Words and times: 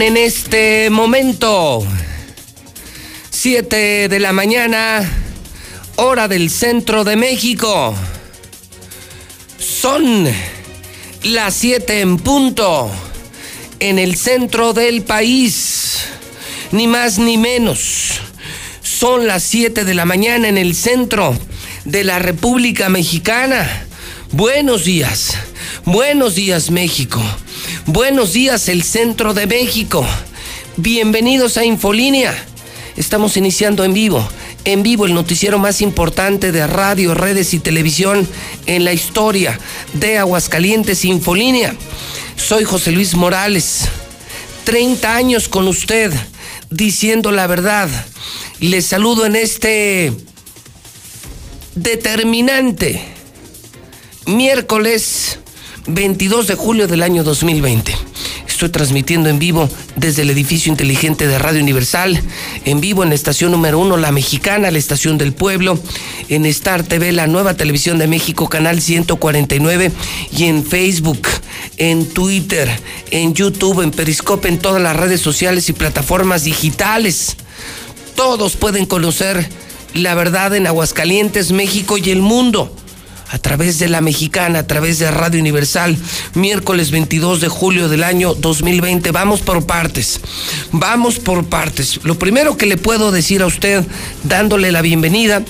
En 0.00 0.16
este 0.16 0.90
momento 0.90 1.86
7 3.30 4.08
de 4.08 4.18
la 4.18 4.32
mañana, 4.32 5.08
hora 5.96 6.26
del 6.26 6.50
centro 6.50 7.04
de 7.04 7.14
México. 7.14 7.94
Son 9.56 10.28
las 11.22 11.54
7 11.54 12.00
en 12.00 12.18
punto 12.18 12.90
en 13.78 14.00
el 14.00 14.16
centro 14.16 14.72
del 14.72 15.02
país. 15.02 16.06
Ni 16.72 16.88
más 16.88 17.18
ni 17.18 17.38
menos. 17.38 18.20
Son 18.82 19.28
las 19.28 19.44
7 19.44 19.84
de 19.84 19.94
la 19.94 20.04
mañana 20.04 20.48
en 20.48 20.58
el 20.58 20.74
centro 20.74 21.38
de 21.84 22.02
la 22.02 22.18
República 22.18 22.88
Mexicana. 22.88 23.86
Buenos 24.32 24.84
días. 24.84 25.36
Buenos 25.84 26.34
días 26.34 26.70
México. 26.70 27.22
Buenos 27.86 28.32
días 28.32 28.70
el 28.70 28.82
centro 28.82 29.34
de 29.34 29.46
México. 29.46 30.06
Bienvenidos 30.78 31.58
a 31.58 31.66
Infolínea. 31.66 32.34
Estamos 32.96 33.36
iniciando 33.36 33.84
en 33.84 33.92
vivo, 33.92 34.26
en 34.64 34.82
vivo 34.82 35.04
el 35.04 35.12
noticiero 35.12 35.58
más 35.58 35.82
importante 35.82 36.50
de 36.50 36.66
radio, 36.66 37.12
redes 37.12 37.52
y 37.52 37.58
televisión 37.58 38.26
en 38.64 38.84
la 38.84 38.94
historia 38.94 39.60
de 39.92 40.16
Aguascalientes 40.16 41.04
Infolínea. 41.04 41.76
Soy 42.36 42.64
José 42.64 42.90
Luis 42.90 43.14
Morales, 43.16 43.80
30 44.64 45.14
años 45.14 45.50
con 45.50 45.68
usted, 45.68 46.10
diciendo 46.70 47.32
la 47.32 47.46
verdad. 47.46 47.90
Les 48.60 48.86
saludo 48.86 49.26
en 49.26 49.36
este 49.36 50.10
determinante 51.74 53.04
miércoles 54.24 55.38
22 55.86 56.46
de 56.46 56.54
julio 56.54 56.88
del 56.88 57.02
año 57.02 57.24
2020. 57.24 57.94
Estoy 58.48 58.68
transmitiendo 58.70 59.28
en 59.28 59.38
vivo 59.38 59.68
desde 59.96 60.22
el 60.22 60.30
edificio 60.30 60.70
inteligente 60.70 61.26
de 61.26 61.38
Radio 61.38 61.60
Universal, 61.60 62.18
en 62.64 62.80
vivo 62.80 63.02
en 63.02 63.10
la 63.10 63.14
estación 63.14 63.50
número 63.50 63.78
uno, 63.78 63.96
La 63.96 64.12
Mexicana, 64.12 64.70
la 64.70 64.78
estación 64.78 65.18
del 65.18 65.34
pueblo, 65.34 65.78
en 66.28 66.46
Star 66.46 66.84
TV, 66.84 67.12
la 67.12 67.26
nueva 67.26 67.54
televisión 67.54 67.98
de 67.98 68.06
México, 68.06 68.48
canal 68.48 68.80
149, 68.80 69.92
y 70.32 70.44
en 70.44 70.64
Facebook, 70.64 71.28
en 71.76 72.06
Twitter, 72.06 72.70
en 73.10 73.34
YouTube, 73.34 73.82
en 73.82 73.90
Periscope, 73.90 74.48
en 74.48 74.58
todas 74.58 74.80
las 74.80 74.96
redes 74.96 75.20
sociales 75.20 75.68
y 75.68 75.74
plataformas 75.74 76.44
digitales. 76.44 77.36
Todos 78.14 78.56
pueden 78.56 78.86
conocer 78.86 79.46
la 79.92 80.14
verdad 80.14 80.54
en 80.54 80.66
Aguascalientes, 80.66 81.52
México 81.52 81.98
y 81.98 82.10
el 82.10 82.22
mundo 82.22 82.74
a 83.34 83.38
través 83.38 83.80
de 83.80 83.88
la 83.88 84.00
mexicana, 84.00 84.60
a 84.60 84.66
través 84.68 85.00
de 85.00 85.10
Radio 85.10 85.40
Universal, 85.40 85.98
miércoles 86.34 86.92
22 86.92 87.40
de 87.40 87.48
julio 87.48 87.88
del 87.88 88.04
año 88.04 88.32
2020. 88.32 89.10
Vamos 89.10 89.40
por 89.40 89.66
partes, 89.66 90.20
vamos 90.70 91.18
por 91.18 91.44
partes. 91.46 91.98
Lo 92.04 92.16
primero 92.16 92.56
que 92.56 92.66
le 92.66 92.76
puedo 92.76 93.10
decir 93.10 93.42
a 93.42 93.46
usted, 93.46 93.84
dándole 94.22 94.70
la 94.70 94.82
bienvenida, 94.82 95.42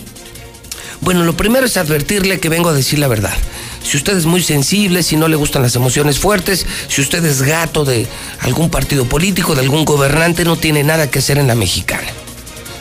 bueno, 1.02 1.24
lo 1.24 1.36
primero 1.36 1.66
es 1.66 1.76
advertirle 1.76 2.40
que 2.40 2.48
vengo 2.48 2.70
a 2.70 2.72
decir 2.72 2.98
la 2.98 3.08
verdad. 3.08 3.34
Si 3.82 3.98
usted 3.98 4.16
es 4.16 4.24
muy 4.24 4.42
sensible, 4.42 5.02
si 5.02 5.18
no 5.18 5.28
le 5.28 5.36
gustan 5.36 5.60
las 5.60 5.76
emociones 5.76 6.18
fuertes, 6.18 6.64
si 6.88 7.02
usted 7.02 7.22
es 7.26 7.42
gato 7.42 7.84
de 7.84 8.06
algún 8.40 8.70
partido 8.70 9.04
político, 9.04 9.54
de 9.54 9.60
algún 9.60 9.84
gobernante, 9.84 10.46
no 10.46 10.56
tiene 10.56 10.84
nada 10.84 11.10
que 11.10 11.18
hacer 11.18 11.36
en 11.36 11.48
la 11.48 11.54
mexicana. 11.54 12.08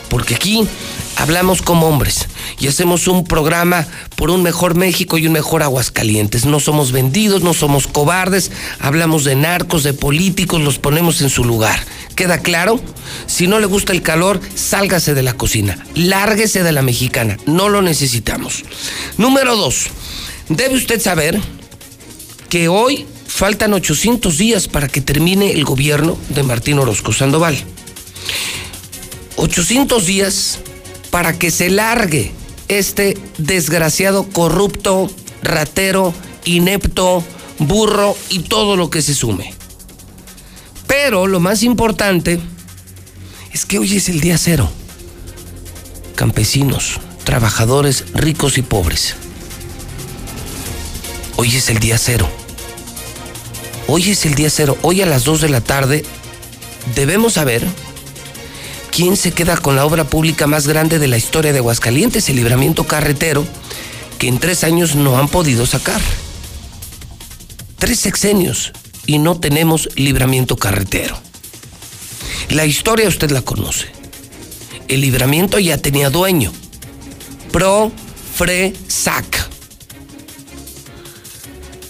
Porque 0.07 0.35
aquí 0.35 0.65
hablamos 1.17 1.61
como 1.61 1.87
hombres 1.87 2.27
y 2.59 2.67
hacemos 2.67 3.07
un 3.07 3.23
programa 3.23 3.87
por 4.15 4.29
un 4.29 4.43
mejor 4.43 4.75
México 4.75 5.17
y 5.17 5.27
un 5.27 5.33
mejor 5.33 5.63
Aguascalientes. 5.63 6.45
No 6.45 6.59
somos 6.59 6.91
vendidos, 6.91 7.41
no 7.41 7.53
somos 7.53 7.87
cobardes, 7.87 8.51
hablamos 8.79 9.23
de 9.23 9.35
narcos, 9.35 9.83
de 9.83 9.93
políticos, 9.93 10.61
los 10.61 10.79
ponemos 10.79 11.21
en 11.21 11.29
su 11.29 11.43
lugar. 11.43 11.79
¿Queda 12.15 12.39
claro? 12.39 12.79
Si 13.25 13.47
no 13.47 13.59
le 13.59 13.65
gusta 13.65 13.91
el 13.93 14.01
calor, 14.01 14.39
sálgase 14.55 15.13
de 15.13 15.23
la 15.23 15.33
cocina, 15.33 15.85
lárguese 15.95 16.63
de 16.63 16.71
la 16.71 16.81
mexicana, 16.81 17.37
no 17.45 17.69
lo 17.69 17.81
necesitamos. 17.81 18.63
Número 19.17 19.55
dos, 19.55 19.87
debe 20.49 20.75
usted 20.75 21.01
saber 21.01 21.39
que 22.49 22.67
hoy 22.67 23.07
faltan 23.27 23.73
800 23.73 24.37
días 24.37 24.67
para 24.67 24.87
que 24.87 25.01
termine 25.01 25.51
el 25.51 25.65
gobierno 25.65 26.17
de 26.29 26.43
Martín 26.43 26.77
Orozco 26.77 27.11
Sandoval. 27.11 27.57
800 29.37 30.05
días 30.05 30.59
para 31.13 31.37
que 31.37 31.51
se 31.51 31.69
largue 31.69 32.31
este 32.69 33.15
desgraciado 33.37 34.27
corrupto, 34.29 35.11
ratero, 35.43 36.11
inepto, 36.43 37.23
burro 37.59 38.17
y 38.29 38.39
todo 38.39 38.75
lo 38.75 38.89
que 38.89 39.03
se 39.03 39.13
sume. 39.13 39.53
Pero 40.87 41.27
lo 41.27 41.39
más 41.39 41.61
importante 41.61 42.39
es 43.51 43.63
que 43.63 43.77
hoy 43.77 43.95
es 43.95 44.09
el 44.09 44.21
día 44.21 44.39
cero. 44.39 44.71
Campesinos, 46.15 46.99
trabajadores, 47.25 48.05
ricos 48.15 48.57
y 48.57 48.63
pobres. 48.63 49.15
Hoy 51.35 51.55
es 51.55 51.69
el 51.69 51.77
día 51.77 51.99
cero. 51.99 52.27
Hoy 53.85 54.09
es 54.09 54.25
el 54.25 54.33
día 54.33 54.49
cero. 54.49 54.79
Hoy 54.81 55.03
a 55.03 55.05
las 55.05 55.25
2 55.25 55.41
de 55.41 55.49
la 55.49 55.61
tarde 55.61 56.05
debemos 56.95 57.33
saber 57.33 57.67
¿quién 58.93 59.17
se 59.17 59.31
queda 59.31 59.57
con 59.57 59.75
la 59.75 59.85
obra 59.85 60.03
pública 60.03 60.45
más 60.45 60.67
grande 60.67 60.99
de 60.99 61.07
la 61.07 61.17
historia 61.17 61.51
de 61.51 61.57
Aguascalientes, 61.57 62.29
el 62.29 62.35
libramiento 62.35 62.83
carretero, 62.83 63.43
que 64.19 64.27
en 64.27 64.37
tres 64.37 64.63
años 64.63 64.95
no 64.95 65.17
han 65.17 65.27
podido 65.27 65.65
sacar? 65.65 65.99
Tres 67.79 67.99
sexenios 67.99 68.71
y 69.07 69.17
no 69.17 69.39
tenemos 69.39 69.89
libramiento 69.95 70.57
carretero. 70.57 71.19
La 72.49 72.65
historia 72.65 73.07
usted 73.07 73.31
la 73.31 73.41
conoce. 73.41 73.87
El 74.87 75.01
libramiento 75.01 75.57
ya 75.57 75.79
tenía 75.79 76.11
dueño. 76.11 76.51
Pro, 77.51 77.91
Fre, 78.35 78.73
Sac. 78.87 79.49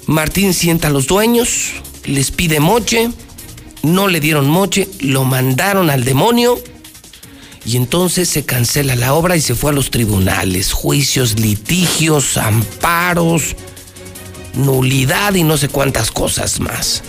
Martín 0.05 0.53
sienta 0.53 0.87
a 0.87 0.91
los 0.91 1.07
dueños, 1.07 1.71
les 2.05 2.31
pide 2.31 2.59
moche, 2.61 3.09
no 3.81 4.07
le 4.07 4.21
dieron 4.21 4.49
moche, 4.49 4.87
lo 5.01 5.25
mandaron 5.25 5.89
al 5.89 6.05
demonio 6.05 6.57
y 7.65 7.77
entonces 7.77 8.27
se 8.27 8.43
cancela 8.43 8.95
la 8.95 9.13
obra 9.13 9.37
y 9.37 9.41
se 9.41 9.55
fue 9.55 9.71
a 9.71 9.73
los 9.73 9.89
tribunales, 9.89 10.73
juicios, 10.73 11.39
litigios, 11.39 12.37
amparos, 12.37 13.55
nulidad 14.55 15.33
y 15.35 15.43
no 15.43 15.57
sé 15.57 15.69
cuántas 15.69 16.11
cosas 16.11 16.59
más. 16.59 17.03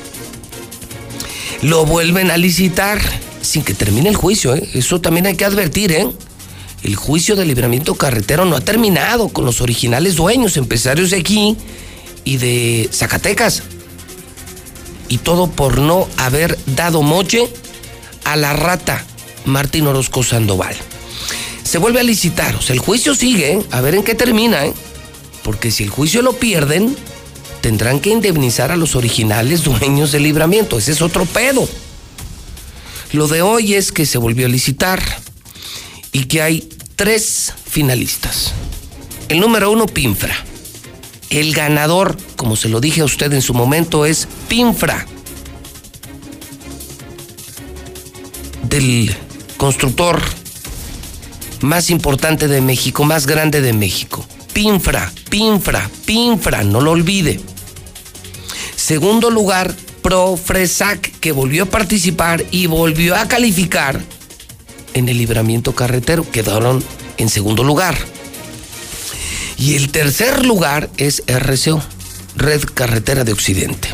Lo 1.63 1.87
vuelven 1.87 2.31
a 2.31 2.37
licitar 2.37 3.01
sin 3.43 3.63
que 3.63 3.75
termine 3.75 4.09
el 4.09 4.17
juicio, 4.17 4.55
¿eh? 4.55 4.69
eso 4.75 5.01
también 5.01 5.27
hay 5.27 5.35
que 5.35 5.45
advertir, 5.45 5.93
¿eh? 5.93 6.09
El 6.83 6.97
juicio 6.97 7.35
de 7.35 7.47
libramiento 7.47 7.95
carretero 7.95 8.45
no 8.45 8.57
ha 8.57 8.61
terminado 8.61 9.31
con 9.31 9.45
los 9.47 9.61
originales 9.61 10.17
dueños, 10.17 10.57
empresarios 10.57 11.11
de 11.11 11.17
aquí 11.17 11.57
y 12.25 12.37
de 12.37 12.91
Zacatecas. 12.93 13.63
Y 15.09 15.19
todo 15.19 15.51
por 15.51 15.79
no 15.79 16.07
haber 16.19 16.59
dado 16.67 17.01
moche 17.01 17.49
a 18.25 18.37
la 18.37 18.53
rata 18.53 19.07
Martín 19.45 19.87
Orozco 19.87 20.23
Sandoval. 20.23 20.77
Se 21.63 21.79
vuelve 21.79 22.01
a 22.01 22.05
licitar, 22.05 22.55
o 22.57 22.63
sea, 22.63 22.75
el 22.75 22.81
juicio 22.81 23.15
sigue, 23.15 23.61
a 23.71 23.81
ver 23.81 23.95
en 23.95 24.05
qué 24.05 24.15
termina, 24.15 24.65
¿eh? 24.67 24.75
porque 25.43 25.71
si 25.71 25.83
el 25.85 25.91
juicio 25.91 26.23
lo 26.23 26.35
pierden, 26.35 26.97
tendrán 27.61 28.01
que 28.01 28.11
indemnizar 28.11 28.71
a 28.71 28.77
los 28.77 28.97
originales 28.97 29.65
dueños 29.65 30.13
del 30.13 30.25
libramiento, 30.25 30.79
ese 30.79 30.93
es 30.93 31.03
otro 31.03 31.25
pedo. 31.27 31.69
Lo 33.13 33.29
de 33.29 33.43
hoy 33.43 33.75
es 33.75 33.93
que 33.93 34.07
se 34.07 34.19
volvió 34.19 34.47
a 34.47 34.49
licitar 34.49 35.01
y 36.13 36.25
que 36.25 36.43
hay 36.43 36.69
tres 36.97 37.53
finalistas. 37.65 38.53
El 39.29 39.41
número 39.41 39.71
uno, 39.71 39.87
Pinfra. 39.87 40.35
El 41.31 41.55
ganador, 41.55 42.17
como 42.37 42.57
se 42.57 42.69
lo 42.69 42.81
dije 42.81 43.01
a 43.01 43.05
usted 43.05 43.33
en 43.33 43.43
su 43.43 43.55
momento, 43.55 44.05
es 44.05 44.29
Pinfra. 44.49 45.07
Del 48.69 49.15
constructor 49.57 50.21
más 51.61 51.91
importante 51.91 52.49
de 52.49 52.61
México, 52.61 53.05
más 53.05 53.27
grande 53.27 53.61
de 53.61 53.73
México. 53.73 54.25
Pinfra, 54.53 55.13
Pinfra, 55.31 55.91
Pinfra, 56.05 56.63
no 56.63 56.81
lo 56.81 56.93
olvide. 56.93 57.41
Segundo 58.77 59.31
lugar, 59.31 59.75
Profresac, 60.03 61.19
que 61.19 61.33
volvió 61.33 61.65
a 61.65 61.67
participar 61.67 62.45
y 62.51 62.67
volvió 62.67 63.17
a 63.17 63.27
calificar 63.27 64.01
en 64.93 65.09
el 65.09 65.19
libramiento 65.19 65.75
carretero. 65.75 66.31
Quedaron 66.31 66.85
en 67.17 67.29
segundo 67.29 67.65
lugar. 67.65 67.97
Y 69.57 69.77
el 69.77 69.91
tercer 69.91 70.45
lugar 70.45 70.91
es 70.99 71.23
RCO, 71.27 71.83
Red 72.37 72.65
Carretera 72.75 73.25
de 73.25 73.33
Occidente. 73.33 73.89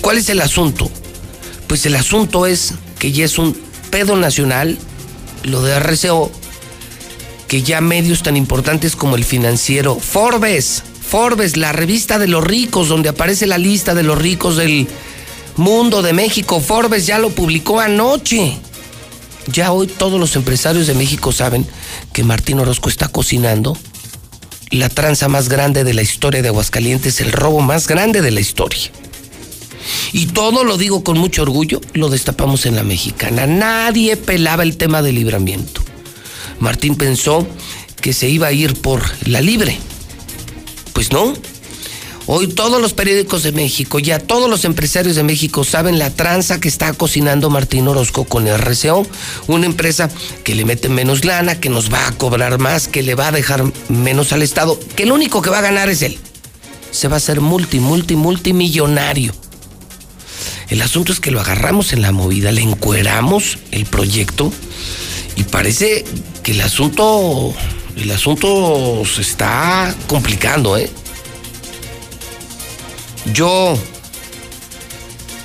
¿Cuál 0.00 0.18
es 0.18 0.28
el 0.28 0.40
asunto? 0.40 0.90
Pues 1.66 1.86
el 1.86 1.96
asunto 1.96 2.46
es 2.46 2.74
que 2.98 3.12
ya 3.12 3.24
es 3.24 3.38
un 3.38 3.67
pedo 3.90 4.16
nacional, 4.16 4.78
lo 5.44 5.62
de 5.62 5.78
RCO, 5.78 6.30
que 7.46 7.62
ya 7.62 7.80
medios 7.80 8.22
tan 8.22 8.36
importantes 8.36 8.94
como 8.94 9.16
el 9.16 9.24
financiero 9.24 9.98
Forbes, 9.98 10.82
Forbes, 11.08 11.56
la 11.56 11.72
revista 11.72 12.18
de 12.18 12.28
los 12.28 12.44
ricos, 12.44 12.88
donde 12.88 13.08
aparece 13.08 13.46
la 13.46 13.58
lista 13.58 13.94
de 13.94 14.02
los 14.02 14.18
ricos 14.18 14.56
del 14.56 14.86
Mundo 15.56 16.02
de 16.02 16.12
México, 16.12 16.60
Forbes 16.60 17.06
ya 17.06 17.18
lo 17.18 17.30
publicó 17.30 17.80
anoche. 17.80 18.58
Ya 19.46 19.72
hoy 19.72 19.86
todos 19.86 20.20
los 20.20 20.36
empresarios 20.36 20.86
de 20.86 20.94
México 20.94 21.32
saben 21.32 21.66
que 22.12 22.22
Martín 22.22 22.60
Orozco 22.60 22.90
está 22.90 23.08
cocinando 23.08 23.76
la 24.70 24.90
tranza 24.90 25.28
más 25.28 25.48
grande 25.48 25.84
de 25.84 25.94
la 25.94 26.02
historia 26.02 26.42
de 26.42 26.48
Aguascalientes, 26.48 27.20
el 27.20 27.32
robo 27.32 27.60
más 27.60 27.88
grande 27.88 28.20
de 28.20 28.30
la 28.30 28.40
historia. 28.40 28.90
Y 30.12 30.26
todo 30.26 30.64
lo 30.64 30.76
digo 30.76 31.04
con 31.04 31.18
mucho 31.18 31.42
orgullo, 31.42 31.80
lo 31.94 32.08
destapamos 32.08 32.66
en 32.66 32.76
la 32.76 32.82
mexicana. 32.82 33.46
Nadie 33.46 34.16
pelaba 34.16 34.62
el 34.62 34.76
tema 34.76 35.02
del 35.02 35.16
libramiento. 35.16 35.82
Martín 36.60 36.96
pensó 36.96 37.46
que 38.00 38.12
se 38.12 38.28
iba 38.28 38.48
a 38.48 38.52
ir 38.52 38.80
por 38.80 39.02
la 39.26 39.40
libre. 39.40 39.78
Pues 40.92 41.12
no, 41.12 41.34
Hoy 42.30 42.46
todos 42.46 42.78
los 42.82 42.92
periódicos 42.92 43.42
de 43.42 43.52
México, 43.52 43.98
ya 43.98 44.18
todos 44.18 44.50
los 44.50 44.66
empresarios 44.66 45.16
de 45.16 45.22
México 45.22 45.64
saben 45.64 45.98
la 45.98 46.10
tranza 46.10 46.60
que 46.60 46.68
está 46.68 46.92
cocinando 46.92 47.48
Martín 47.48 47.88
Orozco 47.88 48.24
con 48.24 48.46
RCO, 48.46 49.06
una 49.46 49.64
empresa 49.64 50.10
que 50.44 50.54
le 50.54 50.66
mete 50.66 50.90
menos 50.90 51.24
lana, 51.24 51.58
que 51.58 51.70
nos 51.70 51.90
va 51.90 52.06
a 52.06 52.12
cobrar 52.12 52.58
más, 52.58 52.86
que 52.86 53.02
le 53.02 53.14
va 53.14 53.28
a 53.28 53.32
dejar 53.32 53.64
menos 53.88 54.34
al 54.34 54.42
Estado, 54.42 54.78
que 54.94 55.04
el 55.04 55.12
único 55.12 55.40
que 55.40 55.48
va 55.48 55.60
a 55.60 55.62
ganar 55.62 55.88
es 55.88 56.02
él. 56.02 56.18
Se 56.90 57.08
va 57.08 57.14
a 57.14 57.16
hacer 57.16 57.40
multi, 57.40 57.80
multi, 57.80 58.14
multimillonario. 58.14 59.32
El 60.70 60.82
asunto 60.82 61.12
es 61.12 61.20
que 61.20 61.30
lo 61.30 61.40
agarramos 61.40 61.92
en 61.92 62.02
la 62.02 62.12
movida, 62.12 62.52
le 62.52 62.60
encueramos 62.60 63.58
el 63.70 63.86
proyecto 63.86 64.52
y 65.36 65.44
parece 65.44 66.04
que 66.42 66.52
el 66.52 66.60
asunto, 66.60 67.54
el 67.96 68.10
asunto 68.10 69.02
se 69.06 69.22
está 69.22 69.94
complicando, 70.06 70.76
¿eh? 70.76 70.90
Yo 73.32 73.78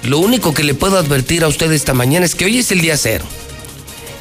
lo 0.04 0.20
único 0.20 0.54
que 0.54 0.64
le 0.64 0.74
puedo 0.74 0.98
advertir 0.98 1.44
a 1.44 1.48
usted 1.48 1.72
esta 1.72 1.94
mañana 1.94 2.26
es 2.26 2.36
que 2.36 2.46
hoy 2.46 2.58
es 2.58 2.72
el 2.72 2.82
día 2.82 2.98
cero 2.98 3.26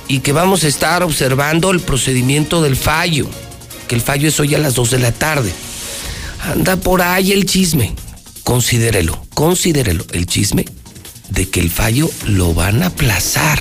y 0.07 0.21
que 0.21 0.33
vamos 0.33 0.63
a 0.63 0.69
estar 0.69 1.03
observando 1.03 1.73
el 1.73 1.81
procedimiento 1.81 2.63
del 2.63 2.77
fallo, 2.77 3.29
que 3.89 3.97
el 3.97 4.03
fallo 4.03 4.29
es 4.29 4.39
hoy 4.39 4.55
a 4.55 4.59
las 4.59 4.75
2 4.75 4.93
de 4.93 4.99
la 5.01 5.11
tarde. 5.11 5.53
Anda 6.41 6.77
por 6.77 7.03
ahí 7.03 7.33
el 7.33 7.47
chisme. 7.47 7.95
Considérelo, 8.45 9.25
considérelo 9.35 10.05
el 10.13 10.27
chisme 10.27 10.65
de 11.33 11.49
que 11.49 11.61
el 11.61 11.71
fallo 11.71 12.11
lo 12.27 12.53
van 12.53 12.83
a 12.83 12.87
aplazar 12.87 13.59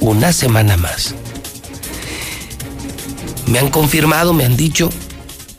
una 0.00 0.32
semana 0.32 0.76
más. 0.76 1.14
Me 3.46 3.58
han 3.58 3.70
confirmado, 3.70 4.32
me 4.32 4.44
han 4.44 4.56
dicho 4.56 4.90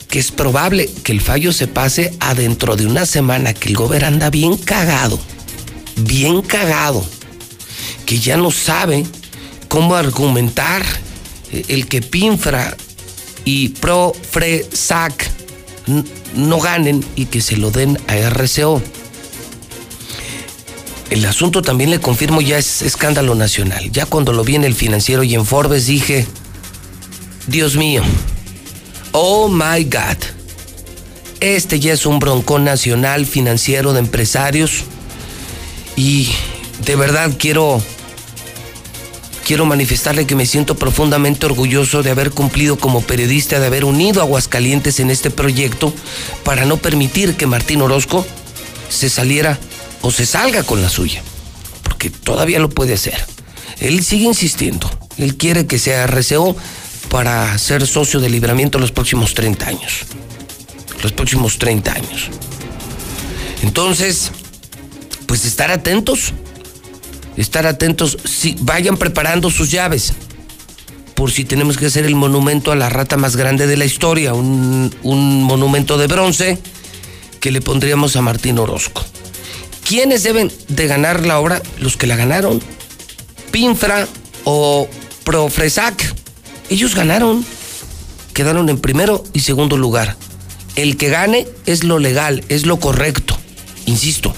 que 0.08 0.18
es 0.18 0.30
probable 0.30 0.90
que 1.04 1.12
el 1.12 1.20
fallo 1.20 1.52
se 1.52 1.68
pase 1.68 2.14
a 2.20 2.34
dentro 2.34 2.76
de 2.76 2.86
una 2.86 3.06
semana, 3.06 3.54
que 3.54 3.68
el 3.68 3.76
gobierno 3.76 4.08
anda 4.08 4.30
bien 4.30 4.56
cagado, 4.56 5.18
bien 5.96 6.40
cagado, 6.42 7.04
que 8.06 8.18
ya 8.18 8.36
no 8.36 8.50
sabe 8.50 9.04
cómo 9.68 9.94
argumentar 9.94 10.82
eh, 11.52 11.64
el 11.68 11.86
que 11.86 12.00
Pinfra 12.00 12.76
y 13.44 13.70
Profresac 13.70 15.30
no 16.34 16.60
ganen 16.60 17.04
y 17.16 17.26
que 17.26 17.42
se 17.42 17.56
lo 17.56 17.70
den 17.70 17.98
a 18.06 18.16
RCO. 18.30 18.80
El 21.12 21.26
asunto 21.26 21.60
también 21.60 21.90
le 21.90 22.00
confirmo 22.00 22.40
ya 22.40 22.56
es 22.56 22.80
escándalo 22.80 23.34
nacional. 23.34 23.92
Ya 23.92 24.06
cuando 24.06 24.32
lo 24.32 24.44
vi 24.44 24.54
en 24.54 24.64
el 24.64 24.74
financiero 24.74 25.22
y 25.22 25.34
en 25.34 25.44
Forbes 25.44 25.84
dije, 25.84 26.26
Dios 27.48 27.76
mío, 27.76 28.02
Oh 29.12 29.46
my 29.46 29.84
God. 29.84 30.16
Este 31.40 31.80
ya 31.80 31.92
es 31.92 32.06
un 32.06 32.18
broncón 32.18 32.64
nacional 32.64 33.26
financiero 33.26 33.92
de 33.92 33.98
empresarios 33.98 34.84
y 35.96 36.30
de 36.86 36.96
verdad 36.96 37.30
quiero 37.38 37.82
quiero 39.46 39.66
manifestarle 39.66 40.26
que 40.26 40.34
me 40.34 40.46
siento 40.46 40.76
profundamente 40.76 41.44
orgulloso 41.44 42.02
de 42.02 42.10
haber 42.10 42.30
cumplido 42.30 42.78
como 42.78 43.02
periodista, 43.02 43.60
de 43.60 43.66
haber 43.66 43.84
unido 43.84 44.22
a 44.22 44.24
Aguascalientes 44.24 44.98
en 44.98 45.10
este 45.10 45.28
proyecto 45.28 45.92
para 46.42 46.64
no 46.64 46.78
permitir 46.78 47.36
que 47.36 47.46
Martín 47.46 47.82
Orozco 47.82 48.26
se 48.88 49.10
saliera 49.10 49.58
o 50.02 50.10
se 50.10 50.26
salga 50.26 50.62
con 50.62 50.82
la 50.82 50.88
suya, 50.88 51.22
porque 51.82 52.10
todavía 52.10 52.58
lo 52.58 52.68
puede 52.68 52.94
hacer. 52.94 53.24
Él 53.80 54.04
sigue 54.04 54.26
insistiendo, 54.26 54.90
él 55.16 55.36
quiere 55.36 55.66
que 55.66 55.78
sea 55.78 56.06
RCO, 56.06 56.56
para 57.12 57.58
ser 57.58 57.86
socio 57.86 58.20
de 58.20 58.30
libramiento 58.30 58.78
los 58.78 58.90
próximos 58.90 59.34
30 59.34 59.66
años. 59.66 60.04
Los 61.02 61.12
próximos 61.12 61.58
30 61.58 61.92
años. 61.92 62.30
Entonces, 63.62 64.30
pues 65.26 65.44
estar 65.44 65.70
atentos. 65.70 66.32
Estar 67.36 67.66
atentos. 67.66 68.16
Si 68.24 68.56
vayan 68.60 68.96
preparando 68.96 69.50
sus 69.50 69.70
llaves. 69.70 70.14
Por 71.14 71.30
si 71.30 71.44
tenemos 71.44 71.76
que 71.76 71.84
hacer 71.84 72.06
el 72.06 72.14
monumento 72.14 72.72
a 72.72 72.76
la 72.76 72.88
rata 72.88 73.18
más 73.18 73.36
grande 73.36 73.66
de 73.66 73.76
la 73.76 73.84
historia. 73.84 74.32
Un, 74.32 74.94
un 75.02 75.42
monumento 75.42 75.98
de 75.98 76.06
bronce 76.06 76.58
que 77.40 77.50
le 77.50 77.60
pondríamos 77.60 78.16
a 78.16 78.22
Martín 78.22 78.58
Orozco. 78.58 79.04
¿Quiénes 79.92 80.22
deben 80.22 80.50
de 80.68 80.86
ganar 80.86 81.26
la 81.26 81.38
obra? 81.38 81.60
Los 81.78 81.98
que 81.98 82.06
la 82.06 82.16
ganaron. 82.16 82.62
Pinfra 83.50 84.08
o 84.44 84.88
Profresac 85.22 86.14
ellos 86.70 86.94
ganaron. 86.94 87.44
Quedaron 88.32 88.70
en 88.70 88.78
primero 88.78 89.22
y 89.34 89.40
segundo 89.40 89.76
lugar. 89.76 90.16
El 90.76 90.96
que 90.96 91.10
gane 91.10 91.46
es 91.66 91.84
lo 91.84 91.98
legal, 91.98 92.42
es 92.48 92.64
lo 92.64 92.80
correcto. 92.80 93.38
Insisto, 93.84 94.34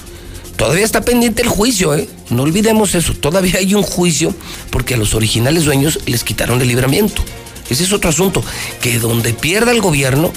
todavía 0.56 0.84
está 0.84 1.02
pendiente 1.02 1.42
el 1.42 1.48
juicio, 1.48 1.94
¿eh? 1.94 2.08
No 2.30 2.42
olvidemos 2.42 2.96
eso. 2.96 3.14
Todavía 3.14 3.58
hay 3.58 3.76
un 3.76 3.84
juicio 3.84 4.34
porque 4.70 4.94
a 4.94 4.96
los 4.96 5.14
originales 5.14 5.66
dueños 5.66 6.00
les 6.06 6.24
quitaron 6.24 6.62
el 6.62 6.66
libramiento. 6.66 7.22
Ese 7.70 7.84
es 7.84 7.92
otro 7.92 8.10
asunto. 8.10 8.42
Que 8.82 8.98
donde 8.98 9.32
pierda 9.32 9.70
el 9.70 9.80
gobierno 9.80 10.32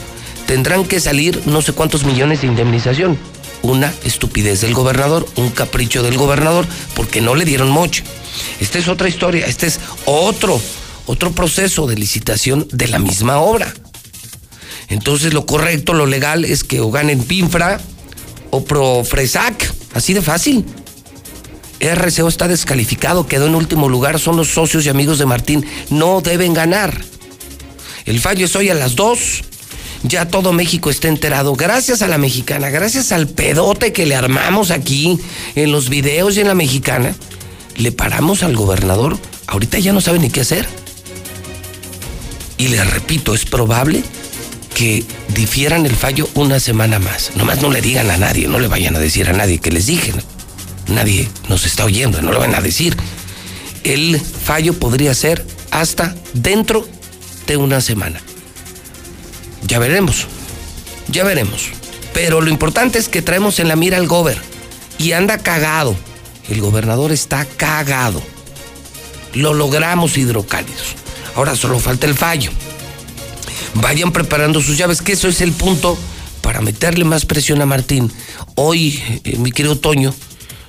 tendrán 0.46 0.86
que 0.86 1.00
salir 1.00 1.42
no 1.48 1.64
sé 1.64 1.74
cuántos 1.74 2.04
millones 2.04 2.42
de 2.42 2.48
indemnización. 2.50 3.18
Una 3.62 3.94
estupidez 4.04 4.62
del 4.62 4.74
gobernador, 4.74 5.28
un 5.36 5.50
capricho 5.50 6.04
del 6.04 6.18
gobernador, 6.18 6.66
porque 6.96 7.22
no 7.22 7.36
le 7.36 7.46
dieron 7.46 7.70
moche. 7.70 8.04
Esta 8.60 8.80
es 8.80 8.88
otra 8.88 9.10
historia, 9.10 9.46
este 9.46 9.68
es 9.68 9.80
otro 10.06 10.60
otro 11.08 11.32
proceso 11.32 11.88
de 11.88 11.96
licitación 11.96 12.68
de 12.72 12.88
la 12.90 13.00
misma 13.00 13.40
obra. 13.40 13.74
Entonces 14.90 15.34
lo 15.34 15.46
correcto, 15.46 15.94
lo 15.94 16.06
legal 16.06 16.46
es 16.46 16.64
que 16.64 16.80
o 16.80 16.92
ganen 16.92 17.24
Pinfra 17.24 17.80
o 18.52 18.64
Profresac, 18.64 19.74
así 19.94 20.14
de 20.14 20.22
fácil. 20.22 20.66
RCO 21.80 22.28
está 22.28 22.48
descalificado, 22.48 23.28
quedó 23.28 23.48
en 23.48 23.56
último 23.56 23.90
lugar, 23.90 24.20
son 24.20 24.36
los 24.36 24.50
socios 24.50 24.86
y 24.86 24.90
amigos 24.90 25.20
de 25.20 25.26
Martín, 25.26 25.66
no 25.90 26.22
deben 26.22 26.54
ganar. 26.54 27.02
El 28.06 28.20
fallo 28.20 28.46
es 28.46 28.56
hoy 28.56 28.70
a 28.70 28.74
las 28.74 28.96
2. 28.96 29.44
Ya 30.08 30.26
todo 30.26 30.54
México 30.54 30.90
está 30.90 31.10
enterado. 31.10 31.56
Gracias 31.56 32.02
a 32.02 32.08
la 32.08 32.18
mexicana, 32.18 32.70
gracias 32.70 33.12
al 33.12 33.28
pedote 33.28 33.92
que 33.92 34.06
le 34.06 34.16
armamos 34.16 34.72
aquí 34.72 35.20
en 35.56 35.72
los 35.72 35.90
videos 35.90 36.38
y 36.38 36.42
en 36.42 36.48
la 36.48 36.56
mexicana, 36.56 37.14
le 37.76 37.92
paramos 37.92 38.42
al 38.44 38.56
gobernador. 38.56 39.18
Ahorita 39.48 39.80
ya 39.80 39.92
no 39.92 40.00
sabe 40.00 40.20
ni 40.20 40.30
qué 40.30 40.42
hacer. 40.42 40.66
Y 42.58 42.70
les 42.70 42.90
repito, 42.90 43.34
es 43.34 43.44
probable 43.46 44.02
que 44.74 45.04
difieran 45.30 45.86
el 45.86 45.96
fallo 45.96 46.30
una 46.36 46.60
semana 46.60 47.00
más. 47.00 47.32
Nomás 47.36 47.62
no 47.62 47.70
le 47.70 47.82
digan 47.82 48.10
a 48.10 48.18
nadie, 48.18 48.48
no 48.48 48.60
le 48.60 48.68
vayan 48.68 48.96
a 48.96 49.00
decir 49.00 49.28
a 49.28 49.34
nadie 49.34 49.60
que 49.60 49.72
les 49.72 49.88
dije. 49.88 50.14
Nadie 50.88 51.28
nos 51.50 51.66
está 51.66 51.84
oyendo, 51.84 52.22
no 52.22 52.32
lo 52.32 52.40
van 52.40 52.56
a 52.56 52.62
decir. 52.62 52.96
El 53.84 54.20
fallo 54.20 54.74
podría 54.74 55.14
ser 55.14 55.46
hasta 55.72 56.16
dentro 56.34 56.88
de 57.46 57.58
una 57.58 57.82
semana. 57.82 58.22
Ya 59.68 59.80
veremos, 59.80 60.28
ya 61.10 61.24
veremos. 61.24 61.70
Pero 62.14 62.42
lo 62.42 62.50
importante 62.50 62.98
es 62.98 63.10
que 63.10 63.22
traemos 63.22 63.60
en 63.60 63.68
la 63.68 63.76
mira 63.76 63.98
al 63.98 64.08
gober 64.08 64.38
y 64.98 65.12
anda 65.12 65.38
cagado. 65.38 65.96
El 66.50 66.62
gobernador 66.62 67.12
está 67.12 67.46
cagado. 67.46 68.22
Lo 69.34 69.54
logramos 69.54 70.18
hidrocálidos. 70.18 70.96
Ahora 71.36 71.56
solo 71.56 71.80
falta 71.80 72.08
el 72.08 72.16
fallo. 72.16 72.50
Vayan 73.76 74.12
preparando 74.12 74.62
sus 74.62 74.78
llaves, 74.78 75.02
que 75.02 75.12
eso 75.12 75.28
es 75.28 75.42
el 75.42 75.52
punto 75.52 75.98
para 76.42 76.62
meterle 76.62 77.04
más 77.04 77.26
presión 77.26 77.62
a 77.62 77.66
Martín. 77.66 78.12
Hoy, 78.56 79.04
eh, 79.26 79.36
mi 79.38 79.52
querido 79.52 79.78
Toño, 79.78 80.16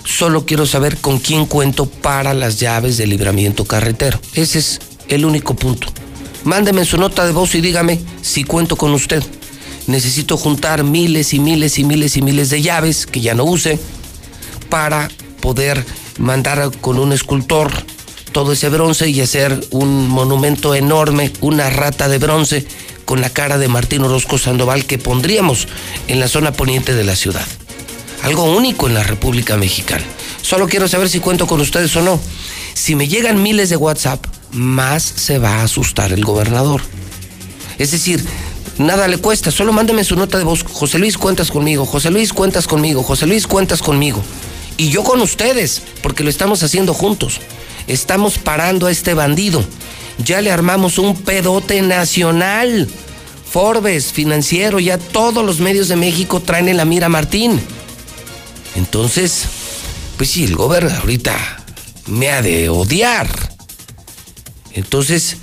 solo 0.05 0.45
quiero 0.45 0.67
saber 0.67 0.99
con 0.99 1.19
quién 1.19 1.47
cuento 1.47 1.87
para 1.87 2.35
las 2.35 2.59
llaves 2.59 2.97
de 2.97 3.07
libramiento 3.07 3.64
carretero. 3.64 4.21
Ese 4.35 4.59
es 4.59 4.81
el 5.09 5.25
único 5.25 5.55
punto. 5.55 5.87
Mándeme 6.45 6.85
su 6.85 6.97
nota 6.99 7.26
de 7.26 7.33
voz 7.33 7.54
y 7.54 7.61
dígame 7.61 8.00
si 8.23 8.45
cuento 8.45 8.76
con 8.76 8.92
usted. 8.92 9.23
Necesito 9.87 10.37
juntar 10.37 10.85
miles 10.85 11.35
y 11.35 11.40
miles 11.40 11.78
y 11.78 11.85
miles 11.85 12.16
y 12.16 12.23
miles 12.23 12.50
de 12.50 12.62
llaves 12.62 13.07
que 13.07 13.21
ya 13.21 13.35
no 13.35 13.45
use 13.45 13.78
para 14.68 15.09
poder 15.40 15.85
mandar 16.18 16.71
con 16.80 16.99
un 16.99 17.12
escultor 17.12 17.71
todo 18.33 18.52
ese 18.52 18.68
bronce 18.68 19.09
y 19.09 19.21
hacer 19.21 19.66
un 19.71 20.09
monumento 20.09 20.75
enorme, 20.75 21.33
una 21.40 21.71
rata 21.71 22.09
de 22.09 22.18
bronce 22.18 22.66
con 23.04 23.21
la 23.21 23.30
cara 23.30 23.57
de 23.57 23.68
Martín 23.68 24.02
Orozco 24.02 24.37
Sandoval 24.37 24.85
que 24.85 24.99
pondríamos 24.99 25.66
en 26.09 26.21
la 26.21 26.28
zona 26.28 26.52
poniente 26.52 26.95
de 26.95 27.04
la 27.04 27.16
ciudad. 27.16 27.47
Algo 28.23 28.45
único 28.45 28.87
en 28.87 28.95
la 28.95 29.02
República 29.02 29.57
Mexicana. 29.57 30.04
Solo 30.42 30.68
quiero 30.68 30.88
saber 30.88 31.09
si 31.09 31.21
cuento 31.21 31.47
con 31.47 31.61
ustedes 31.61 31.95
o 31.97 32.02
no. 32.02 32.21
Si 32.75 32.95
me 32.95 33.09
llegan 33.09 33.42
miles 33.42 33.71
de 33.71 33.76
WhatsApp, 33.76 34.25
más 34.52 35.02
se 35.02 35.38
va 35.38 35.57
a 35.57 35.62
asustar 35.64 36.12
el 36.12 36.25
gobernador. 36.25 36.83
Es 37.78 37.90
decir, 37.90 38.25
nada 38.78 39.09
le 39.09 39.19
cuesta, 39.19 39.50
solo 39.50 39.73
mándeme 39.73 40.05
su 40.05 40.17
nota 40.17 40.38
de 40.38 40.45
voz. 40.45 40.64
José 40.64 40.99
Luis, 40.99 41.17
cuentas 41.17 41.50
conmigo. 41.50 41.87
José 41.87 42.11
Luis, 42.11 42.33
cuentas 42.33 42.67
conmigo. 42.67 43.02
José 43.02 43.26
Luis, 43.26 43.47
cuentas 43.47 43.83
conmigo. 43.83 44.23
Y 44.76 44.90
yo 44.90 45.02
con 45.05 45.21
ustedes, 45.21 45.83
porque 46.02 46.25
lo 46.25 46.31
estamos 46.31 46.62
haciendo 46.62 46.95
juntos. 46.95 47.40
Estamos 47.87 48.38
parando 48.38 48.87
a 48.87 48.90
este 48.90 49.14
bandido. 49.14 49.64
Ya 50.25 50.40
le 50.40 50.50
armamos 50.50 50.99
un 50.99 51.17
pedote 51.17 51.83
nacional. 51.83 52.88
Forbes, 53.50 54.12
financiero, 54.12 54.78
ya 54.78 54.99
todos 54.99 55.45
los 55.45 55.61
medios 55.61 55.88
de 55.88 55.97
México 55.97 56.40
traen 56.40 56.69
en 56.69 56.76
la 56.76 56.85
mira 56.85 57.07
a 57.07 57.09
Martín. 57.09 57.61
Entonces, 58.76 59.45
pues 60.17 60.31
sí, 60.31 60.45
el 60.45 60.55
gobernador 60.55 61.00
ahorita 61.00 61.64
me 62.07 62.31
ha 62.31 62.43
de 62.43 62.69
odiar. 62.69 63.58
Entonces, 64.75 65.37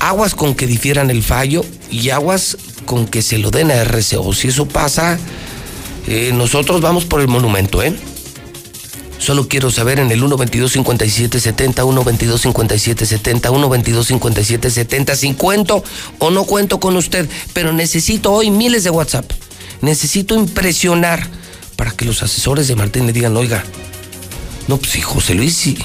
aguas 0.00 0.34
con 0.34 0.54
que 0.54 0.66
difieran 0.66 1.10
el 1.10 1.22
fallo 1.22 1.64
y 1.90 2.10
aguas 2.10 2.56
con 2.86 3.06
que 3.06 3.22
se 3.22 3.38
lo 3.38 3.50
den 3.50 3.70
a 3.70 3.84
RCO. 3.84 4.32
Si 4.32 4.48
eso 4.48 4.66
pasa, 4.66 5.18
eh, 6.06 6.32
nosotros 6.34 6.80
vamos 6.80 7.04
por 7.04 7.20
el 7.20 7.28
monumento, 7.28 7.82
¿eh? 7.82 7.94
Solo 9.18 9.48
quiero 9.48 9.70
saber 9.70 9.98
en 9.98 10.10
el 10.12 10.22
122-5770, 10.22 11.74
122-5770, 11.74 13.50
122-5770 13.50 15.16
si 15.16 15.34
cuento 15.34 15.82
o 16.18 16.30
no 16.30 16.44
cuento 16.44 16.78
con 16.78 16.96
usted, 16.96 17.28
pero 17.52 17.72
necesito 17.72 18.32
hoy 18.32 18.50
miles 18.50 18.84
de 18.84 18.90
WhatsApp. 18.90 19.30
Necesito 19.80 20.36
impresionar 20.36 21.26
para 21.76 21.90
que 21.90 22.04
los 22.04 22.22
asesores 22.22 22.68
de 22.68 22.76
Martín 22.76 23.06
le 23.06 23.12
digan, 23.12 23.36
oiga, 23.36 23.64
no, 24.68 24.76
pues 24.76 24.92
sí, 24.92 25.00
José 25.00 25.34
Luis 25.34 25.54
sí, 25.54 25.76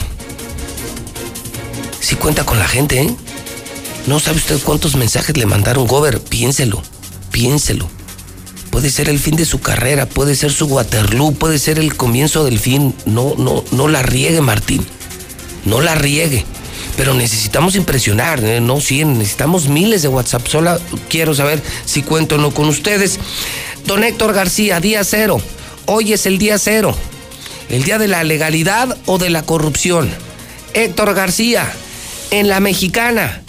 sí 2.04 2.16
cuenta 2.16 2.46
con 2.46 2.60
la 2.60 2.68
gente, 2.68 3.02
¿eh? 3.02 3.16
No 4.08 4.20
sabe 4.20 4.38
usted 4.38 4.60
cuántos 4.62 4.96
mensajes 4.98 5.38
le 5.38 5.46
mandaron, 5.46 5.88
Gober, 5.88 6.20
piénselo, 6.20 6.84
piénselo. 7.32 7.90
Puede 8.72 8.90
ser 8.90 9.08
el 9.08 9.20
fin 9.20 9.38
de 9.38 9.46
su 9.46 9.62
carrera, 9.62 10.06
puede 10.06 10.36
ser 10.36 10.52
su 10.52 10.66
Waterloo, 10.66 11.34
puede 11.34 11.60
ser 11.60 11.80
el 11.80 11.96
comienzo 11.96 12.44
del 12.44 12.60
fin. 12.60 12.94
No, 13.06 13.36
no, 13.38 13.64
no 13.72 13.88
la 13.88 14.02
riegue, 14.02 14.42
Martín. 14.42 14.86
No 15.64 15.80
la 15.80 15.96
riegue. 15.96 16.44
Pero 16.98 17.14
necesitamos 17.14 17.76
impresionar, 17.76 18.44
¿eh? 18.44 18.60
no 18.60 18.82
100, 18.82 19.18
necesitamos 19.20 19.68
miles 19.70 20.02
de 20.02 20.10
WhatsApp. 20.10 20.46
Solo 20.48 20.80
quiero 21.10 21.34
saber 21.34 21.64
si 21.86 22.02
cuento 22.02 22.36
o 22.36 22.38
no 22.38 22.54
con 22.54 22.68
ustedes. 22.68 23.20
Don 23.86 24.04
Héctor 24.04 24.34
García, 24.34 24.82
día 24.82 25.04
cero. 25.06 25.40
Hoy 25.86 26.12
es 26.12 26.26
el 26.26 26.38
día 26.38 26.58
cero. 26.60 26.94
¿El 27.70 27.84
día 27.84 27.98
de 27.98 28.10
la 28.10 28.26
legalidad 28.26 28.98
o 29.06 29.18
de 29.18 29.30
la 29.30 29.44
corrupción? 29.44 30.10
Héctor 30.74 31.14
García, 31.14 31.72
en 32.34 32.48
la 32.48 32.60
mexicana. 32.60 33.44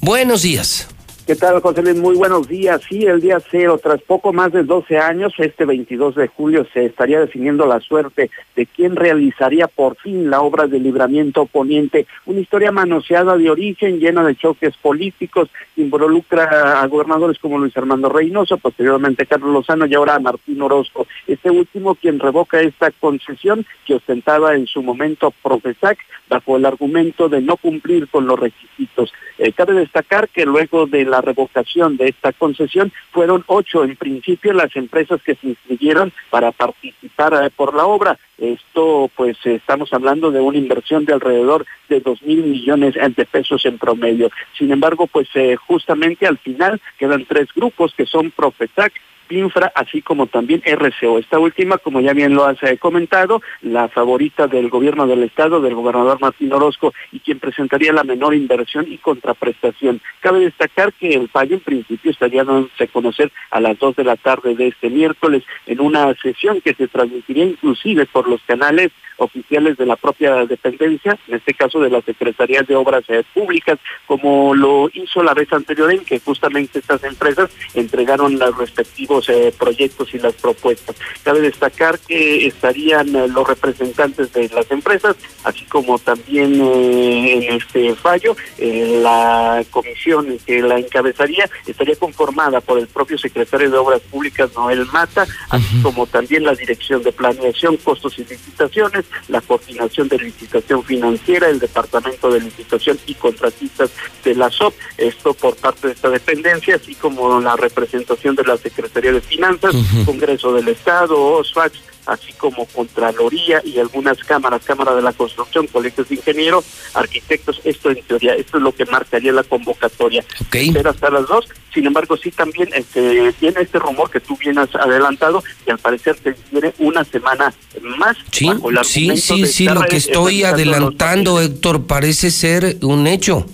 Buenos 0.00 0.40
días. 0.40 0.89
¿Qué 1.30 1.36
tal, 1.36 1.60
José 1.60 1.80
Luis? 1.82 1.94
Muy 1.96 2.16
buenos 2.16 2.48
días. 2.48 2.82
Sí, 2.88 3.04
el 3.04 3.20
día 3.20 3.38
cero, 3.52 3.78
tras 3.80 4.02
poco 4.02 4.32
más 4.32 4.50
de 4.50 4.64
12 4.64 4.98
años, 4.98 5.32
este 5.38 5.64
22 5.64 6.16
de 6.16 6.26
julio 6.26 6.66
se 6.72 6.86
estaría 6.86 7.20
definiendo 7.20 7.66
la 7.66 7.78
suerte 7.78 8.32
de 8.56 8.66
quién 8.66 8.96
realizaría 8.96 9.68
por 9.68 9.94
fin 9.94 10.28
la 10.28 10.40
obra 10.40 10.66
de 10.66 10.80
libramiento 10.80 11.46
poniente. 11.46 12.08
Una 12.26 12.40
historia 12.40 12.72
manoseada 12.72 13.36
de 13.36 13.48
origen, 13.48 14.00
llena 14.00 14.24
de 14.24 14.34
choques 14.34 14.76
políticos, 14.78 15.48
involucra 15.76 16.80
a 16.82 16.86
gobernadores 16.88 17.38
como 17.38 17.60
Luis 17.60 17.76
Armando 17.76 18.08
Reynoso, 18.08 18.58
posteriormente 18.58 19.24
Carlos 19.24 19.52
Lozano 19.52 19.86
y 19.86 19.94
ahora 19.94 20.18
Martín 20.18 20.60
Orozco. 20.60 21.06
Este 21.28 21.48
último 21.48 21.94
quien 21.94 22.18
revoca 22.18 22.60
esta 22.60 22.90
concesión 22.90 23.64
que 23.86 23.94
ostentaba 23.94 24.56
en 24.56 24.66
su 24.66 24.82
momento 24.82 25.32
Profesac 25.44 25.96
bajo 26.28 26.56
el 26.56 26.64
argumento 26.64 27.28
de 27.28 27.40
no 27.40 27.56
cumplir 27.56 28.08
con 28.08 28.26
los 28.26 28.38
requisitos. 28.38 29.12
Eh, 29.38 29.52
cabe 29.52 29.74
destacar 29.74 30.28
que 30.28 30.46
luego 30.46 30.86
de 30.86 31.04
la 31.04 31.19
revocación 31.20 31.96
de 31.96 32.08
esta 32.08 32.32
concesión 32.32 32.92
fueron 33.10 33.44
ocho 33.46 33.84
en 33.84 33.96
principio 33.96 34.52
las 34.52 34.74
empresas 34.76 35.22
que 35.22 35.34
se 35.34 35.48
inscribieron 35.48 36.12
para 36.30 36.52
participar 36.52 37.34
eh, 37.34 37.50
por 37.54 37.74
la 37.74 37.86
obra. 37.86 38.18
Esto, 38.38 39.10
pues, 39.14 39.36
estamos 39.44 39.92
hablando 39.92 40.30
de 40.30 40.40
una 40.40 40.58
inversión 40.58 41.04
de 41.04 41.12
alrededor 41.12 41.66
de 41.88 42.00
dos 42.00 42.22
mil 42.22 42.42
millones 42.42 42.94
de 42.94 43.26
pesos 43.26 43.66
en 43.66 43.78
promedio. 43.78 44.30
Sin 44.56 44.72
embargo, 44.72 45.06
pues, 45.06 45.28
eh, 45.34 45.56
justamente 45.56 46.26
al 46.26 46.38
final 46.38 46.80
quedan 46.98 47.24
tres 47.26 47.48
grupos 47.54 47.94
que 47.94 48.06
son 48.06 48.30
Profetac, 48.30 48.92
Infra, 49.30 49.72
así 49.74 50.02
como 50.02 50.26
también 50.26 50.62
RCO. 50.64 51.18
Esta 51.18 51.38
última, 51.38 51.78
como 51.78 52.00
ya 52.00 52.12
bien 52.12 52.34
lo 52.34 52.44
has 52.44 52.62
eh, 52.62 52.78
comentado, 52.78 53.42
la 53.62 53.88
favorita 53.88 54.46
del 54.46 54.68
gobierno 54.68 55.06
del 55.06 55.22
Estado, 55.22 55.60
del 55.60 55.74
gobernador 55.74 56.20
Martín 56.20 56.52
Orozco, 56.52 56.92
y 57.12 57.20
quien 57.20 57.38
presentaría 57.38 57.92
la 57.92 58.04
menor 58.04 58.34
inversión 58.34 58.86
y 58.88 58.98
contraprestación. 58.98 60.00
Cabe 60.20 60.40
destacar 60.40 60.92
que 60.92 61.14
el 61.14 61.28
fallo 61.28 61.54
en 61.54 61.60
principio 61.60 62.10
estaría 62.10 62.44
dándose 62.44 62.84
a 62.84 62.88
conocer 62.88 63.32
a 63.50 63.60
las 63.60 63.78
dos 63.78 63.96
de 63.96 64.04
la 64.04 64.16
tarde 64.16 64.54
de 64.54 64.68
este 64.68 64.90
miércoles 64.90 65.42
en 65.66 65.80
una 65.80 66.14
sesión 66.14 66.60
que 66.60 66.74
se 66.74 66.88
transmitiría 66.88 67.44
inclusive 67.44 68.06
por 68.06 68.28
los 68.28 68.40
canales 68.42 68.90
oficiales 69.20 69.76
de 69.76 69.86
la 69.86 69.96
propia 69.96 70.46
dependencia, 70.46 71.18
en 71.28 71.36
este 71.36 71.54
caso 71.54 71.78
de 71.80 71.90
la 71.90 72.00
Secretaría 72.02 72.62
de 72.62 72.74
Obras 72.74 73.04
eh, 73.08 73.22
Públicas, 73.34 73.78
como 74.06 74.54
lo 74.54 74.90
hizo 74.92 75.22
la 75.22 75.34
vez 75.34 75.52
anterior 75.52 75.92
en 75.92 76.04
que 76.04 76.18
justamente 76.20 76.78
estas 76.78 77.04
empresas 77.04 77.50
entregaron 77.74 78.38
los 78.38 78.56
respectivos 78.56 79.28
eh, 79.28 79.52
proyectos 79.58 80.12
y 80.14 80.18
las 80.18 80.34
propuestas. 80.34 80.96
Cabe 81.22 81.40
destacar 81.40 81.98
que 81.98 82.46
estarían 82.46 83.14
eh, 83.14 83.28
los 83.28 83.46
representantes 83.46 84.32
de 84.32 84.48
las 84.48 84.70
empresas, 84.70 85.16
así 85.44 85.64
como 85.66 85.98
también 85.98 86.60
en 86.60 87.42
este 87.54 87.94
fallo, 87.94 88.36
la 88.58 89.62
comisión 89.70 90.38
que 90.46 90.62
la 90.62 90.78
encabezaría 90.78 91.48
estaría 91.66 91.96
conformada 91.96 92.60
por 92.60 92.78
el 92.78 92.86
propio 92.86 93.18
secretario 93.18 93.70
de 93.70 93.78
Obras 93.78 94.00
Públicas, 94.00 94.50
Noel 94.54 94.86
Mata, 94.86 95.26
así 95.50 95.82
como 95.82 96.06
también 96.06 96.44
la 96.44 96.54
Dirección 96.54 97.02
de 97.02 97.12
Planeación, 97.12 97.76
Costos 97.78 98.18
y 98.18 98.24
Licitaciones, 98.24 99.04
la 99.28 99.40
coordinación 99.40 100.08
de 100.08 100.18
licitación 100.18 100.84
financiera, 100.84 101.48
el 101.48 101.58
departamento 101.58 102.30
de 102.30 102.40
licitación 102.40 102.98
y 103.06 103.14
contratistas 103.14 103.90
de 104.24 104.34
la 104.34 104.50
SOP, 104.50 104.74
esto 104.98 105.34
por 105.34 105.56
parte 105.56 105.88
de 105.88 105.94
esta 105.94 106.10
dependencia, 106.10 106.76
así 106.76 106.94
como 106.94 107.40
la 107.40 107.56
representación 107.56 108.34
de 108.34 108.44
la 108.44 108.56
Secretaría 108.56 109.12
de 109.12 109.20
Finanzas, 109.20 109.74
Congreso 110.04 110.52
del 110.52 110.68
Estado, 110.68 111.20
OSFAX, 111.20 111.78
así 112.06 112.32
como 112.34 112.66
Contraloría 112.66 113.62
y 113.64 113.78
algunas 113.78 114.18
cámaras, 114.18 114.62
Cámara 114.64 114.94
de 114.94 115.02
la 115.02 115.12
Construcción, 115.12 115.66
colegios 115.66 116.08
de 116.08 116.16
ingenieros, 116.16 116.64
arquitectos, 116.94 117.60
esto 117.64 117.90
en 117.90 118.02
teoría, 118.02 118.34
esto 118.34 118.56
es 118.58 118.62
lo 118.62 118.72
que 118.74 118.86
marcaría 118.86 119.32
la 119.32 119.42
convocatoria. 119.42 120.24
Okay. 120.46 120.74
Hasta 120.84 121.10
las 121.10 121.28
dos, 121.28 121.46
sin 121.72 121.86
embargo, 121.86 122.16
sí 122.16 122.30
también 122.30 122.68
este, 122.74 123.32
tiene 123.34 123.60
este 123.62 123.78
rumor 123.78 124.10
que 124.10 124.20
tú 124.20 124.36
vienes 124.36 124.74
adelantado 124.74 125.42
y 125.66 125.70
al 125.70 125.78
parecer 125.78 126.16
te 126.16 126.32
tiene 126.32 126.74
una 126.78 127.04
semana 127.04 127.52
más. 127.96 128.16
Sí, 128.32 128.50
sí, 128.82 129.16
sí, 129.16 129.46
sí, 129.46 129.64
lo 129.66 129.82
que 129.82 129.96
estoy 129.96 130.44
adelantando, 130.44 131.40
Héctor, 131.40 131.86
parece 131.86 132.30
ser 132.30 132.78
un 132.82 133.06
hecho 133.06 133.46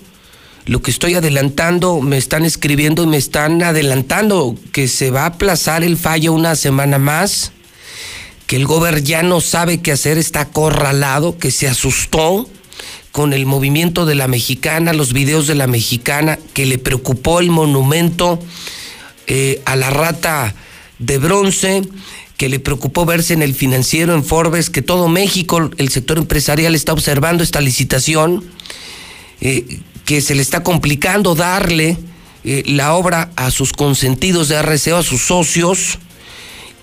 lo 0.67 0.81
que 0.81 0.91
estoy 0.91 1.15
adelantando, 1.15 2.01
me 2.01 2.17
están 2.17 2.43
escribiendo 2.43 3.03
y 3.03 3.07
me 3.07 3.15
están 3.15 3.63
adelantando 3.63 4.55
que 4.73 4.89
se 4.89 5.11
va 5.11 5.23
a 5.23 5.27
aplazar 5.27 5.81
el 5.81 5.95
fallo 5.95 6.33
una 6.33 6.55
semana 6.55 6.97
más 6.97 7.53
que 8.47 8.55
el 8.55 8.65
gobierno 8.65 8.99
ya 8.99 9.23
no 9.23 9.41
sabe 9.41 9.81
qué 9.81 9.91
hacer, 9.91 10.17
está 10.17 10.41
acorralado, 10.41 11.37
que 11.37 11.51
se 11.51 11.67
asustó 11.67 12.49
con 13.11 13.33
el 13.33 13.45
movimiento 13.45 14.05
de 14.05 14.15
la 14.15 14.27
mexicana, 14.27 14.93
los 14.93 15.11
videos 15.11 15.47
de 15.47 15.55
la 15.55 15.67
mexicana, 15.67 16.39
que 16.53 16.65
le 16.65 16.77
preocupó 16.77 17.39
el 17.39 17.49
monumento 17.49 18.39
eh, 19.27 19.61
a 19.65 19.75
la 19.75 19.89
rata 19.89 20.55
de 20.99 21.17
bronce, 21.17 21.81
que 22.37 22.47
le 22.47 22.59
preocupó 22.59 23.05
verse 23.05 23.33
en 23.33 23.41
el 23.41 23.53
financiero, 23.53 24.13
en 24.13 24.23
Forbes, 24.23 24.69
que 24.69 24.81
todo 24.81 25.09
México, 25.09 25.69
el 25.77 25.89
sector 25.89 26.17
empresarial 26.17 26.73
está 26.73 26.93
observando 26.93 27.43
esta 27.43 27.59
licitación, 27.59 28.45
eh, 29.41 29.79
que 30.05 30.21
se 30.21 30.35
le 30.35 30.41
está 30.41 30.63
complicando 30.63 31.35
darle 31.35 31.97
eh, 32.45 32.63
la 32.65 32.93
obra 32.93 33.31
a 33.35 33.51
sus 33.51 33.73
consentidos 33.73 34.47
de 34.47 34.61
RCO, 34.61 34.97
a 34.97 35.03
sus 35.03 35.23
socios, 35.23 35.99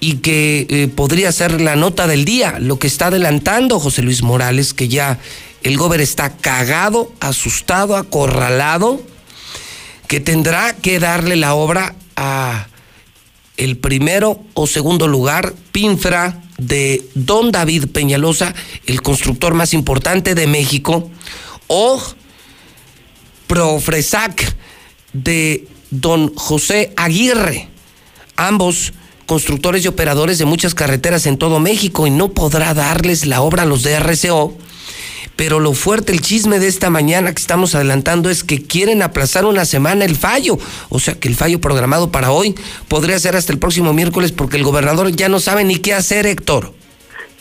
y 0.04 0.16
que 0.16 0.66
eh, 0.68 0.88
podría 0.88 1.32
ser 1.32 1.62
la 1.62 1.76
nota 1.76 2.06
del 2.06 2.26
día, 2.26 2.58
lo 2.60 2.78
que 2.78 2.86
está 2.86 3.06
adelantando 3.06 3.80
José 3.80 4.02
Luis 4.02 4.22
Morales, 4.22 4.74
que 4.74 4.86
ya 4.86 5.18
el 5.62 5.78
gobierno 5.78 6.04
está 6.04 6.36
cagado, 6.36 7.10
asustado, 7.20 7.96
acorralado, 7.96 9.00
que 10.06 10.20
tendrá 10.20 10.76
que 10.76 11.00
darle 11.00 11.36
la 11.36 11.54
obra 11.54 11.94
a 12.16 12.66
el 13.56 13.78
primero 13.78 14.42
o 14.52 14.66
segundo 14.66 15.08
lugar, 15.08 15.54
Pinfra 15.72 16.38
de 16.58 17.02
Don 17.14 17.50
David 17.50 17.86
Peñalosa, 17.86 18.54
el 18.84 19.00
constructor 19.00 19.54
más 19.54 19.72
importante 19.72 20.34
de 20.34 20.46
México, 20.46 21.10
o 21.66 22.02
Profresac 23.46 24.54
de 25.14 25.66
Don 25.90 26.34
José 26.34 26.92
Aguirre, 26.94 27.70
ambos 28.36 28.92
constructores 29.26 29.84
y 29.84 29.88
operadores 29.88 30.38
de 30.38 30.44
muchas 30.44 30.74
carreteras 30.74 31.26
en 31.26 31.38
todo 31.38 31.60
México 31.60 32.06
y 32.06 32.10
no 32.10 32.32
podrá 32.32 32.74
darles 32.74 33.26
la 33.26 33.40
obra 33.40 33.62
a 33.62 33.66
los 33.66 33.82
de 33.82 33.98
RCO. 33.98 34.56
Pero 35.36 35.58
lo 35.58 35.72
fuerte, 35.72 36.12
el 36.12 36.20
chisme 36.20 36.60
de 36.60 36.68
esta 36.68 36.90
mañana 36.90 37.32
que 37.34 37.40
estamos 37.40 37.74
adelantando 37.74 38.30
es 38.30 38.44
que 38.44 38.62
quieren 38.62 39.02
aplazar 39.02 39.44
una 39.44 39.64
semana 39.64 40.04
el 40.04 40.14
fallo. 40.14 40.58
O 40.90 41.00
sea 41.00 41.14
que 41.14 41.28
el 41.28 41.34
fallo 41.34 41.60
programado 41.60 42.12
para 42.12 42.30
hoy 42.30 42.54
podría 42.88 43.18
ser 43.18 43.34
hasta 43.34 43.52
el 43.52 43.58
próximo 43.58 43.92
miércoles 43.92 44.30
porque 44.30 44.56
el 44.56 44.62
gobernador 44.62 45.10
ya 45.10 45.28
no 45.28 45.40
sabe 45.40 45.64
ni 45.64 45.76
qué 45.76 45.92
hacer, 45.92 46.26
Héctor. 46.26 46.72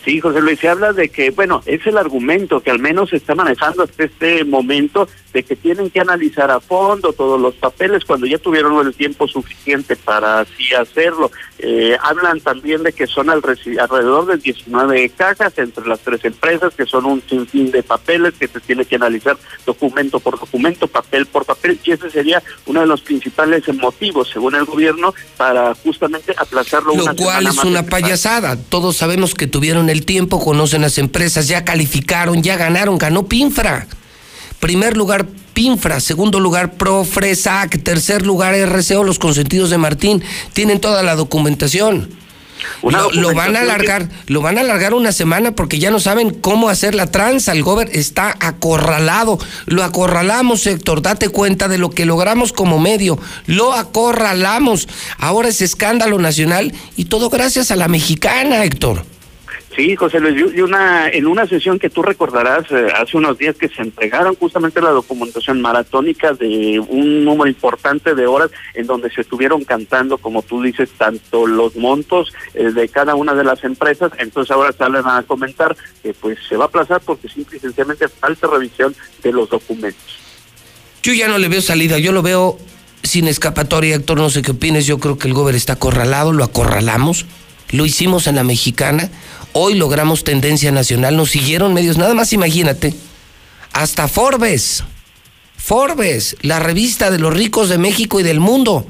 Sí, 0.03 0.19
José 0.19 0.41
Luis, 0.41 0.59
se 0.59 0.67
habla 0.67 0.91
de 0.91 1.09
que, 1.09 1.29
bueno, 1.29 1.61
es 1.65 1.85
el 1.87 1.97
argumento 1.97 2.61
que 2.61 2.71
al 2.71 2.79
menos 2.79 3.11
se 3.11 3.17
está 3.17 3.35
manejando 3.35 3.83
hasta 3.83 4.03
este 4.03 4.43
momento 4.43 5.07
de 5.33 5.43
que 5.43 5.55
tienen 5.55 5.89
que 5.89 5.99
analizar 5.99 6.51
a 6.51 6.59
fondo 6.59 7.11
todos 7.11 7.41
los 7.41 7.55
papeles 7.55 8.05
cuando 8.05 8.27
ya 8.27 8.37
tuvieron 8.37 8.85
el 8.85 8.93
tiempo 8.93 9.27
suficiente 9.27 9.95
para 9.95 10.41
así 10.41 10.73
hacerlo. 10.73 11.31
Eh, 11.57 11.97
hablan 12.01 12.39
también 12.39 12.83
de 12.83 12.93
que 12.93 13.07
son 13.07 13.29
alrededor 13.29 14.27
de 14.27 14.37
19 14.37 15.09
cajas 15.09 15.57
entre 15.57 15.87
las 15.87 15.99
tres 16.01 16.23
empresas, 16.25 16.73
que 16.75 16.85
son 16.85 17.05
un 17.05 17.23
sinfín 17.27 17.71
de 17.71 17.81
papeles 17.81 18.33
que 18.39 18.47
se 18.47 18.59
tiene 18.59 18.85
que 18.85 18.95
analizar 18.95 19.37
documento 19.65 20.19
por 20.19 20.39
documento, 20.39 20.87
papel 20.87 21.25
por 21.25 21.45
papel, 21.45 21.79
y 21.83 21.91
ese 21.91 22.09
sería 22.11 22.43
uno 22.65 22.81
de 22.81 22.87
los 22.87 23.01
principales 23.01 23.63
motivos, 23.73 24.29
según 24.29 24.55
el 24.55 24.65
gobierno, 24.65 25.13
para 25.37 25.73
justamente 25.75 26.33
aplazarlo. 26.37 26.95
Lo 26.95 27.15
cual 27.15 27.47
es 27.47 27.63
una 27.63 27.83
payasada. 27.83 28.55
Todos 28.57 28.97
sabemos 28.97 29.33
que 29.33 29.47
tuvieron 29.47 29.89
el 29.89 30.05
tiempo, 30.05 30.43
conocen 30.43 30.81
las 30.81 30.97
empresas, 30.97 31.47
ya 31.47 31.65
calificaron, 31.65 32.43
ya 32.43 32.55
ganaron, 32.57 32.97
ganó 32.97 33.25
Pinfra. 33.27 33.87
Primer 34.63 34.95
lugar, 34.95 35.25
Pinfra. 35.53 35.99
Segundo 35.99 36.39
lugar, 36.39 36.75
Profresac. 36.75 37.83
Tercer 37.83 38.25
lugar, 38.25 38.55
RCO, 38.55 39.03
los 39.03 39.19
consentidos 39.19 39.69
de 39.69 39.77
Martín. 39.77 40.23
Tienen 40.53 40.79
toda 40.79 41.03
la 41.03 41.17
documentación. 41.17 42.09
Lo, 42.81 43.33
van 43.33 43.57
a 43.57 43.59
alargar, 43.59 44.07
lo 44.27 44.41
van 44.41 44.57
a 44.57 44.61
alargar 44.61 44.93
una 44.93 45.11
semana 45.11 45.51
porque 45.51 45.79
ya 45.79 45.91
no 45.91 45.99
saben 45.99 46.29
cómo 46.29 46.69
hacer 46.69 46.95
la 46.95 47.07
tranza. 47.07 47.51
El 47.51 47.61
gober 47.61 47.89
está 47.91 48.37
acorralado. 48.39 49.37
Lo 49.65 49.83
acorralamos, 49.83 50.65
Héctor. 50.65 51.01
Date 51.01 51.27
cuenta 51.27 51.67
de 51.67 51.77
lo 51.77 51.89
que 51.89 52.05
logramos 52.05 52.53
como 52.53 52.79
medio. 52.79 53.19
Lo 53.45 53.73
acorralamos. 53.73 54.87
Ahora 55.17 55.49
es 55.49 55.61
escándalo 55.61 56.19
nacional 56.19 56.71
y 56.95 57.03
todo 57.03 57.29
gracias 57.29 57.69
a 57.69 57.75
la 57.75 57.89
mexicana, 57.89 58.63
Héctor. 58.63 59.03
Sí, 59.75 59.95
José 59.95 60.19
Luis, 60.19 60.53
y 60.55 60.61
una, 60.61 61.09
en 61.09 61.25
una 61.25 61.47
sesión 61.47 61.79
que 61.79 61.89
tú 61.89 62.03
recordarás 62.03 62.69
eh, 62.69 62.87
hace 62.95 63.17
unos 63.17 63.39
días 63.39 63.55
que 63.55 63.69
se 63.69 63.81
entregaron 63.81 64.35
justamente 64.35 64.81
la 64.81 64.91
documentación 64.91 65.61
maratónica 65.61 66.33
de 66.33 66.79
un 66.79 67.25
número 67.25 67.49
importante 67.49 68.13
de 68.13 68.27
horas 68.27 68.51
en 68.75 68.85
donde 68.85 69.09
se 69.09 69.21
estuvieron 69.21 69.63
cantando, 69.63 70.19
como 70.19 70.43
tú 70.43 70.61
dices, 70.61 70.89
tanto 70.95 71.47
los 71.47 71.75
montos 71.75 72.31
eh, 72.53 72.65
de 72.71 72.87
cada 72.87 73.15
una 73.15 73.33
de 73.33 73.43
las 73.43 73.63
empresas, 73.63 74.11
entonces 74.19 74.51
ahora 74.51 74.73
salen 74.73 75.07
a 75.07 75.23
comentar 75.23 75.75
que 76.03 76.13
pues 76.13 76.37
se 76.47 76.55
va 76.55 76.65
a 76.65 76.67
aplazar 76.67 77.01
porque 77.01 77.27
simple 77.27 77.57
y 77.57 77.61
sencillamente 77.61 78.07
falta 78.07 78.47
revisión 78.47 78.95
de 79.23 79.31
los 79.31 79.49
documentos. 79.49 80.19
Yo 81.01 81.13
ya 81.13 81.27
no 81.27 81.39
le 81.39 81.49
veo 81.49 81.61
salida, 81.61 81.97
yo 81.97 82.11
lo 82.11 82.21
veo 82.21 82.59
sin 83.01 83.27
escapatoria, 83.27 83.95
Héctor, 83.95 84.17
no 84.17 84.29
sé 84.29 84.43
qué 84.43 84.51
opines, 84.51 84.85
yo 84.85 84.99
creo 84.99 85.17
que 85.17 85.27
el 85.27 85.33
gobierno 85.33 85.57
está 85.57 85.73
acorralado, 85.73 86.31
lo 86.31 86.43
acorralamos, 86.43 87.25
lo 87.71 87.85
hicimos 87.85 88.27
en 88.27 88.35
la 88.35 88.43
mexicana, 88.43 89.09
Hoy 89.53 89.75
logramos 89.75 90.23
tendencia 90.23 90.71
nacional, 90.71 91.15
nos 91.15 91.29
siguieron 91.29 91.73
medios, 91.73 91.97
nada 91.97 92.15
más 92.15 92.33
imagínate, 92.33 92.95
hasta 93.71 94.07
Forbes, 94.07 94.83
Forbes, 95.55 96.35
la 96.41 96.59
revista 96.59 97.11
de 97.11 97.19
los 97.19 97.33
ricos 97.33 97.69
de 97.69 97.77
México 97.77 98.19
y 98.19 98.23
del 98.23 98.39
mundo, 98.39 98.87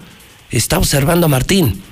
está 0.52 0.78
observando 0.78 1.26
a 1.26 1.30
Martín. 1.30 1.84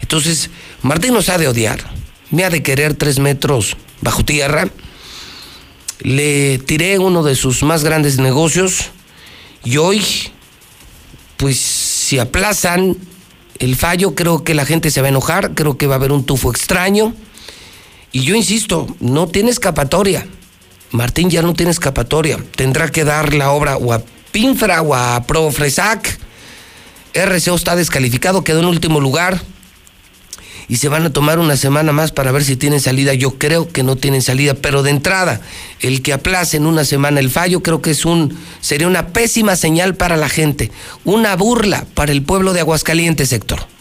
Entonces, 0.00 0.48
Martín 0.82 1.12
nos 1.12 1.28
ha 1.28 1.36
de 1.36 1.46
odiar, 1.46 1.92
me 2.30 2.44
ha 2.44 2.50
de 2.50 2.62
querer 2.62 2.94
tres 2.94 3.18
metros 3.18 3.76
bajo 4.00 4.24
tierra. 4.24 4.68
Le 6.00 6.58
tiré 6.58 6.98
uno 6.98 7.22
de 7.22 7.34
sus 7.34 7.62
más 7.62 7.84
grandes 7.84 8.18
negocios 8.18 8.90
y 9.62 9.76
hoy, 9.76 10.02
pues 11.36 11.58
si 11.58 12.18
aplazan 12.18 12.96
el 13.58 13.76
fallo, 13.76 14.14
creo 14.14 14.44
que 14.44 14.54
la 14.54 14.64
gente 14.64 14.90
se 14.90 15.00
va 15.00 15.08
a 15.08 15.10
enojar, 15.10 15.54
creo 15.54 15.76
que 15.76 15.86
va 15.86 15.94
a 15.94 15.98
haber 15.98 16.12
un 16.12 16.24
tufo 16.24 16.50
extraño. 16.50 17.14
Y 18.16 18.20
yo 18.20 18.34
insisto, 18.34 18.86
no 18.98 19.28
tiene 19.28 19.50
escapatoria. 19.50 20.26
Martín 20.90 21.28
ya 21.28 21.42
no 21.42 21.52
tiene 21.52 21.70
escapatoria. 21.70 22.38
Tendrá 22.56 22.88
que 22.88 23.04
dar 23.04 23.34
la 23.34 23.50
obra 23.50 23.76
o 23.76 23.92
a 23.92 24.02
Pinfra 24.32 24.80
o 24.80 24.94
a 24.94 25.22
Profresac. 25.24 26.18
RCO 27.12 27.54
está 27.54 27.76
descalificado, 27.76 28.42
quedó 28.42 28.60
en 28.60 28.64
último 28.64 29.00
lugar. 29.00 29.42
Y 30.66 30.76
se 30.76 30.88
van 30.88 31.04
a 31.04 31.12
tomar 31.12 31.38
una 31.38 31.58
semana 31.58 31.92
más 31.92 32.10
para 32.10 32.32
ver 32.32 32.42
si 32.42 32.56
tienen 32.56 32.80
salida. 32.80 33.12
Yo 33.12 33.32
creo 33.36 33.68
que 33.68 33.82
no 33.82 33.96
tienen 33.96 34.22
salida, 34.22 34.54
pero 34.54 34.82
de 34.82 34.92
entrada, 34.92 35.42
el 35.80 36.00
que 36.00 36.14
aplacen 36.14 36.64
una 36.64 36.86
semana 36.86 37.20
el 37.20 37.28
fallo, 37.28 37.62
creo 37.62 37.82
que 37.82 37.90
es 37.90 38.06
un 38.06 38.34
sería 38.62 38.86
una 38.86 39.08
pésima 39.08 39.56
señal 39.56 39.94
para 39.94 40.16
la 40.16 40.30
gente, 40.30 40.72
una 41.04 41.36
burla 41.36 41.84
para 41.92 42.12
el 42.12 42.22
pueblo 42.22 42.54
de 42.54 42.60
Aguascalientes, 42.60 43.34
Héctor. 43.34 43.75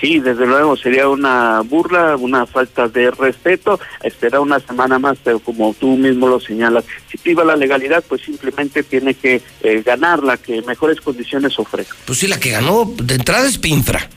Sí, 0.00 0.20
desde 0.20 0.46
luego 0.46 0.76
sería 0.76 1.08
una 1.08 1.62
burla, 1.62 2.16
una 2.16 2.46
falta 2.46 2.86
de 2.86 3.10
respeto, 3.10 3.80
esperar 4.02 4.40
una 4.40 4.60
semana 4.60 4.98
más, 4.98 5.16
pero 5.24 5.38
como 5.38 5.72
tú 5.72 5.96
mismo 5.96 6.28
lo 6.28 6.38
señalas, 6.38 6.84
si 7.10 7.16
priva 7.16 7.44
la 7.44 7.56
legalidad, 7.56 8.04
pues 8.06 8.20
simplemente 8.20 8.82
tiene 8.82 9.14
que 9.14 9.40
eh, 9.62 9.82
ganar 9.84 10.22
la 10.22 10.36
que 10.36 10.60
mejores 10.62 11.00
condiciones 11.00 11.58
ofrece. 11.58 11.90
Pues 12.04 12.18
sí, 12.18 12.26
la 12.26 12.38
que 12.38 12.50
ganó 12.50 12.92
de 12.96 13.14
entrada 13.14 13.46
es 13.46 13.56
Pinfra. 13.56 14.08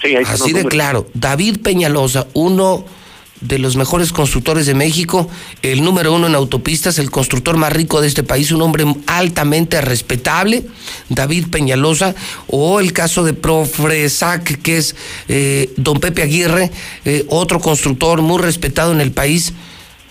Sí, 0.00 0.14
Así 0.14 0.52
de 0.52 0.64
claro. 0.66 1.08
David 1.14 1.58
Peñalosa, 1.62 2.28
uno 2.34 2.84
de 3.40 3.58
los 3.58 3.76
mejores 3.76 4.12
constructores 4.12 4.66
de 4.66 4.74
México, 4.74 5.28
el 5.62 5.84
número 5.84 6.14
uno 6.14 6.26
en 6.26 6.34
autopistas, 6.34 6.98
el 6.98 7.10
constructor 7.10 7.56
más 7.56 7.72
rico 7.72 8.00
de 8.00 8.08
este 8.08 8.22
país, 8.22 8.50
un 8.50 8.62
hombre 8.62 8.84
altamente 9.06 9.80
respetable, 9.80 10.64
David 11.08 11.48
Peñalosa, 11.48 12.14
o 12.46 12.80
el 12.80 12.92
caso 12.92 13.24
de 13.24 13.34
Profresac, 13.34 14.60
que 14.62 14.78
es 14.78 14.96
eh, 15.28 15.72
don 15.76 16.00
Pepe 16.00 16.22
Aguirre, 16.22 16.70
eh, 17.04 17.24
otro 17.28 17.60
constructor 17.60 18.22
muy 18.22 18.40
respetado 18.40 18.92
en 18.92 19.00
el 19.00 19.12
país, 19.12 19.52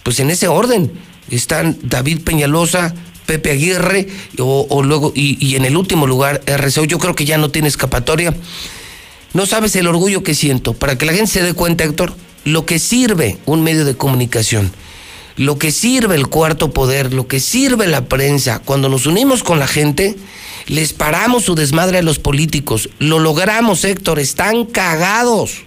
pues 0.04 0.20
en 0.20 0.30
ese 0.30 0.48
orden 0.48 0.92
están 1.30 1.78
David 1.82 2.22
Peñalosa, 2.22 2.94
Pepe 3.26 3.52
Aguirre, 3.52 4.08
o, 4.38 4.84
luego, 4.84 5.12
y, 5.16 5.56
en 5.56 5.66
el 5.66 5.76
último 5.76 6.06
lugar, 6.06 6.42
RCO, 6.46 6.86
yo 6.86 7.00
creo 7.00 7.16
que 7.16 7.26
ya 7.26 7.40
no 7.40 7.50
tiene 7.50 7.68
escapatoria. 7.68 8.36
No 9.34 9.46
sabes 9.46 9.76
el 9.76 9.88
orgullo 9.88 10.24
que 10.24 10.36
siento, 10.36 10.74
para 10.74 10.98
que 10.98 11.06
la 11.08 11.14
gente 11.14 11.32
se 11.32 11.42
dé 11.42 11.54
cuenta, 11.54 11.84
Héctor, 11.84 12.16
lo 12.46 12.66
que 12.66 12.80
sirve 12.80 13.38
un 13.46 13.64
medio 13.64 13.84
de 13.84 13.98
comunicación, 13.98 14.72
lo 15.36 15.58
que 15.58 15.72
sirve 15.72 16.16
el 16.16 16.28
cuarto 16.28 16.72
poder, 16.72 17.14
lo 17.14 17.28
que 17.28 17.42
sirve 17.42 17.88
la 17.88 18.06
prensa, 18.06 18.60
cuando 18.60 18.88
nos 18.88 19.06
unimos 19.06 19.44
con 19.44 19.60
la 19.60 19.68
gente, 19.68 20.16
les 20.68 20.94
paramos 20.94 21.44
su 21.44 21.56
desmadre 21.56 21.98
a 21.98 22.04
los 22.04 22.20
políticos. 22.20 22.90
Lo 23.00 23.20
logramos, 23.20 23.84
Héctor, 23.84 24.20
están 24.20 24.66
cagados. 24.66 25.64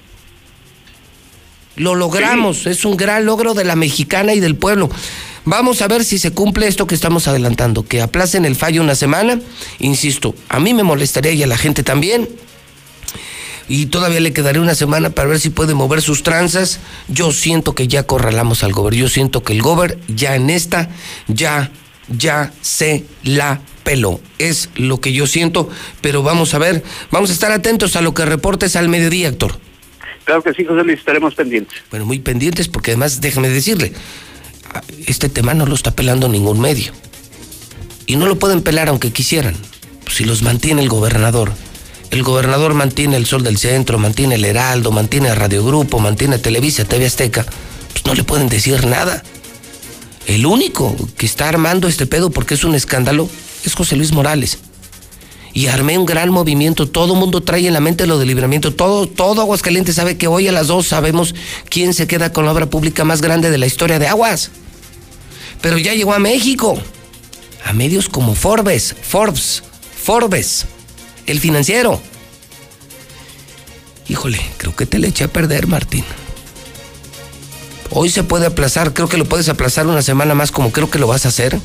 Lo 1.76 1.94
logramos, 1.94 2.66
es 2.66 2.84
un 2.84 2.96
gran 2.96 3.26
logro 3.26 3.54
de 3.54 3.64
la 3.64 3.76
mexicana 3.76 4.34
y 4.34 4.40
del 4.40 4.56
pueblo. 4.56 4.88
Vamos 5.44 5.82
a 5.82 5.88
ver 5.88 6.04
si 6.04 6.18
se 6.18 6.32
cumple 6.32 6.66
esto 6.66 6.86
que 6.86 6.94
estamos 6.94 7.28
adelantando, 7.28 7.86
que 7.86 8.02
aplacen 8.02 8.44
el 8.44 8.56
fallo 8.56 8.82
una 8.82 8.94
semana. 8.94 9.40
Insisto, 9.78 10.34
a 10.48 10.60
mí 10.60 10.74
me 10.74 10.82
molestaría 10.82 11.32
y 11.32 11.42
a 11.42 11.46
la 11.46 11.56
gente 11.56 11.82
también 11.82 12.28
y 13.68 13.86
todavía 13.86 14.20
le 14.20 14.32
quedaré 14.32 14.60
una 14.60 14.74
semana 14.74 15.10
para 15.10 15.28
ver 15.28 15.38
si 15.38 15.50
puede 15.50 15.74
mover 15.74 16.00
sus 16.00 16.22
tranzas. 16.22 16.80
Yo 17.08 17.32
siento 17.32 17.74
que 17.74 17.86
ya 17.86 18.04
corralamos 18.04 18.64
al 18.64 18.72
gober. 18.72 18.94
Yo 18.94 19.08
siento 19.08 19.42
que 19.42 19.52
el 19.52 19.62
gober 19.62 19.98
ya 20.08 20.34
en 20.36 20.48
esta, 20.48 20.88
ya, 21.26 21.70
ya 22.08 22.52
se 22.62 23.04
la 23.22 23.60
peló. 23.84 24.20
Es 24.38 24.70
lo 24.76 25.00
que 25.00 25.12
yo 25.12 25.26
siento, 25.26 25.68
pero 26.00 26.22
vamos 26.22 26.54
a 26.54 26.58
ver, 26.58 26.82
vamos 27.10 27.28
a 27.30 27.34
estar 27.34 27.52
atentos 27.52 27.94
a 27.96 28.00
lo 28.00 28.14
que 28.14 28.24
reportes 28.24 28.74
al 28.74 28.88
mediodía, 28.88 29.28
Héctor. 29.28 29.58
Claro 30.24 30.42
que 30.42 30.52
sí, 30.54 30.64
José 30.64 30.84
Luis, 30.84 30.98
estaremos 30.98 31.34
pendientes. 31.34 31.78
Bueno, 31.90 32.06
muy 32.06 32.18
pendientes 32.18 32.68
porque 32.68 32.92
además, 32.92 33.20
déjame 33.20 33.50
decirle, 33.50 33.92
este 35.06 35.28
tema 35.28 35.54
no 35.54 35.66
lo 35.66 35.74
está 35.74 35.90
pelando 35.90 36.28
ningún 36.28 36.60
medio. 36.60 36.92
Y 38.06 38.16
no 38.16 38.26
lo 38.26 38.38
pueden 38.38 38.62
pelar 38.62 38.88
aunque 38.88 39.12
quisieran, 39.12 39.54
si 40.10 40.24
los 40.24 40.40
mantiene 40.42 40.80
el 40.80 40.88
gobernador 40.88 41.52
el 42.10 42.22
gobernador 42.22 42.74
mantiene 42.74 43.16
el 43.16 43.26
Sol 43.26 43.42
del 43.42 43.58
Centro, 43.58 43.98
mantiene 43.98 44.36
el 44.36 44.44
Heraldo, 44.44 44.90
mantiene 44.92 45.34
Radio 45.34 45.64
Grupo, 45.64 45.98
mantiene 45.98 46.38
Televisa, 46.38 46.84
TV 46.84 47.06
Azteca, 47.06 47.44
pues 47.92 48.06
no 48.06 48.14
le 48.14 48.24
pueden 48.24 48.48
decir 48.48 48.86
nada. 48.86 49.22
El 50.26 50.46
único 50.46 50.96
que 51.16 51.26
está 51.26 51.48
armando 51.48 51.86
este 51.86 52.06
pedo 52.06 52.30
porque 52.30 52.54
es 52.54 52.64
un 52.64 52.74
escándalo 52.74 53.28
es 53.64 53.74
José 53.74 53.96
Luis 53.96 54.12
Morales. 54.12 54.58
Y 55.52 55.66
armé 55.66 55.98
un 55.98 56.06
gran 56.06 56.30
movimiento, 56.30 56.88
todo 56.88 57.14
el 57.14 57.20
mundo 57.20 57.42
trae 57.42 57.66
en 57.66 57.72
la 57.72 57.80
mente 57.80 58.06
lo 58.06 58.18
del 58.18 58.28
libramiento, 58.28 58.74
todo, 58.74 59.06
todo 59.06 59.40
Aguascalientes 59.42 59.96
sabe 59.96 60.16
que 60.16 60.28
hoy 60.28 60.46
a 60.46 60.52
las 60.52 60.68
dos 60.68 60.86
sabemos 60.86 61.34
quién 61.68 61.94
se 61.94 62.06
queda 62.06 62.32
con 62.32 62.44
la 62.44 62.52
obra 62.52 62.66
pública 62.66 63.04
más 63.04 63.20
grande 63.20 63.50
de 63.50 63.58
la 63.58 63.66
historia 63.66 63.98
de 63.98 64.06
Aguas. 64.06 64.50
Pero 65.60 65.76
ya 65.76 65.94
llegó 65.94 66.14
a 66.14 66.18
México, 66.18 66.78
a 67.64 67.72
medios 67.72 68.08
como 68.08 68.34
Forbes, 68.34 68.94
Forbes, 69.02 69.64
Forbes 70.00 70.66
el 71.28 71.40
financiero. 71.40 72.00
Híjole, 74.08 74.40
creo 74.56 74.74
que 74.74 74.86
te 74.86 74.98
le 74.98 75.08
eché 75.08 75.24
a 75.24 75.28
perder, 75.28 75.66
Martín. 75.66 76.04
Hoy 77.90 78.10
se 78.10 78.22
puede 78.22 78.46
aplazar, 78.46 78.94
creo 78.94 79.08
que 79.08 79.18
lo 79.18 79.26
puedes 79.26 79.48
aplazar 79.48 79.86
una 79.86 80.02
semana 80.02 80.34
más 80.34 80.50
como 80.50 80.72
creo 80.72 80.90
que 80.90 80.98
lo 80.98 81.06
vas 81.06 81.26
a 81.26 81.28
hacer. 81.28 81.58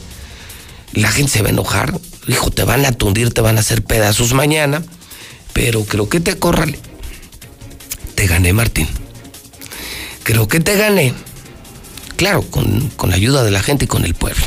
La 0.92 1.10
gente 1.12 1.32
se 1.32 1.42
va 1.42 1.48
a 1.48 1.52
enojar, 1.52 2.00
hijo, 2.28 2.52
te 2.52 2.64
van 2.64 2.86
a 2.86 2.92
tundir, 2.92 3.34
te 3.34 3.42
van 3.42 3.58
a 3.58 3.62
hacer 3.62 3.84
pedazos 3.84 4.34
mañana, 4.34 4.84
pero 5.54 5.84
creo 5.86 6.10
que 6.10 6.20
te 6.20 6.32
acorrale. 6.32 6.78
Te 8.16 8.28
gané, 8.28 8.54
Martín. 8.54 8.88
Creo 10.24 10.48
que 10.48 10.60
te 10.60 10.78
gané. 10.78 11.14
Claro, 12.18 12.44
con, 12.44 12.90
con 12.96 13.10
la 13.10 13.16
ayuda 13.16 13.44
de 13.44 13.52
la 13.52 13.64
gente 13.64 13.86
y 13.86 13.88
con 13.88 14.06
el 14.06 14.14
pueblo. 14.14 14.46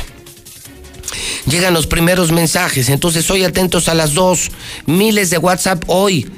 Llegan 1.45 1.73
los 1.73 1.87
primeros 1.87 2.31
mensajes, 2.31 2.89
entonces 2.89 3.29
hoy 3.29 3.43
atentos 3.43 3.87
a 3.87 3.93
las 3.93 4.13
dos. 4.13 4.51
Miles 4.85 5.29
de 5.29 5.37
WhatsApp 5.37 5.83
hoy. 5.87 6.29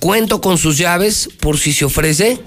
Cuento 0.00 0.40
con 0.40 0.58
sus 0.58 0.78
llaves 0.78 1.28
por 1.40 1.58
si 1.58 1.72
se 1.72 1.84
ofrece 1.84 2.40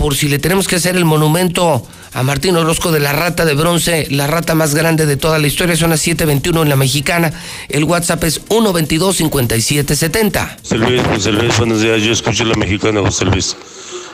por 0.00 0.16
si 0.16 0.28
le 0.28 0.38
tenemos 0.38 0.66
que 0.66 0.76
hacer 0.76 0.96
el 0.96 1.04
monumento 1.04 1.86
a 2.14 2.22
Martín 2.22 2.56
Orozco 2.56 2.90
de 2.90 3.00
la 3.00 3.12
rata 3.12 3.44
de 3.44 3.52
bronce, 3.52 4.06
la 4.08 4.26
rata 4.26 4.54
más 4.54 4.74
grande 4.74 5.04
de 5.04 5.18
toda 5.18 5.38
la 5.38 5.46
historia, 5.46 5.76
son 5.76 5.90
las 5.90 6.06
7.21 6.06 6.62
en 6.62 6.70
la 6.70 6.76
mexicana. 6.76 7.30
El 7.68 7.84
WhatsApp 7.84 8.24
es 8.24 8.48
122-5770. 8.48 10.56
José 10.62 10.78
Luis, 10.78 11.02
José 11.02 11.32
Luis, 11.32 11.58
buenos 11.58 11.82
días. 11.82 12.00
Yo 12.00 12.12
escucho 12.12 12.46
la 12.46 12.54
mexicana, 12.54 13.02
José 13.02 13.26
Luis. 13.26 13.54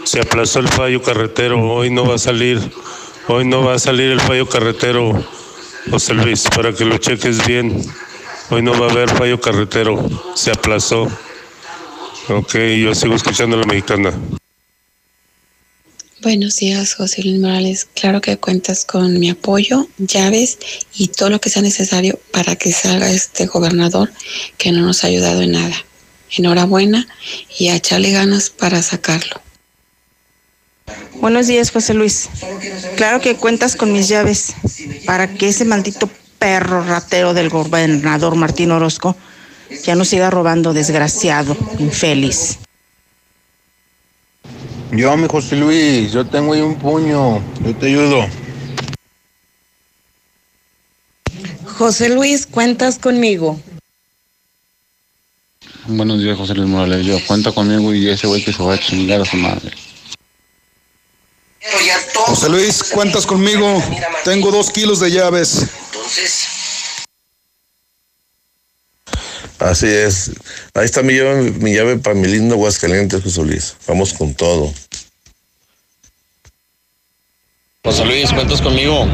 Se 0.03 0.21
aplazó 0.21 0.59
el 0.59 0.67
fallo 0.67 1.01
carretero, 1.03 1.73
hoy 1.73 1.91
no 1.91 2.05
va 2.05 2.17
a 2.17 2.19
salir, 2.19 2.61
hoy 3.29 3.45
no 3.45 3.63
va 3.63 3.75
a 3.75 3.79
salir 3.79 4.11
el 4.11 4.21
fallo 4.21 4.49
carretero, 4.49 5.25
José 5.91 6.15
Luis, 6.15 6.45
para 6.55 6.73
que 6.73 6.85
lo 6.85 6.99
cheques 6.99 7.47
bien. 7.47 7.81
Hoy 8.51 8.63
no 8.63 8.79
va 8.79 8.89
a 8.89 8.91
haber 8.91 9.09
fallo 9.11 9.41
carretero, 9.41 10.09
se 10.35 10.51
aplazó. 10.51 11.11
Ok, 12.29 12.57
yo 12.83 12.95
sigo 12.95 13.15
escuchando 13.15 13.57
la 13.57 13.67
mexicana. 13.67 14.13
Buenos 16.23 16.57
días, 16.57 16.95
José 16.95 17.23
Luis 17.23 17.39
Morales. 17.39 17.89
Claro 17.95 18.21
que 18.21 18.37
cuentas 18.37 18.85
con 18.85 19.21
mi 19.21 19.31
apoyo, 19.31 19.87
llaves 19.99 20.59
y 20.95 21.09
todo 21.09 21.31
lo 21.31 21.41
que 21.41 21.51
sea 21.51 21.63
necesario 21.63 22.19
para 22.33 22.57
que 22.57 22.73
salga 22.73 23.11
este 23.11 23.47
gobernador 23.47 24.11
que 24.59 24.73
no 24.73 24.83
nos 24.83 25.05
ha 25.05 25.07
ayudado 25.07 25.43
en 25.43 25.53
nada. 25.53 25.77
Enhorabuena 26.37 27.07
y 27.59 27.69
a 27.69 27.77
echarle 27.77 28.11
ganas 28.11 28.51
para 28.51 28.83
sacarlo. 28.83 29.46
Buenos 31.21 31.47
días, 31.47 31.71
José 31.71 31.95
Luis. 31.95 32.29
Claro 32.97 33.21
que 33.21 33.37
cuentas 33.37 33.77
con 33.77 33.93
mis 33.93 34.09
llaves 34.09 34.55
para 35.07 35.29
que 35.29 35.49
ese 35.49 35.65
maldito 35.65 36.09
perro 36.39 36.85
ratero 36.85 37.35
del 37.35 37.49
gobernador 37.49 38.37
Martín 38.37 38.71
Orozco 38.71 39.17
ya 39.85 39.95
no 39.95 40.05
siga 40.05 40.31
robando, 40.31 40.73
desgraciado, 40.73 41.57
infeliz. 41.79 42.59
Yo, 44.93 45.17
mi 45.17 45.27
José 45.27 45.57
Luis, 45.57 46.13
yo 46.13 46.25
tengo 46.25 46.53
ahí 46.53 46.61
un 46.61 46.77
puño, 46.77 47.43
yo 47.65 47.75
te 47.77 47.87
ayudo. 47.87 48.27
José 51.65 52.09
Luis, 52.09 52.47
cuentas 52.47 52.99
conmigo. 52.99 53.61
Buenos 55.89 56.21
días, 56.21 56.39
José 56.39 56.55
Luis 56.55 56.69
Morales. 56.69 57.05
Yo 57.05 57.19
cuenta 57.27 57.53
conmigo 57.53 57.93
y 57.95 58.09
ese 58.09 58.27
güey 58.27 58.43
que 58.43 58.53
se 58.53 58.63
va 58.63 58.75
a 58.75 58.81
chingar 58.81 59.21
a 59.21 59.25
su 59.25 59.37
madre. 59.37 59.73
José 62.27 62.49
Luis, 62.49 62.85
cuentas 62.93 63.27
conmigo. 63.27 63.83
Tengo 64.25 64.51
dos 64.51 64.71
kilos 64.71 65.01
de 65.01 65.11
llaves. 65.11 65.67
Entonces, 65.87 66.47
Así 69.59 69.87
es. 69.87 70.33
Ahí 70.75 70.85
está 70.85 71.03
mi 71.03 71.15
llave, 71.15 71.51
mi 71.53 71.73
llave 71.75 71.97
para 71.97 72.15
mi 72.15 72.29
lindo 72.29 72.55
Aguascalientes, 72.55 73.23
José 73.23 73.43
Luis. 73.43 73.75
Vamos 73.87 74.13
con 74.13 74.35
todo. 74.35 74.73
José 77.85 78.05
Luis, 78.05 78.33
cuentas 78.33 78.61
conmigo. 78.61 79.07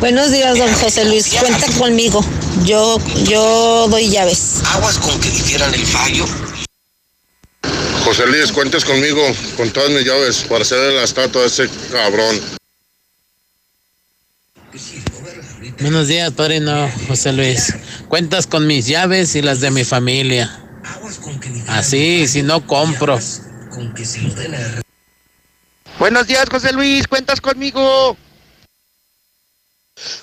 Buenos 0.00 0.30
días, 0.30 0.58
don 0.58 0.72
José 0.74 1.04
Luis. 1.04 1.28
Cuenta 1.38 1.66
conmigo. 1.78 2.24
Yo, 2.64 2.98
yo 3.24 3.86
doy 3.88 4.08
llaves. 4.10 4.62
aguas 4.72 4.98
con 4.98 5.18
que 5.20 5.30
difieran 5.30 5.72
el 5.74 5.86
fallo. 5.86 6.26
José 8.06 8.24
Luis, 8.28 8.52
cuentes 8.52 8.84
conmigo, 8.84 9.20
con 9.56 9.68
todas 9.72 9.90
mis 9.90 10.04
llaves, 10.04 10.44
para 10.48 10.62
hacer 10.62 10.92
la 10.92 11.02
estatua 11.02 11.40
de 11.40 11.48
ese 11.48 11.68
cabrón. 11.90 12.40
Buenos 15.80 16.06
días, 16.06 16.30
padrino 16.30 16.88
José 17.08 17.32
Luis. 17.32 17.74
Cuentas 18.06 18.46
con 18.46 18.64
mis 18.64 18.86
llaves 18.86 19.34
y 19.34 19.42
las 19.42 19.58
de 19.58 19.72
mi 19.72 19.82
familia. 19.82 20.56
Así, 21.66 22.28
si 22.28 22.44
no 22.44 22.64
compro. 22.64 23.18
Buenos 25.98 26.28
días, 26.28 26.46
José 26.48 26.72
Luis. 26.74 27.08
Cuentas 27.08 27.40
conmigo. 27.40 28.16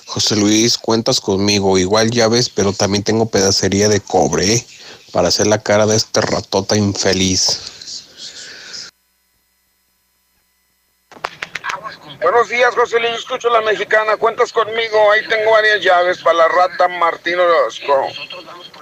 José 0.06 0.36
Luis, 0.36 0.78
cuentas 0.78 1.20
conmigo. 1.20 1.76
Igual 1.76 2.10
llaves, 2.10 2.48
pero 2.48 2.72
también 2.72 3.04
tengo 3.04 3.26
pedacería 3.26 3.90
de 3.90 4.00
cobre 4.00 4.54
¿eh? 4.54 4.66
para 5.12 5.28
hacer 5.28 5.46
la 5.46 5.62
cara 5.62 5.84
de 5.84 5.96
este 5.96 6.22
ratota 6.22 6.78
infeliz. 6.78 7.73
Buenos 12.24 12.48
días, 12.48 12.74
José 12.74 12.98
Luis. 13.00 13.18
Escucho 13.18 13.50
la 13.50 13.60
mexicana. 13.60 14.16
Cuentas 14.16 14.50
conmigo. 14.50 15.12
Ahí 15.12 15.28
tengo 15.28 15.50
varias 15.50 15.84
llaves 15.84 16.22
para 16.22 16.38
la 16.38 16.48
rata 16.48 16.88
Martín 16.88 17.38
Orozco. 17.38 18.06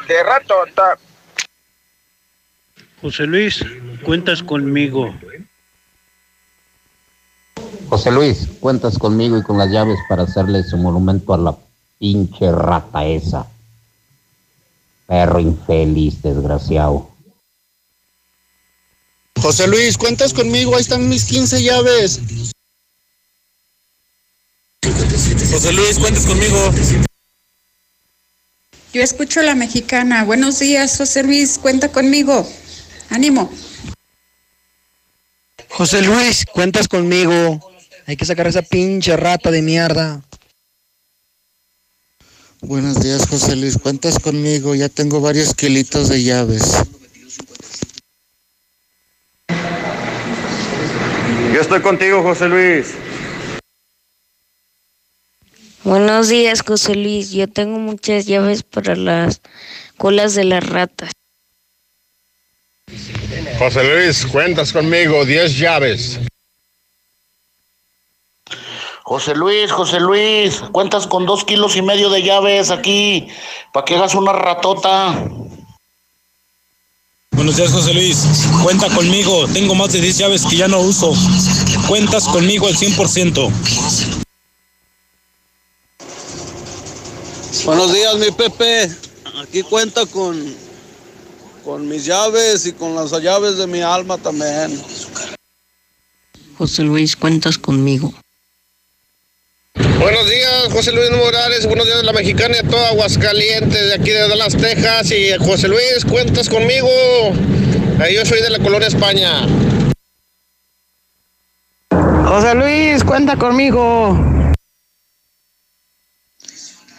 De 0.07 0.23
ratota. 0.23 0.97
José 3.01 3.27
Luis, 3.27 3.65
cuentas 4.05 4.45
conmigo. 4.45 5.13
José 7.89 8.13
Luis, 8.13 8.47
cuentas 8.61 8.97
conmigo 8.97 9.37
y 9.37 9.43
con 9.43 9.59
las 9.59 9.73
llaves 9.73 9.99
para 10.09 10.23
hacerle 10.23 10.63
su 10.63 10.77
monumento 10.77 11.35
a 11.35 11.39
la 11.39 11.57
pinche 11.99 12.53
rata 12.53 13.05
esa. 13.05 13.45
Perro 15.09 15.41
infeliz, 15.41 16.23
desgraciado. 16.23 17.11
José 19.43 19.67
Luis, 19.67 19.99
cuentas 19.99 20.33
conmigo. 20.33 20.77
Ahí 20.77 20.83
están 20.83 21.09
mis 21.09 21.25
15 21.25 21.61
llaves. 21.61 22.21
José 25.51 25.73
Luis, 25.73 25.99
cuentas 25.99 26.27
conmigo. 26.27 26.73
Yo 28.93 29.03
escucho 29.03 29.41
la 29.43 29.55
mexicana. 29.55 30.25
Buenos 30.25 30.59
días, 30.59 30.97
José 30.97 31.23
Luis, 31.23 31.59
cuenta 31.59 31.91
conmigo. 31.91 32.49
Ánimo. 33.09 33.51
José 35.69 36.03
Luis, 36.03 36.45
cuentas 36.45 36.89
conmigo. 36.89 37.61
Hay 38.07 38.17
que 38.17 38.27
sacar 38.27 38.47
esa 38.49 38.63
pinche 38.63 39.17
rata 39.17 39.51
de 39.51 39.63
mierda. 39.63 40.21
Buenos 42.61 43.01
días, 43.01 43.27
José 43.29 43.57
Luis. 43.57 43.79
Cuentas 43.79 44.19
conmigo. 44.19 44.75
Ya 44.75 44.89
tengo 44.89 45.21
varios 45.21 45.55
kilitos 45.55 46.09
de 46.09 46.23
llaves. 46.23 46.75
Yo 51.55 51.61
estoy 51.61 51.81
contigo, 51.81 52.23
José 52.23 52.49
Luis. 52.49 52.89
Buenos 55.85 56.29
días, 56.29 56.63
José 56.63 56.95
Luis. 56.95 57.33
Yo 57.33 57.49
tengo 57.49 57.79
muchas 57.79 58.27
llaves 58.27 58.63
para 58.63 58.95
las 58.95 59.41
colas 59.99 60.35
de 60.37 60.45
las 60.45 60.65
ratas. 60.65 61.11
José 63.59 63.83
Luis, 63.83 64.27
cuentas 64.27 64.73
conmigo, 64.73 65.25
10 65.25 65.59
llaves. 65.59 66.21
José 69.03 69.35
Luis, 69.35 69.73
José 69.73 69.99
Luis, 69.99 70.63
cuentas 70.71 71.09
con 71.09 71.27
dos 71.27 71.45
kilos 71.45 71.77
y 71.77 71.83
medio 71.83 72.11
de 72.11 72.23
llaves 72.23 72.71
aquí 72.71 73.29
para 73.73 73.85
que 73.85 73.97
hagas 73.97 74.15
una 74.15 74.33
ratota. 74.33 75.15
Buenos 77.33 77.57
días, 77.57 77.73
José 77.73 77.93
Luis. 77.93 78.25
Cuenta 78.63 78.89
conmigo. 78.89 79.49
Tengo 79.49 79.75
más 79.75 79.93
de 79.93 80.01
10 80.01 80.19
llaves 80.19 80.47
que 80.47 80.57
ya 80.57 80.69
no 80.69 80.79
uso. 80.79 81.13
Cuentas 81.89 82.25
conmigo 82.29 82.69
al 82.69 82.77
100%. 82.77 84.22
Buenos 87.65 87.93
días, 87.95 88.17
mi 88.17 88.31
Pepe. 88.33 88.91
Aquí 89.41 89.63
cuenta 89.63 90.05
con, 90.07 90.37
con 91.65 91.89
mis 91.89 92.05
llaves 92.05 92.67
y 92.67 92.73
con 92.73 92.97
las 92.97 93.13
llaves 93.23 93.57
de 93.57 93.69
mi 93.69 93.81
alma 93.81 94.19
también. 94.19 94.83
José 96.59 96.83
Luis, 96.83 97.15
cuentas 97.15 97.59
conmigo. 97.59 98.13
Buenos 100.01 100.29
días, 100.29 100.73
José 100.73 100.91
Luis 100.91 101.11
Morales. 101.13 101.65
Buenos 101.67 101.87
días, 101.87 102.03
la 102.03 102.13
mexicana 102.13 102.57
y 102.57 102.67
a 102.67 102.69
todo 102.69 102.85
Aguascalientes, 102.87 103.87
de 103.87 103.95
aquí 103.95 104.11
de 104.11 104.29
Dallas, 104.29 104.57
Texas. 104.57 105.13
Y 105.13 105.31
José 105.39 105.69
Luis, 105.69 106.05
cuentas 106.09 106.49
conmigo. 106.49 106.89
Ahí 108.01 108.17
yo 108.17 108.27
soy 108.27 108.43
de 108.43 108.51
la 108.51 108.59
colonia 108.59 108.89
España. 108.89 109.47
José 112.27 112.55
Luis, 112.57 113.05
cuenta 113.05 113.37
conmigo. 113.37 114.42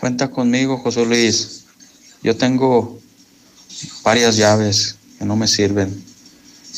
Cuenta 0.04 0.30
conmigo, 0.30 0.78
José 0.80 1.06
Luis. 1.06 1.63
Yo 2.24 2.36
tengo 2.36 3.00
varias 4.04 4.36
llaves. 4.36 4.98
que 5.18 5.24
no 5.24 5.38
me 5.38 5.48
sirven 5.48 6.04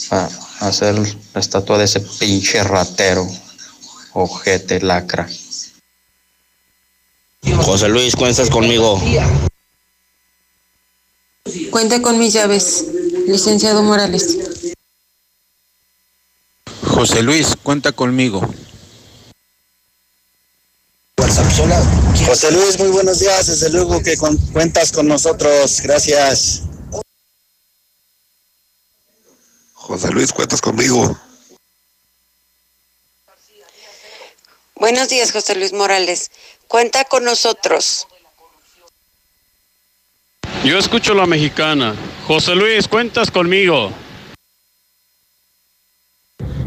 para 0.09 0.29
hacer 0.59 0.93
la 1.33 1.39
estatua 1.39 1.79
de 1.79 1.85
ese 1.85 2.01
pinche 2.01 2.63
ratero, 2.63 3.27
ojete, 4.13 4.79
lacra. 4.79 5.27
José 7.63 7.89
Luis, 7.89 8.15
¿cuentas 8.15 8.51
conmigo? 8.51 9.01
Cuenta 11.71 12.03
con 12.03 12.19
mis 12.19 12.31
llaves, 12.31 12.85
licenciado 13.25 13.81
Morales. 13.81 14.37
José 16.83 17.23
Luis, 17.23 17.55
cuenta 17.63 17.91
conmigo. 17.91 18.47
José 21.27 22.51
Luis, 22.51 22.77
muy 22.77 22.89
buenos 22.89 23.19
días. 23.19 23.47
Desde 23.47 23.69
luego 23.71 24.01
que 24.03 24.15
con- 24.15 24.37
cuentas 24.53 24.91
con 24.91 25.07
nosotros. 25.07 25.81
Gracias. 25.81 26.61
José 29.73 30.11
Luis, 30.11 30.31
cuentas 30.31 30.61
conmigo. 30.61 31.17
Buenos 34.75 35.09
días, 35.09 35.31
José 35.31 35.55
Luis 35.55 35.73
Morales. 35.73 36.29
Cuenta 36.67 37.05
con 37.05 37.23
nosotros. 37.23 38.07
Yo 40.63 40.77
escucho 40.77 41.15
la 41.15 41.25
mexicana. 41.25 41.95
José 42.27 42.53
Luis, 42.55 42.87
cuentas 42.87 43.31
conmigo. 43.31 43.91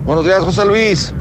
Buenos 0.05 0.25
días, 0.25 0.40
José 0.42 0.64
Luis. 0.64 1.12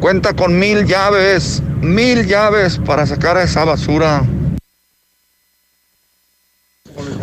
Cuenta 0.00 0.34
con 0.34 0.58
mil 0.58 0.84
llaves, 0.86 1.62
mil 1.84 2.26
llaves 2.26 2.78
para 2.84 3.06
sacar 3.06 3.36
esa 3.38 3.64
basura. 3.64 4.24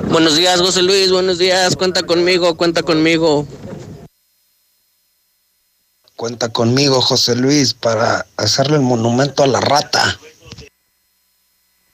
Buenos 0.10 0.36
días, 0.36 0.60
José 0.60 0.82
Luis. 0.82 1.12
Buenos 1.12 1.38
días. 1.38 1.76
Cuenta 1.76 2.04
conmigo, 2.04 2.56
cuenta 2.56 2.84
conmigo. 2.84 3.47
Cuenta 6.15 6.50
conmigo, 6.50 7.02
José 7.02 7.36
Luis, 7.36 7.74
para 7.74 8.28
hacerle 8.38 8.76
el 8.76 8.84
monumento 8.84 9.43
a 9.43 9.47
la 9.47 9.60
rata. 9.60 10.19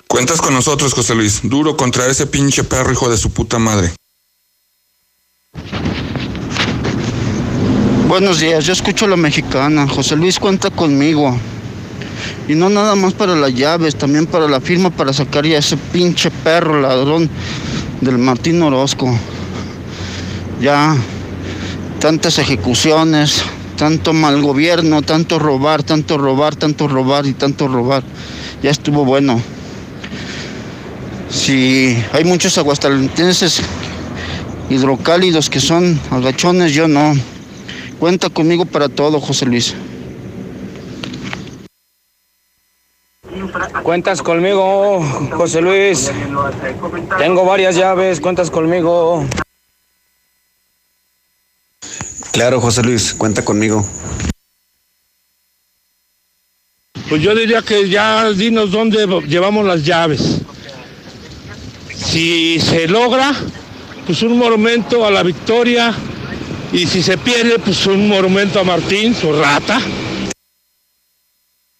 Cuentas 0.07 0.41
con 0.41 0.53
nosotros, 0.53 0.93
José 0.93 1.15
Luis. 1.15 1.41
Duro 1.43 1.77
contra 1.77 2.07
ese 2.07 2.27
pinche 2.27 2.63
perro 2.63 2.91
hijo 2.91 3.09
de 3.09 3.17
su 3.17 3.31
puta 3.31 3.59
madre. 3.59 3.93
Buenos 8.07 8.39
días, 8.39 8.65
yo 8.65 8.73
escucho 8.73 9.05
la 9.07 9.17
mexicana. 9.17 9.87
José 9.87 10.15
Luis 10.15 10.39
cuenta 10.39 10.69
conmigo. 10.71 11.37
Y 12.47 12.55
no 12.55 12.69
nada 12.69 12.95
más 12.95 13.13
para 13.13 13.35
las 13.35 13.53
llaves, 13.53 13.95
también 13.95 14.25
para 14.25 14.47
la 14.47 14.61
firma 14.61 14.89
para 14.89 15.11
sacar 15.11 15.45
ya 15.45 15.57
ese 15.57 15.75
pinche 15.75 16.31
perro 16.31 16.81
ladrón 16.81 17.29
del 17.99 18.17
Martín 18.17 18.61
Orozco. 18.61 19.13
Ya 20.61 20.95
tantas 21.99 22.39
ejecuciones, 22.39 23.43
tanto 23.75 24.13
mal 24.13 24.41
gobierno, 24.41 25.01
tanto 25.01 25.39
robar, 25.39 25.83
tanto 25.83 26.17
robar, 26.17 26.55
tanto 26.55 26.87
robar 26.87 27.25
y 27.25 27.33
tanto 27.33 27.67
robar. 27.67 28.03
Ya 28.63 28.71
estuvo 28.71 29.03
bueno. 29.03 29.41
Si 31.29 31.97
hay 32.13 32.23
muchos 32.23 32.57
aguascalentenses 32.57 33.61
hidrocálidos 34.69 35.49
que 35.49 35.59
son 35.59 35.99
agachones, 36.11 36.73
yo 36.73 36.87
no. 36.87 37.13
Cuenta 37.99 38.29
conmigo 38.29 38.65
para 38.65 38.87
todo, 38.87 39.19
José 39.19 39.45
Luis. 39.45 39.75
Cuentas 43.87 44.21
conmigo, 44.21 45.01
José 45.31 45.61
Luis. 45.61 46.11
Tengo 47.17 47.45
varias 47.45 47.73
llaves, 47.73 48.19
cuentas 48.19 48.51
conmigo. 48.51 49.25
Claro, 52.33 52.59
José 52.59 52.83
Luis, 52.83 53.13
cuenta 53.13 53.45
conmigo. 53.45 53.81
Pues 57.07 57.21
yo 57.21 57.33
diría 57.33 57.61
que 57.61 57.87
ya 57.87 58.29
dinos 58.31 58.71
dónde 58.71 59.07
llevamos 59.25 59.65
las 59.65 59.85
llaves. 59.85 60.41
Si 61.95 62.59
se 62.59 62.89
logra, 62.89 63.31
pues 64.05 64.21
un 64.21 64.37
monumento 64.37 65.05
a 65.05 65.11
la 65.11 65.23
victoria. 65.23 65.95
Y 66.73 66.87
si 66.87 67.01
se 67.01 67.17
pierde, 67.17 67.57
pues 67.59 67.87
un 67.87 68.09
monumento 68.09 68.59
a 68.59 68.65
Martín, 68.65 69.15
su 69.15 69.31
rata. 69.31 69.79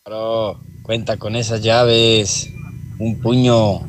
Claro, 0.06 0.67
cuenta 0.88 1.18
con 1.18 1.36
esas 1.36 1.62
llaves. 1.62 2.50
Un 2.98 3.20
puño. 3.20 3.82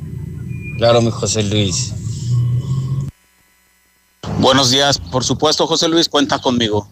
Claro, 0.78 1.00
mi 1.00 1.12
José 1.12 1.44
Luis. 1.44 1.94
Buenos 4.40 4.70
días, 4.70 4.98
por 4.98 5.22
supuesto, 5.22 5.66
José 5.66 5.88
Luis, 5.88 6.08
cuenta 6.08 6.40
conmigo. 6.40 6.88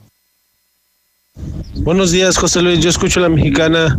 Buenos 1.75 2.13
días, 2.13 2.39
José 2.39 2.63
Luis. 2.63 2.79
Yo 2.79 2.89
escucho 2.89 3.19
la 3.19 3.29
mexicana. 3.29 3.99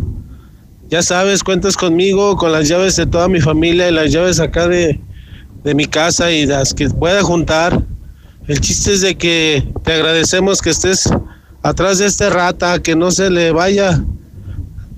Ya 0.88 1.02
sabes, 1.02 1.44
cuentas 1.44 1.76
conmigo, 1.76 2.36
con 2.36 2.52
las 2.52 2.68
llaves 2.68 2.96
de 2.96 3.04
toda 3.04 3.28
mi 3.28 3.42
familia 3.42 3.88
y 3.88 3.92
las 3.92 4.10
llaves 4.10 4.40
acá 4.40 4.66
de, 4.66 4.98
de 5.62 5.74
mi 5.74 5.84
casa 5.84 6.30
y 6.30 6.46
las 6.46 6.72
que 6.72 6.88
pueda 6.88 7.22
juntar. 7.22 7.84
El 8.46 8.60
chiste 8.60 8.94
es 8.94 9.02
de 9.02 9.14
que 9.18 9.70
te 9.84 9.92
agradecemos 9.92 10.62
que 10.62 10.70
estés 10.70 11.10
atrás 11.62 11.98
de 11.98 12.06
este 12.06 12.30
rata, 12.30 12.82
que 12.82 12.96
no 12.96 13.10
se 13.10 13.28
le 13.28 13.52
vaya 13.52 14.02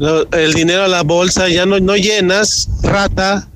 lo- 0.00 0.32
el 0.32 0.54
dinero 0.54 0.84
a 0.84 0.88
la 0.88 1.02
bolsa, 1.02 1.48
ya 1.48 1.66
no, 1.66 1.78
no 1.78 1.94
llenas, 1.94 2.68
rata. 2.82 3.46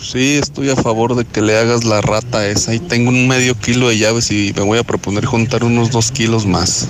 Sí, 0.00 0.36
estoy 0.36 0.68
a 0.68 0.76
favor 0.76 1.14
de 1.16 1.24
que 1.24 1.40
le 1.40 1.56
hagas 1.56 1.84
la 1.84 2.02
rata 2.02 2.46
esa. 2.46 2.74
Y 2.74 2.78
tengo 2.78 3.08
un 3.08 3.26
medio 3.26 3.54
kilo 3.54 3.88
de 3.88 3.96
llaves 3.96 4.30
y 4.30 4.52
me 4.54 4.60
voy 4.62 4.78
a 4.78 4.82
proponer 4.82 5.24
juntar 5.24 5.64
unos 5.64 5.90
dos 5.90 6.12
kilos 6.12 6.44
más. 6.44 6.88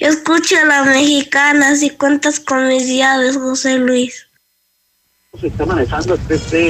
Yo 0.00 0.08
escucho 0.08 0.56
a 0.58 0.64
la 0.64 0.82
mexicana, 0.82 1.76
si 1.76 1.90
cuentas 1.90 2.40
con 2.40 2.66
mis 2.66 2.88
llaves, 2.88 3.36
José 3.36 3.78
Luis. 3.78 4.26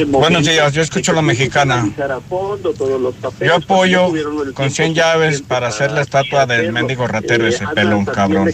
Buenos 0.09 0.47
días, 0.47 0.73
yo 0.73 0.83
escucho 0.83 1.13
la 1.13 1.23
mexicana. 1.23 1.87
Yo 3.41 3.55
apoyo 3.55 4.13
con 4.55 4.71
100 4.71 4.95
llaves 4.95 5.43
para 5.43 5.69
hacer 5.69 5.93
la 5.93 6.01
estatua 6.01 6.47
del 6.47 6.73
mendigo 6.73 7.07
ratero 7.07 7.47
ese 7.47 7.67
pelón, 7.69 8.05
cabrón. 8.05 8.51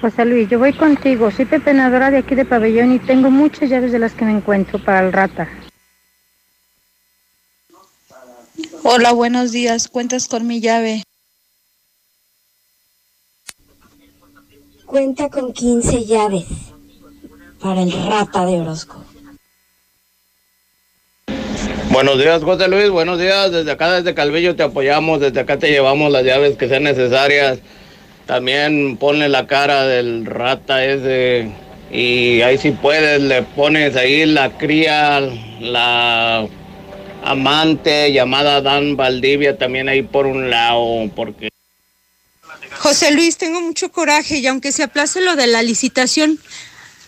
José 0.00 0.24
Luis, 0.24 0.48
yo 0.48 0.58
voy 0.58 0.72
contigo. 0.72 1.30
Soy 1.30 1.44
pepenadora 1.44 2.10
de 2.10 2.18
aquí 2.18 2.34
de 2.34 2.44
pabellón 2.44 2.92
y 2.92 2.98
tengo 2.98 3.30
muchas 3.30 3.68
llaves 3.68 3.92
de 3.92 3.98
las 3.98 4.12
que 4.12 4.24
me 4.24 4.32
encuentro 4.32 4.82
para 4.82 5.06
el 5.06 5.12
rata. 5.12 5.48
Hola, 8.82 9.12
buenos 9.12 9.52
días. 9.52 9.88
Cuentas 9.88 10.28
con 10.28 10.46
mi 10.46 10.60
llave. 10.60 11.02
Cuenta 14.86 15.28
con 15.28 15.52
15 15.52 16.04
llaves 16.04 16.44
para 17.60 17.82
el 17.82 17.92
rata 17.92 18.46
de 18.46 18.60
Orozco. 18.60 19.04
Buenos 21.90 22.18
días, 22.18 22.42
José 22.42 22.68
Luis. 22.68 22.90
Buenos 22.90 23.18
días. 23.18 23.50
Desde 23.50 23.72
acá, 23.72 23.92
desde 23.92 24.14
Calvillo, 24.14 24.54
te 24.54 24.62
apoyamos. 24.62 25.20
Desde 25.20 25.40
acá 25.40 25.58
te 25.58 25.70
llevamos 25.70 26.12
las 26.12 26.24
llaves 26.24 26.56
que 26.56 26.68
sean 26.68 26.84
necesarias. 26.84 27.58
También 28.26 28.96
ponle 28.96 29.28
la 29.28 29.46
cara 29.46 29.86
del 29.86 30.24
rata 30.24 30.84
ese. 30.84 31.50
Y 31.90 32.42
ahí 32.42 32.56
si 32.56 32.70
puedes, 32.70 33.20
le 33.20 33.42
pones 33.42 33.96
ahí 33.96 34.24
la 34.24 34.56
cría, 34.56 35.20
la 35.60 36.46
amante 37.24 38.12
llamada 38.12 38.60
Dan 38.60 38.96
Valdivia 38.96 39.58
también 39.58 39.88
ahí 39.88 40.02
por 40.02 40.26
un 40.26 40.48
lado, 40.50 41.10
porque... 41.14 41.48
José 42.78 43.10
Luis, 43.12 43.36
tengo 43.36 43.60
mucho 43.60 43.90
coraje 43.90 44.38
y 44.38 44.46
aunque 44.46 44.72
se 44.72 44.82
aplace 44.82 45.20
lo 45.20 45.36
de 45.36 45.46
la 45.46 45.62
licitación, 45.62 46.38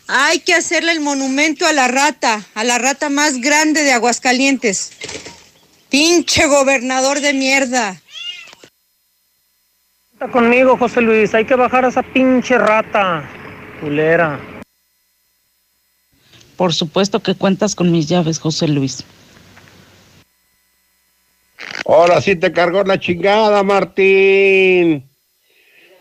hay 0.06 0.40
que 0.40 0.54
hacerle 0.54 0.92
el 0.92 1.00
monumento 1.00 1.66
a 1.66 1.72
la 1.72 1.88
rata, 1.88 2.44
a 2.54 2.64
la 2.64 2.78
rata 2.78 3.10
más 3.10 3.40
grande 3.40 3.82
de 3.82 3.92
Aguascalientes. 3.92 4.92
Pinche 5.90 6.46
gobernador 6.46 7.20
de 7.20 7.34
mierda. 7.34 8.00
Cuenta 10.18 10.32
conmigo, 10.32 10.76
José 10.76 11.00
Luis. 11.00 11.34
Hay 11.34 11.44
que 11.44 11.54
bajar 11.54 11.84
a 11.84 11.88
esa 11.88 12.02
pinche 12.02 12.58
rata. 12.58 13.28
Culera. 13.80 14.40
Por 16.56 16.74
supuesto 16.74 17.20
que 17.20 17.36
cuentas 17.36 17.74
con 17.74 17.92
mis 17.92 18.08
llaves, 18.08 18.38
José 18.40 18.66
Luis. 18.66 19.04
Ahora 21.86 22.20
sí 22.20 22.34
te 22.34 22.52
cargó 22.52 22.82
la 22.82 22.98
chingada, 22.98 23.62
Martín. 23.62 25.08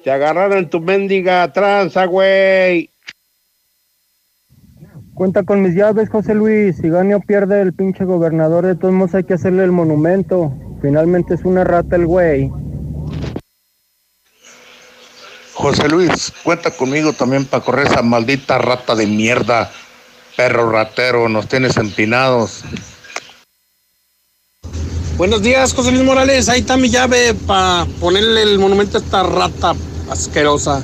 Te 0.07 0.13
agarraron 0.13 0.59
en 0.59 0.69
tu 0.69 0.79
mendiga 0.79 1.51
tranza, 1.51 2.05
güey. 2.05 2.89
Cuenta 5.13 5.43
con 5.43 5.61
mis 5.61 5.75
llaves, 5.75 6.07
José 6.09 6.33
Luis. 6.33 6.77
Si 6.77 6.87
gane 6.87 7.13
o 7.13 7.19
pierde 7.19 7.61
el 7.61 7.73
pinche 7.73 8.05
gobernador, 8.05 8.65
de 8.65 8.75
todos 8.75 8.93
modos 8.93 9.15
hay 9.15 9.25
que 9.25 9.33
hacerle 9.33 9.65
el 9.65 9.73
monumento. 9.73 10.53
Finalmente 10.81 11.33
es 11.33 11.43
una 11.43 11.65
rata 11.65 11.97
el 11.97 12.05
güey. 12.05 12.49
José 15.51 15.89
Luis, 15.89 16.31
cuenta 16.41 16.71
conmigo 16.71 17.11
también 17.11 17.43
para 17.43 17.65
correr 17.65 17.87
esa 17.87 18.01
maldita 18.01 18.59
rata 18.59 18.95
de 18.95 19.07
mierda. 19.07 19.69
perro 20.37 20.71
ratero, 20.71 21.27
nos 21.27 21.49
tienes 21.49 21.75
empinados. 21.75 22.63
Buenos 25.17 25.41
días, 25.41 25.73
José 25.73 25.91
Luis 25.91 26.05
Morales. 26.05 26.47
Ahí 26.47 26.61
está 26.61 26.77
mi 26.77 26.89
llave 26.89 27.33
para 27.45 27.85
ponerle 27.99 28.43
el 28.43 28.57
monumento 28.57 28.99
a 28.99 29.01
esta 29.01 29.23
rata 29.23 29.75
asquerosa. 30.09 30.81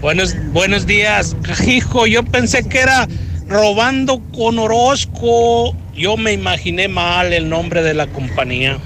Buenos, 0.00 0.34
buenos 0.52 0.86
días. 0.86 1.36
Hijo, 1.66 2.06
yo 2.06 2.22
pensé 2.22 2.68
que 2.68 2.78
era 2.78 3.08
robando 3.48 4.22
con 4.34 4.58
Orozco. 4.58 5.74
Yo 5.94 6.16
me 6.16 6.32
imaginé 6.32 6.88
mal 6.88 7.32
el 7.32 7.48
nombre 7.48 7.82
de 7.82 7.94
la 7.94 8.06
compañía. 8.06 8.78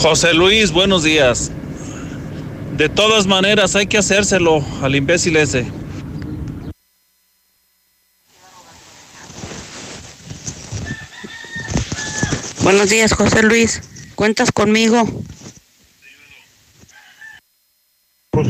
José 0.00 0.34
Luis, 0.34 0.72
buenos 0.72 1.04
días. 1.04 1.52
De 2.76 2.88
todas 2.88 3.26
maneras, 3.26 3.76
hay 3.76 3.86
que 3.86 3.98
hacérselo 3.98 4.64
al 4.82 4.96
imbécil 4.96 5.36
ese. 5.36 5.66
Buenos 12.62 12.90
días, 12.90 13.12
José 13.12 13.42
Luis. 13.42 13.82
¿Cuentas 14.14 14.50
conmigo? 14.52 15.06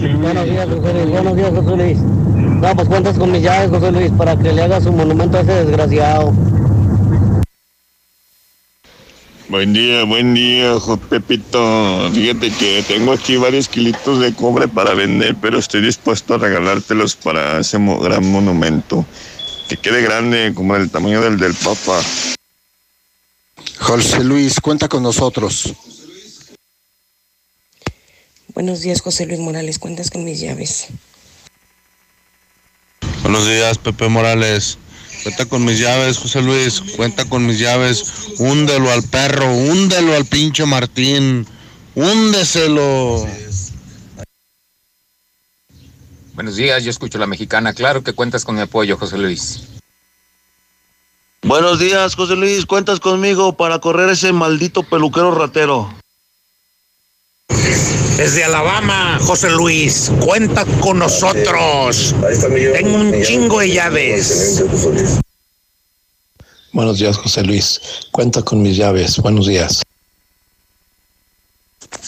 Buenos 0.00 0.44
días, 0.46 0.68
José 0.68 0.92
Luis. 0.94 1.10
Buenos 1.10 1.36
días, 1.36 1.50
José 1.54 1.76
Luis. 1.76 1.98
No, 1.98 2.76
pues 2.76 2.88
cuentas 2.88 3.18
con 3.18 3.30
mis 3.32 3.42
llaves, 3.42 3.70
José 3.70 3.92
Luis, 3.92 4.10
para 4.12 4.36
que 4.38 4.52
le 4.52 4.62
hagas 4.62 4.86
un 4.86 4.96
monumento 4.96 5.36
a 5.36 5.40
ese 5.42 5.52
desgraciado. 5.64 6.32
Buen 9.48 9.74
día, 9.74 10.04
buen 10.04 10.32
día, 10.32 10.74
Pepito. 11.10 12.10
Fíjate 12.14 12.50
que 12.52 12.82
tengo 12.88 13.12
aquí 13.12 13.36
varios 13.36 13.68
kilitos 13.68 14.18
de 14.20 14.32
cobre 14.34 14.66
para 14.66 14.94
vender, 14.94 15.36
pero 15.40 15.58
estoy 15.58 15.82
dispuesto 15.82 16.34
a 16.34 16.38
regalártelos 16.38 17.14
para 17.16 17.58
ese 17.60 17.76
mo- 17.78 17.98
gran 18.00 18.26
monumento. 18.30 19.04
Que 19.68 19.76
quede 19.76 20.00
grande, 20.02 20.52
como 20.54 20.74
el 20.76 20.90
tamaño 20.90 21.20
del 21.20 21.36
del 21.38 21.52
Papa. 21.54 22.00
José 23.78 24.24
Luis, 24.24 24.58
cuenta 24.60 24.88
con 24.88 25.02
nosotros. 25.02 25.74
Buenos 28.54 28.82
días, 28.82 29.00
José 29.00 29.24
Luis 29.24 29.40
Morales. 29.40 29.78
¿Cuentas 29.78 30.10
con 30.10 30.24
mis 30.24 30.38
llaves? 30.40 30.88
Buenos 33.22 33.46
días, 33.46 33.78
Pepe 33.78 34.08
Morales. 34.08 34.76
Cuenta 35.22 35.46
con 35.46 35.64
mis 35.64 35.78
llaves, 35.78 36.18
José 36.18 36.42
Luis. 36.42 36.82
Cuenta 36.96 37.24
con 37.24 37.46
mis 37.46 37.58
llaves. 37.58 38.04
Húndelo 38.38 38.90
al 38.90 39.02
perro, 39.04 39.50
húndelo 39.50 40.14
al 40.14 40.26
pinche 40.26 40.66
Martín. 40.66 41.46
Húndeselo. 41.94 43.26
Buenos 46.34 46.56
días, 46.56 46.84
yo 46.84 46.90
escucho 46.90 47.18
la 47.18 47.26
mexicana. 47.26 47.72
Claro 47.72 48.02
que 48.02 48.12
cuentas 48.12 48.44
con 48.44 48.56
mi 48.56 48.60
apoyo, 48.60 48.98
José 48.98 49.16
Luis. 49.16 49.62
Buenos 51.42 51.78
días, 51.78 52.14
José 52.16 52.36
Luis. 52.36 52.66
Cuentas 52.66 53.00
conmigo 53.00 53.56
para 53.56 53.78
correr 53.78 54.10
ese 54.10 54.32
maldito 54.32 54.82
peluquero 54.82 55.34
ratero. 55.34 56.01
Desde 58.16 58.44
Alabama, 58.44 59.18
José 59.20 59.50
Luis, 59.50 60.10
cuenta 60.20 60.64
con 60.80 60.98
nosotros. 60.98 62.14
Tengo 62.72 62.96
un 62.96 63.22
chingo 63.22 63.60
de 63.60 63.70
llaves. 63.70 64.62
Buenos 66.72 66.98
días, 66.98 67.16
José 67.16 67.42
Luis. 67.42 67.80
Cuenta 68.12 68.42
con 68.42 68.62
mis 68.62 68.76
llaves. 68.76 69.18
Buenos 69.18 69.46
días. 69.46 69.82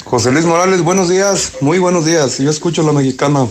José 0.05 0.31
Luis 0.31 0.45
Morales, 0.45 0.83
buenos 0.83 1.09
días, 1.09 1.53
muy 1.61 1.79
buenos 1.79 2.05
días. 2.05 2.39
Yo 2.39 2.51
escucho 2.51 2.83
la 2.83 2.93
mexicana. 2.93 3.47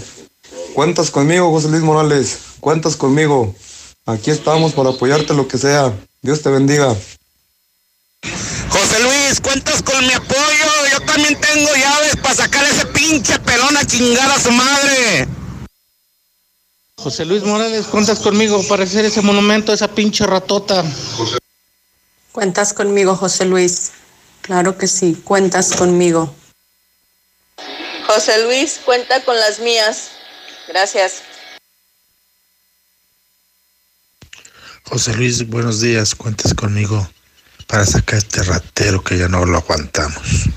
Cuentas 0.73 1.11
conmigo, 1.11 1.51
José 1.51 1.69
Luis 1.69 1.83
Morales. 1.83 2.37
Cuentas 2.59 2.95
conmigo. 2.95 3.53
Aquí 4.05 4.31
estamos 4.31 4.73
para 4.73 4.89
apoyarte 4.89 5.33
lo 5.33 5.47
que 5.47 5.57
sea. 5.57 5.93
Dios 6.21 6.41
te 6.41 6.49
bendiga. 6.49 6.95
José 8.69 9.03
Luis, 9.03 9.39
cuentas 9.41 9.83
con 9.83 10.05
mi 10.07 10.13
también 11.13 11.39
tengo 11.39 11.69
llaves 11.75 12.15
para 12.15 12.33
sacar 12.33 12.65
ese 12.65 12.87
pinche 12.87 13.37
pelón 13.39 13.77
a 13.77 13.85
chingar 13.85 14.31
a 14.31 14.39
su 14.39 14.51
madre. 14.51 15.27
José 16.97 17.23
Luis 17.25 17.43
Morales, 17.43 17.85
cuentas 17.85 18.19
conmigo 18.19 18.65
para 18.67 18.83
hacer 18.83 19.05
ese 19.05 19.21
monumento 19.21 19.71
a 19.71 19.75
esa 19.75 19.87
pinche 19.89 20.25
ratota. 20.25 20.83
Cuentas 22.31 22.73
conmigo, 22.73 23.15
José 23.15 23.45
Luis. 23.45 23.91
Claro 24.41 24.75
que 24.77 24.87
sí, 24.87 25.13
cuentas 25.23 25.73
conmigo. 25.73 26.33
José 28.07 28.43
Luis, 28.45 28.79
cuenta 28.83 29.23
con 29.23 29.39
las 29.39 29.59
mías. 29.59 30.09
Gracias. 30.67 31.21
José 34.85 35.13
Luis, 35.15 35.47
buenos 35.47 35.79
días. 35.79 36.15
Cuentas 36.15 36.55
conmigo 36.55 37.07
para 37.67 37.85
sacar 37.85 38.17
este 38.17 38.41
ratero 38.41 39.03
que 39.03 39.19
ya 39.19 39.27
no 39.27 39.45
lo 39.45 39.57
aguantamos. 39.57 40.49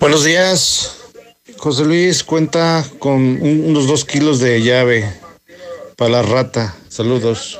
Buenos 0.00 0.24
días. 0.24 0.92
José 1.58 1.84
Luis 1.84 2.22
cuenta 2.22 2.84
con 2.98 3.12
un- 3.14 3.64
unos 3.68 3.86
dos 3.86 4.04
kilos 4.04 4.38
de 4.40 4.62
llave 4.62 5.20
para 5.96 6.10
la 6.10 6.22
rata. 6.22 6.76
Saludos. 6.88 7.58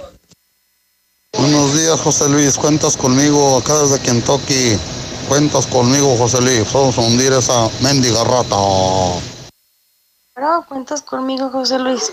Buenos 1.32 1.74
días, 1.76 2.00
José 2.00 2.28
Luis. 2.28 2.56
Cuentas 2.56 2.96
conmigo 2.96 3.58
acá 3.58 3.78
desde 3.82 4.00
Kentucky. 4.00 4.78
Cuentas 5.28 5.66
conmigo, 5.66 6.16
José 6.16 6.40
Luis. 6.40 6.72
Vamos 6.72 6.96
a 6.98 7.00
hundir 7.00 7.32
esa 7.32 7.68
mendiga 7.80 8.22
rata. 8.24 8.56
Claro, 10.34 10.64
cuentas 10.68 11.02
conmigo, 11.02 11.50
José 11.50 11.78
Luis. 11.78 12.12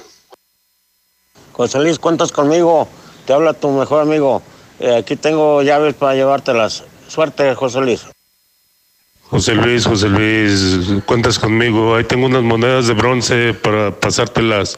José 1.52 1.80
Luis, 1.80 2.00
cuentas 2.00 2.32
conmigo. 2.32 2.88
Te 3.26 3.34
habla 3.34 3.54
tu 3.54 3.70
mejor 3.70 4.02
amigo. 4.02 4.42
Eh, 4.80 4.96
aquí 4.98 5.16
tengo 5.16 5.62
llaves 5.62 5.94
para 5.94 6.16
llevártelas. 6.16 6.84
Suerte, 7.08 7.54
José 7.56 7.80
Luis. 7.82 8.02
José 9.34 9.56
Luis, 9.56 9.84
José 9.88 10.10
Luis, 10.10 11.02
cuentas 11.08 11.40
conmigo. 11.40 11.96
Ahí 11.96 12.04
tengo 12.04 12.28
unas 12.28 12.44
monedas 12.44 12.86
de 12.86 12.94
bronce 12.94 13.56
para 13.56 14.00
pasártelas, 14.00 14.78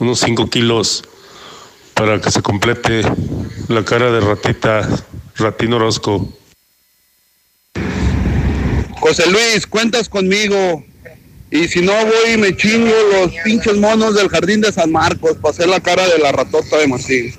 unos 0.00 0.18
5 0.18 0.50
kilos, 0.50 1.04
para 1.94 2.20
que 2.20 2.28
se 2.32 2.42
complete 2.42 3.02
la 3.68 3.84
cara 3.84 4.10
de 4.10 4.18
ratita, 4.18 4.88
Ratín 5.36 5.74
Orozco. 5.74 6.28
José 8.98 9.30
Luis, 9.30 9.64
cuentas 9.64 10.08
conmigo. 10.08 10.84
Y 11.52 11.68
si 11.68 11.80
no 11.80 11.92
voy, 11.92 12.36
me 12.36 12.56
chingo 12.56 12.92
los 13.12 13.30
pinches 13.44 13.76
monos 13.76 14.16
del 14.16 14.28
jardín 14.28 14.60
de 14.60 14.72
San 14.72 14.90
Marcos 14.90 15.36
para 15.40 15.50
hacer 15.50 15.68
la 15.68 15.78
cara 15.78 16.04
de 16.08 16.18
la 16.18 16.32
ratota 16.32 16.78
de 16.78 16.88
Martín. 16.88 17.32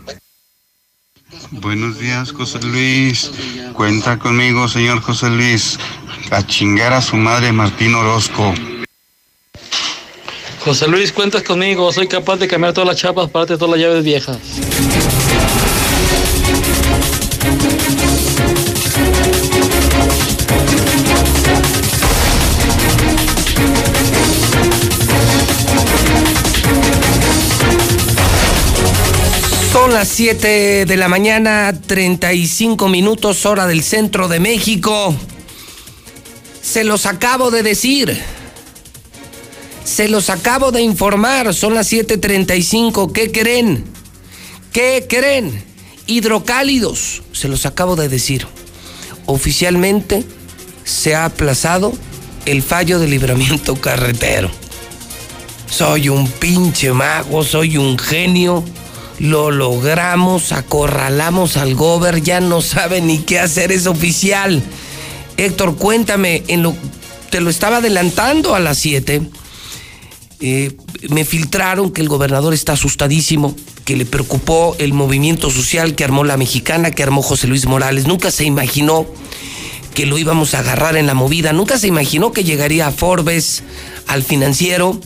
Buenos 1.51 1.99
días, 1.99 2.31
José 2.31 2.59
Luis. 2.61 3.31
Cuenta 3.73 4.17
conmigo, 4.17 4.67
señor 4.67 5.01
José 5.01 5.29
Luis. 5.29 5.79
A 6.31 6.45
chingar 6.45 6.93
a 6.93 7.01
su 7.01 7.15
madre 7.15 7.51
Martín 7.51 7.95
Orozco. 7.95 8.53
José 10.63 10.87
Luis, 10.87 11.11
cuentas 11.11 11.43
conmigo. 11.43 11.91
Soy 11.91 12.07
capaz 12.07 12.37
de 12.37 12.47
cambiar 12.47 12.73
todas 12.73 12.87
las 12.87 12.97
chapas 12.97 13.29
para 13.29 13.45
darte 13.45 13.59
todas 13.59 13.77
las 13.77 13.87
llaves 13.87 14.03
viejas. 14.03 14.39
Las 30.05 30.13
7 30.13 30.85
de 30.85 30.97
la 30.97 31.07
mañana, 31.07 31.73
35 31.87 32.87
minutos 32.89 33.43
hora 33.47 33.65
del 33.65 33.81
centro 33.81 34.27
de 34.27 34.39
México. 34.39 35.15
Se 36.61 36.83
los 36.83 37.07
acabo 37.07 37.49
de 37.49 37.63
decir. 37.63 38.15
Se 39.83 40.07
los 40.07 40.29
acabo 40.29 40.71
de 40.71 40.83
informar. 40.83 41.55
Son 41.55 41.73
las 41.73 41.91
7.35. 41.91 43.11
¿Qué 43.13 43.31
creen? 43.31 43.83
¿Qué 44.71 45.07
creen? 45.09 45.63
Hidrocálidos. 46.05 47.23
Se 47.31 47.47
los 47.47 47.65
acabo 47.65 47.95
de 47.95 48.07
decir. 48.07 48.45
Oficialmente 49.25 50.23
se 50.83 51.15
ha 51.15 51.25
aplazado 51.25 51.91
el 52.45 52.61
fallo 52.61 52.99
de 52.99 53.07
libramiento 53.07 53.75
carretero. 53.75 54.51
Soy 55.67 56.09
un 56.09 56.27
pinche 56.27 56.93
mago, 56.93 57.43
soy 57.43 57.77
un 57.77 57.97
genio. 57.97 58.63
Lo 59.19 59.49
logramos, 59.49 60.51
acorralamos 60.51 61.57
al 61.57 61.75
gober, 61.75 62.21
ya 62.21 62.41
no 62.41 62.61
sabe 62.61 63.01
ni 63.01 63.19
qué 63.19 63.39
hacer, 63.39 63.71
es 63.71 63.87
oficial. 63.87 64.61
Héctor, 65.37 65.77
cuéntame, 65.77 66.43
en 66.47 66.63
lo, 66.63 66.75
te 67.29 67.39
lo 67.39 67.49
estaba 67.49 67.77
adelantando 67.77 68.55
a 68.55 68.59
las 68.59 68.77
7. 68.77 69.21
Eh, 70.41 70.75
me 71.09 71.23
filtraron 71.23 71.91
que 71.91 72.01
el 72.01 72.09
gobernador 72.09 72.53
está 72.53 72.73
asustadísimo, 72.73 73.55
que 73.85 73.95
le 73.95 74.05
preocupó 74.05 74.75
el 74.79 74.93
movimiento 74.93 75.49
social 75.49 75.95
que 75.95 76.03
armó 76.03 76.23
la 76.23 76.37
mexicana, 76.37 76.91
que 76.91 77.03
armó 77.03 77.21
José 77.21 77.47
Luis 77.47 77.65
Morales. 77.65 78.07
Nunca 78.07 78.31
se 78.31 78.43
imaginó 78.43 79.05
que 79.93 80.05
lo 80.05 80.17
íbamos 80.17 80.53
a 80.53 80.59
agarrar 80.59 80.97
en 80.97 81.07
la 81.07 81.13
movida, 81.13 81.53
nunca 81.53 81.79
se 81.79 81.87
imaginó 81.87 82.33
que 82.33 82.43
llegaría 82.43 82.87
a 82.87 82.91
Forbes, 82.91 83.63
al 84.07 84.23
financiero. 84.23 84.99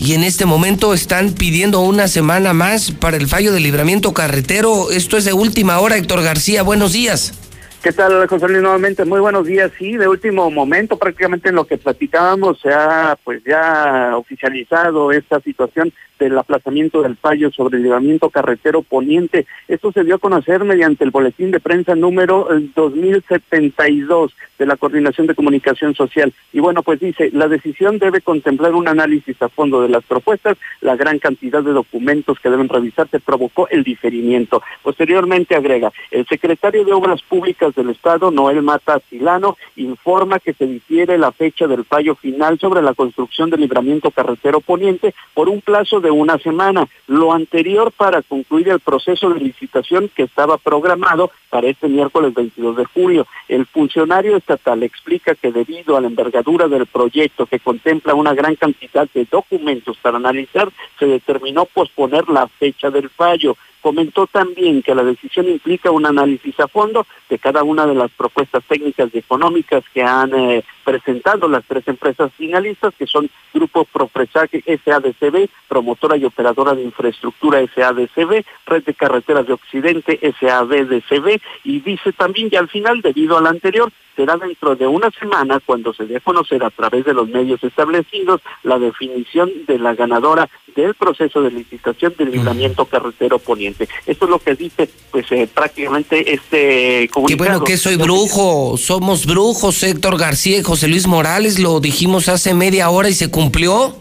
Y 0.00 0.14
en 0.14 0.24
este 0.24 0.46
momento 0.46 0.94
están 0.94 1.32
pidiendo 1.32 1.80
una 1.80 2.08
semana 2.08 2.54
más 2.54 2.90
para 2.90 3.18
el 3.18 3.28
fallo 3.28 3.52
de 3.52 3.60
libramiento 3.60 4.14
carretero. 4.14 4.90
Esto 4.90 5.18
es 5.18 5.26
de 5.26 5.34
última 5.34 5.78
hora, 5.78 5.98
Héctor 5.98 6.22
García. 6.22 6.62
Buenos 6.62 6.92
días. 6.92 7.34
¿Qué 7.82 7.92
tal, 7.92 8.26
José 8.28 8.46
Luis? 8.46 8.60
Nuevamente, 8.60 9.06
muy 9.06 9.20
buenos 9.20 9.46
días. 9.46 9.72
Sí, 9.78 9.96
de 9.96 10.06
último 10.06 10.50
momento, 10.50 10.98
prácticamente 10.98 11.48
en 11.48 11.54
lo 11.54 11.64
que 11.64 11.78
platicábamos, 11.78 12.60
se 12.60 12.68
ha 12.68 13.16
pues 13.24 13.42
ya 13.42 14.12
oficializado 14.18 15.10
esta 15.12 15.40
situación 15.40 15.90
del 16.18 16.36
aplazamiento 16.36 17.00
del 17.00 17.16
fallo 17.16 17.50
sobre 17.50 17.78
el 17.78 17.84
llevamiento 17.84 18.28
carretero 18.28 18.82
poniente. 18.82 19.46
Esto 19.66 19.90
se 19.90 20.04
dio 20.04 20.16
a 20.16 20.18
conocer 20.18 20.62
mediante 20.64 21.02
el 21.02 21.10
boletín 21.10 21.50
de 21.50 21.60
prensa 21.60 21.94
número 21.94 22.46
2072 22.76 24.36
de 24.58 24.66
la 24.66 24.76
Coordinación 24.76 25.26
de 25.26 25.34
Comunicación 25.34 25.94
Social. 25.94 26.34
Y 26.52 26.60
bueno, 26.60 26.82
pues 26.82 27.00
dice, 27.00 27.30
la 27.32 27.48
decisión 27.48 27.98
debe 27.98 28.20
contemplar 28.20 28.74
un 28.74 28.88
análisis 28.88 29.40
a 29.40 29.48
fondo 29.48 29.80
de 29.80 29.88
las 29.88 30.04
propuestas, 30.04 30.58
la 30.82 30.96
gran 30.96 31.18
cantidad 31.18 31.62
de 31.62 31.72
documentos 31.72 32.38
que 32.38 32.50
deben 32.50 32.68
revisarse 32.68 33.18
provocó 33.20 33.66
el 33.68 33.82
diferimiento. 33.82 34.62
Posteriormente 34.82 35.56
agrega, 35.56 35.90
el 36.10 36.26
secretario 36.26 36.84
de 36.84 36.92
Obras 36.92 37.22
Públicas 37.22 37.69
del 37.74 37.90
Estado, 37.90 38.30
Noel 38.30 38.62
Mata 38.62 39.00
Silano, 39.08 39.56
informa 39.76 40.38
que 40.38 40.52
se 40.52 40.66
difiere 40.66 41.18
la 41.18 41.32
fecha 41.32 41.66
del 41.66 41.84
fallo 41.84 42.14
final 42.14 42.58
sobre 42.58 42.82
la 42.82 42.94
construcción 42.94 43.50
del 43.50 43.60
libramiento 43.60 44.10
carretero 44.10 44.60
poniente 44.60 45.14
por 45.34 45.48
un 45.48 45.60
plazo 45.60 46.00
de 46.00 46.10
una 46.10 46.38
semana. 46.38 46.88
Lo 47.06 47.32
anterior 47.32 47.92
para 47.92 48.22
concluir 48.22 48.68
el 48.68 48.80
proceso 48.80 49.30
de 49.30 49.40
licitación 49.40 50.10
que 50.14 50.24
estaba 50.24 50.58
programado 50.58 51.30
para 51.50 51.68
este 51.68 51.88
miércoles 51.88 52.34
22 52.34 52.76
de 52.76 52.84
julio. 52.86 53.26
El 53.48 53.66
funcionario 53.66 54.36
estatal 54.36 54.82
explica 54.82 55.34
que 55.34 55.52
debido 55.52 55.96
a 55.96 56.00
la 56.00 56.08
envergadura 56.08 56.68
del 56.68 56.86
proyecto 56.86 57.46
que 57.46 57.60
contempla 57.60 58.14
una 58.14 58.34
gran 58.34 58.54
cantidad 58.56 59.08
de 59.12 59.26
documentos 59.30 59.96
para 59.98 60.16
analizar, 60.16 60.70
se 60.98 61.06
determinó 61.06 61.64
posponer 61.64 62.28
la 62.28 62.46
fecha 62.48 62.90
del 62.90 63.08
fallo. 63.10 63.56
Comentó 63.80 64.26
también 64.26 64.82
que 64.82 64.94
la 64.94 65.02
decisión 65.02 65.48
implica 65.48 65.90
un 65.90 66.06
análisis 66.06 66.58
a 66.60 66.68
fondo 66.68 67.06
de 67.28 67.38
cada 67.38 67.62
una 67.62 67.86
de 67.86 67.94
las 67.94 68.10
propuestas 68.10 68.62
técnicas 68.64 69.10
y 69.12 69.18
económicas 69.18 69.82
que 69.92 70.02
han 70.02 70.34
eh, 70.34 70.64
presentado 70.84 71.48
las 71.48 71.64
tres 71.64 71.86
empresas 71.88 72.32
finalistas, 72.34 72.94
que 72.98 73.06
son 73.06 73.30
Grupo 73.54 73.84
Profresaje 73.84 74.62
SADCB, 74.84 75.48
promotora 75.68 76.16
y 76.16 76.24
operadora 76.24 76.74
de 76.74 76.82
infraestructura 76.82 77.60
SADCB, 77.74 78.44
Red 78.66 78.84
de 78.84 78.94
Carreteras 78.94 79.46
de 79.46 79.54
Occidente 79.54 80.18
SADCB, 80.40 81.40
y 81.64 81.80
dice 81.80 82.12
también 82.12 82.50
que 82.50 82.58
al 82.58 82.68
final, 82.68 83.00
debido 83.00 83.38
al 83.38 83.46
anterior, 83.46 83.90
será 84.16 84.36
dentro 84.36 84.76
de 84.76 84.86
una 84.86 85.10
semana 85.10 85.60
cuando 85.64 85.92
se 85.92 86.06
dé 86.06 86.16
a 86.16 86.20
conocer 86.20 86.62
a 86.64 86.70
través 86.70 87.04
de 87.04 87.14
los 87.14 87.28
medios 87.28 87.62
establecidos 87.62 88.40
la 88.62 88.78
definición 88.78 89.50
de 89.66 89.78
la 89.78 89.94
ganadora 89.94 90.48
del 90.76 90.94
proceso 90.94 91.42
de 91.42 91.50
licitación 91.50 92.14
del 92.18 92.30
libramiento 92.30 92.84
carretero 92.84 93.38
poniente. 93.38 93.88
Esto 94.06 94.24
es 94.24 94.30
lo 94.30 94.38
que 94.38 94.54
dice 94.54 94.88
pues 95.10 95.26
eh, 95.30 95.48
prácticamente 95.52 96.32
este 96.32 97.08
comunicado. 97.12 97.44
Qué 97.44 97.50
bueno 97.50 97.64
que 97.64 97.76
soy 97.76 97.96
brujo, 97.96 98.76
somos 98.76 99.26
brujos, 99.26 99.82
Héctor 99.82 100.18
García 100.18 100.58
y 100.58 100.62
José 100.62 100.88
Luis 100.88 101.06
Morales, 101.06 101.58
lo 101.58 101.80
dijimos 101.80 102.28
hace 102.28 102.54
media 102.54 102.90
hora 102.90 103.08
y 103.08 103.14
se 103.14 103.30
cumplió. 103.30 103.96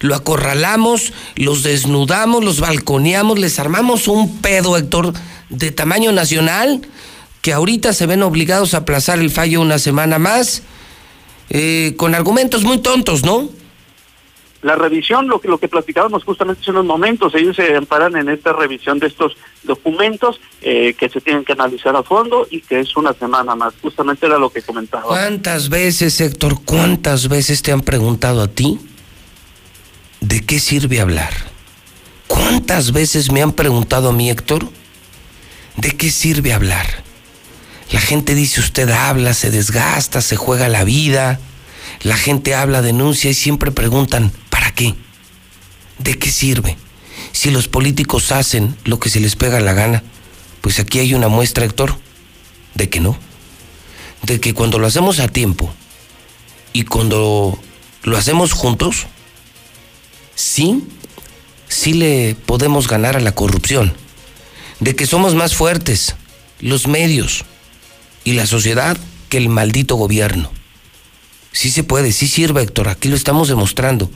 Lo 0.00 0.14
acorralamos, 0.14 1.12
los 1.36 1.62
desnudamos, 1.62 2.42
los 2.42 2.60
balconeamos, 2.60 3.38
les 3.38 3.58
armamos 3.58 4.08
un 4.08 4.40
pedo, 4.40 4.76
Héctor, 4.76 5.12
de 5.48 5.70
tamaño 5.70 6.12
nacional 6.12 6.80
que 7.42 7.52
ahorita 7.52 7.92
se 7.92 8.06
ven 8.06 8.22
obligados 8.22 8.72
a 8.72 8.78
aplazar 8.78 9.18
el 9.18 9.30
fallo 9.30 9.60
una 9.60 9.78
semana 9.78 10.18
más, 10.18 10.62
eh, 11.50 11.94
con 11.98 12.14
argumentos 12.14 12.62
muy 12.62 12.78
tontos, 12.78 13.24
¿no? 13.24 13.50
La 14.62 14.76
revisión, 14.76 15.26
lo 15.26 15.40
que, 15.40 15.48
lo 15.48 15.58
que 15.58 15.66
platicábamos 15.66 16.22
justamente 16.22 16.62
en 16.68 16.74
los 16.74 16.84
momentos, 16.84 17.34
ellos 17.34 17.56
se 17.56 17.74
amparan 17.74 18.14
en 18.16 18.28
esta 18.28 18.52
revisión 18.52 19.00
de 19.00 19.08
estos 19.08 19.36
documentos 19.64 20.40
eh, 20.60 20.94
que 20.96 21.08
se 21.08 21.20
tienen 21.20 21.44
que 21.44 21.52
analizar 21.52 21.96
a 21.96 22.04
fondo 22.04 22.46
y 22.48 22.60
que 22.60 22.78
es 22.78 22.96
una 22.96 23.12
semana 23.12 23.56
más. 23.56 23.74
Justamente 23.82 24.26
era 24.26 24.38
lo 24.38 24.50
que 24.50 24.62
comentaba. 24.62 25.02
¿Cuántas 25.02 25.68
veces, 25.68 26.20
Héctor, 26.20 26.60
cuántas 26.64 27.28
veces 27.28 27.60
te 27.60 27.72
han 27.72 27.80
preguntado 27.80 28.40
a 28.40 28.46
ti 28.46 28.78
de 30.20 30.46
qué 30.46 30.60
sirve 30.60 31.00
hablar? 31.00 31.32
¿Cuántas 32.28 32.92
veces 32.92 33.32
me 33.32 33.42
han 33.42 33.52
preguntado 33.52 34.10
a 34.10 34.12
mí, 34.12 34.30
Héctor, 34.30 34.68
de 35.76 35.90
qué 35.96 36.08
sirve 36.08 36.52
hablar? 36.52 36.86
La 37.92 38.00
gente 38.00 38.34
dice 38.34 38.60
usted 38.60 38.88
habla, 38.88 39.34
se 39.34 39.50
desgasta, 39.50 40.22
se 40.22 40.36
juega 40.36 40.68
la 40.70 40.82
vida. 40.82 41.38
La 42.02 42.16
gente 42.16 42.54
habla, 42.54 42.80
denuncia 42.80 43.30
y 43.30 43.34
siempre 43.34 43.70
preguntan, 43.70 44.32
¿para 44.48 44.72
qué? 44.74 44.94
¿De 45.98 46.18
qué 46.18 46.30
sirve? 46.30 46.78
Si 47.32 47.50
los 47.50 47.68
políticos 47.68 48.32
hacen 48.32 48.76
lo 48.84 48.98
que 48.98 49.10
se 49.10 49.20
les 49.20 49.36
pega 49.36 49.60
la 49.60 49.74
gana, 49.74 50.02
pues 50.62 50.80
aquí 50.80 51.00
hay 51.00 51.12
una 51.12 51.28
muestra, 51.28 51.66
Héctor, 51.66 51.98
de 52.74 52.88
que 52.88 53.00
no. 53.00 53.18
De 54.22 54.40
que 54.40 54.54
cuando 54.54 54.78
lo 54.78 54.86
hacemos 54.86 55.20
a 55.20 55.28
tiempo 55.28 55.72
y 56.72 56.84
cuando 56.84 57.58
lo 58.04 58.16
hacemos 58.16 58.52
juntos, 58.52 59.06
sí, 60.34 60.82
sí 61.68 61.92
le 61.92 62.36
podemos 62.46 62.88
ganar 62.88 63.16
a 63.16 63.20
la 63.20 63.34
corrupción. 63.34 63.92
De 64.80 64.96
que 64.96 65.06
somos 65.06 65.34
más 65.34 65.54
fuertes, 65.54 66.16
los 66.58 66.86
medios, 66.86 67.44
y 68.24 68.32
la 68.32 68.46
sociedad 68.46 68.96
que 69.28 69.38
el 69.38 69.48
maldito 69.48 69.96
gobierno. 69.96 70.50
Sí 71.52 71.70
se 71.70 71.84
puede, 71.84 72.12
sí 72.12 72.28
sirve, 72.28 72.62
Héctor, 72.62 72.88
aquí 72.88 73.08
lo 73.08 73.16
estamos 73.16 73.48
demostrando. 73.48 74.10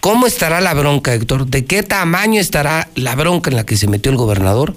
¿Cómo 0.00 0.26
estará 0.26 0.60
la 0.60 0.74
bronca, 0.74 1.14
Héctor? 1.14 1.46
¿De 1.46 1.64
qué 1.64 1.82
tamaño 1.82 2.40
estará 2.40 2.90
la 2.94 3.16
bronca 3.16 3.50
en 3.50 3.56
la 3.56 3.66
que 3.66 3.76
se 3.76 3.88
metió 3.88 4.12
el 4.12 4.18
gobernador? 4.18 4.76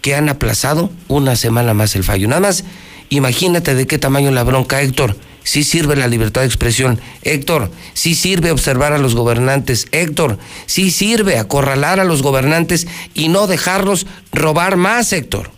Que 0.00 0.14
han 0.16 0.28
aplazado 0.28 0.90
una 1.06 1.36
semana 1.36 1.74
más 1.74 1.94
el 1.94 2.02
fallo. 2.02 2.26
Nada 2.26 2.40
más, 2.40 2.64
imagínate 3.08 3.74
de 3.74 3.86
qué 3.86 3.98
tamaño 3.98 4.30
la 4.32 4.42
bronca, 4.42 4.82
Héctor. 4.82 5.16
Sí 5.44 5.62
sirve 5.62 5.96
la 5.96 6.08
libertad 6.08 6.40
de 6.42 6.48
expresión. 6.48 7.00
Héctor, 7.22 7.70
sí 7.94 8.14
sirve 8.14 8.50
observar 8.50 8.92
a 8.92 8.98
los 8.98 9.14
gobernantes. 9.14 9.86
Héctor, 9.92 10.38
sí 10.66 10.90
sirve 10.90 11.38
acorralar 11.38 12.00
a 12.00 12.04
los 12.04 12.22
gobernantes 12.22 12.88
y 13.14 13.28
no 13.28 13.46
dejarlos 13.46 14.06
robar 14.32 14.76
más, 14.76 15.12
Héctor 15.12 15.57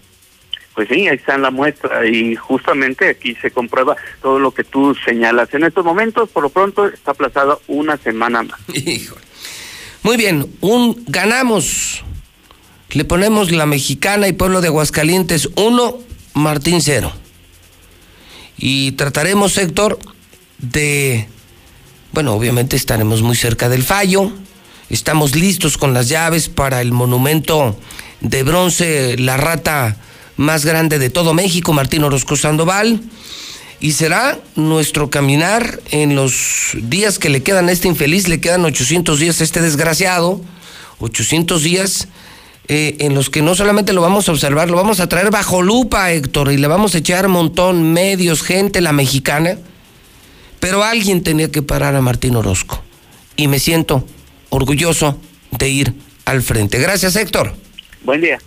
pues 0.75 0.89
sí, 0.89 1.09
ahí 1.09 1.16
está 1.16 1.35
en 1.35 1.43
la 1.43 1.51
muestra 1.51 2.07
y 2.07 2.37
justamente 2.37 3.09
aquí 3.09 3.35
se 3.43 3.51
comprueba 3.51 3.97
todo 4.23 4.39
lo 4.39 4.53
que 4.53 4.64
tú 4.64 4.95
señalas. 5.05 5.53
En 5.53 5.64
estos 5.64 5.85
momentos, 5.85 6.29
por 6.31 6.45
lo 6.45 6.49
pronto, 6.49 6.87
está 6.87 7.11
aplazado 7.11 7.61
una 7.66 7.97
semana 7.97 8.43
más. 8.43 8.61
Muy 10.03 10.16
bien, 10.16 10.47
un 10.61 11.05
ganamos. 11.09 12.05
Le 12.91 13.05
ponemos 13.05 13.53
la 13.53 13.66
mexicana 13.66 14.29
y 14.29 14.33
pueblo 14.33 14.61
de 14.61 14.68
Aguascalientes 14.68 15.51
uno, 15.57 15.99
Martín 16.35 16.81
cero. 16.81 17.12
Y 18.57 18.93
trataremos, 18.93 19.57
Héctor, 19.59 19.99
de, 20.59 21.27
bueno, 22.12 22.35
obviamente 22.35 22.77
estaremos 22.77 23.23
muy 23.23 23.37
cerca 23.37 23.68
del 23.68 23.83
fallo. 23.83 24.33
Estamos 24.89 25.37
listos 25.37 25.79
con 25.79 25.95
las 25.95 26.09
llaves 26.09 26.49
para 26.49 26.81
el 26.81 26.93
monumento 26.93 27.77
de 28.21 28.43
bronce, 28.43 29.16
la 29.18 29.37
rata 29.37 29.97
más 30.41 30.64
grande 30.64 30.99
de 30.99 31.11
todo 31.11 31.34
México, 31.34 31.74
Martín 31.74 32.03
Orozco 32.03 32.34
Sandoval. 32.34 33.01
Y 33.78 33.93
será 33.93 34.38
nuestro 34.57 35.11
caminar 35.11 35.80
en 35.91 36.16
los 36.16 36.70
días 36.74 37.18
que 37.18 37.28
le 37.28 37.43
quedan 37.43 37.68
a 37.68 37.72
este 37.72 37.88
infeliz, 37.88 38.26
le 38.26 38.41
quedan 38.41 38.64
800 38.64 39.18
días 39.18 39.41
a 39.41 39.45
este 39.45 39.61
desgraciado, 39.61 40.41
800 40.99 41.62
días 41.62 42.09
eh, 42.68 42.97
en 43.01 43.14
los 43.14 43.28
que 43.28 43.43
no 43.43 43.55
solamente 43.55 43.93
lo 43.93 44.01
vamos 44.01 44.28
a 44.28 44.32
observar, 44.32 44.70
lo 44.70 44.76
vamos 44.76 45.01
a 45.01 45.09
traer 45.09 45.30
bajo 45.30 45.61
lupa, 45.61 46.11
Héctor, 46.11 46.53
y 46.53 46.57
le 46.57 46.68
vamos 46.68 46.95
a 46.95 46.99
echar 46.99 47.28
montón, 47.28 47.93
medios, 47.93 48.43
gente, 48.43 48.80
la 48.80 48.93
mexicana. 48.93 49.59
Pero 50.59 50.84
alguien 50.84 51.22
tenía 51.22 51.51
que 51.51 51.61
parar 51.62 51.97
a 51.97 52.01
Martín 52.01 52.36
Orozco. 52.36 52.82
Y 53.36 53.49
me 53.49 53.59
siento 53.59 54.07
orgulloso 54.49 55.18
de 55.51 55.68
ir 55.68 55.95
al 56.24 56.43
frente. 56.43 56.78
Gracias, 56.78 57.16
Héctor. 57.16 57.55
Buen 58.05 58.22
día. 58.22 58.38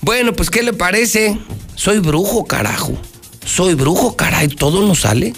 Bueno, 0.00 0.32
pues 0.32 0.50
¿qué 0.50 0.62
le 0.62 0.72
parece? 0.72 1.38
Soy 1.74 1.98
brujo, 1.98 2.44
carajo. 2.44 2.96
Soy 3.44 3.74
brujo, 3.74 4.16
caray. 4.16 4.48
Todo 4.48 4.86
nos 4.86 5.00
sale. 5.00 5.34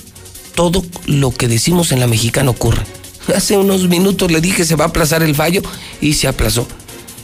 Todo 0.55 0.85
lo 1.07 1.31
que 1.31 1.49
decimos 1.49 1.93
en 1.93 2.01
la 2.01 2.07
mexicana 2.07 2.51
ocurre. 2.51 2.83
Hace 3.35 3.57
unos 3.57 3.89
minutos 3.89 4.31
le 4.31 4.41
dije 4.41 4.65
se 4.65 4.77
va 4.77 4.87
a 4.87 4.89
aplazar 4.89 5.23
el 5.23 5.35
fallo 5.35 5.63
y 6.01 6.15
se 6.15 6.29
aplazó. 6.29 6.67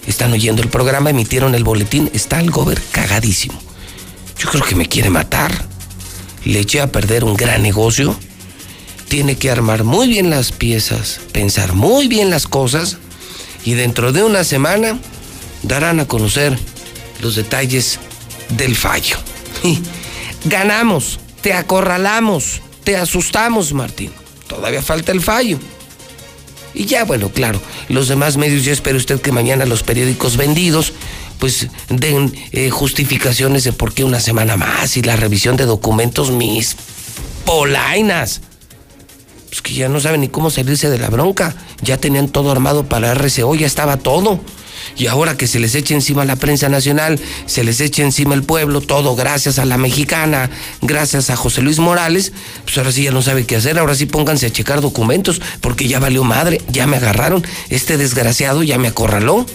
Están 0.07 0.33
oyendo 0.33 0.63
el 0.63 0.69
programa, 0.69 1.11
emitieron 1.11 1.55
el 1.55 1.65
boletín. 1.65 2.11
Está 2.13 2.41
el 2.41 2.51
gober 2.51 2.81
cagadísimo. 2.93 3.59
Yo 4.39 4.49
creo 4.51 4.65
que 4.65 4.75
me 4.75 4.89
quiere 4.89 5.11
matar. 5.11 5.53
Le 6.45 6.61
eché 6.61 6.81
a 6.81 6.93
perder 6.93 7.25
un 7.25 7.35
gran 7.35 7.63
negocio. 7.63 8.17
Tiene 9.09 9.37
que 9.37 9.51
armar 9.51 9.85
muy 9.85 10.09
bien 10.09 10.31
las 10.31 10.53
piezas, 10.53 11.21
pensar 11.33 11.75
muy 11.75 12.09
bien 12.09 12.29
las 12.29 12.47
cosas 12.49 12.99
y 13.65 13.75
dentro 13.75 14.13
de 14.13 14.23
una 14.23 14.45
semana 14.45 14.99
darán 15.63 16.01
a 16.01 16.07
conocer 16.07 16.59
los 17.21 17.37
detalles 17.37 17.99
del 18.51 18.77
fallo. 18.77 19.17
ganamos, 20.45 21.19
te 21.41 21.53
acorralamos, 21.53 22.61
te 22.85 22.97
asustamos, 22.97 23.73
Martín. 23.73 24.13
Todavía 24.47 24.83
falta 24.83 25.13
el 25.13 25.21
fallo. 25.21 25.59
Y 26.75 26.85
ya, 26.85 27.05
bueno, 27.05 27.31
claro, 27.31 27.61
los 27.89 28.09
demás 28.09 28.37
medios, 28.37 28.65
ya 28.65 28.73
espero 28.73 28.99
usted 28.99 29.21
que 29.21 29.33
mañana 29.33 29.65
los 29.65 29.83
periódicos 29.83 30.37
vendidos, 30.37 30.93
pues 31.39 31.69
den 31.89 32.35
eh, 32.53 32.71
justificaciones 32.71 33.65
de 33.65 33.73
por 33.73 33.95
qué 33.95 34.05
una 34.05 34.21
semana 34.21 34.57
más 34.57 34.97
y 34.97 35.03
la 35.03 35.17
revisión 35.17 35.57
de 35.57 35.65
documentos, 35.65 36.31
mis 36.31 36.77
polainas. 37.47 38.43
Pues 39.49 39.63
que 39.63 39.73
ya 39.73 39.89
no 39.89 40.01
saben 40.01 40.21
ni 40.21 40.29
cómo 40.29 40.51
salirse 40.51 40.91
de 40.91 40.99
la 40.99 41.09
bronca. 41.09 41.57
Ya 41.81 41.97
tenían 41.97 42.29
todo 42.29 42.51
armado 42.51 42.85
para 42.85 43.15
RCO, 43.15 43.55
ya 43.55 43.67
estaba 43.67 43.97
todo. 43.97 44.41
Y 44.97 45.07
ahora 45.07 45.37
que 45.37 45.47
se 45.47 45.59
les 45.59 45.75
eche 45.75 45.95
encima 45.95 46.25
la 46.25 46.37
prensa 46.37 46.69
nacional, 46.69 47.19
se 47.47 47.65
les 47.65 47.81
eche 47.81 48.03
encima 48.03 48.35
el 48.35 48.43
pueblo, 48.43 48.81
todo 48.81 49.17
gracias 49.17 49.59
a 49.59 49.65
la 49.65 49.79
mexicana, 49.79 50.51
gracias 50.83 51.31
a 51.31 51.37
José 51.37 51.63
Luis 51.63 51.79
Morales, 51.79 52.33
pues 52.65 52.79
ahora 52.79 52.93
sí 52.93 53.03
ya 53.03 53.11
no 53.11 53.23
sabe 53.23 53.45
qué 53.45 53.57
hacer, 53.57 53.79
ahora 53.79 53.95
sí 53.95 54.07
pónganse 54.07 54.47
a 54.47 54.51
checar 54.51 54.81
documentos, 54.81 55.41
porque 55.61 55.89
ya 55.89 55.99
valió 55.99 56.25
madre, 56.25 56.61
ya 56.69 56.87
me 56.87 56.97
agarraron, 56.97 57.45
este 57.69 57.97
desgraciado 57.97 58.63
ya 58.63 58.79
me 58.79 58.89
acorraló. 58.89 59.47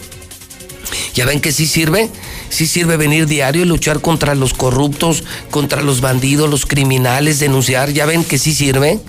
¿Ya 1.13 1.25
ven 1.25 1.39
que 1.39 1.51
sí 1.51 1.67
sirve? 1.67 2.09
Sí 2.49 2.67
sirve 2.67 2.97
venir 2.97 3.27
diario 3.27 3.63
y 3.63 3.65
luchar 3.65 4.01
contra 4.01 4.35
los 4.35 4.53
corruptos, 4.53 5.23
contra 5.49 5.81
los 5.81 6.01
bandidos, 6.01 6.49
los 6.49 6.65
criminales, 6.65 7.39
denunciar. 7.39 7.91
¿Ya 7.93 8.05
ven 8.05 8.25
que 8.25 8.37
sí 8.37 8.53
sirve? 8.53 8.99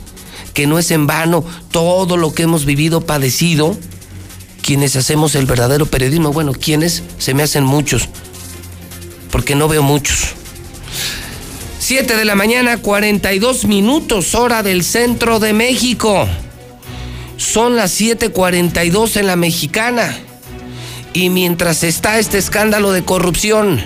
Que 0.55 0.67
no 0.67 0.79
es 0.79 0.91
en 0.91 1.07
vano 1.07 1.45
todo 1.71 2.17
lo 2.17 2.35
que 2.35 2.45
hemos 2.45 2.65
vivido, 2.67 3.01
padecido 3.01 3.77
quienes 4.63 4.97
hacemos 4.97 5.35
el 5.35 5.47
verdadero 5.47 5.87
periodismo. 5.87 6.33
Bueno, 6.33 6.53
quienes 6.53 7.03
se 7.19 7.35
me 7.35 7.43
hacen 7.43 7.65
muchos, 7.65 8.09
porque 9.31 9.55
no 9.55 9.69
veo 9.69 9.83
muchos. 9.83 10.29
7 11.81 12.17
de 12.17 12.25
la 12.25 12.37
mañana, 12.37 12.79
42 12.79 13.65
minutos, 13.65 14.35
hora 14.35 14.63
del 14.63 14.85
centro 14.85 15.41
de 15.41 15.53
México. 15.53 16.29
Son 17.37 17.75
las 17.75 17.91
7:42 18.01 19.17
en 19.17 19.27
la 19.27 19.37
mexicana. 19.37 20.17
Y 21.13 21.29
mientras 21.29 21.83
está 21.83 22.19
este 22.19 22.39
escándalo 22.39 22.93
de 22.93 23.05
corrupción, 23.05 23.83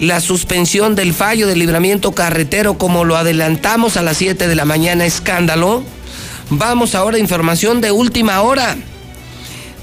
la 0.00 0.20
suspensión 0.20 0.94
del 0.94 1.14
fallo 1.14 1.46
de 1.46 1.56
libramiento 1.56 2.12
carretero, 2.12 2.76
como 2.76 3.04
lo 3.04 3.16
adelantamos 3.16 3.96
a 3.96 4.02
las 4.02 4.18
7 4.18 4.46
de 4.48 4.54
la 4.54 4.64
mañana, 4.64 5.06
escándalo, 5.06 5.82
vamos 6.50 6.94
ahora 6.94 7.16
a 7.16 7.20
información 7.20 7.80
de 7.80 7.92
última 7.92 8.42
hora. 8.42 8.76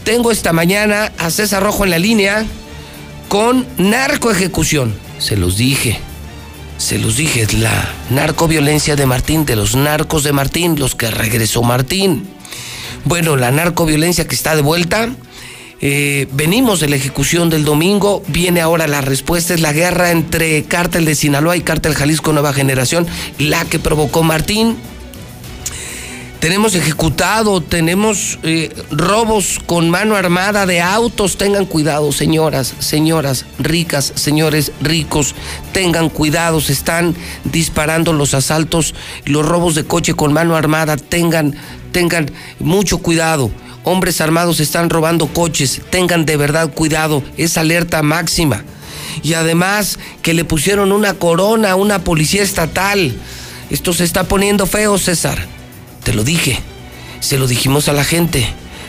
Tengo 0.03 0.31
esta 0.31 0.51
mañana 0.51 1.13
a 1.17 1.29
César 1.29 1.63
Rojo 1.63 1.85
en 1.85 1.91
la 1.91 1.97
línea 1.97 2.45
con 3.29 3.65
narco 3.77 4.31
ejecución. 4.31 4.93
Se 5.17 5.37
los 5.37 5.55
dije, 5.55 5.97
se 6.77 6.99
los 6.99 7.15
dije, 7.15 7.43
es 7.43 7.53
la 7.53 7.89
narcoviolencia 8.09 8.97
de 8.97 9.05
Martín, 9.05 9.45
de 9.45 9.55
los 9.55 9.75
narcos 9.75 10.23
de 10.23 10.33
Martín, 10.33 10.77
los 10.77 10.95
que 10.95 11.09
regresó 11.09 11.63
Martín. 11.63 12.27
Bueno, 13.05 13.37
la 13.37 13.51
narcoviolencia 13.51 14.27
que 14.27 14.35
está 14.35 14.57
de 14.57 14.61
vuelta. 14.61 15.09
Eh, 15.79 16.27
venimos 16.33 16.81
de 16.81 16.89
la 16.89 16.97
ejecución 16.97 17.49
del 17.49 17.63
domingo, 17.63 18.23
viene 18.27 18.61
ahora 18.61 18.87
la 18.87 19.01
respuesta, 19.01 19.53
es 19.53 19.61
la 19.61 19.73
guerra 19.73 20.11
entre 20.11 20.63
Cártel 20.63 21.03
de 21.05 21.15
Sinaloa 21.15 21.57
y 21.57 21.61
Cártel 21.61 21.93
Jalisco 21.93 22.31
Nueva 22.31 22.53
Generación, 22.53 23.05
la 23.37 23.65
que 23.65 23.79
provocó 23.79 24.23
Martín, 24.23 24.77
tenemos 26.43 26.75
ejecutado, 26.75 27.61
tenemos 27.61 28.37
eh, 28.43 28.69
robos 28.91 29.61
con 29.65 29.89
mano 29.89 30.17
armada 30.17 30.65
de 30.65 30.81
autos. 30.81 31.37
Tengan 31.37 31.65
cuidado, 31.65 32.11
señoras, 32.11 32.73
señoras 32.79 33.45
ricas, 33.59 34.11
señores 34.15 34.73
ricos. 34.81 35.35
Tengan 35.71 36.09
cuidado, 36.09 36.59
se 36.59 36.73
están 36.73 37.15
disparando 37.45 38.11
los 38.11 38.33
asaltos, 38.33 38.93
los 39.23 39.45
robos 39.45 39.73
de 39.75 39.85
coche 39.85 40.15
con 40.15 40.33
mano 40.33 40.57
armada. 40.57 40.97
Tengan, 40.97 41.55
tengan 41.93 42.29
mucho 42.59 42.97
cuidado. 42.97 43.49
Hombres 43.85 44.19
armados 44.19 44.59
están 44.59 44.89
robando 44.89 45.27
coches. 45.27 45.81
Tengan 45.91 46.25
de 46.25 46.35
verdad 46.35 46.73
cuidado. 46.73 47.23
Es 47.37 47.57
alerta 47.57 48.03
máxima. 48.03 48.65
Y 49.23 49.35
además 49.35 49.97
que 50.21 50.33
le 50.33 50.43
pusieron 50.43 50.91
una 50.91 51.13
corona 51.13 51.71
a 51.71 51.75
una 51.75 51.99
policía 52.03 52.43
estatal. 52.43 53.15
Esto 53.69 53.93
se 53.93 54.03
está 54.03 54.25
poniendo 54.25 54.65
feo, 54.65 54.97
César. 54.97 55.52
Te 56.03 56.13
lo 56.13 56.23
dije, 56.23 56.59
se 57.19 57.37
lo 57.37 57.47
dijimos 57.47 57.87
a 57.87 57.93
la 57.93 58.03
gente. 58.03 58.45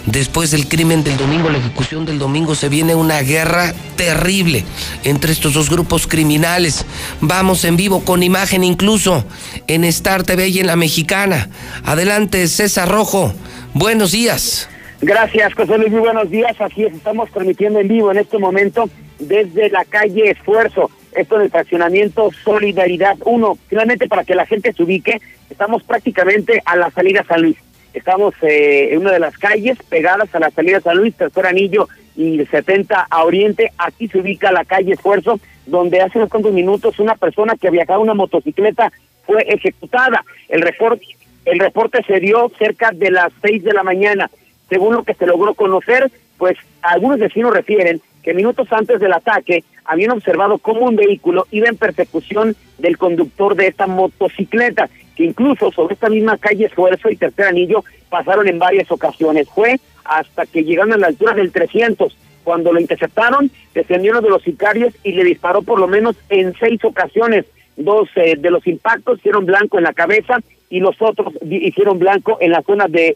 Después 0.07 0.51
del 0.51 0.69
crimen 0.69 1.03
del 1.03 1.17
domingo, 1.17 1.49
la 1.49 1.59
ejecución 1.59 2.05
del 2.05 2.19
domingo, 2.19 2.55
se 2.55 2.69
viene 2.69 2.95
una 2.95 3.23
guerra 3.23 3.73
terrible 3.97 4.65
entre 5.03 5.33
estos 5.33 5.55
dos 5.55 5.71
grupos 5.71 6.07
criminales. 6.07 6.85
Vamos 7.23 7.65
en 7.65 7.77
vivo 7.77 8.05
con 8.05 8.23
imagen 8.23 8.65
incluso 8.65 9.25
en 9.67 9.85
Star 9.85 10.25
TV 10.25 10.49
y 10.49 10.59
en 10.59 10.67
la 10.67 10.77
mexicana. 10.77 11.49
Adelante, 11.85 12.47
César 12.49 12.91
Rojo. 12.91 13.33
Buenos 13.73 14.13
días. 14.13 14.69
Gracias, 15.01 15.55
José 15.55 15.79
Luis. 15.79 15.91
Muy 15.91 16.01
buenos 16.01 16.31
días. 16.31 16.55
Así 16.61 16.85
es, 16.85 16.93
estamos 16.93 17.31
transmitiendo 17.31 17.81
en 17.81 17.89
vivo 17.89 18.11
en 18.11 18.19
este 18.19 18.39
momento 18.39 18.91
desde 19.19 19.71
la 19.71 19.85
calle 19.87 20.31
Esfuerzo. 20.31 20.91
Esto 21.15 21.39
del 21.39 21.51
fraccionamiento 21.51 22.31
Solidaridad 22.33 23.17
1. 23.25 23.59
Finalmente, 23.69 24.09
para 24.09 24.25
que 24.25 24.35
la 24.35 24.47
gente 24.47 24.73
se 24.73 24.83
ubique, 24.83 25.21
estamos 25.49 25.83
prácticamente 25.85 26.61
a 26.65 26.77
la 26.77 26.91
salida 26.91 27.25
San 27.25 27.43
Luis. 27.43 27.57
Estamos 27.93 28.35
eh, 28.43 28.89
en 28.93 28.99
una 28.99 29.13
de 29.13 29.21
las 29.21 29.39
calles 29.39 29.79
pegadas 29.89 30.35
a 30.35 30.41
la 30.41 30.51
salida 30.51 30.81
San 30.81 30.97
Luis, 30.97 31.15
tercer 31.15 31.47
anillo 31.47 31.89
y 32.17 32.45
70 32.45 33.07
a 33.09 33.25
oriente. 33.25 33.71
Aquí 33.79 34.09
se 34.09 34.19
ubica 34.19 34.51
la 34.51 34.65
calle 34.65 34.93
Esfuerzo, 34.93 35.39
donde 35.67 36.01
hace 36.01 36.19
unos 36.19 36.31
cuantos 36.31 36.53
minutos 36.53 36.99
una 36.99 37.15
persona 37.15 37.55
que 37.57 37.71
viajaba 37.71 38.01
una 38.01 38.15
motocicleta 38.15 38.93
fue 39.25 39.43
ejecutada. 39.43 40.25
El 40.49 40.63
reporte, 40.63 41.07
el 41.45 41.61
reporte 41.61 42.03
se 42.05 42.19
dio 42.19 42.51
cerca 42.59 42.91
de 42.93 43.13
las 43.13 43.33
6 43.43 43.63
de 43.63 43.73
la 43.73 43.85
mañana. 43.85 44.29
Según 44.69 44.95
lo 44.95 45.05
que 45.05 45.15
se 45.15 45.27
logró 45.27 45.55
conocer, 45.55 46.11
pues 46.39 46.57
algunos 46.83 47.21
vecinos 47.21 47.55
refieren 47.55 48.01
que 48.25 48.35
minutos 48.35 48.67
antes 48.73 48.99
del 48.99 49.13
ataque 49.13 49.63
habían 49.85 50.13
observado 50.13 50.59
cómo 50.59 50.87
un 50.87 50.97
vehículo 50.97 51.47
iba 51.51 51.69
en 51.69 51.77
persecución 51.77 52.57
del 52.79 52.97
conductor 52.97 53.55
de 53.55 53.67
esta 53.67 53.87
motocicleta, 53.87 54.89
que 55.15 55.25
incluso 55.25 55.71
sobre 55.71 55.95
esta 55.95 56.09
misma 56.09 56.39
calle 56.39 56.65
Esfuerzo 56.65 57.11
y 57.11 57.17
Tercer 57.17 57.47
Anillo 57.47 57.85
pasaron 58.09 58.49
en 58.49 58.59
varias 58.59 58.91
ocasiones. 58.91 59.49
Fue 59.51 59.79
hasta 60.05 60.47
que 60.47 60.65
llegaron 60.65 60.95
a 60.95 60.97
la 60.97 61.09
altura 61.09 61.35
del 61.35 61.53
300. 61.53 62.17
Cuando 62.43 62.73
lo 62.73 62.81
interceptaron, 62.81 63.51
descendieron 63.75 64.23
de 64.25 64.31
los 64.31 64.43
sicarios 64.43 64.95
y 65.03 65.13
le 65.13 65.25
disparó 65.25 65.63
por 65.63 65.79
lo 65.79 65.87
menos 65.87 66.17
en 66.31 66.55
seis 66.59 66.83
ocasiones. 66.85 67.45
Dos 67.77 68.09
eh, 68.17 68.37
de 68.39 68.51
los 68.51 68.67
impactos 68.67 69.19
hicieron 69.19 69.47
blanco 69.47 69.79
en 69.79 69.85
la 69.85 69.93
cabeza 69.93 70.39
y 70.71 70.81
los 70.81 70.97
otros 71.01 71.35
hicieron 71.43 71.99
blanco 71.99 72.39
en 72.41 72.53
la 72.53 72.63
zona 72.63 72.87
de 72.89 73.15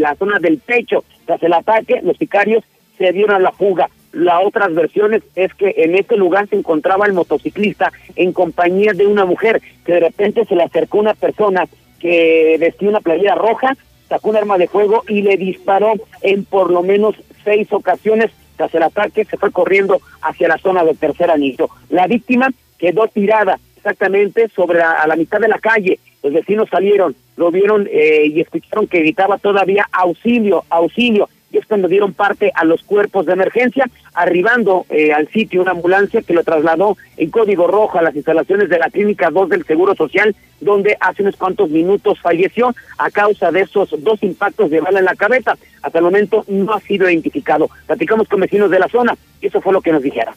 la 0.00 0.14
zona 0.16 0.38
del 0.40 0.58
pecho. 0.58 1.04
Tras 1.26 1.42
el 1.42 1.52
ataque, 1.52 2.00
los 2.02 2.16
sicarios 2.16 2.64
se 2.96 3.12
dieron 3.12 3.36
a 3.36 3.38
la 3.38 3.52
fuga. 3.52 3.88
La 4.18 4.40
otras 4.40 4.74
versiones 4.74 5.22
es 5.36 5.54
que 5.54 5.72
en 5.76 5.94
este 5.94 6.16
lugar 6.16 6.48
se 6.48 6.56
encontraba 6.56 7.06
el 7.06 7.12
motociclista 7.12 7.92
en 8.16 8.32
compañía 8.32 8.92
de 8.92 9.06
una 9.06 9.24
mujer 9.24 9.62
que 9.86 9.92
de 9.92 10.00
repente 10.00 10.44
se 10.44 10.56
le 10.56 10.64
acercó 10.64 10.98
una 10.98 11.14
persona 11.14 11.68
que 12.00 12.56
vestía 12.58 12.88
una 12.88 13.00
playera 13.00 13.36
roja, 13.36 13.76
sacó 14.08 14.30
un 14.30 14.36
arma 14.36 14.58
de 14.58 14.66
fuego 14.66 15.04
y 15.06 15.22
le 15.22 15.36
disparó 15.36 15.92
en 16.20 16.44
por 16.44 16.72
lo 16.72 16.82
menos 16.82 17.14
seis 17.44 17.72
ocasiones. 17.72 18.32
Tras 18.56 18.74
el 18.74 18.82
ataque 18.82 19.24
se 19.24 19.36
fue 19.36 19.52
corriendo 19.52 20.00
hacia 20.20 20.48
la 20.48 20.58
zona 20.58 20.82
del 20.82 20.98
tercer 20.98 21.30
anillo. 21.30 21.68
La 21.88 22.08
víctima 22.08 22.50
quedó 22.76 23.06
tirada 23.06 23.60
exactamente 23.76 24.48
sobre 24.48 24.82
a 24.82 25.06
la 25.06 25.14
mitad 25.14 25.38
de 25.38 25.46
la 25.46 25.60
calle. 25.60 26.00
Los 26.24 26.32
vecinos 26.32 26.68
salieron, 26.68 27.14
lo 27.36 27.52
vieron 27.52 27.88
eh, 27.88 28.26
y 28.26 28.40
escucharon 28.40 28.88
que 28.88 28.98
gritaba 28.98 29.38
todavía 29.38 29.86
auxilio, 29.92 30.64
auxilio 30.70 31.28
y 31.50 31.58
es 31.58 31.66
cuando 31.66 31.88
dieron 31.88 32.12
parte 32.12 32.52
a 32.54 32.64
los 32.64 32.82
cuerpos 32.82 33.26
de 33.26 33.32
emergencia, 33.32 33.88
arribando 34.14 34.86
eh, 34.90 35.12
al 35.12 35.28
sitio 35.28 35.62
una 35.62 35.72
ambulancia 35.72 36.22
que 36.22 36.34
lo 36.34 36.44
trasladó 36.44 36.96
en 37.16 37.30
código 37.30 37.66
rojo 37.66 37.98
a 37.98 38.02
las 38.02 38.14
instalaciones 38.14 38.68
de 38.68 38.78
la 38.78 38.90
Clínica 38.90 39.30
2 39.30 39.48
del 39.48 39.64
Seguro 39.64 39.94
Social, 39.94 40.34
donde 40.60 40.96
hace 41.00 41.22
unos 41.22 41.36
cuantos 41.36 41.70
minutos 41.70 42.20
falleció 42.20 42.74
a 42.98 43.10
causa 43.10 43.50
de 43.50 43.62
esos 43.62 43.90
dos 44.02 44.22
impactos 44.22 44.70
de 44.70 44.80
bala 44.80 44.98
en 44.98 45.04
la 45.04 45.14
cabeza. 45.14 45.56
Hasta 45.82 45.98
el 45.98 46.04
momento 46.04 46.44
no 46.48 46.72
ha 46.72 46.80
sido 46.80 47.08
identificado. 47.08 47.70
Platicamos 47.86 48.28
con 48.28 48.40
vecinos 48.40 48.70
de 48.70 48.78
la 48.78 48.88
zona 48.88 49.16
y 49.40 49.46
eso 49.46 49.60
fue 49.60 49.72
lo 49.72 49.80
que 49.80 49.92
nos 49.92 50.02
dijeron. 50.02 50.34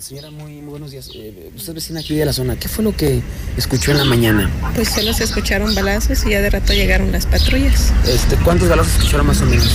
Señora, 0.00 0.30
muy, 0.30 0.62
buenos 0.62 0.92
días. 0.92 1.10
Eh, 1.14 1.50
usted 1.54 1.74
vecina 1.74 2.00
aquí 2.00 2.14
de 2.14 2.24
la 2.24 2.32
zona. 2.32 2.56
¿Qué 2.56 2.68
fue 2.68 2.82
lo 2.82 2.96
que 2.96 3.20
escuchó 3.58 3.90
en 3.90 3.98
la 3.98 4.04
mañana? 4.06 4.50
Pues 4.74 4.88
solo 4.88 5.12
se 5.12 5.24
escucharon 5.24 5.74
balazos 5.74 6.24
y 6.24 6.30
ya 6.30 6.40
de 6.40 6.48
rato 6.48 6.72
llegaron 6.72 7.12
las 7.12 7.26
patrullas. 7.26 7.92
Este, 8.08 8.36
¿Cuántos 8.36 8.70
balazos 8.70 8.94
escucharon 8.94 9.26
más 9.26 9.42
o 9.42 9.44
menos? 9.44 9.68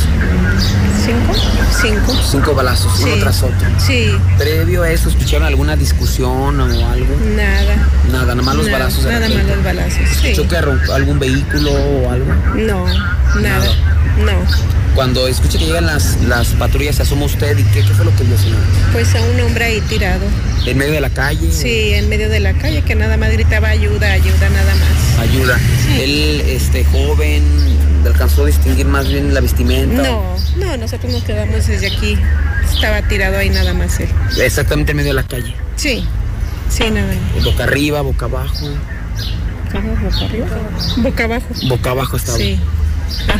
¿Cinco? 1.06 1.36
Cinco. 1.80 2.24
Cinco 2.32 2.56
balazos, 2.56 3.00
uno 3.02 3.16
tras 3.18 3.44
otro. 3.44 3.68
Sí. 3.78 4.18
¿Previo 4.40 4.82
a 4.82 4.90
eso 4.90 5.10
escucharon 5.10 5.46
alguna 5.46 5.76
discusión 5.76 6.60
o 6.60 6.90
algo? 6.90 7.16
Nada. 7.36 7.76
Nada, 8.12 8.34
nada 8.34 8.42
más 8.42 8.56
los 8.56 8.72
balazos. 8.72 9.06
Nada 9.06 9.30
más 9.30 9.46
los 9.46 9.64
balazos, 9.64 10.00
¿Escuchó 10.00 10.42
sí. 10.42 10.48
que 10.48 10.56
algún 10.92 11.20
vehículo 11.20 11.72
o 11.72 12.10
algo? 12.10 12.34
No, 12.56 12.88
nada. 13.40 13.68
No. 14.26 14.76
Cuando 14.96 15.28
escucha 15.28 15.60
que 15.60 15.66
llegan 15.66 15.86
las, 15.86 16.22
las 16.22 16.48
patrullas, 16.54 16.96
se 16.96 17.02
asoma 17.02 17.26
usted 17.26 17.58
y 17.58 17.64
qué, 17.66 17.82
qué 17.82 17.94
fue 17.94 18.06
lo 18.06 18.16
que 18.16 18.24
vio, 18.24 18.38
señor? 18.38 18.60
Pues 18.94 19.14
a 19.14 19.22
un 19.22 19.42
hombre 19.42 19.66
ahí 19.66 19.82
tirado. 19.82 20.14
¿En 20.66 20.78
medio 20.78 20.93
de 20.93 21.01
la 21.01 21.09
calle? 21.09 21.51
Sí, 21.51 21.93
en 21.93 22.09
medio 22.09 22.30
de 22.30 22.39
la 22.39 22.53
calle, 22.53 22.82
que 22.82 22.95
nada 22.95 23.18
más 23.18 23.32
gritaba 23.32 23.70
ayuda, 23.70 24.11
ayuda, 24.11 24.49
nada 24.49 24.76
más. 24.76 25.20
Ayuda. 25.20 25.59
Él, 25.99 26.41
este, 26.47 26.84
joven, 26.86 27.43
alcanzó 28.05 28.43
a 28.43 28.47
distinguir 28.47 28.86
más 28.86 29.07
bien 29.07 29.34
la 29.34 29.41
vestimenta? 29.41 30.01
No, 30.03 30.36
no, 30.57 30.78
nosotros 30.78 31.11
nos 31.11 31.24
quedamos 31.24 31.68
desde 31.68 31.88
aquí. 31.88 32.18
Estaba 32.74 33.01
tirado 33.07 33.38
ahí 33.38 33.49
nada 33.49 33.74
más 33.74 33.99
él. 33.99 34.09
Exactamente 34.39 34.91
en 34.91 34.97
medio 34.97 35.09
de 35.11 35.22
la 35.22 35.28
calle. 35.28 35.53
Sí, 35.76 36.05
sí, 36.70 36.89
nada 36.89 37.07
más. 37.07 37.43
Boca 37.43 37.63
arriba, 37.63 38.01
boca 38.01 38.26
abajo. 38.26 38.70
¿Boca 39.66 40.26
arriba? 40.26 40.47
Boca 40.97 41.24
abajo. 41.26 41.45
Boca 41.68 41.91
abajo 41.91 42.18
estaba. 42.18 42.38
Sí. 42.38 42.59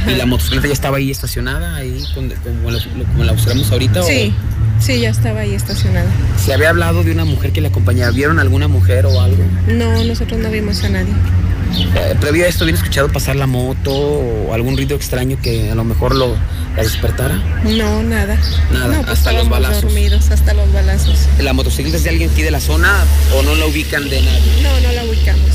¿Y 0.08 0.16
la 0.16 0.26
motocicleta 0.26 0.68
ya 0.68 0.74
estaba 0.74 0.98
ahí 0.98 1.12
estacionada, 1.12 1.76
ahí 1.76 2.04
como 2.14 2.28
la, 2.72 2.80
como 3.12 3.24
la 3.24 3.32
observamos 3.32 3.72
ahorita? 3.72 4.02
o- 4.02 4.08
Sí, 4.08 4.34
sí, 4.80 5.00
ya 5.00 5.10
estaba 5.10 5.42
ahí 5.42 5.54
estacionada. 5.54 6.10
¿Se 6.44 6.54
había 6.54 6.70
hablado 6.70 7.04
de 7.04 7.12
una 7.12 7.26
mujer 7.26 7.52
que 7.52 7.62
le 7.62 7.68
acompañaba? 7.70 8.12
¿Vieron 8.12 8.40
alguna 8.40 8.68
mujer 8.68 9.06
o 9.06 9.22
algo? 9.22 9.44
No, 9.68 10.04
nosotros 10.04 10.40
no 10.40 10.50
vimos 10.50 10.84
a 10.84 10.90
nadie. 10.90 11.14
Eh, 11.96 12.16
previo 12.22 12.46
a 12.46 12.48
esto, 12.48 12.64
¿habían 12.64 12.78
escuchado 12.78 13.12
pasar 13.12 13.36
la 13.36 13.48
moto 13.48 13.92
o 13.92 14.54
algún 14.54 14.78
ruido 14.78 14.96
extraño 14.96 15.38
que 15.42 15.72
a 15.72 15.76
lo 15.76 15.84
mejor 15.84 16.16
lo, 16.16 16.36
la 16.78 16.84
despertara? 16.84 17.36
No, 17.64 18.02
nada. 18.04 18.38
Nada, 18.72 18.88
no, 18.88 19.02
pues 19.02 19.10
hasta 19.18 19.32
los 19.34 19.50
balazos. 19.50 19.82
dormidos, 19.82 20.30
hasta 20.30 20.54
los 20.54 20.72
balazos. 20.72 21.18
¿La 21.40 21.54
motocicleta 21.54 21.98
es 21.98 22.04
de 22.04 22.12
alguien 22.12 22.30
aquí 22.30 22.44
de 22.44 22.52
la 22.52 22.62
zona 22.62 22.94
o 23.36 23.42
no 23.42 23.56
la 23.56 23.66
ubican 23.66 24.08
de 24.10 24.22
nadie? 24.22 24.52
No, 24.64 24.80
no 24.80 24.92
la 24.94 25.04
ubicamos. 25.06 25.50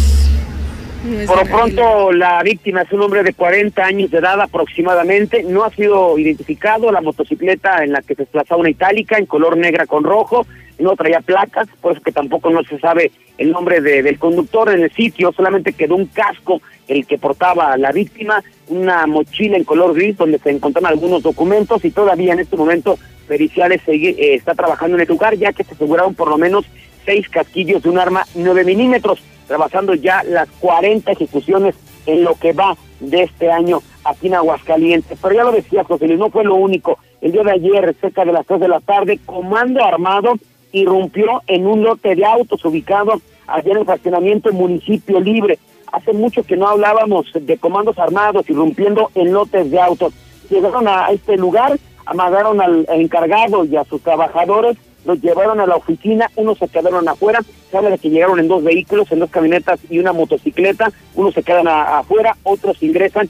No 1.04 1.26
Por 1.26 1.36
lo 1.38 1.44
pronto, 1.44 2.12
la 2.12 2.42
víctima 2.42 2.82
es 2.82 2.92
un 2.92 3.00
hombre 3.02 3.22
de 3.22 3.32
40 3.32 3.82
años 3.84 4.10
de 4.10 4.18
edad 4.18 4.40
aproximadamente. 4.40 5.42
No 5.44 5.64
ha 5.64 5.70
sido 5.70 6.18
identificado 6.18 6.92
la 6.92 7.00
motocicleta 7.00 7.82
en 7.82 7.92
la 7.92 8.02
que 8.02 8.14
se 8.14 8.22
desplazaba 8.22 8.60
una 8.60 8.70
itálica 8.70 9.16
en 9.16 9.26
color 9.26 9.56
negra 9.56 9.86
con 9.86 10.04
rojo. 10.04 10.46
No 10.78 10.96
traía 10.96 11.20
placas, 11.20 11.68
por 11.80 11.92
eso 11.92 12.02
que 12.02 12.12
tampoco 12.12 12.50
no 12.50 12.62
se 12.64 12.78
sabe 12.78 13.10
el 13.38 13.50
nombre 13.50 13.80
de- 13.80 14.02
del 14.02 14.18
conductor 14.18 14.68
en 14.70 14.82
el 14.82 14.90
sitio. 14.92 15.32
Solamente 15.32 15.72
quedó 15.72 15.96
un 15.96 16.06
casco 16.06 16.60
el 16.88 17.06
que 17.06 17.18
portaba 17.18 17.76
la 17.78 17.92
víctima, 17.92 18.42
una 18.68 19.06
mochila 19.06 19.56
en 19.56 19.64
color 19.64 19.94
gris 19.94 20.16
donde 20.18 20.38
se 20.38 20.50
encontraron 20.50 20.90
algunos 20.90 21.22
documentos 21.22 21.84
y 21.84 21.90
todavía 21.90 22.32
en 22.34 22.40
este 22.40 22.56
momento 22.56 22.98
periciales 23.28 23.80
sigue- 23.86 24.16
eh, 24.18 24.34
está 24.34 24.54
trabajando 24.54 24.96
en 24.96 25.02
el 25.02 25.08
lugar 25.08 25.34
ya 25.36 25.52
que 25.52 25.64
se 25.64 25.74
aseguraron 25.74 26.14
por 26.14 26.28
lo 26.28 26.36
menos 26.36 26.64
seis 27.06 27.28
casquillos 27.28 27.82
de 27.82 27.88
un 27.88 27.98
arma 27.98 28.24
9 28.34 28.64
milímetros, 28.64 29.20
trabajando 29.50 29.94
ya 29.94 30.22
las 30.22 30.48
40 30.60 31.10
ejecuciones 31.10 31.74
en 32.06 32.22
lo 32.22 32.36
que 32.36 32.52
va 32.52 32.76
de 33.00 33.24
este 33.24 33.50
año 33.50 33.82
aquí 34.04 34.28
en 34.28 34.36
Aguascalientes. 34.36 35.18
Pero 35.20 35.34
ya 35.34 35.42
lo 35.42 35.50
decía 35.50 35.82
José 35.82 36.06
Luis, 36.06 36.20
no 36.20 36.30
fue 36.30 36.44
lo 36.44 36.54
único. 36.54 37.00
El 37.20 37.32
día 37.32 37.42
de 37.42 37.50
ayer, 37.50 37.96
cerca 38.00 38.24
de 38.24 38.32
las 38.32 38.46
3 38.46 38.60
de 38.60 38.68
la 38.68 38.78
tarde, 38.78 39.18
Comando 39.26 39.84
Armado 39.84 40.34
irrumpió 40.70 41.42
en 41.48 41.66
un 41.66 41.82
lote 41.82 42.14
de 42.14 42.24
autos 42.24 42.64
ubicado 42.64 43.20
allá 43.48 43.72
en 43.72 43.78
el 43.78 43.84
fraccionamiento 43.84 44.52
Municipio 44.52 45.18
Libre. 45.18 45.58
Hace 45.90 46.12
mucho 46.12 46.44
que 46.44 46.56
no 46.56 46.68
hablábamos 46.68 47.26
de 47.34 47.58
comandos 47.58 47.98
armados 47.98 48.48
irrumpiendo 48.48 49.10
en 49.16 49.32
lotes 49.32 49.68
de 49.68 49.80
autos. 49.80 50.12
Llegaron 50.48 50.86
a 50.86 51.08
este 51.10 51.36
lugar, 51.36 51.76
amagaron 52.06 52.60
al 52.60 52.86
encargado 52.88 53.64
y 53.64 53.74
a 53.74 53.82
sus 53.82 54.00
trabajadores, 54.00 54.76
los 55.04 55.20
llevaron 55.20 55.60
a 55.60 55.66
la 55.66 55.76
oficina, 55.76 56.30
unos 56.36 56.58
se 56.58 56.68
quedaron 56.68 57.08
afuera, 57.08 57.40
se 57.42 57.98
que 57.98 58.10
llegaron 58.10 58.38
en 58.38 58.48
dos 58.48 58.62
vehículos, 58.62 59.10
en 59.12 59.20
dos 59.20 59.30
camionetas 59.30 59.80
y 59.88 59.98
una 59.98 60.12
motocicleta, 60.12 60.90
unos 61.14 61.34
se 61.34 61.42
quedan 61.42 61.68
afuera, 61.68 62.36
otros 62.42 62.82
ingresan, 62.82 63.28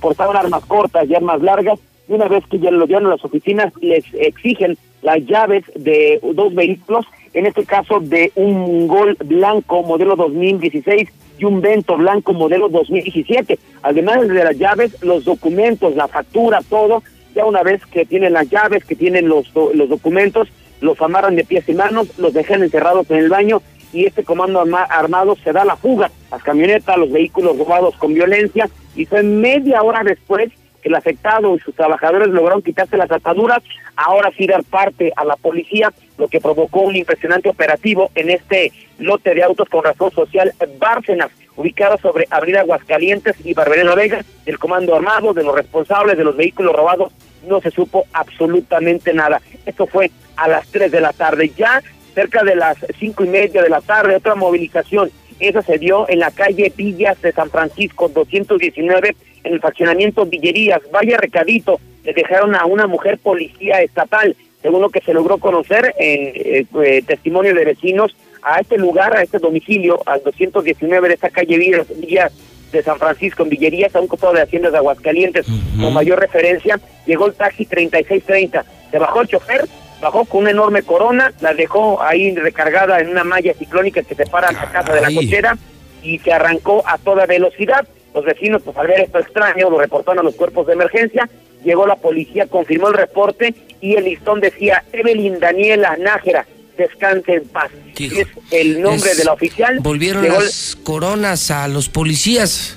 portaban 0.00 0.36
armas 0.36 0.64
cortas 0.64 1.08
y 1.08 1.14
armas 1.14 1.42
largas, 1.42 1.78
y 2.08 2.12
una 2.12 2.28
vez 2.28 2.44
que 2.50 2.58
ya 2.58 2.70
lo 2.70 2.86
llevan 2.86 3.06
a 3.06 3.10
las 3.10 3.24
oficinas, 3.24 3.72
les 3.80 4.04
exigen 4.14 4.76
las 5.02 5.24
llaves 5.26 5.64
de 5.74 6.20
dos 6.34 6.54
vehículos, 6.54 7.06
en 7.32 7.46
este 7.46 7.64
caso 7.64 8.00
de 8.00 8.32
un 8.36 8.86
Gol 8.86 9.16
blanco 9.24 9.82
modelo 9.82 10.16
2016 10.16 11.08
y 11.38 11.44
un 11.44 11.60
Vento 11.60 11.96
blanco 11.96 12.32
modelo 12.32 12.68
2017. 12.68 13.58
Además 13.82 14.26
de 14.28 14.44
las 14.44 14.56
llaves, 14.56 15.02
los 15.02 15.24
documentos, 15.24 15.94
la 15.96 16.08
factura, 16.08 16.60
todo, 16.68 17.02
ya 17.34 17.44
una 17.44 17.62
vez 17.62 17.84
que 17.86 18.04
tienen 18.04 18.32
las 18.32 18.48
llaves, 18.48 18.84
que 18.84 18.94
tienen 18.94 19.28
los, 19.28 19.52
los 19.54 19.88
documentos, 19.88 20.48
los 20.84 21.00
amarran 21.00 21.34
de 21.34 21.44
pies 21.44 21.68
y 21.68 21.74
manos, 21.74 22.18
los 22.18 22.32
dejan 22.34 22.62
encerrados 22.62 23.10
en 23.10 23.16
el 23.16 23.28
baño 23.28 23.62
y 23.92 24.06
este 24.06 24.22
comando 24.24 24.60
arma- 24.60 24.86
armado 24.88 25.36
se 25.42 25.52
da 25.52 25.64
la 25.64 25.76
fuga. 25.76 26.10
Las 26.30 26.42
camionetas, 26.42 26.96
los 26.98 27.10
vehículos 27.10 27.56
robados 27.58 27.96
con 27.96 28.12
violencia 28.12 28.68
y 28.94 29.06
fue 29.06 29.22
media 29.22 29.82
hora 29.82 30.02
después 30.04 30.50
que 30.82 30.90
el 30.90 30.94
afectado 30.96 31.56
y 31.56 31.60
sus 31.60 31.74
trabajadores 31.74 32.28
lograron 32.28 32.60
quitarse 32.60 32.98
las 32.98 33.10
ataduras, 33.10 33.62
ahora 33.96 34.30
sí 34.36 34.46
dar 34.46 34.62
parte 34.64 35.12
a 35.16 35.24
la 35.24 35.36
policía, 35.36 35.90
lo 36.18 36.28
que 36.28 36.42
provocó 36.42 36.80
un 36.82 36.94
impresionante 36.94 37.48
operativo 37.48 38.10
en 38.14 38.28
este 38.28 38.70
lote 38.98 39.34
de 39.34 39.42
autos 39.42 39.66
con 39.70 39.82
razón 39.82 40.10
social 40.10 40.52
Bárcenas, 40.78 41.30
ubicado 41.56 41.96
sobre 41.96 42.26
Avenida 42.28 42.60
Aguascalientes 42.60 43.36
y 43.44 43.54
Barberena 43.54 43.94
Vega, 43.94 44.22
del 44.44 44.58
comando 44.58 44.94
armado, 44.94 45.32
de 45.32 45.42
los 45.44 45.54
responsables 45.54 46.18
de 46.18 46.24
los 46.24 46.36
vehículos 46.36 46.74
robados, 46.76 47.12
no 47.46 47.60
se 47.60 47.70
supo 47.70 48.04
absolutamente 48.12 49.12
nada. 49.12 49.40
Esto 49.66 49.86
fue 49.86 50.10
a 50.36 50.48
las 50.48 50.66
3 50.68 50.90
de 50.90 51.00
la 51.00 51.12
tarde. 51.12 51.52
Ya 51.56 51.82
cerca 52.14 52.44
de 52.44 52.54
las 52.54 52.76
cinco 52.98 53.24
y 53.24 53.28
media 53.28 53.62
de 53.62 53.68
la 53.68 53.80
tarde, 53.80 54.16
otra 54.16 54.34
movilización. 54.34 55.10
Esa 55.40 55.62
se 55.62 55.78
dio 55.78 56.08
en 56.08 56.20
la 56.20 56.30
calle 56.30 56.72
Villas 56.74 57.20
de 57.20 57.32
San 57.32 57.50
Francisco 57.50 58.08
219, 58.08 59.16
en 59.42 59.52
el 59.52 59.60
fraccionamiento 59.60 60.24
Villerías. 60.24 60.80
Vaya 60.92 61.18
recadito, 61.18 61.80
le 62.04 62.12
dejaron 62.12 62.54
a 62.54 62.66
una 62.66 62.86
mujer 62.86 63.18
policía 63.18 63.82
estatal, 63.82 64.36
según 64.62 64.80
lo 64.80 64.90
que 64.90 65.00
se 65.00 65.12
logró 65.12 65.38
conocer 65.38 65.92
en 65.98 66.32
eh, 66.34 66.66
eh, 66.84 67.02
testimonio 67.06 67.54
de 67.54 67.64
vecinos, 67.64 68.16
a 68.42 68.60
este 68.60 68.78
lugar, 68.78 69.16
a 69.16 69.22
este 69.22 69.38
domicilio, 69.38 70.00
al 70.06 70.22
219 70.22 71.08
de 71.08 71.14
esta 71.14 71.30
calle 71.30 71.58
Villas 71.58 72.32
de 72.74 72.82
San 72.82 72.98
Francisco 72.98 73.42
en 73.42 73.48
Villerías, 73.48 73.94
a 73.94 74.00
un 74.00 74.08
costado 74.08 74.34
de 74.34 74.42
Haciendas 74.42 74.72
de 74.72 74.78
Aguascalientes, 74.78 75.46
con 75.80 75.94
mayor 75.94 76.20
referencia, 76.20 76.78
llegó 77.06 77.26
el 77.26 77.34
taxi 77.34 77.64
3630. 77.64 78.64
Se 78.90 78.98
bajó 78.98 79.22
el 79.22 79.28
chofer, 79.28 79.66
bajó 80.00 80.24
con 80.24 80.42
una 80.42 80.50
enorme 80.50 80.82
corona, 80.82 81.32
la 81.40 81.54
dejó 81.54 82.02
ahí 82.02 82.34
recargada 82.34 83.00
en 83.00 83.08
una 83.08 83.24
malla 83.24 83.54
ciclónica 83.54 84.02
que 84.02 84.14
separa 84.14 84.52
la 84.52 84.70
casa 84.70 84.92
de 84.92 85.00
la 85.00 85.14
cochera 85.14 85.56
y 86.02 86.18
se 86.18 86.32
arrancó 86.32 86.82
a 86.86 86.98
toda 86.98 87.26
velocidad. 87.26 87.86
Los 88.14 88.24
vecinos, 88.24 88.62
pues 88.62 88.76
al 88.76 88.86
ver 88.86 89.00
esto 89.00 89.18
extraño, 89.18 89.70
lo 89.70 89.78
reportaron 89.78 90.20
a 90.20 90.22
los 90.22 90.34
cuerpos 90.34 90.66
de 90.66 90.74
emergencia. 90.74 91.28
Llegó 91.64 91.86
la 91.86 91.96
policía, 91.96 92.46
confirmó 92.46 92.88
el 92.88 92.94
reporte 92.94 93.54
y 93.80 93.94
el 93.94 94.04
listón 94.04 94.40
decía 94.40 94.84
Evelyn 94.92 95.40
Daniela 95.40 95.96
Nájera, 95.96 96.46
descanse 96.76 97.34
en 97.34 97.48
paz. 97.48 97.70
Hijo, 97.98 98.16
es 98.20 98.26
el 98.50 98.80
nombre 98.82 99.10
es- 99.10 99.16
de 99.18 99.24
la 99.24 99.32
oficial. 99.32 99.78
Volvieron 99.80 100.26
las 100.28 100.76
coronas 100.82 101.50
a 101.50 101.68
los 101.68 101.88
policías. 101.88 102.76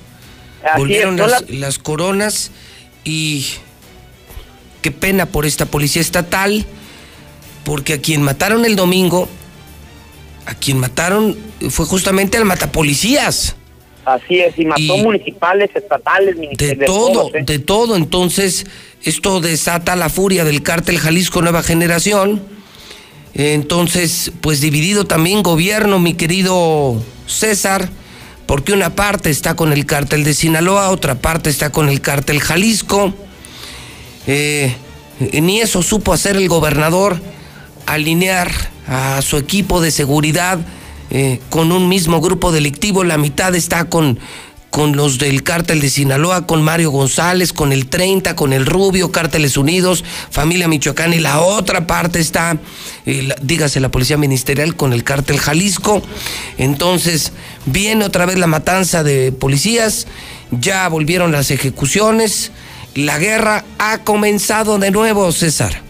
Así 0.63 0.79
Volvieron 0.79 1.19
es, 1.19 1.27
las, 1.31 1.49
las 1.49 1.79
coronas 1.79 2.51
y 3.03 3.45
qué 4.81 4.91
pena 4.91 5.25
por 5.27 5.45
esta 5.45 5.65
policía 5.65 6.01
estatal, 6.01 6.65
porque 7.63 7.93
a 7.93 8.01
quien 8.01 8.21
mataron 8.21 8.65
el 8.65 8.75
domingo, 8.75 9.27
a 10.45 10.53
quien 10.55 10.77
mataron 10.79 11.37
fue 11.69 11.85
justamente 11.85 12.37
al 12.37 12.45
matapolicías. 12.45 13.55
Así 14.05 14.39
es, 14.39 14.57
y 14.57 14.65
mató 14.65 14.97
municipales, 14.97 15.69
estatales, 15.75 16.35
De 16.35 16.41
ministerios. 16.41 16.85
todo, 16.85 17.11
todos, 17.13 17.35
¿eh? 17.35 17.43
de 17.45 17.59
todo. 17.59 17.95
Entonces, 17.97 18.65
esto 19.03 19.41
desata 19.41 19.97
la 19.97 20.07
furia 20.09 20.45
del 20.45 20.63
cártel 20.63 20.97
Jalisco 20.97 21.41
Nueva 21.41 21.61
Generación. 21.61 22.41
Entonces, 23.33 24.31
pues 24.41 24.61
dividido 24.61 25.05
también 25.05 25.43
gobierno, 25.43 25.99
mi 25.99 26.13
querido 26.13 27.01
César, 27.27 27.89
porque 28.45 28.73
una 28.73 28.95
parte 28.95 29.29
está 29.29 29.55
con 29.55 29.73
el 29.73 29.85
cártel 29.85 30.23
de 30.23 30.33
Sinaloa, 30.33 30.89
otra 30.89 31.15
parte 31.15 31.49
está 31.49 31.71
con 31.71 31.89
el 31.89 32.01
cártel 32.01 32.39
Jalisco. 32.39 33.13
Eh, 34.25 34.75
ni 35.41 35.61
eso 35.61 35.83
supo 35.83 36.13
hacer 36.13 36.35
el 36.37 36.47
gobernador, 36.47 37.19
alinear 37.85 38.51
a 38.87 39.21
su 39.21 39.37
equipo 39.37 39.81
de 39.81 39.91
seguridad 39.91 40.59
eh, 41.09 41.39
con 41.49 41.71
un 41.71 41.89
mismo 41.89 42.21
grupo 42.21 42.51
delictivo. 42.51 43.03
La 43.03 43.17
mitad 43.17 43.53
está 43.55 43.85
con, 43.85 44.19
con 44.69 44.95
los 44.95 45.17
del 45.17 45.43
cártel 45.43 45.81
de 45.81 45.89
Sinaloa, 45.89 46.45
con 46.45 46.61
Mario 46.61 46.91
González, 46.91 47.53
con 47.53 47.71
el 47.71 47.87
30, 47.87 48.35
con 48.35 48.53
el 48.53 48.65
Rubio, 48.65 49.11
Cárteles 49.11 49.57
Unidos, 49.57 50.03
Familia 50.29 50.67
Michoacán, 50.67 51.13
y 51.13 51.19
la 51.19 51.39
otra 51.39 51.87
parte 51.87 52.19
está, 52.19 52.57
eh, 53.05 53.29
dígase, 53.41 53.79
la 53.79 53.89
Policía 53.89 54.17
Ministerial 54.17 54.75
con 54.75 54.93
el 54.93 55.03
cártel 55.03 55.39
Jalisco. 55.39 56.01
Entonces, 56.57 57.33
viene 57.65 58.05
otra 58.05 58.25
vez 58.25 58.37
la 58.37 58.47
matanza 58.47 59.03
de 59.03 59.31
policías, 59.31 60.07
ya 60.51 60.87
volvieron 60.89 61.31
las 61.31 61.51
ejecuciones, 61.51 62.51
la 62.93 63.19
guerra 63.19 63.63
ha 63.79 63.99
comenzado 63.99 64.77
de 64.79 64.91
nuevo, 64.91 65.31
César. 65.31 65.81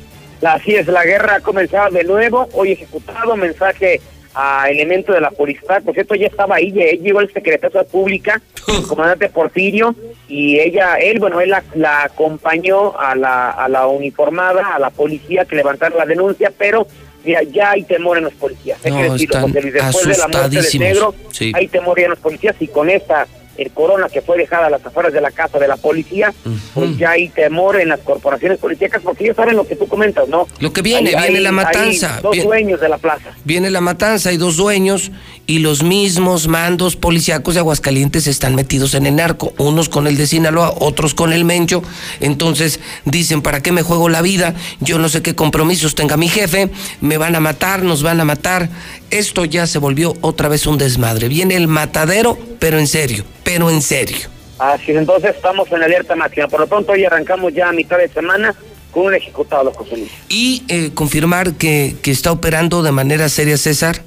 Así 0.46 0.76
es, 0.76 0.88
la 0.88 1.04
guerra 1.04 1.36
ha 1.36 1.40
comenzado 1.40 1.92
de 1.92 2.04
nuevo. 2.04 2.48
Hoy 2.54 2.74
ejecutado 2.74 3.36
mensaje 3.36 4.02
a 4.40 4.70
elemento 4.70 5.14
de 5.14 5.20
la 5.20 5.32
policía. 5.32 5.82
Por 5.84 5.96
cierto, 5.96 6.14
ella 6.14 6.28
estaba 6.28 6.56
ahí, 6.58 6.72
ya 6.72 6.86
llegó 6.92 7.22
el 7.22 7.34
secretario 7.34 7.80
de 7.80 7.86
Pública, 7.86 8.40
el 8.68 8.84
comandante 8.88 9.30
Porfirio, 9.30 9.96
y 10.28 10.60
ella, 10.60 10.96
él, 10.98 11.18
bueno, 11.20 11.42
él 11.42 11.50
la, 11.50 11.64
la 11.74 12.04
acompañó 12.04 12.96
a 13.00 13.16
la, 13.16 13.50
a 13.50 13.68
la 13.68 13.88
uniformada, 13.88 14.76
a 14.76 14.80
la 14.80 14.92
policía 14.92 15.46
que 15.46 15.56
levantaron 15.56 15.98
la 15.98 16.06
denuncia, 16.06 16.52
pero 16.56 16.86
mira, 17.26 17.42
ya 17.44 17.72
hay 17.72 17.84
temor 17.84 18.20
en 18.20 18.26
los 18.26 18.34
policías. 18.34 18.78
Hay 18.86 18.92
No, 18.92 18.98
que 18.98 19.10
decirlo, 19.10 19.48
Luis, 19.48 19.74
después 19.74 20.06
de 20.08 20.18
la 20.18 20.28
muerte 20.28 20.62
del 20.62 20.80
negro, 20.80 21.16
Sí. 21.32 21.52
hay 21.56 21.68
temor 21.68 21.98
ya 21.98 22.04
en 22.06 22.10
los 22.12 22.20
policías 22.20 22.56
y 22.60 22.68
con 22.68 22.90
esta 22.92 23.26
el 23.58 23.72
Corona 23.72 24.08
que 24.10 24.22
fue 24.22 24.38
dejada 24.38 24.68
a 24.68 24.70
las 24.70 24.86
afueras 24.86 25.14
de 25.14 25.22
la 25.22 25.32
casa 25.32 25.60
de 25.60 25.68
la 25.68 25.78
policía, 25.78 26.34
pues 26.74 26.98
ya 26.98 27.12
hay 27.12 27.30
temor 27.30 27.80
en 27.80 27.90
las 27.90 28.00
corporaciones 28.02 28.58
policíacas 28.60 29.02
porque 29.04 29.24
ellos 29.26 29.36
saben 29.36 29.56
lo 29.56 29.68
que 29.68 29.76
tú 29.76 29.88
comentas, 29.88 30.28
¿no? 30.28 30.48
Lo 30.60 30.72
que 30.74 30.82
viene, 30.82 31.16
Hay- 31.16 31.30
viene 31.30 31.42
la 31.42 31.52
matanza. 31.52 32.16
hay 32.18 32.22
dos 32.22 32.44
dueños 32.44 32.80
de 32.82 32.90
la 32.90 32.98
plaza. 32.98 33.32
Viene 33.44 33.70
la 33.70 33.82
matanza, 33.82 34.30
hay 34.30 34.38
dos 34.38 34.58
dueños 34.58 35.12
y 35.48 35.60
los 35.60 35.82
mismos 35.84 36.48
mandos 36.48 36.96
policíacos 36.96 37.54
de 37.56 37.62
Aguascalientes 37.62 38.28
están 38.28 38.56
metidos 38.56 38.94
en 38.96 39.06
el 39.06 39.16
narco, 39.16 39.54
unos 39.58 39.90
con 39.90 40.08
el 40.08 40.18
de 40.18 40.28
Sinaloa, 40.28 40.74
otros 40.80 41.14
con 41.14 41.34
el 41.34 41.46
Mencho. 41.46 41.82
Entonces 42.20 42.80
dicen, 43.06 43.42
¿para 43.42 43.62
qué 43.62 43.72
me 43.72 43.82
juego 43.82 44.10
la 44.10 44.22
vida? 44.22 44.54
Yo 44.80 45.00
no 45.00 45.10
sé 45.10 45.22
qué 45.22 45.36
compromisos 45.36 45.96
tenga 45.96 46.18
mi 46.18 46.28
jefe, 46.28 46.70
me 47.02 47.18
van 47.18 47.36
a 47.36 47.40
matar, 47.40 47.84
nos 47.84 48.04
van 48.04 48.20
a 48.20 48.26
matar. 48.26 48.70
Esto 49.10 49.46
ya 49.46 49.68
se 49.68 49.80
volvió 49.80 50.16
otra 50.22 50.50
vez 50.50 50.68
un 50.68 50.78
desmadre. 50.78 51.28
Viene 51.28 51.56
el 51.56 51.68
matadero, 51.68 52.38
pero 52.60 52.78
en 52.78 52.88
serio, 52.88 53.24
pero 53.44 53.70
en 53.70 53.82
serio. 53.82 54.28
Así 54.60 54.92
es, 54.92 54.98
entonces 54.98 55.36
estamos 55.36 55.72
en 55.72 55.84
alerta 55.84 56.16
máxima. 56.16 56.48
Por 56.48 56.62
lo 56.62 56.68
pronto 56.68 56.94
hoy 56.94 57.06
arrancamos 57.06 57.54
ya 57.54 57.70
a 57.70 57.74
mitad 57.74 57.98
de 57.98 58.10
semana 58.10 58.56
con 58.92 59.06
un 59.06 59.14
ejecutado, 59.14 59.72
José 59.72 59.98
Luis. 59.98 60.12
Y 60.30 60.64
eh, 60.68 60.92
confirmar 60.94 61.54
que, 61.54 61.96
que 62.02 62.12
está 62.12 62.32
operando 62.32 62.82
de 62.82 62.92
manera 62.92 63.30
seria, 63.30 63.58
César, 63.58 64.02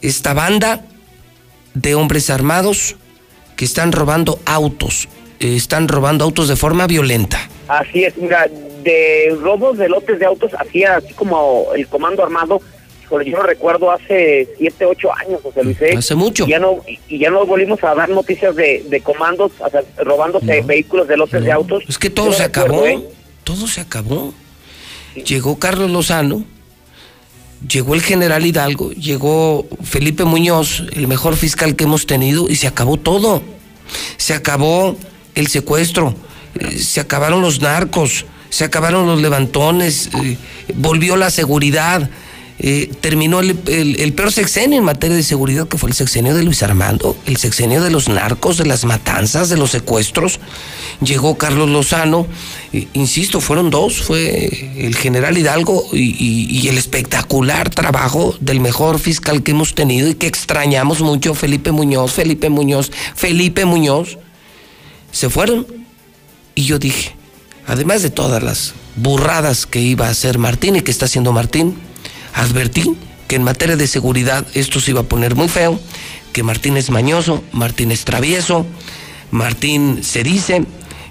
esta 0.00 0.34
banda 0.34 0.84
de 1.74 1.94
hombres 1.94 2.30
armados 2.30 2.96
que 3.56 3.64
están 3.64 3.92
robando 3.92 4.38
autos, 4.46 5.08
eh, 5.40 5.56
están 5.56 5.88
robando 5.88 6.24
autos 6.24 6.48
de 6.48 6.56
forma 6.56 6.86
violenta. 6.86 7.48
Así 7.66 8.04
es, 8.04 8.16
mira, 8.16 8.48
de 8.82 9.36
robos 9.40 9.76
de 9.78 9.88
lotes 9.88 10.18
de 10.18 10.26
autos, 10.26 10.52
hacía 10.54 10.96
así 10.96 11.12
como 11.14 11.66
el 11.74 11.86
comando 11.88 12.22
armado, 12.22 12.62
híjole, 13.08 13.30
yo 13.30 13.38
lo 13.38 13.42
recuerdo 13.44 13.90
hace 13.90 14.48
siete, 14.58 14.84
ocho 14.84 15.08
años, 15.14 15.40
José 15.42 15.64
Luis. 15.64 15.80
¿eh? 15.82 15.94
Hace 15.96 16.14
mucho. 16.14 16.44
Y 16.46 16.50
ya 16.50 16.58
no, 16.58 16.76
y- 17.08 17.18
ya 17.18 17.30
no 17.30 17.44
volvimos 17.46 17.82
a 17.82 17.94
dar 17.94 18.08
noticias 18.10 18.54
de, 18.54 18.84
de 18.88 19.00
comandos, 19.00 19.52
o 19.58 19.68
sea, 19.70 19.82
robándose 20.04 20.60
vehículos 20.62 21.08
de 21.08 21.16
lotes 21.16 21.42
de 21.42 21.50
autos. 21.52 21.82
Es 21.88 21.98
que 21.98 22.10
todo 22.10 22.32
se 22.32 22.44
recuerdo, 22.44 22.74
acabó, 22.74 22.86
¿eh? 22.86 23.02
todo 23.44 23.66
se 23.66 23.80
acabó. 23.80 24.34
Llegó 25.24 25.58
Carlos 25.58 25.90
Lozano, 25.90 26.44
llegó 27.66 27.94
el 27.94 28.02
general 28.02 28.44
Hidalgo, 28.46 28.92
llegó 28.92 29.66
Felipe 29.82 30.24
Muñoz, 30.24 30.84
el 30.92 31.08
mejor 31.08 31.34
fiscal 31.36 31.74
que 31.74 31.84
hemos 31.84 32.06
tenido, 32.06 32.48
y 32.48 32.56
se 32.56 32.66
acabó 32.68 32.98
todo. 32.98 33.42
Se 34.18 34.34
acabó 34.34 34.96
el 35.34 35.46
secuestro, 35.48 36.14
eh, 36.60 36.78
se 36.78 37.00
acabaron 37.00 37.40
los 37.40 37.60
narcos, 37.60 38.26
se 38.50 38.64
acabaron 38.64 39.06
los 39.06 39.20
levantones, 39.20 40.10
volvió 40.74 41.16
la 41.16 41.30
seguridad. 41.30 42.08
Eh, 42.60 42.90
terminó 43.00 43.38
el, 43.40 43.54
peor 43.54 44.32
sexenio 44.32 44.78
en 44.78 44.84
materia 44.84 45.16
de 45.16 45.22
seguridad, 45.22 45.68
que 45.68 45.78
fue 45.78 45.90
el 45.90 45.94
sexenio 45.94 46.34
de 46.34 46.42
Luis 46.42 46.62
Armando, 46.62 47.16
el 47.26 47.36
sexenio 47.36 47.82
de 47.82 47.90
los 47.90 48.08
narcos, 48.08 48.56
de 48.58 48.66
las 48.66 48.84
matanzas, 48.84 49.48
de 49.48 49.56
los 49.56 49.70
secuestros. 49.70 50.40
Llegó 51.00 51.38
Carlos 51.38 51.68
Lozano, 51.70 52.26
eh, 52.72 52.88
insisto, 52.94 53.40
fueron 53.40 53.70
dos, 53.70 54.02
fue 54.02 54.46
el 54.78 54.96
general 54.96 55.38
Hidalgo 55.38 55.84
y, 55.92 55.98
y- 56.18 56.58
y 56.60 56.68
el 56.68 56.78
espectacular 56.78 57.70
trabajo 57.70 58.34
del 58.40 58.58
mejor 58.60 58.98
fiscal 58.98 59.42
que 59.44 59.52
hemos 59.52 59.74
tenido 59.76 60.08
y 60.08 60.14
que 60.14 60.26
extrañamos 60.26 61.00
mucho, 61.00 61.34
Felipe 61.34 61.70
Muñoz, 61.70 62.12
Felipe 62.12 62.48
Muñoz, 62.48 62.90
Felipe 63.14 63.64
Muñoz. 63.64 64.18
Se 65.12 65.30
fueron 65.30 65.66
y 66.56 66.64
yo 66.64 66.78
dije, 66.80 67.14
además 67.68 68.02
de 68.02 68.10
todas 68.10 68.42
las 68.42 68.74
burradas 68.96 69.64
que 69.66 69.80
iba 69.80 70.08
a 70.08 70.10
hacer 70.10 70.38
Martín 70.38 70.74
y 70.74 70.80
que 70.82 70.90
está 70.90 71.04
haciendo 71.06 71.32
Martín, 71.32 71.76
advertí 72.38 72.96
que 73.26 73.36
en 73.36 73.42
materia 73.42 73.76
de 73.76 73.86
seguridad 73.86 74.46
esto 74.54 74.80
se 74.80 74.92
iba 74.92 75.00
a 75.00 75.04
poner 75.04 75.34
muy 75.34 75.48
feo, 75.48 75.78
que 76.32 76.42
Martín 76.42 76.76
es 76.76 76.88
mañoso, 76.88 77.42
Martín 77.52 77.90
es 77.90 78.04
travieso, 78.04 78.64
Martín 79.30 80.02
se 80.02 80.22
dice, 80.22 80.64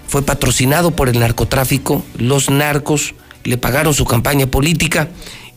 fue 0.06 0.22
patrocinado 0.22 0.90
por 0.90 1.08
el 1.08 1.20
narcotráfico, 1.20 2.04
los 2.16 2.50
narcos 2.50 3.14
le 3.44 3.58
pagaron 3.58 3.94
su 3.94 4.04
campaña 4.04 4.46
política 4.46 5.10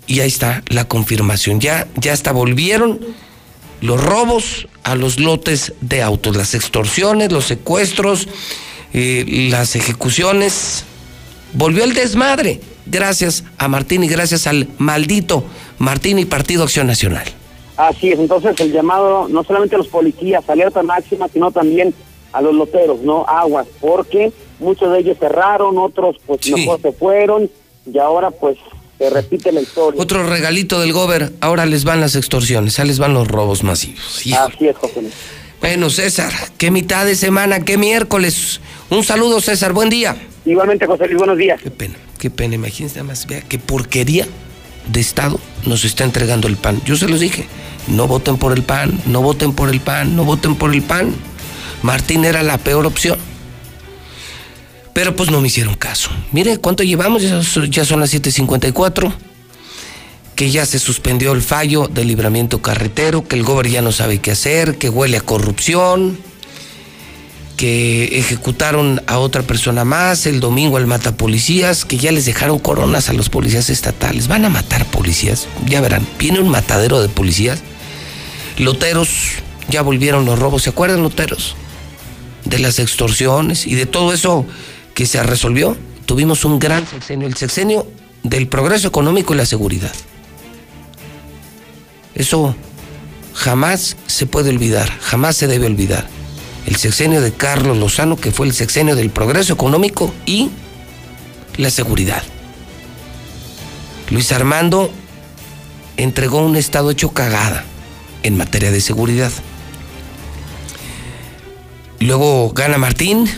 y 0.08 0.20
ahí 0.20 0.28
está 0.28 0.62
la 0.68 0.86
confirmación. 0.86 1.60
Ya, 1.60 1.88
ya 1.96 2.14
hasta 2.14 2.32
volvieron 2.32 3.00
los 3.80 4.04
robos 4.04 4.68
a 4.84 4.96
los 4.96 5.20
lotes 5.20 5.74
de 5.82 6.04
autos, 6.04 6.36
las 6.36 6.54
extorsiones, 6.54 7.32
los 7.32 7.46
secuestros, 7.46 8.28
eh, 8.94 9.48
las 9.50 9.76
ejecuciones. 9.76 10.84
Volvió 11.54 11.84
el 11.86 11.94
desmadre 11.94 12.62
gracias 12.86 13.44
a 13.58 13.68
Martín 13.68 14.04
y 14.04 14.08
gracias 14.08 14.48
al 14.48 14.68
maldito 14.78 15.44
Martín 15.78 16.20
y 16.20 16.26
Partido 16.26 16.64
Acción 16.64 16.88
Nacional. 16.88 17.26
Así 17.78 18.12
es, 18.12 18.20
entonces 18.20 18.60
el 18.60 18.72
llamado 18.72 19.28
no 19.30 19.44
solamente 19.44 19.76
a 19.76 19.80
los 19.80 19.88
policías, 19.88 20.48
alerta 20.50 20.84
máxima, 20.84 21.28
sino 21.30 21.52
también 21.52 21.94
a 22.32 22.42
los 22.42 22.54
loteros, 22.54 23.02
¿no? 23.02 23.26
Aguas, 23.28 23.68
porque 23.80 24.32
muchos 24.60 24.92
de 24.92 25.00
ellos 25.00 25.18
cerraron, 25.20 25.78
otros 25.78 26.18
pues 26.26 26.50
mejor 26.52 26.82
se 26.82 26.92
fueron 26.92 27.50
y 27.92 27.98
ahora 27.98 28.32
pues 28.32 28.58
se 28.98 29.10
repite 29.10 29.52
la 29.52 29.62
historia. 29.62 30.02
Otro 30.02 30.24
regalito 30.28 30.80
del 30.80 30.94
gober, 30.94 31.32
ahora 31.42 31.66
les 31.66 31.84
van 31.84 32.02
las 32.02 32.16
extorsiones, 32.16 32.78
ahora 32.78 32.88
les 32.88 33.00
van 33.00 33.14
los 33.14 33.28
robos 33.28 33.64
masivos. 33.64 34.22
Así 34.38 34.68
es, 34.68 34.78
José 34.78 35.02
Luis. 35.02 35.14
Bueno, 35.60 35.90
César, 35.90 36.32
qué 36.58 36.72
mitad 36.72 37.06
de 37.06 37.16
semana, 37.16 37.64
qué 37.64 37.78
miércoles. 37.78 38.62
Un 38.90 39.04
saludo, 39.04 39.42
César, 39.42 39.74
buen 39.74 39.90
día. 39.90 40.16
Igualmente, 40.46 40.88
José 40.88 41.06
Luis, 41.08 41.18
buenos 41.18 41.38
días. 41.38 41.62
Qué 41.62 41.70
pena, 41.70 41.96
qué 42.22 42.30
pena, 42.30 42.54
imagínense 42.54 42.98
nada 42.98 43.08
más, 43.08 43.26
vea 43.26 43.42
qué 43.42 43.58
porquería 43.58 44.28
de 44.94 45.00
Estado 45.00 45.40
nos 45.66 45.86
está 45.86 46.04
entregando 46.04 46.48
el 46.48 46.56
PAN. 46.56 46.80
Yo 46.86 46.96
se 46.96 47.08
los 47.08 47.20
dije, 47.20 47.48
no 47.88 48.08
voten 48.08 48.38
por 48.38 48.54
el 48.54 48.62
PAN, 48.62 49.02
no 49.08 49.24
voten 49.24 49.54
por 49.54 49.70
el 49.70 49.80
PAN, 49.80 50.16
no 50.16 50.24
voten 50.24 50.54
por 50.54 50.72
el 50.72 50.84
PAN. 50.84 51.16
Martín 51.82 52.24
era 52.24 52.44
la 52.44 52.60
peor 52.60 52.86
opción. 52.86 53.18
Pero 54.94 55.16
pues 55.16 55.32
no 55.32 55.42
me 55.42 55.48
hicieron 55.48 55.74
caso. 55.74 56.12
Mire 56.32 56.60
cuánto 56.60 56.84
llevamos, 56.84 57.24
ya 57.24 57.42
son, 57.42 58.00
las 58.00 58.14
7.54, 58.14 59.12
que 60.36 60.52
ya 60.52 60.68
se 60.68 60.78
suspendió 60.78 61.32
el 61.32 61.42
fallo 61.42 61.88
del 61.88 62.08
libramiento 62.08 62.62
carretero, 62.62 63.28
que 63.28 63.36
el 63.36 63.42
gobierno 63.42 63.74
ya 63.74 63.82
no 63.82 63.92
sabe 63.92 64.20
qué 64.20 64.30
hacer, 64.30 64.78
que 64.78 64.90
huele 64.90 65.18
a 65.18 65.22
corrupción, 65.22 66.20
que 67.58 68.18
ejecutaron 68.20 69.02
a 69.08 69.20
otra 69.20 69.44
persona 69.44 69.86
más 69.86 70.26
el 70.26 70.40
domingo 70.40 70.78
al 70.78 70.88
mata 70.88 71.16
policías, 71.16 71.86
que 71.86 71.98
ya 71.98 72.12
les 72.12 72.26
dejaron 72.26 72.60
coronas 72.60 73.10
a 73.10 73.14
los 73.14 73.30
policías 73.30 73.70
estatales. 73.70 74.28
Van 74.28 74.46
a 74.46 74.50
matar 74.50 74.86
policías, 74.86 75.48
ya 75.68 75.82
verán, 75.82 76.08
viene 76.18 76.40
un 76.40 76.50
matadero 76.50 77.02
de 77.02 77.10
policías. 77.10 77.62
Loteros, 78.58 79.10
ya 79.70 79.82
volvieron 79.82 80.26
los 80.26 80.40
robos, 80.40 80.64
¿se 80.64 80.70
acuerdan 80.70 81.04
loteros? 81.04 81.56
De 82.46 82.60
las 82.60 82.80
extorsiones 82.80 83.68
y 83.68 83.76
de 83.76 83.86
todo 83.86 84.14
eso 84.14 84.46
que 84.94 85.06
se 85.06 85.22
resolvió. 85.24 85.78
Tuvimos 86.06 86.44
un 86.46 86.60
gran 86.60 86.88
sexenio, 86.88 87.28
el 87.28 87.36
sexenio 87.36 87.88
del 88.24 88.48
progreso 88.48 88.88
económico 88.88 89.34
y 89.34 89.38
la 89.38 89.46
seguridad. 89.46 89.94
Eso 92.16 92.56
jamás 93.34 93.96
se 94.08 94.26
puede 94.26 94.50
olvidar, 94.50 94.92
jamás 95.00 95.38
se 95.38 95.48
debe 95.48 95.66
olvidar. 95.66 96.08
El 96.72 96.78
sexenio 96.78 97.20
de 97.20 97.34
Carlos 97.34 97.78
Lozano, 97.78 98.16
que 98.16 98.32
fue 98.32 98.48
el 98.48 98.54
sexenio 98.54 98.96
del 98.96 99.10
progreso 99.10 99.52
económico 99.52 100.14
y 100.26 100.52
la 101.58 101.70
seguridad. 101.70 102.24
Luis 104.10 104.32
Armando 104.32 104.90
entregó 105.98 106.38
un 106.38 106.56
estado 106.56 106.90
hecho 106.90 107.12
cagada 107.12 107.66
en 108.24 108.38
materia 108.38 108.72
de 108.72 108.80
seguridad. 108.80 109.34
Luego 112.00 112.52
gana 112.52 112.78
Martín. 112.78 113.30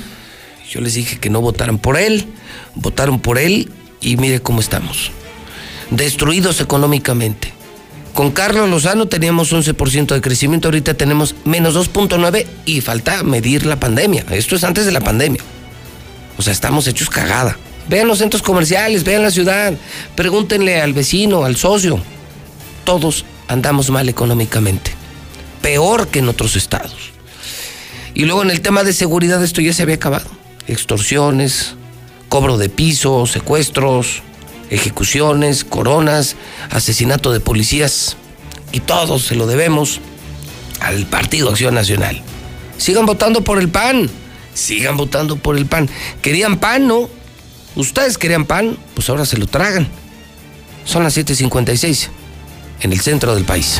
Yo 0.70 0.82
les 0.82 0.94
dije 0.94 1.18
que 1.18 1.32
no 1.32 1.42
votaran 1.42 1.80
por 1.80 1.98
él. 1.98 2.28
Votaron 2.76 3.20
por 3.20 3.40
él 3.40 3.72
y 4.00 4.16
mire 4.16 4.44
cómo 4.44 4.60
estamos. 4.60 5.10
Destruidos 5.90 6.62
económicamente. 6.62 7.52
Con 8.14 8.30
Carlos 8.30 8.70
Lozano 8.70 9.08
teníamos 9.08 9.52
11% 9.52 10.14
de 10.14 10.22
crecimiento, 10.22 10.68
ahorita 10.68 10.94
tenemos 10.94 11.34
menos 11.46 11.76
2.9 11.76 12.46
y 12.66 12.82
falta 12.82 13.24
medir 13.24 13.66
la 13.66 13.80
pandemia. 13.80 14.24
Esto 14.30 14.56
es 14.56 14.64
antes 14.64 14.86
de 14.86 14.92
la 14.92 15.02
pandemia. 15.02 15.42
O 16.38 16.44
sea, 16.44 16.54
estamos 16.54 16.88
hechos 16.88 17.10
cagada. 17.10 17.58
Vean 17.90 18.08
los 18.08 18.20
centros 18.20 18.44
comerciales, 18.44 19.04
vean 19.04 19.24
la 19.24 19.32
ciudad, 19.32 19.74
pregúntenle 20.16 20.80
al 20.80 20.94
vecino, 20.94 21.44
al 21.44 21.58
socio. 21.58 22.00
Todos 22.84 23.26
andamos 23.48 23.90
mal 23.90 24.08
económicamente. 24.08 24.92
Peor 25.64 26.08
que 26.08 26.20
en 26.20 26.30
otros 26.30 26.56
estados. 26.56 27.12
Y 28.14 28.26
luego 28.26 28.44
en 28.44 28.52
el 28.52 28.62
tema 28.62 28.84
de 28.84 28.94
seguridad 28.94 29.44
esto 29.44 29.60
ya 29.60 29.74
se 29.74 29.82
había 29.82 29.96
acabado. 29.96 30.30
Extorsiones, 30.68 31.74
cobro 32.30 32.58
de 32.58 32.70
piso, 32.70 33.26
secuestros, 33.26 34.22
ejecuciones, 34.74 35.64
coronas, 35.64 36.36
asesinato 36.72 37.32
de 37.32 37.40
policías. 37.40 38.18
Y 38.72 38.80
todo 38.80 39.20
se 39.20 39.36
lo 39.36 39.46
debemos 39.46 40.00
al 40.80 41.06
Partido 41.06 41.50
Acción 41.50 41.76
Nacional. 41.76 42.22
Sigan 42.78 43.06
votando 43.06 43.44
por 43.44 43.60
el 43.60 43.70
PAN. 43.70 44.10
Sigan 44.54 44.98
votando 44.98 45.36
por 45.38 45.58
el 45.58 45.66
PAN. 45.66 45.90
¿Querían 46.22 46.58
PAN, 46.58 46.88
no? 46.88 47.10
Ustedes 47.76 48.18
querían 48.18 48.46
PAN, 48.46 48.78
pues 48.94 49.10
ahora 49.10 49.26
se 49.26 49.38
lo 49.38 49.48
tragan. 49.48 49.88
Son 50.86 51.04
las 51.04 51.16
7.56 51.18 52.10
en 52.82 52.94
el 52.94 53.00
centro 53.00 53.36
del 53.36 53.46
país. 53.46 53.80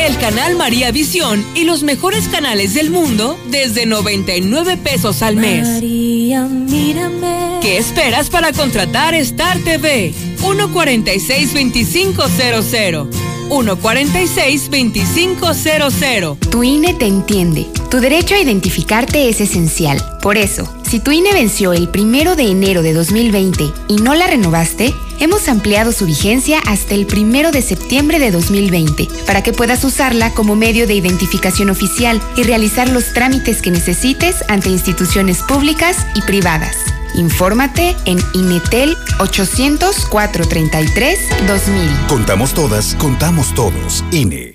El 0.00 0.18
canal 0.18 0.56
María 0.56 0.90
Visión 0.90 1.44
y 1.54 1.64
los 1.64 1.82
mejores 1.82 2.26
canales 2.28 2.74
del 2.74 2.90
mundo 2.90 3.38
desde 3.50 3.86
99 3.86 4.76
pesos 4.78 5.22
al 5.22 5.36
mes. 5.36 5.68
María, 5.68 6.42
mírame. 6.44 7.51
¿Qué 7.62 7.78
esperas 7.78 8.28
para 8.28 8.52
contratar 8.52 9.14
Star 9.14 9.58
TV? 9.60 10.12
146-2500. 10.38 13.08
146-2500. 13.48 16.38
Tu 16.50 16.64
INE 16.64 16.92
te 16.94 17.06
entiende. 17.06 17.68
Tu 17.88 18.00
derecho 18.00 18.34
a 18.34 18.40
identificarte 18.40 19.28
es 19.28 19.40
esencial. 19.40 20.04
Por 20.20 20.38
eso, 20.38 20.68
si 20.82 20.98
tu 20.98 21.12
INE 21.12 21.32
venció 21.32 21.72
el 21.72 21.88
primero 21.88 22.34
de 22.34 22.50
enero 22.50 22.82
de 22.82 22.94
2020 22.94 23.72
y 23.86 23.94
no 23.96 24.16
la 24.16 24.26
renovaste, 24.26 24.92
hemos 25.20 25.46
ampliado 25.46 25.92
su 25.92 26.04
vigencia 26.04 26.58
hasta 26.66 26.94
el 26.94 27.06
primero 27.06 27.52
de 27.52 27.62
septiembre 27.62 28.18
de 28.18 28.32
2020 28.32 29.06
para 29.24 29.44
que 29.44 29.52
puedas 29.52 29.84
usarla 29.84 30.34
como 30.34 30.56
medio 30.56 30.88
de 30.88 30.94
identificación 30.94 31.70
oficial 31.70 32.20
y 32.36 32.42
realizar 32.42 32.88
los 32.88 33.12
trámites 33.12 33.62
que 33.62 33.70
necesites 33.70 34.42
ante 34.48 34.68
instituciones 34.68 35.42
públicas 35.42 36.04
y 36.16 36.22
privadas. 36.22 36.74
Infórmate 37.14 37.94
en 38.06 38.18
Inetel 38.32 38.96
800 39.18 40.06
433 40.06 41.18
2000. 41.46 42.06
Contamos 42.08 42.54
todas, 42.54 42.94
contamos 42.94 43.54
todos. 43.54 44.02
INE. 44.12 44.54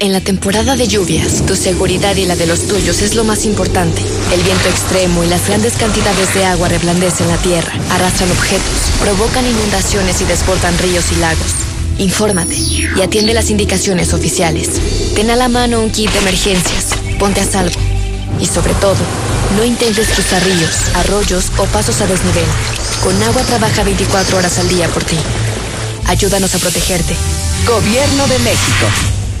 En 0.00 0.12
la 0.12 0.20
temporada 0.20 0.76
de 0.76 0.86
lluvias, 0.86 1.44
tu 1.46 1.56
seguridad 1.56 2.16
y 2.16 2.24
la 2.24 2.36
de 2.36 2.46
los 2.46 2.66
tuyos 2.66 3.02
es 3.02 3.14
lo 3.14 3.24
más 3.24 3.44
importante. 3.44 4.02
El 4.32 4.42
viento 4.42 4.68
extremo 4.68 5.24
y 5.24 5.28
las 5.28 5.46
grandes 5.46 5.74
cantidades 5.74 6.32
de 6.34 6.44
agua 6.44 6.68
reblandecen 6.68 7.28
la 7.28 7.36
tierra, 7.38 7.72
arrastran 7.90 8.30
objetos, 8.30 8.90
provocan 9.00 9.46
inundaciones 9.46 10.20
y 10.20 10.24
desbordan 10.24 10.76
ríos 10.78 11.12
y 11.12 11.16
lagos. 11.16 11.54
Infórmate 11.98 12.56
y 12.56 13.00
atiende 13.02 13.34
las 13.34 13.50
indicaciones 13.50 14.14
oficiales. 14.14 14.80
Ten 15.14 15.30
a 15.30 15.36
la 15.36 15.48
mano 15.48 15.80
un 15.80 15.90
kit 15.90 16.10
de 16.10 16.18
emergencias, 16.18 16.94
ponte 17.18 17.42
a 17.42 17.44
salvo 17.44 17.78
y 18.40 18.46
sobre 18.46 18.72
todo, 18.74 18.96
no 19.56 19.64
intentes 19.64 20.08
cruzar 20.08 20.42
ríos, 20.44 20.88
arroyos 20.94 21.50
o 21.58 21.64
pasos 21.66 22.00
a 22.00 22.06
desnivel. 22.06 22.44
Con 23.02 23.20
agua 23.22 23.42
trabaja 23.42 23.82
24 23.82 24.38
horas 24.38 24.58
al 24.58 24.68
día 24.68 24.88
por 24.88 25.04
ti. 25.04 25.18
Ayúdanos 26.06 26.54
a 26.54 26.58
protegerte. 26.58 27.14
Gobierno 27.66 28.26
de 28.26 28.38
México. 28.40 29.19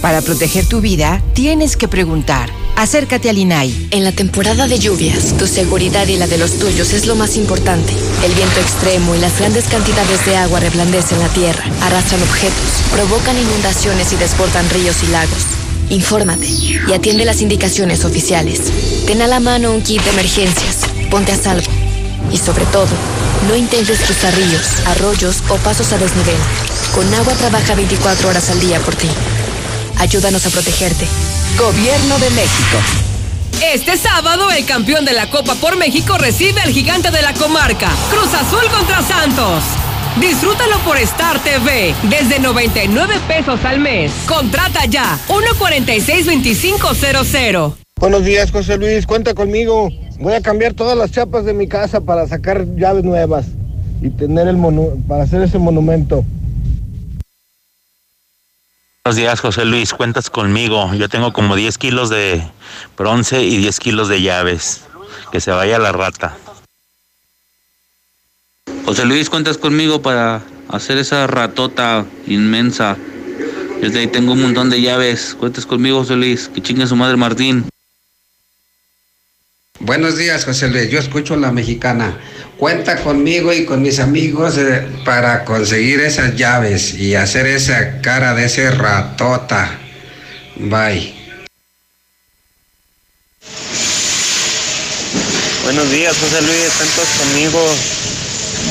Para 0.00 0.22
proteger 0.22 0.64
tu 0.64 0.80
vida, 0.80 1.22
tienes 1.34 1.76
que 1.76 1.86
preguntar. 1.86 2.48
Acércate 2.76 3.28
al 3.28 3.36
INAI. 3.36 3.88
En 3.90 4.02
la 4.02 4.12
temporada 4.12 4.66
de 4.66 4.78
lluvias, 4.78 5.36
tu 5.36 5.46
seguridad 5.46 6.06
y 6.08 6.16
la 6.16 6.26
de 6.26 6.38
los 6.38 6.58
tuyos 6.58 6.94
es 6.94 7.06
lo 7.06 7.16
más 7.16 7.36
importante. 7.36 7.92
El 8.24 8.32
viento 8.32 8.60
extremo 8.60 9.14
y 9.14 9.18
las 9.18 9.38
grandes 9.38 9.66
cantidades 9.66 10.24
de 10.24 10.36
agua 10.36 10.60
reblandecen 10.60 11.18
la 11.18 11.28
tierra, 11.28 11.62
arrastran 11.82 12.22
objetos, 12.22 12.56
provocan 12.90 13.36
inundaciones 13.36 14.10
y 14.14 14.16
desbordan 14.16 14.70
ríos 14.70 15.02
y 15.02 15.08
lagos. 15.08 15.44
Infórmate 15.90 16.46
y 16.46 16.92
atiende 16.94 17.26
las 17.26 17.42
indicaciones 17.42 18.06
oficiales. 18.06 18.60
Ten 19.06 19.20
a 19.20 19.26
la 19.26 19.40
mano 19.40 19.70
un 19.70 19.82
kit 19.82 20.02
de 20.02 20.10
emergencias, 20.10 20.78
ponte 21.10 21.32
a 21.32 21.36
salvo. 21.36 21.68
Y 22.32 22.38
sobre 22.38 22.64
todo, 22.66 22.88
no 23.48 23.54
intentes 23.54 24.00
cruzar 24.00 24.34
ríos, 24.34 24.66
arroyos 24.86 25.42
o 25.50 25.56
pasos 25.56 25.92
a 25.92 25.98
desnivel. 25.98 26.40
Con 26.94 27.12
agua 27.12 27.34
trabaja 27.34 27.74
24 27.74 28.30
horas 28.30 28.48
al 28.48 28.60
día 28.60 28.80
por 28.80 28.94
ti. 28.94 29.08
Ayúdanos 30.00 30.44
a 30.46 30.50
protegerte. 30.50 31.06
Gobierno 31.58 32.18
de 32.18 32.30
México. 32.30 32.78
Este 33.62 33.98
sábado, 33.98 34.50
el 34.50 34.64
campeón 34.64 35.04
de 35.04 35.12
la 35.12 35.28
Copa 35.28 35.54
por 35.56 35.76
México 35.76 36.16
recibe 36.16 36.62
al 36.62 36.72
gigante 36.72 37.10
de 37.10 37.20
la 37.20 37.34
comarca, 37.34 37.90
Cruz 38.10 38.32
Azul 38.32 38.66
contra 38.74 39.02
Santos. 39.02 39.62
Disfrútalo 40.18 40.78
por 40.86 40.96
Star 40.96 41.38
TV 41.40 41.94
desde 42.04 42.38
99 42.38 43.14
pesos 43.28 43.62
al 43.62 43.78
mes. 43.78 44.10
Contrata 44.26 44.86
ya 44.86 45.18
146-2500. 45.28 47.74
Buenos 47.96 48.24
días, 48.24 48.50
José 48.50 48.78
Luis. 48.78 49.06
Cuenta 49.06 49.34
conmigo. 49.34 49.90
Voy 50.18 50.32
a 50.32 50.40
cambiar 50.40 50.72
todas 50.72 50.96
las 50.96 51.10
chapas 51.10 51.44
de 51.44 51.52
mi 51.52 51.68
casa 51.68 52.00
para 52.00 52.26
sacar 52.26 52.64
llaves 52.74 53.04
nuevas 53.04 53.48
y 54.00 54.08
tener 54.08 54.48
el 54.48 54.56
monu 54.56 55.04
para 55.06 55.24
hacer 55.24 55.42
ese 55.42 55.58
monumento. 55.58 56.24
Buenos 59.10 59.22
días, 59.22 59.40
José 59.40 59.64
Luis. 59.64 59.92
Cuentas 59.92 60.30
conmigo. 60.30 60.94
Yo 60.94 61.08
tengo 61.08 61.32
como 61.32 61.56
10 61.56 61.78
kilos 61.78 62.10
de 62.10 62.48
bronce 62.96 63.42
y 63.42 63.56
10 63.56 63.80
kilos 63.80 64.08
de 64.08 64.22
llaves. 64.22 64.82
Que 65.32 65.40
se 65.40 65.50
vaya 65.50 65.80
la 65.80 65.90
rata. 65.90 66.38
José 68.84 69.06
Luis, 69.06 69.28
cuentas 69.28 69.58
conmigo 69.58 70.00
para 70.00 70.42
hacer 70.68 70.96
esa 70.96 71.26
ratota 71.26 72.06
inmensa. 72.28 72.96
Yo 73.82 73.90
de 73.90 73.98
ahí 73.98 74.06
tengo 74.06 74.34
un 74.34 74.42
montón 74.42 74.70
de 74.70 74.80
llaves. 74.80 75.34
Cuentas 75.36 75.66
conmigo, 75.66 75.98
José 75.98 76.14
Luis. 76.14 76.48
Que 76.48 76.62
chingue 76.62 76.86
su 76.86 76.94
madre 76.94 77.16
Martín. 77.16 77.64
Buenos 79.80 80.18
días, 80.18 80.44
José 80.44 80.68
Luis. 80.68 80.88
Yo 80.88 81.00
escucho 81.00 81.34
la 81.34 81.50
mexicana. 81.50 82.16
Cuenta 82.60 82.96
conmigo 82.96 83.54
y 83.54 83.64
con 83.64 83.80
mis 83.80 84.00
amigos 84.00 84.58
eh, 84.58 84.86
para 85.06 85.46
conseguir 85.46 85.98
esas 86.02 86.36
llaves 86.36 86.92
y 86.92 87.14
hacer 87.14 87.46
esa 87.46 88.02
cara 88.02 88.34
de 88.34 88.44
ese 88.44 88.70
ratota. 88.70 89.78
Bye. 90.56 91.14
Buenos 95.64 95.90
días, 95.90 96.14
José 96.18 96.42
Luis. 96.42 96.70
Cuentas 96.76 97.08
conmigo. 97.18 97.66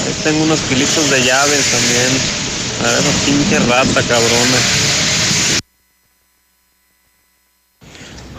Ahí 0.05 0.15
tengo 0.23 0.43
unos 0.43 0.59
kilitos 0.69 1.09
de 1.09 1.23
llaves 1.23 1.65
también. 1.71 2.11
A 2.85 2.91
ver, 2.91 2.99
esa 2.99 3.25
pinche 3.25 3.59
rata, 3.67 4.07
cabrona. 4.07 4.59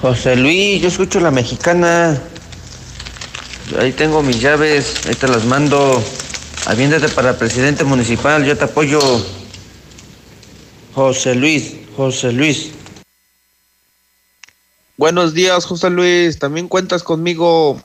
José 0.01 0.37
Luis, 0.37 0.81
yo 0.81 0.87
escucho 0.87 1.19
la 1.19 1.33
mexicana. 1.33 2.17
Ahí 3.79 3.93
tengo 3.93 4.23
mis 4.23 4.41
llaves, 4.41 4.95
ahí 5.07 5.15
te 5.15 5.29
las 5.29 5.45
mando. 5.45 6.03
Aviéndate 6.67 7.09
para 7.09 7.39
presidente 7.39 7.85
municipal, 7.85 8.45
yo 8.45 8.57
te 8.57 8.65
apoyo. 8.65 9.01
José 10.95 11.35
Luis, 11.35 11.75
José 11.97 12.33
Luis. 12.33 12.71
Buenos 14.97 15.33
días, 15.35 15.65
José 15.65 15.89
Luis. 15.89 16.39
También 16.39 16.69
cuentas 16.69 17.03
conmigo. 17.03 17.81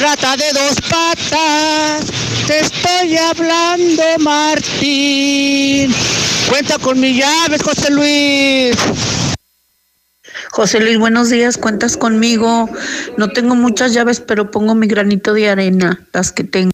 Rata 0.00 0.36
de 0.36 0.52
dos 0.52 0.74
patas, 0.90 2.06
te 2.46 2.60
estoy 2.60 3.16
hablando, 3.16 4.02
Martín. 4.18 5.94
Cuenta 6.48 6.78
con 6.78 7.00
mis 7.00 7.16
llaves, 7.16 7.62
José 7.62 7.90
Luis. 7.90 8.76
José 10.56 10.80
Luis, 10.80 10.98
buenos 10.98 11.28
días, 11.28 11.58
cuentas 11.58 11.98
conmigo. 11.98 12.66
No 13.18 13.28
tengo 13.28 13.54
muchas 13.54 13.92
llaves, 13.92 14.20
pero 14.20 14.50
pongo 14.50 14.74
mi 14.74 14.86
granito 14.86 15.34
de 15.34 15.50
arena, 15.50 16.08
las 16.14 16.32
que 16.32 16.44
tengo. 16.44 16.70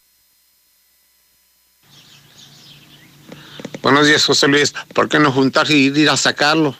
Buenos 3.83 4.07
días, 4.07 4.25
José 4.25 4.47
Luis. 4.47 4.73
¿Por 4.95 5.09
qué 5.09 5.19
no 5.19 5.33
juntarse 5.33 5.77
y 5.77 5.87
ir 5.87 6.09
a 6.09 6.17
sacarlo? 6.17 6.77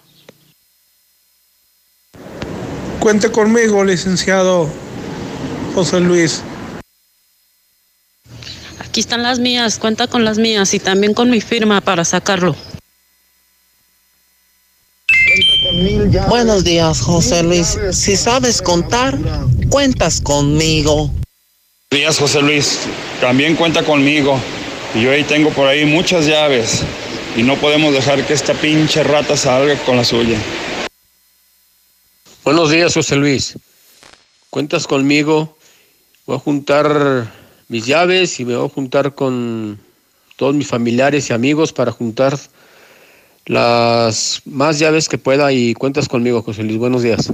Cuente 3.01 3.33
conmigo, 3.33 3.83
licenciado 3.83 4.71
José 5.75 5.99
Luis. 5.99 6.45
Aquí 8.79 9.01
están 9.01 9.25
las 9.25 9.41
mías, 9.41 9.81
cuenta 9.81 10.07
con 10.07 10.25
las 10.25 10.39
mías 10.39 10.73
y 10.73 10.79
también 10.79 11.15
con 11.15 11.31
mi 11.31 11.41
firma 11.41 11.81
para 11.81 12.05
sacarlo. 12.05 12.55
Buenos 16.29 16.63
días, 16.63 17.01
José 17.01 17.43
Luis. 17.43 17.77
Si 17.91 18.17
sabes 18.17 18.63
contar, 18.63 19.19
cuentas 19.69 20.21
conmigo. 20.21 21.07
Buenos 21.07 21.91
días, 21.91 22.19
José 22.19 22.41
Luis. 22.41 22.79
También 23.21 23.57
cuenta 23.57 23.83
conmigo. 23.83 24.39
Y 24.95 25.03
yo 25.03 25.11
ahí 25.11 25.25
tengo 25.25 25.51
por 25.51 25.67
ahí 25.67 25.85
muchas 25.85 26.27
llaves. 26.27 26.83
Y 27.37 27.43
no 27.43 27.57
podemos 27.57 27.93
dejar 27.93 28.25
que 28.25 28.33
esta 28.33 28.55
pinche 28.55 29.03
rata 29.03 29.37
salga 29.37 29.77
con 29.85 29.97
la 29.97 30.05
suya. 30.05 30.39
Buenos 32.45 32.71
días, 32.71 32.95
José 32.95 33.17
Luis. 33.17 33.59
Cuentas 34.51 34.87
conmigo. 34.87 35.57
Voy 36.27 36.37
a 36.37 36.39
juntar 36.39 37.33
mis 37.67 37.87
llaves 37.87 38.39
y 38.39 38.45
me 38.45 38.55
voy 38.55 38.67
a 38.67 38.73
juntar 38.73 39.15
con 39.17 39.81
todos 40.37 40.55
mis 40.55 40.69
familiares 40.69 41.29
y 41.31 41.33
amigos 41.33 41.73
para 41.73 41.91
juntar 41.91 42.39
las 43.47 44.43
más 44.45 44.79
llaves 44.79 45.09
que 45.09 45.19
pueda 45.19 45.53
y 45.53 45.75
cuentas 45.75 46.09
conmigo, 46.09 46.43
José 46.43 46.63
Luis. 46.63 46.79
Buenos 46.79 47.03
días. 47.03 47.33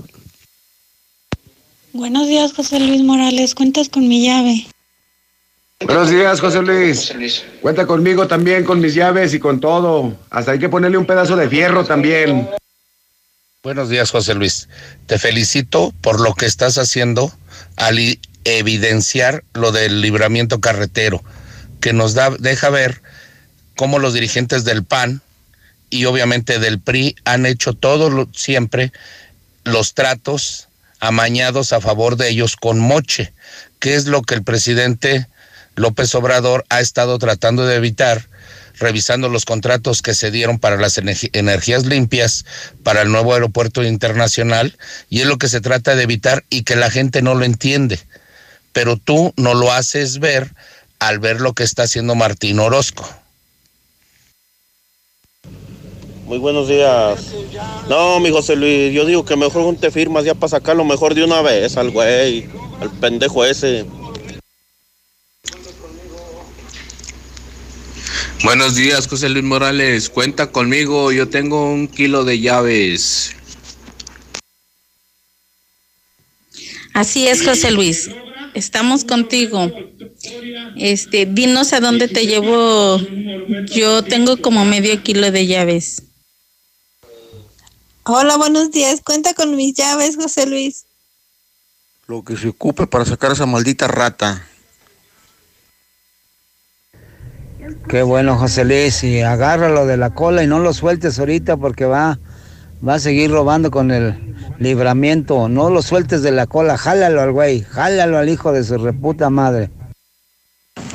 Buenos 1.92 2.28
días, 2.28 2.52
José 2.52 2.80
Luis 2.80 3.02
Morales. 3.02 3.54
Cuentas 3.54 3.88
con 3.88 4.08
mi 4.08 4.24
llave. 4.24 4.66
Buenos 5.80 6.10
días, 6.10 6.40
José 6.40 6.62
Luis. 6.62 7.12
Cuenta 7.60 7.86
conmigo 7.86 8.26
también, 8.26 8.64
con 8.64 8.80
mis 8.80 8.94
llaves 8.94 9.32
y 9.32 9.38
con 9.38 9.60
todo. 9.60 10.16
Hasta 10.30 10.52
hay 10.52 10.58
que 10.58 10.68
ponerle 10.68 10.98
un 10.98 11.06
pedazo 11.06 11.36
de 11.36 11.48
fierro 11.48 11.84
también. 11.84 12.48
Buenos 13.62 13.88
días, 13.88 14.10
José 14.10 14.34
Luis. 14.34 14.68
Te 15.06 15.18
felicito 15.18 15.92
por 16.00 16.20
lo 16.20 16.34
que 16.34 16.46
estás 16.46 16.78
haciendo 16.78 17.32
al 17.76 17.98
evidenciar 18.44 19.44
lo 19.52 19.72
del 19.72 20.00
libramiento 20.00 20.60
carretero, 20.60 21.22
que 21.80 21.92
nos 21.92 22.14
da, 22.14 22.30
deja 22.38 22.70
ver 22.70 23.02
cómo 23.76 23.98
los 23.98 24.14
dirigentes 24.14 24.64
del 24.64 24.84
PAN 24.84 25.22
y 25.90 26.04
obviamente 26.04 26.58
del 26.58 26.80
PRI 26.80 27.16
han 27.24 27.46
hecho 27.46 27.74
todo 27.74 28.10
lo, 28.10 28.28
siempre 28.32 28.92
los 29.64 29.94
tratos 29.94 30.68
amañados 31.00 31.72
a 31.72 31.80
favor 31.80 32.16
de 32.16 32.28
ellos 32.28 32.56
con 32.56 32.78
moche, 32.78 33.32
que 33.78 33.94
es 33.94 34.06
lo 34.06 34.22
que 34.22 34.34
el 34.34 34.42
presidente 34.42 35.26
López 35.76 36.14
Obrador 36.14 36.64
ha 36.68 36.80
estado 36.80 37.18
tratando 37.18 37.66
de 37.66 37.76
evitar, 37.76 38.28
revisando 38.78 39.28
los 39.28 39.44
contratos 39.44 40.02
que 40.02 40.14
se 40.14 40.30
dieron 40.30 40.58
para 40.58 40.76
las 40.76 40.98
energías 40.98 41.86
limpias, 41.86 42.44
para 42.82 43.02
el 43.02 43.10
nuevo 43.10 43.34
aeropuerto 43.34 43.84
internacional, 43.84 44.76
y 45.08 45.20
es 45.20 45.26
lo 45.26 45.38
que 45.38 45.48
se 45.48 45.60
trata 45.60 45.94
de 45.94 46.02
evitar 46.02 46.44
y 46.50 46.62
que 46.62 46.76
la 46.76 46.90
gente 46.90 47.22
no 47.22 47.34
lo 47.34 47.44
entiende. 47.44 48.00
Pero 48.72 48.96
tú 48.96 49.32
no 49.36 49.54
lo 49.54 49.72
haces 49.72 50.18
ver 50.18 50.52
al 50.98 51.18
ver 51.18 51.40
lo 51.40 51.54
que 51.54 51.62
está 51.62 51.84
haciendo 51.84 52.14
Martín 52.14 52.58
Orozco. 52.58 53.08
Muy 56.28 56.36
buenos 56.36 56.68
días. 56.68 57.32
No, 57.88 58.20
mi 58.20 58.30
José 58.30 58.54
Luis, 58.54 58.92
yo 58.92 59.06
digo 59.06 59.24
que 59.24 59.34
mejor 59.34 59.74
te 59.76 59.90
firmas 59.90 60.26
ya 60.26 60.34
para 60.34 60.50
sacarlo 60.50 60.84
mejor 60.84 61.14
de 61.14 61.24
una 61.24 61.40
vez 61.40 61.78
al 61.78 61.90
güey, 61.90 62.46
al 62.82 62.90
pendejo 63.00 63.46
ese. 63.46 63.86
Buenos 68.44 68.74
días, 68.74 69.08
José 69.08 69.30
Luis 69.30 69.42
Morales. 69.42 70.10
Cuenta 70.10 70.52
conmigo, 70.52 71.12
yo 71.12 71.30
tengo 71.30 71.72
un 71.72 71.88
kilo 71.88 72.26
de 72.26 72.40
llaves. 72.40 73.34
Así 76.92 77.26
es, 77.26 77.42
José 77.42 77.70
Luis. 77.70 78.10
Estamos 78.52 79.04
contigo. 79.04 79.72
Este, 80.76 81.24
dinos 81.24 81.72
a 81.72 81.80
dónde 81.80 82.06
te 82.06 82.26
llevo. 82.26 83.00
Yo 83.74 84.02
tengo 84.02 84.36
como 84.36 84.66
medio 84.66 85.02
kilo 85.02 85.30
de 85.30 85.46
llaves. 85.46 86.02
Hola, 88.10 88.38
buenos 88.38 88.70
días. 88.70 89.02
Cuenta 89.04 89.34
con 89.34 89.54
mis 89.54 89.74
llaves, 89.74 90.16
José 90.16 90.46
Luis. 90.46 90.86
Lo 92.06 92.24
que 92.24 92.38
se 92.38 92.48
ocupe 92.48 92.86
para 92.86 93.04
sacar 93.04 93.28
a 93.28 93.34
esa 93.34 93.44
maldita 93.44 93.86
rata. 93.86 94.48
Qué 97.86 98.00
bueno, 98.00 98.38
José 98.38 98.64
Luis, 98.64 99.04
y 99.04 99.20
agárralo 99.20 99.84
de 99.84 99.98
la 99.98 100.14
cola 100.14 100.42
y 100.42 100.46
no 100.46 100.58
lo 100.58 100.72
sueltes 100.72 101.18
ahorita 101.18 101.58
porque 101.58 101.84
va, 101.84 102.18
va 102.86 102.94
a 102.94 102.98
seguir 102.98 103.30
robando 103.30 103.70
con 103.70 103.90
el 103.90 104.34
libramiento. 104.58 105.50
No 105.50 105.68
lo 105.68 105.82
sueltes 105.82 106.22
de 106.22 106.30
la 106.30 106.46
cola, 106.46 106.78
jálalo 106.78 107.20
al 107.20 107.32
güey, 107.32 107.60
jálalo 107.60 108.16
al 108.16 108.30
hijo 108.30 108.52
de 108.52 108.64
su 108.64 108.78
reputa 108.78 109.28
madre. 109.28 109.68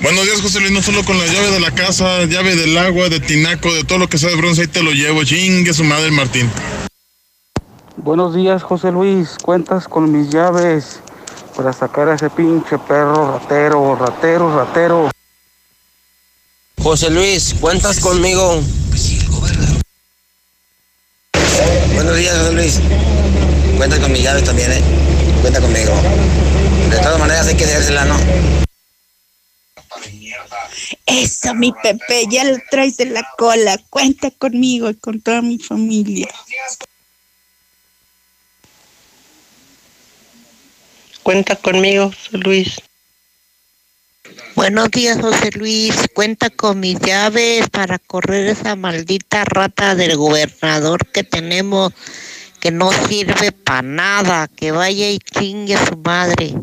Buenos 0.01 0.25
días, 0.25 0.41
José 0.41 0.61
Luis, 0.61 0.71
no 0.71 0.81
solo 0.81 1.05
con 1.05 1.19
la 1.19 1.27
llave 1.27 1.51
de 1.51 1.59
la 1.59 1.69
casa, 1.69 2.25
llave 2.25 2.55
del 2.55 2.75
agua, 2.75 3.09
de 3.09 3.19
tinaco, 3.19 3.71
de 3.71 3.83
todo 3.83 3.99
lo 3.99 4.09
que 4.09 4.17
sea 4.17 4.31
de 4.31 4.35
bronce, 4.35 4.61
ahí 4.61 4.67
te 4.67 4.81
lo 4.81 4.91
llevo, 4.93 5.23
chingue 5.23 5.73
su 5.73 5.83
madre 5.83 6.09
Martín. 6.09 6.49
Buenos 8.03 8.35
días, 8.35 8.63
José 8.63 8.91
Luis, 8.91 9.37
cuentas 9.41 9.87
con 9.87 10.11
mis 10.11 10.29
llaves 10.29 10.99
para 11.55 11.71
sacar 11.71 12.09
a 12.09 12.15
ese 12.15 12.29
pinche 12.29 12.77
perro 12.77 13.39
ratero, 13.39 13.95
ratero, 13.95 14.53
ratero. 14.53 15.09
José 16.81 17.09
Luis, 17.09 17.55
¿cuentas 17.61 18.01
conmigo? 18.01 18.59
Buenos 21.93 22.17
días, 22.17 22.37
José 22.39 22.51
Luis. 22.51 22.81
Cuenta 23.77 23.97
con 24.01 24.11
mi 24.11 24.21
llave 24.21 24.41
también, 24.41 24.73
¿eh? 24.73 24.83
Cuenta 25.39 25.61
conmigo. 25.61 25.93
De 26.89 26.97
todas 26.97 27.17
maneras 27.17 27.47
hay 27.47 27.55
que 27.55 27.65
dejársela, 27.65 28.03
¿no? 28.03 28.17
Eso, 31.05 31.55
mi 31.55 31.71
Pepe, 31.71 32.25
ya 32.29 32.43
lo 32.43 32.57
traes 32.69 32.97
de 32.97 33.05
la 33.05 33.25
cola. 33.37 33.77
Cuenta 33.89 34.29
conmigo 34.31 34.89
y 34.89 34.95
con 34.95 35.21
toda 35.21 35.41
mi 35.41 35.57
familia. 35.57 36.27
Cuenta 41.23 41.55
conmigo, 41.55 42.11
José 42.11 42.37
Luis. 42.37 42.75
Buenos 44.55 44.91
días, 44.91 45.19
José 45.19 45.51
Luis. 45.53 45.95
Cuenta 46.13 46.49
con 46.49 46.81
mis 46.81 46.99
llaves 46.99 47.69
para 47.69 47.97
correr 47.97 48.47
esa 48.47 48.75
maldita 48.75 49.45
rata 49.45 49.95
del 49.95 50.17
gobernador 50.17 51.07
que 51.07 51.23
tenemos 51.23 51.93
que 52.59 52.71
no 52.71 52.91
sirve 53.07 53.51
para 53.53 53.81
nada. 53.81 54.47
Que 54.47 54.71
vaya 54.71 55.09
y 55.09 55.19
chingue 55.19 55.75
a 55.75 55.85
su 55.85 55.95
madre. 55.97 56.53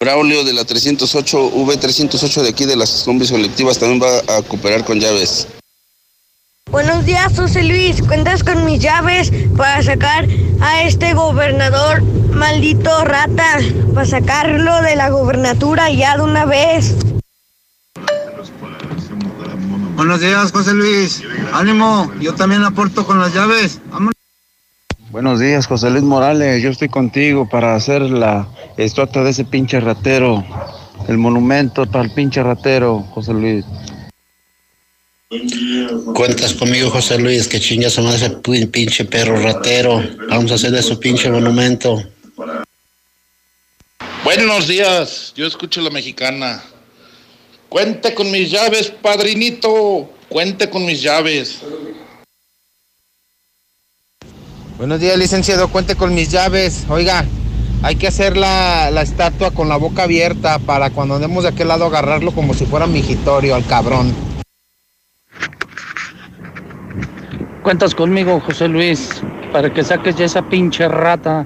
Braulio 0.00 0.44
de 0.44 0.52
la 0.52 0.64
308, 0.64 1.52
V308 1.52 2.42
de 2.42 2.48
aquí 2.48 2.64
de 2.66 2.76
las 2.76 3.02
combis 3.02 3.32
colectivas 3.32 3.78
también 3.80 4.00
va 4.00 4.36
a 4.36 4.42
cooperar 4.42 4.84
con 4.84 5.00
llaves. 5.00 5.48
Buenos 6.70 7.06
días, 7.06 7.32
José 7.34 7.64
Luis. 7.64 8.02
Cuentas 8.02 8.44
con 8.44 8.66
mis 8.66 8.80
llaves 8.80 9.32
para 9.56 9.82
sacar 9.82 10.26
a 10.60 10.82
este 10.82 11.14
gobernador 11.14 12.02
maldito 12.32 12.90
rata, 13.06 13.58
para 13.94 14.06
sacarlo 14.06 14.82
de 14.82 14.94
la 14.94 15.08
gobernatura 15.08 15.90
ya 15.90 16.16
de 16.16 16.22
una 16.22 16.44
vez. 16.44 16.94
Buenos 19.96 20.20
días, 20.20 20.52
José 20.52 20.74
Luis. 20.74 21.22
Ánimo, 21.54 22.12
yo 22.20 22.34
también 22.34 22.62
aporto 22.62 23.06
con 23.06 23.18
las 23.18 23.32
llaves. 23.32 23.80
Buenos 25.10 25.40
días, 25.40 25.66
José 25.66 25.88
Luis 25.88 26.04
Morales. 26.04 26.62
Yo 26.62 26.68
estoy 26.68 26.90
contigo 26.90 27.48
para 27.48 27.74
hacer 27.74 28.02
la 28.02 28.46
estatua 28.76 29.24
de 29.24 29.30
ese 29.30 29.44
pinche 29.46 29.80
ratero. 29.80 30.44
El 31.08 31.16
monumento 31.16 31.86
para 31.86 32.04
el 32.04 32.10
pinche 32.10 32.42
ratero, 32.42 33.00
José 33.14 33.32
Luis. 33.32 33.64
Cuentas 36.14 36.54
conmigo, 36.54 36.88
José 36.88 37.18
Luis, 37.18 37.48
que 37.48 37.60
chingas 37.60 37.92
su 37.92 38.02
madre 38.02 38.16
ese 38.16 38.66
pinche 38.68 39.04
perro 39.04 39.38
ratero. 39.38 40.02
Vamos 40.30 40.50
a 40.50 40.54
hacer 40.54 40.70
de 40.70 40.82
su 40.82 40.98
pinche 40.98 41.30
monumento. 41.30 42.02
Buenos 44.24 44.66
días, 44.66 45.34
yo 45.36 45.46
escucho 45.46 45.82
la 45.82 45.90
mexicana. 45.90 46.64
Cuente 47.68 48.14
con 48.14 48.30
mis 48.30 48.50
llaves, 48.50 48.90
padrinito. 49.02 50.10
Cuente 50.30 50.70
con 50.70 50.86
mis 50.86 51.02
llaves. 51.02 51.58
Buenos 54.78 54.98
días, 54.98 55.18
licenciado. 55.18 55.68
Cuente 55.68 55.94
con 55.94 56.14
mis 56.14 56.30
llaves. 56.30 56.86
Oiga, 56.88 57.26
hay 57.82 57.96
que 57.96 58.06
hacer 58.06 58.38
la, 58.38 58.90
la 58.90 59.02
estatua 59.02 59.50
con 59.50 59.68
la 59.68 59.76
boca 59.76 60.04
abierta 60.04 60.58
para 60.58 60.88
cuando 60.88 61.16
andemos 61.16 61.42
de 61.42 61.50
aquel 61.50 61.68
lado 61.68 61.84
agarrarlo 61.84 62.32
como 62.32 62.54
si 62.54 62.64
fuera 62.64 62.86
migitorio 62.86 63.54
al 63.54 63.66
cabrón. 63.66 64.27
Cuentas 67.68 67.94
conmigo, 67.94 68.40
José 68.40 68.66
Luis, 68.66 69.20
para 69.52 69.70
que 69.70 69.84
saques 69.84 70.16
ya 70.16 70.24
esa 70.24 70.40
pinche 70.40 70.88
rata. 70.88 71.44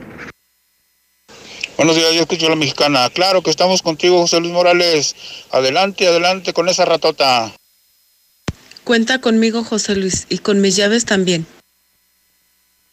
Buenos 1.77 1.97
días, 1.97 2.14
yo 2.14 2.20
escucho 2.20 2.49
la 2.49 2.55
mexicana. 2.55 3.11
Claro 3.11 3.43
que 3.43 3.51
estamos 3.51 3.83
contigo, 3.83 4.20
José 4.20 4.39
Luis 4.39 4.53
Morales. 4.53 5.16
Adelante, 5.51 6.07
adelante 6.07 6.53
con 6.53 6.68
esa 6.68 6.85
ratota. 6.85 7.51
Cuenta 8.85 9.20
conmigo, 9.20 9.64
José 9.64 9.97
Luis, 9.97 10.29
y 10.29 10.39
con 10.39 10.61
mis 10.61 10.77
llaves 10.77 11.07
también. 11.07 11.45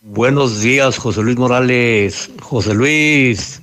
Buenos 0.02 0.62
días, 0.62 0.98
José 0.98 1.22
Luis 1.22 1.38
Morales. 1.38 2.32
José 2.42 2.74
Luis, 2.74 3.62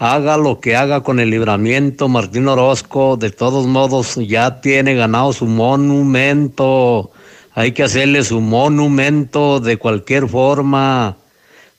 haga 0.00 0.36
lo 0.36 0.58
que 0.58 0.74
haga 0.74 1.04
con 1.04 1.20
el 1.20 1.30
libramiento, 1.30 2.08
Martín 2.08 2.48
Orozco, 2.48 3.16
de 3.16 3.30
todos 3.30 3.68
modos 3.68 4.16
ya 4.16 4.60
tiene 4.60 4.96
ganado 4.96 5.32
su 5.32 5.46
monumento. 5.46 7.12
Hay 7.58 7.72
que 7.72 7.84
hacerles 7.84 8.32
un 8.32 8.50
monumento 8.50 9.60
de 9.60 9.78
cualquier 9.78 10.28
forma 10.28 11.16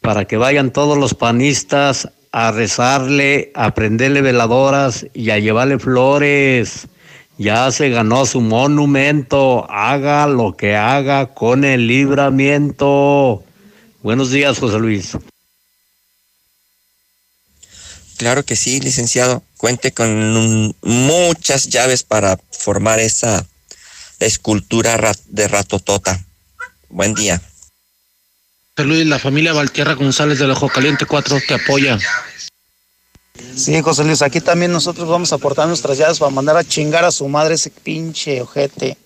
para 0.01 0.25
que 0.25 0.35
vayan 0.35 0.73
todos 0.73 0.97
los 0.97 1.13
panistas 1.13 2.09
a 2.31 2.51
rezarle, 2.51 3.51
a 3.53 3.75
prenderle 3.75 4.21
veladoras 4.21 5.05
y 5.13 5.29
a 5.29 5.37
llevarle 5.37 5.77
flores. 5.77 6.87
Ya 7.37 7.69
se 7.69 7.89
ganó 7.89 8.25
su 8.25 8.41
monumento. 8.41 9.69
Haga 9.69 10.25
lo 10.25 10.57
que 10.57 10.75
haga 10.75 11.35
con 11.35 11.63
el 11.63 11.85
libramiento. 11.85 13.43
Buenos 14.01 14.31
días, 14.31 14.57
José 14.57 14.79
Luis. 14.79 15.15
Claro 18.17 18.43
que 18.43 18.55
sí, 18.55 18.79
licenciado. 18.79 19.43
Cuente 19.57 19.91
con 19.91 20.75
muchas 20.81 21.69
llaves 21.69 22.01
para 22.01 22.39
formar 22.49 22.99
esa 22.99 23.45
escultura 24.25 24.97
ra- 24.97 25.15
de 25.27 25.47
ratotota. 25.47 26.23
Buen 26.89 27.13
día. 27.13 27.41
José 28.75 28.87
Luis, 28.87 29.05
la 29.07 29.19
familia 29.19 29.53
Valtierra 29.53 29.93
González 29.93 30.39
del 30.39 30.51
Ojo 30.51 30.69
Caliente 30.69 31.05
4 31.05 31.39
te 31.47 31.53
apoya. 31.55 31.97
Sí, 33.55 33.79
José 33.81 34.03
Luis, 34.03 34.21
aquí 34.21 34.41
también 34.41 34.71
nosotros 34.71 35.07
vamos 35.07 35.31
a 35.31 35.35
aportar 35.35 35.67
nuestras 35.67 35.97
llaves 35.97 36.19
para 36.19 36.31
mandar 36.31 36.57
a 36.57 36.63
chingar 36.63 37.05
a 37.05 37.11
su 37.11 37.27
madre 37.27 37.55
ese 37.55 37.69
pinche 37.69 38.41
ojete. 38.41 38.97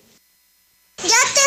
Yo 0.98 1.04
tengo 1.34 1.41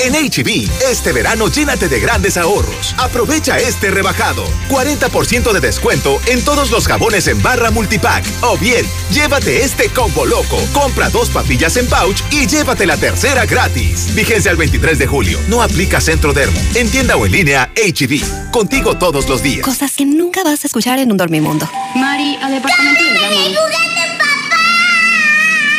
En 0.00 0.12
HB, 0.12 0.68
este 0.90 1.12
verano 1.12 1.48
llénate 1.48 1.88
de 1.88 2.00
grandes 2.00 2.36
ahorros. 2.36 2.94
Aprovecha 2.98 3.58
este 3.58 3.90
rebajado. 3.90 4.44
40% 4.68 5.52
de 5.52 5.60
descuento 5.60 6.20
en 6.26 6.44
todos 6.44 6.70
los 6.70 6.86
jabones 6.86 7.26
en 7.28 7.42
barra 7.42 7.70
multipack. 7.70 8.24
O 8.42 8.58
bien, 8.58 8.84
llévate 9.10 9.64
este 9.64 9.88
combo 9.88 10.26
loco. 10.26 10.58
Compra 10.72 11.08
dos 11.08 11.30
papillas 11.30 11.76
en 11.76 11.86
pouch 11.86 12.22
y 12.30 12.46
llévate 12.46 12.86
la 12.86 12.96
tercera 12.96 13.46
gratis. 13.46 14.14
Vigencia 14.14 14.50
al 14.50 14.56
23 14.56 14.98
de 14.98 15.06
julio. 15.06 15.38
No 15.48 15.62
aplica 15.62 16.00
Centro 16.00 16.32
Dermo. 16.32 16.60
En 16.74 16.90
tienda 16.90 17.16
o 17.16 17.24
en 17.24 17.32
línea, 17.32 17.70
HB. 17.74 18.50
Contigo 18.50 18.96
todos 18.98 19.28
los 19.28 19.42
días. 19.42 19.62
Cosas 19.64 19.92
que 19.94 20.04
nunca 20.04 20.44
vas 20.44 20.64
a 20.64 20.66
escuchar 20.66 20.98
en 20.98 21.10
un 21.10 21.16
dormimundo. 21.16 21.68
Mari, 21.94 22.36
al 22.42 22.52
departamento 22.52 23.02
de 23.02 23.10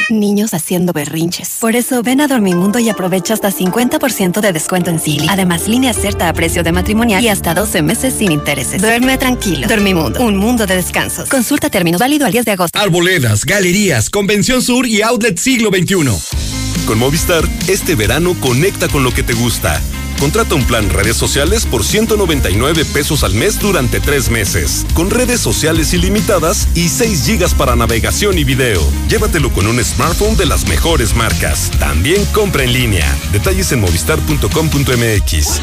Niños 0.10 0.54
haciendo 0.54 0.94
berrinches. 0.94 1.58
Por 1.60 1.76
eso 1.76 2.02
ven 2.02 2.22
a 2.22 2.28
Dormimundo 2.28 2.80
y 2.80 2.90
aprovecha 2.90 3.34
hasta 3.34 3.52
50% 3.52 4.40
de 4.40 4.54
descuento 4.54 4.90
en 4.90 5.00
Silly. 5.00 5.28
Además, 5.30 5.68
línea 5.68 5.94
cierta 5.94 6.30
a 6.30 6.34
precio 6.34 6.64
de 6.64 6.72
matrimonial 6.72 7.24
y 7.24 7.28
hasta 7.28 7.54
12 7.54 7.82
meses 7.82 8.14
sin 8.18 8.32
intereses. 8.32 8.82
Duerme 8.82 9.18
tranquilo. 9.18 9.68
Dormimundo, 9.68 10.22
un 10.22 10.38
mundo 10.38 10.66
de 10.66 10.76
descansos. 10.76 11.30
Consulta 11.30 11.70
términos 11.70 12.00
válido 12.00 12.26
al 12.26 12.32
10 12.32 12.46
de 12.46 12.52
agosto. 12.52 12.80
Arboledas, 12.80 13.46
galerías, 13.46 14.10
Convención 14.10 14.62
Sur 14.62 14.88
y 14.88 15.02
Outlet 15.02 15.38
Siglo 15.38 15.70
XXI. 15.70 16.86
Con 16.86 17.00
Movistar, 17.00 17.44
este 17.68 17.96
verano 17.96 18.36
conecta 18.40 18.88
con 18.88 19.04
lo 19.04 19.12
que 19.12 19.24
te 19.24 19.34
gusta. 19.34 19.82
Contrata 20.20 20.56
un 20.56 20.64
plan 20.66 20.90
redes 20.90 21.16
sociales 21.16 21.66
por 21.66 21.84
199 21.84 22.86
pesos 22.86 23.24
al 23.24 23.34
mes 23.36 23.60
durante 23.60 24.00
tres 24.00 24.30
meses, 24.30 24.86
con 24.94 25.10
redes 25.10 25.40
sociales 25.40 25.94
ilimitadas 25.94 26.68
y 26.74 26.90
6 26.90 27.26
gigas 27.26 27.54
para 27.54 27.76
navegación 27.76 28.38
y 28.38 28.44
video. 28.44 28.82
Llévatelo 29.10 29.52
con 29.52 29.68
un 29.68 29.84
smartphone 29.84 30.36
de 30.36 30.48
las 30.48 30.68
mejores 30.68 31.16
marcas. 31.16 31.70
También 31.80 32.26
compra 32.34 32.64
en 32.64 32.74
línea. 32.74 33.18
Detalles 33.32 33.72
en 33.72 33.82
movistar.com.mx. 33.82 35.62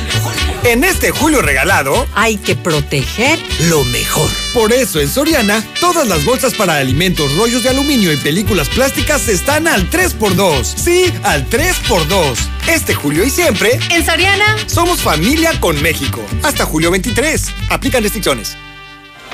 En 0.62 0.84
este 0.84 1.10
julio 1.10 1.42
regalado, 1.42 2.06
hay 2.14 2.36
que 2.36 2.54
proteger 2.54 3.38
lo 3.68 3.84
mejor. 3.84 4.43
Por 4.54 4.72
eso 4.72 5.00
en 5.00 5.08
Soriana, 5.10 5.64
todas 5.80 6.06
las 6.06 6.24
bolsas 6.24 6.54
para 6.54 6.76
alimentos, 6.76 7.34
rollos 7.36 7.64
de 7.64 7.70
aluminio 7.70 8.12
y 8.12 8.16
películas 8.16 8.68
plásticas 8.68 9.26
están 9.28 9.66
al 9.66 9.90
3x2. 9.90 10.62
Sí, 10.64 11.12
al 11.24 11.48
3x2. 11.50 12.36
Este 12.68 12.94
julio 12.94 13.24
y 13.24 13.30
siempre, 13.30 13.80
En 13.90 14.06
Soriana. 14.06 14.56
somos 14.66 15.00
familia 15.00 15.58
con 15.60 15.82
México. 15.82 16.24
Hasta 16.44 16.64
julio 16.64 16.92
23. 16.92 17.46
Aplican 17.68 18.04
restricciones. 18.04 18.56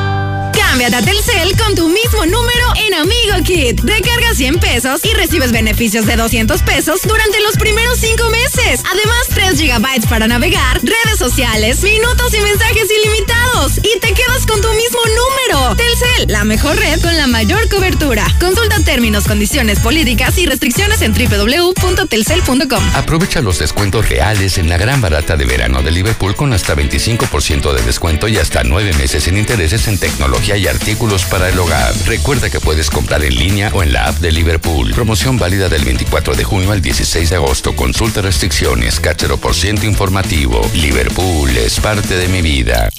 Cámbiate 0.77 0.95
a 0.97 1.01
Telcel 1.01 1.57
con 1.57 1.73
tu 1.73 1.89
mismo 1.89 2.23
número 2.27 2.73
en 2.85 2.93
Amigo 2.93 3.43
Kit. 3.43 3.79
Recarga 3.83 4.35
100 4.35 4.59
pesos 4.59 5.01
y 5.03 5.11
recibes 5.15 5.51
beneficios 5.51 6.05
de 6.05 6.15
200 6.15 6.61
pesos 6.61 7.01
durante 7.01 7.39
los 7.41 7.55
primeros 7.55 7.97
5 7.97 8.29
meses. 8.29 8.81
Además, 8.85 9.25
3 9.33 9.59
gigabytes 9.59 10.05
para 10.05 10.27
navegar, 10.27 10.79
redes 10.83 11.17
sociales, 11.17 11.81
minutos 11.81 12.31
y 12.31 12.41
mensajes 12.41 12.87
ilimitados. 12.91 13.79
Y 13.79 13.99
te 13.99 14.13
quedas 14.13 14.45
con 14.45 14.61
tu 14.61 14.67
mismo 14.67 14.99
número. 15.15 15.75
Telcel, 15.75 16.31
la 16.31 16.43
mejor 16.43 16.77
red 16.77 17.01
con 17.01 17.17
la 17.17 17.25
mayor 17.25 17.67
cobertura. 17.69 18.27
Consulta 18.39 18.79
términos, 18.81 19.25
condiciones, 19.25 19.79
políticas 19.79 20.37
y 20.37 20.45
restricciones 20.45 21.01
en 21.01 21.11
www.telcel.com. 21.13 22.83
Aprovecha 22.93 23.41
los 23.41 23.57
descuentos 23.57 24.07
reales 24.09 24.59
en 24.59 24.69
la 24.69 24.77
gran 24.77 25.01
barata 25.01 25.37
de 25.37 25.45
verano 25.45 25.81
de 25.81 25.89
Liverpool 25.89 26.35
con 26.35 26.53
hasta 26.53 26.75
25% 26.75 27.73
de 27.73 27.81
descuento 27.81 28.27
y 28.27 28.37
hasta 28.37 28.63
9 28.63 28.93
meses 28.93 29.23
sin 29.23 29.37
intereses 29.37 29.87
en 29.87 29.97
tecnología 29.97 30.55
artículos 30.69 31.25
para 31.25 31.49
el 31.49 31.59
hogar. 31.59 31.93
Recuerda 32.05 32.49
que 32.49 32.59
puedes 32.59 32.89
comprar 32.89 33.23
en 33.23 33.35
línea 33.35 33.71
o 33.73 33.83
en 33.83 33.93
la 33.93 34.07
app 34.07 34.17
de 34.19 34.31
Liverpool. 34.31 34.91
Promoción 34.93 35.37
válida 35.37 35.69
del 35.69 35.83
24 35.83 36.35
de 36.35 36.43
junio 36.43 36.71
al 36.71 36.81
16 36.81 37.29
de 37.29 37.35
agosto. 37.35 37.75
Consulta 37.75 38.21
restricciones, 38.21 38.99
cachero 38.99 39.37
por 39.37 39.55
ciento 39.55 39.85
informativo. 39.85 40.61
Liverpool 40.73 41.55
es 41.57 41.79
parte 41.79 42.17
de 42.17 42.27
mi 42.27 42.41
vida. 42.41 42.89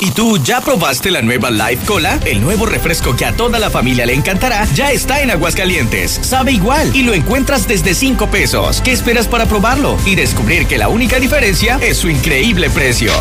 ¿Y 0.00 0.10
tú 0.10 0.36
ya 0.42 0.60
probaste 0.60 1.10
la 1.10 1.22
nueva 1.22 1.50
Life 1.50 1.86
Cola? 1.86 2.20
El 2.26 2.42
nuevo 2.42 2.66
refresco 2.66 3.16
que 3.16 3.24
a 3.24 3.32
toda 3.32 3.58
la 3.58 3.70
familia 3.70 4.04
le 4.04 4.12
encantará 4.12 4.66
ya 4.74 4.92
está 4.92 5.22
en 5.22 5.30
Aguascalientes. 5.30 6.20
Sabe 6.22 6.52
igual 6.52 6.94
y 6.94 7.02
lo 7.02 7.14
encuentras 7.14 7.66
desde 7.66 7.94
5 7.94 8.30
pesos. 8.30 8.82
¿Qué 8.82 8.92
esperas 8.92 9.26
para 9.26 9.46
probarlo? 9.46 9.96
Y 10.04 10.14
descubrir 10.14 10.66
que 10.66 10.78
la 10.78 10.88
única 10.88 11.18
diferencia 11.18 11.78
es 11.80 11.96
su 11.96 12.10
increíble 12.10 12.68
precio. 12.68 13.12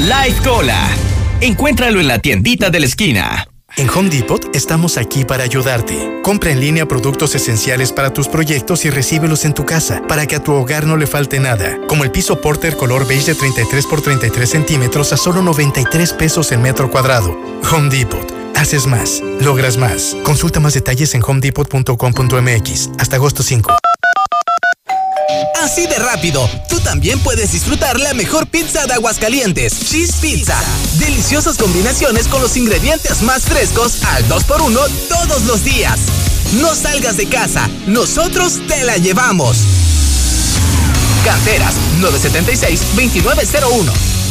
Life 0.00 0.42
Cola. 0.44 0.88
Encuéntralo 1.42 1.98
en 1.98 2.06
la 2.06 2.20
tiendita 2.20 2.70
de 2.70 2.78
la 2.78 2.86
esquina. 2.86 3.48
En 3.76 3.90
Home 3.90 4.10
Depot 4.10 4.54
estamos 4.54 4.96
aquí 4.96 5.24
para 5.24 5.42
ayudarte. 5.42 6.20
Compra 6.22 6.52
en 6.52 6.60
línea 6.60 6.86
productos 6.86 7.34
esenciales 7.34 7.90
para 7.90 8.12
tus 8.12 8.28
proyectos 8.28 8.84
y 8.84 8.90
recíbelos 8.90 9.44
en 9.44 9.52
tu 9.52 9.66
casa 9.66 10.02
para 10.06 10.28
que 10.28 10.36
a 10.36 10.44
tu 10.44 10.52
hogar 10.52 10.86
no 10.86 10.96
le 10.96 11.08
falte 11.08 11.40
nada. 11.40 11.78
Como 11.88 12.04
el 12.04 12.12
piso 12.12 12.40
Porter 12.40 12.76
color 12.76 13.08
beige 13.08 13.32
de 13.32 13.34
33 13.34 13.86
por 13.86 14.00
33 14.00 14.48
centímetros 14.48 15.12
a 15.12 15.16
solo 15.16 15.42
93 15.42 16.12
pesos 16.12 16.52
el 16.52 16.60
metro 16.60 16.88
cuadrado. 16.92 17.36
Home 17.72 17.90
Depot. 17.90 18.32
Haces 18.54 18.86
más, 18.86 19.20
logras 19.40 19.76
más. 19.78 20.16
Consulta 20.22 20.60
más 20.60 20.74
detalles 20.74 21.12
en 21.16 21.24
homedepot.com.mx 21.26 22.90
hasta 23.00 23.16
agosto 23.16 23.42
5. 23.42 23.72
Así 25.62 25.86
de 25.86 25.98
rápido, 25.98 26.48
tú 26.68 26.80
también 26.80 27.18
puedes 27.20 27.52
disfrutar 27.52 28.00
la 28.00 28.14
mejor 28.14 28.46
pizza 28.46 28.86
de 28.86 28.94
Aguascalientes, 28.94 29.88
Cheese 29.88 30.14
Pizza. 30.20 30.58
Deliciosas 30.98 31.56
combinaciones 31.56 32.26
con 32.26 32.42
los 32.42 32.56
ingredientes 32.56 33.22
más 33.22 33.44
frescos 33.44 34.02
al 34.04 34.28
2x1 34.28 34.88
todos 35.08 35.44
los 35.44 35.64
días. 35.64 36.00
No 36.60 36.74
salgas 36.74 37.16
de 37.16 37.26
casa, 37.26 37.68
nosotros 37.86 38.60
te 38.66 38.84
la 38.84 38.96
llevamos. 38.96 39.58
Canteras 41.24 41.74
976-2901. 42.00 44.21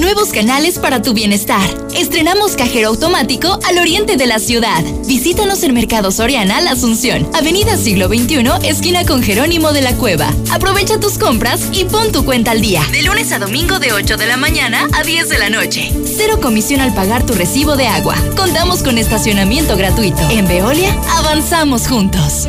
Nuevos 0.00 0.30
canales 0.30 0.78
para 0.78 1.02
tu 1.02 1.12
bienestar. 1.12 1.60
Estrenamos 1.94 2.56
cajero 2.56 2.88
automático 2.88 3.58
al 3.68 3.78
oriente 3.78 4.16
de 4.16 4.26
la 4.26 4.38
ciudad. 4.38 4.82
Visítanos 5.06 5.62
en 5.62 5.74
Mercado 5.74 6.10
Soriana 6.10 6.60
La 6.60 6.72
Asunción, 6.72 7.28
Avenida 7.34 7.76
Siglo 7.76 8.08
XXI, 8.08 8.66
esquina 8.68 9.04
con 9.04 9.22
Jerónimo 9.22 9.72
de 9.72 9.82
la 9.82 9.94
Cueva. 9.94 10.32
Aprovecha 10.50 10.98
tus 10.98 11.18
compras 11.18 11.60
y 11.72 11.84
pon 11.84 12.10
tu 12.10 12.24
cuenta 12.24 12.52
al 12.52 12.62
día. 12.62 12.82
De 12.90 13.02
lunes 13.02 13.30
a 13.32 13.38
domingo 13.38 13.78
de 13.78 13.92
8 13.92 14.16
de 14.16 14.26
la 14.26 14.38
mañana 14.38 14.88
a 14.92 15.02
10 15.04 15.28
de 15.28 15.38
la 15.38 15.50
noche. 15.50 15.92
Cero 16.04 16.40
comisión 16.40 16.80
al 16.80 16.94
pagar 16.94 17.24
tu 17.26 17.34
recibo 17.34 17.76
de 17.76 17.86
agua. 17.86 18.16
Contamos 18.36 18.82
con 18.82 18.96
estacionamiento 18.98 19.76
gratuito. 19.76 20.22
En 20.30 20.48
Veolia, 20.48 20.96
avanzamos 21.18 21.86
juntos. 21.86 22.48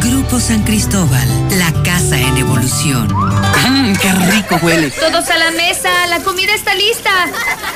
Grupo 0.00 0.40
San 0.40 0.62
Cristóbal, 0.62 1.28
la 1.58 1.72
casa 1.82 2.18
en 2.18 2.36
evolución. 2.36 3.08
Mmm, 3.08 3.92
¡Qué 3.94 4.12
rico 4.30 4.58
huele! 4.62 4.90
Todos 4.90 5.28
a 5.30 5.38
la 5.38 5.50
mesa, 5.50 6.06
la 6.08 6.20
comida 6.20 6.54
está 6.54 6.74
lista. 6.74 7.10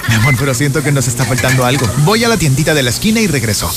Mi 0.09 0.15
amor, 0.15 0.35
pero 0.39 0.55
siento 0.55 0.83
que 0.83 0.93
nos 0.93 1.09
está 1.09 1.25
faltando 1.25 1.65
algo. 1.65 1.87
Voy 1.99 2.25
a 2.25 2.29
la 2.29 2.37
tiendita 2.37 2.75
de 2.75 2.83
la 2.83 2.91
esquina 2.91 3.21
y 3.21 3.27
regreso. 3.27 3.71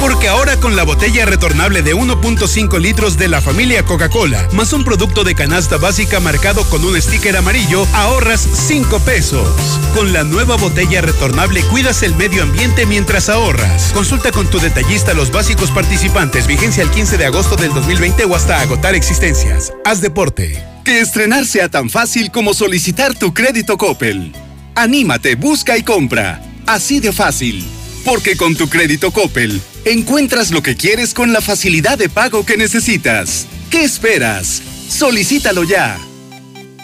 Porque 0.00 0.28
ahora 0.28 0.58
con 0.58 0.74
la 0.74 0.82
botella 0.82 1.26
retornable 1.26 1.82
de 1.82 1.94
1.5 1.94 2.80
litros 2.80 3.16
de 3.16 3.28
la 3.28 3.40
familia 3.40 3.84
Coca-Cola, 3.84 4.48
más 4.52 4.72
un 4.72 4.82
producto 4.82 5.22
de 5.22 5.36
canasta 5.36 5.76
básica 5.76 6.18
marcado 6.18 6.68
con 6.68 6.84
un 6.84 7.00
sticker 7.00 7.36
amarillo, 7.36 7.86
ahorras 7.94 8.48
5 8.52 8.98
pesos. 9.00 9.48
Con 9.94 10.12
la 10.12 10.24
nueva 10.24 10.56
botella 10.56 11.02
retornable 11.02 11.62
cuidas 11.62 12.02
el 12.02 12.16
medio 12.16 12.42
ambiente 12.42 12.84
mientras 12.84 13.28
ahorras. 13.28 13.92
Consulta 13.92 14.32
con 14.32 14.48
tu 14.48 14.58
detallista 14.58 15.14
los 15.14 15.30
básicos 15.30 15.70
participantes. 15.70 16.48
Vigencia 16.48 16.82
el 16.82 16.90
15 16.90 17.16
de 17.16 17.26
agosto 17.26 17.54
del 17.62 17.72
2020 17.72 18.24
o 18.24 18.34
hasta 18.34 18.60
agotar 18.60 18.94
existencias. 18.96 19.72
Haz 19.84 20.00
deporte. 20.00 20.60
Que 20.84 21.00
estrenar 21.00 21.46
sea 21.46 21.68
tan 21.68 21.88
fácil 21.88 22.32
como 22.32 22.54
solicitar 22.54 23.14
tu 23.14 23.32
crédito 23.32 23.78
Coppel. 23.78 24.32
Anímate, 24.74 25.36
busca 25.36 25.78
y 25.78 25.84
compra. 25.84 26.42
Así 26.66 26.98
de 26.98 27.12
fácil. 27.12 27.64
Porque 28.04 28.36
con 28.36 28.56
tu 28.56 28.68
crédito 28.68 29.12
Coppel 29.12 29.62
encuentras 29.84 30.50
lo 30.50 30.60
que 30.60 30.76
quieres 30.76 31.14
con 31.14 31.32
la 31.32 31.40
facilidad 31.40 31.96
de 31.96 32.08
pago 32.08 32.44
que 32.44 32.56
necesitas. 32.56 33.46
¿Qué 33.70 33.84
esperas? 33.84 34.60
Solicítalo 34.88 35.62
ya. 35.62 35.98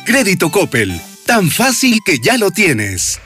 Crédito 0.07 0.53
Coppel. 0.53 1.01
Tan 1.27 1.51
fácil 1.51 1.99
que 2.05 2.21
ya 2.21 2.39
lo 2.39 2.53
tienes. 2.53 3.19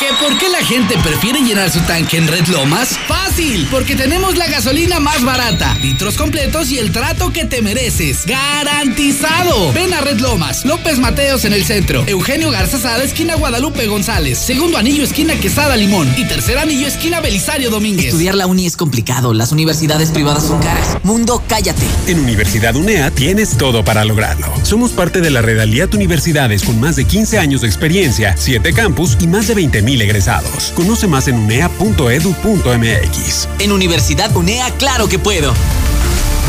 ¿Que 0.00 0.06
por 0.14 0.38
qué 0.38 0.48
la 0.48 0.64
gente 0.64 0.96
prefiere 1.04 1.40
llenar 1.42 1.70
su 1.70 1.78
tanque 1.80 2.16
en 2.16 2.26
Red 2.26 2.46
Lomas? 2.46 2.98
Fácil, 3.06 3.68
porque 3.70 3.94
tenemos 3.94 4.38
la 4.38 4.48
gasolina 4.48 4.98
más 4.98 5.22
barata, 5.22 5.74
litros 5.82 6.16
completos 6.16 6.70
y 6.70 6.78
el 6.78 6.90
trato 6.90 7.34
que 7.34 7.44
te 7.44 7.60
mereces. 7.60 8.24
¡Garantizado! 8.24 9.70
Ven 9.74 9.92
a 9.92 10.00
Red 10.00 10.20
Lomas, 10.20 10.64
López 10.64 10.98
Mateos 10.98 11.44
en 11.44 11.52
el 11.52 11.66
centro, 11.66 12.02
Eugenio 12.06 12.50
Garza 12.50 12.78
Sada, 12.78 13.04
esquina 13.04 13.34
Guadalupe 13.34 13.88
González, 13.88 14.38
segundo 14.38 14.78
anillo, 14.78 15.04
esquina 15.04 15.34
Quesada 15.34 15.76
Limón 15.76 16.10
y 16.16 16.24
tercer 16.24 16.56
anillo, 16.56 16.86
esquina 16.86 17.20
Belisario 17.20 17.68
Domínguez. 17.68 18.06
Estudiar 18.06 18.36
la 18.36 18.46
uni 18.46 18.64
es 18.64 18.78
complicado, 18.78 19.34
las 19.34 19.52
universidades 19.52 20.12
privadas 20.12 20.46
son 20.46 20.62
caras. 20.62 20.96
Mundo, 21.02 21.42
cállate. 21.46 21.84
En 22.06 22.20
Universidad 22.20 22.74
UNEA 22.74 23.10
tienes 23.10 23.58
todo 23.58 23.84
para 23.84 24.06
lograrlo. 24.06 24.50
Somos 24.62 24.92
parte 24.92 25.20
de 25.20 25.28
la 25.28 25.42
Red 25.42 25.58
Aliat 25.58 25.92
Universidades 25.92 26.62
con 26.62 26.80
más 26.80 26.96
de 26.96 27.04
15 27.04 27.38
años 27.38 27.60
de 27.60 27.66
experiencia, 27.66 28.34
7 28.38 28.72
campus 28.72 29.18
y 29.20 29.26
más 29.26 29.46
de 29.46 29.56
20 29.56 29.82
mil 29.82 29.89
egresados. 29.98 30.72
Conoce 30.74 31.06
más 31.06 31.28
en 31.28 31.36
unea.edu.mx. 31.36 33.48
En 33.58 33.72
Universidad 33.72 34.36
UNEA, 34.36 34.70
claro 34.78 35.08
que 35.08 35.18
puedo. 35.18 35.54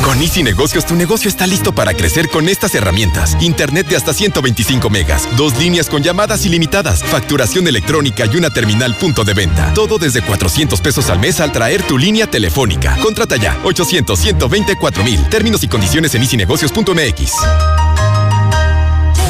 Con 0.03 0.19
Easy 0.19 0.41
Negocios, 0.41 0.85
tu 0.85 0.95
negocio 0.95 1.29
está 1.29 1.45
listo 1.45 1.73
para 1.73 1.93
crecer 1.93 2.27
con 2.29 2.49
estas 2.49 2.73
herramientas. 2.73 3.37
Internet 3.39 3.87
de 3.87 3.95
hasta 3.95 4.13
125 4.13 4.89
megas, 4.89 5.27
dos 5.37 5.57
líneas 5.59 5.89
con 5.89 6.01
llamadas 6.01 6.43
ilimitadas, 6.45 7.03
facturación 7.03 7.67
electrónica 7.67 8.25
y 8.25 8.35
una 8.35 8.49
terminal 8.49 8.95
punto 8.95 9.23
de 9.23 9.35
venta. 9.35 9.71
Todo 9.75 9.99
desde 9.99 10.23
400 10.23 10.81
pesos 10.81 11.09
al 11.09 11.19
mes 11.19 11.39
al 11.39 11.51
traer 11.51 11.83
tu 11.83 11.99
línea 11.99 12.25
telefónica. 12.25 12.97
Contrata 12.97 13.37
ya, 13.37 13.59
800 13.63 14.19
124 14.19 15.03
mil. 15.03 15.23
Términos 15.29 15.63
y 15.63 15.67
condiciones 15.67 16.15
en 16.15 16.23
easynegocios.mx. 16.23 17.90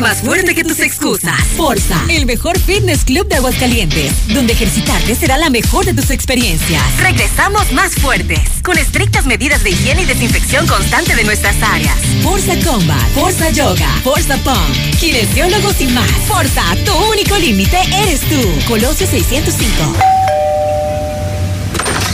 Más 0.00 0.20
fuerte 0.20 0.54
que 0.54 0.62
tus 0.62 0.78
excusas. 0.80 1.42
Forza, 1.56 1.98
el 2.10 2.26
mejor 2.26 2.58
fitness 2.58 3.04
club 3.04 3.26
de 3.28 3.36
Aguascalientes, 3.36 4.12
donde 4.28 4.52
ejercitarte 4.52 5.14
será 5.14 5.38
la 5.38 5.48
mejor 5.48 5.84
de 5.84 5.94
tus 5.94 6.10
experiencias. 6.10 6.82
Regresamos 7.00 7.72
más 7.72 7.94
fuertes, 7.94 8.40
con 8.62 8.76
estrictas 8.76 9.26
medidas 9.26 9.64
de 9.64 9.70
higiene 9.70 10.02
y 10.02 10.04
desinfección 10.04 10.66
constante 10.66 11.16
de 11.16 11.24
nuestras 11.24 11.60
áreas. 11.62 11.96
Forza 12.22 12.54
Combat, 12.64 13.10
Forza 13.14 13.50
Yoga, 13.50 13.88
Forza 14.04 14.36
Pump, 14.38 14.98
kinesiólogos 15.00 15.80
y 15.80 15.86
más. 15.86 16.10
Forza, 16.28 16.62
tu 16.84 16.92
único 17.10 17.36
límite 17.38 17.78
eres 18.02 18.20
tú. 18.20 18.40
Colosio 18.68 19.06
605. 19.06 19.96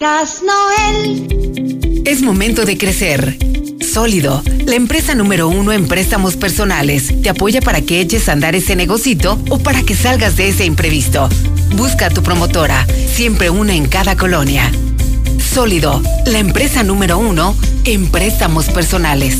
Gas 0.00 0.44
Noel. 0.44 2.02
Es 2.04 2.22
momento 2.22 2.64
de 2.64 2.78
crecer. 2.78 3.36
Sólido, 3.80 4.42
la 4.64 4.76
empresa 4.76 5.16
número 5.16 5.48
uno 5.48 5.72
en 5.72 5.88
préstamos 5.88 6.36
personales, 6.36 7.12
te 7.20 7.30
apoya 7.30 7.60
para 7.60 7.80
que 7.80 8.00
eches 8.00 8.28
a 8.28 8.32
andar 8.32 8.54
ese 8.54 8.76
negocito 8.76 9.40
o 9.50 9.58
para 9.58 9.82
que 9.82 9.96
salgas 9.96 10.36
de 10.36 10.50
ese 10.50 10.64
imprevisto. 10.66 11.28
Busca 11.74 12.06
a 12.06 12.10
tu 12.10 12.22
promotora, 12.22 12.86
siempre 13.12 13.50
una 13.50 13.74
en 13.74 13.88
cada 13.88 14.16
colonia. 14.16 14.70
Sólido, 15.52 16.00
la 16.26 16.38
empresa 16.38 16.84
número 16.84 17.18
uno 17.18 17.56
en 17.84 18.08
préstamos 18.08 18.66
personales. 18.66 19.38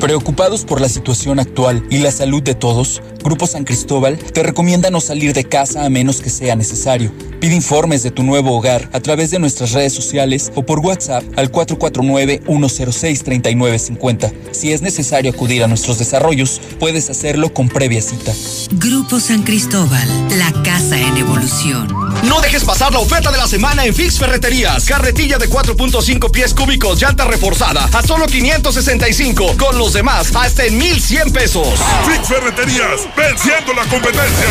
Preocupados 0.00 0.64
por 0.64 0.80
la 0.80 0.88
situación 0.88 1.38
actual 1.38 1.84
y 1.90 1.98
la 1.98 2.10
salud 2.10 2.42
de 2.42 2.54
todos, 2.54 3.02
Grupo 3.28 3.46
San 3.46 3.64
Cristóbal 3.64 4.16
te 4.16 4.42
recomienda 4.42 4.88
no 4.88 5.02
salir 5.02 5.34
de 5.34 5.44
casa 5.44 5.84
a 5.84 5.90
menos 5.90 6.22
que 6.22 6.30
sea 6.30 6.56
necesario. 6.56 7.12
Pide 7.40 7.54
informes 7.54 8.02
de 8.02 8.10
tu 8.10 8.22
nuevo 8.22 8.56
hogar 8.56 8.88
a 8.94 9.00
través 9.00 9.30
de 9.30 9.38
nuestras 9.38 9.72
redes 9.72 9.92
sociales 9.92 10.50
o 10.54 10.64
por 10.64 10.78
WhatsApp 10.80 11.22
al 11.36 11.52
449-106-3950. 11.52 14.32
Si 14.52 14.72
es 14.72 14.80
necesario 14.80 15.30
acudir 15.30 15.62
a 15.62 15.66
nuestros 15.66 15.98
desarrollos, 15.98 16.58
puedes 16.80 17.10
hacerlo 17.10 17.52
con 17.52 17.68
previa 17.68 18.00
cita. 18.00 18.32
Grupo 18.72 19.20
San 19.20 19.42
Cristóbal, 19.42 20.08
la 20.38 20.50
casa 20.62 20.98
en 20.98 21.18
evolución. 21.18 22.08
No 22.24 22.40
dejes 22.40 22.64
pasar 22.64 22.92
la 22.92 22.98
oferta 22.98 23.30
de 23.30 23.36
la 23.36 23.46
semana 23.46 23.84
en 23.84 23.94
Fix 23.94 24.18
Ferreterías. 24.18 24.86
Carretilla 24.86 25.38
de 25.38 25.48
4.5 25.48 26.30
pies 26.30 26.54
cúbicos, 26.54 27.00
llanta 27.00 27.24
reforzada 27.24 27.88
a 27.92 28.02
solo 28.02 28.26
565. 28.26 29.56
Con 29.56 29.78
los 29.78 29.92
demás, 29.92 30.34
hasta 30.34 30.64
en 30.64 30.76
1100 30.78 31.30
pesos. 31.30 31.68
Fix 32.04 32.26
Ferreterías, 32.26 33.06
venciendo 33.18 33.74
la 33.74 33.84
competencia. 33.84 34.46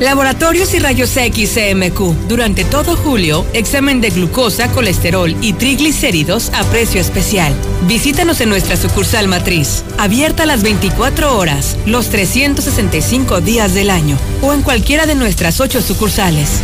Laboratorios 0.00 0.72
y 0.72 0.78
Rayos 0.78 1.14
X 1.14 1.52
CMQ. 1.54 2.26
Durante 2.26 2.64
todo 2.64 2.96
julio, 2.96 3.46
examen 3.52 4.00
de 4.00 4.08
glucosa, 4.08 4.68
colesterol 4.68 5.36
y 5.42 5.52
triglicéridos 5.52 6.50
a 6.54 6.64
precio 6.64 7.02
especial. 7.02 7.52
Visítanos 7.82 8.40
en 8.40 8.48
nuestra 8.48 8.78
sucursal 8.78 9.28
matriz, 9.28 9.84
abierta 9.98 10.46
las 10.46 10.62
24 10.62 11.36
horas, 11.36 11.76
los 11.84 12.08
365 12.08 13.42
días 13.42 13.74
del 13.74 13.90
año, 13.90 14.16
o 14.40 14.54
en 14.54 14.62
cualquiera 14.62 15.04
de 15.04 15.16
nuestras 15.16 15.60
ocho 15.60 15.82
sucursales. 15.82 16.62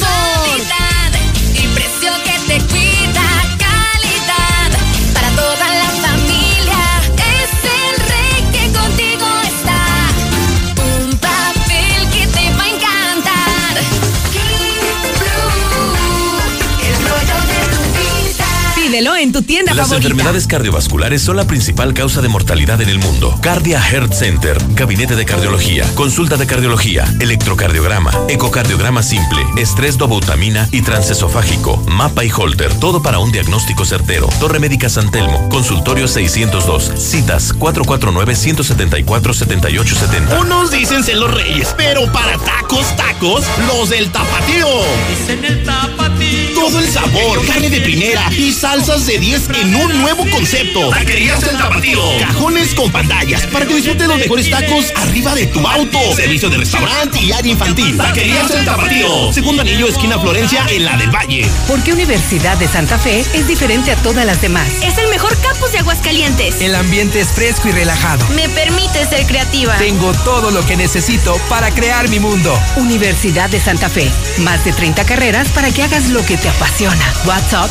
Calidad 0.00 1.12
y 1.54 1.66
precio 1.74 2.12
que 2.24 2.38
te 2.46 2.60
Pídelo 18.90 19.14
en 19.14 19.30
tu 19.30 19.42
tienda 19.42 19.72
Las 19.72 19.86
favorita. 19.86 20.08
enfermedades 20.08 20.48
cardiovasculares 20.48 21.22
son 21.22 21.36
la 21.36 21.46
principal 21.46 21.94
causa 21.94 22.22
de 22.22 22.28
mortalidad 22.28 22.80
en 22.80 22.88
el 22.88 22.98
mundo. 22.98 23.38
Cardia 23.40 23.80
Heart 23.80 24.12
Center, 24.12 24.58
gabinete 24.70 25.14
de 25.14 25.24
cardiología, 25.24 25.86
consulta 25.94 26.36
de 26.36 26.44
cardiología, 26.48 27.04
electrocardiograma, 27.20 28.10
ecocardiograma 28.28 29.04
simple, 29.04 29.46
estrés 29.58 29.96
dobutamina 29.96 30.68
y 30.72 30.82
transesofágico, 30.82 31.76
mapa 31.86 32.24
y 32.24 32.32
holter, 32.32 32.74
todo 32.80 33.00
para 33.00 33.20
un 33.20 33.30
diagnóstico 33.30 33.84
certero. 33.84 34.28
Torre 34.40 34.58
Médica 34.58 34.88
San 34.88 35.12
Telmo, 35.12 35.48
consultorio 35.50 36.08
602, 36.08 36.90
citas 36.96 37.54
449-174-7870. 37.54 40.40
Unos 40.40 40.72
dicen 40.72 41.04
ser 41.04 41.18
los 41.18 41.32
reyes, 41.32 41.72
pero 41.76 42.10
para 42.10 42.36
tacos, 42.38 42.96
tacos, 42.96 43.44
los 43.68 43.88
del 43.90 44.10
tapatío. 44.10 44.66
Dicen 45.10 45.44
el 45.44 45.62
tapatío. 45.62 46.54
Todo 46.56 46.80
el 46.80 46.88
sabor, 46.88 47.46
carne 47.46 47.70
de 47.70 47.80
primera 47.80 48.28
y 48.32 48.50
salsas 48.80 49.06
de 49.06 49.18
10 49.18 49.48
en 49.60 49.74
un 49.74 50.00
nuevo 50.00 50.24
concepto. 50.30 50.88
Taquerías 50.88 51.40
del 51.40 51.56
Tapatío. 51.58 52.00
Cajones 52.18 52.74
con 52.74 52.90
pantallas 52.90 53.46
para 53.48 53.66
que 53.66 53.74
disfrutes 53.74 54.08
los 54.08 54.18
mejores 54.18 54.48
tacos 54.48 54.92
arriba 54.96 55.34
de 55.34 55.46
tu 55.48 55.66
auto. 55.66 55.98
Servicio 56.14 56.48
de 56.48 56.56
restaurante 56.56 57.20
y 57.20 57.30
área 57.32 57.52
infantil. 57.52 57.96
Taquerías 57.98 58.48
del 58.48 58.64
Tapatío. 58.64 59.32
Segundo 59.32 59.62
anillo, 59.62 59.86
esquina 59.86 60.18
Florencia, 60.18 60.64
en 60.70 60.86
la 60.86 60.96
del 60.96 61.10
Valle. 61.10 61.46
Porque 61.68 61.92
Universidad 61.92 62.56
de 62.56 62.68
Santa 62.68 62.98
Fe 62.98 63.24
es 63.34 63.46
diferente 63.46 63.92
a 63.92 63.96
todas 63.96 64.24
las 64.24 64.40
demás. 64.40 64.68
Es 64.82 64.96
el 64.96 65.08
mejor 65.10 65.36
campus 65.40 65.72
de 65.72 65.78
Aguascalientes. 65.80 66.60
El 66.60 66.74
ambiente 66.74 67.20
es 67.20 67.28
fresco 67.28 67.68
y 67.68 67.72
relajado. 67.72 68.26
Me 68.30 68.48
permite 68.48 69.04
ser 69.06 69.26
creativa. 69.26 69.76
Tengo 69.76 70.12
todo 70.24 70.50
lo 70.50 70.64
que 70.64 70.76
necesito 70.76 71.36
para 71.50 71.70
crear 71.70 72.08
mi 72.08 72.18
mundo. 72.18 72.58
Universidad 72.76 73.50
de 73.50 73.60
Santa 73.60 73.90
Fe. 73.90 74.10
Más 74.38 74.64
de 74.64 74.72
30 74.72 75.04
carreras 75.04 75.48
para 75.48 75.70
que 75.70 75.82
hagas 75.82 76.08
lo 76.08 76.24
que 76.24 76.38
te 76.38 76.48
apasiona. 76.48 77.14
WhatsApp 77.26 77.70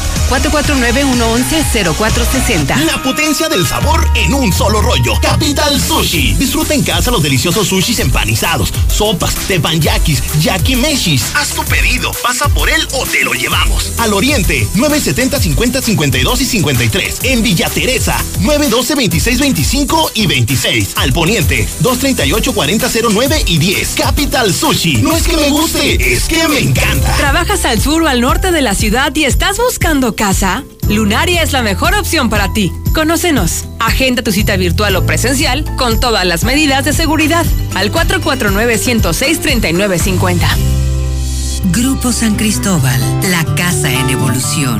449-111-0460. 1.00 2.86
La 2.86 3.02
potencia 3.02 3.48
del 3.48 3.66
sabor 3.66 4.06
en 4.16 4.34
un 4.34 4.52
solo 4.52 4.82
rollo. 4.82 5.14
Capital 5.22 5.80
Sushi. 5.80 6.34
Disfruta 6.34 6.74
en 6.74 6.84
casa 6.84 7.12
los 7.12 7.24
deliciosos 7.24 7.68
sushis 7.68 8.00
empanizados, 8.00 8.74
sopas, 8.88 9.36
teppanyakis, 9.48 10.22
yakimeshis. 10.42 11.24
Haz 11.36 11.50
tu 11.50 11.64
pedido, 11.64 12.12
pasa 12.22 12.50
por 12.50 12.70
él 12.70 12.86
o 12.94 13.06
te 13.06 13.24
lo 13.24 13.34
llevamos. 13.34 13.94
Al 13.98 14.14
Oriente, 14.14 14.68
970 14.76 15.40
50 15.40 15.82
52 15.82 16.42
y 16.42 16.46
53. 16.46 17.20
En 17.24 17.44
Villa 17.44 17.70
Teresa, 17.70 18.18
912 18.40 18.96
26 18.96 19.40
25 19.40 20.12
y 20.16 20.28
26. 20.28 20.94
Al 20.98 21.14
Poniente, 21.14 21.68
238 21.80 22.54
40 22.54 22.90
09 23.10 23.44
y 23.48 23.58
10. 23.58 23.96
Capital 23.96 24.54
Sushi. 24.54 24.98
No 24.98 25.16
es 25.16 25.28
que 25.28 25.38
me 25.38 25.50
guste, 25.50 26.14
es 26.14 26.26
que 26.26 26.48
me 26.48 26.60
encanta. 26.60 27.16
¿Trabajas 27.18 27.66
al 27.66 27.82
sur 27.82 28.04
o 28.04 28.08
al 28.08 28.22
norte 28.22 28.52
de 28.52 28.62
la 28.62 28.76
ciudad 28.76 29.16
y 29.16 29.24
estás 29.26 29.58
buscando 29.58 30.16
casa? 30.16 30.64
Lunaria 30.90 31.44
es 31.44 31.54
la 31.54 31.62
mejor 31.62 31.94
opción 31.94 32.30
para 32.30 32.52
ti. 32.52 32.74
Conócenos. 32.94 33.66
Agenda 33.80 34.24
tu 34.24 34.32
cita 34.32 34.58
virtual 34.58 34.96
o 34.96 35.06
presencial 35.06 35.64
con 35.78 36.00
todas 36.00 36.26
las 36.26 36.44
medidas 36.44 36.84
de 36.84 36.94
seguridad 36.94 37.46
al 37.76 37.92
449-106-3950. 37.92 40.48
Grupo 41.72 42.12
San 42.12 42.34
Cristóbal, 42.36 43.00
la 43.30 43.46
casa 43.56 43.92
en 43.92 44.10
evolución. 44.10 44.80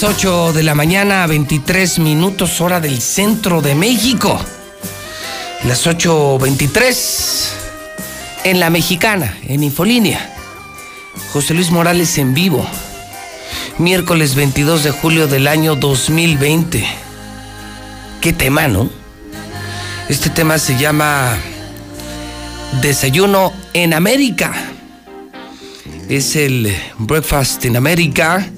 Las 0.00 0.14
8 0.16 0.52
de 0.52 0.62
la 0.62 0.76
mañana, 0.76 1.26
23 1.26 1.98
minutos 1.98 2.60
hora 2.60 2.78
del 2.78 3.00
centro 3.00 3.60
de 3.60 3.74
México. 3.74 4.38
Las 5.64 5.88
8.23 5.88 7.48
en 8.44 8.60
la 8.60 8.70
mexicana, 8.70 9.36
en 9.42 9.64
Infolínea. 9.64 10.36
José 11.32 11.52
Luis 11.52 11.72
Morales 11.72 12.16
en 12.18 12.32
vivo. 12.32 12.64
Miércoles 13.78 14.36
22 14.36 14.84
de 14.84 14.92
julio 14.92 15.26
del 15.26 15.48
año 15.48 15.74
2020. 15.74 16.86
Qué 18.20 18.32
tema, 18.32 18.68
¿no? 18.68 18.88
Este 20.08 20.30
tema 20.30 20.60
se 20.60 20.78
llama 20.78 21.36
Desayuno 22.82 23.52
en 23.72 23.94
América. 23.94 24.54
Es 26.08 26.36
el 26.36 26.72
Breakfast 26.98 27.64
in 27.64 27.76
America 27.76 28.48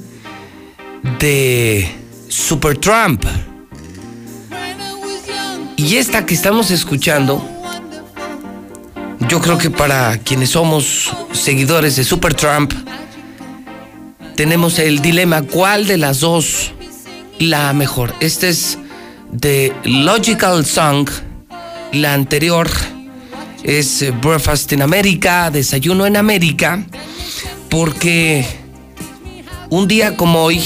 de 1.21 1.87
Supertramp. 2.29 3.25
Y 5.77 5.97
esta 5.97 6.25
que 6.25 6.33
estamos 6.33 6.71
escuchando, 6.71 7.47
yo 9.29 9.41
creo 9.41 9.59
que 9.59 9.71
para 9.71 10.17
quienes 10.19 10.51
somos 10.51 11.11
seguidores 11.33 11.97
de 11.97 12.05
Supertramp, 12.05 12.73
tenemos 14.35 14.79
el 14.79 15.03
dilema 15.03 15.43
cuál 15.43 15.87
de 15.87 15.99
las 15.99 16.21
dos 16.21 16.73
la 17.39 17.73
mejor. 17.75 18.15
Este 18.21 18.49
es 18.49 18.79
The 19.39 19.75
Logical 19.85 20.65
Song, 20.65 21.11
la 21.93 22.15
anterior 22.15 22.71
es 23.63 24.07
Breakfast 24.23 24.73
in 24.73 24.81
America, 24.81 25.51
Desayuno 25.51 26.07
en 26.07 26.17
América, 26.17 26.83
porque 27.69 28.47
un 29.69 29.87
día 29.87 30.17
como 30.17 30.43
hoy 30.43 30.63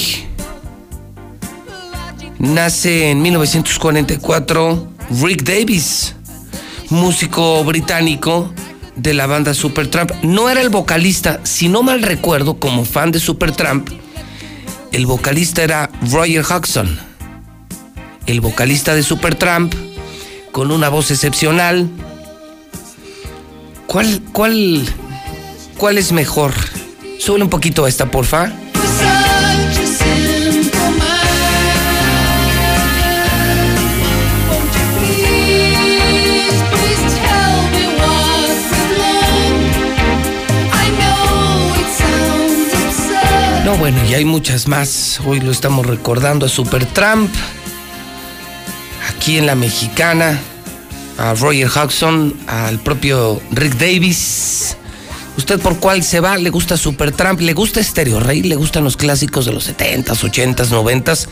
nace 2.38 3.10
en 3.10 3.22
1944 3.22 4.88
Rick 5.22 5.42
Davis, 5.42 6.14
músico 6.90 7.62
británico 7.64 8.52
de 8.96 9.14
la 9.14 9.26
banda 9.26 9.54
Supertramp. 9.54 10.12
No 10.22 10.48
era 10.48 10.60
el 10.60 10.68
vocalista, 10.68 11.40
si 11.44 11.68
no 11.68 11.82
mal 11.82 12.02
recuerdo, 12.02 12.58
como 12.58 12.84
fan 12.84 13.12
de 13.12 13.20
Supertramp, 13.20 13.88
el 14.92 15.06
vocalista 15.06 15.62
era 15.62 15.90
Roger 16.10 16.44
Hodgson, 16.44 16.98
el 18.26 18.40
vocalista 18.40 18.94
de 18.94 19.02
Supertramp, 19.02 19.74
con 20.52 20.70
una 20.70 20.88
voz 20.88 21.10
excepcional. 21.10 21.88
¿Cuál, 23.86 24.22
cuál, 24.32 24.84
cuál 25.76 25.98
es 25.98 26.12
mejor? 26.12 26.52
Sube 27.18 27.42
un 27.42 27.50
poquito 27.50 27.86
esta, 27.86 28.10
porfa. 28.10 28.52
No, 43.74 43.80
bueno, 43.80 43.98
y 44.08 44.14
hay 44.14 44.24
muchas 44.24 44.68
más. 44.68 45.20
Hoy 45.26 45.40
lo 45.40 45.50
estamos 45.50 45.84
recordando 45.84 46.46
a 46.46 46.48
Supertramp. 46.48 47.28
Aquí 49.08 49.36
en 49.36 49.46
la 49.46 49.56
mexicana. 49.56 50.40
A 51.18 51.34
Roger 51.34 51.66
Hodgson, 51.66 52.36
al 52.46 52.78
propio 52.78 53.42
Rick 53.50 53.74
Davis. 53.74 54.76
¿Usted 55.36 55.58
por 55.58 55.80
cuál 55.80 56.04
se 56.04 56.20
va? 56.20 56.36
¿Le 56.36 56.50
gusta 56.50 56.76
Supertramp? 56.76 57.40
¿Le 57.40 57.52
gusta 57.52 57.82
Stereo 57.82 58.20
Rey? 58.20 58.44
¿Le 58.44 58.54
gustan 58.54 58.84
los 58.84 58.96
clásicos 58.96 59.44
de 59.44 59.52
los 59.52 59.68
70s, 59.68 60.04
80s, 60.04 60.68
90s? 60.68 61.26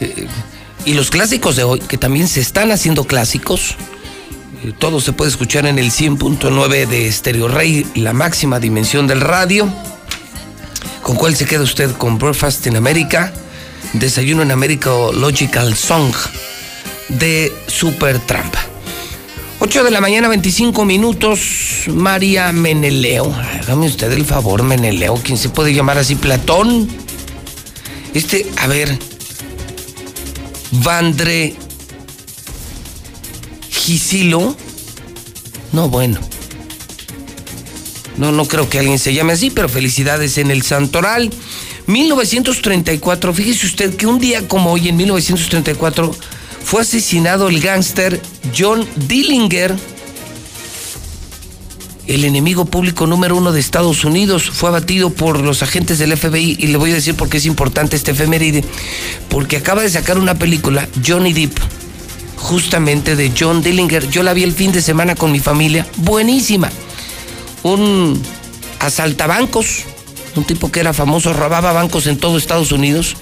Eh, 0.00 0.26
y 0.86 0.94
los 0.94 1.10
clásicos 1.10 1.54
de 1.56 1.64
hoy, 1.64 1.80
que 1.80 1.98
también 1.98 2.28
se 2.28 2.40
están 2.40 2.72
haciendo 2.72 3.04
clásicos. 3.04 3.76
Eh, 4.64 4.72
Todo 4.78 5.02
se 5.02 5.12
puede 5.12 5.30
escuchar 5.30 5.66
en 5.66 5.78
el 5.78 5.90
100.9 5.90 6.86
de 6.86 7.12
Stereo 7.12 7.48
Rey, 7.48 7.86
la 7.94 8.14
máxima 8.14 8.58
dimensión 8.58 9.06
del 9.06 9.20
radio. 9.20 9.70
¿Con 11.04 11.16
cuál 11.16 11.36
se 11.36 11.44
queda 11.44 11.60
usted? 11.60 11.90
¿Con 11.98 12.16
Breakfast 12.16 12.66
in 12.66 12.76
America? 12.76 13.30
Desayuno 13.92 14.40
en 14.40 14.50
América 14.50 14.90
o 14.90 15.12
Logical 15.12 15.76
Song 15.76 16.14
de 17.10 17.52
Supertramp. 17.66 18.54
8 19.60 19.84
de 19.84 19.90
la 19.90 20.00
mañana, 20.00 20.28
25 20.28 20.86
minutos. 20.86 21.84
María 21.88 22.52
Meneleo. 22.52 23.30
Hágame 23.34 23.86
usted 23.86 24.10
el 24.12 24.24
favor, 24.24 24.62
Meneleo. 24.62 25.20
¿Quién 25.22 25.36
se 25.36 25.50
puede 25.50 25.74
llamar 25.74 25.98
así? 25.98 26.14
Platón. 26.14 26.88
Este, 28.14 28.50
a 28.56 28.66
ver. 28.66 28.98
Vandre 30.70 31.54
Gisilo. 33.68 34.56
No, 35.72 35.90
bueno. 35.90 36.18
No, 38.16 38.30
no 38.32 38.46
creo 38.46 38.68
que 38.68 38.78
alguien 38.78 38.98
se 38.98 39.12
llame 39.12 39.32
así, 39.32 39.50
pero 39.50 39.68
felicidades 39.68 40.38
en 40.38 40.50
el 40.50 40.62
Santoral. 40.62 41.30
1934, 41.86 43.34
fíjese 43.34 43.66
usted 43.66 43.96
que 43.96 44.06
un 44.06 44.18
día 44.18 44.46
como 44.48 44.72
hoy, 44.72 44.88
en 44.88 44.96
1934, 44.96 46.14
fue 46.64 46.82
asesinado 46.82 47.48
el 47.48 47.60
gángster 47.60 48.20
John 48.56 48.86
Dillinger, 48.96 49.76
el 52.06 52.24
enemigo 52.24 52.64
público 52.64 53.06
número 53.06 53.36
uno 53.36 53.52
de 53.52 53.60
Estados 53.60 54.04
Unidos. 54.04 54.50
Fue 54.50 54.68
abatido 54.68 55.10
por 55.10 55.40
los 55.40 55.62
agentes 55.62 55.98
del 55.98 56.16
FBI 56.16 56.56
y 56.58 56.68
le 56.68 56.78
voy 56.78 56.92
a 56.92 56.94
decir 56.94 57.14
por 57.14 57.28
qué 57.28 57.38
es 57.38 57.46
importante 57.46 57.96
este 57.96 58.12
efeméride, 58.12 58.64
porque 59.28 59.56
acaba 59.56 59.82
de 59.82 59.90
sacar 59.90 60.18
una 60.18 60.38
película, 60.38 60.88
Johnny 61.06 61.32
Depp, 61.32 61.58
justamente 62.36 63.16
de 63.16 63.32
John 63.38 63.62
Dillinger. 63.62 64.08
Yo 64.08 64.22
la 64.22 64.34
vi 64.34 64.44
el 64.44 64.52
fin 64.52 64.72
de 64.72 64.80
semana 64.80 65.14
con 65.16 65.32
mi 65.32 65.40
familia, 65.40 65.86
buenísima. 65.96 66.70
Un 67.64 68.22
asaltabancos, 68.78 69.84
un 70.36 70.44
tipo 70.44 70.70
que 70.70 70.80
era 70.80 70.92
famoso, 70.92 71.32
robaba 71.32 71.72
bancos 71.72 72.06
en 72.06 72.18
todo 72.18 72.38
Estados 72.38 72.70
Unidos 72.70 73.16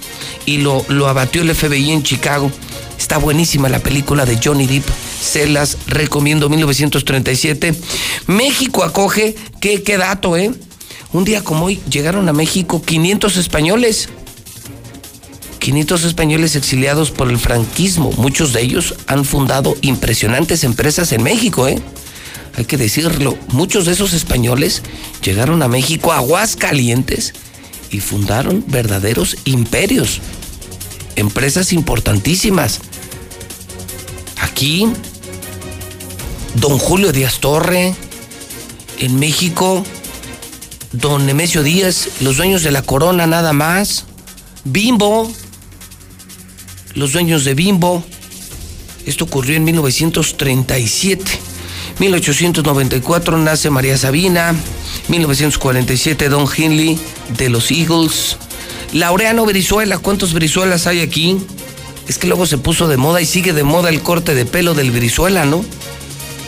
y 0.45 0.59
lo, 0.59 0.85
lo 0.89 1.09
abatió 1.09 1.41
el 1.43 1.55
FBI 1.55 1.93
en 1.93 2.03
Chicago. 2.03 2.51
Está 2.99 3.17
buenísima 3.17 3.69
la 3.69 3.79
película 3.79 4.27
de 4.27 4.39
Johnny 4.43 4.67
Depp. 4.67 4.85
Se 5.21 5.47
las 5.49 5.79
recomiendo, 5.87 6.49
1937. 6.49 7.75
México 8.27 8.85
acoge, 8.85 9.35
qué, 9.61 9.83
qué 9.83 9.97
dato, 9.97 10.37
¿eh? 10.37 10.53
Un 11.13 11.25
día 11.25 11.43
como 11.45 11.67
hoy 11.67 11.81
llegaron 11.91 12.29
a 12.29 12.33
México 12.33 12.83
500 12.83 13.37
españoles. 13.37 14.09
500 15.59 16.05
españoles 16.05 16.57
exiliados 16.57 17.11
por 17.11 17.31
el 17.31 17.39
franquismo. 17.39 18.11
Muchos 18.17 18.53
de 18.53 18.63
ellos 18.63 18.95
han 19.07 19.25
fundado 19.25 19.77
impresionantes 19.83 20.65
empresas 20.65 21.13
en 21.13 21.23
México, 21.23 21.69
¿eh? 21.69 21.81
Hay 22.55 22.65
que 22.65 22.77
decirlo. 22.77 23.37
Muchos 23.49 23.87
de 23.87 23.93
esos 23.93 24.13
españoles 24.13 24.83
llegaron 25.23 25.63
a 25.63 25.69
México 25.69 26.13
a 26.13 26.19
Aguascalientes 26.19 27.33
y 27.91 28.01
fundaron 28.01 28.65
verdaderos 28.69 29.37
imperios. 29.45 30.21
Empresas 31.17 31.73
importantísimas. 31.73 32.81
Aquí, 34.41 34.87
don 36.55 36.79
Julio 36.79 37.13
Díaz 37.13 37.39
Torre, 37.41 37.95
en 38.99 39.19
México, 39.19 39.85
don 40.93 41.27
Nemesio 41.27 41.63
Díaz, 41.63 42.09
los 42.21 42.37
dueños 42.37 42.63
de 42.63 42.71
la 42.71 42.83
corona 42.83 43.27
nada 43.27 43.53
más, 43.53 44.05
Bimbo, 44.65 45.31
los 46.95 47.13
dueños 47.13 47.45
de 47.45 47.55
Bimbo. 47.55 48.05
Esto 49.07 49.25
ocurrió 49.25 49.57
en 49.57 49.65
1937. 49.65 51.52
1894 51.99 53.39
nace 53.39 53.71
María 53.71 53.97
Sabina. 53.97 54.55
1947 55.09 56.29
Don 56.29 56.47
Hinley 56.55 56.99
de 57.37 57.49
los 57.49 57.71
Eagles. 57.71 58.37
Laureano 58.93 59.45
Brizuela, 59.47 59.99
¿cuántos 59.99 60.35
Brizuelas 60.35 60.87
hay 60.87 61.01
aquí? 61.01 61.39
Es 62.09 62.19
que 62.19 62.27
luego 62.27 62.47
se 62.47 62.59
puso 62.59 62.89
de 62.89 62.97
moda 62.97 63.21
y 63.21 63.27
sigue 63.27 63.53
de 63.53 63.65
moda 63.65 63.89
el 63.89 64.03
corte 64.03 64.35
de 64.35 64.45
pelo 64.45 64.75
del 64.75 64.91
Brizuela, 64.91 65.45
¿no? 65.47 65.65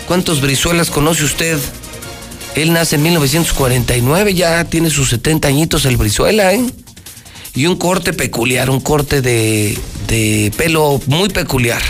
¿Cuántos 0.06 0.40
Brizuelas 0.40 0.90
conoce 0.90 1.24
usted? 1.24 1.58
Él 2.54 2.72
nace 2.72 2.96
en 2.96 3.02
1949, 3.02 4.34
ya 4.34 4.64
tiene 4.64 4.90
sus 4.90 5.10
70 5.10 5.48
añitos 5.48 5.86
el 5.86 5.96
Brizuela, 5.96 6.52
¿eh? 6.52 6.64
Y 7.54 7.66
un 7.66 7.76
corte 7.76 8.12
peculiar, 8.12 8.68
un 8.68 8.80
corte 8.80 9.22
de, 9.22 9.78
de 10.06 10.52
pelo 10.56 11.00
muy 11.06 11.28
peculiar. 11.30 11.82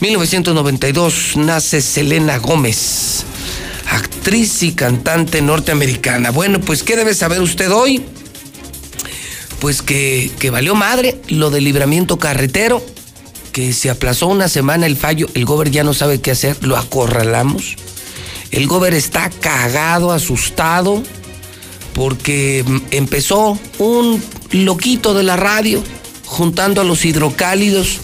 1992 0.00 1.36
nace 1.38 1.80
Selena 1.80 2.38
Gómez, 2.38 3.24
actriz 3.90 4.62
y 4.62 4.72
cantante 4.72 5.42
norteamericana. 5.42 6.30
Bueno, 6.30 6.60
pues 6.60 6.84
¿qué 6.84 6.94
debe 6.94 7.14
saber 7.14 7.40
usted 7.40 7.72
hoy? 7.72 8.04
Pues 9.58 9.82
que, 9.82 10.30
que 10.38 10.50
valió 10.50 10.76
madre 10.76 11.20
lo 11.26 11.50
del 11.50 11.64
libramiento 11.64 12.16
carretero, 12.16 12.80
que 13.50 13.72
se 13.72 13.90
aplazó 13.90 14.28
una 14.28 14.48
semana 14.48 14.86
el 14.86 14.96
fallo, 14.96 15.26
el 15.34 15.44
gober 15.44 15.72
ya 15.72 15.82
no 15.82 15.92
sabe 15.92 16.20
qué 16.20 16.30
hacer, 16.30 16.56
lo 16.62 16.76
acorralamos. 16.76 17.74
El 18.52 18.68
gober 18.68 18.94
está 18.94 19.30
cagado, 19.30 20.12
asustado, 20.12 21.02
porque 21.92 22.64
empezó 22.92 23.58
un 23.80 24.22
loquito 24.52 25.12
de 25.12 25.24
la 25.24 25.36
radio 25.36 25.82
juntando 26.24 26.80
a 26.80 26.84
los 26.84 27.04
hidrocálidos 27.04 27.98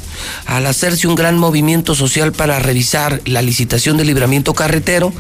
al 0.46 0.66
hacerse 0.66 1.06
un 1.06 1.14
gran 1.14 1.38
movimiento 1.38 1.94
social 1.94 2.32
para 2.32 2.58
revisar 2.58 3.20
la 3.24 3.42
licitación 3.42 3.96
de 3.96 4.04
libramiento 4.04 4.54
carretero. 4.54 5.12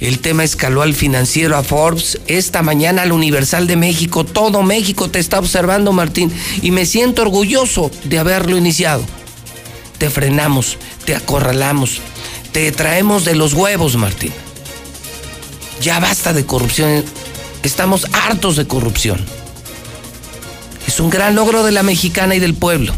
El 0.00 0.20
tema 0.20 0.44
escaló 0.44 0.82
al 0.82 0.94
financiero, 0.94 1.56
a 1.56 1.62
Forbes. 1.62 2.20
Esta 2.26 2.62
mañana 2.62 3.02
al 3.02 3.12
Universal 3.12 3.66
de 3.66 3.76
México, 3.76 4.24
todo 4.24 4.62
México 4.62 5.10
te 5.10 5.18
está 5.18 5.38
observando, 5.38 5.92
Martín, 5.92 6.32
y 6.62 6.70
me 6.70 6.86
siento 6.86 7.22
orgulloso 7.22 7.90
de 8.04 8.18
haberlo 8.18 8.56
iniciado. 8.56 9.04
Te 9.98 10.10
frenamos, 10.10 10.78
te 11.04 11.16
acorralamos, 11.16 12.00
te 12.52 12.70
traemos 12.72 13.24
de 13.24 13.34
los 13.34 13.54
huevos, 13.54 13.96
Martín. 13.96 14.32
Ya 15.80 16.00
basta 16.00 16.32
de 16.32 16.44
corrupción. 16.44 17.04
Estamos 17.62 18.06
hartos 18.12 18.56
de 18.56 18.66
corrupción. 18.66 19.24
Es 20.86 21.00
un 21.00 21.10
gran 21.10 21.34
logro 21.34 21.64
de 21.64 21.72
la 21.72 21.82
mexicana 21.82 22.34
y 22.34 22.38
del 22.38 22.54
pueblo. 22.54 22.94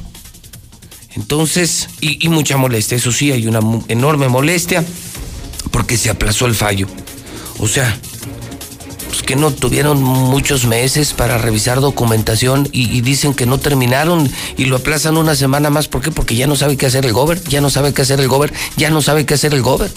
Entonces, 1.16 1.88
y, 2.00 2.28
mucha 2.28 2.56
molestia, 2.56 2.96
eso 2.96 3.10
sí, 3.10 3.32
hay 3.32 3.46
una 3.46 3.60
enorme 3.88 4.28
molestia 4.28 4.84
porque 5.70 5.96
se 5.96 6.10
aplazó 6.10 6.46
el 6.46 6.54
fallo. 6.54 6.86
O 7.58 7.66
sea, 7.66 7.98
pues 9.08 9.22
que 9.22 9.34
no 9.34 9.50
tuvieron 9.50 10.00
muchos 10.02 10.66
meses 10.66 11.12
para 11.12 11.36
revisar 11.36 11.80
documentación 11.80 12.68
y, 12.70 12.96
y 12.96 13.00
dicen 13.00 13.34
que 13.34 13.44
no 13.44 13.58
terminaron 13.58 14.30
y 14.56 14.66
lo 14.66 14.76
aplazan 14.76 15.16
una 15.16 15.34
semana 15.34 15.68
más. 15.68 15.88
¿Por 15.88 16.00
qué? 16.00 16.12
Porque 16.12 16.36
ya 16.36 16.46
no 16.46 16.54
sabe 16.54 16.76
qué 16.76 16.86
hacer 16.86 17.04
el 17.04 17.12
gober, 17.12 17.42
ya 17.44 17.60
no 17.60 17.70
sabe 17.70 17.92
qué 17.92 18.02
hacer 18.02 18.20
el 18.20 18.28
gober, 18.28 18.52
ya 18.76 18.90
no 18.90 19.02
sabe 19.02 19.26
qué 19.26 19.34
hacer 19.34 19.52
el 19.52 19.62
gober. 19.62 19.90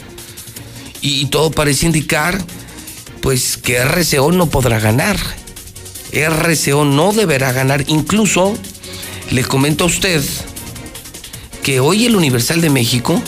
Y, 1.02 1.22
y 1.22 1.26
todo 1.26 1.52
parece 1.52 1.86
indicar, 1.86 2.44
pues, 3.22 3.58
que 3.58 3.84
RCO 3.84 4.32
no 4.32 4.48
podrá 4.48 4.80
ganar. 4.80 5.18
RCO 6.12 6.86
no 6.86 7.14
deberá 7.14 7.52
ganar. 7.52 7.84
Incluso, 7.88 8.58
le 9.30 9.44
comento 9.44 9.84
a 9.84 9.88
usted 9.88 10.24
que 11.64 11.80
hoy 11.80 12.06
el 12.06 12.16
Universal 12.16 12.62
de 12.62 12.70
México 12.70 13.22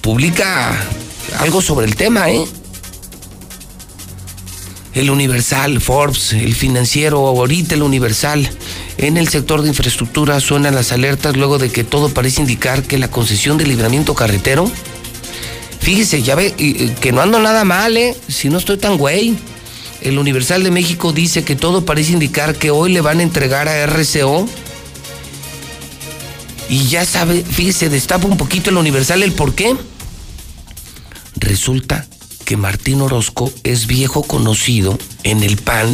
publica 0.00 0.80
algo 1.40 1.60
sobre 1.60 1.86
el 1.86 1.96
tema, 1.96 2.30
¿eh? 2.30 2.46
El 4.94 5.10
Universal, 5.10 5.80
Forbes, 5.80 6.32
el 6.32 6.54
financiero, 6.54 7.26
ahorita 7.26 7.74
el 7.74 7.82
Universal. 7.82 8.48
En 8.96 9.18
el 9.18 9.28
sector 9.28 9.60
de 9.60 9.68
infraestructura 9.68 10.40
suenan 10.40 10.74
las 10.74 10.92
alertas 10.92 11.36
luego 11.36 11.58
de 11.58 11.70
que 11.70 11.84
todo 11.84 12.08
parece 12.08 12.40
indicar 12.40 12.84
que 12.84 12.96
la 12.96 13.10
concesión 13.10 13.58
de 13.58 13.66
libramiento 13.66 14.14
carretero. 14.14 14.70
Fíjese, 15.80 16.22
ya 16.22 16.34
ve 16.34 16.54
que 17.00 17.12
no 17.12 17.20
ando 17.20 17.40
nada 17.40 17.64
mal, 17.64 17.96
¿eh? 17.96 18.16
Si 18.28 18.48
no 18.48 18.58
estoy 18.58 18.78
tan 18.78 18.96
güey. 18.96 19.36
El 20.00 20.18
Universal 20.18 20.62
de 20.62 20.70
México 20.70 21.12
dice 21.12 21.42
que 21.42 21.56
todo 21.56 21.84
parece 21.84 22.12
indicar 22.12 22.54
que 22.54 22.70
hoy 22.70 22.92
le 22.92 23.00
van 23.00 23.18
a 23.18 23.24
entregar 23.24 23.68
a 23.68 23.84
RCO 23.86 24.48
y 26.68 26.88
ya 26.88 27.04
sabe, 27.04 27.44
fíjese, 27.44 27.88
destapa 27.88 28.26
un 28.26 28.36
poquito 28.36 28.70
el 28.70 28.76
Universal 28.76 29.22
el 29.22 29.32
por 29.32 29.54
qué. 29.54 29.76
Resulta 31.36 32.06
que 32.44 32.56
Martín 32.56 33.00
Orozco 33.00 33.52
es 33.64 33.86
viejo 33.86 34.22
conocido 34.22 34.98
en 35.22 35.42
el 35.42 35.56
PAN 35.56 35.88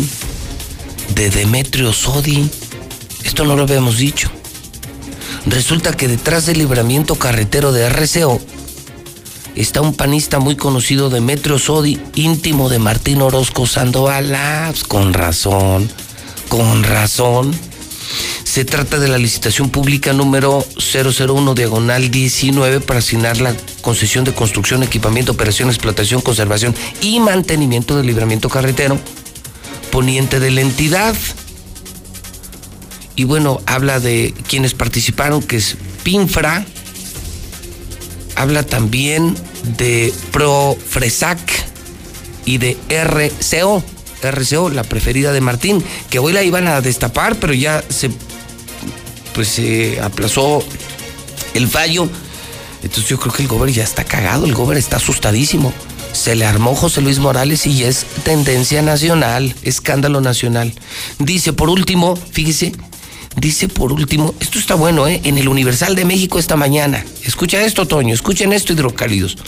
de 1.15 1.31
Demetrio 1.31 1.93
Sodi. 1.93 2.49
Esto 3.25 3.45
no 3.45 3.57
lo 3.57 3.63
habíamos 3.63 3.99
dicho. 3.99 4.31
Resulta 5.47 5.93
que 5.93 6.09
detrás 6.09 6.47
del 6.47 6.59
libramiento 6.59 7.17
carretero 7.17 7.73
de 7.73 7.89
RCO 7.89 8.41
está 9.57 9.81
un 9.81 9.95
panista 9.95 10.39
muy 10.39 10.57
conocido, 10.57 11.11
Demetrio 11.11 11.59
Sodi, 11.59 12.01
íntimo 12.15 12.69
de 12.69 12.79
Martín 12.79 13.21
Orozco 13.23 13.67
Sandoval. 13.67 14.35
Ah, 14.35 14.69
pues 14.71 14.85
con 14.85 15.13
razón, 15.13 15.91
con 16.49 16.85
razón. 16.85 17.53
Se 18.53 18.67
trata 18.67 18.99
de 18.99 19.09
la 19.09 19.17
licitación 19.17 19.71
pública 19.71 20.13
número 20.13 20.63
001 20.77 21.55
diagonal 21.55 22.11
19 22.11 22.81
para 22.81 22.99
asignar 22.99 23.41
la 23.41 23.57
concesión 23.81 24.25
de 24.25 24.35
construcción, 24.35 24.83
equipamiento, 24.83 25.33
operación, 25.33 25.71
explotación, 25.71 26.21
conservación 26.21 26.75
y 27.01 27.19
mantenimiento 27.19 27.97
del 27.97 28.09
libramiento 28.09 28.51
carretero 28.51 28.99
poniente 29.91 30.39
de 30.39 30.51
la 30.51 30.61
entidad. 30.61 31.17
Y 33.17 33.25
bueno, 33.25 33.63
habla 33.65 34.01
de 34.01 34.35
quienes 34.47 34.75
participaron, 34.75 35.43
que 35.43 35.57
es 35.57 35.79
PINFRA, 36.03 36.67
habla 38.37 38.65
también 38.65 39.35
de 39.79 40.13
Profresac 40.31 41.41
y 42.45 42.59
de 42.59 42.77
RCO. 42.91 43.83
RCO, 44.23 44.69
la 44.69 44.85
preferida 44.85 45.33
de 45.33 45.41
Martín, 45.41 45.83
que 46.11 46.19
hoy 46.19 46.35
la 46.35 46.43
iban 46.43 46.69
a 46.69 46.83
destapar, 46.83 47.37
pero 47.37 47.55
ya 47.55 47.83
se 47.89 48.11
pues 49.35 49.49
se 49.49 50.01
aplazó 50.01 50.63
el 51.55 51.69
fallo. 51.69 52.09
Entonces 52.83 53.09
yo 53.09 53.19
creo 53.19 53.33
que 53.33 53.43
el 53.43 53.49
gobernador 53.49 53.77
ya 53.77 53.85
está 53.85 54.05
cagado, 54.05 54.45
el 54.45 54.55
gobernador 54.55 54.79
está 54.79 54.97
asustadísimo. 54.97 55.73
Se 56.13 56.35
le 56.35 56.45
armó 56.45 56.75
José 56.75 57.01
Luis 57.01 57.19
Morales 57.21 57.67
y 57.67 57.85
es 57.85 58.05
tendencia 58.25 58.83
nacional, 58.83 59.55
escándalo 59.63 60.21
nacional. 60.21 60.75
Dice 61.19 61.53
por 61.53 61.71
último, 61.71 62.17
fíjese, 62.17 62.73
dice 63.37 63.69
por 63.69 63.93
último, 63.93 64.35
esto 64.41 64.59
está 64.59 64.75
bueno, 64.75 65.07
¿eh? 65.07 65.21
En 65.25 65.39
el 65.39 65.49
Universal 65.49 65.95
de 65.95 66.05
México 66.05 66.39
esta 66.39 66.57
mañana. 66.57 67.05
Escucha 67.25 67.65
esto, 67.65 67.87
Toño, 67.87 68.13
escuchen 68.13 68.53
esto, 68.53 68.73
hidrocálidos. 68.73 69.39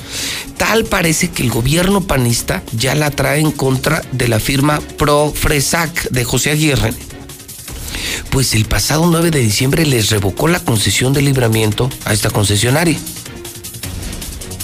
Tal 0.57 0.85
parece 0.85 1.29
que 1.31 1.43
el 1.43 1.51
gobierno 1.51 2.03
panista 2.03 2.63
ya 2.73 2.95
la 2.95 3.11
trae 3.11 3.41
en 3.41 3.51
contra 3.51 4.03
de 4.13 4.29
la 4.29 4.41
firma 4.41 4.81
Profresac 4.97 6.09
de 6.11 6.25
José 6.25 6.53
Aguirre. 6.53 6.95
Pues 8.31 8.55
el 8.55 8.65
pasado 8.65 9.07
9 9.07 9.31
de 9.31 9.41
diciembre 9.41 9.87
les 9.87 10.11
revocó 10.11 10.49
la 10.49 10.61
concesión 10.61 11.13
de 11.13 11.23
libramiento 11.23 11.91
a 12.05 12.13
esta 12.13 12.31
concesionaria, 12.31 12.99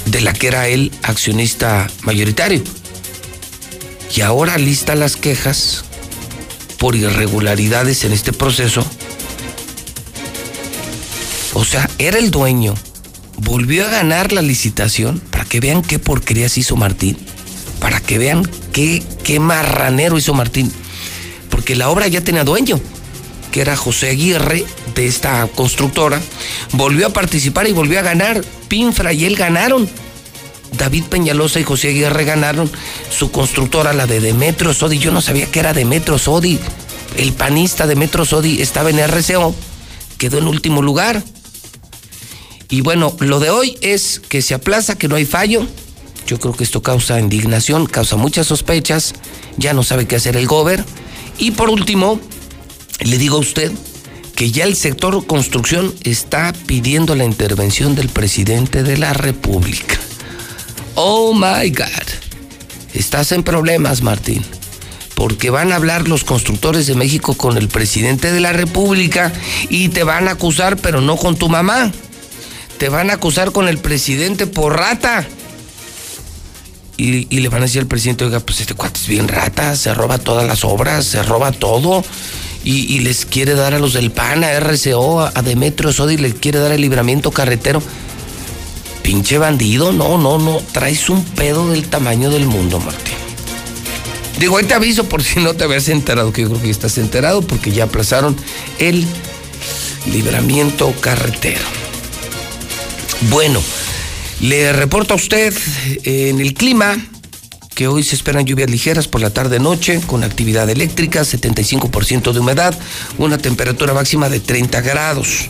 de 0.06 0.20
la 0.20 0.32
que 0.32 0.48
era 0.48 0.68
él 0.68 0.92
accionista 1.02 1.88
mayoritario. 2.02 2.62
Y 4.14 4.22
ahora 4.22 4.58
lista 4.58 4.94
las 4.96 5.16
quejas 5.16 5.84
por 6.78 6.96
irregularidades 6.96 8.04
en 8.04 8.12
este 8.12 8.32
proceso. 8.32 8.84
O 11.54 11.64
sea, 11.64 11.88
era 11.98 12.18
el 12.18 12.30
dueño. 12.30 12.74
Volvió 13.36 13.86
a 13.86 13.90
ganar 13.90 14.32
la 14.32 14.42
licitación 14.42 15.20
para 15.30 15.44
que 15.44 15.60
vean 15.60 15.82
qué 15.82 15.98
porquerías 15.98 16.58
hizo 16.58 16.76
Martín. 16.76 17.16
Para 17.78 18.00
que 18.00 18.18
vean 18.18 18.48
qué, 18.72 19.02
qué 19.24 19.38
marranero 19.40 20.18
hizo 20.18 20.34
Martín. 20.34 20.72
Porque 21.50 21.76
la 21.76 21.90
obra 21.90 22.08
ya 22.08 22.22
tenía 22.22 22.44
dueño, 22.44 22.80
que 23.50 23.60
era 23.60 23.76
José 23.76 24.10
Aguirre 24.10 24.64
de 24.94 25.06
esta 25.06 25.46
constructora. 25.48 26.20
Volvió 26.72 27.08
a 27.08 27.12
participar 27.12 27.68
y 27.68 27.72
volvió 27.72 27.98
a 27.98 28.02
ganar. 28.02 28.44
Pinfra 28.68 29.12
y 29.12 29.24
él 29.24 29.36
ganaron. 29.36 29.88
David 30.76 31.04
Peñalosa 31.04 31.60
y 31.60 31.64
José 31.64 31.88
Aguirre 31.88 32.24
ganaron 32.24 32.70
su 33.10 33.30
constructora, 33.30 33.92
la 33.92 34.06
de 34.06 34.20
Demetrio 34.20 34.72
Sodi. 34.72 34.98
Yo 34.98 35.10
no 35.10 35.20
sabía 35.20 35.46
que 35.46 35.60
era 35.60 35.72
Demetrio 35.72 36.18
Sodi. 36.18 36.58
El 37.16 37.32
panista 37.32 37.86
Demetrio 37.86 38.24
Sodi 38.24 38.62
estaba 38.62 38.90
en 38.90 38.98
RCO, 38.98 39.54
quedó 40.16 40.38
en 40.38 40.46
último 40.46 40.80
lugar. 40.80 41.22
Y 42.68 42.82
bueno, 42.82 43.16
lo 43.18 43.40
de 43.40 43.50
hoy 43.50 43.76
es 43.80 44.20
que 44.28 44.42
se 44.42 44.54
aplaza, 44.54 44.96
que 44.96 45.08
no 45.08 45.16
hay 45.16 45.24
fallo. 45.24 45.66
Yo 46.26 46.38
creo 46.38 46.54
que 46.54 46.62
esto 46.62 46.82
causa 46.82 47.18
indignación, 47.18 47.86
causa 47.86 48.16
muchas 48.16 48.46
sospechas. 48.46 49.14
Ya 49.56 49.74
no 49.74 49.82
sabe 49.82 50.06
qué 50.06 50.14
hacer 50.14 50.36
el 50.36 50.46
gober. 50.46 50.84
Y 51.38 51.50
por 51.50 51.68
último, 51.68 52.20
le 53.02 53.18
digo 53.18 53.36
a 53.36 53.40
usted 53.40 53.72
que 54.34 54.50
ya 54.50 54.64
el 54.64 54.76
sector 54.76 55.26
construcción 55.26 55.94
está 56.02 56.52
pidiendo 56.66 57.14
la 57.14 57.24
intervención 57.24 57.94
del 57.94 58.08
presidente 58.08 58.82
de 58.82 58.96
la 58.96 59.12
República. 59.12 59.98
Oh 60.94 61.34
my 61.34 61.70
God. 61.70 62.30
Estás 62.94 63.32
en 63.32 63.42
problemas, 63.42 64.02
Martín. 64.02 64.42
Porque 65.14 65.50
van 65.50 65.72
a 65.72 65.76
hablar 65.76 66.08
los 66.08 66.24
constructores 66.24 66.86
de 66.86 66.94
México 66.94 67.34
con 67.34 67.58
el 67.58 67.68
presidente 67.68 68.32
de 68.32 68.40
la 68.40 68.52
República 68.52 69.32
y 69.68 69.90
te 69.90 70.04
van 70.04 70.28
a 70.28 70.32
acusar, 70.32 70.78
pero 70.78 71.00
no 71.00 71.16
con 71.16 71.36
tu 71.36 71.48
mamá. 71.48 71.92
Te 72.78 72.88
van 72.88 73.10
a 73.10 73.14
acusar 73.14 73.52
con 73.52 73.68
el 73.68 73.78
presidente 73.78 74.46
por 74.46 74.78
rata. 74.78 75.26
Y, 76.96 77.24
le 77.24 77.48
van 77.48 77.62
a 77.62 77.64
decir 77.64 77.80
al 77.80 77.86
presidente, 77.86 78.24
oiga, 78.24 78.40
pues 78.40 78.60
este 78.60 78.74
cuate 78.74 79.00
es 79.00 79.06
bien 79.06 79.26
rata, 79.26 79.74
se 79.74 79.94
roba 79.94 80.18
todas 80.18 80.46
las 80.46 80.64
obras, 80.64 81.06
se 81.06 81.22
roba 81.22 81.50
todo. 81.52 82.04
Y, 82.62 82.98
les 83.00 83.24
quiere 83.24 83.54
dar 83.54 83.72
a 83.72 83.78
los 83.78 83.94
del 83.94 84.10
PAN, 84.10 84.44
a 84.44 84.52
RCO, 84.60 85.20
a, 85.20 85.42
Demetrio 85.42 85.92
Sodi, 85.92 86.18
le 86.18 86.34
quiere 86.34 86.58
dar 86.58 86.72
el 86.72 86.82
libramiento 86.82 87.30
carretero. 87.30 87.82
Pinche 89.02 89.38
bandido, 89.38 89.92
no, 89.92 90.18
no, 90.18 90.38
no. 90.38 90.60
Traes 90.72 91.08
un 91.08 91.24
pedo 91.24 91.70
del 91.70 91.88
tamaño 91.88 92.30
del 92.30 92.44
mundo, 92.46 92.78
Martín. 92.78 93.14
Digo, 94.38 94.58
ahí 94.58 94.64
te 94.64 94.74
aviso 94.74 95.04
por 95.04 95.22
si 95.22 95.40
no 95.40 95.54
te 95.54 95.64
habías 95.64 95.88
enterado, 95.88 96.32
que 96.32 96.42
yo 96.42 96.48
creo 96.48 96.60
que 96.60 96.66
ya 96.66 96.72
estás 96.72 96.98
enterado, 96.98 97.42
porque 97.42 97.72
ya 97.72 97.84
aplazaron 97.84 98.36
el 98.78 99.06
libramiento 100.12 100.92
carretero. 101.00 101.64
Bueno, 103.30 103.62
le 104.40 104.72
reporto 104.72 105.14
a 105.14 105.16
usted 105.16 105.54
eh, 106.04 106.30
en 106.30 106.40
el 106.40 106.54
clima 106.54 106.96
que 107.80 107.88
hoy 107.88 108.02
se 108.02 108.14
esperan 108.14 108.44
lluvias 108.44 108.68
ligeras 108.68 109.08
por 109.08 109.22
la 109.22 109.30
tarde-noche 109.30 110.02
con 110.06 110.22
actividad 110.22 110.68
eléctrica, 110.68 111.22
75% 111.22 112.32
de 112.34 112.38
humedad, 112.38 112.78
una 113.16 113.38
temperatura 113.38 113.94
máxima 113.94 114.28
de 114.28 114.38
30 114.38 114.82
grados. 114.82 115.46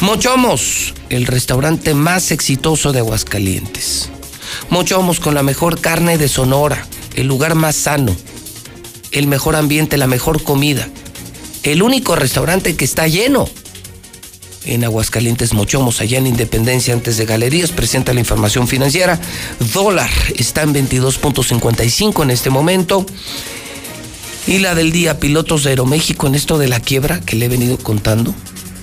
Mochomos, 0.00 0.92
el 1.08 1.24
restaurante 1.24 1.94
más 1.94 2.32
exitoso 2.32 2.90
de 2.90 2.98
Aguascalientes. 2.98 4.10
Mochomos 4.70 5.20
con 5.20 5.36
la 5.36 5.44
mejor 5.44 5.80
carne 5.80 6.18
de 6.18 6.26
Sonora, 6.26 6.84
el 7.14 7.28
lugar 7.28 7.54
más 7.54 7.76
sano, 7.76 8.16
el 9.12 9.28
mejor 9.28 9.54
ambiente, 9.54 9.96
la 9.98 10.08
mejor 10.08 10.42
comida. 10.42 10.88
El 11.62 11.84
único 11.84 12.16
restaurante 12.16 12.74
que 12.74 12.84
está 12.84 13.06
lleno 13.06 13.48
en 14.64 14.84
Aguascalientes 14.84 15.54
Mochomos, 15.54 16.00
allá 16.00 16.18
en 16.18 16.26
Independencia, 16.26 16.94
antes 16.94 17.16
de 17.16 17.24
Galerías, 17.24 17.70
presenta 17.70 18.12
la 18.14 18.20
información 18.20 18.68
financiera. 18.68 19.20
Dólar 19.72 20.10
está 20.36 20.62
en 20.62 20.74
22.55 20.74 22.22
en 22.22 22.30
este 22.30 22.50
momento. 22.50 23.06
Y 24.46 24.58
la 24.58 24.74
del 24.74 24.90
día, 24.90 25.20
pilotos 25.20 25.64
de 25.64 25.70
Aeroméxico 25.70 26.26
en 26.26 26.34
esto 26.34 26.58
de 26.58 26.68
la 26.68 26.80
quiebra 26.80 27.20
que 27.20 27.36
le 27.36 27.46
he 27.46 27.48
venido 27.48 27.78
contando, 27.78 28.34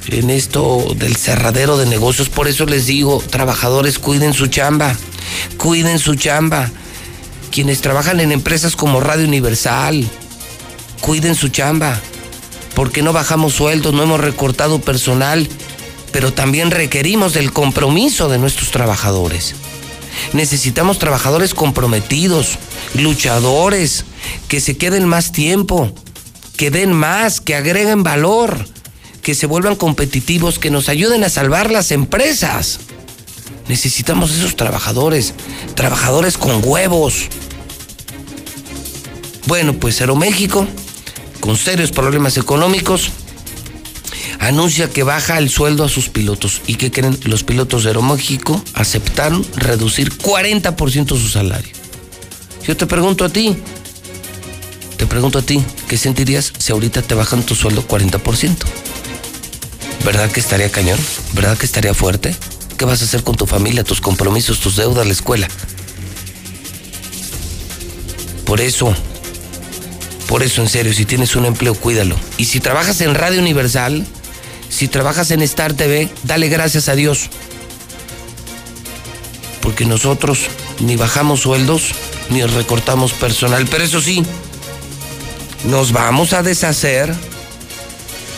en 0.07 0.29
esto 0.29 0.85
del 0.95 1.15
cerradero 1.15 1.77
de 1.77 1.85
negocios. 1.85 2.29
Por 2.29 2.47
eso 2.47 2.65
les 2.65 2.85
digo, 2.85 3.21
trabajadores, 3.29 3.99
cuiden 3.99 4.33
su 4.33 4.47
chamba, 4.47 4.95
cuiden 5.57 5.99
su 5.99 6.15
chamba. 6.15 6.71
Quienes 7.51 7.81
trabajan 7.81 8.19
en 8.19 8.31
empresas 8.31 8.75
como 8.75 8.99
Radio 8.99 9.27
Universal, 9.27 10.07
cuiden 11.01 11.35
su 11.35 11.49
chamba. 11.49 11.99
Porque 12.75 13.01
no 13.01 13.11
bajamos 13.11 13.53
sueldos, 13.53 13.93
no 13.93 14.03
hemos 14.03 14.21
recortado 14.21 14.79
personal, 14.79 15.49
pero 16.11 16.33
también 16.33 16.71
requerimos 16.71 17.33
del 17.33 17.51
compromiso 17.51 18.29
de 18.29 18.37
nuestros 18.37 18.71
trabajadores. 18.71 19.55
Necesitamos 20.33 20.99
trabajadores 20.99 21.53
comprometidos, 21.53 22.57
luchadores, 22.95 24.05
que 24.47 24.59
se 24.59 24.77
queden 24.77 25.07
más 25.07 25.31
tiempo, 25.31 25.91
que 26.57 26.71
den 26.71 26.91
más, 26.91 27.41
que 27.41 27.55
agreguen 27.55 28.03
valor, 28.03 28.65
que 29.21 29.35
se 29.35 29.45
vuelvan 29.45 29.75
competitivos, 29.75 30.59
que 30.59 30.71
nos 30.71 30.89
ayuden 30.89 31.23
a 31.23 31.29
salvar 31.29 31.71
las 31.71 31.91
empresas. 31.91 32.79
Necesitamos 33.67 34.31
esos 34.31 34.55
trabajadores, 34.55 35.33
trabajadores 35.75 36.37
con 36.37 36.61
huevos. 36.63 37.27
Bueno, 39.45 39.73
pues 39.73 40.01
Aeroméxico, 40.01 40.67
con 41.39 41.55
serios 41.55 41.91
problemas 41.91 42.37
económicos, 42.37 43.11
anuncia 44.39 44.89
que 44.89 45.03
baja 45.03 45.37
el 45.37 45.49
sueldo 45.49 45.83
a 45.83 45.89
sus 45.89 46.09
pilotos. 46.09 46.61
¿Y 46.67 46.75
qué 46.75 46.91
creen? 46.91 47.17
Los 47.23 47.43
pilotos 47.43 47.83
de 47.83 47.89
Aeroméxico 47.89 48.63
aceptaron 48.73 49.45
reducir 49.55 50.15
40% 50.17 51.07
su 51.07 51.27
salario. 51.29 51.71
Yo 52.65 52.77
te 52.77 52.85
pregunto 52.85 53.25
a 53.25 53.29
ti, 53.29 53.55
te 54.97 55.07
pregunto 55.07 55.39
a 55.39 55.41
ti, 55.41 55.63
¿qué 55.87 55.97
sentirías 55.97 56.53
si 56.57 56.71
ahorita 56.71 57.01
te 57.01 57.15
bajan 57.15 57.43
tu 57.43 57.55
sueldo 57.55 57.87
40%? 57.87 58.55
¿Verdad 60.05 60.31
que 60.31 60.39
estaría 60.39 60.71
cañón? 60.71 60.99
¿Verdad 61.33 61.57
que 61.57 61.65
estaría 61.65 61.93
fuerte? 61.93 62.35
¿Qué 62.77 62.85
vas 62.85 63.01
a 63.01 63.05
hacer 63.05 63.23
con 63.23 63.35
tu 63.35 63.45
familia, 63.45 63.83
tus 63.83 64.01
compromisos, 64.01 64.59
tus 64.59 64.75
deudas, 64.75 65.05
la 65.05 65.13
escuela? 65.13 65.47
Por 68.45 68.61
eso, 68.61 68.95
por 70.27 70.43
eso 70.43 70.61
en 70.61 70.69
serio, 70.69 70.93
si 70.93 71.05
tienes 71.05 71.35
un 71.35 71.45
empleo, 71.45 71.75
cuídalo. 71.75 72.15
Y 72.37 72.45
si 72.45 72.59
trabajas 72.59 73.01
en 73.01 73.15
Radio 73.15 73.39
Universal, 73.39 74.05
si 74.69 74.87
trabajas 74.87 75.31
en 75.31 75.41
Star 75.41 75.73
TV, 75.73 76.09
dale 76.23 76.47
gracias 76.47 76.89
a 76.89 76.95
Dios. 76.95 77.29
Porque 79.61 79.85
nosotros 79.85 80.47
ni 80.79 80.95
bajamos 80.95 81.41
sueldos, 81.41 81.91
ni 82.29 82.43
recortamos 82.43 83.13
personal. 83.13 83.67
Pero 83.69 83.83
eso 83.83 84.01
sí, 84.01 84.23
nos 85.65 85.91
vamos 85.91 86.33
a 86.33 86.43
deshacer 86.43 87.13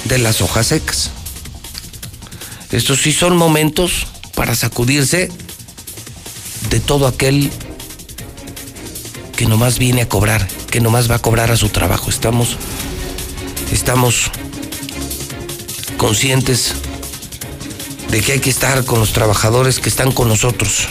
de 0.06 0.18
las 0.18 0.42
hojas 0.42 0.68
secas. 0.68 1.12
Estos 2.72 3.02
sí 3.02 3.12
son 3.12 3.36
momentos 3.36 4.08
para 4.34 4.56
sacudirse 4.56 5.30
de 6.70 6.80
todo 6.80 7.06
aquel 7.06 7.52
que 9.36 9.46
nomás 9.46 9.78
viene 9.78 10.04
a 10.04 10.10
cobrar, 10.10 10.48
que 10.70 10.80
nomás 10.80 11.12
va 11.12 11.16
a 11.16 11.20
cobrar 11.20 11.52
a 11.52 11.58
su 11.58 11.70
trabajo. 11.70 12.10
Estamos, 12.10 12.58
estamos 13.72 14.32
conscientes 16.02 16.74
de 18.10 18.22
que 18.22 18.32
hay 18.32 18.40
que 18.40 18.50
estar 18.50 18.84
con 18.86 19.00
los 19.00 19.14
trabajadores 19.14 19.80
que 19.80 19.88
están 19.88 20.12
con 20.12 20.28
nosotros. 20.28 20.88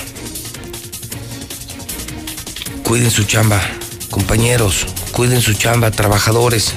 Cuiden 2.84 3.10
su 3.10 3.24
chamba, 3.24 3.60
compañeros, 4.08 4.86
cuiden 5.10 5.42
su 5.42 5.54
chamba, 5.54 5.90
trabajadores. 5.90 6.74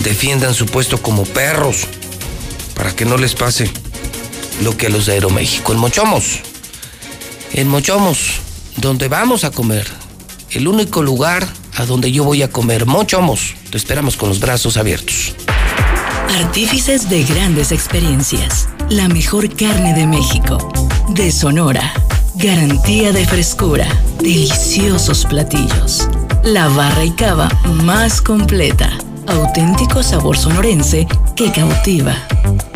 Defiendan 0.00 0.54
su 0.54 0.64
puesto 0.64 1.02
como 1.02 1.24
perros 1.24 1.86
para 2.74 2.96
que 2.96 3.04
no 3.04 3.18
les 3.18 3.34
pase 3.34 3.70
lo 4.62 4.74
que 4.74 4.86
a 4.86 4.88
los 4.88 5.04
de 5.04 5.12
Aeroméxico. 5.12 5.72
En 5.72 5.78
Mochomos, 5.78 6.40
en 7.52 7.68
Mochomos, 7.68 8.40
donde 8.78 9.08
vamos 9.08 9.44
a 9.44 9.50
comer, 9.50 9.86
el 10.48 10.66
único 10.66 11.02
lugar 11.02 11.46
a 11.74 11.84
donde 11.84 12.10
yo 12.10 12.24
voy 12.24 12.42
a 12.42 12.48
comer, 12.48 12.86
Mochomos, 12.86 13.54
te 13.70 13.76
esperamos 13.76 14.16
con 14.16 14.30
los 14.30 14.40
brazos 14.40 14.78
abiertos. 14.78 15.34
Artífices 16.28 17.08
de 17.08 17.24
grandes 17.24 17.72
experiencias. 17.72 18.68
La 18.90 19.08
mejor 19.08 19.48
carne 19.54 19.94
de 19.94 20.06
México. 20.06 20.58
De 21.10 21.30
Sonora. 21.30 21.92
Garantía 22.34 23.12
de 23.12 23.24
frescura. 23.24 23.86
Deliciosos 24.18 25.24
platillos. 25.24 26.08
La 26.44 26.68
barra 26.68 27.04
y 27.04 27.10
cava 27.12 27.48
más 27.84 28.20
completa. 28.20 28.90
Auténtico 29.26 30.02
sabor 30.02 30.36
sonorense 30.36 31.06
que 31.34 31.50
cautiva. 31.52 32.14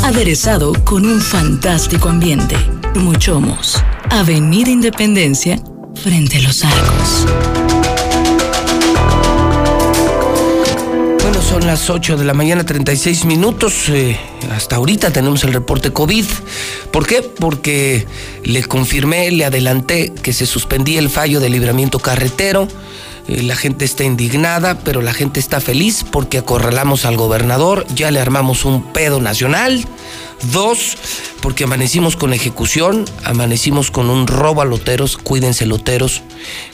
Aderezado 0.02 0.72
con 0.84 1.04
un 1.04 1.20
fantástico 1.20 2.08
ambiente. 2.08 2.56
Mochomos. 2.94 3.82
Avenida 4.10 4.70
Independencia 4.70 5.60
frente 5.94 6.38
a 6.38 6.42
los 6.42 6.64
arcos. 6.64 7.69
Son 11.50 11.66
las 11.66 11.90
8 11.90 12.16
de 12.16 12.24
la 12.24 12.32
mañana, 12.32 12.64
36 12.64 13.24
minutos. 13.24 13.88
Eh, 13.88 14.16
hasta 14.52 14.76
ahorita 14.76 15.10
tenemos 15.10 15.42
el 15.42 15.52
reporte 15.52 15.92
COVID. 15.92 16.24
¿Por 16.92 17.08
qué? 17.08 17.22
Porque 17.22 18.06
le 18.44 18.62
confirmé, 18.62 19.32
le 19.32 19.44
adelanté 19.44 20.12
que 20.22 20.32
se 20.32 20.46
suspendía 20.46 21.00
el 21.00 21.10
fallo 21.10 21.40
de 21.40 21.50
libramiento 21.50 21.98
carretero. 21.98 22.68
Eh, 23.28 23.42
la 23.42 23.56
gente 23.56 23.84
está 23.84 24.04
indignada, 24.04 24.78
pero 24.78 25.02
la 25.02 25.12
gente 25.12 25.40
está 25.40 25.60
feliz 25.60 26.04
porque 26.10 26.38
acorralamos 26.38 27.04
al 27.04 27.16
gobernador, 27.16 27.86
ya 27.94 28.10
le 28.10 28.20
armamos 28.20 28.64
un 28.64 28.92
pedo 28.92 29.20
nacional. 29.20 29.86
Dos, 30.52 30.96
porque 31.42 31.64
amanecimos 31.64 32.16
con 32.16 32.32
ejecución, 32.32 33.04
amanecimos 33.24 33.90
con 33.90 34.08
un 34.08 34.26
robo 34.26 34.62
a 34.62 34.64
loteros, 34.64 35.18
cuídense 35.18 35.66
loteros, 35.66 36.22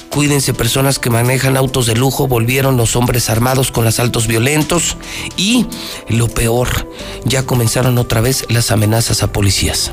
cuídense 0.08 0.54
personas 0.54 1.00
que 1.00 1.10
manejan 1.10 1.56
autos 1.56 1.86
de 1.86 1.96
lujo, 1.96 2.28
volvieron 2.28 2.76
los 2.76 2.94
hombres 2.94 3.28
armados 3.28 3.72
con 3.72 3.86
asaltos 3.86 4.28
violentos 4.28 4.96
y 5.36 5.66
lo 6.08 6.28
peor, 6.28 6.88
ya 7.24 7.44
comenzaron 7.44 7.98
otra 7.98 8.20
vez 8.20 8.46
las 8.48 8.70
amenazas 8.70 9.24
a 9.24 9.32
policías. 9.32 9.92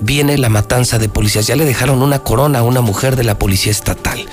Viene 0.00 0.36
la 0.36 0.50
matanza 0.50 0.98
de 0.98 1.08
policías, 1.08 1.46
ya 1.46 1.56
le 1.56 1.64
dejaron 1.64 2.02
una 2.02 2.18
corona 2.20 2.58
a 2.58 2.62
una 2.62 2.82
mujer 2.82 3.16
de 3.16 3.24
la 3.24 3.38
policía 3.38 3.72
estatal. 3.72 4.26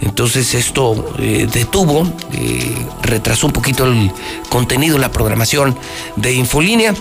Entonces 0.00 0.54
esto 0.54 1.14
eh, 1.18 1.46
detuvo, 1.52 2.10
eh, 2.32 2.74
retrasó 3.02 3.46
un 3.46 3.52
poquito 3.52 3.84
el 3.86 4.10
contenido, 4.48 4.98
la 4.98 5.12
programación 5.12 5.76
de 6.16 6.32
Infolínea 6.32 6.94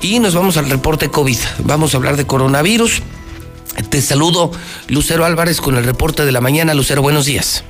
y 0.00 0.18
nos 0.18 0.34
vamos 0.34 0.56
al 0.56 0.68
reporte 0.68 1.08
COVID. 1.08 1.38
Vamos 1.64 1.94
a 1.94 1.98
hablar 1.98 2.16
de 2.16 2.26
coronavirus. 2.26 3.02
Te 3.88 4.00
saludo, 4.00 4.50
Lucero 4.88 5.24
Álvarez, 5.24 5.60
con 5.60 5.76
el 5.76 5.84
reporte 5.84 6.24
de 6.24 6.32
la 6.32 6.40
mañana. 6.40 6.74
Lucero, 6.74 7.02
buenos 7.02 7.26
días. 7.26 7.64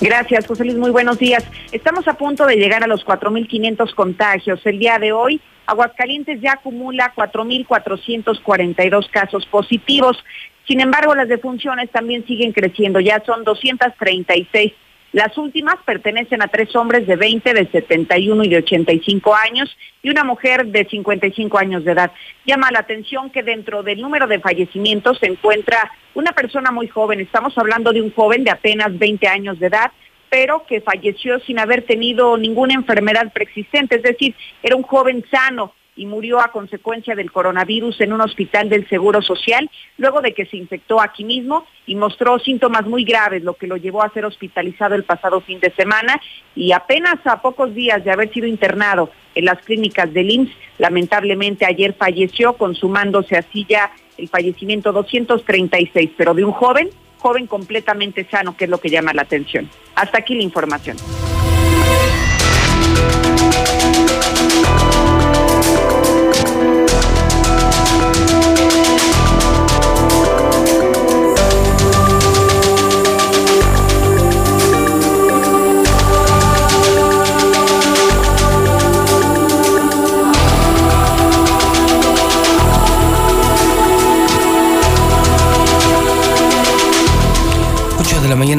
Gracias, 0.00 0.46
José 0.46 0.64
Luis. 0.64 0.76
Muy 0.76 0.90
buenos 0.90 1.18
días. 1.18 1.44
Estamos 1.70 2.08
a 2.08 2.14
punto 2.14 2.46
de 2.46 2.56
llegar 2.56 2.82
a 2.82 2.86
los 2.86 3.04
4.500 3.04 3.94
contagios. 3.94 4.60
El 4.64 4.78
día 4.78 4.98
de 4.98 5.12
hoy, 5.12 5.40
Aguascalientes 5.66 6.40
ya 6.40 6.54
acumula 6.54 7.12
4.442 7.14 9.10
casos 9.10 9.46
positivos. 9.46 10.16
Sin 10.66 10.80
embargo, 10.80 11.14
las 11.14 11.28
defunciones 11.28 11.90
también 11.90 12.26
siguen 12.26 12.52
creciendo. 12.52 13.00
Ya 13.00 13.22
son 13.24 13.44
236 13.44 14.72
las 15.12 15.36
últimas 15.36 15.76
pertenecen 15.84 16.40
a 16.40 16.48
tres 16.48 16.74
hombres 16.74 17.06
de 17.06 17.16
20, 17.16 17.52
de 17.52 17.66
71 17.66 18.44
y 18.44 18.48
de 18.48 18.56
85 18.56 19.34
años 19.34 19.76
y 20.02 20.08
una 20.08 20.24
mujer 20.24 20.66
de 20.66 20.86
55 20.86 21.58
años 21.58 21.84
de 21.84 21.92
edad. 21.92 22.12
Llama 22.46 22.70
la 22.70 22.78
atención 22.78 23.28
que 23.28 23.42
dentro 23.42 23.82
del 23.82 24.00
número 24.00 24.26
de 24.26 24.40
fallecimientos 24.40 25.18
se 25.18 25.26
encuentra 25.26 25.92
una 26.14 26.32
persona 26.32 26.70
muy 26.70 26.88
joven. 26.88 27.20
Estamos 27.20 27.56
hablando 27.58 27.92
de 27.92 28.00
un 28.00 28.10
joven 28.14 28.42
de 28.42 28.52
apenas 28.52 28.98
20 28.98 29.28
años 29.28 29.60
de 29.60 29.66
edad, 29.66 29.92
pero 30.30 30.64
que 30.66 30.80
falleció 30.80 31.38
sin 31.40 31.58
haber 31.58 31.82
tenido 31.82 32.38
ninguna 32.38 32.72
enfermedad 32.72 33.30
preexistente, 33.34 33.96
es 33.96 34.02
decir, 34.02 34.34
era 34.62 34.76
un 34.76 34.82
joven 34.82 35.22
sano 35.30 35.74
y 35.96 36.06
murió 36.06 36.40
a 36.40 36.48
consecuencia 36.48 37.14
del 37.14 37.30
coronavirus 37.30 38.00
en 38.00 38.12
un 38.12 38.20
hospital 38.20 38.68
del 38.68 38.88
Seguro 38.88 39.20
Social, 39.22 39.70
luego 39.98 40.20
de 40.20 40.32
que 40.32 40.46
se 40.46 40.56
infectó 40.56 41.00
aquí 41.00 41.24
mismo 41.24 41.66
y 41.86 41.94
mostró 41.94 42.38
síntomas 42.38 42.86
muy 42.86 43.04
graves, 43.04 43.42
lo 43.42 43.54
que 43.54 43.66
lo 43.66 43.76
llevó 43.76 44.02
a 44.02 44.10
ser 44.10 44.24
hospitalizado 44.24 44.94
el 44.94 45.04
pasado 45.04 45.40
fin 45.40 45.60
de 45.60 45.70
semana 45.72 46.20
y 46.54 46.72
apenas 46.72 47.18
a 47.26 47.42
pocos 47.42 47.74
días 47.74 48.04
de 48.04 48.10
haber 48.10 48.32
sido 48.32 48.46
internado 48.46 49.10
en 49.34 49.44
las 49.44 49.58
clínicas 49.64 50.12
del 50.12 50.30
IMSS, 50.30 50.52
lamentablemente 50.78 51.66
ayer 51.66 51.94
falleció, 51.94 52.54
consumándose 52.54 53.36
así 53.36 53.66
ya 53.68 53.90
el 54.18 54.28
fallecimiento 54.28 54.92
236, 54.92 56.10
pero 56.16 56.34
de 56.34 56.44
un 56.44 56.52
joven, 56.52 56.90
joven 57.18 57.46
completamente 57.46 58.26
sano, 58.30 58.56
que 58.56 58.64
es 58.64 58.70
lo 58.70 58.78
que 58.78 58.90
llama 58.90 59.12
la 59.14 59.22
atención. 59.22 59.68
Hasta 59.94 60.18
aquí 60.18 60.34
la 60.34 60.42
información. 60.42 60.96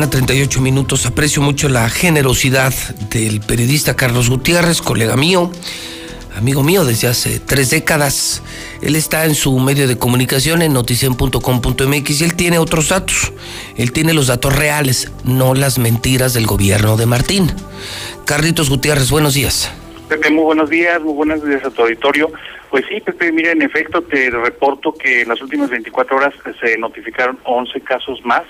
38 0.10 0.62
minutos. 0.62 1.06
Aprecio 1.06 1.42
mucho 1.42 1.70
la 1.70 1.90
generosidad 1.90 2.74
del 3.10 3.40
periodista 3.42 3.96
Carlos 3.96 4.30
Gutiérrez, 4.30 4.82
colega 4.82 5.16
mío, 5.16 5.52
amigo 6.36 6.64
mío 6.64 6.86
desde 6.86 7.08
hace 7.08 7.40
tres 7.40 7.70
décadas. 7.70 8.44
Él 8.82 8.96
está 8.96 9.26
en 9.26 9.36
su 9.36 9.58
medio 9.60 9.88
de 9.88 9.98
comunicación 9.98 10.62
en 10.62 10.74
noticien.com.mx 10.74 12.22
y 12.22 12.24
él 12.24 12.36
tiene 12.36 12.58
otros 12.58 12.90
datos. 12.90 13.34
Él 13.78 13.92
tiene 13.92 14.14
los 14.14 14.28
datos 14.28 14.56
reales, 14.56 15.12
no 15.24 15.54
las 15.54 15.80
mentiras 15.80 16.34
del 16.34 16.46
gobierno 16.46 16.98
de 16.98 17.06
Martín. 17.06 17.52
Carlitos 18.26 18.70
Gutiérrez, 18.70 19.10
buenos 19.10 19.34
días. 19.34 19.72
Pepe, 20.10 20.30
muy 20.30 20.44
buenos 20.44 20.70
días, 20.70 21.02
muy 21.02 21.14
buenos 21.14 21.46
días 21.46 21.64
a 21.64 21.70
tu 21.70 21.84
auditorio. 21.84 22.32
Pues 22.70 22.86
sí, 22.88 23.00
Pepe, 23.02 23.32
mira, 23.32 23.52
en 23.52 23.62
efecto 23.62 24.02
te 24.02 24.30
reporto 24.30 24.94
que 24.94 25.22
en 25.22 25.30
las 25.30 25.42
últimas 25.42 25.70
24 25.70 26.18
horas 26.18 26.34
se 26.60 26.78
notificaron 26.78 27.40
11 27.44 27.82
casos 27.82 28.20
más 28.26 28.44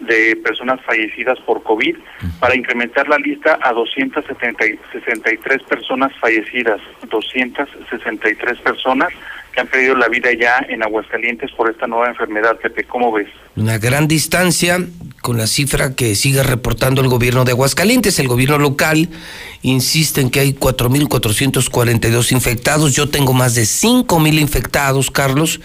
de 0.00 0.36
personas 0.36 0.80
fallecidas 0.84 1.38
por 1.40 1.62
COVID 1.62 1.96
para 2.40 2.56
incrementar 2.56 3.08
la 3.08 3.18
lista 3.18 3.58
a 3.60 3.72
263 3.72 5.62
personas 5.64 6.12
fallecidas, 6.20 6.80
263 7.08 8.58
personas 8.60 9.08
que 9.52 9.60
han 9.60 9.66
perdido 9.66 9.96
la 9.96 10.08
vida 10.08 10.30
ya 10.32 10.64
en 10.68 10.82
Aguascalientes 10.82 11.50
por 11.52 11.70
esta 11.70 11.86
nueva 11.86 12.08
enfermedad, 12.08 12.56
Pepe, 12.58 12.84
¿cómo 12.84 13.12
ves? 13.12 13.28
Una 13.56 13.78
gran 13.78 14.06
distancia 14.06 14.78
con 15.20 15.36
la 15.36 15.46
cifra 15.46 15.94
que 15.94 16.14
sigue 16.14 16.42
reportando 16.42 17.00
el 17.00 17.08
gobierno 17.08 17.44
de 17.44 17.52
Aguascalientes. 17.52 18.18
El 18.18 18.28
gobierno 18.28 18.58
local 18.58 19.08
insiste 19.62 20.20
en 20.20 20.30
que 20.30 20.40
hay 20.40 20.52
4.442 20.54 22.32
infectados. 22.32 22.94
Yo 22.94 23.08
tengo 23.08 23.32
más 23.32 23.54
de 23.54 23.62
5.000 23.62 24.40
infectados, 24.40 25.10
Carlos. 25.10 25.60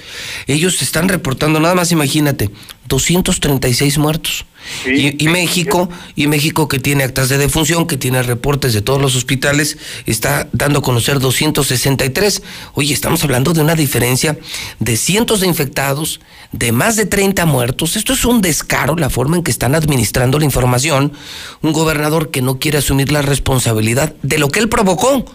Ellos 0.47 0.81
están 0.81 1.07
reportando, 1.07 1.59
nada 1.59 1.75
más 1.75 1.91
imagínate, 1.91 2.49
236 2.87 3.97
muertos. 3.97 4.45
y, 4.85 5.21
y 5.21 5.27
México, 5.27 5.89
y 6.15 6.27
México 6.27 6.67
que 6.67 6.79
tiene 6.79 7.03
actas 7.03 7.27
de 7.27 7.37
defunción, 7.37 7.85
que 7.85 7.97
tiene 7.97 8.23
reportes 8.23 8.73
de 8.73 8.81
todos 8.81 9.01
los 9.01 9.15
hospitales, 9.15 9.77
está 10.05 10.47
dando 10.53 10.79
a 10.79 10.81
conocer 10.81 11.19
263. 11.19 12.43
Oye, 12.73 12.93
estamos 12.93 13.23
hablando 13.23 13.53
de 13.53 13.61
una 13.61 13.75
diferencia 13.75 14.37
de 14.79 14.97
cientos 14.97 15.41
de 15.41 15.47
infectados, 15.47 16.21
de 16.51 16.71
más 16.71 16.95
de 16.95 17.05
30 17.05 17.45
muertos. 17.45 17.95
Esto 17.95 18.13
es 18.13 18.25
un 18.25 18.41
descaro, 18.41 18.95
la 18.95 19.09
forma 19.09 19.37
en 19.37 19.43
que 19.43 19.51
están 19.51 19.75
administrando 19.75 20.39
la 20.39 20.45
información. 20.45 21.13
Un 21.61 21.73
gobernador 21.73 22.31
que 22.31 22.41
no 22.41 22.59
quiere 22.59 22.77
asumir 22.77 23.11
la 23.11 23.21
responsabilidad 23.21 24.15
de 24.21 24.37
lo 24.37 24.49
que 24.49 24.59
él 24.59 24.69
provocó, 24.69 25.25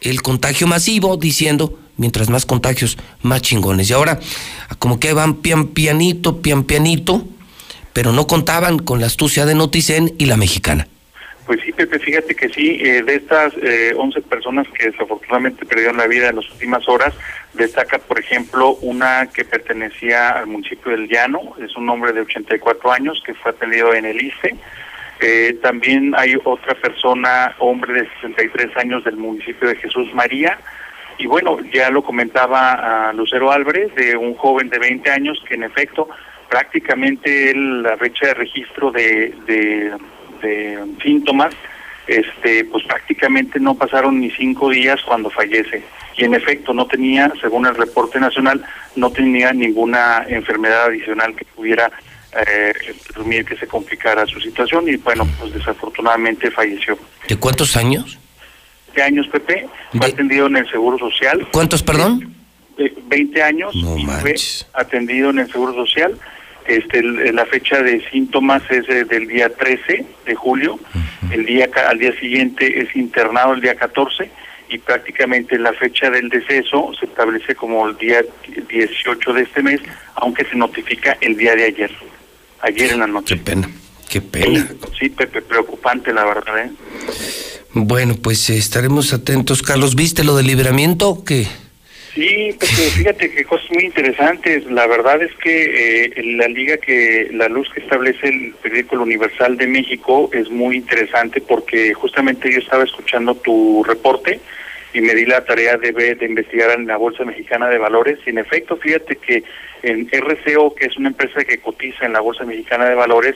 el 0.00 0.20
contagio 0.20 0.66
masivo, 0.66 1.16
diciendo, 1.16 1.78
mientras 1.96 2.30
más 2.30 2.46
contagios, 2.46 2.98
más 3.22 3.42
chingones. 3.42 3.90
Y 3.90 3.92
ahora, 3.92 4.18
como 4.78 5.00
que 5.00 5.12
van 5.12 5.36
pian 5.36 5.68
pianito, 5.68 6.42
pian 6.42 6.64
pianito, 6.64 7.24
pero 7.92 8.12
no 8.12 8.26
contaban 8.26 8.78
con 8.78 9.00
la 9.00 9.06
astucia 9.06 9.46
de 9.46 9.54
Noticen 9.54 10.14
y 10.18 10.26
la 10.26 10.36
mexicana. 10.36 10.88
Pues 11.46 11.60
sí, 11.60 11.72
Pepe, 11.72 11.98
fíjate 11.98 12.34
que 12.34 12.48
sí, 12.48 12.78
eh, 12.80 13.02
de 13.02 13.16
estas 13.16 13.52
eh, 13.62 13.92
11 13.94 14.22
personas 14.22 14.66
que 14.68 14.90
desafortunadamente 14.90 15.66
perdieron 15.66 15.98
la 15.98 16.06
vida 16.06 16.30
en 16.30 16.36
las 16.36 16.50
últimas 16.50 16.88
horas, 16.88 17.12
destaca, 17.52 17.98
por 17.98 18.18
ejemplo, 18.18 18.76
una 18.80 19.26
que 19.26 19.44
pertenecía 19.44 20.30
al 20.30 20.46
municipio 20.46 20.92
del 20.92 21.06
Llano, 21.06 21.54
es 21.62 21.76
un 21.76 21.88
hombre 21.90 22.12
de 22.12 22.22
84 22.22 22.90
años 22.90 23.22
que 23.26 23.34
fue 23.34 23.50
atendido 23.50 23.92
en 23.92 24.06
el 24.06 24.22
ICE. 24.22 24.56
Eh, 25.20 25.58
también 25.62 26.14
hay 26.16 26.34
otra 26.44 26.74
persona, 26.74 27.54
hombre 27.58 27.92
de 27.92 28.08
63 28.22 28.76
años 28.78 29.04
del 29.04 29.16
municipio 29.16 29.68
de 29.68 29.76
Jesús 29.76 30.12
María. 30.14 30.58
Y 31.18 31.26
bueno, 31.26 31.58
ya 31.72 31.90
lo 31.90 32.02
comentaba 32.02 33.12
Lucero 33.12 33.52
Álvarez, 33.52 33.94
de 33.94 34.16
un 34.16 34.34
joven 34.34 34.68
de 34.68 34.78
20 34.78 35.10
años 35.10 35.42
que 35.48 35.54
en 35.54 35.64
efecto 35.64 36.08
prácticamente 36.48 37.50
él, 37.50 37.82
la 37.82 37.96
fecha 37.96 38.26
de 38.26 38.34
registro 38.34 38.90
de, 38.90 39.34
de, 39.46 39.92
de 40.42 40.78
síntomas, 41.02 41.54
este, 42.06 42.64
pues 42.66 42.84
prácticamente 42.84 43.58
no 43.58 43.74
pasaron 43.74 44.20
ni 44.20 44.30
cinco 44.30 44.70
días 44.70 45.00
cuando 45.06 45.30
fallece. 45.30 45.82
Y 46.16 46.24
en 46.24 46.34
efecto 46.34 46.72
no 46.72 46.86
tenía, 46.86 47.32
según 47.40 47.66
el 47.66 47.74
reporte 47.74 48.20
nacional, 48.20 48.64
no 48.94 49.10
tenía 49.10 49.52
ninguna 49.52 50.24
enfermedad 50.28 50.86
adicional 50.86 51.34
que 51.34 51.44
pudiera 51.44 51.90
eh, 52.46 52.72
que 53.44 53.56
se 53.56 53.66
complicara 53.66 54.26
su 54.26 54.40
situación 54.40 54.88
y 54.88 54.96
bueno, 54.96 55.26
pues 55.38 55.54
desafortunadamente 55.54 56.50
falleció. 56.50 56.98
¿De 57.28 57.36
cuántos 57.36 57.76
años? 57.76 58.18
¿Qué 58.94 59.02
años, 59.02 59.26
Pepe? 59.28 59.66
Fue 59.96 60.06
atendido 60.06 60.46
en 60.46 60.56
el 60.56 60.70
Seguro 60.70 60.98
Social. 60.98 61.46
¿Cuántos, 61.52 61.82
perdón? 61.82 62.34
Eh, 62.78 62.92
20 63.06 63.42
años 63.42 63.74
No 63.76 63.96
fue 64.20 64.34
atendido 64.72 65.30
en 65.30 65.40
el 65.40 65.50
Seguro 65.50 65.74
Social. 65.74 66.18
Este, 66.66 67.02
la 67.02 67.44
fecha 67.44 67.82
de 67.82 68.02
síntomas 68.10 68.62
es 68.70 68.88
eh, 68.88 69.04
del 69.04 69.26
día 69.26 69.50
13 69.50 70.06
de 70.24 70.34
julio. 70.34 70.78
El 71.30 71.44
día 71.44 71.68
al 71.88 71.98
día 71.98 72.18
siguiente 72.18 72.80
es 72.80 72.94
internado 72.96 73.54
el 73.54 73.60
día 73.60 73.74
14 73.74 74.30
y 74.70 74.78
prácticamente 74.78 75.58
la 75.58 75.72
fecha 75.74 76.08
del 76.10 76.28
deceso 76.30 76.92
se 76.98 77.06
establece 77.06 77.54
como 77.54 77.86
el 77.88 77.98
día 77.98 78.22
18 78.68 79.32
de 79.34 79.42
este 79.42 79.62
mes, 79.62 79.80
aunque 80.14 80.44
se 80.44 80.56
notifica 80.56 81.18
el 81.20 81.36
día 81.36 81.54
de 81.54 81.64
ayer, 81.64 81.90
ayer 82.60 82.92
en 82.92 83.00
la 83.00 83.06
noche. 83.06 83.36
Qué 83.36 83.42
pena, 83.42 83.70
qué 84.08 84.20
pena. 84.22 84.66
Sí, 84.98 85.10
Pepe, 85.10 85.42
preocupante 85.42 86.14
la 86.14 86.24
verdad. 86.24 86.64
¿eh? 86.64 86.70
Bueno, 87.74 88.14
pues 88.22 88.48
eh, 88.50 88.56
estaremos 88.56 89.12
atentos. 89.12 89.62
Carlos, 89.62 89.96
¿viste 89.96 90.22
lo 90.22 90.36
del 90.36 90.46
libramiento 90.46 91.08
o 91.10 91.24
qué? 91.24 91.46
Sí, 92.14 92.54
pues 92.56 92.78
eh, 92.78 92.90
fíjate 92.98 93.32
que 93.32 93.44
cosas 93.44 93.68
muy 93.72 93.86
interesantes. 93.86 94.64
La 94.66 94.86
verdad 94.86 95.20
es 95.20 95.34
que 95.34 96.04
eh, 96.04 96.22
la 96.36 96.46
liga 96.46 96.76
que, 96.76 97.30
la 97.32 97.48
luz 97.48 97.68
que 97.74 97.80
establece 97.80 98.28
el 98.28 98.54
periódico 98.62 99.02
Universal 99.02 99.56
de 99.56 99.66
México 99.66 100.30
es 100.32 100.48
muy 100.50 100.76
interesante 100.76 101.40
porque 101.40 101.92
justamente 101.94 102.52
yo 102.52 102.60
estaba 102.60 102.84
escuchando 102.84 103.34
tu 103.34 103.82
reporte 103.82 104.38
y 104.92 105.00
me 105.00 105.12
di 105.12 105.26
la 105.26 105.44
tarea 105.44 105.76
de, 105.76 105.90
de 105.90 106.26
investigar 106.26 106.78
en 106.78 106.86
la 106.86 106.96
Bolsa 106.96 107.24
Mexicana 107.24 107.68
de 107.68 107.78
Valores. 107.78 108.20
Y 108.24 108.30
en 108.30 108.38
efecto, 108.38 108.76
fíjate 108.76 109.16
que 109.16 109.42
en 109.82 110.08
RCO, 110.12 110.76
que 110.76 110.86
es 110.86 110.96
una 110.96 111.08
empresa 111.08 111.42
que 111.42 111.58
cotiza 111.58 112.06
en 112.06 112.12
la 112.12 112.20
Bolsa 112.20 112.44
Mexicana 112.44 112.88
de 112.88 112.94
Valores, 112.94 113.34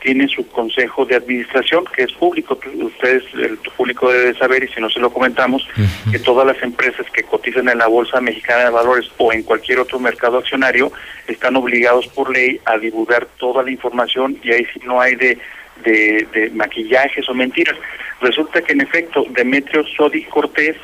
tiene 0.00 0.28
su 0.28 0.46
consejo 0.48 1.04
de 1.04 1.16
administración, 1.16 1.84
que 1.94 2.04
es 2.04 2.12
público. 2.12 2.58
Ustedes, 2.74 3.24
el 3.34 3.58
público 3.76 4.10
debe 4.10 4.34
saber, 4.38 4.64
y 4.64 4.68
si 4.68 4.80
no 4.80 4.90
se 4.90 5.00
lo 5.00 5.10
comentamos, 5.10 5.66
que 6.10 6.18
todas 6.18 6.46
las 6.46 6.62
empresas 6.62 7.06
que 7.12 7.22
cotizan 7.22 7.68
en 7.68 7.78
la 7.78 7.86
Bolsa 7.86 8.20
Mexicana 8.20 8.64
de 8.64 8.70
Valores 8.70 9.10
o 9.18 9.32
en 9.32 9.42
cualquier 9.42 9.78
otro 9.78 9.98
mercado 9.98 10.38
accionario 10.38 10.92
están 11.26 11.56
obligados 11.56 12.06
por 12.08 12.32
ley 12.32 12.60
a 12.64 12.78
divulgar 12.78 13.26
toda 13.38 13.62
la 13.62 13.70
información 13.70 14.38
y 14.42 14.52
ahí 14.52 14.66
sí 14.72 14.80
no 14.84 15.00
hay 15.00 15.14
de, 15.16 15.38
de, 15.84 16.26
de 16.32 16.50
maquillajes 16.50 17.28
o 17.28 17.34
mentiras. 17.34 17.76
Resulta 18.20 18.62
que 18.62 18.72
en 18.72 18.80
efecto 18.82 19.24
Demetrio 19.30 19.84
Sodi 19.96 20.24
Cortés 20.24 20.76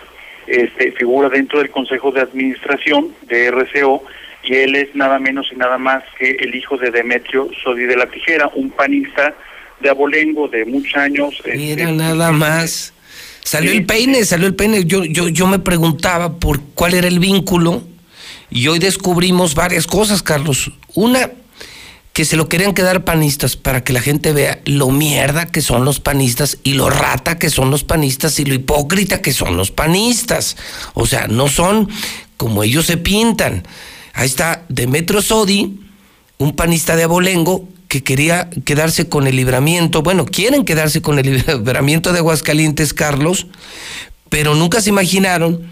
este, 0.47 0.93
figura 0.93 1.29
dentro 1.29 1.59
del 1.59 1.71
Consejo 1.71 2.13
de 2.13 2.21
Administración 2.21 3.13
de 3.23 3.51
RCO 3.51 4.05
y 4.47 4.55
él 4.55 4.75
es 4.77 4.95
nada 4.95 5.19
menos 5.19 5.47
y 5.53 5.57
nada 5.57 5.79
más 5.79 6.03
que 6.19 6.31
el 6.31 6.55
hijo 6.55 6.77
de 6.77 6.91
Demetrio 6.91 7.49
Sodi 7.63 7.85
de 7.85 7.97
la 7.97 8.07
Tijera, 8.07 8.51
un 8.55 8.71
panista 8.71 9.35
de 9.81 9.91
abolengo 9.91 10.49
de 10.49 10.65
muchos 10.65 10.97
años. 10.97 11.35
este, 11.45 11.57
Mira 11.57 11.91
nada 11.93 12.33
más. 12.33 12.93
Salió 13.43 13.73
el 13.73 13.87
peine, 13.87 14.25
salió 14.25 14.47
el 14.47 14.55
peine. 14.55 14.85
Yo, 14.85 15.05
yo, 15.05 15.29
yo 15.29 15.47
me 15.47 15.59
preguntaba 15.59 16.39
por 16.39 16.61
cuál 16.75 16.95
era 16.95 17.07
el 17.07 17.21
vínculo 17.21 17.83
y 18.51 18.67
hoy 18.69 18.79
descubrimos 18.79 19.55
varias 19.55 19.87
cosas, 19.87 20.23
Carlos. 20.23 20.73
Una, 20.95 21.31
que 22.13 22.25
se 22.25 22.37
lo 22.37 22.49
querían 22.49 22.73
quedar 22.73 23.05
panistas 23.05 23.57
para 23.57 23.85
que 23.85 23.93
la 23.93 24.01
gente 24.01 24.33
vea 24.33 24.61
lo 24.65 24.89
mierda 24.91 25.47
que 25.47 25.61
son 25.61 25.85
los 25.85 26.01
panistas 26.01 26.59
y 26.65 26.73
lo 26.73 26.89
rata 26.89 27.39
que 27.39 27.51
son 27.51 27.71
los 27.71 27.85
panistas 27.85 28.41
y 28.41 28.47
lo 28.47 28.55
hipócrita 28.55 29.21
que 29.21 29.33
son 29.33 29.57
los 29.57 29.71
panistas. 29.71 30.57
O 30.95 31.05
sea, 31.07 31.29
no 31.29 31.49
son 31.49 31.91
como 32.37 32.63
ellos 32.63 32.87
se 32.87 32.97
pintan. 32.97 33.65
Ahí 34.17 34.27
está 34.27 34.65
Demetrio 34.71 35.21
Sodi, 35.21 35.79
un 36.39 36.57
panista 36.57 36.97
de 36.97 37.03
abolengo 37.03 37.69
que 37.87 38.03
quería 38.03 38.49
quedarse 38.65 39.11
con 39.11 39.27
el 39.27 39.37
libramiento, 39.37 40.03
bueno, 40.03 40.25
quieren 40.25 40.65
quedarse 40.65 41.03
con 41.03 41.19
el 41.19 41.45
libramiento 41.47 42.15
de 42.15 42.21
Aguascalientes, 42.21 42.95
Carlos, 42.95 43.47
pero 44.31 44.55
nunca 44.55 44.81
se 44.81 44.89
imaginaron 44.89 45.69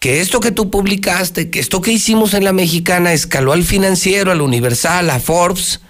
que 0.00 0.20
esto 0.20 0.40
que 0.40 0.50
tú 0.50 0.68
publicaste, 0.68 1.48
que 1.48 1.60
esto 1.60 1.80
que 1.80 1.92
hicimos 1.92 2.34
en 2.34 2.42
la 2.42 2.52
mexicana 2.52 3.12
escaló 3.12 3.52
al 3.52 3.62
financiero, 3.62 4.32
al 4.32 4.40
Universal, 4.40 5.08
a 5.08 5.20
Forbes, 5.20 5.80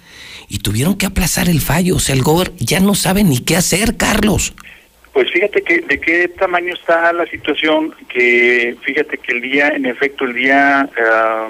y 0.47 0.59
tuvieron 0.59 0.97
que 0.97 1.07
aplazar 1.07 1.49
el 1.49 1.61
fallo. 1.61 1.95
O 1.95 1.99
sea, 1.99 2.13
el 2.13 2.21
gober 2.21 2.53
ya 2.57 2.79
no 2.79 2.93
sabe 2.93 3.23
ni 3.23 3.39
qué 3.39 3.57
hacer, 3.57 3.97
Carlos. 3.97 4.53
Pues 5.13 5.31
fíjate 5.31 5.63
que 5.63 5.79
de 5.79 5.99
qué 5.99 6.27
tamaño 6.27 6.75
está 6.75 7.11
la 7.11 7.25
situación, 7.25 7.95
que 8.07 8.77
fíjate 8.85 9.17
que 9.17 9.31
el 9.33 9.41
día, 9.41 9.69
en 9.69 9.87
efecto, 9.87 10.25
el 10.25 10.35
día 10.35 10.87
ah, 11.03 11.47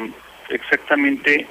exactamente 0.49 1.48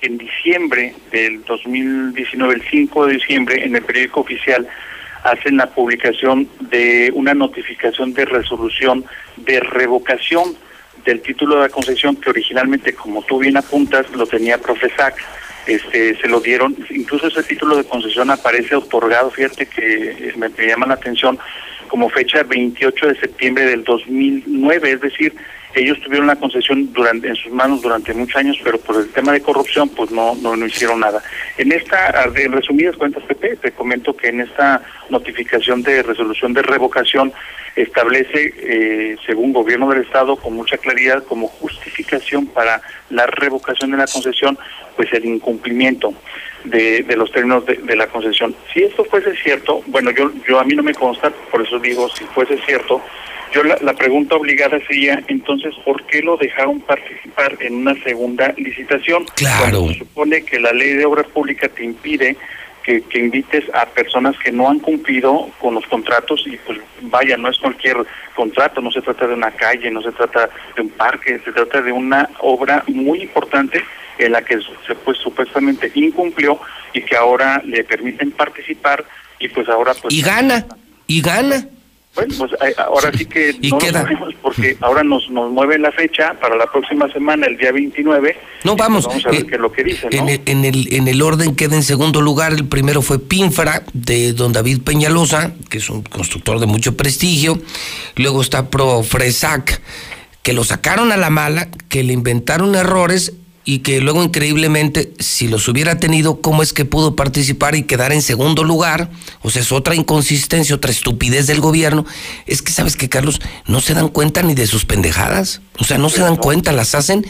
en 0.00 0.18
diciembre 0.18 0.94
del 1.10 1.44
2019, 1.44 2.54
el 2.54 2.62
5 2.62 3.06
de 3.06 3.12
diciembre, 3.14 3.64
en 3.64 3.76
el 3.76 3.82
periódico 3.82 4.20
oficial, 4.20 4.68
hacen 5.24 5.56
la 5.56 5.70
publicación 5.70 6.48
de 6.60 7.10
una 7.14 7.34
notificación 7.34 8.14
de 8.14 8.24
resolución 8.24 9.04
de 9.36 9.60
revocación 9.60 10.56
del 11.04 11.20
título 11.22 11.56
de 11.56 11.62
la 11.62 11.68
concesión 11.68 12.16
que 12.16 12.30
originalmente, 12.30 12.94
como 12.94 13.22
tú 13.22 13.38
bien 13.38 13.56
apuntas, 13.56 14.10
lo 14.10 14.26
tenía 14.26 14.58
Profesac. 14.58 15.16
Este, 15.66 16.16
se 16.16 16.28
lo 16.28 16.40
dieron, 16.40 16.74
incluso 16.88 17.26
ese 17.26 17.42
título 17.42 17.76
de 17.76 17.84
concesión 17.84 18.30
aparece 18.30 18.74
otorgado, 18.74 19.30
fíjate 19.30 19.66
que 19.66 20.10
eh, 20.12 20.32
me, 20.34 20.48
me 20.48 20.66
llama 20.66 20.86
la 20.86 20.94
atención, 20.94 21.38
como 21.88 22.08
fecha 22.08 22.42
28 22.42 23.08
de 23.08 23.20
septiembre 23.20 23.66
del 23.66 23.84
2009, 23.84 24.92
es 24.92 25.00
decir, 25.02 25.34
ellos 25.74 26.00
tuvieron 26.00 26.26
la 26.26 26.36
concesión 26.36 26.92
durante, 26.92 27.28
en 27.28 27.36
sus 27.36 27.52
manos 27.52 27.82
durante 27.82 28.14
muchos 28.14 28.36
años, 28.36 28.58
pero 28.64 28.78
por 28.78 28.96
el 28.96 29.08
tema 29.10 29.32
de 29.32 29.42
corrupción, 29.42 29.88
pues 29.90 30.10
no, 30.10 30.34
no, 30.36 30.56
no 30.56 30.66
hicieron 30.66 31.00
nada. 31.00 31.22
En 31.56 31.72
esta, 31.72 32.24
en 32.34 32.52
resumidas 32.52 32.96
cuentas, 32.96 33.22
Pepe, 33.24 33.56
te 33.56 33.72
comento 33.72 34.16
que 34.16 34.28
en 34.28 34.40
esta 34.40 34.82
notificación 35.10 35.82
de 35.82 36.02
resolución 36.02 36.54
de 36.54 36.62
revocación 36.62 37.32
establece, 37.76 38.54
eh, 38.56 39.16
según 39.24 39.52
gobierno 39.52 39.88
del 39.88 40.02
Estado, 40.02 40.36
con 40.36 40.54
mucha 40.54 40.78
claridad, 40.78 41.22
como 41.24 41.46
justificación 41.48 42.46
para 42.46 42.80
la 43.10 43.26
revocación 43.26 43.92
de 43.92 43.98
la 43.98 44.06
concesión, 44.06 44.58
pues 44.96 45.12
el 45.12 45.24
incumplimiento 45.26 46.12
de, 46.64 47.02
de 47.02 47.16
los 47.16 47.30
términos 47.30 47.64
de, 47.66 47.74
de 47.74 47.94
la 47.94 48.08
concesión. 48.08 48.56
Si 48.72 48.82
esto 48.82 49.04
fuese 49.04 49.36
cierto, 49.36 49.82
bueno, 49.86 50.10
yo, 50.10 50.32
yo 50.48 50.58
a 50.58 50.64
mí 50.64 50.74
no 50.74 50.82
me 50.82 50.94
consta, 50.94 51.30
por 51.52 51.62
eso 51.62 51.78
digo, 51.78 52.08
si 52.08 52.24
fuese 52.24 52.58
cierto, 52.66 53.00
yo 53.52 53.62
la, 53.64 53.76
la 53.80 53.94
pregunta 53.94 54.36
obligada 54.36 54.78
sería, 54.86 55.22
entonces, 55.28 55.74
¿por 55.84 56.04
qué 56.06 56.22
lo 56.22 56.36
dejaron 56.36 56.80
participar 56.80 57.56
en 57.60 57.76
una 57.76 57.94
segunda 58.02 58.54
licitación? 58.56 59.24
Claro. 59.34 59.80
Cuando 59.80 59.92
se 59.92 59.98
supone 60.00 60.44
que 60.44 60.60
la 60.60 60.72
ley 60.72 60.94
de 60.94 61.04
obra 61.04 61.22
pública 61.22 61.68
te 61.68 61.84
impide 61.84 62.36
que, 62.82 63.02
que 63.02 63.18
invites 63.18 63.64
a 63.74 63.86
personas 63.86 64.36
que 64.38 64.50
no 64.50 64.68
han 64.68 64.78
cumplido 64.78 65.50
con 65.60 65.74
los 65.74 65.86
contratos 65.86 66.42
y 66.46 66.56
pues 66.58 66.78
vaya, 67.02 67.36
no 67.36 67.48
es 67.50 67.58
cualquier 67.58 67.96
contrato, 68.34 68.80
no 68.80 68.90
se 68.90 69.02
trata 69.02 69.26
de 69.26 69.34
una 69.34 69.50
calle, 69.50 69.90
no 69.90 70.00
se 70.02 70.12
trata 70.12 70.48
de 70.74 70.82
un 70.82 70.90
parque, 70.90 71.40
se 71.44 71.52
trata 71.52 71.82
de 71.82 71.92
una 71.92 72.30
obra 72.40 72.84
muy 72.86 73.22
importante 73.22 73.82
en 74.18 74.32
la 74.32 74.42
que 74.42 74.58
se 74.86 74.94
pues 74.94 75.18
supuestamente 75.18 75.90
incumplió 75.94 76.60
y 76.92 77.02
que 77.02 77.16
ahora 77.16 77.62
le 77.64 77.84
permiten 77.84 78.30
participar 78.32 79.04
y 79.38 79.48
pues 79.48 79.68
ahora 79.68 79.92
pues 80.00 80.14
Y 80.14 80.22
gana, 80.22 80.66
y 81.06 81.20
gana. 81.20 81.66
Bueno, 82.18 82.34
pues 82.36 82.52
eh, 82.52 82.74
ahora 82.78 83.12
sí 83.16 83.26
que 83.26 83.54
no 83.62 83.78
lo 83.78 83.92
sabemos 83.92 84.34
porque 84.42 84.76
ahora 84.80 85.04
nos, 85.04 85.30
nos 85.30 85.52
mueven 85.52 85.82
la 85.82 85.92
fecha 85.92 86.34
para 86.40 86.56
la 86.56 86.66
próxima 86.66 87.08
semana, 87.12 87.46
el 87.46 87.56
día 87.56 87.70
29. 87.70 88.36
No, 88.64 88.74
vamos. 88.74 89.06
Vamos 89.06 89.24
a 89.24 89.30
ver 89.30 89.42
eh, 89.42 89.46
qué 89.46 89.54
es 89.54 89.60
lo 89.60 89.70
que 89.70 89.84
dicen, 89.84 90.10
¿no? 90.12 90.18
En 90.18 90.28
el, 90.28 90.40
en, 90.46 90.64
el, 90.64 90.92
en 90.92 91.06
el 91.06 91.22
orden 91.22 91.54
queda 91.54 91.76
en 91.76 91.84
segundo 91.84 92.20
lugar. 92.20 92.52
El 92.54 92.66
primero 92.66 93.02
fue 93.02 93.20
Pinfra, 93.20 93.84
de 93.92 94.32
don 94.32 94.52
David 94.52 94.82
Peñalosa, 94.82 95.52
que 95.70 95.78
es 95.78 95.88
un 95.90 96.02
constructor 96.02 96.58
de 96.58 96.66
mucho 96.66 96.96
prestigio. 96.96 97.60
Luego 98.16 98.40
está 98.40 98.68
Profresac, 98.68 99.80
que 100.42 100.52
lo 100.52 100.64
sacaron 100.64 101.12
a 101.12 101.16
la 101.16 101.30
mala, 101.30 101.68
que 101.88 102.02
le 102.02 102.14
inventaron 102.14 102.74
errores 102.74 103.34
y 103.68 103.80
que 103.80 104.00
luego 104.00 104.24
increíblemente, 104.24 105.12
si 105.18 105.46
los 105.46 105.68
hubiera 105.68 105.98
tenido, 105.98 106.40
¿cómo 106.40 106.62
es 106.62 106.72
que 106.72 106.86
pudo 106.86 107.16
participar 107.16 107.74
y 107.74 107.82
quedar 107.82 108.14
en 108.14 108.22
segundo 108.22 108.64
lugar? 108.64 109.10
O 109.42 109.50
sea, 109.50 109.60
es 109.60 109.72
otra 109.72 109.94
inconsistencia, 109.94 110.74
otra 110.74 110.90
estupidez 110.90 111.46
del 111.46 111.60
gobierno. 111.60 112.06
Es 112.46 112.62
que, 112.62 112.72
¿sabes 112.72 112.96
qué, 112.96 113.10
Carlos? 113.10 113.42
No 113.66 113.82
se 113.82 113.92
dan 113.92 114.08
cuenta 114.08 114.42
ni 114.42 114.54
de 114.54 114.66
sus 114.66 114.86
pendejadas. 114.86 115.60
O 115.78 115.84
sea, 115.84 115.98
no 115.98 116.08
se 116.08 116.22
dan 116.22 116.36
cuenta, 116.36 116.72
las 116.72 116.94
hacen 116.94 117.26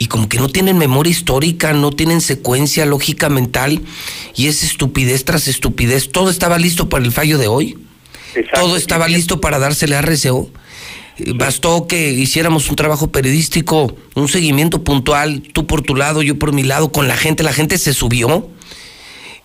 y 0.00 0.06
como 0.06 0.28
que 0.28 0.38
no 0.38 0.48
tienen 0.48 0.78
memoria 0.78 1.12
histórica, 1.12 1.72
no 1.72 1.92
tienen 1.92 2.22
secuencia, 2.22 2.84
lógica 2.84 3.28
mental, 3.28 3.80
y 4.34 4.48
es 4.48 4.64
estupidez 4.64 5.24
tras 5.24 5.46
estupidez. 5.46 6.08
Todo 6.10 6.30
estaba 6.30 6.58
listo 6.58 6.88
para 6.88 7.04
el 7.04 7.12
fallo 7.12 7.38
de 7.38 7.46
hoy. 7.46 7.78
Todo 8.52 8.76
estaba 8.76 9.06
listo 9.06 9.40
para 9.40 9.60
dársele 9.60 9.94
a 9.94 10.02
RCO. 10.02 10.50
Bastó 11.34 11.86
que 11.86 12.10
hiciéramos 12.10 12.70
un 12.70 12.76
trabajo 12.76 13.10
periodístico, 13.10 13.94
un 14.14 14.28
seguimiento 14.28 14.84
puntual, 14.84 15.42
tú 15.52 15.66
por 15.66 15.82
tu 15.82 15.94
lado, 15.96 16.22
yo 16.22 16.38
por 16.38 16.52
mi 16.52 16.62
lado, 16.62 16.92
con 16.92 17.08
la 17.08 17.16
gente. 17.16 17.42
La 17.42 17.52
gente 17.52 17.78
se 17.78 17.92
subió. 17.92 18.48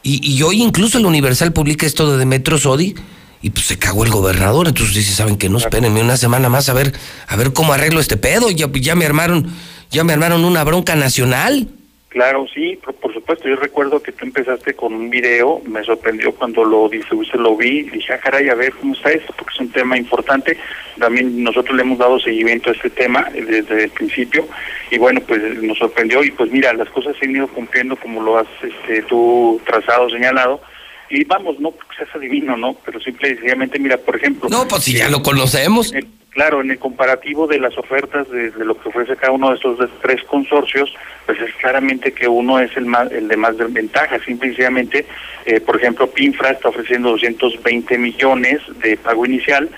Y, 0.04 0.26
y 0.30 0.42
hoy 0.44 0.62
incluso 0.62 0.98
el 0.98 1.06
Universal 1.06 1.54
publica 1.54 1.86
esto 1.86 2.12
de 2.12 2.18
Demetrio 2.18 2.58
Sodi 2.58 2.96
y 3.44 3.50
pues 3.50 3.66
se 3.66 3.78
cagó 3.78 4.06
el 4.06 4.10
gobernador. 4.10 4.70
Entonces 4.70 4.96
dice, 4.96 5.14
¿saben 5.14 5.36
que 5.36 5.50
No, 5.50 5.58
espérenme 5.58 6.02
una 6.02 6.18
semana 6.18 6.50
más 6.50 6.70
a 6.70 6.74
ver, 6.74 6.94
a 7.28 7.36
ver 7.36 7.54
cómo 7.54 7.74
arreglo 7.74 8.00
este 8.00 8.18
pedo. 8.18 8.50
Ya, 8.50 8.70
ya 8.74 8.96
me 8.96 9.06
armaron, 9.06 9.54
ya 9.92 10.04
me 10.04 10.14
armaron 10.14 10.46
una 10.46 10.64
bronca 10.64 10.96
nacional. 10.96 11.68
Claro, 12.14 12.46
sí, 12.54 12.78
por, 12.84 12.94
por 12.94 13.12
supuesto. 13.12 13.50
Yo 13.50 13.56
recuerdo 13.56 14.02
que 14.02 14.12
tú 14.12 14.24
empezaste 14.24 14.76
con 14.76 14.94
un 14.94 15.10
video, 15.10 15.64
me 15.66 15.84
sorprendió 15.84 16.32
cuando 16.36 16.64
lo 16.64 16.88
distribuiste, 16.88 17.40
lo 17.40 17.58
vi, 17.58 17.82
dije, 17.90 18.14
ah, 18.14 18.20
caray, 18.20 18.50
a 18.50 18.56
ver 18.56 18.72
cómo 18.74 18.94
está 18.94 19.12
esto, 19.12 19.34
porque 19.36 19.56
es 19.56 19.60
un 19.62 19.72
tema 19.72 19.98
importante. 19.98 20.56
También 21.00 21.44
nosotros 21.44 21.76
le 21.76 21.82
hemos 21.82 21.98
dado 21.98 22.20
seguimiento 22.20 22.70
a 22.70 22.74
este 22.74 22.92
tema 22.92 23.32
eh, 23.34 23.42
desde 23.42 23.86
el 23.86 23.90
principio, 23.90 24.48
y 24.92 25.00
bueno, 25.00 25.22
pues 25.28 25.42
nos 25.64 25.80
sorprendió, 25.80 26.24
y 26.24 26.30
pues 26.30 26.52
mira, 26.52 26.72
las 26.74 26.90
cosas 26.90 27.16
se 27.18 27.26
han 27.26 27.36
ido 27.36 27.48
cumpliendo 27.48 27.96
como 27.96 28.22
lo 28.22 28.38
has 28.38 28.48
este, 28.62 29.02
tú 29.02 29.60
trazado, 29.66 30.08
señalado, 30.12 30.62
y 31.10 31.24
vamos, 31.24 31.60
no 31.60 31.72
porque 31.72 31.96
seas 31.96 32.16
adivino, 32.16 32.56
¿no? 32.56 32.76
Pero 32.86 33.00
simple 33.00 33.30
y 33.30 33.34
sencillamente, 33.34 33.80
mira, 33.80 33.98
por 33.98 34.18
ejemplo... 34.18 34.50
No, 34.50 34.68
pues 34.68 34.84
si 34.84 34.98
ya 34.98 35.10
lo 35.10 35.24
conocemos. 35.24 35.92
El, 35.94 36.08
Claro, 36.34 36.62
en 36.62 36.72
el 36.72 36.80
comparativo 36.80 37.46
de 37.46 37.60
las 37.60 37.78
ofertas 37.78 38.28
de, 38.32 38.50
de 38.50 38.66
lo 38.66 38.76
que 38.80 38.90
ofrece 38.90 39.16
cada 39.16 39.32
uno 39.34 39.50
de 39.50 39.56
estos 39.56 39.78
tres 40.02 40.24
consorcios, 40.24 40.92
pues 41.28 41.40
es 41.40 41.54
claramente 41.56 42.12
que 42.12 42.28
uno 42.28 42.60
es 42.60 42.76
el 42.76 42.86
más 42.88 43.12
el 43.12 43.28
de 43.28 43.38
más 43.38 43.56
ventaja. 43.72 44.18
Simple 44.26 44.48
y 44.48 44.52
sencillamente, 44.52 45.06
eh, 45.46 45.60
por 45.62 45.76
ejemplo, 45.78 46.08
Pinfra 46.10 46.50
está 46.52 46.70
ofreciendo 46.70 47.12
220 47.12 47.98
millones 48.00 48.62
de 48.82 48.98
pago 48.98 49.26
inicial 49.28 49.70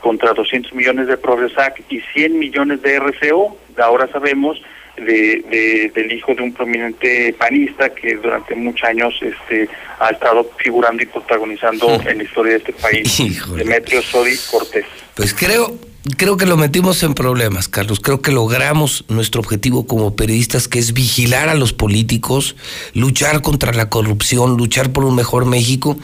contra 0.00 0.32
200 0.32 0.72
millones 0.72 1.06
de 1.06 1.16
Progresac 1.16 1.80
y 1.88 2.00
100 2.12 2.38
millones 2.38 2.82
de 2.82 2.96
RCO. 2.98 3.56
Ahora 3.78 4.08
sabemos 4.08 4.60
de, 4.96 5.44
de- 5.48 5.92
del 5.94 6.12
hijo 6.12 6.34
de 6.34 6.42
un 6.42 6.52
prominente 6.52 7.34
panista 7.38 7.88
que 7.90 8.16
durante 8.16 8.54
muchos 8.56 8.88
años 8.88 9.14
este 9.22 9.68
ha 10.00 10.10
estado 10.10 10.50
figurando 10.56 11.02
y 11.02 11.06
protagonizando 11.06 11.86
en 12.04 12.18
la 12.18 12.24
historia 12.24 12.52
de 12.52 12.58
este 12.58 12.72
país, 12.72 13.16
Demetrio 13.56 14.02
Sodi 14.02 14.34
Cortés. 14.50 14.86
Pues 15.14 15.32
creo, 15.34 15.76
creo 16.16 16.36
que 16.36 16.46
lo 16.46 16.56
metimos 16.56 17.02
en 17.02 17.14
problemas, 17.14 17.68
Carlos. 17.68 18.00
Creo 18.00 18.20
que 18.22 18.32
logramos 18.32 19.04
nuestro 19.08 19.40
objetivo 19.40 19.86
como 19.86 20.16
periodistas, 20.16 20.68
que 20.68 20.78
es 20.78 20.92
vigilar 20.92 21.48
a 21.48 21.54
los 21.54 21.72
políticos, 21.72 22.56
luchar 22.94 23.42
contra 23.42 23.72
la 23.72 23.88
corrupción, 23.88 24.56
luchar 24.56 24.92
por 24.92 25.04
un 25.04 25.14
mejor 25.14 25.44
México. 25.44 25.96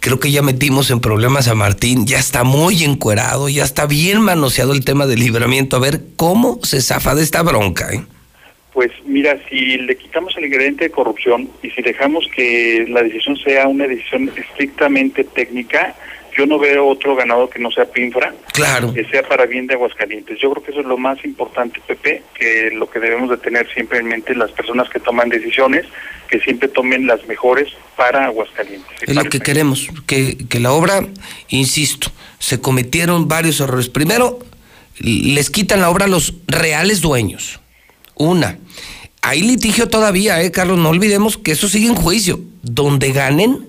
Creo 0.00 0.18
que 0.20 0.30
ya 0.30 0.42
metimos 0.42 0.90
en 0.90 1.00
problemas 1.00 1.48
a 1.48 1.54
Martín, 1.54 2.06
ya 2.06 2.18
está 2.18 2.44
muy 2.44 2.84
encuerado, 2.84 3.48
ya 3.48 3.64
está 3.64 3.86
bien 3.86 4.20
manoseado 4.20 4.72
el 4.72 4.84
tema 4.84 5.06
del 5.06 5.20
libramiento. 5.20 5.76
A 5.76 5.80
ver 5.80 6.00
cómo 6.16 6.58
se 6.62 6.80
zafa 6.80 7.14
de 7.14 7.22
esta 7.22 7.42
bronca, 7.42 7.92
¿eh? 7.92 8.02
Pues 8.72 8.90
mira, 9.04 9.38
si 9.50 9.76
le 9.76 9.96
quitamos 9.96 10.34
el 10.38 10.46
ingrediente 10.46 10.84
de 10.84 10.90
corrupción 10.90 11.50
y 11.62 11.68
si 11.70 11.82
dejamos 11.82 12.26
que 12.34 12.86
la 12.88 13.02
decisión 13.02 13.36
sea 13.36 13.68
una 13.68 13.86
decisión 13.86 14.30
estrictamente 14.34 15.24
técnica, 15.24 15.94
yo 16.36 16.46
no 16.46 16.58
veo 16.58 16.86
otro 16.86 17.14
ganador 17.14 17.50
que 17.50 17.58
no 17.58 17.70
sea 17.70 17.84
Pinfra, 17.84 18.34
claro. 18.52 18.92
que 18.92 19.04
sea 19.04 19.22
para 19.22 19.46
bien 19.46 19.66
de 19.66 19.74
Aguascalientes. 19.74 20.38
Yo 20.40 20.50
creo 20.50 20.64
que 20.64 20.70
eso 20.70 20.80
es 20.80 20.86
lo 20.86 20.96
más 20.96 21.22
importante, 21.24 21.80
Pepe, 21.86 22.22
que 22.34 22.70
lo 22.72 22.88
que 22.90 23.00
debemos 23.00 23.30
de 23.30 23.36
tener 23.36 23.72
siempre 23.72 23.98
en 23.98 24.06
mente 24.06 24.34
las 24.34 24.50
personas 24.52 24.88
que 24.88 25.00
toman 25.00 25.28
decisiones, 25.28 25.86
que 26.28 26.40
siempre 26.40 26.68
tomen 26.68 27.06
las 27.06 27.26
mejores 27.26 27.68
para 27.96 28.26
Aguascalientes. 28.26 28.90
Es 29.02 29.14
lo 29.14 29.24
que 29.24 29.40
queremos, 29.40 29.88
que, 30.06 30.38
que 30.48 30.60
la 30.60 30.72
obra, 30.72 31.06
insisto, 31.48 32.08
se 32.38 32.60
cometieron 32.60 33.28
varios 33.28 33.60
errores. 33.60 33.88
Primero, 33.88 34.38
les 34.98 35.50
quitan 35.50 35.80
la 35.80 35.90
obra 35.90 36.06
a 36.06 36.08
los 36.08 36.34
reales 36.46 37.00
dueños. 37.00 37.60
Una. 38.14 38.58
Hay 39.20 39.42
litigio 39.42 39.88
todavía, 39.88 40.42
¿eh, 40.42 40.50
Carlos? 40.50 40.78
No 40.78 40.88
olvidemos 40.88 41.38
que 41.38 41.52
eso 41.52 41.68
sigue 41.68 41.86
en 41.86 41.94
juicio. 41.94 42.40
Donde 42.62 43.12
ganen, 43.12 43.68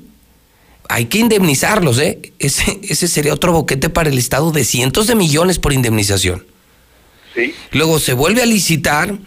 hay 0.89 1.05
que 1.05 1.19
indemnizarlos, 1.19 1.99
¿eh? 1.99 2.33
Ese, 2.39 2.79
ese 2.83 3.07
sería 3.07 3.33
otro 3.33 3.51
boquete 3.53 3.89
para 3.89 4.09
el 4.09 4.17
Estado 4.17 4.51
de 4.51 4.63
cientos 4.63 5.07
de 5.07 5.15
millones 5.15 5.59
por 5.59 5.73
indemnización. 5.73 6.45
Sí. 7.35 7.53
Luego 7.71 7.99
se 7.99 8.13
vuelve 8.13 8.41
a 8.41 8.45
licitar. 8.45 9.17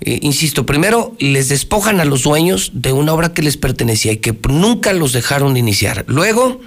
eh, 0.00 0.18
insisto, 0.22 0.66
primero 0.66 1.14
les 1.18 1.48
despojan 1.48 2.00
a 2.00 2.04
los 2.04 2.24
dueños 2.24 2.70
de 2.74 2.92
una 2.92 3.12
obra 3.12 3.32
que 3.32 3.42
les 3.42 3.56
pertenecía 3.56 4.12
y 4.12 4.18
que 4.18 4.36
nunca 4.48 4.92
los 4.92 5.12
dejaron 5.12 5.56
iniciar. 5.56 6.04
Luego, 6.08 6.60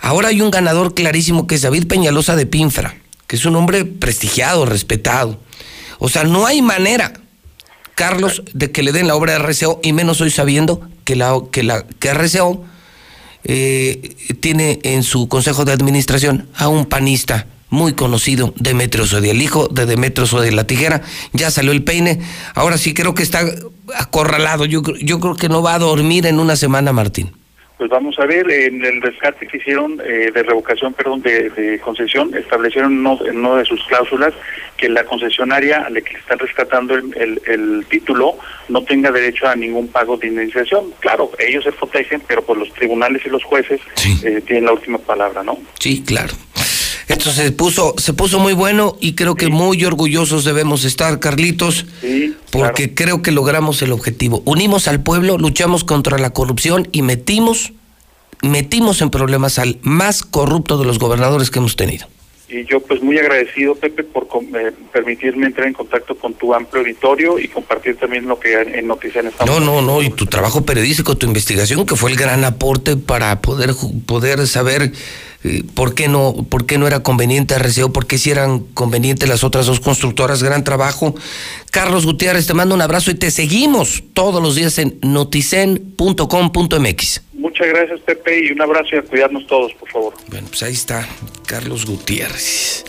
ahora 0.00 0.28
hay 0.28 0.40
un 0.40 0.50
ganador 0.50 0.94
clarísimo 0.94 1.46
que 1.46 1.56
es 1.56 1.62
David 1.62 1.86
Peñalosa 1.86 2.36
de 2.36 2.46
Pinfra, 2.46 2.96
que 3.26 3.36
es 3.36 3.44
un 3.44 3.56
hombre 3.56 3.84
prestigiado, 3.84 4.66
respetado. 4.66 5.40
O 5.98 6.08
sea, 6.08 6.24
no 6.24 6.46
hay 6.46 6.62
manera, 6.62 7.12
Carlos, 7.94 8.42
de 8.52 8.70
que 8.70 8.82
le 8.82 8.92
den 8.92 9.08
la 9.08 9.14
obra 9.14 9.32
de 9.32 9.38
RCO, 9.38 9.80
y 9.82 9.92
menos 9.92 10.20
hoy 10.20 10.30
sabiendo 10.30 10.88
que 11.04 11.16
la 11.16 11.34
que 11.50 11.62
la 11.62 11.86
que 11.86 12.12
RCO 12.12 12.64
eh, 13.44 14.16
tiene 14.40 14.80
en 14.82 15.02
su 15.02 15.28
consejo 15.28 15.64
de 15.64 15.72
administración 15.72 16.48
a 16.56 16.68
un 16.68 16.86
panista 16.86 17.46
muy 17.70 17.94
conocido, 17.94 18.54
Demetrio 18.56 19.04
Sodi, 19.04 19.30
el 19.30 19.42
hijo 19.42 19.68
de 19.68 19.86
Demetrio 19.86 20.26
Sodi 20.26 20.50
la 20.50 20.66
tijera. 20.66 21.02
Ya 21.32 21.50
salió 21.50 21.72
el 21.72 21.82
peine. 21.82 22.20
Ahora 22.54 22.78
sí 22.78 22.94
creo 22.94 23.14
que 23.14 23.22
está 23.22 23.44
acorralado. 23.96 24.64
Yo, 24.64 24.82
yo 25.02 25.20
creo 25.20 25.34
que 25.34 25.48
no 25.48 25.62
va 25.62 25.74
a 25.74 25.78
dormir 25.78 26.26
en 26.26 26.38
una 26.38 26.56
semana, 26.56 26.92
Martín. 26.92 27.32
Pues 27.76 27.90
vamos 27.90 28.16
a 28.20 28.24
ver, 28.26 28.48
en 28.50 28.84
el 28.84 29.02
rescate 29.02 29.48
que 29.48 29.56
hicieron 29.56 30.00
eh, 30.04 30.30
de 30.32 30.42
revocación, 30.44 30.94
perdón, 30.94 31.22
de, 31.22 31.50
de 31.50 31.80
concesión, 31.80 32.32
establecieron 32.34 32.92
en 32.92 33.36
uno, 33.38 33.56
de 33.56 33.64
sus 33.64 33.82
cláusulas 33.86 34.32
que 34.76 34.88
la 34.88 35.02
concesionaria 35.04 35.78
a 35.84 35.90
la 35.90 36.00
que 36.00 36.16
están 36.16 36.38
rescatando 36.38 36.94
el, 36.94 37.12
el- 37.16 37.42
el 37.46 37.86
título 37.86 38.36
no 38.68 38.84
tenga 38.84 39.10
derecho 39.10 39.48
a 39.48 39.56
ningún 39.56 39.88
pago 39.88 40.16
de 40.16 40.28
indemnización. 40.28 40.92
Claro, 41.00 41.32
ellos 41.40 41.64
se 41.64 41.72
protegen, 41.72 42.22
pero 42.28 42.42
pues 42.42 42.60
los 42.60 42.72
tribunales 42.74 43.22
y 43.26 43.28
los 43.28 43.42
jueces 43.42 43.80
eh, 44.24 44.40
tienen 44.46 44.66
la 44.66 44.72
última 44.72 44.98
palabra, 44.98 45.42
¿no? 45.42 45.58
Sí, 45.80 46.04
claro. 46.06 46.32
Esto 47.08 47.30
se 47.30 47.52
puso, 47.52 47.94
se 47.98 48.12
puso 48.12 48.38
muy 48.38 48.54
bueno 48.54 48.96
y 49.00 49.14
creo 49.14 49.34
que 49.34 49.48
muy 49.48 49.84
orgullosos 49.84 50.44
debemos 50.44 50.84
estar, 50.84 51.20
Carlitos, 51.20 51.86
porque 52.50 52.94
creo 52.94 53.22
que 53.22 53.30
logramos 53.30 53.82
el 53.82 53.92
objetivo. 53.92 54.42
Unimos 54.44 54.88
al 54.88 55.02
pueblo, 55.02 55.36
luchamos 55.36 55.84
contra 55.84 56.18
la 56.18 56.30
corrupción 56.30 56.88
y 56.92 57.02
metimos, 57.02 57.72
metimos 58.42 59.02
en 59.02 59.10
problemas 59.10 59.58
al 59.58 59.78
más 59.82 60.22
corrupto 60.22 60.78
de 60.78 60.86
los 60.86 60.98
gobernadores 60.98 61.50
que 61.50 61.58
hemos 61.58 61.76
tenido. 61.76 62.06
Y 62.46 62.64
yo 62.66 62.80
pues 62.80 63.02
muy 63.02 63.18
agradecido, 63.18 63.74
Pepe, 63.74 64.04
por 64.04 64.28
eh, 64.54 64.70
permitirme 64.92 65.46
entrar 65.46 65.66
en 65.66 65.72
contacto 65.72 66.14
con 66.14 66.34
tu 66.34 66.54
amplio 66.54 66.82
auditorio 66.82 67.38
y 67.38 67.48
compartir 67.48 67.96
también 67.96 68.28
lo 68.28 68.38
que 68.38 68.54
en 68.54 68.86
Noticias 68.86 69.24
No, 69.46 69.60
no, 69.60 69.80
no, 69.80 70.02
y 70.02 70.10
tu 70.10 70.26
trabajo 70.26 70.64
periodístico, 70.64 71.16
tu 71.16 71.26
investigación, 71.26 71.84
que 71.86 71.96
fue 71.96 72.10
el 72.10 72.16
gran 72.16 72.44
aporte 72.44 72.96
para 72.96 73.40
poder 73.40 73.70
poder 74.06 74.46
saber 74.46 74.92
por 75.74 75.94
qué 75.94 76.08
no, 76.08 76.46
por 76.48 76.64
qué 76.66 76.78
no 76.78 76.86
era 76.86 77.02
conveniente 77.02 77.58
RCO, 77.58 77.92
por 77.92 78.06
qué 78.06 78.16
sí 78.18 78.30
eran 78.30 78.60
convenientes 78.60 79.28
las 79.28 79.42
otras 79.44 79.66
dos 79.66 79.80
constructoras, 79.80 80.42
gran 80.42 80.64
trabajo. 80.64 81.14
Carlos 81.70 82.06
Gutiérrez, 82.06 82.46
te 82.46 82.54
mando 82.54 82.74
un 82.74 82.80
abrazo 82.80 83.10
y 83.10 83.14
te 83.14 83.30
seguimos 83.30 84.02
todos 84.14 84.42
los 84.42 84.54
días 84.54 84.78
en 84.78 84.98
noticen.com.mx. 85.02 87.20
Muchas 87.34 87.66
gracias, 87.68 88.00
Pepe, 88.00 88.46
y 88.46 88.52
un 88.52 88.62
abrazo 88.62 88.94
y 88.94 88.98
a 88.98 89.02
cuidarnos 89.02 89.46
todos, 89.46 89.74
por 89.74 89.90
favor. 89.90 90.14
Bueno, 90.28 90.46
pues 90.48 90.62
ahí 90.62 90.72
está 90.72 91.06
Carlos 91.46 91.84
Gutiérrez. 91.84 92.84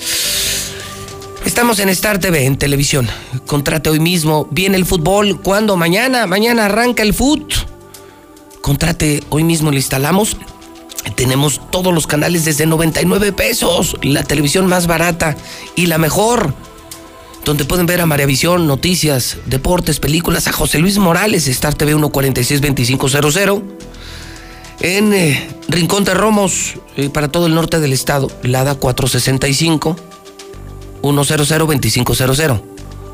Estamos 1.46 1.80
en 1.80 1.90
Star 1.90 2.20
TV, 2.20 2.46
en 2.46 2.58
televisión. 2.58 3.10
Contrate 3.46 3.90
hoy 3.90 4.00
mismo. 4.00 4.48
Viene 4.50 4.78
el 4.78 4.86
fútbol. 4.86 5.42
¿Cuándo? 5.42 5.76
Mañana. 5.76 6.26
Mañana 6.26 6.66
arranca 6.66 7.04
el 7.04 7.14
fútbol. 7.14 7.50
Contrate 8.62 9.22
hoy 9.30 9.44
mismo. 9.44 9.70
Le 9.70 9.78
instalamos. 9.78 10.38
Tenemos 11.16 11.62
todos 11.72 11.94
los 11.94 12.08
canales 12.08 12.46
desde 12.46 12.66
99 12.66 13.32
pesos. 13.32 13.96
La 14.02 14.24
televisión 14.24 14.68
más 14.68 14.88
barata 14.88 15.38
y 15.76 15.86
la 15.86 15.98
mejor. 15.98 16.54
Donde 17.44 17.66
pueden 17.66 17.86
ver 17.86 18.02
a 18.02 18.08
María 18.08 18.26
Visión, 18.26 18.66
noticias, 18.66 19.38
deportes, 19.46 20.00
películas, 20.00 20.48
a 20.48 20.52
José 20.52 20.80
Luis 20.80 20.98
Morales, 20.98 21.48
Star 21.48 21.76
TV 21.76 21.94
1462500. 21.94 23.62
En 24.80 25.14
eh, 25.14 25.48
Rincón 25.68 26.04
de 26.04 26.16
Romos, 26.16 26.74
eh, 26.98 27.10
para 27.10 27.28
todo 27.28 27.46
el 27.46 27.54
norte 27.54 27.80
del 27.80 27.94
estado, 27.94 28.32
Lada 28.42 28.76
465 28.76 29.96
100-2500. 31.02 32.62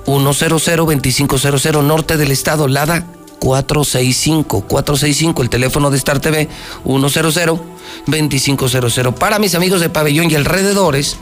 100-2500, 0.06 1.84
norte 1.84 2.18
del 2.18 2.32
estado, 2.32 2.68
Lada 2.68 3.06
465. 3.42 4.62
465, 4.68 5.42
el 5.42 5.50
teléfono 5.50 5.90
de 5.90 5.98
Star 5.98 6.20
TV, 6.20 6.48
100-2500. 6.86 9.16
Para 9.16 9.40
mis 9.40 9.56
amigos 9.56 9.82
de 9.82 9.90
Pabellón 9.90 10.30
y 10.30 10.36
alrededores, 10.36 11.18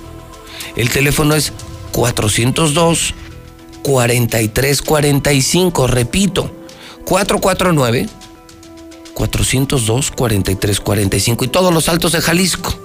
el 0.75 0.89
teléfono 0.89 1.33
es 1.33 1.53
402 1.93 3.13
4345. 3.83 5.87
Repito, 5.87 6.51
449 7.05 8.09
402 9.13 10.11
4345. 10.11 11.45
Y 11.45 11.47
todos 11.47 11.73
los 11.73 11.87
altos 11.87 12.11
de 12.11 12.19
Jalisco. 12.19 12.77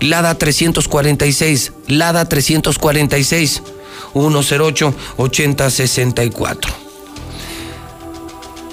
Lada 0.00 0.36
346, 0.36 1.72
Lada 1.86 2.28
346, 2.28 3.62
108 4.12 4.94
8064. 5.16 6.85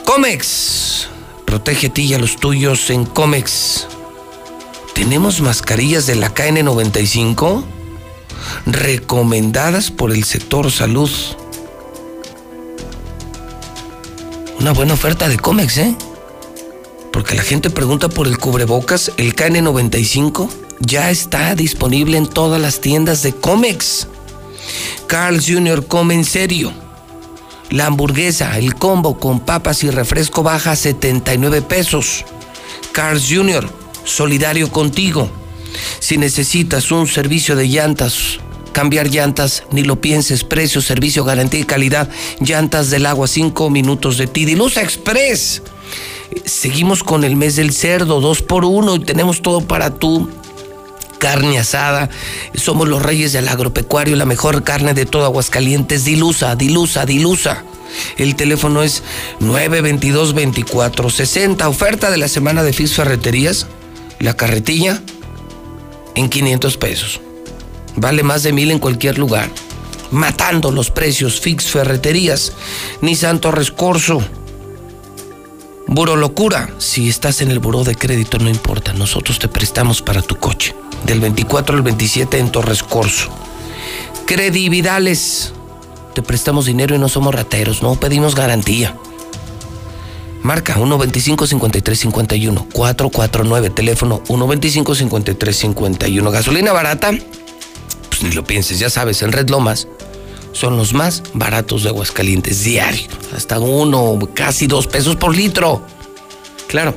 Comex, 0.06 1.08
protege 1.46 1.88
a 1.88 1.94
ti 1.94 2.04
y 2.04 2.14
a 2.14 2.20
los 2.20 2.36
tuyos 2.36 2.90
en 2.90 3.06
Comex. 3.06 3.88
¿Tenemos 4.94 5.42
mascarillas 5.42 6.06
de 6.06 6.16
la 6.16 6.34
KN95? 6.34 7.64
Recomendadas 8.66 9.92
por 9.92 10.12
el 10.12 10.24
sector 10.26 10.72
salud. 10.72 11.10
Una 14.60 14.74
buena 14.74 14.94
oferta 14.94 15.30
de 15.30 15.38
Comex, 15.38 15.78
¿eh? 15.78 15.96
Porque 17.12 17.36
la 17.36 17.44
gente 17.44 17.70
pregunta 17.70 18.10
por 18.10 18.28
el 18.28 18.38
cubrebocas, 18.38 19.12
el 19.18 19.36
KN95 19.36 20.50
ya 20.80 21.12
está 21.12 21.56
disponible 21.56 22.18
en 22.18 22.28
todas 22.28 22.62
las 22.62 22.82
tiendas 22.82 23.24
de 23.24 23.34
Comex. 23.34 24.08
Carl 25.08 25.40
Jr. 25.42 25.86
come 25.88 26.16
en 26.16 26.26
serio. 26.26 26.74
La 27.74 27.88
hamburguesa, 27.88 28.60
el 28.60 28.76
combo 28.76 29.18
con 29.18 29.40
papas 29.40 29.84
y 29.84 29.90
refresco 29.90 30.44
baja 30.44 30.74
a 30.74 30.76
79 30.76 31.64
pesos. 31.64 32.24
Carl 32.92 33.20
Jr., 33.20 33.68
solidario 34.04 34.70
contigo. 34.70 35.28
Si 35.98 36.20
necesitas 36.20 36.92
un 36.92 37.08
servicio 37.08 37.56
de 37.56 37.68
llantas 37.68 38.38
cambiar 38.74 39.10
llantas, 39.10 39.64
ni 39.72 39.82
lo 39.82 40.00
pienses, 40.00 40.44
precio, 40.44 40.82
servicio, 40.82 41.24
garantía 41.24 41.62
y 41.62 41.64
calidad. 41.64 42.10
Llantas 42.40 42.92
del 42.92 43.08
agua, 43.08 43.28
cinco 43.28 43.72
minutos 43.72 44.20
de 44.20 44.28
ti. 44.28 44.46
Dilusa 44.46 44.84
Express. 44.84 45.64
Seguimos 46.46 47.04
con 47.04 47.24
el 47.24 47.36
mes 47.36 47.56
del 47.56 47.74
cerdo, 47.74 48.22
dos 48.22 48.44
por 48.44 48.66
uno, 48.66 48.98
y 48.98 49.00
tenemos 49.00 49.42
todo 49.42 49.62
para 49.62 49.96
tú. 49.96 50.30
Carne 51.24 51.58
asada, 51.58 52.10
somos 52.54 52.88
los 52.90 53.02
reyes 53.02 53.32
del 53.32 53.48
agropecuario, 53.48 54.18
la 54.18 54.26
mejor 54.26 54.66
carne 54.66 54.94
de 54.94 55.06
todo 55.06 55.24
Aguascalientes. 55.24 56.04
Dilusa, 56.04 56.58
dilusa, 56.58 57.06
dilusa. 57.06 57.64
El 58.18 58.36
teléfono 58.36 58.84
es 58.84 59.04
922-2460. 59.40 61.66
Oferta 61.66 62.12
de 62.12 62.18
la 62.18 62.28
semana 62.28 62.62
de 62.62 62.74
FIS 62.74 62.96
Ferreterías. 62.96 63.68
La 64.20 64.36
carretilla 64.36 65.02
en 66.16 66.28
500 66.28 66.76
pesos. 66.76 67.22
Vale 67.96 68.24
más 68.24 68.44
de 68.44 68.52
mil 68.52 68.70
en 68.70 68.80
cualquier 68.80 69.18
lugar. 69.18 69.50
Matando 70.12 70.72
los 70.72 70.92
precios 70.92 71.40
Fix 71.40 71.72
Ferreterías. 71.72 72.52
Nissan 73.00 73.40
Torres 73.40 73.72
Corso. 73.72 74.22
Buro 75.88 76.18
Locura. 76.18 76.70
Si 76.80 77.08
estás 77.08 77.40
en 77.40 77.50
el 77.50 77.60
buró 77.60 77.86
de 77.86 77.96
crédito, 77.96 78.40
no 78.40 78.50
importa. 78.50 78.92
Nosotros 78.92 79.40
te 79.40 79.48
prestamos 79.48 80.02
para 80.02 80.22
tu 80.22 80.36
coche. 80.36 80.76
Del 81.06 81.20
24 81.20 81.76
al 81.76 81.84
27 81.84 82.40
en 82.40 82.50
Torres 82.52 82.82
Corso. 82.84 83.30
Credividales. 84.26 85.54
Te 86.14 86.22
prestamos 86.22 86.66
dinero 86.66 86.96
y 86.96 87.00
no 87.00 87.10
somos 87.10 87.36
rateros. 87.36 87.84
No 87.84 87.96
pedimos 87.96 88.36
garantía. 88.36 88.96
Marca 90.42 90.76
125-5351. 90.76 92.68
449. 92.72 93.70
Teléfono 93.70 94.24
125-5351. 94.24 96.32
Gasolina 96.32 96.72
barata. 96.72 97.12
Pues 97.12 98.24
ni 98.24 98.32
lo 98.32 98.44
pienses, 98.44 98.80
ya 98.80 98.90
sabes, 98.90 99.22
en 99.24 99.32
Red 99.32 99.50
Lomas 99.50 99.88
son 100.54 100.78
los 100.78 100.94
más 100.94 101.24
baratos 101.34 101.84
de 101.84 101.90
Aguascalientes 101.90 102.64
diario. 102.64 103.08
Hasta 103.36 103.60
uno, 103.60 104.18
casi 104.34 104.68
dos 104.68 104.88
pesos 104.88 105.18
por 105.18 105.36
litro. 105.36 105.82
Claro, 106.68 106.96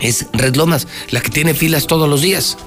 es 0.00 0.26
Red 0.32 0.56
Lomas, 0.56 0.88
la 1.10 1.20
que 1.20 1.30
tiene 1.30 1.54
filas 1.54 1.86
todos 1.86 2.08
los 2.08 2.22
días. 2.22 2.58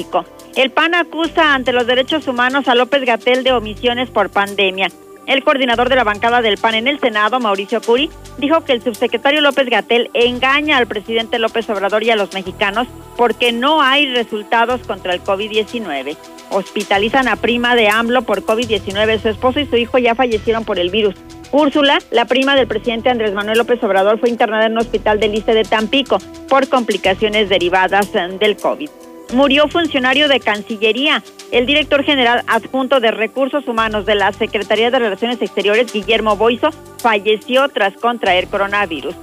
El 0.56 0.70
PAN 0.70 0.94
acusa 0.94 1.54
ante 1.54 1.72
los 1.72 1.86
derechos 1.86 2.26
humanos 2.26 2.68
a 2.68 2.74
López 2.74 3.04
Gatel 3.04 3.44
de 3.44 3.52
omisiones 3.52 4.10
por 4.10 4.30
pandemia. 4.30 4.88
El 5.26 5.42
coordinador 5.42 5.88
de 5.88 5.96
la 5.96 6.04
bancada 6.04 6.42
del 6.42 6.58
PAN 6.58 6.74
en 6.74 6.86
el 6.86 7.00
Senado, 7.00 7.40
Mauricio 7.40 7.80
Curi, 7.80 8.10
dijo 8.38 8.62
que 8.62 8.72
el 8.72 8.82
subsecretario 8.82 9.40
López 9.40 9.68
Gatel 9.68 10.10
engaña 10.12 10.76
al 10.76 10.86
presidente 10.86 11.38
López 11.38 11.68
Obrador 11.70 12.02
y 12.02 12.10
a 12.10 12.16
los 12.16 12.34
mexicanos 12.34 12.86
porque 13.16 13.52
no 13.52 13.80
hay 13.80 14.12
resultados 14.12 14.82
contra 14.86 15.14
el 15.14 15.22
COVID-19. 15.22 16.16
Hospitalizan 16.50 17.26
a 17.28 17.36
prima 17.36 17.74
de 17.74 17.88
AMLO 17.88 18.22
por 18.22 18.44
COVID-19. 18.44 19.22
Su 19.22 19.28
esposo 19.28 19.60
y 19.60 19.66
su 19.66 19.76
hijo 19.76 19.98
ya 19.98 20.14
fallecieron 20.14 20.64
por 20.64 20.78
el 20.78 20.90
virus. 20.90 21.14
Úrsula, 21.52 22.00
la 22.10 22.26
prima 22.26 22.54
del 22.54 22.66
presidente 22.66 23.10
Andrés 23.10 23.32
Manuel 23.32 23.58
López 23.58 23.82
Obrador, 23.82 24.18
fue 24.18 24.28
internada 24.28 24.66
en 24.66 24.72
un 24.72 24.78
hospital 24.78 25.20
del 25.20 25.32
Liste 25.32 25.54
de 25.54 25.64
Tampico 25.64 26.18
por 26.48 26.68
complicaciones 26.68 27.48
derivadas 27.48 28.12
del 28.12 28.56
COVID 28.56 28.90
murió 29.32 29.68
funcionario 29.68 30.28
de 30.28 30.40
Cancillería. 30.40 31.22
El 31.50 31.66
director 31.66 32.04
general 32.04 32.42
adjunto 32.46 33.00
de 33.00 33.10
Recursos 33.10 33.66
Humanos 33.66 34.06
de 34.06 34.14
la 34.14 34.32
Secretaría 34.32 34.90
de 34.90 34.98
Relaciones 34.98 35.40
Exteriores, 35.40 35.92
Guillermo 35.92 36.36
Boiso, 36.36 36.70
falleció 36.98 37.68
tras 37.68 37.94
contraer 37.94 38.48
coronavirus. 38.48 39.14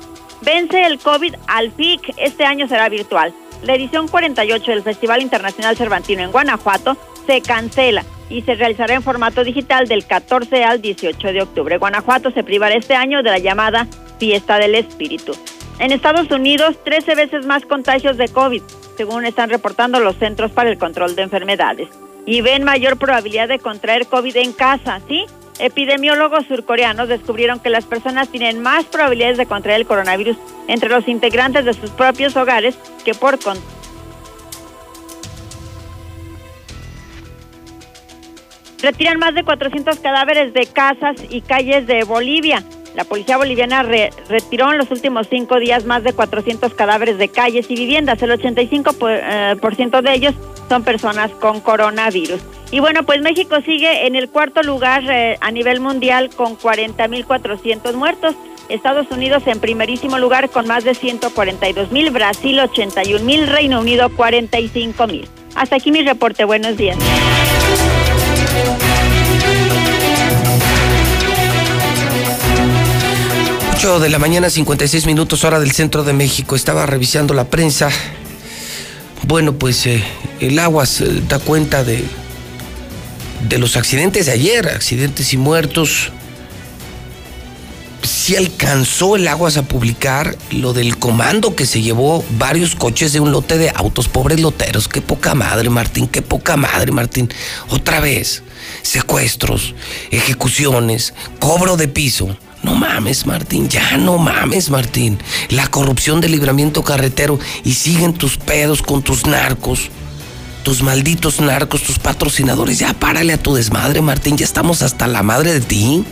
Vence 0.42 0.84
el 0.84 0.98
COVID 1.00 1.36
al 1.48 1.72
FIC, 1.72 2.14
este 2.18 2.46
año 2.46 2.68
será 2.68 2.90
virtual. 2.90 3.34
La 3.64 3.76
edición 3.76 4.08
48 4.08 4.72
del 4.72 4.84
Festival 4.84 5.22
Internacional 5.22 5.78
Cervantino 5.78 6.24
en 6.24 6.32
Guanajuato 6.32 6.98
se 7.28 7.42
cancela 7.42 8.04
y 8.30 8.42
se 8.42 8.56
realizará 8.56 8.96
en 8.96 9.04
formato 9.04 9.44
digital 9.44 9.88
del 9.88 10.06
14 10.06 10.64
al 10.64 10.82
18 10.82 11.28
de 11.28 11.42
octubre. 11.42 11.78
Guanajuato 11.78 12.32
se 12.32 12.44
privará 12.44 12.76
este 12.76 12.96
año 12.96 13.22
de 13.22 13.30
la 13.30 13.38
llamada 13.38 13.88
Fiesta 14.18 14.58
del 14.58 14.76
Espíritu. 14.76 15.34
En 15.82 15.92
Estados 15.92 16.30
Unidos, 16.30 16.78
13 16.84 17.16
veces 17.16 17.48
más 17.48 17.66
contagios 17.66 18.16
de 18.16 18.28
COVID 18.28 18.62
según 18.98 19.26
están 19.26 19.50
reportando 19.50 20.00
los 20.00 20.16
Centros 20.18 20.52
para 20.52 20.70
el 20.70 20.78
Control 20.78 21.16
de 21.16 21.24
Enfermedades. 21.24 21.90
Y 22.28 22.42
ven 22.42 22.64
mayor 22.64 22.98
probabilidad 22.98 23.48
de 23.48 23.58
contraer 23.58 24.06
COVID 24.06 24.38
en 24.38 24.54
casa, 24.54 25.02
¿sí? 25.08 25.26
Epidemiólogos 25.58 26.46
surcoreanos 26.46 27.08
descubrieron 27.08 27.60
que 27.60 27.72
las 27.72 27.86
personas 27.86 28.30
tienen 28.30 28.62
más 28.62 28.86
probabilidades 28.86 29.40
de 29.40 29.48
contraer 29.48 29.80
el 29.80 29.88
coronavirus 29.88 30.38
entre 30.68 30.88
los 30.88 31.08
integrantes 31.08 31.66
de 31.66 31.74
sus 31.74 31.90
propios 31.90 32.36
hogares 32.36 32.78
que 33.04 33.16
por 33.16 33.40
con 33.40 33.58
Retiran 38.84 39.18
más 39.18 39.34
de 39.34 39.44
400 39.44 39.98
cadáveres 39.98 40.54
de 40.54 40.68
casas 40.68 41.16
y 41.28 41.42
calles 41.42 41.88
de 41.88 42.04
Bolivia. 42.04 42.64
La 42.96 43.06
policía 43.06 43.38
boliviana 43.38 43.84
retiró 43.84 44.72
en 44.72 44.78
los 44.78 44.92
últimos 44.92 45.28
cinco 45.30 45.60
días 45.60 45.86
más 45.86 46.04
de 46.04 46.14
400 46.14 46.74
cadáveres 46.74 47.18
de 47.18 47.30
calles 47.30 47.68
y 47.70 47.76
viviendas. 47.76 48.22
El 48.22 48.32
85% 48.32 48.98
por, 48.98 49.12
eh, 49.12 49.56
por 49.62 49.76
ciento 49.76 50.02
de 50.02 50.14
ellos 50.14 50.34
son 50.68 50.84
personas 50.84 51.32
con 51.32 51.62
coronavirus. 51.62 52.42
Y 52.72 52.80
bueno, 52.80 53.04
pues 53.04 53.22
México 53.22 53.58
sigue 53.66 54.08
en 54.08 54.16
el 54.16 54.30
cuarto 54.30 54.64
lugar 54.64 55.04
eh, 55.10 55.38
a 55.42 55.52
nivel 55.52 55.80
mundial 55.80 56.30
con 56.36 56.58
40.400 56.58 57.94
muertos. 57.94 58.36
Estados 58.70 59.12
Unidos 59.12 59.44
en 59.48 59.60
primerísimo 59.60 60.18
lugar 60.18 60.50
con 60.50 60.68
más 60.68 60.84
de 60.84 60.96
142 60.96 61.92
mil, 61.92 62.10
Brasil 62.12 62.60
81 62.60 63.26
mil, 63.26 63.48
Reino 63.48 63.82
Unido 63.82 64.10
45 64.10 65.08
mil. 65.08 65.28
Hasta 65.56 65.76
aquí 65.76 65.92
mi 65.92 66.02
reporte. 66.04 66.46
Buenos 66.46 66.78
días. 66.78 66.98
De 73.82 74.10
la 74.10 74.20
mañana, 74.20 74.48
56 74.48 75.08
minutos, 75.08 75.44
hora 75.44 75.60
del 75.60 75.72
centro 75.72 76.04
de 76.04 76.14
México. 76.14 76.56
Estaba 76.56 76.86
revisando 76.86 77.34
la 77.34 77.46
prensa. 77.46 77.90
Bueno, 79.24 79.54
pues 79.54 79.88
eh, 79.88 80.04
el 80.40 80.60
agua 80.60 80.86
se 80.86 81.22
da 81.22 81.40
cuenta 81.40 81.84
de, 81.84 82.04
de 83.50 83.58
los 83.58 83.78
accidentes 83.78 84.28
de 84.28 84.34
ayer, 84.34 84.68
accidentes 84.68 85.34
y 85.34 85.38
muertos. 85.38 86.12
sí 88.04 88.36
alcanzó 88.36 89.16
el 89.16 89.28
Aguas 89.28 89.58
a 89.58 89.64
publicar 89.64 90.38
lo 90.52 90.74
del 90.74 90.98
comando 90.98 91.56
que 91.56 91.66
se 91.66 91.82
llevó 91.82 92.24
varios 92.38 92.76
coches 92.76 93.14
de 93.14 93.20
un 93.20 93.32
lote 93.32 93.58
de 93.58 93.72
autos, 93.74 94.08
pobres 94.08 94.40
loteros. 94.42 94.88
Qué 94.88 95.02
poca 95.02 95.34
madre, 95.34 95.72
Martín, 95.72 96.08
qué 96.08 96.22
poca 96.22 96.56
madre, 96.56 96.92
Martín. 96.92 97.34
Otra 97.70 98.00
vez, 98.00 98.44
secuestros, 98.84 99.74
ejecuciones, 100.12 101.16
cobro 101.40 101.78
de 101.78 101.88
piso. 101.88 102.38
No 102.64 102.76
mames, 102.76 103.26
Martín, 103.26 103.70
ya 103.70 103.98
no 103.98 104.18
mames, 104.18 104.70
Martín. 104.70 105.18
La 105.50 105.68
corrupción 105.68 106.22
del 106.22 106.32
libramiento 106.32 106.84
carretero 106.84 107.40
y 107.64 107.74
siguen 107.74 108.14
tus 108.14 108.38
pedos 108.38 108.82
con 108.82 109.02
tus 109.02 109.26
narcos. 109.26 109.90
Tus 110.64 110.84
malditos 110.84 111.40
narcos, 111.40 111.82
tus 111.82 111.98
patrocinadores. 111.98 112.78
Ya 112.78 112.94
párale 112.94 113.34
a 113.34 113.42
tu 113.42 113.56
desmadre, 113.56 114.02
Martín. 114.02 114.38
Ya 114.38 114.46
estamos 114.46 114.84
hasta 114.84 115.08
la 115.08 115.24
madre 115.24 115.54
de 115.54 115.62
ti. 115.62 116.04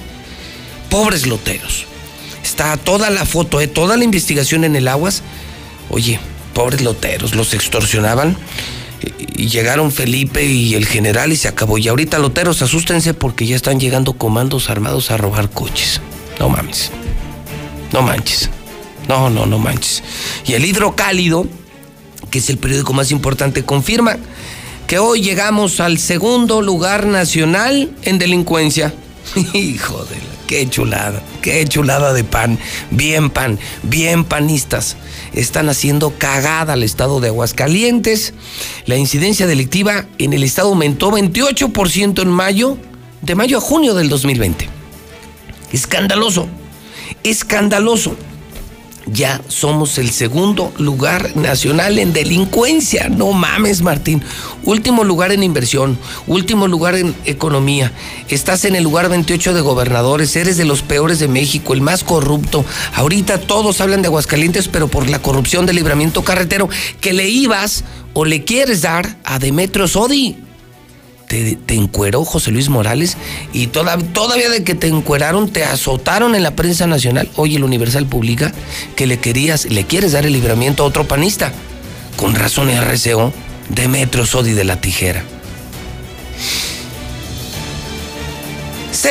Pobres 0.90 1.28
loteros. 1.28 1.86
Está 2.44 2.76
toda 2.78 3.12
la 3.12 3.26
foto, 3.26 3.62
¿eh? 3.62 3.68
toda 3.68 3.96
la 3.96 4.04
investigación 4.04 4.64
en 4.64 4.76
el 4.76 4.88
Aguas. 4.88 5.22
Oye, 5.90 6.20
pobres 6.56 6.82
loteros, 6.82 7.36
los 7.36 7.54
extorsionaban. 7.54 8.36
Y 9.36 9.48
llegaron 9.50 9.92
Felipe 9.92 10.44
y 10.44 10.74
el 10.74 10.88
general 10.88 11.32
y 11.32 11.36
se 11.36 11.48
acabó. 11.48 11.78
Y 11.78 11.88
ahorita 11.88 12.18
loteros, 12.18 12.64
asústense 12.64 13.14
porque 13.14 13.46
ya 13.46 13.56
están 13.56 13.80
llegando 13.80 14.14
comandos 14.14 14.72
armados 14.72 15.12
a 15.12 15.18
robar 15.18 15.52
coches. 15.52 16.02
No 16.40 16.50
mames. 16.50 16.92
No 17.92 18.02
manches. 18.02 18.50
No, 19.08 19.30
no, 19.30 19.46
no 19.46 19.60
manches. 19.60 20.02
Y 20.46 20.54
el 20.54 20.66
hidrocálido, 20.66 21.46
que 22.32 22.40
es 22.40 22.50
el 22.50 22.58
periódico 22.58 22.94
más 22.94 23.12
importante, 23.12 23.64
confirma 23.64 24.18
que 24.88 25.00
hoy 25.00 25.22
llegamos 25.22 25.80
al 25.80 26.00
segundo 26.00 26.62
lugar 26.62 27.06
nacional 27.06 27.92
en 28.04 28.18
delincuencia. 28.18 28.94
Hijo 29.54 30.06
de 30.06 30.16
qué 30.48 30.68
chulada, 30.68 31.22
qué 31.42 31.66
chulada 31.66 32.14
de 32.14 32.24
pan. 32.24 32.58
Bien 32.90 33.30
pan, 33.30 33.60
bien 33.84 34.24
panistas. 34.24 34.96
Están 35.34 35.70
haciendo 35.70 36.18
cagada 36.18 36.74
al 36.74 36.84
estado 36.84 37.20
de 37.20 37.28
Aguascalientes. 37.28 38.34
La 38.86 38.98
incidencia 38.98 39.46
delictiva 39.46 40.06
en 40.18 40.34
el 40.34 40.44
estado 40.44 40.70
aumentó 40.70 41.12
28% 41.12 42.22
en 42.22 42.30
mayo, 42.30 42.78
de 43.22 43.36
mayo 43.36 43.58
a 43.58 43.62
junio 43.62 43.94
del 43.94 44.10
2020. 44.10 44.79
Escandaloso, 45.72 46.48
escandaloso. 47.24 48.16
Ya 49.12 49.42
somos 49.48 49.98
el 49.98 50.12
segundo 50.12 50.72
lugar 50.78 51.36
nacional 51.36 51.98
en 51.98 52.14
delincuencia. 52.14 53.10
No 53.10 53.32
mames, 53.32 53.82
Martín. 53.82 54.22
Último 54.64 55.04
lugar 55.04 55.32
en 55.32 55.42
inversión, 55.42 55.98
último 56.28 56.68
lugar 56.68 56.96
en 56.96 57.16
economía. 57.26 57.92
Estás 58.28 58.66
en 58.66 58.76
el 58.76 58.84
lugar 58.84 59.10
28 59.10 59.54
de 59.54 59.62
gobernadores, 59.62 60.36
eres 60.36 60.58
de 60.58 60.66
los 60.66 60.84
peores 60.84 61.18
de 61.18 61.28
México, 61.28 61.74
el 61.74 61.82
más 61.82 62.04
corrupto. 62.04 62.64
Ahorita 62.94 63.40
todos 63.40 63.82
hablan 63.82 64.02
de 64.02 64.10
Aguascalientes, 64.10 64.68
pero 64.68 64.88
por 64.88 65.10
la 65.10 65.20
corrupción 65.20 65.66
del 65.66 65.78
libramiento 65.78 66.24
carretero 66.24 66.70
que 67.02 67.14
le 67.14 67.30
ibas 67.30 67.84
o 68.14 68.26
le 68.26 68.44
quieres 68.44 68.82
dar 68.82 69.18
a 69.24 69.40
Demetrio 69.40 69.88
Sodi 69.88 70.38
te, 71.30 71.56
te 71.56 71.76
encueró 71.76 72.26
José 72.26 72.52
Luis 72.52 72.68
Morales 72.70 73.16
y 73.54 73.68
toda- 73.68 73.98
todavía 73.98 74.50
de 74.50 74.64
que 74.66 74.74
te 74.76 74.88
encueraron, 74.88 75.50
te 75.50 75.64
azotaron 75.64 76.34
en 76.36 76.44
la 76.44 76.52
prensa 76.56 76.88
nacional. 76.88 77.30
Hoy 77.38 77.56
el 77.56 77.64
Universal 77.64 78.06
publica 78.08 78.52
que 78.98 79.08
le 79.08 79.20
querías, 79.20 79.66
le 79.66 79.86
quieres 79.86 80.12
dar 80.12 80.26
el 80.26 80.34
libramiento 80.34 80.84
a 80.84 80.88
otro 80.88 81.08
panista. 81.08 81.54
Con 82.18 82.36
razón 82.36 82.70
RCO, 82.70 83.32
Demetrio 83.70 84.26
Sodi 84.26 84.52
de 84.54 84.64
la 84.66 84.82
Tijera. 84.82 85.24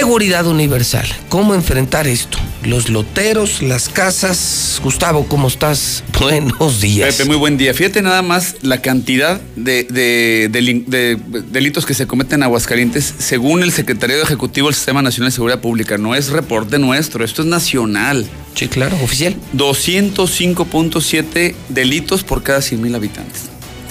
Seguridad 0.03 0.47
universal. 0.47 1.07
¿Cómo 1.29 1.55
enfrentar 1.57 2.07
esto? 2.07 2.39
Los 2.65 2.89
loteros, 2.89 3.63
las 3.63 3.89
casas. 3.89 4.81
Gustavo, 4.85 5.27
¿cómo 5.27 5.49
estás? 5.49 6.05
Buenos 6.21 6.81
días. 6.81 7.17
Pepe, 7.17 7.27
muy 7.29 7.37
buen 7.37 7.57
día. 7.59 7.75
Fíjate 7.75 8.01
nada 8.01 8.23
más 8.23 8.55
la 8.63 8.81
cantidad 8.81 9.41
de, 9.57 9.83
de- 9.85 10.49
de- 10.53 10.83
de 10.87 11.17
delitos 11.51 11.85
que 11.85 11.95
se 11.95 12.07
cometen 12.07 12.37
en 12.39 12.43
Aguascalientes 12.45 13.13
según 13.19 13.65
el 13.65 13.73
Secretario 13.73 14.23
Ejecutivo 14.23 14.69
del 14.69 14.77
Sistema 14.77 15.03
Nacional 15.03 15.31
de 15.31 15.35
Seguridad 15.35 15.61
Pública. 15.61 15.99
No 15.99 16.15
es 16.15 16.29
reporte 16.29 16.79
nuestro, 16.79 17.25
esto 17.25 17.43
es 17.43 17.49
nacional. 17.49 18.25
Sí, 18.55 18.69
claro, 18.69 18.97
oficial. 19.03 19.35
205.7 19.57 21.55
delitos 21.71 22.23
por 22.23 22.45
cada 22.45 22.63
100 22.63 22.81
mil 22.81 22.95
habitantes. 22.95 23.47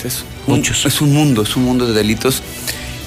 Es 0.05 0.23
un, 0.47 0.61
es 0.63 1.01
un 1.01 1.13
mundo, 1.13 1.41
es 1.41 1.53
un 1.57 1.63
mundo 1.65 1.85
de 1.85 1.93
delitos. 1.93 2.41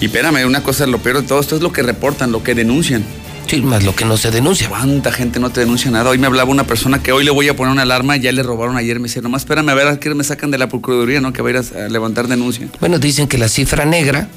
Y 0.00 0.06
espérame, 0.06 0.46
una 0.46 0.62
cosa, 0.62 0.86
lo 0.86 0.98
peor 0.98 1.20
de 1.20 1.28
todo, 1.28 1.40
esto 1.40 1.56
es 1.56 1.62
lo 1.62 1.72
que 1.72 1.82
reportan, 1.82 2.32
lo 2.32 2.42
que 2.42 2.54
denuncian. 2.54 3.04
Sí, 3.46 3.60
más 3.60 3.84
lo 3.84 3.94
que 3.94 4.04
no 4.04 4.16
se 4.16 4.30
denuncia. 4.30 4.68
¿Cuánta 4.68 5.12
gente 5.12 5.40
no 5.40 5.50
te 5.50 5.60
denuncia 5.60 5.90
nada? 5.90 6.08
Hoy 6.08 6.18
me 6.18 6.26
hablaba 6.26 6.50
una 6.50 6.64
persona 6.64 7.02
que 7.02 7.12
hoy 7.12 7.24
le 7.24 7.30
voy 7.30 7.48
a 7.48 7.56
poner 7.56 7.72
una 7.72 7.82
alarma, 7.82 8.16
ya 8.16 8.32
le 8.32 8.42
robaron 8.42 8.76
ayer, 8.76 8.98
me 9.00 9.08
dice, 9.08 9.20
nomás 9.20 9.42
espérame 9.42 9.68
a 9.70 9.74
ver 9.74 9.88
a 9.88 10.00
qué 10.00 10.14
me 10.14 10.24
sacan 10.24 10.50
de 10.50 10.58
la 10.58 10.68
Procuraduría, 10.68 11.20
¿no? 11.20 11.32
Que 11.32 11.42
va 11.42 11.48
a 11.48 11.52
ir 11.52 11.58
a, 11.58 11.84
a 11.84 11.88
levantar 11.88 12.28
denuncia. 12.28 12.68
Bueno, 12.80 12.98
dicen 12.98 13.26
que 13.26 13.38
la 13.38 13.48
cifra 13.48 13.84
negra 13.84 14.28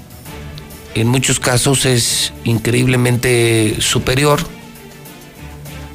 en 0.95 1.07
muchos 1.07 1.40
casos 1.40 1.85
es 1.85 2.34
increíblemente 2.44 3.77
superior 3.80 4.41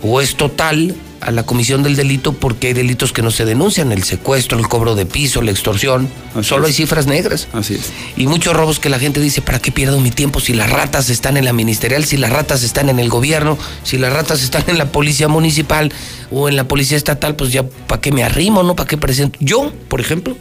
o 0.02 0.20
es 0.20 0.36
total 0.36 0.94
a 1.20 1.30
la 1.30 1.44
comisión 1.44 1.82
del 1.82 1.96
delito 1.96 2.32
porque 2.32 2.68
hay 2.68 2.72
delitos 2.72 3.12
que 3.12 3.22
no 3.22 3.30
se 3.30 3.44
denuncian, 3.44 3.92
el 3.92 4.04
secuestro, 4.04 4.58
el 4.58 4.68
cobro 4.68 4.94
de 4.94 5.06
piso, 5.06 5.42
la 5.42 5.50
extorsión. 5.50 6.08
Solo 6.42 6.66
hay 6.66 6.72
cifras 6.72 7.06
negras. 7.06 7.48
Así 7.52 7.74
es. 7.74 7.92
Y 8.16 8.26
muchos 8.26 8.54
robos 8.54 8.78
que 8.78 8.88
la 8.88 8.98
gente 8.98 9.20
dice, 9.20 9.42
¿para 9.42 9.58
qué 9.58 9.72
pierdo 9.72 10.00
mi 10.00 10.10
tiempo 10.10 10.40
si 10.40 10.54
las 10.54 10.70
ratas 10.70 11.10
están 11.10 11.36
en 11.36 11.44
la 11.44 11.52
ministerial, 11.52 12.04
si 12.04 12.16
las 12.16 12.30
ratas 12.30 12.62
están 12.62 12.88
en 12.88 12.98
el 12.98 13.08
gobierno, 13.08 13.58
si 13.82 13.98
las 13.98 14.12
ratas 14.12 14.42
están 14.42 14.64
en 14.68 14.78
la 14.78 14.92
policía 14.92 15.28
municipal 15.28 15.92
o 16.30 16.48
en 16.48 16.56
la 16.56 16.64
policía 16.64 16.96
estatal, 16.96 17.34
pues 17.34 17.52
ya, 17.52 17.64
¿para 17.64 18.00
qué 18.00 18.12
me 18.12 18.22
arrimo, 18.22 18.62
no? 18.62 18.76
¿Para 18.76 18.88
qué 18.88 18.96
presento? 18.96 19.38
Yo, 19.40 19.72
por 19.88 20.00
ejemplo, 20.00 20.36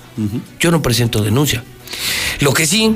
yo 0.59 0.71
no 0.71 0.81
presento 0.81 1.23
denuncia. 1.23 1.63
Lo 2.39 2.53
que 2.53 2.67
sí 2.67 2.95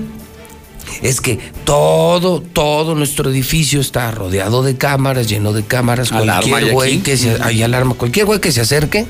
es 1.02 1.22
que 1.22 1.40
todo, 1.64 2.42
todo 2.42 2.96
nuestro 2.96 3.30
edificio 3.30 3.80
está 3.82 4.12
rodeado 4.12 4.64
de 4.64 4.76
cámaras, 4.78 5.28
lleno 5.28 5.54
de 5.54 5.64
cámaras. 5.64 6.12
Alarma 6.12 6.42
cualquier 6.50 6.74
güey 6.74 7.00
que 7.00 7.18
se, 7.18 7.38
hay 7.42 7.62
alarma, 7.64 7.94
cualquier 7.96 8.26
güey 8.26 8.40
que 8.40 8.52
se 8.52 8.62
acerque, 8.62 9.06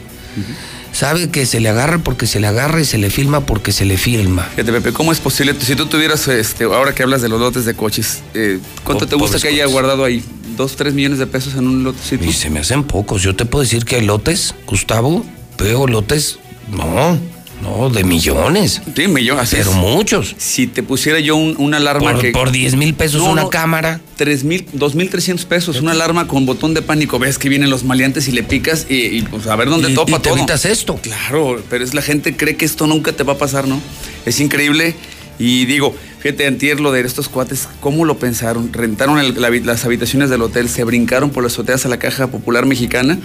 sabe 0.93 1.29
que 1.29 1.45
se 1.45 1.59
le 1.59 1.69
agarra 1.69 1.99
porque 1.99 2.27
se 2.27 2.39
le 2.39 2.47
agarra 2.47 2.81
y 2.81 2.85
se 2.85 2.97
le 2.97 3.09
filma 3.09 3.41
porque 3.45 3.71
se 3.71 3.85
le 3.85 3.97
filma. 3.97 4.43
Fíjate, 4.55 4.71
Pepe, 4.71 4.93
¿cómo 4.93 5.11
es 5.11 5.19
posible? 5.19 5.55
Si 5.59 5.75
tú 5.75 5.85
tuvieras, 5.85 6.27
este, 6.27 6.65
ahora 6.65 6.93
que 6.93 7.03
hablas 7.03 7.21
de 7.21 7.29
los 7.29 7.39
lotes 7.39 7.65
de 7.65 7.73
coches, 7.73 8.21
eh, 8.33 8.59
¿cuánto 8.83 9.05
Oh, 9.05 9.07
te 9.07 9.15
gusta 9.15 9.39
que 9.39 9.47
haya 9.47 9.63
coches. 9.63 9.73
guardado 9.73 10.03
ahí? 10.05 10.23
¿Dos, 10.57 10.75
tres 10.75 10.93
millones 10.93 11.17
de 11.17 11.27
pesos 11.27 11.53
en 11.55 11.65
un 11.67 11.83
lotecito? 11.83 12.25
Y 12.25 12.33
se 12.33 12.49
me 12.49 12.59
hacen 12.59 12.83
pocos. 12.83 13.21
Yo 13.23 13.35
te 13.35 13.45
puedo 13.45 13.63
decir 13.63 13.85
que 13.85 13.95
hay 13.95 14.05
lotes, 14.05 14.53
Gustavo, 14.67 15.25
veo 15.57 15.87
lotes, 15.87 16.39
no, 16.69 17.17
no, 17.61 17.89
de 17.89 18.03
millones. 18.03 18.81
Sí, 18.95 19.07
millones. 19.07 19.49
Pero 19.51 19.71
muchos. 19.73 20.35
Si 20.37 20.67
te 20.67 20.83
pusiera 20.83 21.19
yo 21.19 21.35
un- 21.35 21.55
una 21.57 21.77
alarma 21.77 22.13
Por- 22.13 22.21
que... 22.21 22.31
por 22.31 22.51
10 22.51 22.75
mil 22.75 22.93
pesos 22.93 23.21
una 23.21 23.49
cámara. 23.49 23.99
Tres 24.17 24.43
mil, 24.43 24.65
dos 24.73 24.93
mil 24.95 25.09
trescientos 25.09 25.45
pesos, 25.45 25.79
una 25.81 25.91
alarma 25.93 26.27
con 26.27 26.45
botón 26.45 26.73
de 26.73 26.81
pánico. 26.81 27.17
Ves 27.19 27.37
que 27.37 27.49
vienen 27.49 27.69
los 27.69 27.83
maleantes 27.83 28.27
y 28.27 28.31
le 28.31 28.43
picas 28.43 28.85
y, 28.89 28.95
y, 29.17 29.21
pues 29.23 29.47
a 29.47 29.55
ver 29.55 29.69
dónde 29.69 29.91
Y- 29.91 29.95
topa 29.95 30.11
y 30.11 30.15
te 30.15 30.19
todo. 30.29 30.37
evitas 30.37 30.65
esto. 30.65 30.97
Claro, 31.01 31.61
pero 31.69 31.83
es 31.83 31.93
la 31.93 32.01
gente 32.01 32.35
cree 32.35 32.55
que 32.55 32.65
esto 32.65 32.85
nunca 32.87 33.11
te 33.13 33.23
va 33.23 33.33
a 33.33 33.37
pasar, 33.37 33.67
¿no? 33.67 33.81
Es 34.25 34.39
increíble. 34.39 34.95
Y 35.39 35.65
digo, 35.65 35.95
fíjate, 36.21 36.45
antier 36.47 36.79
lo 36.79 36.91
de 36.91 37.01
estos 37.01 37.27
cuates, 37.29 37.67
¿cómo 37.79 38.05
lo 38.05 38.17
pensaron? 38.19 38.71
Rentaron 38.71 39.19
el- 39.19 39.41
la 39.41 39.49
habi- 39.49 39.63
las 39.63 39.83
habitaciones 39.85 40.29
del 40.29 40.41
hotel, 40.43 40.69
se 40.69 40.83
brincaron 40.83 41.31
por 41.31 41.43
las 41.43 41.53
azoteas 41.53 41.85
a 41.85 41.89
la 41.89 41.97
Caja 41.99 42.27
Popular 42.27 42.65
Mexicana, 42.65 43.17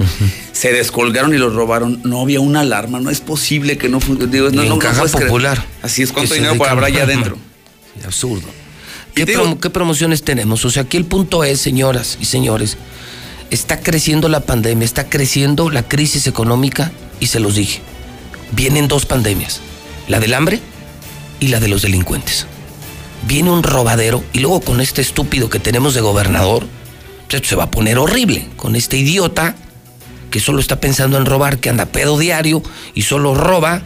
se 0.52 0.72
descolgaron 0.72 1.34
y 1.34 1.38
los 1.38 1.54
robaron. 1.54 2.00
No 2.04 2.20
había 2.22 2.40
una 2.40 2.60
alarma, 2.60 2.98
no 3.00 3.10
es 3.10 3.20
posible 3.20 3.76
que 3.78 3.88
no 3.88 3.98
digo, 4.00 4.50
no, 4.50 4.62
en 4.62 4.68
no, 4.68 4.74
no 4.74 4.78
Caja 4.78 5.02
creer. 5.04 5.26
Popular. 5.26 5.64
Así 5.82 6.02
es, 6.02 6.10
¿cuánto 6.12 6.34
dinero 6.34 6.54
dedican- 6.54 6.70
habrá 6.70 6.86
allá 6.86 7.02
adentro? 7.02 7.36
Absurdo. 8.04 8.46
¿Qué, 9.14 9.24
qué 9.60 9.70
promociones 9.70 10.22
tenemos? 10.22 10.64
O 10.64 10.70
sea, 10.70 10.82
aquí 10.82 10.96
el 10.96 11.04
punto 11.06 11.44
es, 11.44 11.60
señoras 11.60 12.18
y 12.20 12.26
señores, 12.26 12.76
está 13.50 13.80
creciendo 13.80 14.28
la 14.28 14.40
pandemia, 14.40 14.84
está 14.84 15.08
creciendo 15.08 15.70
la 15.70 15.82
crisis 15.86 16.26
económica 16.26 16.92
y 17.20 17.28
se 17.28 17.40
los 17.40 17.54
dije, 17.54 17.80
vienen 18.52 18.88
dos 18.88 19.06
pandemias, 19.06 19.60
la 20.08 20.20
del 20.20 20.34
hambre 20.34 20.60
y 21.40 21.48
la 21.48 21.60
de 21.60 21.68
los 21.68 21.80
delincuentes. 21.82 22.46
Viene 23.26 23.50
un 23.50 23.62
robadero 23.62 24.22
y 24.32 24.38
luego 24.38 24.60
con 24.60 24.80
este 24.80 25.02
estúpido 25.02 25.50
que 25.50 25.58
tenemos 25.58 25.94
de 25.94 26.00
gobernador, 26.00 26.64
pues 27.28 27.46
se 27.46 27.56
va 27.56 27.64
a 27.64 27.70
poner 27.70 27.98
horrible, 27.98 28.46
con 28.56 28.76
este 28.76 28.96
idiota 28.96 29.56
que 30.30 30.38
solo 30.38 30.60
está 30.60 30.78
pensando 30.78 31.16
en 31.16 31.26
robar, 31.26 31.58
que 31.58 31.68
anda 31.68 31.86
pedo 31.86 32.18
diario 32.18 32.62
y 32.94 33.02
solo 33.02 33.34
roba. 33.34 33.82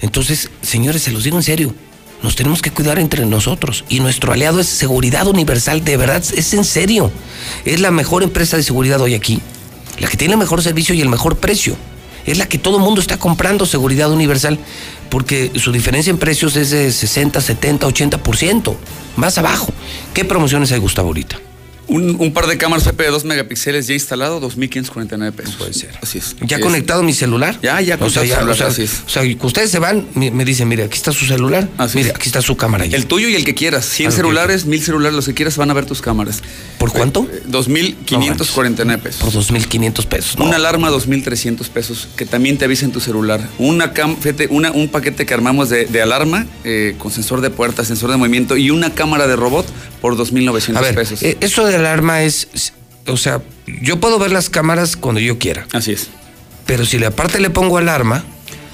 Entonces, 0.00 0.50
señores, 0.62 1.02
se 1.02 1.10
los 1.10 1.24
digo 1.24 1.36
en 1.36 1.42
serio, 1.42 1.74
nos 2.22 2.34
tenemos 2.34 2.62
que 2.62 2.70
cuidar 2.70 2.98
entre 2.98 3.26
nosotros 3.26 3.84
y 3.90 4.00
nuestro 4.00 4.32
aliado 4.32 4.60
es 4.60 4.68
Seguridad 4.68 5.26
Universal, 5.26 5.84
de 5.84 5.96
verdad, 5.98 6.22
es 6.34 6.54
en 6.54 6.64
serio. 6.64 7.10
Es 7.64 7.80
la 7.80 7.90
mejor 7.90 8.22
empresa 8.22 8.56
de 8.56 8.62
seguridad 8.62 9.00
hoy 9.00 9.14
aquí, 9.14 9.40
la 9.98 10.08
que 10.08 10.16
tiene 10.16 10.34
el 10.34 10.40
mejor 10.40 10.62
servicio 10.62 10.94
y 10.94 11.02
el 11.02 11.08
mejor 11.10 11.36
precio. 11.36 11.76
Es 12.26 12.38
la 12.38 12.48
que 12.48 12.58
todo 12.58 12.78
el 12.78 12.82
mundo 12.82 13.00
está 13.00 13.18
comprando 13.18 13.66
Seguridad 13.66 14.10
Universal 14.10 14.58
porque 15.10 15.52
su 15.56 15.72
diferencia 15.72 16.10
en 16.10 16.18
precios 16.18 16.56
es 16.56 16.70
de 16.70 16.90
60, 16.90 17.40
70, 17.40 17.86
80%, 17.86 18.74
más 19.16 19.36
abajo. 19.38 19.68
¿Qué 20.14 20.24
promociones 20.24 20.72
hay, 20.72 20.78
Gustavo, 20.78 21.08
ahorita? 21.08 21.41
Un, 21.88 22.16
un 22.18 22.32
par 22.32 22.46
de 22.46 22.56
cámaras 22.58 22.84
PP 22.84 23.02
de 23.04 23.10
2 23.10 23.24
megapíxeles 23.24 23.86
ya 23.86 23.94
instalado, 23.94 24.40
2.549 24.40 25.32
pesos. 25.32 25.56
Puede 25.56 25.74
ser. 25.74 25.90
Así 26.00 26.18
es. 26.18 26.36
¿Ya 26.40 26.56
Es- 26.56 26.62
conectado 26.62 27.02
mi 27.02 27.12
celular? 27.12 27.58
Ya, 27.62 27.80
ya 27.80 27.96
o 27.96 28.08
sea, 28.08 28.22
conectado 28.22 28.24
ya, 28.24 28.34
celular, 28.36 28.54
o 28.54 28.56
sea, 28.58 28.66
así 28.68 28.82
es. 28.82 29.02
o 29.06 29.08
sea, 29.08 29.22
que 29.22 29.36
ustedes 29.42 29.70
se 29.70 29.78
van, 29.78 30.06
me, 30.14 30.30
me 30.30 30.44
dicen, 30.44 30.68
mire, 30.68 30.84
aquí 30.84 30.96
está 30.96 31.12
su 31.12 31.26
celular, 31.26 31.68
mire, 31.94 32.10
aquí 32.10 32.28
está 32.28 32.40
su 32.40 32.56
cámara. 32.56 32.86
ya. 32.86 32.96
El 32.96 33.06
tuyo 33.06 33.28
y 33.28 33.34
el 33.34 33.44
que 33.44 33.54
quieras. 33.54 33.84
100 33.84 34.08
Ah, 34.08 34.12
celulares, 34.12 34.64
1000 34.64 34.82
celulares, 34.82 35.14
los 35.16 35.26
que 35.26 35.34
quieras 35.34 35.56
van 35.56 35.70
a 35.70 35.74
ver 35.74 35.84
tus 35.86 36.00
cámaras. 36.00 36.40
¿Por 36.78 36.92
cuánto? 36.92 37.28
Eh, 37.30 37.42
2.549 37.50 38.98
pesos. 38.98 39.20
Por 39.20 39.32
2.500 39.32 40.06
pesos. 40.06 40.36
Una 40.38 40.56
alarma 40.56 40.90
2.300 40.90 41.68
pesos 41.68 42.08
que 42.16 42.26
también 42.26 42.58
te 42.58 42.64
avisa 42.64 42.84
en 42.84 42.92
tu 42.92 43.00
celular. 43.00 43.46
Una 43.58 43.92
cam- 43.94 44.16
fíjate, 44.18 44.46
una, 44.50 44.70
un 44.70 44.88
paquete 44.88 45.26
que 45.26 45.34
armamos 45.34 45.68
de, 45.68 45.86
de 45.86 46.02
alarma 46.02 46.46
eh, 46.64 46.94
con 46.98 47.10
sensor 47.10 47.40
de 47.40 47.50
puerta, 47.50 47.84
sensor 47.84 48.10
de 48.10 48.16
movimiento 48.16 48.56
y 48.56 48.70
una 48.70 48.94
cámara 48.94 49.26
de 49.26 49.36
robot 49.36 49.66
por 50.00 50.16
2.900 50.16 50.76
A 50.76 50.80
ver, 50.80 50.94
pesos. 50.94 51.22
eh, 51.22 51.36
eso 51.40 51.64
de 51.64 51.71
alarma 51.76 52.22
es, 52.22 52.72
o 53.06 53.16
sea, 53.16 53.42
yo 53.82 54.00
puedo 54.00 54.18
ver 54.18 54.32
las 54.32 54.50
cámaras 54.50 54.96
cuando 54.96 55.20
yo 55.20 55.38
quiera. 55.38 55.66
Así 55.72 55.92
es. 55.92 56.08
Pero 56.66 56.84
si 56.84 57.02
aparte 57.04 57.40
le 57.40 57.50
pongo 57.50 57.78
alarma, 57.78 58.24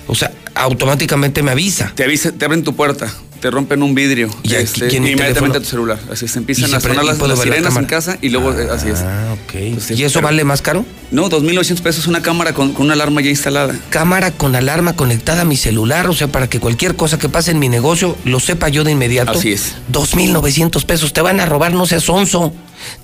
o 0.07 0.15
sea, 0.15 0.33
automáticamente 0.55 1.43
me 1.43 1.51
avisa. 1.51 1.93
Te 1.95 2.05
avisa, 2.05 2.33
te 2.33 2.45
abren 2.45 2.65
tu 2.65 2.75
puerta, 2.75 3.13
te 3.41 3.51
rompen 3.51 3.83
un 3.83 3.95
vidrio 3.95 4.29
Y 4.43 4.55
aquí, 4.55 4.65
este, 4.65 4.93
¿y 4.93 4.97
en 4.97 5.05
mi 5.05 5.11
inmediatamente 5.11 5.59
a 5.59 5.61
tu 5.61 5.67
celular. 5.67 5.99
Así 6.11 6.27
se 6.29 6.39
empiezan 6.39 6.75
a 6.75 6.81
sonar 6.81 7.05
las, 7.05 7.19
las 7.19 7.29
la 7.29 7.37
sirenas 7.37 7.77
en 7.77 7.85
casa 7.85 8.19
y 8.21 8.31
luego 8.31 8.53
eh, 8.53 8.69
así 8.71 8.89
es. 8.89 9.01
Ah, 9.01 9.35
ok. 9.35 9.55
Entonces, 9.55 9.99
¿Y 9.99 10.05
eso 10.05 10.15
pero- 10.19 10.27
vale 10.29 10.45
más 10.45 10.61
caro? 10.63 10.85
No, 11.11 11.29
2.900 11.31 11.81
pesos 11.81 12.07
una 12.07 12.21
cámara 12.23 12.53
con, 12.53 12.73
con 12.73 12.87
una 12.87 12.95
alarma 12.95 13.21
ya 13.21 13.31
instalada. 13.31 13.75
Cámara 13.91 14.31
con 14.33 14.55
alarma 14.57 14.95
conectada 14.97 15.43
a 15.43 15.45
mi 15.45 15.57
celular, 15.57 16.09
o 16.09 16.13
sea, 16.15 16.29
para 16.29 16.49
que 16.51 16.61
cualquier 16.61 16.97
cosa 16.97 17.19
que 17.19 17.29
pase 17.29 17.51
en 17.53 17.59
mi 17.59 17.69
negocio 17.69 18.17
lo 18.25 18.41
sepa 18.41 18.69
yo 18.69 18.85
de 18.85 18.93
inmediato. 18.93 19.33
Así 19.39 19.53
es. 19.53 19.75
2.900 19.93 20.85
pesos. 20.85 21.13
Te 21.13 21.21
van 21.21 21.41
a 21.41 21.47
robar, 21.47 21.73
no 21.73 21.87
seas 21.87 22.05
sonso. 22.05 22.53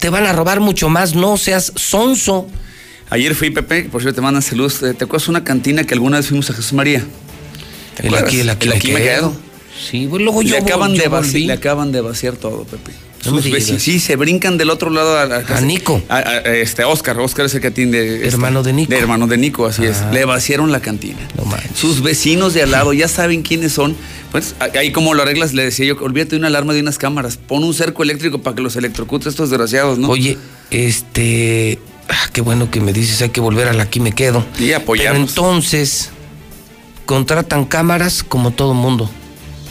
Te 0.01 0.09
van 0.11 0.27
a 0.27 0.33
robar 0.33 0.61
mucho 0.61 0.89
más, 0.89 1.15
no 1.15 1.37
seas 1.37 1.73
sonso. 1.77 2.47
Ayer 3.11 3.35
fui, 3.35 3.51
Pepe, 3.51 3.85
por 3.85 4.01
cierto 4.01 4.17
te 4.17 4.21
mandan 4.23 4.43
saludos. 4.43 4.81
¿Te 4.81 4.95
te 4.95 5.05
acuerdas 5.05 5.29
una 5.29 5.45
cantina 5.45 5.85
que 5.85 5.95
alguna 5.95 6.17
vez 6.17 6.27
fuimos 6.27 6.49
a 6.51 6.55
Jesús 6.55 6.73
María? 6.73 7.05
¿Te 7.97 8.03
El 8.03 8.09
acuerdas? 8.09 8.29
aquí, 8.29 8.41
el 8.41 8.51
aquí, 8.73 8.93
me 8.93 9.03
quedo. 9.03 9.37
Sí, 9.79 10.07
pues 10.09 10.23
luego 10.23 10.43
le 10.43 10.49
yo, 10.51 10.57
acaban, 10.59 10.95
yo 10.95 11.03
de 11.03 11.39
le 11.41 11.53
acaban 11.53 11.93
de 11.93 12.01
vaciar 12.01 12.37
todo, 12.37 12.65
Pepe. 12.65 12.93
No 13.25 13.41
Sus 13.41 13.51
vecinos, 13.51 13.83
sí, 13.83 14.01
se 14.01 14.17
brincan 14.17 14.59
del 14.59 14.69
otro 14.69 14.91
lado 14.91 15.17
a, 15.17 15.23
a, 15.23 15.57
A 15.57 15.61
Nico. 15.63 16.03
A, 16.11 16.21
este, 16.21 16.85
Oscar, 16.85 17.19
Oscar 17.19 17.47
es 17.47 17.55
el 17.55 17.63
que 17.63 17.69
atiende. 17.69 18.17
este, 18.17 18.29
Hermano 18.29 18.63
de 18.63 18.75
Nico. 18.75 18.91
De 18.91 18.99
hermano 18.99 19.27
de 19.27 19.39
Nico, 19.39 19.65
así 19.67 19.85
es. 19.85 19.97
Ah. 20.03 20.11
Le 20.13 20.27
vaciaron 20.27 20.71
la 20.71 20.81
cantina. 20.81 21.19
No 21.39 21.47
manches. 21.47 21.71
Sus 21.75 22.03
vecinos 22.03 22.53
de 22.53 22.63
al 22.63 22.71
lado 22.71 22.93
ya 22.93 23.09
saben 23.09 23.43
quiénes 23.43 23.73
son. 23.73 23.97
Pues 24.31 24.55
ahí 24.59 24.93
como 24.93 25.15
lo 25.15 25.23
arreglas, 25.23 25.55
le 25.55 25.65
decía 25.65 25.87
yo, 25.87 25.97
olvídate 26.03 26.33
de 26.33 26.37
una 26.37 26.49
alarma 26.49 26.75
de 26.75 26.81
unas 26.81 26.99
cámaras. 26.99 27.39
Pon 27.39 27.65
un 27.65 27.73
cerco 27.73 28.03
eléctrico 28.03 28.43
para 28.43 28.57
que 28.57 28.63
los 28.63 28.77
electrocutes 28.77 29.29
estos 29.29 29.49
desgraciados, 29.49 29.99
¿no? 29.99 30.11
Oye, 30.11 30.37
este. 30.71 31.79
ah, 32.11 32.29
qué 32.33 32.43
bueno 32.43 32.71
que 32.71 32.81
me 32.81 32.93
dices, 32.93 33.23
hay 33.23 33.31
que 33.31 33.41
volver 33.41 33.69
a 33.69 33.73
la 33.73 33.85
aquí 33.85 34.01
me 34.01 34.13
quedo. 34.13 34.45
Y 34.59 34.65
Pero 34.67 34.77
apoyarnos. 34.79 35.31
entonces, 35.31 36.11
contratan 37.07 37.65
cámaras 37.65 38.23
como 38.23 38.51
todo 38.51 38.75
mundo 38.75 39.11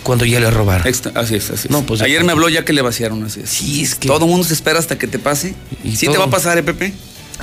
cuando 0.04 0.26
ya 0.26 0.40
le 0.40 0.50
robaron. 0.52 0.86
Extra- 0.88 1.12
así 1.20 1.36
es, 1.36 1.50
así 1.50 1.68
es. 1.68 1.72
No, 1.72 1.82
pues, 1.84 2.02
Ayer 2.02 2.24
me 2.24 2.32
habló 2.34 2.50
ya 2.50 2.64
que 2.66 2.74
le 2.74 2.82
vaciaron, 2.82 3.24
así 3.24 3.40
es. 3.42 3.50
Sí, 3.50 3.82
es 3.82 3.96
que 3.96 4.08
Todo 4.08 4.28
mundo 4.28 4.46
se 4.46 4.54
espera 4.54 4.78
hasta 4.80 4.98
que 4.98 5.08
te 5.08 5.18
pase. 5.20 5.56
Y 5.84 5.96
sí 5.96 6.06
todo- 6.06 6.14
te 6.14 6.20
va 6.20 6.26
a 6.26 6.30
pasar, 6.30 6.58
¿eh, 6.58 6.64
Pepe? 6.64 6.94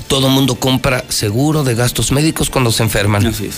todo 0.06 0.28
mundo 0.28 0.54
compra 0.54 1.04
seguro 1.08 1.64
de 1.64 1.74
gastos 1.74 2.12
médicos 2.12 2.48
cuando 2.50 2.70
se 2.70 2.82
enferman. 2.84 3.26
Así 3.26 3.46
es. 3.46 3.56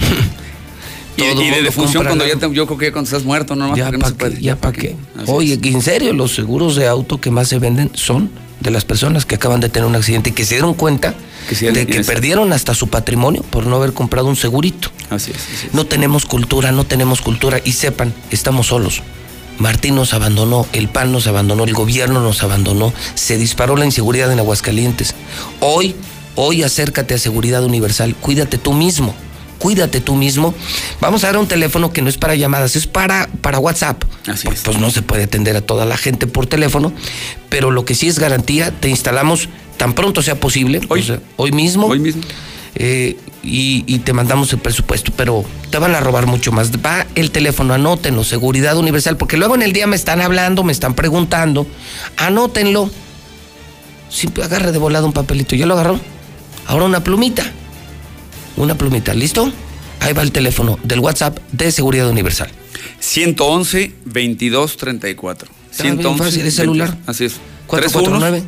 y, 1.16 1.22
Todo 1.32 1.42
y 1.42 1.50
de 1.50 1.62
defunción 1.62 2.04
cuando 2.04 2.26
ya 2.26 2.36
te- 2.36 2.52
yo 2.52 2.66
creo 2.66 2.78
que 2.78 2.86
ya 2.86 2.92
cuando 2.92 3.08
estás 3.08 3.24
muerto, 3.24 3.54
no, 3.56 3.76
Ya 3.76 3.86
porque 3.90 3.98
no 3.98 4.16
pa' 4.16 4.30
qué, 4.30 4.40
ya 4.40 4.56
para 4.56 4.72
qué. 4.72 4.96
Oye, 5.26 5.54
es. 5.54 5.58
que 5.60 5.70
en 5.70 5.82
serio, 5.82 6.12
los 6.12 6.34
seguros 6.34 6.76
de 6.76 6.86
auto 6.86 7.20
que 7.20 7.30
más 7.30 7.48
se 7.48 7.58
venden 7.58 7.90
son 7.94 8.30
de 8.60 8.70
las 8.70 8.84
personas 8.84 9.26
que 9.26 9.34
acaban 9.34 9.60
de 9.60 9.68
tener 9.68 9.88
un 9.88 9.96
accidente 9.96 10.30
y 10.30 10.32
que 10.32 10.44
se 10.44 10.54
dieron 10.54 10.74
cuenta 10.74 11.14
Que 11.48 11.72
de 11.72 11.86
que 11.86 12.04
perdieron 12.04 12.52
hasta 12.52 12.74
su 12.74 12.88
patrimonio 12.88 13.42
por 13.42 13.66
no 13.66 13.76
haber 13.76 13.92
comprado 13.92 14.28
un 14.28 14.36
segurito. 14.36 14.90
Así 15.08 15.32
es, 15.32 15.38
así 15.38 15.66
es. 15.66 15.74
No 15.74 15.86
tenemos 15.86 16.26
cultura, 16.26 16.70
no 16.70 16.84
tenemos 16.84 17.20
cultura 17.20 17.60
y 17.64 17.72
sepan, 17.72 18.14
estamos 18.30 18.68
solos. 18.68 19.02
Martín 19.58 19.94
nos 19.94 20.14
abandonó, 20.14 20.66
el 20.72 20.88
PAN 20.88 21.12
nos 21.12 21.26
abandonó, 21.26 21.64
el 21.64 21.74
gobierno 21.74 22.22
nos 22.22 22.42
abandonó, 22.42 22.94
se 23.14 23.36
disparó 23.36 23.76
la 23.76 23.84
inseguridad 23.84 24.32
en 24.32 24.38
Aguascalientes. 24.38 25.14
Hoy, 25.60 25.94
hoy 26.34 26.62
acércate 26.62 27.14
a 27.14 27.18
Seguridad 27.18 27.62
Universal, 27.62 28.14
cuídate 28.16 28.56
tú 28.56 28.72
mismo, 28.72 29.14
cuídate 29.60 30.00
tú 30.00 30.16
mismo. 30.16 30.52
Vamos 31.00 31.22
a 31.22 31.28
dar 31.28 31.36
un 31.36 31.46
teléfono 31.46 31.92
que 31.92 32.02
no 32.02 32.08
es 32.08 32.16
para 32.18 32.34
llamadas, 32.34 32.74
es 32.74 32.88
para, 32.88 33.28
para 33.40 33.60
WhatsApp. 33.60 34.02
Así 34.26 34.46
Pues- 34.48 34.58
es. 34.58 34.64
Pues 34.64 34.78
no 34.80 34.90
se 34.90 35.02
puede 35.02 35.22
atender 35.22 35.54
a 35.56 35.60
toda 35.60 35.84
la 35.84 35.96
gente 35.96 36.26
por 36.26 36.46
teléfono, 36.46 36.92
pero 37.48 37.70
lo 37.70 37.84
que 37.84 37.94
sí 37.94 38.08
es 38.08 38.18
garantía, 38.18 38.72
te 38.72 38.88
instalamos 38.88 39.48
tan 39.76 39.92
pronto 39.94 40.20
sea 40.22 40.34
posible, 40.40 40.80
Hoy. 40.88 41.00
o 41.00 41.04
sea, 41.04 41.20
hoy 41.36 41.52
mismo. 41.52 41.86
Hoy 41.86 42.00
mismo. 42.00 42.22
Eh, 42.74 43.16
y, 43.42 43.84
y 43.86 44.00
te 44.00 44.12
mandamos 44.12 44.52
el 44.52 44.58
presupuesto, 44.58 45.12
pero 45.16 45.44
te 45.70 45.78
van 45.78 45.94
a 45.94 46.00
robar 46.00 46.26
mucho 46.26 46.52
más. 46.52 46.70
Va 46.72 47.06
el 47.14 47.30
teléfono, 47.30 47.72
anótenlo, 47.72 48.22
Seguridad 48.24 48.76
Universal, 48.76 49.16
porque 49.16 49.36
luego 49.38 49.54
en 49.54 49.62
el 49.62 49.72
día 49.72 49.86
me 49.86 49.96
están 49.96 50.20
hablando, 50.20 50.62
me 50.64 50.72
están 50.72 50.94
preguntando, 50.94 51.66
anótenlo. 52.18 52.90
Siempre 54.08 54.44
agarre 54.44 54.72
de 54.72 54.78
volado 54.78 55.06
un 55.06 55.12
papelito, 55.12 55.54
¿ya 55.56 55.66
lo 55.66 55.74
agarró? 55.74 56.00
Ahora 56.66 56.84
una 56.84 57.02
plumita, 57.02 57.50
una 58.60 58.76
plumita, 58.76 59.14
¿listo? 59.14 59.52
Ahí 60.00 60.12
va 60.12 60.22
el 60.22 60.32
teléfono 60.32 60.78
del 60.82 61.00
WhatsApp 61.00 61.38
de 61.52 61.70
Seguridad 61.70 62.08
Universal. 62.08 62.50
111 63.00 63.92
22 64.04 64.76
34. 64.76 65.50
Está 65.70 65.82
bien 65.84 66.18
fácil, 66.18 66.46
es 66.46 66.54
celular. 66.54 66.96
Así 67.06 67.24
es. 67.24 67.34
449 67.66 68.42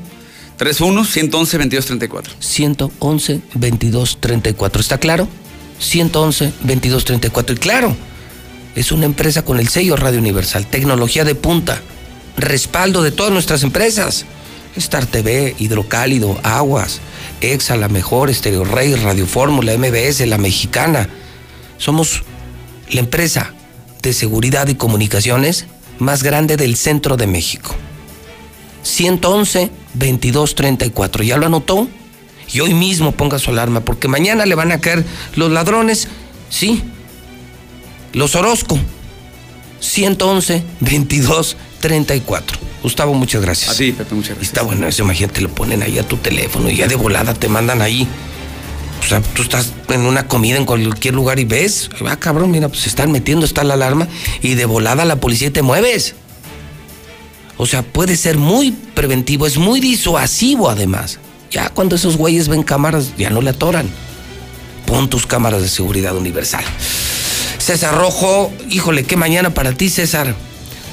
31 0.57 1.05
111 1.05 1.59
22 1.59 1.87
34. 1.87 2.35
111 2.39 3.41
22 3.55 4.19
34. 4.21 4.81
¿Está 4.81 4.99
claro? 4.99 5.29
111 5.79 6.53
22 6.63 7.05
34. 7.05 7.55
Y 7.55 7.59
claro, 7.59 7.97
es 8.75 8.93
una 8.93 9.07
empresa 9.07 9.45
con 9.45 9.59
el 9.59 9.69
sello 9.69 9.97
Radio 9.97 10.19
Universal, 10.19 10.67
tecnología 10.67 11.25
de 11.25 11.35
punta, 11.35 11.81
respaldo 12.37 13.03
de 13.03 13.11
todas 13.11 13.33
nuestras 13.33 13.63
empresas. 13.63 14.25
Star 14.77 15.05
TV, 15.05 15.55
Hidrocálido, 15.59 16.39
Aguas, 16.43 17.01
Exa, 17.43 17.77
La 17.77 17.89
Mejor, 17.89 18.31
Estereo 18.31 18.65
Rey, 18.65 18.95
Radio 18.95 19.27
Fórmula, 19.27 19.77
MBS, 19.77 20.27
La 20.27 20.39
Mexicana. 20.39 21.09
Somos 21.77 22.23
la 22.91 23.01
empresa 23.01 23.53
de 24.01 24.13
seguridad 24.13 24.69
y 24.69 24.77
comunicaciones 24.77 25.67
más 25.99 26.23
grande 26.23 26.57
del 26.57 26.77
centro 26.77 27.17
de 27.17 27.27
México. 27.27 27.75
111 28.83 29.71
2234. 29.95 31.25
¿Ya 31.25 31.37
lo 31.37 31.47
anotó? 31.47 31.89
Y 32.53 32.61
hoy 32.61 32.75
mismo 32.75 33.13
ponga 33.13 33.39
su 33.39 33.51
alarma, 33.51 33.81
porque 33.81 34.09
mañana 34.09 34.47
le 34.47 34.55
van 34.55 34.73
a 34.73 34.81
caer 34.81 35.05
los 35.35 35.51
ladrones. 35.51 36.09
Sí. 36.49 36.83
Los 38.13 38.35
Orozco. 38.35 38.79
111 39.81 40.63
2234. 41.89 42.59
Gustavo, 42.83 43.15
muchas 43.15 43.43
gracias. 43.43 43.71
A 43.71 43.77
ti, 43.77 43.93
Pepe, 43.93 44.15
muchas 44.15 44.31
Y 44.31 44.35
gracias. 44.35 44.49
está 44.49 44.63
bueno 44.63 44.87
eso, 44.89 45.03
imagínate, 45.03 45.41
lo 45.41 45.49
ponen 45.51 45.83
ahí 45.83 45.99
a 45.99 46.07
tu 46.07 46.17
teléfono 46.17 46.71
y 46.71 46.77
ya 46.77 46.87
de 46.89 46.97
volada 46.97 47.35
te 47.35 47.49
mandan 47.49 47.83
ahí. 47.83 48.07
O 49.05 49.09
sea, 49.09 49.21
tú 49.21 49.43
estás 49.43 49.73
en 49.89 50.03
una 50.03 50.27
comida 50.29 50.57
en 50.57 50.65
cualquier 50.65 51.15
lugar 51.15 51.39
y 51.41 51.45
ves, 51.45 51.91
ah, 52.07 52.17
cabrón, 52.17 52.51
mira, 52.51 52.69
pues 52.69 52.83
se 52.83 52.89
están 52.89 53.11
metiendo, 53.11 53.45
está 53.45 53.65
la 53.65 53.75
alarma 53.75 54.09
y 54.43 54.55
de 54.55 54.65
volada 54.65 55.05
la 55.05 55.17
policía 55.17 55.49
y 55.49 55.51
te 55.51 55.63
mueves. 55.63 56.15
O 57.57 57.67
sea, 57.67 57.83
puede 57.83 58.17
ser 58.17 58.39
muy 58.39 58.73
preventivo, 58.73 59.47
es 59.47 59.57
muy 59.59 59.81
disuasivo 59.81 60.71
además. 60.71 61.19
Ya 61.51 61.69
cuando 61.69 61.97
esos 61.97 62.17
güeyes 62.17 62.49
ven 62.49 62.63
cámaras, 62.63 63.13
ya 63.19 63.29
no 63.31 63.43
le 63.43 63.51
atoran. 63.51 63.89
Pon 64.87 65.11
tus 65.11 65.27
cámaras 65.27 65.63
de 65.63 65.69
seguridad 65.69 66.17
universal. 66.17 66.65
César 67.59 67.95
Rojo, 67.97 68.53
híjole, 68.71 69.05
qué 69.05 69.17
mañana 69.17 69.51
para 69.55 69.73
ti, 69.73 69.89
César. 69.89 70.35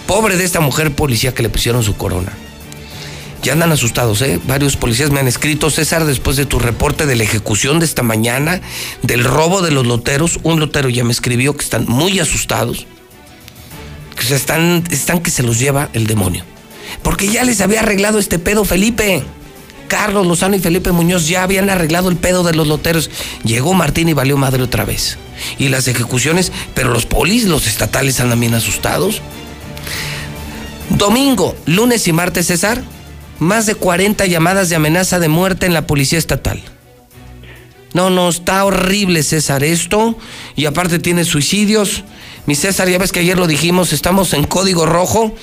Pobre 0.10 0.38
de 0.38 0.44
esta 0.44 0.60
mujer 0.60 0.96
policía 0.96 1.36
que 1.36 1.44
le 1.44 1.50
pusieron 1.50 1.84
su 1.84 1.96
corona. 1.96 2.34
Ya 3.44 3.54
andan 3.54 3.72
asustados, 3.72 4.24
¿eh? 4.24 4.40
Varios 4.48 4.76
policías 4.76 5.12
me 5.12 5.20
han 5.20 5.28
escrito, 5.28 5.70
César, 5.70 6.04
después 6.06 6.36
de 6.36 6.48
tu 6.48 6.58
reporte 6.58 7.06
de 7.06 7.16
la 7.16 7.26
ejecución 7.26 7.78
de 7.78 7.86
esta 7.86 8.02
mañana, 8.02 8.60
del 9.04 9.24
robo 9.24 9.62
de 9.62 9.70
los 9.70 9.86
loteros. 9.86 10.40
Un 10.42 10.60
lotero 10.60 10.90
ya 10.90 11.04
me 11.04 11.12
escribió 11.12 11.56
que 11.56 11.64
están 11.64 11.86
muy 11.88 12.20
asustados. 12.20 12.88
Que 14.18 14.24
se 14.24 14.36
están, 14.36 14.84
están 14.90 15.20
que 15.20 15.30
se 15.30 15.44
los 15.44 15.60
lleva 15.60 15.90
el 15.94 16.08
demonio. 16.08 16.44
Porque 17.04 17.28
ya 17.28 17.44
les 17.44 17.62
había 17.62 17.82
arreglado 17.82 18.18
este 18.18 18.40
pedo 18.40 18.66
Felipe. 18.66 19.24
Carlos 19.90 20.26
Lozano 20.26 20.56
y 20.56 20.60
Felipe 20.60 20.92
Muñoz 20.92 21.28
ya 21.28 21.44
habían 21.44 21.70
arreglado 21.70 22.10
el 22.10 22.18
pedo 22.18 22.42
de 22.42 22.56
los 22.56 22.68
loteros. 22.68 23.12
Llegó 23.44 23.76
Martín 23.76 24.10
y 24.10 24.14
valió 24.14 24.38
madre 24.38 24.64
otra 24.64 24.86
vez. 24.86 25.20
Y 25.60 25.68
las 25.68 25.88
ejecuciones, 25.88 26.52
pero 26.74 26.90
los 26.90 27.06
polis, 27.06 27.44
los 27.46 27.68
estatales 27.68 28.20
andan 28.20 28.40
bien 28.40 28.56
asustados. 28.56 29.22
Domingo, 30.90 31.56
lunes 31.66 32.08
y 32.08 32.14
martes, 32.14 32.48
César, 32.48 32.82
más 33.40 33.66
de 33.66 33.76
40 33.76 34.26
llamadas 34.26 34.70
de 34.70 34.76
amenaza 34.76 35.20
de 35.20 35.30
muerte 35.30 35.66
en 35.66 35.74
la 35.74 35.88
policía 35.88 36.20
estatal. 36.20 36.62
No, 37.94 38.10
no, 38.10 38.30
está 38.30 38.66
horrible, 38.66 39.24
César, 39.24 39.64
esto. 39.64 40.18
Y 40.56 40.66
aparte 40.66 41.00
tiene 41.00 41.24
suicidios. 41.24 42.04
Mi 42.46 42.56
César, 42.56 42.88
ya 42.88 42.98
ves 42.98 43.12
que 43.12 43.20
ayer 43.20 43.38
lo 43.38 43.48
dijimos, 43.48 43.94
estamos 43.94 44.34
en 44.34 44.44
código 44.44 44.86
rojo. 44.86 45.36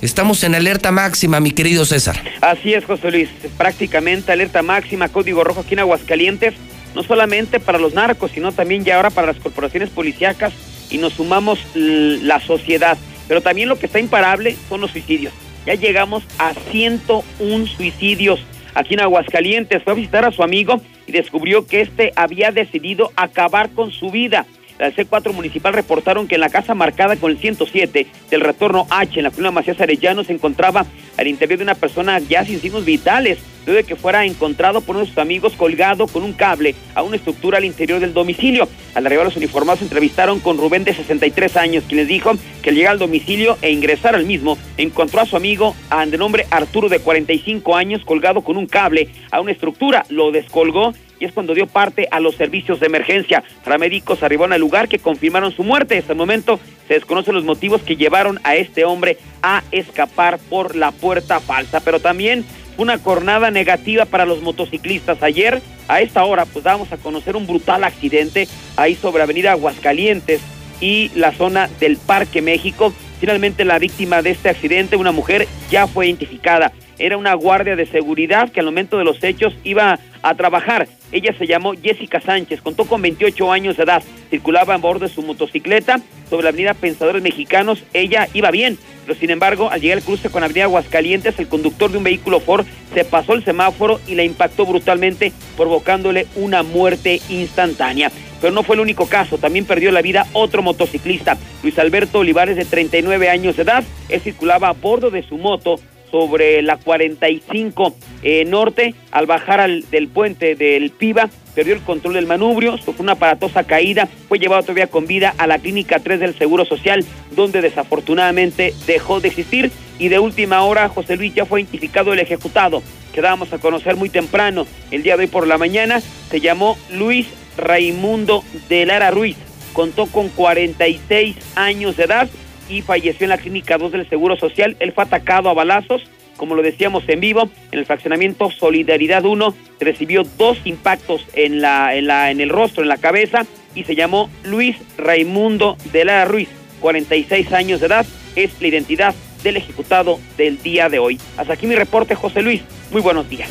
Estamos 0.00 0.44
en 0.44 0.54
alerta 0.54 0.92
máxima, 0.92 1.40
mi 1.40 1.50
querido 1.50 1.84
César. 1.84 2.22
Así 2.40 2.72
es, 2.72 2.84
José 2.84 3.10
Luis. 3.10 3.28
Prácticamente 3.56 4.30
alerta 4.30 4.62
máxima, 4.62 5.08
código 5.08 5.42
rojo 5.42 5.60
aquí 5.60 5.74
en 5.74 5.80
Aguascalientes, 5.80 6.54
no 6.94 7.02
solamente 7.02 7.58
para 7.58 7.78
los 7.78 7.94
narcos, 7.94 8.30
sino 8.32 8.52
también 8.52 8.84
ya 8.84 8.96
ahora 8.96 9.10
para 9.10 9.26
las 9.28 9.36
corporaciones 9.36 9.90
policíacas 9.90 10.52
y 10.90 10.98
nos 10.98 11.14
sumamos 11.14 11.58
la 11.74 12.40
sociedad. 12.40 12.96
Pero 13.28 13.42
también 13.42 13.68
lo 13.68 13.78
que 13.78 13.86
está 13.86 14.00
imparable 14.00 14.56
son 14.68 14.80
los 14.80 14.90
suicidios. 14.90 15.32
Ya 15.66 15.74
llegamos 15.74 16.24
a 16.38 16.54
101 16.54 17.66
suicidios 17.66 18.40
aquí 18.74 18.94
en 18.94 19.00
Aguascalientes. 19.00 19.82
Fue 19.82 19.92
a 19.92 19.96
visitar 19.96 20.24
a 20.24 20.32
su 20.32 20.42
amigo 20.42 20.80
y 21.06 21.12
descubrió 21.12 21.66
que 21.66 21.82
este 21.82 22.12
había 22.16 22.50
decidido 22.50 23.12
acabar 23.16 23.70
con 23.70 23.92
su 23.92 24.10
vida. 24.10 24.46
La 24.78 24.92
C4 24.92 25.32
municipal 25.32 25.72
reportaron 25.72 26.28
que 26.28 26.36
en 26.36 26.40
la 26.40 26.50
casa 26.50 26.74
marcada 26.74 27.16
con 27.16 27.32
el 27.32 27.38
107 27.38 28.06
del 28.30 28.40
retorno 28.40 28.86
H 28.90 29.18
en 29.18 29.24
la 29.24 29.30
colonia 29.30 29.50
Macías 29.50 29.80
Arellano 29.80 30.22
se 30.22 30.32
encontraba 30.32 30.86
al 31.16 31.26
interior 31.26 31.58
de 31.58 31.64
una 31.64 31.74
persona 31.74 32.20
ya 32.20 32.44
sin 32.44 32.60
signos 32.60 32.84
vitales, 32.84 33.38
luego 33.66 33.82
de 33.82 33.84
que 33.84 33.96
fuera 33.96 34.24
encontrado 34.24 34.80
por 34.80 34.94
uno 34.94 35.04
de 35.04 35.10
sus 35.10 35.18
amigos 35.18 35.54
colgado 35.54 36.06
con 36.06 36.22
un 36.22 36.32
cable 36.32 36.76
a 36.94 37.02
una 37.02 37.16
estructura 37.16 37.58
al 37.58 37.64
interior 37.64 37.98
del 37.98 38.14
domicilio. 38.14 38.68
Al 38.94 39.04
arribar 39.04 39.24
los 39.24 39.36
uniformados 39.36 39.80
se 39.80 39.86
entrevistaron 39.86 40.38
con 40.38 40.58
Rubén 40.58 40.84
de 40.84 40.94
63 40.94 41.56
años, 41.56 41.84
quien 41.88 41.98
les 41.98 42.08
dijo 42.08 42.32
que 42.62 42.70
al 42.70 42.76
llegar 42.76 42.92
al 42.92 42.98
domicilio 43.00 43.58
e 43.60 43.72
ingresar 43.72 44.14
al 44.14 44.26
mismo, 44.26 44.58
encontró 44.76 45.20
a 45.20 45.26
su 45.26 45.36
amigo 45.36 45.74
de 46.08 46.18
nombre 46.18 46.46
Arturo 46.50 46.88
de 46.88 47.00
45 47.00 47.74
años 47.74 48.04
colgado 48.04 48.42
con 48.42 48.56
un 48.56 48.66
cable 48.66 49.08
a 49.32 49.40
una 49.40 49.50
estructura, 49.50 50.04
lo 50.08 50.30
descolgó 50.30 50.94
y 51.20 51.24
es 51.24 51.32
cuando 51.32 51.54
dio 51.54 51.66
parte 51.66 52.08
a 52.10 52.20
los 52.20 52.36
servicios 52.36 52.80
de 52.80 52.86
emergencia. 52.86 53.42
Paramédicos 53.64 54.22
arribaron 54.22 54.52
al 54.52 54.60
lugar 54.60 54.88
que 54.88 54.98
confirmaron 54.98 55.52
su 55.52 55.64
muerte. 55.64 55.98
Hasta 55.98 56.12
el 56.12 56.18
momento 56.18 56.60
se 56.86 56.94
desconocen 56.94 57.34
los 57.34 57.44
motivos 57.44 57.82
que 57.82 57.96
llevaron 57.96 58.40
a 58.44 58.56
este 58.56 58.84
hombre 58.84 59.18
a 59.42 59.62
escapar 59.72 60.38
por 60.38 60.76
la 60.76 60.92
puerta 60.92 61.40
falsa. 61.40 61.80
Pero 61.80 62.00
también 62.00 62.44
una 62.78 62.98
jornada 62.98 63.50
negativa 63.50 64.04
para 64.04 64.24
los 64.24 64.40
motociclistas. 64.40 65.22
Ayer, 65.22 65.60
a 65.88 66.00
esta 66.00 66.24
hora, 66.24 66.46
pues 66.46 66.64
vamos 66.64 66.90
a 66.92 66.96
conocer 66.96 67.36
un 67.36 67.46
brutal 67.46 67.84
accidente 67.84 68.48
ahí 68.76 68.94
sobre 68.94 69.22
Avenida 69.22 69.52
Aguascalientes 69.52 70.40
y 70.80 71.10
la 71.14 71.32
zona 71.32 71.68
del 71.80 71.96
Parque 71.96 72.40
México. 72.40 72.92
Finalmente 73.20 73.64
la 73.64 73.80
víctima 73.80 74.22
de 74.22 74.30
este 74.30 74.48
accidente, 74.48 74.96
una 74.96 75.10
mujer, 75.10 75.48
ya 75.70 75.88
fue 75.88 76.06
identificada. 76.06 76.72
Era 76.98 77.16
una 77.16 77.34
guardia 77.34 77.76
de 77.76 77.86
seguridad 77.86 78.50
que 78.50 78.60
al 78.60 78.66
momento 78.66 78.96
de 78.96 79.04
los 79.04 79.22
hechos 79.22 79.54
iba 79.64 79.98
a 80.22 80.34
trabajar. 80.34 80.88
Ella 81.12 81.34
se 81.38 81.46
llamó 81.46 81.72
Jessica 81.72 82.20
Sánchez, 82.20 82.60
contó 82.60 82.84
con 82.84 83.00
28 83.00 83.50
años 83.50 83.76
de 83.76 83.84
edad, 83.84 84.02
circulaba 84.30 84.74
a 84.74 84.78
bordo 84.78 85.06
de 85.06 85.14
su 85.14 85.22
motocicleta 85.22 86.00
sobre 86.28 86.44
la 86.44 86.50
avenida 86.50 86.74
Pensadores 86.74 87.22
Mexicanos, 87.22 87.82
ella 87.94 88.28
iba 88.34 88.50
bien, 88.50 88.78
pero 89.06 89.18
sin 89.18 89.30
embargo, 89.30 89.70
al 89.70 89.80
llegar 89.80 89.98
al 89.98 90.04
cruce 90.04 90.28
con 90.28 90.42
la 90.42 90.46
avenida 90.46 90.64
Aguascalientes, 90.64 91.38
el 91.38 91.48
conductor 91.48 91.90
de 91.90 91.98
un 91.98 92.04
vehículo 92.04 92.40
Ford 92.40 92.66
se 92.92 93.04
pasó 93.04 93.32
el 93.32 93.44
semáforo 93.44 94.00
y 94.06 94.14
la 94.14 94.24
impactó 94.24 94.66
brutalmente, 94.66 95.32
provocándole 95.56 96.26
una 96.36 96.62
muerte 96.62 97.20
instantánea. 97.30 98.12
Pero 98.40 98.52
no 98.52 98.62
fue 98.62 98.76
el 98.76 98.80
único 98.80 99.08
caso, 99.08 99.38
también 99.38 99.64
perdió 99.64 99.90
la 99.90 100.02
vida 100.02 100.26
otro 100.34 100.62
motociclista, 100.62 101.38
Luis 101.62 101.78
Alberto 101.78 102.18
Olivares, 102.18 102.56
de 102.56 102.66
39 102.66 103.30
años 103.30 103.56
de 103.56 103.62
edad, 103.62 103.82
él 104.10 104.20
circulaba 104.20 104.68
a 104.68 104.72
bordo 104.72 105.10
de 105.10 105.22
su 105.22 105.38
moto 105.38 105.80
sobre 106.10 106.62
la 106.62 106.76
45 106.76 107.94
eh, 108.22 108.44
norte 108.44 108.94
al 109.10 109.26
bajar 109.26 109.60
al, 109.60 109.88
del 109.90 110.08
puente 110.08 110.54
del 110.54 110.90
Piba 110.90 111.30
perdió 111.58 111.74
el 111.74 111.80
control 111.80 112.14
del 112.14 112.26
manubrio, 112.26 112.76
sufrió 112.78 113.02
una 113.02 113.12
aparatosa 113.14 113.64
caída, 113.64 114.08
fue 114.28 114.38
llevado 114.38 114.62
todavía 114.62 114.86
con 114.86 115.08
vida 115.08 115.34
a 115.38 115.48
la 115.48 115.58
clínica 115.58 115.98
3 115.98 116.20
del 116.20 116.38
Seguro 116.38 116.64
Social, 116.64 117.04
donde 117.32 117.60
desafortunadamente 117.60 118.74
dejó 118.86 119.18
de 119.18 119.26
existir. 119.26 119.72
Y 119.98 120.06
de 120.06 120.20
última 120.20 120.62
hora 120.62 120.88
José 120.88 121.16
Luis 121.16 121.34
ya 121.34 121.46
fue 121.46 121.62
identificado 121.62 122.12
el 122.12 122.20
ejecutado, 122.20 122.80
que 123.12 123.22
dábamos 123.22 123.52
a 123.52 123.58
conocer 123.58 123.96
muy 123.96 124.08
temprano, 124.08 124.68
el 124.92 125.02
día 125.02 125.16
de 125.16 125.24
hoy 125.24 125.26
por 125.28 125.48
la 125.48 125.58
mañana, 125.58 126.00
se 126.30 126.40
llamó 126.40 126.78
Luis 126.92 127.26
Raimundo 127.56 128.44
de 128.68 128.86
Lara 128.86 129.10
Ruiz, 129.10 129.36
contó 129.72 130.06
con 130.06 130.28
46 130.28 131.34
años 131.56 131.96
de 131.96 132.04
edad, 132.04 132.28
y 132.68 132.82
falleció 132.82 133.24
en 133.24 133.30
la 133.30 133.38
clínica 133.38 133.78
2 133.78 133.92
del 133.92 134.08
Seguro 134.08 134.36
Social. 134.36 134.76
Él 134.80 134.92
fue 134.92 135.04
atacado 135.04 135.48
a 135.48 135.54
balazos, 135.54 136.02
como 136.36 136.54
lo 136.54 136.62
decíamos 136.62 137.04
en 137.08 137.20
vivo, 137.20 137.50
en 137.72 137.78
el 137.78 137.86
fraccionamiento 137.86 138.50
Solidaridad 138.50 139.24
1, 139.24 139.54
recibió 139.80 140.22
dos 140.36 140.58
impactos 140.64 141.24
en, 141.34 141.60
la, 141.60 141.94
en, 141.94 142.06
la, 142.06 142.30
en 142.30 142.40
el 142.40 142.50
rostro, 142.50 142.82
en 142.82 142.88
la 142.88 142.98
cabeza, 142.98 143.46
y 143.74 143.84
se 143.84 143.94
llamó 143.94 144.30
Luis 144.44 144.76
Raimundo 144.96 145.76
de 145.92 146.04
la 146.04 146.24
Ruiz, 146.24 146.48
46 146.80 147.52
años 147.52 147.80
de 147.80 147.86
edad, 147.86 148.06
es 148.36 148.60
la 148.60 148.68
identidad 148.68 149.14
del 149.42 149.56
ejecutado 149.56 150.18
del 150.36 150.62
día 150.62 150.88
de 150.88 150.98
hoy. 150.98 151.20
Hasta 151.36 151.54
aquí 151.54 151.66
mi 151.66 151.74
reporte, 151.74 152.14
José 152.14 152.42
Luis. 152.42 152.62
Muy 152.90 153.02
buenos 153.02 153.28
días. 153.28 153.48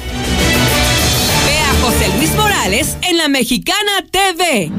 Vea 1.45 1.67
José 1.81 2.17
Luis 2.17 2.35
Morales 2.35 2.97
en 3.07 3.17
la 3.17 3.27
Mexicana 3.27 4.05
TV 4.09 4.71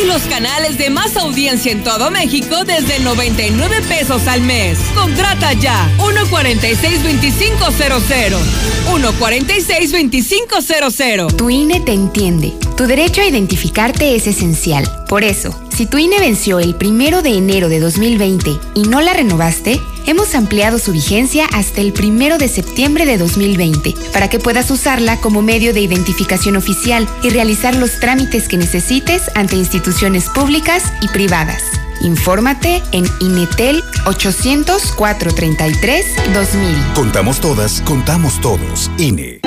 y 0.00 0.06
los 0.06 0.22
canales 0.22 0.78
de 0.78 0.90
más 0.90 1.16
audiencia 1.16 1.72
en 1.72 1.82
todo 1.82 2.10
México 2.10 2.64
desde 2.64 3.00
99 3.00 3.82
pesos 3.88 4.26
al 4.26 4.42
mes. 4.42 4.78
Contrata 4.94 5.52
ya 5.54 5.90
146-2500. 5.98 8.40
146-2500. 8.86 11.36
Tu 11.36 11.50
INE 11.50 11.80
te 11.80 11.92
entiende. 11.92 12.52
Tu 12.76 12.86
derecho 12.86 13.22
a 13.22 13.26
identificarte 13.26 14.14
es 14.14 14.26
esencial. 14.26 14.84
Por 15.08 15.24
eso, 15.24 15.58
si 15.74 15.86
tu 15.86 15.98
INE 15.98 16.18
venció 16.18 16.58
el 16.58 16.74
primero 16.74 17.22
de 17.22 17.30
enero 17.30 17.68
de 17.68 17.80
2020 17.80 18.58
y 18.74 18.82
no 18.82 19.00
la 19.00 19.14
renovaste, 19.14 19.80
hemos 20.06 20.34
ampliado 20.34 20.78
su 20.78 20.92
vigencia 20.92 21.46
hasta 21.52 21.80
el 21.80 21.92
primero 21.92 22.38
de 22.38 22.48
septiembre 22.48 23.06
de 23.06 23.18
2020 23.18 23.94
para 24.12 24.28
que 24.28 24.38
puedas 24.38 24.70
usarla 24.70 25.20
como 25.20 25.42
medio 25.42 25.72
de 25.72 25.80
identificación 25.80 26.56
oficial 26.56 27.08
y 27.22 27.30
realizar 27.30 27.74
los 27.74 28.00
trámites 28.00 28.48
que 28.48 28.56
necesites 28.56 29.22
ante 29.34 29.56
instituciones 29.56 29.85
públicas 30.34 30.92
y 31.00 31.08
privadas. 31.08 31.62
Infórmate 32.00 32.82
en 32.92 33.04
Inetel 33.20 33.82
800-433-2000. 34.04 36.94
Contamos 36.94 37.40
todas, 37.40 37.80
contamos 37.82 38.40
todos. 38.40 38.90
INE. 38.98 39.40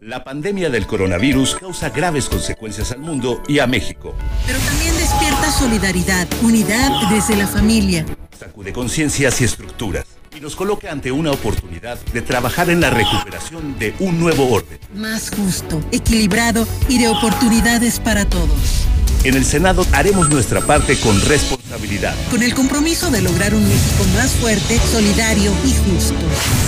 La 0.00 0.24
pandemia 0.24 0.68
del 0.68 0.86
coronavirus 0.86 1.56
causa 1.56 1.88
graves 1.90 2.28
consecuencias 2.28 2.92
al 2.92 2.98
mundo 2.98 3.42
y 3.48 3.60
a 3.60 3.66
México. 3.66 4.14
Pero 4.46 4.58
también 4.58 4.94
despierta 4.96 5.50
solidaridad, 5.52 6.28
unidad 6.42 7.10
desde 7.10 7.36
la 7.36 7.46
familia. 7.46 8.04
Sacude 8.38 8.72
conciencias 8.72 9.40
y 9.40 9.44
estructuras 9.44 10.19
y 10.40 10.42
nos 10.42 10.56
coloca 10.56 10.90
ante 10.90 11.12
una 11.12 11.30
oportunidad 11.30 11.98
de 12.12 12.22
trabajar 12.22 12.70
en 12.70 12.80
la 12.80 12.90
recuperación 12.90 13.78
de 13.78 13.94
un 13.98 14.18
nuevo 14.18 14.50
orden. 14.50 14.78
Más 14.94 15.30
justo, 15.30 15.82
equilibrado 15.92 16.66
y 16.88 16.98
de 16.98 17.08
oportunidades 17.08 18.00
para 18.00 18.24
todos. 18.24 18.86
En 19.22 19.34
el 19.34 19.44
Senado 19.44 19.84
haremos 19.92 20.30
nuestra 20.30 20.62
parte 20.62 20.98
con 20.98 21.20
responsabilidad. 21.26 22.14
Con 22.30 22.42
el 22.42 22.54
compromiso 22.54 23.10
de 23.10 23.20
lograr 23.20 23.54
un 23.54 23.62
México 23.68 24.04
más 24.14 24.30
fuerte, 24.32 24.78
solidario 24.78 25.52
y 25.64 25.74
justo. 25.90 26.14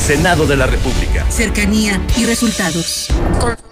Senado 0.07 0.47
de 0.47 0.57
la 0.57 0.67
República. 0.67 1.25
Cercanía 1.31 1.99
y 2.19 2.27
resultados. 2.27 3.09
Consumía 3.41 3.72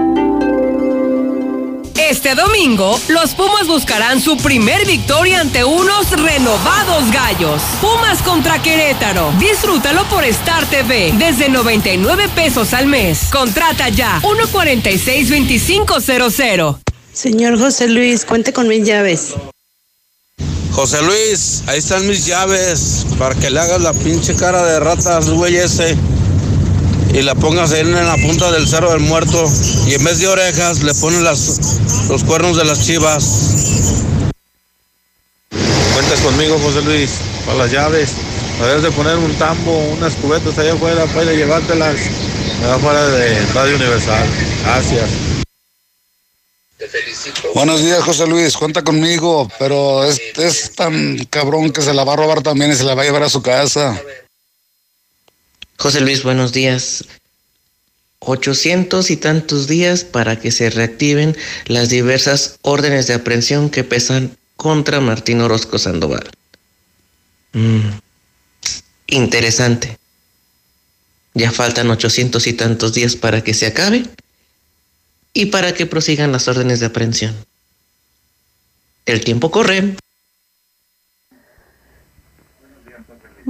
Este 2.11 2.35
domingo, 2.35 2.99
los 3.07 3.33
Pumas 3.35 3.67
buscarán 3.67 4.19
su 4.19 4.35
primer 4.35 4.85
victoria 4.85 5.39
ante 5.39 5.63
unos 5.63 6.11
renovados 6.11 7.09
gallos. 7.09 7.61
Pumas 7.79 8.21
contra 8.21 8.61
Querétaro. 8.61 9.31
Disfrútalo 9.39 10.03
por 10.09 10.25
Star 10.25 10.65
TV 10.65 11.13
desde 11.17 11.47
99 11.47 12.27
pesos 12.35 12.73
al 12.73 12.87
mes. 12.87 13.29
Contrata 13.31 13.87
ya 13.87 14.21
146-2500. 14.23 16.79
Señor 17.13 17.57
José 17.57 17.87
Luis, 17.87 18.25
cuente 18.25 18.51
con 18.51 18.67
mis 18.67 18.85
llaves. 18.85 19.35
José 20.73 21.01
Luis, 21.03 21.63
ahí 21.67 21.79
están 21.79 22.05
mis 22.07 22.25
llaves 22.25 23.05
para 23.17 23.35
que 23.35 23.49
le 23.49 23.61
hagas 23.61 23.79
la 23.79 23.93
pinche 23.93 24.35
cara 24.35 24.65
de 24.65 24.81
ratas, 24.81 25.29
güey 25.29 25.55
ese. 25.55 25.95
Y 27.13 27.21
la 27.21 27.35
pongas 27.35 27.71
ahí 27.71 27.81
en 27.81 27.93
la 27.93 28.15
punta 28.17 28.51
del 28.51 28.67
cerro 28.67 28.91
del 28.91 29.01
muerto. 29.01 29.43
Y 29.85 29.93
en 29.95 30.03
vez 30.03 30.19
de 30.19 30.27
orejas 30.27 30.81
le 30.81 30.93
pones 30.93 31.21
las, 31.21 31.59
los 32.07 32.23
cuernos 32.23 32.57
de 32.57 32.65
las 32.65 32.85
chivas. 32.85 33.23
Cuentas 35.93 36.19
conmigo, 36.21 36.57
José 36.59 36.81
Luis, 36.83 37.11
para 37.45 37.57
las 37.59 37.71
llaves. 37.71 38.11
Ver 38.61 38.81
de 38.81 38.91
poner 38.91 39.17
un 39.17 39.33
tambo, 39.35 39.77
unas 39.89 40.13
cubetas 40.15 40.57
allá 40.57 40.73
afuera 40.73 41.05
para 41.07 41.23
ir 41.23 41.29
a 41.29 41.33
llevártelas 41.33 41.95
allá 42.63 42.75
afuera 42.75 43.07
de 43.07 43.45
Radio 43.47 43.75
Universal. 43.75 44.27
Gracias. 44.63 45.09
Buenos 47.53 47.81
días, 47.81 48.03
José 48.03 48.27
Luis. 48.27 48.55
Cuenta 48.55 48.83
conmigo, 48.83 49.49
pero 49.59 50.03
es, 50.03 50.19
es 50.37 50.75
tan 50.75 51.17
cabrón 51.25 51.71
que 51.71 51.81
se 51.81 51.93
la 51.93 52.03
va 52.03 52.13
a 52.13 52.17
robar 52.17 52.41
también 52.41 52.71
y 52.71 52.75
se 52.75 52.83
la 52.83 52.95
va 52.95 53.01
a 53.01 53.05
llevar 53.05 53.23
a 53.23 53.29
su 53.29 53.41
casa. 53.41 53.99
José 55.81 56.01
Luis, 56.01 56.21
buenos 56.21 56.53
días. 56.53 57.05
800 58.19 59.09
y 59.09 59.17
tantos 59.17 59.67
días 59.67 60.03
para 60.03 60.39
que 60.39 60.51
se 60.51 60.69
reactiven 60.69 61.35
las 61.65 61.89
diversas 61.89 62.59
órdenes 62.61 63.07
de 63.07 63.15
aprehensión 63.15 63.71
que 63.71 63.83
pesan 63.83 64.37
contra 64.55 64.99
Martín 64.99 65.41
Orozco 65.41 65.79
Sandoval. 65.79 66.29
Mm, 67.53 67.97
Interesante. 69.07 69.97
Ya 71.33 71.49
faltan 71.49 71.89
800 71.89 72.45
y 72.45 72.53
tantos 72.53 72.93
días 72.93 73.15
para 73.15 73.43
que 73.43 73.55
se 73.55 73.65
acabe 73.65 74.05
y 75.33 75.47
para 75.47 75.73
que 75.73 75.87
prosigan 75.87 76.31
las 76.31 76.47
órdenes 76.47 76.79
de 76.79 76.85
aprehensión. 76.85 77.35
El 79.07 79.23
tiempo 79.23 79.49
corre. 79.49 79.95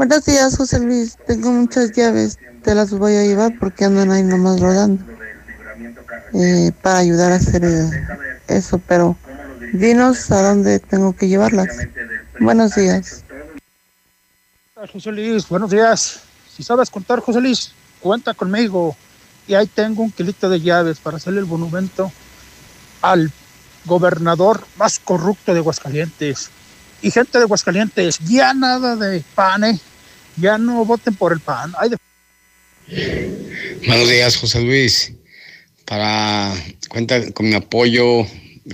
Buenos 0.02 0.26
días, 0.26 0.57
José 0.57 0.80
Luis. 0.80 1.15
Tengo 1.28 1.52
muchas 1.52 1.91
llaves. 1.91 2.40
Te 2.64 2.73
las 2.73 2.90
voy 2.90 3.15
a 3.18 3.23
llevar 3.23 3.53
porque 3.60 3.86
andan 3.86 4.10
ahí 4.10 4.23
nomás 4.23 4.60
rodando. 4.60 5.06
Eh, 6.34 6.72
para 6.82 6.98
ayudar 6.98 7.32
a 7.32 7.36
hacer 7.36 7.64
eh, 7.64 7.88
eso, 8.48 8.82
pero 8.88 9.15
dinos 9.73 10.32
a 10.32 10.41
dónde 10.41 10.80
tengo 10.80 11.15
que 11.15 11.28
llevarlas. 11.28 11.68
Buenos 12.40 12.73
días. 12.73 13.23
José 14.91 15.11
Luis, 15.11 15.48
buenos 15.48 15.69
días. 15.69 16.22
Si 16.52 16.64
sabes 16.64 16.90
contar, 16.90 17.19
José 17.19 17.40
Luis, 17.40 17.72
cuenta 17.99 18.34
conmigo. 18.34 18.98
Y 19.45 19.53
ahí 19.53 19.68
tengo 19.68 20.02
un 20.02 20.11
kilito 20.11 20.49
de 20.49 20.61
llaves 20.61 20.98
para 20.98 21.18
hacerle 21.18 21.41
el 21.41 21.45
monumento 21.45 22.11
al 23.03 23.32
gobernador 23.86 24.65
más 24.78 24.98
corrupto 24.98 25.53
de 25.53 25.60
Aguascalientes. 25.60 26.49
Y 27.03 27.11
gente 27.11 27.38
de 27.38 27.44
Aguascalientes, 27.44 28.18
ya 28.18 28.56
nada 28.56 28.95
de 28.95 29.23
pan, 29.36 29.64
¿eh? 29.64 29.80
Ya 30.41 30.57
no 30.57 30.84
voten 30.85 31.15
por 31.15 31.34
el 31.34 31.39
pan. 31.39 31.73
Hay 31.80 31.89
de... 31.89 31.97
Buenos 33.88 34.09
días, 34.09 34.38
José 34.38 34.61
Luis. 34.61 35.13
Para 35.85 36.53
cuenta 36.89 37.31
con 37.31 37.47
mi 37.49 37.55
apoyo 37.55 38.26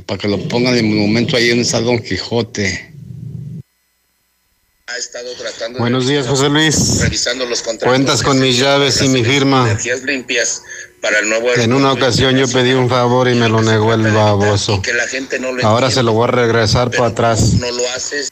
para 0.05 0.17
que 0.17 0.27
lo 0.27 0.39
pongan 0.47 0.73
en 0.73 0.85
el 0.85 0.91
monumento 0.95 1.35
ahí 1.35 1.49
donde 1.49 1.63
está 1.63 1.81
Don 1.81 1.99
Quijote. 1.99 2.93
Ha 4.87 4.97
estado 4.97 5.33
tratando 5.35 5.79
Buenos 5.79 6.07
días, 6.07 6.27
José 6.27 6.49
Luis. 6.49 7.01
revisando 7.01 7.45
los 7.45 7.61
contratos. 7.61 7.89
Cuentas 7.89 8.23
con 8.23 8.39
mis 8.39 8.57
llaves 8.57 9.01
y 9.01 9.09
mi 9.09 9.23
firma. 9.23 9.65
Energías 9.65 10.03
limpias 10.03 10.61
para 11.01 11.19
el 11.19 11.29
nuevo 11.29 11.53
En 11.55 11.73
una 11.73 11.91
ocasión 11.91 12.37
yo 12.37 12.47
pedí 12.47 12.73
un 12.73 12.89
favor 12.89 13.27
y 13.27 13.35
me 13.35 13.49
lo 13.49 13.61
negó 13.61 13.93
el 13.93 14.03
baboso. 14.03 14.81
que 14.81 14.93
la 14.93 15.07
gente 15.07 15.39
no 15.39 15.51
lo 15.51 15.65
Ahora 15.65 15.91
se 15.91 16.03
lo 16.03 16.13
voy 16.13 16.25
a 16.27 16.31
regresar 16.31 16.89
para 16.91 17.07
atrás. 17.07 17.53
no 17.53 17.69
lo 17.71 17.89
haces. 17.89 18.31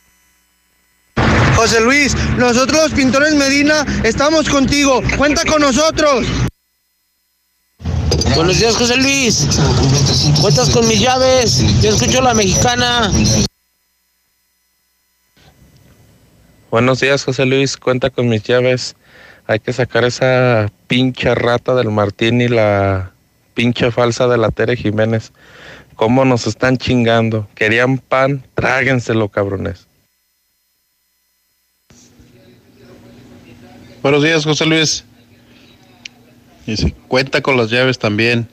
José 1.56 1.80
Luis, 1.80 2.16
nosotros 2.38 2.84
los 2.84 2.92
pintores 2.92 3.34
Medina 3.34 3.86
estamos 4.04 4.50
contigo. 4.50 5.02
Cuenta 5.18 5.44
con 5.46 5.62
nosotros. 5.62 6.28
Buenos 8.36 8.60
días, 8.60 8.76
José 8.76 8.98
Luis. 8.98 9.48
Cuentas 10.42 10.70
con 10.70 10.86
mis 10.88 11.00
llaves. 11.00 11.64
Yo 11.82 11.92
escucho 11.92 12.22
la 12.22 12.34
mexicana. 12.34 13.10
Buenos 16.70 17.00
días, 17.00 17.24
José 17.24 17.46
Luis. 17.46 17.78
Cuenta 17.78 18.10
con 18.10 18.28
mis 18.28 18.44
llaves. 18.44 18.96
Hay 19.48 19.60
que 19.60 19.72
sacar 19.72 20.04
esa 20.04 20.70
pinche 20.88 21.34
rata 21.36 21.74
del 21.76 21.90
Martín 21.90 22.42
y 22.42 22.50
la 22.50 23.14
pinche 23.54 23.92
falsa 23.92 24.28
de 24.28 24.38
la 24.38 24.52
Tere 24.52 24.76
Jiménez. 24.76 25.32
¿Cómo 25.96 26.26
nos 26.26 26.48
están 26.48 26.78
chingando? 26.78 27.48
Querían 27.56 28.00
pan, 28.00 28.46
tráguenselo, 28.56 29.30
cabrones. 29.30 29.88
Buenos 34.06 34.22
días, 34.22 34.44
José 34.44 34.68
Luis. 34.68 35.04
Y 36.68 36.78
si 36.78 36.92
cuenta 36.92 37.42
con 37.42 37.58
las 37.58 37.72
llaves 37.72 37.98
también. 37.98 38.48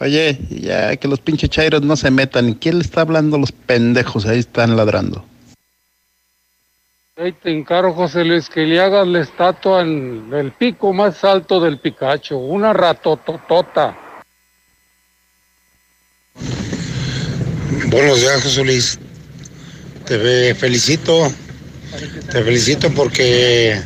Oye, 0.00 0.38
ya 0.48 0.96
que 0.96 1.06
los 1.06 1.20
pinches 1.20 1.50
chairos 1.50 1.82
no 1.82 1.96
se 1.96 2.10
metan. 2.10 2.54
¿Quién 2.54 2.78
le 2.78 2.84
está 2.84 3.02
hablando 3.02 3.36
a 3.36 3.40
los 3.40 3.52
pendejos? 3.52 4.24
Ahí 4.24 4.38
están 4.38 4.74
ladrando. 4.74 5.22
Ahí 7.18 7.32
te 7.32 7.50
encargo, 7.50 7.92
José 7.92 8.24
Luis, 8.24 8.48
que 8.48 8.62
le 8.62 8.80
hagas 8.80 9.06
la 9.06 9.20
estatua 9.20 9.82
en 9.82 10.32
el 10.32 10.52
pico 10.52 10.94
más 10.94 11.22
alto 11.24 11.60
del 11.60 11.78
Picacho, 11.78 12.38
una 12.38 12.72
ratototota. 12.72 13.94
Buenos 17.88 18.22
días, 18.22 18.42
José 18.42 18.64
Luis. 18.64 18.98
Te 20.06 20.54
felicito. 20.54 21.30
Te 22.32 22.42
felicito 22.42 22.90
porque 22.92 23.78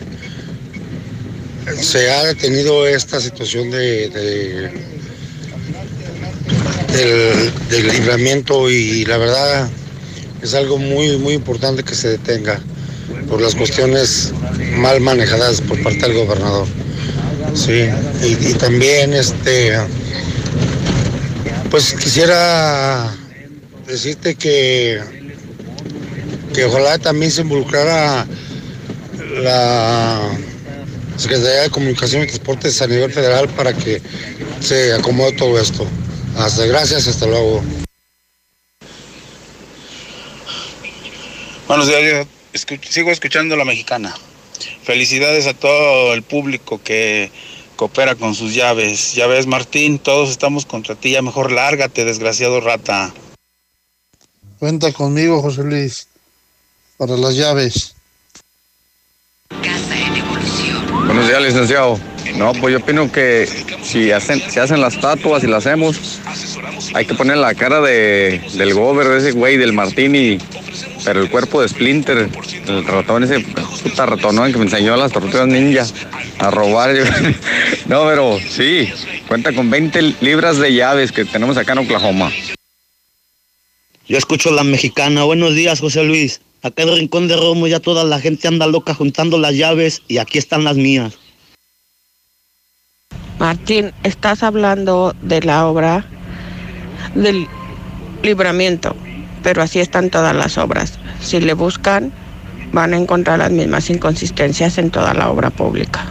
se 1.80 2.10
ha 2.10 2.24
detenido 2.24 2.86
esta 2.86 3.20
situación 3.20 3.70
de, 3.70 4.08
de- 4.10 4.70
del, 7.70 7.86
libramiento 7.88 8.68
y 8.70 9.04
la 9.04 9.16
verdad 9.16 9.68
es 10.42 10.54
algo 10.54 10.78
muy, 10.78 11.16
muy 11.18 11.34
importante 11.34 11.82
que 11.82 11.94
se 11.94 12.08
detenga 12.08 12.60
por 13.28 13.40
las 13.40 13.54
cuestiones 13.54 14.32
mal 14.76 15.00
manejadas 15.00 15.60
por 15.60 15.80
parte 15.82 16.00
del 16.08 16.14
gobernador. 16.14 16.66
Sí, 17.54 17.84
y, 18.22 18.48
y 18.48 18.54
también 18.54 19.12
este 19.14 19.76
pues 21.70 21.92
quisiera 21.94 23.14
decirte 23.86 24.34
que 24.34 25.00
que 26.52 26.64
ojalá 26.64 26.98
también 26.98 27.30
se 27.30 27.42
involucrara 27.42 28.26
la 29.42 30.30
Secretaría 31.20 31.62
de 31.62 31.70
Comunicación 31.70 32.22
y 32.22 32.26
Transportes 32.26 32.80
a 32.80 32.86
nivel 32.86 33.12
federal 33.12 33.48
para 33.50 33.74
que 33.74 34.00
se 34.60 34.92
acomode 34.94 35.32
todo 35.32 35.60
esto. 35.60 35.86
Hasta 36.36 36.64
gracias, 36.66 37.06
hasta 37.06 37.26
luego. 37.26 37.62
Buenos 41.68 41.86
días, 41.86 42.00
yo 42.02 42.58
escuch- 42.58 42.88
sigo 42.88 43.10
escuchando 43.10 43.54
la 43.56 43.64
mexicana. 43.64 44.16
Felicidades 44.82 45.46
a 45.46 45.54
todo 45.54 46.14
el 46.14 46.22
público 46.22 46.80
que 46.82 47.30
coopera 47.76 48.14
con 48.14 48.34
sus 48.34 48.54
llaves. 48.54 49.14
Ya 49.14 49.26
ves, 49.26 49.46
Martín, 49.46 49.98
todos 49.98 50.30
estamos 50.30 50.66
contra 50.66 50.94
ti. 50.94 51.12
Ya 51.12 51.22
mejor 51.22 51.52
lárgate, 51.52 52.04
desgraciado 52.04 52.60
rata. 52.60 53.12
Cuenta 54.58 54.92
conmigo, 54.92 55.40
José 55.42 55.62
Luis, 55.64 56.08
para 56.96 57.16
las 57.16 57.34
llaves. 57.34 57.94
Buenos 59.50 60.09
licenciado. 61.38 62.00
No, 62.36 62.52
pues 62.54 62.72
yo 62.72 62.78
opino 62.78 63.10
que 63.12 63.48
si 63.82 64.10
hacen, 64.10 64.42
si 64.50 64.58
hacen 64.58 64.80
las 64.80 64.94
estatuas 64.94 65.44
y 65.44 65.46
las 65.46 65.66
hacemos, 65.66 66.20
hay 66.94 67.04
que 67.04 67.14
poner 67.14 67.36
la 67.36 67.54
cara 67.54 67.80
de, 67.80 68.40
del 68.54 68.74
gober, 68.74 69.08
de 69.08 69.18
ese 69.18 69.32
güey, 69.32 69.56
del 69.56 69.72
Martini, 69.72 70.38
pero 71.04 71.20
el 71.20 71.30
cuerpo 71.30 71.62
de 71.62 71.68
Splinter, 71.68 72.28
el 72.66 72.84
ratón 72.84 73.24
ese, 73.24 73.40
puta 73.40 74.06
ratonón 74.06 74.52
que 74.52 74.58
me 74.58 74.64
enseñó 74.64 74.96
las 74.96 75.12
tortugas 75.12 75.46
ninja 75.46 75.86
a 76.38 76.50
robar. 76.50 76.90
No, 77.86 78.06
pero 78.06 78.38
sí, 78.38 78.88
cuenta 79.26 79.52
con 79.52 79.68
20 79.68 80.14
libras 80.20 80.58
de 80.58 80.72
llaves 80.72 81.10
que 81.10 81.24
tenemos 81.24 81.56
acá 81.56 81.72
en 81.72 81.78
Oklahoma. 81.78 82.30
Yo 84.06 84.16
escucho 84.16 84.52
la 84.52 84.62
mexicana. 84.62 85.24
Buenos 85.24 85.54
días, 85.56 85.80
José 85.80 86.04
Luis. 86.04 86.40
Acá 86.62 86.82
en 86.82 86.90
el 86.90 86.98
Rincón 86.98 87.26
de 87.26 87.36
Romo 87.36 87.66
ya 87.66 87.80
toda 87.80 88.04
la 88.04 88.20
gente 88.20 88.46
anda 88.46 88.66
loca 88.66 88.94
juntando 88.94 89.38
las 89.38 89.54
llaves 89.54 90.02
y 90.08 90.18
aquí 90.18 90.38
están 90.38 90.62
las 90.62 90.76
mías. 90.76 91.19
Martín, 93.40 93.94
estás 94.02 94.42
hablando 94.42 95.16
de 95.22 95.40
la 95.40 95.66
obra 95.66 96.04
del 97.14 97.48
libramiento, 98.22 98.94
pero 99.42 99.62
así 99.62 99.80
están 99.80 100.10
todas 100.10 100.36
las 100.36 100.58
obras. 100.58 100.98
Si 101.22 101.40
le 101.40 101.54
buscan, 101.54 102.12
van 102.70 102.92
a 102.92 102.98
encontrar 102.98 103.38
las 103.38 103.50
mismas 103.50 103.88
inconsistencias 103.88 104.76
en 104.76 104.90
toda 104.90 105.14
la 105.14 105.30
obra 105.30 105.48
pública. 105.48 106.04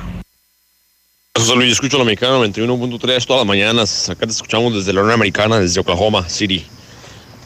José 1.36 1.56
Luis, 1.56 1.74
escucho 1.74 2.00
la 2.00 2.04
mexicana 2.04 2.40
91.3 2.40 3.00
todas 3.28 3.42
las 3.42 3.48
mañanas. 3.48 4.10
Acá 4.10 4.26
te 4.26 4.32
escuchamos 4.32 4.74
desde 4.74 4.92
la 4.92 5.02
Unión 5.02 5.14
Americana, 5.14 5.60
desde 5.60 5.80
Oklahoma 5.80 6.28
City. 6.28 6.66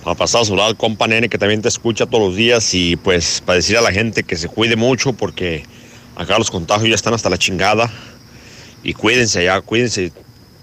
Para 0.01 0.15
pasar 0.15 0.43
a 0.43 0.45
saludar 0.45 0.67
al 0.67 0.77
compa 0.77 1.07
nene 1.07 1.27
que 1.27 1.37
también 1.37 1.61
te 1.61 1.67
escucha 1.67 2.05
todos 2.05 2.29
los 2.29 2.37
días 2.37 2.73
y 2.73 2.95
pues 2.95 3.43
para 3.45 3.57
decir 3.57 3.75
a 3.77 3.81
la 3.81 3.91
gente 3.91 4.23
que 4.23 4.37
se 4.37 4.47
cuide 4.47 4.77
mucho 4.77 5.11
porque 5.11 5.65
acá 6.15 6.39
los 6.39 6.49
contagios 6.49 6.87
ya 6.87 6.95
están 6.95 7.13
hasta 7.13 7.29
la 7.29 7.37
chingada. 7.37 7.91
Y 8.83 8.93
cuídense 8.93 9.45
ya, 9.45 9.61
cuídense. 9.61 10.11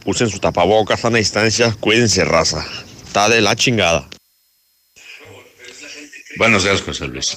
Usen 0.05 0.29
su 0.31 0.39
tapabocas, 0.39 1.05
a 1.05 1.11
distancia, 1.11 1.75
cuídense, 1.81 2.25
raza. 2.25 2.67
Está 3.07 3.29
de 3.29 3.41
la 3.41 3.57
chingada. 3.57 4.09
Buenos 6.37 6.65
días, 6.65 6.83
José 6.83 7.09
Luis. 7.09 7.37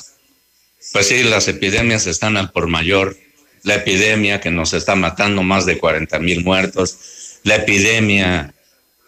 Pues 0.91 1.07
sí, 1.07 1.23
las 1.23 1.47
epidemias 1.47 2.05
están 2.05 2.37
al 2.37 2.51
por 2.51 2.67
mayor. 2.67 3.17
La 3.63 3.75
epidemia 3.75 4.41
que 4.41 4.51
nos 4.51 4.73
está 4.73 4.95
matando 4.95 5.41
más 5.41 5.65
de 5.65 5.77
40 5.77 6.19
mil 6.19 6.43
muertos. 6.43 7.39
La 7.43 7.55
epidemia 7.55 8.53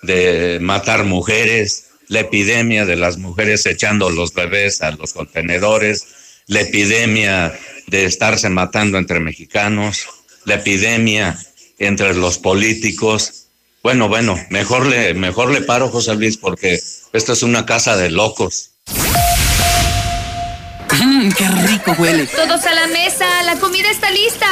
de 0.02 0.60
matar 0.62 1.04
mujeres. 1.04 1.88
La 2.08 2.22
epidemia 2.22 2.86
de 2.86 2.96
las 2.96 3.18
mujeres 3.18 3.66
echando 3.66 4.10
los 4.10 4.34
bebés 4.34 4.82
a 4.82 4.92
los 4.92 5.14
contenedores. 5.14 6.06
La 6.48 6.62
epidemia 6.62 7.58
de 7.88 8.06
estarse 8.06 8.50
matando 8.50 8.98
entre 8.98 9.20
mexicanos. 9.20 10.08
La 10.46 10.56
epidemia 10.56 11.38
entre 11.80 12.14
los 12.14 12.38
políticos. 12.38 13.48
Bueno, 13.84 14.08
bueno, 14.08 14.40
mejor 14.50 14.86
le, 14.88 15.14
mejor 15.14 15.52
le 15.52 15.62
paro, 15.62 15.90
José 15.90 16.16
Luis, 16.16 16.38
porque 16.38 16.80
esto 17.14 17.34
es 17.34 17.44
una 17.44 17.66
casa 17.66 17.96
de 17.98 18.10
locos. 18.10 18.72
Mmm, 20.92 21.30
qué 21.32 21.48
rico 21.68 21.96
huele. 21.98 22.28
Todos 22.28 22.66
a 22.66 22.74
la 22.74 22.88
mesa, 22.88 23.26
la 23.44 23.60
comida 23.60 23.90
está 23.92 24.10
lista. 24.12 24.46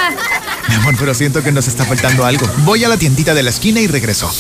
Mi 0.70 0.76
amor, 0.76 0.96
pero 1.00 1.14
siento 1.14 1.44
que 1.44 1.52
nos 1.52 1.68
está 1.68 1.86
faltando 1.86 2.26
algo. 2.26 2.48
Voy 2.60 2.84
a 2.84 2.90
la 2.90 2.98
tiendita 2.98 3.34
de 3.34 3.44
la 3.44 3.50
esquina 3.50 3.80
y 3.80 3.88
regreso. 3.88 4.32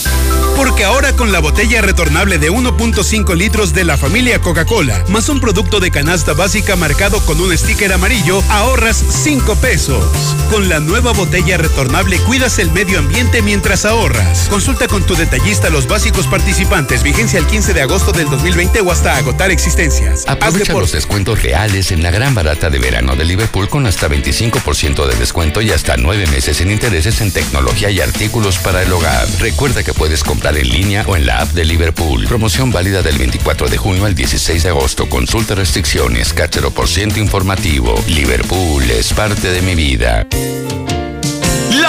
Porque 0.55 0.83
ahora 0.83 1.13
con 1.13 1.31
la 1.31 1.39
botella 1.39 1.81
retornable 1.81 2.37
de 2.37 2.51
1.5 2.51 3.35
litros 3.35 3.73
de 3.73 3.83
la 3.83 3.97
familia 3.97 4.39
Coca-Cola, 4.39 5.03
más 5.09 5.27
un 5.27 5.39
producto 5.39 5.79
de 5.79 5.89
canasta 5.89 6.33
básica 6.33 6.75
marcado 6.75 7.19
con 7.25 7.41
un 7.41 7.57
sticker 7.57 7.91
amarillo, 7.91 8.41
ahorras 8.49 9.03
5 9.23 9.55
pesos. 9.55 10.05
Con 10.51 10.69
la 10.69 10.79
nueva 10.79 11.11
botella 11.11 11.57
retornable 11.57 12.19
cuidas 12.19 12.59
el 12.59 12.71
medio 12.71 12.99
ambiente 12.99 13.41
mientras 13.41 13.83
ahorras. 13.85 14.47
Consulta 14.49 14.87
con 14.87 15.03
tu 15.03 15.15
detallista 15.15 15.69
los 15.69 15.87
básicos 15.87 16.27
participantes, 16.27 17.01
vigencia 17.01 17.39
el 17.39 17.47
15 17.47 17.73
de 17.73 17.81
agosto 17.81 18.11
del 18.11 18.29
2020 18.29 18.81
o 18.81 18.91
hasta 18.91 19.17
agotar 19.17 19.49
existencias. 19.49 20.23
Aprovecha 20.27 20.73
los 20.73 20.91
descuentos 20.91 21.41
reales 21.41 21.91
en 21.91 22.03
la 22.03 22.11
gran 22.11 22.35
barata 22.35 22.69
de 22.69 22.77
verano 22.77 23.15
de 23.15 23.25
Liverpool 23.25 23.69
con 23.69 23.87
hasta 23.87 24.07
25% 24.07 25.07
de 25.07 25.15
descuento 25.15 25.61
y 25.61 25.71
hasta 25.71 25.97
9 25.97 26.27
meses 26.27 26.57
sin 26.57 26.69
intereses 26.69 27.21
en 27.21 27.31
tecnología 27.31 27.89
y 27.89 27.99
artículos 28.01 28.59
para 28.59 28.83
el 28.83 28.93
hogar. 28.93 29.27
Recuerda 29.39 29.83
que 29.83 29.93
puedes 29.93 30.23
comprar 30.23 30.42
en 30.49 30.69
línea 30.69 31.05
o 31.07 31.15
en 31.15 31.25
la 31.25 31.39
app 31.39 31.53
de 31.53 31.63
Liverpool. 31.63 32.25
Promoción 32.25 32.71
válida 32.71 33.01
del 33.01 33.17
24 33.17 33.69
de 33.69 33.77
junio 33.77 34.05
al 34.05 34.13
16 34.13 34.63
de 34.63 34.69
agosto. 34.69 35.07
Consulta 35.07 35.55
restricciones, 35.55 36.33
cachero 36.33 36.71
por 36.71 36.87
ciento 36.89 37.19
informativo. 37.19 37.95
Liverpool 38.07 38.83
es 38.91 39.13
parte 39.13 39.49
de 39.49 39.61
mi 39.61 39.73
vida. 39.73 40.27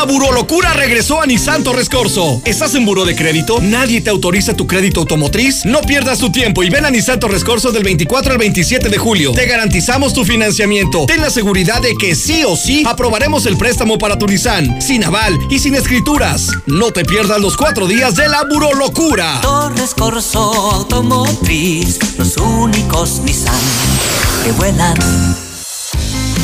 La 0.05 0.13
burolocura 0.13 0.75
regresó 0.75 1.23
a 1.23 1.25
Nissan 1.25 1.65
Torres 1.65 1.89
Corso. 1.89 2.43
¿Estás 2.45 2.75
en 2.75 2.85
buro 2.85 3.07
de 3.07 3.17
crédito? 3.17 3.59
¿Nadie 3.63 4.03
te 4.03 4.11
autoriza 4.11 4.55
tu 4.55 4.67
crédito 4.67 5.01
automotriz? 5.01 5.65
No 5.65 5.81
pierdas 5.81 6.19
tu 6.19 6.31
tiempo 6.31 6.63
y 6.63 6.69
ven 6.69 6.85
a 6.85 6.91
Nissan 6.91 7.19
Torres 7.19 7.43
Corso 7.43 7.73
del 7.73 7.85
24 7.85 8.33
al 8.33 8.37
27 8.39 8.91
de 8.91 8.99
julio. 8.99 9.33
Te 9.33 9.47
garantizamos 9.47 10.13
tu 10.13 10.27
financiamiento. 10.27 11.07
Ten 11.07 11.23
la 11.23 11.31
seguridad 11.31 11.81
de 11.81 11.95
que 11.95 12.15
sí 12.15 12.45
o 12.47 12.55
sí 12.55 12.85
aprobaremos 12.87 13.47
el 13.47 13.57
préstamo 13.57 13.97
para 13.97 14.19
tu 14.19 14.27
Nissan, 14.27 14.79
sin 14.83 15.05
aval 15.05 15.39
y 15.49 15.59
sin 15.59 15.75
escrituras. 15.75 16.51
No 16.67 16.91
te 16.91 17.07
pierdas 17.07 17.41
los 17.41 17.57
cuatro 17.57 17.87
días 17.87 18.15
de 18.15 18.29
la 18.29 18.45
burolocura. 18.45 19.41
Torres 19.41 19.95
Corso 19.95 20.53
Automotriz, 20.73 21.99
los 22.19 22.37
únicos 22.37 23.23
Nissan 23.25 23.55
que 24.45 24.53
vuelan. 24.53 24.99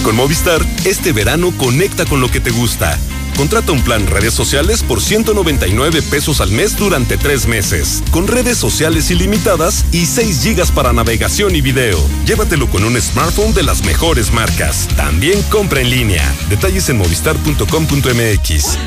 Con 0.03 0.17
Movistar, 0.17 0.65
este 0.87 1.13
verano 1.13 1.53
conecta 1.59 2.07
con 2.07 2.23
lo 2.23 2.31
que 2.31 2.41
te 2.41 2.53
gusta. 2.53 2.99
Contrata 3.41 3.73
un 3.73 3.81
plan 3.81 4.07
redes 4.07 4.35
sociales 4.35 4.83
por 4.83 5.01
199 5.01 6.03
pesos 6.03 6.43
al 6.43 6.51
mes 6.51 6.77
durante 6.77 7.17
tres 7.17 7.47
meses, 7.47 8.03
con 8.11 8.27
redes 8.29 8.59
sociales 8.59 9.11
ilimitadas 9.11 9.87
y 9.93 10.05
6 10.05 10.43
gigas 10.43 10.71
para 10.71 10.93
navegación 10.93 11.57
y 11.57 11.63
video. 11.63 11.99
Llévatelo 12.27 12.69
con 12.69 12.85
un 12.85 13.01
smartphone 13.01 13.55
de 13.55 13.63
las 13.63 13.83
mejores 13.83 14.31
marcas. 14.35 14.89
También 14.95 15.43
compra 15.45 15.81
en 15.81 15.89
línea. 15.89 16.35
Detalles 16.51 16.91
en 16.91 16.99
movistar.com.mx. 16.99 18.79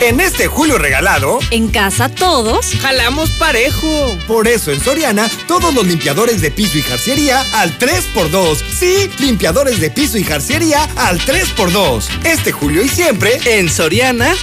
En 0.00 0.20
este 0.20 0.46
julio 0.46 0.78
regalado, 0.78 1.40
En 1.50 1.68
casa 1.68 2.08
todos 2.08 2.76
jalamos 2.80 3.30
parejo. 3.30 4.16
por 4.28 4.46
eso 4.46 4.70
en 4.70 4.80
Soriana, 4.80 5.28
todos 5.48 5.74
los 5.74 5.84
limpiadores 5.84 6.40
de 6.40 6.52
piso 6.52 6.78
y 6.78 6.82
jarciería 6.82 7.44
al 7.54 7.76
3x2. 7.76 8.62
Sí, 8.78 9.10
limpiadores 9.18 9.80
de 9.80 9.90
piso 9.90 10.16
y 10.16 10.22
jarciería 10.22 10.84
al 10.94 11.18
3x2. 11.18 12.04
Este 12.24 12.52
julio 12.52 12.84
y 12.84 12.88
siempre, 12.88 13.40
en 13.46 13.68
Soriana, 13.68 13.95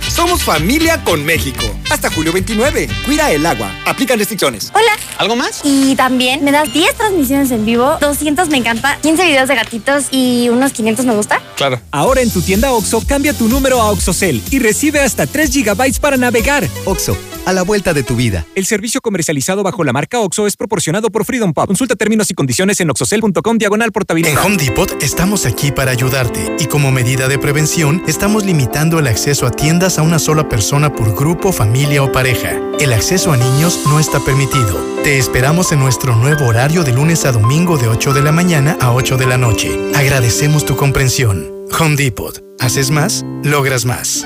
somos 0.09 0.41
familia 0.41 1.03
con 1.03 1.23
México. 1.23 1.64
Hasta 1.91 2.09
julio 2.09 2.33
29. 2.33 2.90
Cuida 3.06 3.32
el 3.32 3.45
agua. 3.45 3.72
Aplican 3.85 4.17
restricciones. 4.17 4.72
Hola. 4.73 4.93
¿Algo 5.17 5.35
más? 5.35 5.61
Y 5.64 5.95
también 5.95 6.43
me 6.43 6.51
das 6.51 6.73
10 6.73 6.95
transmisiones 6.95 7.51
en 7.51 7.65
vivo, 7.65 7.98
200 8.01 8.49
me 8.49 8.57
encanta, 8.57 8.98
15 9.01 9.25
videos 9.25 9.48
de 9.48 9.56
gatitos 9.56 10.06
y 10.11 10.49
unos 10.49 10.73
500 10.73 11.06
me 11.06 11.14
gusta. 11.14 11.41
Claro. 11.56 11.80
Ahora 11.91 12.22
en 12.22 12.32
tu 12.32 12.41
tienda 12.41 12.72
OXO, 12.72 13.06
cambia 13.06 13.33
tu 13.33 13.48
número 13.48 13.80
a 13.80 13.91
OXOCEL 13.91 14.41
y 14.49 14.59
recibe 14.59 14.99
hasta 14.99 15.27
3 15.27 15.53
GB 15.53 15.99
para 15.99 16.17
navegar. 16.17 16.67
Oxo, 16.85 17.15
a 17.45 17.53
la 17.53 17.61
vuelta 17.64 17.93
de 17.93 18.03
tu 18.03 18.15
vida. 18.15 18.45
El 18.56 18.65
servicio 18.65 19.01
comercializado 19.01 19.64
bajo 19.64 19.83
la 19.83 19.93
marca 19.93 20.19
OXO 20.19 20.48
es 20.48 20.57
proporcionado 20.57 21.09
por 21.09 21.25
Freedom 21.25 21.53
Pop. 21.53 21.67
Consulta 21.67 21.95
términos 21.95 22.32
y 22.32 22.33
condiciones 22.33 22.80
en 22.80 22.90
oxocel.com 22.90 23.57
diagonal 23.57 23.91
portabilidad. 23.91 24.33
En 24.33 24.38
Home 24.40 24.57
Depot 24.57 24.91
estamos 25.01 25.45
aquí 25.45 25.72
para 25.72 25.91
ayudarte 25.91 26.56
y 26.59 26.65
como 26.65 26.91
medida 26.91 27.27
de 27.27 27.38
prevención 27.38 28.03
estamos 28.07 28.45
limitando 28.45 28.99
el 28.99 29.07
acceso 29.07 29.43
a 29.48 29.52
tiendas 29.52 30.00
a 30.00 30.02
una 30.02 30.20
sola 30.20 30.50
persona 30.50 30.94
por 30.94 31.16
grupo, 31.16 31.52
familia 31.52 32.04
o 32.04 32.12
pareja. 32.12 32.60
El 32.80 32.94
acceso 32.94 33.32
a 33.32 33.38
niños 33.38 33.80
no 33.88 34.00
está 34.00 34.20
permitido. 34.20 34.80
Te 35.04 35.18
esperamos 35.18 35.72
en 35.72 35.80
nuestro 35.80 36.16
nuevo 36.16 36.48
horario 36.48 36.84
de 36.84 36.94
lunes 36.94 37.26
a 37.26 37.32
domingo 37.32 37.78
de 37.78 37.88
8 37.88 38.14
de 38.14 38.22
la 38.22 38.32
mañana 38.32 38.78
a 38.80 38.92
8 38.92 39.18
de 39.18 39.26
la 39.26 39.38
noche. 39.38 39.70
Agradecemos 39.96 40.66
tu 40.66 40.76
comprensión. 40.76 41.52
Home 41.80 41.96
Depot. 41.96 42.44
Haces 42.60 42.92
más, 42.92 43.26
logras 43.44 43.86
más. 43.86 44.26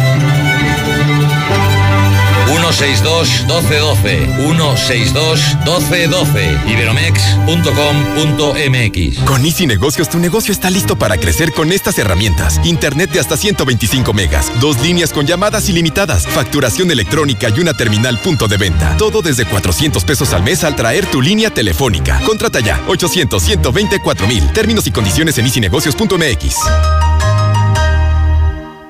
162 2.71 3.45
1212 3.47 4.27
162 4.37 5.57
1212 5.65 6.59
iberomex.com.mx 6.67 9.19
Con 9.25 9.45
Easy 9.45 9.67
Negocios, 9.67 10.09
tu 10.09 10.19
negocio 10.19 10.51
está 10.51 10.69
listo 10.69 10.95
para 10.95 11.17
crecer 11.17 11.53
con 11.53 11.71
estas 11.71 11.97
herramientas. 11.99 12.59
Internet 12.63 13.11
de 13.11 13.19
hasta 13.19 13.37
125 13.37 14.13
megas, 14.13 14.51
dos 14.59 14.79
líneas 14.81 15.11
con 15.11 15.25
llamadas 15.25 15.69
ilimitadas, 15.69 16.27
facturación 16.27 16.91
electrónica 16.91 17.49
y 17.49 17.59
una 17.59 17.73
terminal 17.73 18.19
punto 18.19 18.47
de 18.47 18.57
venta. 18.57 18.95
Todo 18.97 19.21
desde 19.21 19.45
400 19.45 20.03
pesos 20.05 20.33
al 20.33 20.43
mes 20.43 20.63
al 20.63 20.75
traer 20.75 21.05
tu 21.05 21.21
línea 21.21 21.49
telefónica. 21.49 22.19
Contrata 22.25 22.59
ya 22.59 22.81
800 22.87 23.43
124 23.43 24.27
mil. 24.27 24.51
Términos 24.53 24.87
y 24.87 24.91
condiciones 24.91 25.37
en 25.37 25.45
easynegocios.mx. 25.45 27.20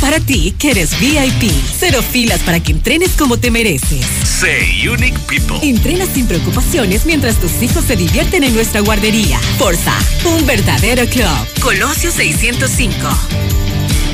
Para 0.00 0.20
ti, 0.20 0.54
que 0.58 0.72
eres 0.72 0.98
VIP. 1.00 1.50
Cero 1.78 2.02
filas 2.02 2.40
para 2.40 2.60
que 2.60 2.72
entrenes 2.72 3.12
como 3.12 3.38
te 3.38 3.50
mereces. 3.50 4.04
Say 4.22 4.86
Unique 4.86 5.18
People. 5.26 5.56
Entrena 5.66 6.04
sin 6.04 6.26
preocupaciones 6.26 7.06
mientras 7.06 7.36
tus 7.36 7.62
hijos 7.62 7.84
se 7.84 7.96
divierten 7.96 8.44
en 8.44 8.54
nuestra 8.54 8.82
guardería. 8.82 9.38
Forza, 9.58 9.94
un 10.26 10.44
verdadero 10.46 11.06
club. 11.06 11.26
Colosio 11.62 12.10
605. 12.10 12.94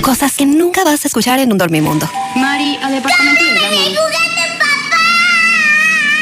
Cosas 0.00 0.36
que 0.36 0.46
nunca 0.46 0.84
vas 0.84 1.04
a 1.04 1.08
escuchar 1.08 1.40
en 1.40 1.50
un 1.50 1.58
dormimundo. 1.58 2.08
Mari, 2.36 2.78
al 2.80 2.92
departamento 2.92 3.44
de 3.44 3.50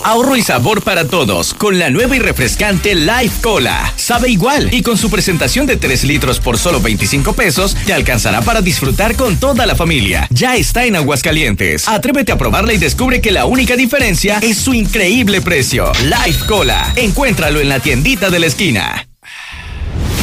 Ahorro 0.03 0.35
y 0.35 0.41
sabor 0.41 0.81
para 0.81 1.07
todos 1.07 1.53
con 1.53 1.79
la 1.79 1.89
nueva 1.89 2.17
y 2.17 2.19
refrescante 2.19 2.93
Life 2.93 3.41
Cola. 3.41 3.93
Sabe 3.95 4.29
igual 4.29 4.73
y 4.73 4.81
con 4.81 4.97
su 4.97 5.09
presentación 5.09 5.65
de 5.65 5.77
3 5.77 6.03
litros 6.03 6.41
por 6.41 6.57
solo 6.57 6.81
25 6.81 7.31
pesos 7.33 7.75
te 7.85 7.93
alcanzará 7.93 8.41
para 8.41 8.61
disfrutar 8.61 9.15
con 9.15 9.37
toda 9.37 9.65
la 9.65 9.75
familia. 9.75 10.27
Ya 10.29 10.57
está 10.57 10.83
en 10.85 10.97
Aguascalientes. 10.97 11.87
Atrévete 11.87 12.33
a 12.33 12.37
probarla 12.37 12.73
y 12.73 12.77
descubre 12.77 13.21
que 13.21 13.31
la 13.31 13.45
única 13.45 13.77
diferencia 13.77 14.39
es 14.41 14.57
su 14.57 14.73
increíble 14.73 15.39
precio. 15.39 15.89
Life 16.03 16.45
Cola. 16.47 16.91
Encuéntralo 16.97 17.61
en 17.61 17.69
la 17.69 17.79
tiendita 17.79 18.29
de 18.29 18.39
la 18.39 18.47
esquina. 18.47 19.07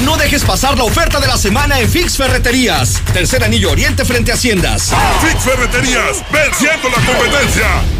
No 0.04 0.18
dejes 0.18 0.44
pasar 0.44 0.76
la 0.76 0.84
oferta 0.84 1.20
de 1.20 1.26
la 1.26 1.38
semana 1.38 1.80
en 1.80 1.88
Fix 1.88 2.18
Ferreterías. 2.18 3.00
Tercer 3.14 3.44
anillo 3.44 3.70
oriente 3.70 4.04
frente 4.04 4.30
a 4.30 4.34
Haciendas. 4.34 4.92
Fix 5.22 5.42
Ferreterías, 5.42 6.22
venciendo 6.32 6.90
la 6.90 6.96
competencia. 7.06 7.99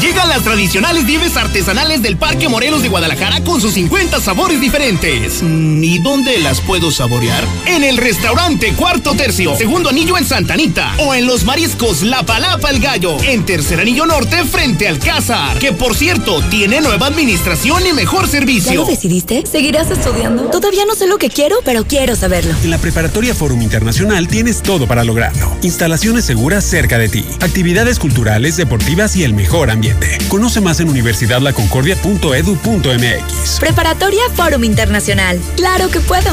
Llegan 0.00 0.28
las 0.28 0.42
tradicionales 0.42 1.04
nieves 1.04 1.36
artesanales 1.36 2.02
del 2.02 2.16
Parque 2.16 2.48
Morelos 2.48 2.82
de 2.82 2.88
Guadalajara 2.88 3.42
con 3.44 3.60
sus 3.60 3.74
50 3.74 4.20
sabores 4.20 4.60
diferentes. 4.60 5.40
¿Y 5.42 5.98
dónde 6.00 6.38
las 6.38 6.60
puedo 6.60 6.90
saborear? 6.90 7.42
En 7.66 7.84
el 7.84 7.96
restaurante 7.96 8.74
Cuarto 8.74 9.14
Tercio, 9.14 9.56
segundo 9.56 9.90
anillo 9.90 10.18
en 10.18 10.24
Santanita. 10.24 10.94
O 10.98 11.14
en 11.14 11.26
los 11.26 11.44
mariscos 11.44 12.02
La 12.02 12.24
Palapa 12.24 12.70
el 12.70 12.80
Gallo, 12.80 13.16
en 13.22 13.46
tercer 13.46 13.80
anillo 13.80 14.04
norte 14.04 14.44
frente 14.44 14.88
al 14.88 14.98
Cázar. 14.98 15.58
Que 15.58 15.72
por 15.72 15.94
cierto, 15.94 16.42
tiene 16.50 16.80
nueva 16.80 17.06
administración 17.06 17.86
y 17.86 17.92
mejor 17.92 18.28
servicio. 18.28 18.72
¿Ya 18.72 18.78
lo 18.78 18.86
decidiste? 18.86 19.44
¿Seguirás 19.46 19.90
estudiando? 19.90 20.50
Todavía 20.50 20.84
no 20.86 20.96
sé 20.96 21.06
lo 21.06 21.18
que 21.18 21.30
quiero, 21.30 21.56
pero 21.64 21.84
quiero 21.86 22.16
saberlo. 22.16 22.52
En 22.64 22.70
la 22.70 22.78
Preparatoria 22.78 23.34
Forum 23.34 23.62
Internacional 23.62 24.26
tienes 24.26 24.60
todo 24.62 24.88
para 24.88 25.04
lograrlo. 25.04 25.56
Instalaciones 25.62 26.24
seguras 26.24 26.64
cerca 26.64 26.98
de 26.98 27.08
ti. 27.08 27.24
Actividades 27.40 27.98
culturales, 27.98 28.56
deportivas 28.56 29.14
y 29.16 29.22
el 29.22 29.34
mejor 29.34 29.70
ambiente. 29.70 29.83
Conoce 30.28 30.60
más 30.60 30.80
en 30.80 30.88
universidadlaconcordia.edu.mx. 30.88 33.60
Preparatoria 33.60 34.22
Fórum 34.34 34.64
Internacional. 34.64 35.40
Claro 35.56 35.88
que 35.90 36.00
puedo. 36.00 36.30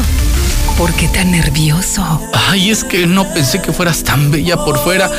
¿Por 0.78 0.92
qué 0.94 1.08
tan 1.08 1.32
nervioso? 1.32 2.22
Ay, 2.34 2.72
es 2.72 2.84
que 2.84 3.06
no 3.06 3.32
pensé 3.34 3.62
que 3.62 3.72
fueras 3.72 4.04
tan 4.04 4.32
bella 4.32 4.58
por 4.58 4.80
fuera 4.80 5.10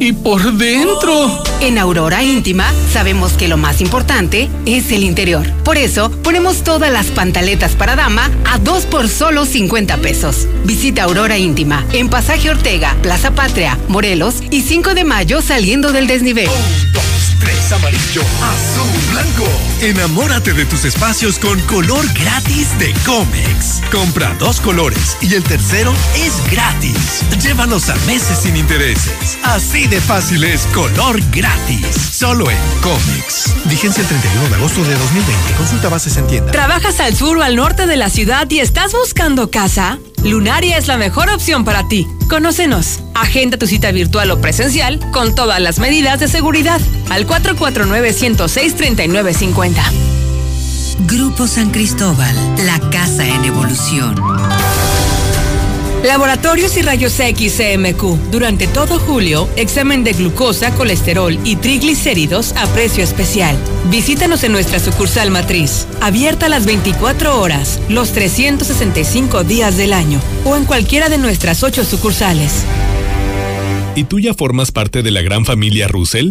y 0.00 0.12
por 0.12 0.52
dentro. 0.54 1.42
En 1.60 1.78
Aurora 1.78 2.22
Íntima 2.22 2.72
sabemos 2.92 3.34
que 3.34 3.48
lo 3.48 3.56
más 3.56 3.80
importante 3.80 4.48
es 4.66 4.90
el 4.92 5.04
interior. 5.04 5.46
Por 5.62 5.76
eso 5.76 6.10
ponemos 6.22 6.64
todas 6.64 6.90
las 6.90 7.06
pantaletas 7.06 7.72
para 7.72 7.96
dama 7.96 8.30
a 8.50 8.58
dos 8.58 8.86
por 8.86 9.08
solo 9.08 9.44
50 9.44 9.98
pesos. 9.98 10.46
Visita 10.64 11.04
Aurora 11.04 11.38
Íntima 11.38 11.84
en 11.92 12.08
Pasaje 12.08 12.50
Ortega, 12.50 12.96
Plaza 13.02 13.32
Patria, 13.32 13.78
Morelos 13.88 14.36
y 14.50 14.62
5 14.62 14.94
de 14.94 15.04
mayo 15.04 15.42
saliendo 15.42 15.92
del 15.92 16.06
desnivel. 16.06 16.48
Un, 16.48 16.92
dos, 16.92 17.04
tres, 17.40 17.59
amarillo, 17.72 18.22
azul, 18.42 19.12
blanco. 19.12 19.46
Enamórate 19.80 20.52
de 20.52 20.64
tus 20.64 20.84
espacios 20.84 21.38
con 21.38 21.60
color 21.62 22.04
gratis 22.14 22.78
de 22.78 22.92
Comex. 23.04 23.80
Compra 23.90 24.34
dos 24.38 24.60
colores 24.60 25.16
y 25.20 25.34
el 25.34 25.42
tercero 25.42 25.92
es 26.16 26.32
gratis. 26.50 27.22
Llévalos 27.42 27.88
a 27.88 27.94
meses 28.06 28.38
sin 28.38 28.56
intereses. 28.56 29.38
Así 29.42 29.86
de 29.86 30.00
fácil 30.00 30.44
es 30.44 30.66
color 30.66 31.20
gratis. 31.30 31.86
Solo 32.12 32.50
en 32.50 32.58
Comex. 32.82 33.54
Vigencia 33.66 34.02
el 34.02 34.08
31 34.08 34.48
de 34.48 34.54
agosto 34.56 34.84
de 34.84 34.94
2020. 34.94 35.54
Consulta 35.56 35.88
bases 35.88 36.16
en 36.16 36.26
tienda. 36.26 36.52
¿Trabajas 36.52 37.00
al 37.00 37.14
sur 37.14 37.38
o 37.38 37.42
al 37.42 37.56
norte 37.56 37.86
de 37.86 37.96
la 37.96 38.10
ciudad 38.10 38.48
y 38.50 38.60
estás 38.60 38.92
buscando 38.92 39.50
casa? 39.50 39.98
Lunaria 40.24 40.76
es 40.76 40.86
la 40.86 40.98
mejor 40.98 41.30
opción 41.30 41.64
para 41.64 41.88
ti. 41.88 42.06
Conócenos. 42.28 43.00
Agenda 43.14 43.56
tu 43.56 43.66
cita 43.66 43.90
virtual 43.90 44.30
o 44.30 44.40
presencial 44.40 45.00
con 45.12 45.34
todas 45.34 45.60
las 45.60 45.78
medidas 45.78 46.20
de 46.20 46.28
seguridad 46.28 46.80
al 47.08 47.26
449-106-3950. 47.60 49.76
Grupo 51.06 51.46
San 51.46 51.70
Cristóbal, 51.70 52.34
la 52.64 52.80
casa 52.90 53.28
en 53.28 53.44
evolución. 53.44 54.16
Laboratorios 56.04 56.76
y 56.78 56.82
Rayos 56.82 57.20
X 57.20 57.58
CMQ. 57.58 58.30
Durante 58.30 58.66
todo 58.66 58.98
julio, 58.98 59.46
examen 59.56 60.02
de 60.02 60.14
glucosa, 60.14 60.74
colesterol 60.74 61.38
y 61.44 61.56
triglicéridos 61.56 62.54
a 62.56 62.66
precio 62.68 63.04
especial. 63.04 63.54
Visítanos 63.90 64.42
en 64.44 64.52
nuestra 64.52 64.80
sucursal 64.80 65.30
matriz, 65.30 65.86
abierta 66.00 66.48
las 66.48 66.64
24 66.64 67.38
horas, 67.38 67.78
los 67.90 68.12
365 68.12 69.44
días 69.44 69.76
del 69.76 69.92
año, 69.92 70.22
o 70.46 70.56
en 70.56 70.64
cualquiera 70.64 71.10
de 71.10 71.18
nuestras 71.18 71.62
ocho 71.62 71.84
sucursales. 71.84 72.64
¿Y 73.94 74.04
tú 74.04 74.20
ya 74.20 74.32
formas 74.32 74.72
parte 74.72 75.02
de 75.02 75.10
la 75.10 75.20
gran 75.20 75.44
familia 75.44 75.86
Russell? 75.86 76.30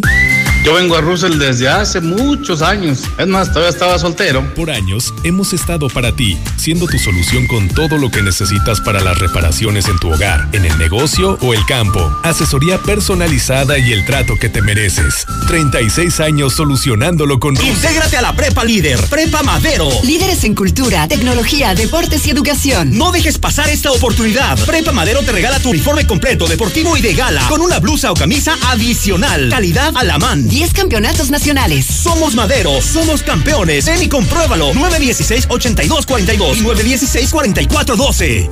Yo 0.62 0.74
vengo 0.74 0.94
a 0.94 1.00
Russell 1.00 1.38
desde 1.38 1.68
hace 1.68 2.02
muchos 2.02 2.60
años. 2.60 3.00
Es 3.18 3.26
más, 3.26 3.48
todavía 3.48 3.70
estaba 3.70 3.98
soltero. 3.98 4.44
Por 4.54 4.70
años 4.70 5.14
hemos 5.24 5.54
estado 5.54 5.88
para 5.88 6.14
ti, 6.14 6.36
siendo 6.56 6.86
tu 6.86 6.98
solución 6.98 7.46
con 7.46 7.66
todo 7.68 7.96
lo 7.96 8.10
que 8.10 8.22
necesitas 8.22 8.78
para 8.78 9.00
las 9.00 9.18
reparaciones 9.18 9.88
en 9.88 9.98
tu 9.98 10.12
hogar, 10.12 10.48
en 10.52 10.66
el 10.66 10.76
negocio 10.76 11.38
o 11.40 11.54
el 11.54 11.64
campo. 11.64 12.14
Asesoría 12.24 12.78
personalizada 12.78 13.78
y 13.78 13.92
el 13.92 14.04
trato 14.04 14.34
que 14.36 14.50
te 14.50 14.60
mereces. 14.60 15.24
36 15.48 16.20
años 16.20 16.52
solucionándolo 16.52 17.40
con 17.40 17.56
Russell. 17.56 17.72
Intégrate 17.72 18.18
a 18.18 18.22
la 18.22 18.36
Prepa 18.36 18.62
Líder, 18.62 19.00
Prepa 19.08 19.42
Madero. 19.42 19.88
Líderes 20.04 20.44
en 20.44 20.54
cultura, 20.54 21.08
tecnología, 21.08 21.74
deportes 21.74 22.26
y 22.26 22.30
educación. 22.30 22.98
No 22.98 23.12
dejes 23.12 23.38
pasar 23.38 23.70
esta 23.70 23.92
oportunidad. 23.92 24.58
Prepa 24.66 24.92
Madero 24.92 25.22
te 25.22 25.32
regala 25.32 25.58
tu 25.58 25.70
uniforme 25.70 26.06
completo, 26.06 26.46
deportivo 26.46 26.98
y 26.98 27.00
de 27.00 27.14
gala, 27.14 27.48
con 27.48 27.62
una 27.62 27.78
blusa 27.78 28.12
o 28.12 28.14
camisa 28.14 28.58
adicional. 28.66 29.48
Calidad 29.48 29.96
a 29.96 30.04
la 30.04 30.18
man. 30.18 30.49
10 30.50 30.74
campeonatos 30.74 31.30
nacionales. 31.30 31.86
Somos 31.86 32.34
Madero, 32.34 32.82
somos 32.82 33.22
campeones. 33.22 33.86
Ven 33.86 34.02
y 34.02 34.08
compruébalo. 34.08 34.74
916-8242 34.74 36.56
y 36.56 36.64
916-4412. 36.64 38.50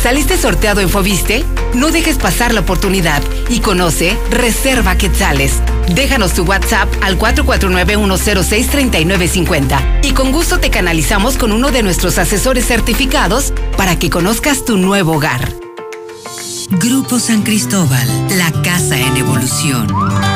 ¿Saliste 0.00 0.38
sorteado 0.38 0.80
en 0.80 0.88
Fobiste? 0.88 1.44
No 1.74 1.90
dejes 1.90 2.16
pasar 2.16 2.54
la 2.54 2.60
oportunidad 2.60 3.22
y 3.50 3.60
conoce 3.60 4.16
Reserva 4.30 4.96
Quetzales. 4.96 5.54
Déjanos 5.94 6.32
tu 6.34 6.44
WhatsApp 6.44 6.88
al 7.02 7.18
449-106-3950 7.18 10.04
y 10.04 10.12
con 10.12 10.32
gusto 10.32 10.58
te 10.60 10.70
canalizamos 10.70 11.36
con 11.36 11.52
uno 11.52 11.70
de 11.72 11.82
nuestros 11.82 12.16
asesores 12.18 12.66
certificados 12.66 13.52
para 13.76 13.98
que 13.98 14.08
conozcas 14.08 14.64
tu 14.64 14.78
nuevo 14.78 15.16
hogar. 15.16 15.52
Grupo 16.78 17.18
San 17.18 17.42
Cristóbal, 17.42 18.06
la 18.38 18.52
casa 18.62 18.96
en 18.96 19.16
evolución. 19.16 19.88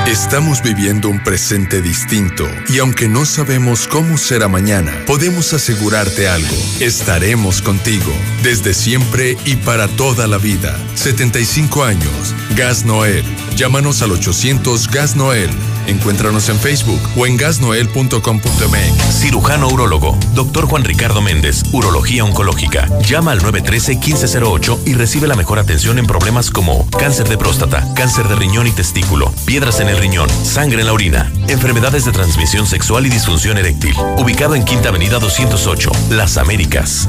Estamos 0.09 0.63
viviendo 0.63 1.09
un 1.09 1.23
presente 1.23 1.81
distinto 1.81 2.45
y 2.69 2.81
aunque 2.81 3.09
no 3.09 3.25
sabemos 3.25 3.87
cómo 3.87 4.19
será 4.19 4.49
mañana, 4.49 4.93
podemos 5.07 5.53
asegurarte 5.53 6.29
algo. 6.29 6.57
Estaremos 6.81 7.63
contigo 7.63 8.13
desde 8.43 8.75
siempre 8.75 9.37
y 9.45 9.55
para 9.57 9.87
toda 9.87 10.27
la 10.27 10.39
vida. 10.39 10.77
75 10.95 11.85
años. 11.85 12.35
Gas 12.57 12.85
Noel. 12.85 13.25
Llámanos 13.57 14.03
al 14.03 14.11
800 14.11 14.91
Gas 14.91 15.15
Noel. 15.15 15.51
Encuéntranos 15.87 16.49
en 16.49 16.59
Facebook 16.59 17.01
o 17.17 17.27
en 17.27 17.37
gasnoel.com.mx. 17.37 19.21
Cirujano 19.21 19.69
urólogo, 19.69 20.19
doctor 20.35 20.67
Juan 20.67 20.83
Ricardo 20.83 21.21
Méndez, 21.21 21.63
Urología 21.73 22.25
Oncológica. 22.25 22.89
Llama 23.01 23.33
al 23.33 23.43
913-1508 23.43 24.79
y 24.87 24.95
recibe 24.95 25.27
la 25.29 25.37
mejor 25.37 25.59
atención 25.59 25.99
en 25.99 26.07
problemas 26.07 26.24
como 26.53 26.89
cáncer 26.91 27.29
de 27.29 27.37
próstata, 27.37 27.87
cáncer 27.95 28.27
de 28.29 28.35
riñón 28.35 28.67
y 28.67 28.71
testículo, 28.71 29.31
piedras 29.45 29.81
en 29.81 29.89
el 29.89 29.99
riñón, 29.99 30.29
sangre 30.43 30.81
en 30.81 30.87
la 30.87 30.95
orina, 30.95 31.31
enfermedades 31.49 32.07
de 32.07 32.13
transmisión 32.13 32.67
sexual 32.67 33.05
y 33.07 33.11
disfunción 33.11 33.59
eréctil. 33.59 33.95
Ubicado 34.17 34.55
en 34.55 34.65
Quinta 34.65 34.89
Avenida 34.89 35.19
208, 35.19 35.91
Las 36.11 36.39
Américas. 36.39 37.09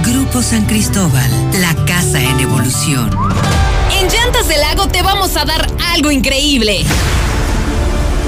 Grupo 0.00 0.42
San 0.42 0.64
Cristóbal, 0.64 1.30
la 1.60 1.74
casa 1.84 2.20
en 2.20 2.40
evolución. 2.40 3.10
En 4.00 4.08
Llantas 4.08 4.48
del 4.48 4.60
Lago 4.60 4.88
te 4.88 5.02
vamos 5.02 5.36
a 5.36 5.44
dar 5.44 5.66
algo 5.92 6.10
increíble. 6.10 6.84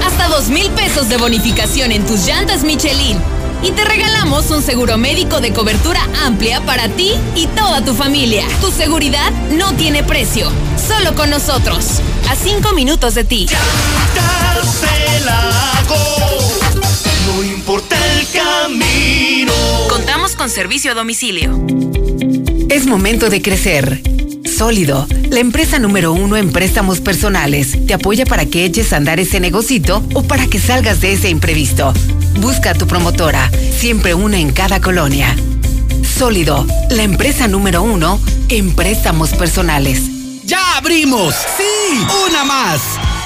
Hasta 0.05 0.27
dos 0.27 0.49
mil 0.49 0.69
pesos 0.71 1.09
de 1.09 1.17
bonificación 1.17 1.91
en 1.91 2.05
tus 2.05 2.25
llantas 2.25 2.63
Michelin. 2.63 3.17
Y 3.63 3.71
te 3.71 3.83
regalamos 3.83 4.51
un 4.51 4.61
seguro 4.61 4.97
médico 4.97 5.41
de 5.41 5.51
cobertura 5.51 5.99
amplia 6.23 6.61
para 6.61 6.87
ti 6.87 7.13
y 7.35 7.47
toda 7.47 7.83
tu 7.83 7.95
familia. 7.95 8.45
Tu 8.61 8.69
seguridad 8.71 9.31
no 9.51 9.73
tiene 9.73 10.03
precio, 10.03 10.51
solo 10.87 11.15
con 11.15 11.31
nosotros. 11.31 11.85
A 12.29 12.35
cinco 12.35 12.73
minutos 12.73 13.15
de 13.15 13.23
ti. 13.23 13.47
Llantas 13.47 14.81
del 14.81 15.25
Lago, 15.25 16.44
importa 17.65 17.97
el 18.19 18.27
camino. 18.27 19.51
Contamos 19.89 20.35
con 20.35 20.51
servicio 20.51 20.91
a 20.91 20.93
domicilio. 20.93 21.65
Es 22.69 22.85
momento 22.85 23.31
de 23.31 23.41
crecer. 23.41 24.03
Sólido, 24.45 25.07
la 25.31 25.39
empresa 25.39 25.79
número 25.79 26.13
uno 26.13 26.37
en 26.37 26.51
préstamos 26.51 27.01
personales, 27.01 27.87
te 27.87 27.95
apoya 27.95 28.27
para 28.27 28.45
que 28.45 28.65
eches 28.65 28.93
a 28.93 28.97
andar 28.97 29.19
ese 29.19 29.39
negocito 29.39 30.03
o 30.13 30.21
para 30.21 30.45
que 30.45 30.59
salgas 30.59 31.01
de 31.01 31.13
ese 31.13 31.29
imprevisto. 31.29 31.91
Busca 32.39 32.69
a 32.69 32.75
tu 32.75 32.85
promotora, 32.85 33.49
siempre 33.75 34.13
una 34.13 34.37
en 34.37 34.51
cada 34.51 34.79
colonia. 34.79 35.35
Sólido, 36.19 36.67
la 36.91 37.01
empresa 37.01 37.47
número 37.47 37.81
uno 37.81 38.21
en 38.47 38.75
préstamos 38.75 39.31
personales. 39.31 40.03
¡Ya 40.43 40.77
abrimos! 40.77 41.33
¡Sí! 41.33 42.05
¡Una 42.29 42.45
más! 42.45 42.81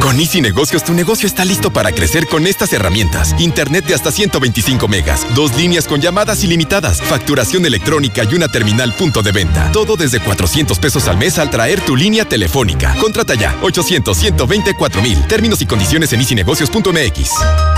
Con 0.00 0.20
Easy 0.20 0.40
Negocios, 0.40 0.84
tu 0.84 0.94
negocio 0.94 1.26
está 1.26 1.44
listo 1.44 1.72
para 1.72 1.92
crecer 1.92 2.28
con 2.28 2.46
estas 2.46 2.72
herramientas. 2.72 3.34
Internet 3.38 3.84
de 3.86 3.94
hasta 3.94 4.12
125 4.12 4.86
megas, 4.86 5.26
dos 5.34 5.56
líneas 5.56 5.86
con 5.86 6.00
llamadas 6.00 6.44
ilimitadas, 6.44 7.02
facturación 7.02 7.66
electrónica 7.66 8.22
y 8.24 8.34
una 8.34 8.48
terminal 8.48 8.94
punto 8.94 9.22
de 9.22 9.32
venta. 9.32 9.70
Todo 9.72 9.96
desde 9.96 10.20
400 10.20 10.78
pesos 10.78 11.08
al 11.08 11.18
mes 11.18 11.38
al 11.38 11.50
traer 11.50 11.80
tu 11.80 11.96
línea 11.96 12.24
telefónica. 12.24 12.94
Contrata 13.00 13.34
ya, 13.34 13.60
800-124 13.60 15.02
mil. 15.02 15.26
Términos 15.26 15.60
y 15.62 15.66
condiciones 15.66 16.12
en 16.12 16.20
easynegocios.mx. 16.20 17.77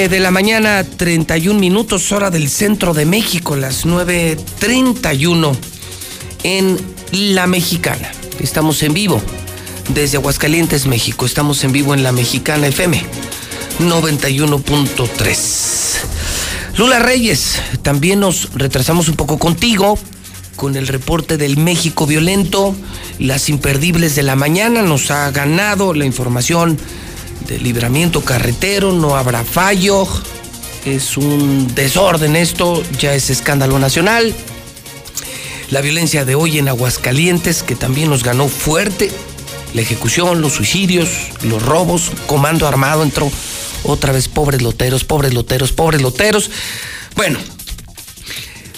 9 0.00 0.16
de 0.16 0.22
la 0.22 0.30
mañana, 0.30 0.82
31 0.82 1.60
minutos, 1.60 2.10
hora 2.10 2.30
del 2.30 2.48
centro 2.48 2.94
de 2.94 3.04
México, 3.04 3.54
las 3.54 3.84
9.31 3.84 5.54
en 6.42 6.78
La 7.12 7.46
Mexicana. 7.46 8.10
Estamos 8.38 8.82
en 8.82 8.94
vivo 8.94 9.20
desde 9.92 10.16
Aguascalientes, 10.16 10.86
México. 10.86 11.26
Estamos 11.26 11.62
en 11.64 11.72
vivo 11.72 11.92
en 11.92 12.02
La 12.02 12.12
Mexicana 12.12 12.66
FM 12.68 13.04
91.3. 13.80 16.78
Lula 16.78 17.00
Reyes, 17.00 17.60
también 17.82 18.20
nos 18.20 18.54
retrasamos 18.54 19.08
un 19.08 19.16
poco 19.16 19.38
contigo 19.38 19.98
con 20.56 20.76
el 20.76 20.88
reporte 20.88 21.36
del 21.36 21.58
México 21.58 22.06
violento, 22.06 22.74
las 23.18 23.50
imperdibles 23.50 24.14
de 24.14 24.22
la 24.22 24.34
mañana. 24.34 24.80
Nos 24.80 25.10
ha 25.10 25.30
ganado 25.30 25.92
la 25.92 26.06
información 26.06 26.78
del 27.46 27.62
libramiento 27.62 28.22
carretero, 28.22 28.92
no 28.92 29.16
habrá 29.16 29.44
fallo. 29.44 30.06
Es 30.84 31.16
un 31.16 31.74
desorden 31.74 32.36
esto, 32.36 32.82
ya 32.98 33.14
es 33.14 33.30
escándalo 33.30 33.78
nacional. 33.78 34.34
La 35.70 35.80
violencia 35.80 36.24
de 36.24 36.34
hoy 36.34 36.58
en 36.58 36.68
Aguascalientes, 36.68 37.62
que 37.62 37.76
también 37.76 38.10
nos 38.10 38.24
ganó 38.24 38.48
fuerte. 38.48 39.10
La 39.74 39.82
ejecución, 39.82 40.40
los 40.40 40.54
suicidios, 40.54 41.08
los 41.42 41.62
robos, 41.62 42.10
comando 42.26 42.66
armado 42.66 43.02
entró 43.02 43.30
otra 43.84 44.12
vez, 44.12 44.28
pobres 44.28 44.62
loteros, 44.62 45.04
pobres 45.04 45.32
loteros, 45.32 45.72
pobres 45.72 46.02
loteros. 46.02 46.50
Bueno, 47.14 47.38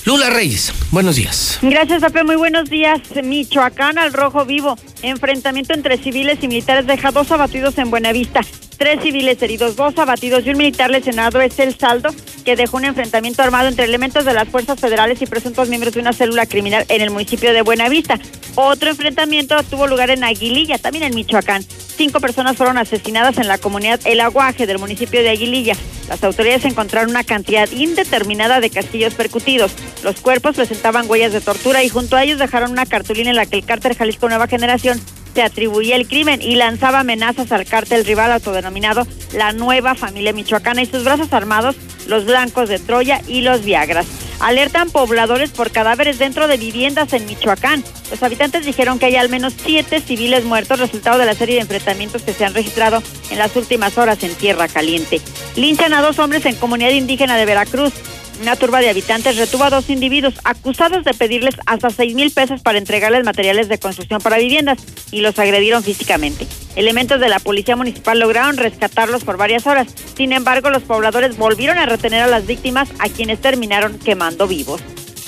Lula 0.04 0.30
Reyes, 0.30 0.72
buenos 0.90 1.14
días. 1.14 1.60
Gracias, 1.62 2.02
Pepe. 2.02 2.24
Muy 2.24 2.34
buenos 2.34 2.68
días. 2.68 3.00
Michoacán 3.22 3.98
al 3.98 4.12
rojo 4.12 4.44
vivo. 4.44 4.76
Enfrentamiento 5.02 5.74
entre 5.74 5.96
civiles 5.96 6.38
y 6.42 6.48
militares 6.48 6.88
deja 6.88 7.12
dos 7.12 7.30
abatidos 7.30 7.78
en 7.78 7.88
Buenavista. 7.90 8.40
Tres 8.76 9.00
civiles 9.02 9.40
heridos, 9.42 9.76
dos 9.76 9.96
abatidos 9.98 10.44
y 10.44 10.50
un 10.50 10.58
militar 10.58 10.90
lesionado 10.90 11.40
es 11.40 11.58
el 11.58 11.78
saldo 11.78 12.10
que 12.44 12.56
dejó 12.56 12.78
un 12.78 12.84
enfrentamiento 12.84 13.42
armado 13.42 13.68
entre 13.68 13.84
elementos 13.84 14.24
de 14.24 14.32
las 14.32 14.48
fuerzas 14.48 14.80
federales 14.80 15.22
y 15.22 15.26
presuntos 15.26 15.68
miembros 15.68 15.94
de 15.94 16.00
una 16.00 16.12
célula 16.12 16.46
criminal 16.46 16.84
en 16.88 17.00
el 17.00 17.10
municipio 17.10 17.52
de 17.52 17.62
Buenavista. 17.62 18.18
Otro 18.54 18.90
enfrentamiento 18.90 19.56
tuvo 19.64 19.86
lugar 19.86 20.10
en 20.10 20.24
Aguililla, 20.24 20.78
también 20.78 21.04
en 21.04 21.14
Michoacán. 21.14 21.62
Cinco 21.62 22.20
personas 22.20 22.56
fueron 22.56 22.78
asesinadas 22.78 23.38
en 23.38 23.48
la 23.48 23.58
comunidad 23.58 24.00
El 24.04 24.20
Aguaje 24.20 24.66
del 24.66 24.78
municipio 24.78 25.22
de 25.22 25.30
Aguililla. 25.30 25.76
Las 26.08 26.24
autoridades 26.24 26.64
encontraron 26.64 27.10
una 27.10 27.24
cantidad 27.24 27.70
indeterminada 27.70 28.60
de 28.60 28.70
castillos 28.70 29.14
percutidos. 29.14 29.72
Los 30.02 30.20
cuerpos 30.20 30.56
presentaban 30.56 31.08
huellas 31.08 31.32
de 31.32 31.40
tortura 31.40 31.84
y 31.84 31.88
junto 31.88 32.16
a 32.16 32.24
ellos 32.24 32.38
dejaron 32.38 32.72
una 32.72 32.86
cartulina 32.86 33.30
en 33.30 33.36
la 33.36 33.46
que 33.46 33.58
el 33.58 33.64
cárter 33.64 33.96
Jalisco 33.96 34.28
Nueva 34.28 34.48
Generación 34.48 35.00
se 35.34 35.42
atribuía 35.42 35.96
el 35.96 36.06
crimen 36.06 36.42
y 36.42 36.56
lanzaba 36.56 37.00
amenazas 37.00 37.52
al 37.52 37.66
cártel 37.66 38.04
rival 38.04 38.32
autodenominado 38.32 39.06
la 39.32 39.52
Nueva 39.52 39.94
Familia 39.94 40.32
Michoacana 40.32 40.82
y 40.82 40.86
sus 40.86 41.04
brazos 41.04 41.32
armados, 41.32 41.76
los 42.06 42.24
blancos 42.24 42.68
de 42.68 42.78
Troya 42.78 43.22
y 43.26 43.42
los 43.42 43.64
Viagras. 43.64 44.06
Alertan 44.40 44.90
pobladores 44.90 45.50
por 45.50 45.70
cadáveres 45.70 46.18
dentro 46.18 46.48
de 46.48 46.56
viviendas 46.56 47.12
en 47.12 47.26
Michoacán. 47.26 47.84
Los 48.10 48.22
habitantes 48.24 48.66
dijeron 48.66 48.98
que 48.98 49.06
hay 49.06 49.16
al 49.16 49.28
menos 49.28 49.54
siete 49.56 50.00
civiles 50.00 50.44
muertos, 50.44 50.80
resultado 50.80 51.18
de 51.18 51.26
la 51.26 51.34
serie 51.34 51.54
de 51.54 51.60
enfrentamientos 51.60 52.22
que 52.22 52.32
se 52.32 52.44
han 52.44 52.52
registrado 52.52 53.02
en 53.30 53.38
las 53.38 53.54
últimas 53.54 53.96
horas 53.98 54.22
en 54.24 54.34
Tierra 54.34 54.66
Caliente. 54.66 55.20
Linchan 55.54 55.94
a 55.94 56.02
dos 56.02 56.18
hombres 56.18 56.44
en 56.44 56.56
comunidad 56.56 56.90
indígena 56.90 57.36
de 57.36 57.46
Veracruz. 57.46 57.92
Una 58.40 58.56
turba 58.56 58.80
de 58.80 58.90
habitantes 58.90 59.36
retuvo 59.36 59.64
a 59.64 59.70
dos 59.70 59.88
individuos 59.90 60.34
acusados 60.44 61.04
de 61.04 61.14
pedirles 61.14 61.54
hasta 61.66 61.90
seis 61.90 62.14
mil 62.14 62.30
pesos 62.30 62.60
para 62.62 62.78
entregarles 62.78 63.24
materiales 63.24 63.68
de 63.68 63.78
construcción 63.78 64.20
para 64.20 64.38
viviendas 64.38 64.78
y 65.10 65.20
los 65.20 65.38
agredieron 65.38 65.82
físicamente. 65.82 66.46
Elementos 66.74 67.20
de 67.20 67.28
la 67.28 67.38
policía 67.38 67.76
municipal 67.76 68.18
lograron 68.18 68.56
rescatarlos 68.56 69.24
por 69.24 69.36
varias 69.36 69.66
horas. 69.66 69.88
Sin 70.16 70.32
embargo, 70.32 70.70
los 70.70 70.82
pobladores 70.82 71.36
volvieron 71.36 71.78
a 71.78 71.86
retener 71.86 72.22
a 72.22 72.26
las 72.26 72.46
víctimas 72.46 72.88
a 72.98 73.08
quienes 73.08 73.40
terminaron 73.40 73.98
quemando 73.98 74.48
vivos. 74.48 74.80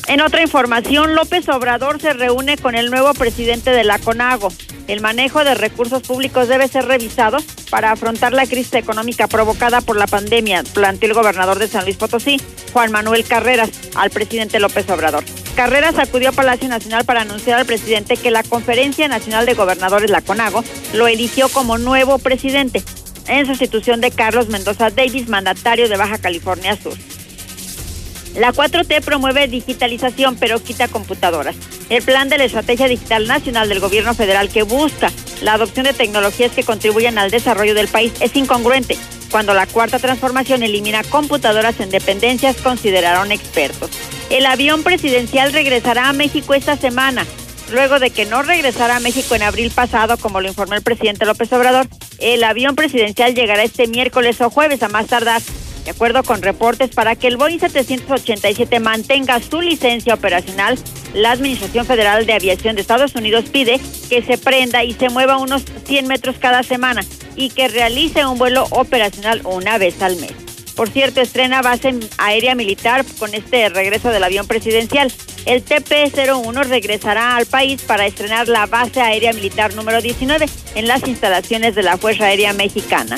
En 0.06 0.20
otra 0.20 0.42
información, 0.42 1.14
López 1.14 1.48
Obrador 1.48 1.98
se 2.00 2.12
reúne 2.12 2.58
con 2.58 2.74
el 2.74 2.90
nuevo 2.90 3.14
presidente 3.14 3.70
de 3.70 3.84
la 3.84 3.98
CONAGO. 3.98 4.52
El 4.86 5.00
manejo 5.00 5.44
de 5.44 5.54
recursos 5.54 6.02
públicos 6.02 6.46
debe 6.46 6.68
ser 6.68 6.84
revisado 6.84 7.38
para 7.70 7.90
afrontar 7.90 8.34
la 8.34 8.46
crisis 8.46 8.74
económica 8.74 9.28
provocada 9.28 9.80
por 9.80 9.96
la 9.96 10.06
pandemia, 10.06 10.62
planteó 10.74 11.08
el 11.08 11.14
gobernador 11.14 11.58
de 11.58 11.68
San 11.68 11.84
Luis 11.84 11.96
Potosí, 11.96 12.38
Juan 12.74 12.92
Manuel 12.92 13.24
Carreras, 13.24 13.70
al 13.94 14.10
presidente 14.10 14.60
López 14.60 14.88
Obrador. 14.90 15.24
Carreras 15.56 15.98
acudió 15.98 16.28
a 16.28 16.32
Palacio 16.32 16.68
Nacional 16.68 17.06
para 17.06 17.22
anunciar 17.22 17.58
al 17.58 17.66
presidente 17.66 18.18
que 18.18 18.30
la 18.30 18.42
Conferencia 18.42 19.08
Nacional 19.08 19.46
de 19.46 19.54
Gobernadores, 19.54 20.10
la 20.10 20.20
CONAGO, 20.20 20.62
lo 20.92 21.08
eligió 21.08 21.48
como 21.48 21.78
nuevo 21.78 22.18
presidente 22.18 22.82
en 23.26 23.46
sustitución 23.46 24.02
de 24.02 24.10
Carlos 24.10 24.48
Mendoza 24.48 24.90
Davis, 24.90 25.28
mandatario 25.28 25.88
de 25.88 25.96
Baja 25.96 26.18
California 26.18 26.76
Sur. 26.76 26.92
La 28.34 28.52
4T 28.52 29.02
promueve 29.02 29.48
digitalización 29.48 30.36
pero 30.36 30.62
quita 30.62 30.88
computadoras. 30.88 31.56
El 31.88 32.02
plan 32.02 32.28
de 32.28 32.38
la 32.38 32.44
Estrategia 32.44 32.88
Digital 32.88 33.26
Nacional 33.26 33.68
del 33.68 33.80
Gobierno 33.80 34.14
Federal 34.14 34.48
que 34.48 34.62
busca 34.62 35.12
la 35.42 35.54
adopción 35.54 35.84
de 35.84 35.92
tecnologías 35.92 36.52
que 36.52 36.64
contribuyan 36.64 37.18
al 37.18 37.30
desarrollo 37.30 37.74
del 37.74 37.88
país 37.88 38.12
es 38.20 38.34
incongruente 38.36 38.96
cuando 39.34 39.52
la 39.52 39.66
cuarta 39.66 39.98
transformación 39.98 40.62
elimina 40.62 41.02
computadoras 41.02 41.80
en 41.80 41.90
dependencias, 41.90 42.54
consideraron 42.58 43.32
expertos. 43.32 43.90
El 44.30 44.46
avión 44.46 44.84
presidencial 44.84 45.52
regresará 45.52 46.08
a 46.08 46.12
México 46.12 46.54
esta 46.54 46.76
semana. 46.76 47.26
Luego 47.72 47.98
de 47.98 48.10
que 48.10 48.26
no 48.26 48.42
regresara 48.42 48.94
a 48.94 49.00
México 49.00 49.34
en 49.34 49.42
abril 49.42 49.72
pasado, 49.72 50.18
como 50.18 50.40
lo 50.40 50.46
informó 50.46 50.74
el 50.74 50.82
presidente 50.82 51.24
López 51.24 51.52
Obrador, 51.52 51.88
el 52.20 52.44
avión 52.44 52.76
presidencial 52.76 53.34
llegará 53.34 53.64
este 53.64 53.88
miércoles 53.88 54.40
o 54.40 54.50
jueves 54.50 54.84
a 54.84 54.88
más 54.88 55.08
tardar 55.08 55.42
de 55.84 55.90
acuerdo 55.90 56.22
con 56.22 56.42
reportes, 56.42 56.90
para 56.90 57.14
que 57.14 57.26
el 57.26 57.36
Boeing 57.36 57.58
787 57.58 58.80
mantenga 58.80 59.40
su 59.40 59.60
licencia 59.60 60.14
operacional, 60.14 60.78
la 61.12 61.32
Administración 61.32 61.86
Federal 61.86 62.26
de 62.26 62.32
Aviación 62.32 62.74
de 62.74 62.80
Estados 62.80 63.14
Unidos 63.14 63.44
pide 63.52 63.80
que 64.08 64.22
se 64.22 64.38
prenda 64.38 64.82
y 64.82 64.94
se 64.94 65.10
mueva 65.10 65.38
unos 65.38 65.64
100 65.86 66.08
metros 66.08 66.36
cada 66.38 66.62
semana 66.62 67.02
y 67.36 67.50
que 67.50 67.68
realice 67.68 68.24
un 68.26 68.38
vuelo 68.38 68.66
operacional 68.70 69.42
una 69.44 69.78
vez 69.78 70.00
al 70.02 70.16
mes. 70.16 70.32
Por 70.74 70.88
cierto, 70.88 71.20
estrena 71.20 71.62
base 71.62 71.94
aérea 72.18 72.56
militar 72.56 73.04
con 73.18 73.32
este 73.32 73.68
regreso 73.68 74.10
del 74.10 74.24
avión 74.24 74.48
presidencial. 74.48 75.12
El 75.46 75.64
TP-01 75.64 76.64
regresará 76.64 77.36
al 77.36 77.46
país 77.46 77.82
para 77.82 78.06
estrenar 78.06 78.48
la 78.48 78.66
base 78.66 79.00
aérea 79.00 79.32
militar 79.32 79.74
número 79.74 80.00
19 80.00 80.46
en 80.74 80.88
las 80.88 81.06
instalaciones 81.06 81.76
de 81.76 81.84
la 81.84 81.96
Fuerza 81.96 82.24
Aérea 82.24 82.52
Mexicana. 82.54 83.16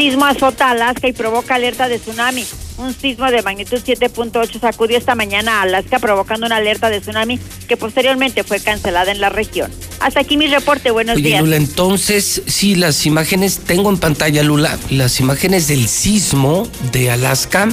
Sismo 0.00 0.24
azota 0.24 0.70
Alaska 0.70 1.08
y 1.08 1.12
provoca 1.12 1.56
alerta 1.56 1.86
de 1.86 1.98
tsunami. 1.98 2.46
Un 2.78 2.94
sismo 2.94 3.30
de 3.30 3.42
magnitud 3.42 3.82
7.8 3.84 4.58
sacudió 4.58 4.96
esta 4.96 5.14
mañana 5.14 5.58
a 5.58 5.62
Alaska 5.64 5.98
provocando 5.98 6.46
una 6.46 6.56
alerta 6.56 6.88
de 6.88 7.02
tsunami 7.02 7.38
que 7.68 7.76
posteriormente 7.76 8.42
fue 8.42 8.60
cancelada 8.60 9.12
en 9.12 9.20
la 9.20 9.28
región. 9.28 9.70
Hasta 10.00 10.20
aquí 10.20 10.38
mi 10.38 10.46
reporte, 10.46 10.90
buenos 10.90 11.16
Oye, 11.16 11.24
días. 11.24 11.42
Lula, 11.42 11.56
entonces, 11.56 12.40
sí, 12.46 12.76
las 12.76 13.04
imágenes, 13.04 13.58
tengo 13.58 13.90
en 13.90 13.98
pantalla, 13.98 14.42
Lula, 14.42 14.78
las 14.88 15.20
imágenes 15.20 15.68
del 15.68 15.86
sismo 15.86 16.66
de 16.92 17.10
Alaska, 17.10 17.68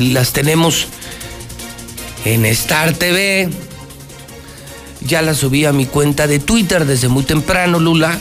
las 0.00 0.32
tenemos 0.32 0.88
en 2.24 2.44
Star 2.46 2.92
TV. 2.94 3.50
Ya 5.02 5.22
las 5.22 5.36
subí 5.36 5.64
a 5.64 5.72
mi 5.72 5.86
cuenta 5.86 6.26
de 6.26 6.40
Twitter 6.40 6.86
desde 6.86 7.06
muy 7.06 7.22
temprano, 7.22 7.78
Lula. 7.78 8.18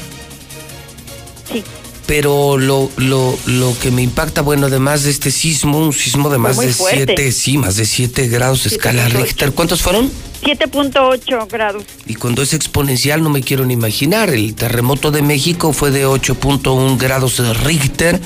Sí. 1.51 1.63
Pero 2.07 2.57
lo, 2.57 2.89
lo, 2.95 3.37
lo 3.45 3.77
que 3.79 3.91
me 3.91 4.01
impacta, 4.01 4.41
bueno, 4.41 4.67
además 4.67 5.03
de 5.03 5.11
este 5.11 5.29
sismo, 5.29 5.77
un 5.77 5.93
sismo 5.93 6.29
de 6.29 6.37
más 6.37 6.57
de 6.57 6.73
fuerte. 6.73 7.15
7, 7.17 7.31
sí, 7.33 7.57
más 7.57 7.75
de 7.75 7.85
7 7.85 8.29
grados 8.29 8.63
de 8.63 8.69
escala 8.69 9.07
7.8. 9.09 9.21
Richter. 9.21 9.51
¿Cuántos 9.51 9.81
fueron? 9.81 10.09
7.8 10.41 11.49
grados. 11.49 11.83
Y 12.05 12.15
cuando 12.15 12.41
es 12.41 12.53
exponencial 12.53 13.21
no 13.21 13.29
me 13.29 13.41
quiero 13.41 13.65
ni 13.65 13.73
imaginar. 13.73 14.29
El 14.29 14.55
terremoto 14.55 15.11
de 15.11 15.21
México 15.21 15.73
fue 15.73 15.91
de 15.91 16.07
8.1 16.07 16.97
grados 16.97 17.37
de 17.37 17.53
Richter. 17.53 18.21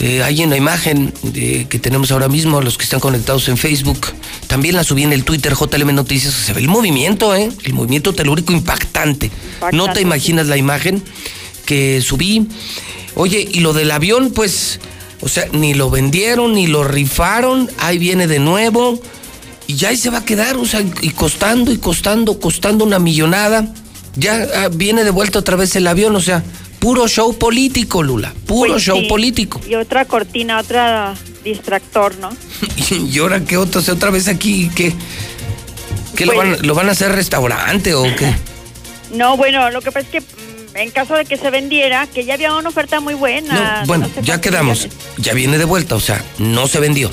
Eh, 0.00 0.22
hay 0.22 0.44
una 0.44 0.56
imagen 0.56 1.12
eh, 1.34 1.66
que 1.68 1.78
tenemos 1.80 2.12
ahora 2.12 2.28
mismo, 2.28 2.60
los 2.60 2.78
que 2.78 2.84
están 2.84 3.00
conectados 3.00 3.48
en 3.48 3.58
Facebook. 3.58 4.06
También 4.46 4.76
la 4.76 4.84
subí 4.84 5.02
en 5.02 5.12
el 5.12 5.24
Twitter 5.24 5.54
JLM 5.54 5.94
Noticias. 5.94 6.32
Se 6.32 6.52
ve 6.54 6.60
el 6.60 6.68
movimiento, 6.68 7.34
¿eh? 7.34 7.50
El 7.64 7.74
movimiento 7.74 8.14
telúrico 8.14 8.52
impactante. 8.52 9.30
No 9.72 9.92
te 9.92 10.00
imaginas 10.00 10.46
la 10.46 10.56
imagen 10.56 11.02
que 11.68 12.00
subí. 12.00 12.48
Oye, 13.14 13.46
y 13.52 13.60
lo 13.60 13.74
del 13.74 13.90
avión, 13.90 14.30
pues, 14.32 14.80
o 15.20 15.28
sea, 15.28 15.44
ni 15.52 15.74
lo 15.74 15.90
vendieron, 15.90 16.54
ni 16.54 16.66
lo 16.66 16.82
rifaron. 16.82 17.70
Ahí 17.78 17.98
viene 17.98 18.26
de 18.26 18.38
nuevo. 18.38 19.00
Y 19.66 19.74
ya 19.76 19.90
ahí 19.90 19.98
se 19.98 20.08
va 20.08 20.18
a 20.18 20.24
quedar, 20.24 20.56
o 20.56 20.64
sea, 20.64 20.82
y 21.02 21.10
costando, 21.10 21.70
y 21.70 21.76
costando, 21.76 22.40
costando 22.40 22.84
una 22.86 22.98
millonada. 22.98 23.72
Ya 24.16 24.46
ah, 24.56 24.68
viene 24.72 25.04
de 25.04 25.10
vuelta 25.10 25.38
otra 25.38 25.56
vez 25.56 25.76
el 25.76 25.86
avión, 25.86 26.16
o 26.16 26.20
sea, 26.20 26.42
puro 26.78 27.06
show 27.06 27.36
político, 27.36 28.02
Lula. 28.02 28.32
Puro 28.46 28.72
Pues 28.72 28.82
show 28.82 28.98
sí. 29.00 29.06
político. 29.06 29.60
Y 29.68 29.74
otra 29.74 30.06
cortina, 30.06 30.58
otra 30.58 31.14
distractor, 31.44 32.16
¿no? 32.16 32.30
Y 32.90 33.18
ahora 33.18 33.44
que 33.44 33.58
otro, 33.58 33.80
o 33.82 33.84
sea, 33.84 33.92
otra 33.92 34.10
vez 34.10 34.26
aquí, 34.26 34.70
¿qué? 34.74 34.94
¿Qué 36.16 36.24
lo, 36.24 36.32
Pues- 36.32 36.50
van, 36.58 36.66
lo 36.66 36.74
van 36.74 36.88
a 36.88 36.92
hacer 36.92 37.12
restaurante 37.12 37.92
o 37.94 38.04
qué? 38.16 38.34
No, 39.12 39.38
bueno, 39.38 39.70
lo 39.70 39.80
que 39.80 39.90
pasa 39.90 40.06
es 40.06 40.08
que 40.08 40.22
en 40.78 40.90
caso 40.90 41.14
de 41.14 41.24
que 41.24 41.36
se 41.36 41.50
vendiera, 41.50 42.06
que 42.06 42.24
ya 42.24 42.34
había 42.34 42.54
una 42.54 42.68
oferta 42.68 43.00
muy 43.00 43.14
buena. 43.14 43.80
No, 43.80 43.86
bueno, 43.86 44.08
no 44.14 44.22
ya 44.22 44.40
quedamos. 44.40 44.84
millones. 44.84 45.06
Ya 45.18 45.34
viene 45.34 45.58
de 45.58 45.64
vuelta, 45.64 45.94
o 45.94 46.00
sea, 46.00 46.22
no 46.38 46.66
se 46.66 46.80
vendió. 46.80 47.10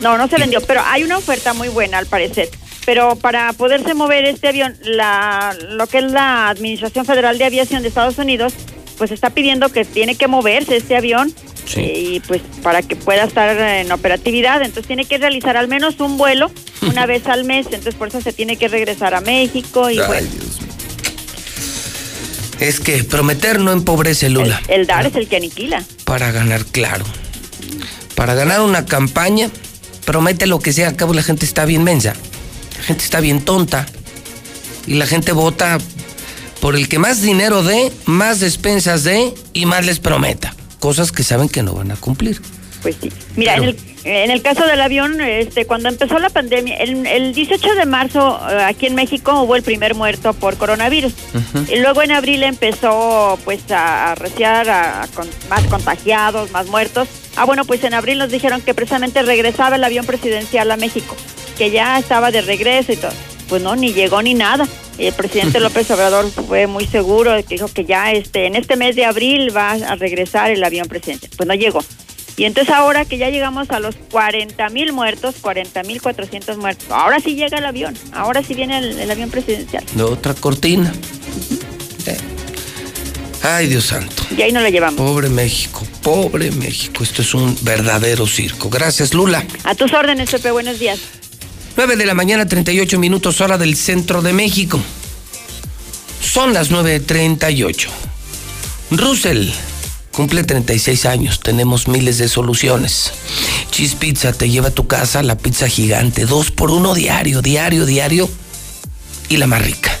No, 0.00 0.16
no 0.16 0.28
se 0.28 0.36
vendió, 0.38 0.60
pero 0.62 0.82
hay 0.86 1.02
una 1.02 1.18
oferta 1.18 1.52
muy 1.52 1.68
buena 1.68 1.98
al 1.98 2.06
parecer. 2.06 2.48
Pero 2.86 3.16
para 3.16 3.52
poderse 3.52 3.94
mover 3.94 4.24
este 4.24 4.48
avión, 4.48 4.76
la, 4.82 5.54
lo 5.68 5.86
que 5.86 5.98
es 5.98 6.10
la 6.10 6.48
Administración 6.48 7.04
Federal 7.04 7.36
de 7.38 7.44
Aviación 7.44 7.82
de 7.82 7.88
Estados 7.88 8.18
Unidos, 8.18 8.54
pues 8.96 9.10
está 9.10 9.30
pidiendo 9.30 9.70
que 9.70 9.84
tiene 9.84 10.14
que 10.14 10.26
moverse 10.28 10.76
este 10.76 10.96
avión 10.96 11.32
eh, 11.76 12.04
y 12.14 12.20
pues 12.20 12.42
para 12.62 12.82
que 12.82 12.96
pueda 12.96 13.24
estar 13.24 13.56
en 13.56 13.90
operatividad, 13.92 14.60
entonces 14.60 14.86
tiene 14.86 15.04
que 15.04 15.18
realizar 15.18 15.56
al 15.56 15.68
menos 15.68 16.00
un 16.00 16.18
vuelo 16.18 16.50
una 16.82 17.06
vez 17.06 17.26
al 17.26 17.44
mes, 17.44 17.66
entonces 17.66 17.94
por 17.94 18.08
eso 18.08 18.20
se 18.20 18.32
tiene 18.32 18.56
que 18.56 18.68
regresar 18.68 19.14
a 19.14 19.20
México 19.20 19.88
y 19.88 19.98
Ay, 19.98 20.06
bueno, 20.06 20.28
Es 22.60 22.78
que 22.78 23.02
prometer 23.04 23.58
no 23.58 23.72
empobrece, 23.72 24.28
Lula. 24.28 24.60
el 24.68 24.86
dar 24.86 25.06
es 25.06 25.14
el 25.16 25.28
que 25.28 25.36
aniquila. 25.36 25.82
Para 26.04 26.30
ganar, 26.30 26.64
claro. 26.66 27.06
Para 28.14 28.34
ganar 28.34 28.60
una 28.60 28.84
campaña, 28.84 29.50
promete 30.04 30.46
lo 30.46 30.58
que 30.58 30.74
sea. 30.74 30.88
Al 30.88 30.96
cabo 30.96 31.14
la 31.14 31.22
gente 31.22 31.46
está 31.46 31.64
bien 31.64 31.82
mensa. 31.82 32.14
La 32.76 32.82
gente 32.84 33.02
está 33.02 33.20
bien 33.20 33.40
tonta. 33.40 33.86
Y 34.86 34.94
la 34.94 35.06
gente 35.06 35.32
vota 35.32 35.78
por 36.60 36.76
el 36.76 36.88
que 36.88 36.98
más 36.98 37.22
dinero 37.22 37.62
dé, 37.62 37.90
más 38.04 38.40
despensas 38.40 39.04
dé 39.04 39.32
y 39.54 39.64
más 39.64 39.86
les 39.86 39.98
prometa. 39.98 40.54
Cosas 40.80 41.12
que 41.12 41.22
saben 41.22 41.48
que 41.48 41.62
no 41.62 41.72
van 41.72 41.90
a 41.92 41.96
cumplir. 41.96 42.42
Pues 42.82 42.96
sí. 43.00 43.10
Mira, 43.36 43.56
en 43.56 43.64
el, 43.64 43.76
en 44.04 44.30
el 44.30 44.42
caso 44.42 44.66
del 44.66 44.80
avión, 44.80 45.20
este, 45.20 45.66
cuando 45.66 45.88
empezó 45.88 46.18
la 46.18 46.30
pandemia, 46.30 46.76
el, 46.76 47.06
el 47.06 47.34
18 47.34 47.74
de 47.74 47.86
marzo 47.86 48.40
eh, 48.50 48.62
aquí 48.62 48.86
en 48.86 48.94
México 48.94 49.42
hubo 49.42 49.56
el 49.56 49.62
primer 49.62 49.94
muerto 49.94 50.32
por 50.32 50.56
coronavirus. 50.56 51.12
Y 51.68 51.76
luego 51.76 52.02
en 52.02 52.12
abril 52.12 52.42
empezó 52.42 53.38
pues 53.44 53.70
a 53.70 54.12
arreciar 54.12 54.68
a, 54.70 55.02
a 55.02 55.08
con 55.08 55.28
más 55.48 55.64
contagiados, 55.64 56.50
más 56.50 56.66
muertos. 56.68 57.08
Ah, 57.36 57.44
bueno, 57.44 57.64
pues 57.64 57.84
en 57.84 57.94
abril 57.94 58.18
nos 58.18 58.30
dijeron 58.30 58.62
que 58.62 58.74
precisamente 58.74 59.22
regresaba 59.22 59.76
el 59.76 59.84
avión 59.84 60.06
presidencial 60.06 60.70
a 60.70 60.76
México, 60.76 61.14
que 61.58 61.70
ya 61.70 61.98
estaba 61.98 62.30
de 62.30 62.40
regreso 62.40 62.92
y 62.92 62.96
todo. 62.96 63.12
Pues 63.48 63.62
no, 63.62 63.76
ni 63.76 63.92
llegó 63.92 64.22
ni 64.22 64.34
nada. 64.34 64.66
El 64.96 65.12
presidente 65.12 65.60
López 65.60 65.90
Obrador 65.90 66.30
fue 66.30 66.66
muy 66.66 66.86
seguro 66.86 67.32
que 67.36 67.54
dijo 67.54 67.68
que 67.68 67.84
ya 67.84 68.12
este 68.12 68.46
en 68.46 68.54
este 68.54 68.76
mes 68.76 68.96
de 68.96 69.04
abril 69.04 69.54
va 69.54 69.72
a 69.72 69.96
regresar 69.96 70.50
el 70.50 70.62
avión 70.62 70.88
presidencial. 70.88 71.32
Pues 71.36 71.46
no 71.46 71.54
llegó. 71.54 71.82
Y 72.40 72.46
entonces 72.46 72.72
ahora 72.72 73.04
que 73.04 73.18
ya 73.18 73.28
llegamos 73.28 73.70
a 73.70 73.80
los 73.80 73.96
40 74.10 74.70
mil 74.70 74.94
muertos, 74.94 75.34
40 75.42 75.82
mil 75.82 76.00
400 76.00 76.56
muertos, 76.56 76.86
ahora 76.90 77.20
sí 77.20 77.34
llega 77.34 77.58
el 77.58 77.66
avión, 77.66 77.94
ahora 78.14 78.42
sí 78.42 78.54
viene 78.54 78.78
el, 78.78 78.98
el 78.98 79.10
avión 79.10 79.28
presidencial. 79.28 79.84
De 79.94 80.02
otra 80.02 80.32
cortina. 80.32 80.90
Eh. 82.06 82.16
Ay, 83.42 83.66
Dios 83.66 83.84
santo. 83.84 84.22
Y 84.34 84.40
ahí 84.40 84.52
no 84.52 84.62
lo 84.62 84.70
llevamos. 84.70 84.96
Pobre 84.96 85.28
México, 85.28 85.86
pobre 86.00 86.50
México. 86.50 87.04
Esto 87.04 87.20
es 87.20 87.34
un 87.34 87.58
verdadero 87.60 88.26
circo. 88.26 88.70
Gracias, 88.70 89.12
Lula. 89.12 89.44
A 89.64 89.74
tus 89.74 89.92
órdenes, 89.92 90.30
Pepe, 90.30 90.50
buenos 90.50 90.78
días. 90.78 90.98
9 91.76 91.96
de 91.96 92.06
la 92.06 92.14
mañana, 92.14 92.48
38 92.48 92.98
minutos, 92.98 93.42
hora 93.42 93.58
del 93.58 93.76
centro 93.76 94.22
de 94.22 94.32
México. 94.32 94.80
Son 96.22 96.54
las 96.54 96.70
9.38. 96.70 97.88
Russell 98.92 99.50
cumple 100.20 100.44
36 100.44 101.06
años. 101.06 101.40
Tenemos 101.40 101.88
miles 101.88 102.18
de 102.18 102.28
soluciones. 102.28 103.10
Cheese 103.70 103.94
Pizza 103.94 104.34
te 104.34 104.50
lleva 104.50 104.68
a 104.68 104.70
tu 104.70 104.86
casa 104.86 105.22
la 105.22 105.38
pizza 105.38 105.66
gigante. 105.66 106.26
Dos 106.26 106.50
por 106.50 106.70
uno 106.70 106.92
diario, 106.92 107.40
diario, 107.40 107.86
diario. 107.86 108.28
Y 109.30 109.38
la 109.38 109.46
más 109.46 109.64
rica. 109.64 109.98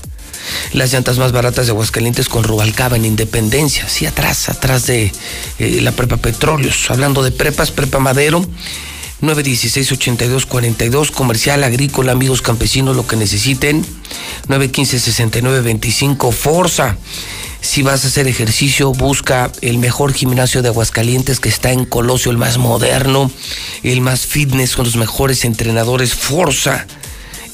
Las 0.74 0.92
llantas 0.92 1.16
más 1.16 1.32
baratas 1.32 1.64
de 1.64 1.72
Aguascalientes 1.72 2.28
con 2.28 2.44
Rubalcaba 2.44 2.96
en 2.96 3.06
Independencia. 3.06 3.88
Sí, 3.88 4.04
atrás, 4.04 4.50
atrás 4.50 4.86
de 4.86 5.10
eh, 5.58 5.80
la 5.80 5.92
Prepa 5.92 6.18
Petróleos. 6.18 6.90
Hablando 6.90 7.22
de 7.22 7.30
prepas, 7.32 7.70
Prepa 7.70 7.98
Madero. 7.98 8.46
916-8242, 9.22 11.12
comercial, 11.12 11.64
agrícola, 11.64 12.12
amigos 12.12 12.42
campesinos, 12.42 12.94
lo 12.94 13.06
que 13.06 13.16
necesiten. 13.16 13.86
915-6925, 14.48 16.30
Forza. 16.30 16.98
Si 17.60 17.82
vas 17.82 18.04
a 18.04 18.08
hacer 18.08 18.26
ejercicio, 18.26 18.92
busca 18.92 19.52
el 19.60 19.78
mejor 19.78 20.12
gimnasio 20.12 20.62
de 20.62 20.68
Aguascalientes 20.68 21.40
que 21.40 21.48
está 21.48 21.72
en 21.72 21.84
Colosio, 21.84 22.30
el 22.30 22.38
más 22.38 22.58
moderno, 22.58 23.30
el 23.82 24.00
más 24.00 24.26
fitness, 24.26 24.74
con 24.76 24.86
los 24.86 24.96
mejores 24.96 25.44
entrenadores. 25.44 26.14
Forza 26.14 26.86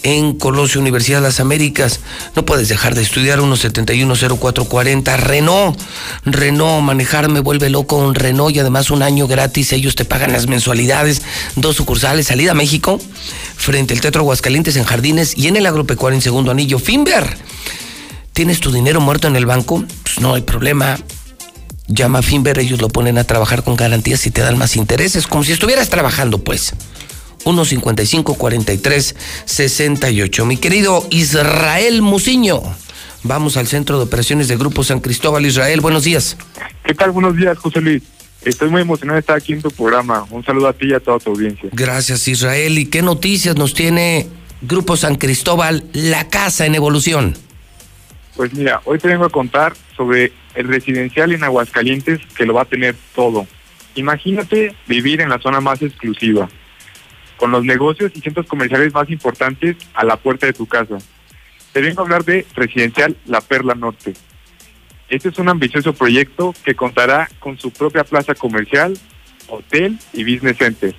en 0.06 0.34
Colosio, 0.34 0.80
Universidad 0.80 1.18
de 1.18 1.24
las 1.24 1.40
Américas. 1.40 1.98
No 2.36 2.46
puedes 2.46 2.68
dejar 2.68 2.94
de 2.94 3.02
estudiar 3.02 3.40
1710440. 3.40 5.16
Renault, 5.16 5.80
Renault, 6.24 6.84
manejar 6.84 7.28
me 7.28 7.40
vuelve 7.40 7.70
loco 7.70 7.96
un 7.96 8.14
Renault 8.14 8.54
y 8.54 8.60
además 8.60 8.90
un 8.90 9.02
año 9.02 9.26
gratis. 9.26 9.72
Ellos 9.72 9.96
te 9.96 10.04
pagan 10.04 10.32
las 10.32 10.46
mensualidades. 10.46 11.22
Dos 11.56 11.74
sucursales, 11.74 12.28
salida 12.28 12.52
a 12.52 12.54
México, 12.54 13.00
frente 13.56 13.94
al 13.94 14.00
Teatro 14.00 14.20
Aguascalientes 14.20 14.76
en 14.76 14.84
Jardines 14.84 15.36
y 15.36 15.48
en 15.48 15.56
el 15.56 15.66
Agropecuario 15.66 16.16
en 16.16 16.22
Segundo 16.22 16.52
Anillo. 16.52 16.78
Finver, 16.78 17.36
¿tienes 18.36 18.60
tu 18.60 18.70
dinero 18.70 19.00
muerto 19.00 19.26
en 19.28 19.34
el 19.34 19.46
banco? 19.46 19.82
Pues 20.02 20.20
no 20.20 20.34
hay 20.34 20.42
problema. 20.42 20.98
Llama 21.88 22.18
a 22.18 22.22
Finver, 22.22 22.58
ellos 22.58 22.82
lo 22.82 22.90
ponen 22.90 23.16
a 23.16 23.24
trabajar 23.24 23.64
con 23.64 23.76
garantías 23.76 24.26
y 24.26 24.30
te 24.30 24.42
dan 24.42 24.58
más 24.58 24.76
intereses, 24.76 25.26
como 25.26 25.42
si 25.42 25.52
estuvieras 25.52 25.88
trabajando, 25.88 26.44
pues. 26.44 26.74
155-43-68. 27.44 30.44
Mi 30.44 30.58
querido 30.58 31.06
Israel 31.10 32.02
Muciño, 32.02 32.60
vamos 33.22 33.56
al 33.56 33.68
Centro 33.68 33.96
de 33.96 34.04
Operaciones 34.04 34.48
de 34.48 34.58
Grupo 34.58 34.84
San 34.84 35.00
Cristóbal. 35.00 35.46
Israel, 35.46 35.80
buenos 35.80 36.04
días. 36.04 36.36
¿Qué 36.84 36.92
tal? 36.92 37.12
Buenos 37.12 37.38
días, 37.38 37.56
José 37.56 37.80
Luis. 37.80 38.02
Estoy 38.44 38.68
muy 38.68 38.82
emocionado 38.82 39.14
de 39.14 39.20
estar 39.20 39.38
aquí 39.38 39.54
en 39.54 39.62
tu 39.62 39.70
programa. 39.70 40.26
Un 40.30 40.44
saludo 40.44 40.68
a 40.68 40.74
ti 40.74 40.88
y 40.88 40.92
a 40.92 41.00
toda 41.00 41.18
tu 41.20 41.30
audiencia. 41.30 41.70
Gracias, 41.72 42.28
Israel. 42.28 42.76
¿Y 42.76 42.84
qué 42.84 43.00
noticias 43.00 43.56
nos 43.56 43.72
tiene 43.72 44.26
Grupo 44.60 44.98
San 44.98 45.14
Cristóbal, 45.14 45.84
la 45.94 46.28
casa 46.28 46.66
en 46.66 46.74
evolución? 46.74 47.45
Pues 48.36 48.52
mira, 48.52 48.82
hoy 48.84 48.98
te 48.98 49.08
vengo 49.08 49.24
a 49.24 49.30
contar 49.30 49.72
sobre 49.96 50.30
el 50.54 50.68
residencial 50.68 51.32
en 51.32 51.42
Aguascalientes 51.42 52.20
que 52.36 52.44
lo 52.44 52.52
va 52.52 52.62
a 52.62 52.66
tener 52.66 52.94
todo. 53.14 53.46
Imagínate 53.94 54.74
vivir 54.86 55.22
en 55.22 55.30
la 55.30 55.38
zona 55.38 55.62
más 55.62 55.80
exclusiva, 55.80 56.46
con 57.38 57.50
los 57.50 57.64
negocios 57.64 58.12
y 58.14 58.20
centros 58.20 58.46
comerciales 58.46 58.92
más 58.92 59.08
importantes 59.08 59.76
a 59.94 60.04
la 60.04 60.18
puerta 60.18 60.44
de 60.46 60.52
tu 60.52 60.66
casa. 60.66 60.98
Te 61.72 61.80
vengo 61.80 62.02
a 62.02 62.04
hablar 62.04 62.24
de 62.24 62.46
Residencial 62.54 63.16
La 63.24 63.40
Perla 63.40 63.74
Norte. 63.74 64.12
Este 65.08 65.30
es 65.30 65.38
un 65.38 65.48
ambicioso 65.48 65.94
proyecto 65.94 66.54
que 66.62 66.74
contará 66.74 67.30
con 67.38 67.58
su 67.58 67.70
propia 67.70 68.04
plaza 68.04 68.34
comercial, 68.34 68.98
hotel 69.48 69.98
y 70.12 70.24
business 70.24 70.58
center. 70.58 70.94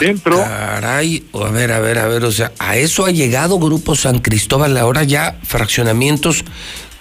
Dentro. 0.00 0.38
Caray, 0.38 1.24
a 1.32 1.50
ver, 1.50 1.72
a 1.72 1.80
ver, 1.80 1.98
a 1.98 2.06
ver, 2.06 2.24
o 2.24 2.32
sea, 2.32 2.52
a 2.58 2.76
eso 2.76 3.04
ha 3.04 3.10
llegado 3.10 3.58
Grupo 3.58 3.94
San 3.94 4.20
Cristóbal, 4.20 4.76
ahora 4.76 5.04
ya 5.04 5.38
fraccionamientos 5.42 6.44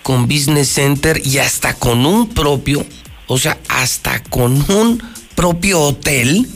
con 0.04 0.28
business 0.28 0.70
center 0.70 1.22
y 1.26 1.38
hasta 1.38 1.74
con 1.76 2.06
un 2.06 2.30
propio, 2.30 2.86
o 3.28 3.38
sea, 3.38 3.58
hasta 3.68 4.22
con 4.24 4.54
un 4.72 5.02
propio 5.36 5.82
hotel. 5.82 6.48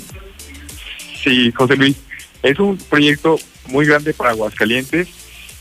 Sí, 1.24 1.52
José 1.52 1.76
Luis, 1.76 1.96
es 2.44 2.60
un 2.60 2.78
proyecto 2.78 3.40
muy 3.68 3.86
grande 3.86 4.14
para 4.14 4.32
Aguascalientes 4.32 5.08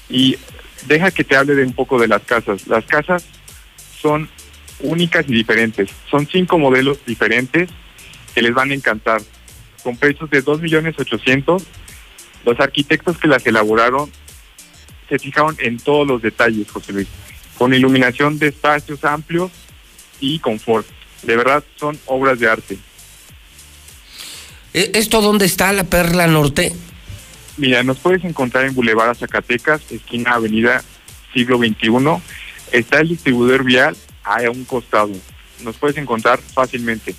y 0.08 0.36
deja 0.86 1.10
que 1.10 1.24
te 1.24 1.36
hable 1.36 1.54
de 1.54 1.64
un 1.64 1.72
poco 1.72 1.98
de 1.98 2.08
las 2.08 2.22
casas. 2.22 2.66
Las 2.66 2.84
casas 2.84 3.24
son 4.00 4.28
únicas 4.80 5.24
y 5.28 5.32
diferentes. 5.32 5.88
Son 6.10 6.28
cinco 6.30 6.58
modelos 6.58 6.98
diferentes 7.06 7.70
que 8.34 8.42
les 8.42 8.52
van 8.52 8.70
a 8.70 8.74
encantar. 8.74 9.22
Con 9.84 9.96
precios 9.96 10.28
de 10.30 10.42
2 10.42 10.60
millones 10.60 10.96
800, 10.98 11.62
los 12.44 12.58
arquitectos 12.58 13.18
que 13.18 13.28
las 13.28 13.46
elaboraron 13.46 14.10
se 15.08 15.18
fijaron 15.18 15.54
en 15.60 15.78
todos 15.78 16.06
los 16.06 16.22
detalles, 16.22 16.70
José 16.70 16.92
Luis, 16.92 17.08
con 17.58 17.72
iluminación 17.74 18.38
de 18.38 18.48
espacios 18.48 19.04
amplios 19.04 19.52
y 20.18 20.38
confort. 20.40 20.86
De 21.22 21.36
verdad 21.36 21.62
son 21.76 21.98
obras 22.06 22.40
de 22.40 22.48
arte. 22.48 22.78
¿E- 24.72 24.90
¿Esto 24.94 25.20
dónde 25.20 25.44
está 25.46 25.72
la 25.72 25.84
Perla 25.84 26.26
Norte? 26.26 26.72
Mira, 27.56 27.82
nos 27.84 27.98
puedes 27.98 28.24
encontrar 28.24 28.64
en 28.64 28.74
Boulevard 28.74 29.16
Zacatecas, 29.16 29.82
esquina 29.92 30.32
Avenida 30.32 30.82
Siglo 31.32 31.58
XXI. 31.58 32.22
Está 32.72 33.00
el 33.00 33.08
distribuidor 33.10 33.62
vial 33.62 33.96
a 34.24 34.40
un 34.50 34.64
costado. 34.64 35.12
Nos 35.62 35.76
puedes 35.76 35.96
encontrar 35.96 36.40
fácilmente. 36.40 37.14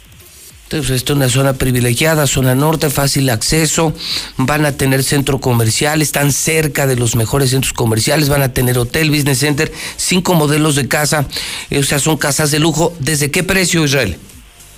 Entonces, 0.65 0.95
esta 0.95 1.13
es 1.13 1.17
una 1.17 1.29
zona 1.29 1.53
privilegiada, 1.53 2.25
zona 2.25 2.55
norte, 2.55 2.89
fácil 2.89 3.29
acceso, 3.29 3.93
van 4.37 4.65
a 4.65 4.71
tener 4.71 5.03
centro 5.03 5.39
comercial, 5.39 6.01
están 6.01 6.31
cerca 6.31 6.87
de 6.87 6.95
los 6.95 7.15
mejores 7.15 7.51
centros 7.51 7.71
comerciales, 7.73 8.29
van 8.29 8.41
a 8.41 8.51
tener 8.51 8.79
hotel, 8.79 9.11
business 9.11 9.37
center, 9.37 9.71
cinco 9.95 10.33
modelos 10.33 10.75
de 10.75 10.87
casa, 10.87 11.27
eh, 11.69 11.77
o 11.77 11.83
sea, 11.83 11.99
son 11.99 12.17
casas 12.17 12.49
de 12.49 12.57
lujo. 12.57 12.95
¿Desde 12.99 13.29
qué 13.29 13.43
precio, 13.43 13.85
Israel? 13.85 14.17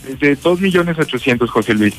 Desde 0.05 0.35
2 0.35 0.59
millones 0.59 0.99
800, 0.99 1.49
José 1.49 1.73
Luis. 1.73 1.93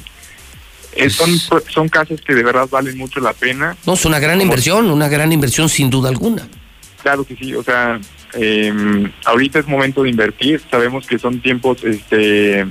Eh, 0.92 1.08
son, 1.08 1.30
son 1.72 1.88
casas 1.88 2.20
que 2.20 2.34
de 2.34 2.42
verdad 2.42 2.68
valen 2.70 2.98
mucho 2.98 3.20
la 3.20 3.32
pena. 3.32 3.74
No, 3.86 3.94
es 3.94 4.04
una 4.04 4.18
gran 4.18 4.40
inversión, 4.42 4.90
una 4.90 5.08
gran 5.08 5.32
inversión 5.32 5.70
sin 5.70 5.88
duda 5.88 6.10
alguna. 6.10 6.46
Claro 7.02 7.24
que 7.24 7.36
sí, 7.36 7.54
o 7.54 7.62
sea, 7.62 7.98
eh, 8.34 9.10
ahorita 9.24 9.60
es 9.60 9.66
momento 9.66 10.02
de 10.02 10.10
invertir. 10.10 10.60
Sabemos 10.70 11.06
que 11.06 11.18
son 11.18 11.40
tiempos 11.40 11.84
este, 11.84 12.66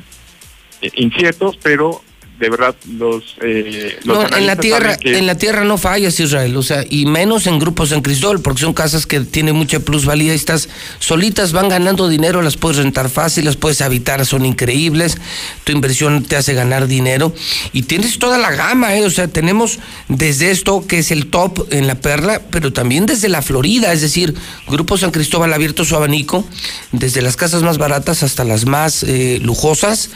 inciertos, 0.96 1.58
pero 1.62 2.02
de 2.40 2.50
verdad 2.50 2.76
los, 2.98 3.36
eh, 3.42 3.98
los 4.04 4.18
No, 4.30 4.38
en 4.38 4.46
la 4.46 4.56
tierra, 4.56 4.98
que- 4.98 5.18
en 5.18 5.26
la 5.26 5.36
tierra 5.36 5.64
no 5.64 5.78
fallas, 5.78 6.20
Israel, 6.20 6.56
o 6.56 6.64
sea, 6.64 6.84
y 6.88 7.06
menos 7.06 7.48
en 7.48 7.58
grupos 7.58 7.92
en 7.92 8.02
Cristóbal, 8.02 8.40
porque 8.42 8.62
son 8.62 8.74
casas 8.74 9.06
que 9.08 9.22
tienen 9.22 9.56
mucha 9.56 9.80
plusvalía, 9.80 10.34
estas 10.34 10.70
solitas 11.00 11.52
van 11.52 11.70
ganando 11.70 12.08
dinero, 12.08 12.42
las 12.42 12.56
puedes 12.58 12.78
rentar 12.78 13.10
fácil, 13.10 13.46
las 13.46 13.56
puedes 13.56 13.82
habitar, 13.82 14.26
son 14.26 14.46
increíbles, 14.46 15.18
tu 15.64 15.72
inversión 15.72 16.24
te 16.24 16.36
hace 16.36 16.54
ganar 16.54 16.88
dinero, 16.88 17.34
y 17.74 17.84
tienes 17.84 18.20
toda 18.20 18.38
la 18.38 18.52
gama, 18.52 18.96
¿eh? 18.96 19.06
o 19.06 19.10
sea, 19.10 19.28
tenemos 19.28 19.80
desde 20.08 20.52
esto, 20.52 20.86
que 20.86 21.00
es 21.00 21.12
el 21.12 21.28
top 21.28 21.68
en 21.72 21.88
la 21.88 21.96
perla, 21.96 22.42
pero 22.52 22.72
también 22.72 23.06
desde 23.08 23.30
la 23.30 23.42
Florida, 23.42 23.94
es 23.94 24.02
decir, 24.02 24.36
Grupo 24.68 24.98
San 24.98 25.12
Cristóbal 25.12 25.52
ha 25.54 25.56
abierto 25.56 25.86
su 25.86 25.96
abanico, 25.96 26.46
desde 26.92 27.22
las 27.22 27.36
casas 27.36 27.64
más 27.64 27.78
baratas 27.80 28.22
hasta 28.22 28.44
las 28.44 28.66
más 28.66 29.04
eh, 29.04 29.40
lujosas, 29.42 30.10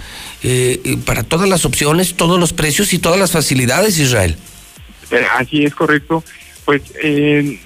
eh, 0.44 0.98
para 1.06 1.24
todas 1.24 1.48
las 1.48 1.66
opciones, 1.66 2.11
todos 2.16 2.40
los 2.40 2.54
precios 2.54 2.94
y 2.94 3.00
todas 3.00 3.20
las 3.20 3.32
facilidades, 3.32 3.98
Israel. 3.98 4.36
Eh, 5.12 5.26
así 5.38 5.64
es 5.66 5.76
correcto. 5.76 6.24
Pues 6.66 6.82
eh, 7.02 7.60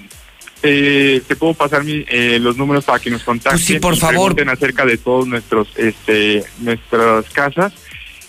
eh, 0.62 1.22
te 1.26 1.36
puedo 1.36 1.54
pasar 1.54 1.84
mi, 1.84 2.04
eh, 2.08 2.38
los 2.40 2.56
números 2.56 2.84
para 2.84 2.98
que 2.98 3.10
nos 3.10 3.22
contacten. 3.22 3.52
Pues 3.58 3.64
sí, 3.66 3.78
por 3.78 3.94
y 3.94 3.98
favor. 3.98 4.34
pregunten 4.34 4.48
acerca 4.48 4.84
de 4.84 4.96
todos 4.96 5.26
nuestros, 5.26 5.68
este, 5.76 6.44
nuestras 6.58 7.26
casas. 7.30 7.72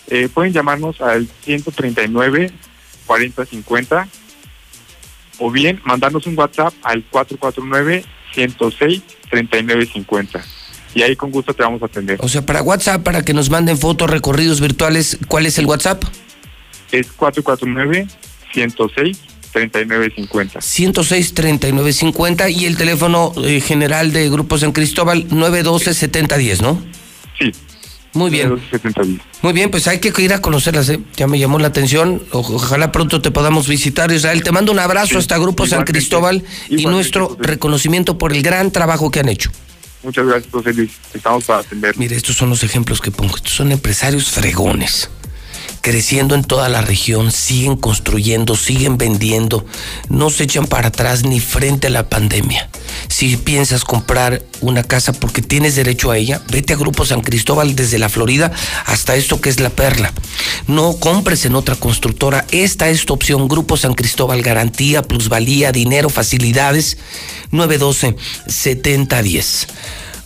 Eh, 0.08 0.28
pueden 0.32 0.52
llamarnos 0.52 1.00
al 1.00 1.28
139 1.44 2.50
4050 3.06 4.08
o 5.38 5.50
bien 5.50 5.80
mandarnos 5.84 6.26
un 6.26 6.38
WhatsApp 6.38 6.72
al 6.82 7.02
449 7.04 8.04
106 8.34 9.02
3950 9.30 10.44
y 10.98 11.02
ahí 11.04 11.14
con 11.14 11.30
gusto 11.30 11.54
te 11.54 11.62
vamos 11.62 11.80
a 11.80 11.86
atender. 11.86 12.18
O 12.20 12.28
sea, 12.28 12.44
para 12.44 12.60
WhatsApp, 12.60 13.04
para 13.04 13.24
que 13.24 13.32
nos 13.32 13.50
manden 13.50 13.78
fotos, 13.78 14.10
recorridos 14.10 14.60
virtuales, 14.60 15.16
¿cuál 15.28 15.46
es 15.46 15.56
el 15.58 15.66
WhatsApp? 15.66 16.02
Es 16.90 17.12
449 17.12 18.08
106 18.52 19.18
3950. 19.52 20.60
106 20.60 21.34
3950 21.34 22.50
y 22.50 22.64
el 22.64 22.76
teléfono 22.76 23.32
eh, 23.44 23.60
general 23.60 24.12
de 24.12 24.28
Grupos 24.28 24.64
en 24.64 24.72
Cristóbal 24.72 25.26
912 25.30 25.94
7010, 25.94 26.62
¿no? 26.62 26.82
Sí. 27.38 27.52
Muy 28.14 28.30
bien. 28.32 28.60
Muy 29.42 29.52
bien, 29.52 29.70
pues 29.70 29.86
hay 29.86 30.00
que 30.00 30.12
ir 30.20 30.32
a 30.32 30.40
conocerlas, 30.40 30.88
¿eh? 30.88 30.98
Ya 31.14 31.28
me 31.28 31.38
llamó 31.38 31.60
la 31.60 31.68
atención. 31.68 32.24
Ojalá 32.32 32.90
pronto 32.90 33.22
te 33.22 33.30
podamos 33.30 33.68
visitar, 33.68 34.10
Israel. 34.10 34.42
Te 34.42 34.50
mando 34.50 34.72
un 34.72 34.80
abrazo 34.80 35.18
hasta 35.18 35.38
Grupo 35.38 35.64
San 35.64 35.82
igualmente. 35.82 35.92
Cristóbal 35.92 36.44
y 36.68 36.86
nuestro 36.86 37.36
reconocimiento 37.38 38.18
por 38.18 38.32
el 38.32 38.42
gran 38.42 38.72
trabajo 38.72 39.12
que 39.12 39.20
han 39.20 39.28
hecho. 39.28 39.52
Muchas 40.02 40.26
gracias, 40.26 40.52
José 40.52 40.72
Luis. 40.74 40.92
Estamos 41.12 41.44
para 41.44 41.60
atender. 41.60 41.96
Mire, 41.98 42.16
estos 42.16 42.36
son 42.36 42.50
los 42.50 42.62
ejemplos 42.62 43.00
que 43.00 43.10
pongo. 43.10 43.36
Estos 43.36 43.52
son 43.52 43.72
empresarios 43.72 44.30
fregones. 44.30 45.10
Creciendo 45.80 46.34
en 46.34 46.44
toda 46.44 46.68
la 46.68 46.82
región, 46.82 47.32
siguen 47.32 47.76
construyendo, 47.76 48.56
siguen 48.56 48.98
vendiendo, 48.98 49.64
no 50.08 50.30
se 50.30 50.44
echan 50.44 50.66
para 50.66 50.88
atrás 50.88 51.24
ni 51.24 51.40
frente 51.40 51.86
a 51.86 51.90
la 51.90 52.08
pandemia. 52.08 52.68
Si 53.08 53.36
piensas 53.36 53.84
comprar 53.84 54.42
una 54.60 54.82
casa 54.82 55.12
porque 55.12 55.40
tienes 55.40 55.76
derecho 55.76 56.10
a 56.10 56.18
ella, 56.18 56.42
vete 56.50 56.72
a 56.72 56.76
Grupo 56.76 57.06
San 57.06 57.20
Cristóbal 57.20 57.76
desde 57.76 57.98
la 57.98 58.08
Florida 58.08 58.50
hasta 58.86 59.14
esto 59.16 59.40
que 59.40 59.48
es 59.48 59.60
la 59.60 59.70
Perla. 59.70 60.12
No 60.66 60.96
compres 60.98 61.44
en 61.44 61.54
otra 61.54 61.76
constructora, 61.76 62.44
esta 62.50 62.88
es 62.88 63.06
tu 63.06 63.14
opción. 63.14 63.46
Grupo 63.48 63.76
San 63.76 63.94
Cristóbal, 63.94 64.42
garantía, 64.42 65.02
plusvalía, 65.02 65.70
dinero, 65.72 66.10
facilidades. 66.10 66.98
912-7010. 67.52 69.66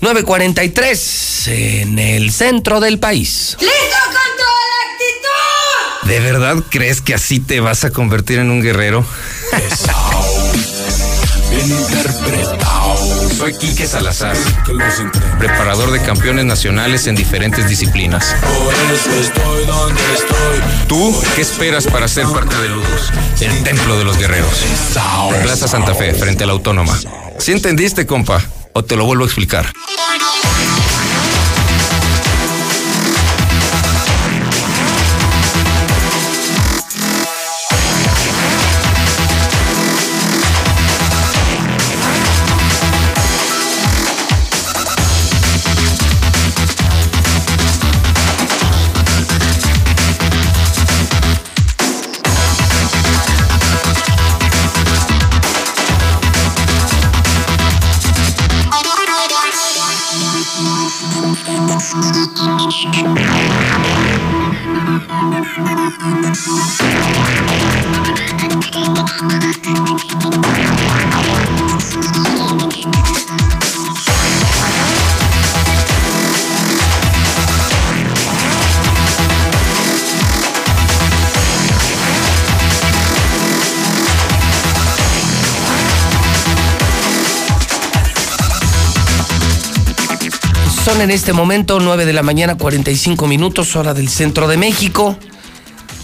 943 0.01 1.49
en 1.49 1.99
el 1.99 2.33
centro 2.33 2.81
del 2.81 2.99
país. 2.99 3.59
¡Listo 3.61 3.75
con 4.07 4.13
toda 4.13 4.17
la 4.17 4.21
actitud! 4.21 4.52
¿De 6.07 6.21
verdad 6.21 6.57
crees 6.69 7.01
que 7.01 7.15
así 7.15 7.41
te 7.41 7.61
vas 7.61 7.85
a 7.85 7.91
convertir 7.91 8.39
en 8.39 8.51
un 8.51 8.61
guerrero? 8.61 9.05
Soy 13.37 13.55
Quique 13.55 13.87
Salazar, 13.87 14.37
preparador 15.39 15.91
de 15.91 16.01
campeones 16.01 16.45
nacionales 16.45 17.07
en 17.07 17.15
diferentes 17.15 17.69
disciplinas. 17.69 18.35
¿Tú 20.89 21.21
qué 21.35 21.43
esperas 21.43 21.87
para 21.87 22.09
ser 22.09 22.27
parte 22.27 22.57
de 22.57 22.69
Ludus? 22.69 23.13
El 23.41 23.63
templo 23.63 23.99
de 23.99 24.05
los 24.05 24.19
guerreros. 24.19 24.65
Plaza 25.43 25.69
Santa 25.69 25.95
Fe, 25.95 26.15
frente 26.15 26.45
a 26.45 26.47
la 26.47 26.53
Autónoma. 26.53 26.99
¿Sí 27.39 27.53
entendiste, 27.53 28.07
compa? 28.07 28.43
¿O 28.73 28.85
te 28.85 28.97
lo 28.97 29.05
vuelvo 29.05 29.25
a 29.25 29.27
explicar? 29.27 29.73
En 91.03 91.11
este 91.11 91.33
momento 91.33 91.81
9 91.81 92.07
de 92.07 92.13
la 92.13 92.23
mañana, 92.23 92.57
45 92.57 93.27
minutos, 93.27 93.75
hora 93.75 93.93
del 93.93 94.09
centro 94.09 94.47
de 94.47 94.57
México. 94.57 95.17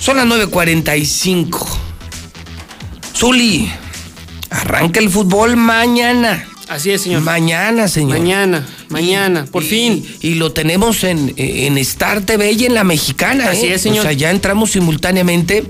Son 0.00 0.16
las 0.16 0.26
9.45. 0.26 1.66
Zuli, 3.16 3.70
arranca 4.50 4.98
el 4.98 5.08
fútbol 5.08 5.56
mañana. 5.56 6.44
Así 6.68 6.90
es, 6.90 7.02
señor. 7.02 7.22
Mañana, 7.22 7.86
señor. 7.88 8.18
Mañana, 8.18 8.66
mañana, 8.88 9.46
por 9.46 9.62
fin. 9.62 10.04
Y 10.20 10.34
lo 10.34 10.52
tenemos 10.52 11.04
en, 11.04 11.32
en 11.36 11.78
Star 11.78 12.22
TV 12.22 12.52
y 12.52 12.66
en 12.66 12.74
la 12.74 12.84
mexicana. 12.84 13.50
Así 13.50 13.66
¿eh? 13.66 13.74
es, 13.74 13.82
señor. 13.82 14.00
O 14.00 14.02
sea, 14.02 14.12
ya 14.12 14.30
entramos 14.30 14.72
simultáneamente. 14.72 15.64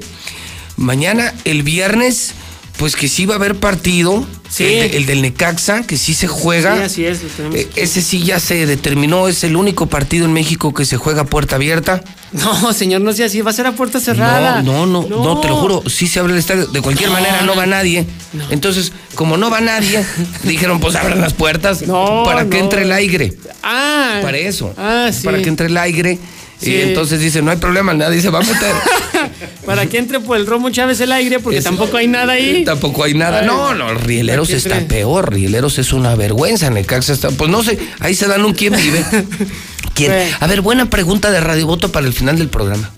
Mañana, 0.76 1.34
el 1.44 1.62
viernes, 1.62 2.34
pues 2.78 2.97
que 2.97 3.08
sí 3.08 3.26
va 3.26 3.34
a 3.34 3.36
haber 3.36 3.57
partido. 3.57 4.26
Sí. 4.51 4.65
El, 4.65 4.91
de- 4.91 4.97
el 4.97 5.07
del 5.07 5.23
Necaxa, 5.23 5.83
que 5.83 5.97
sí 5.99 6.15
se 6.15 6.27
juega. 6.27 6.77
Sí, 6.77 6.83
así 6.83 7.05
es. 7.05 7.20
Eh, 7.55 7.68
ese 7.77 8.01
sí 8.01 8.23
ya 8.23 8.41
se 8.41 8.65
determinó, 8.67 9.28
es 9.28 9.44
el 9.44 9.57
único 9.57 9.86
partido 9.86 10.25
en 10.25 10.33
México 10.33 10.73
que 10.73 10.85
se 10.86 10.97
juega 10.97 11.23
a 11.23 11.25
puerta 11.27 11.57
abierta. 11.57 12.02
No, 12.33 12.73
señor, 12.73 13.01
no 13.02 13.12
sea 13.12 13.27
así, 13.27 13.41
va 13.41 13.51
a 13.51 13.55
ser 13.55 13.67
a 13.67 13.73
puerta 13.73 14.01
cerrada. 14.01 14.62
No, 14.62 14.86
no, 14.86 15.07
no, 15.09 15.23
no, 15.25 15.41
te 15.41 15.49
lo 15.49 15.57
juro, 15.57 15.83
sí 15.89 16.07
se 16.07 16.18
abre 16.20 16.33
el 16.35 16.39
estadio. 16.39 16.67
De 16.67 16.81
cualquier 16.83 17.09
No, 17.09 17.15
manera 17.15 17.41
no 17.43 17.55
va 17.57 17.65
no. 17.67 17.70
nadie. 17.73 18.07
Entonces, 18.51 18.93
como 19.15 19.36
no 19.36 19.51
va 19.51 19.60
nadie, 19.60 20.05
dijeron, 20.44 20.81
pues 20.81 20.94
abran 20.97 21.20
las 21.20 21.33
puertas 21.35 21.83
para 22.25 22.49
que 22.49 22.59
entre 22.59 22.83
el 22.83 22.93
aire. 22.93 23.35
Ah. 23.62 24.20
Para 24.23 24.39
eso. 24.39 24.75
Ah, 24.77 25.10
sí. 25.12 25.25
Para 25.25 25.41
que 25.43 25.49
entre 25.49 25.67
el 25.67 25.77
aire. 25.77 26.18
Sí. 26.61 26.73
Y 26.73 26.81
entonces 26.81 27.20
dice, 27.20 27.41
no 27.41 27.51
hay 27.53 27.57
problema, 27.57 27.95
nadie 27.95 28.20
se 28.20 28.31
va 28.31 28.41
a 28.41 28.43
meter. 28.43 28.75
Para 29.67 29.87
que 29.87 29.99
entre 29.99 30.19
por 30.19 30.37
el 30.37 30.47
Romo 30.47 30.70
Chávez 30.70 30.99
el 31.01 31.12
aire, 31.12 31.39
porque 31.39 31.61
tampoco 31.61 31.97
hay 31.99 32.09
nada 32.09 32.33
ahí. 32.33 32.65
Tampoco 32.65 33.05
hay 33.05 33.15
nada. 33.15 33.41
Ay, 33.41 33.47
No, 33.47 33.75
no, 33.75 33.95
Rieleros 33.95 34.51
está 34.51 34.78
entre. 34.78 34.99
peor. 34.99 35.33
Rieleros 35.33 35.78
es 35.78 35.93
una 35.93 36.15
vergüenza. 36.17 36.70
Necaxa 36.70 37.12
está. 37.12 37.31
Pues 37.31 37.51
no 37.51 37.62
sé, 37.62 37.78
ahí 38.01 38.15
se 38.15 38.27
dan 38.27 38.45
un 38.45 38.55
quién 38.55 38.75
vive. 38.75 39.05
¿Quién? 39.95 40.12
A 40.41 40.47
ver, 40.47 40.62
buena 40.62 40.89
pregunta 40.91 41.31
de 41.31 41.41
Radio 41.41 41.67
Voto 41.67 41.93
para 41.93 42.07
el 42.07 42.12
final 42.12 42.39
del 42.39 42.49
programa. 42.49 42.91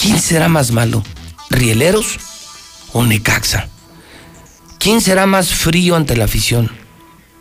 ¿Quién 0.00 0.20
será 0.20 0.48
más 0.48 0.70
malo? 0.72 1.02
¿Rieleros 1.50 2.18
o 2.92 3.04
Necaxa? 3.04 3.68
¿Quién 4.78 5.00
será 5.00 5.26
más 5.26 5.48
frío 5.54 5.96
ante 5.96 6.16
la 6.16 6.24
afición? 6.24 6.70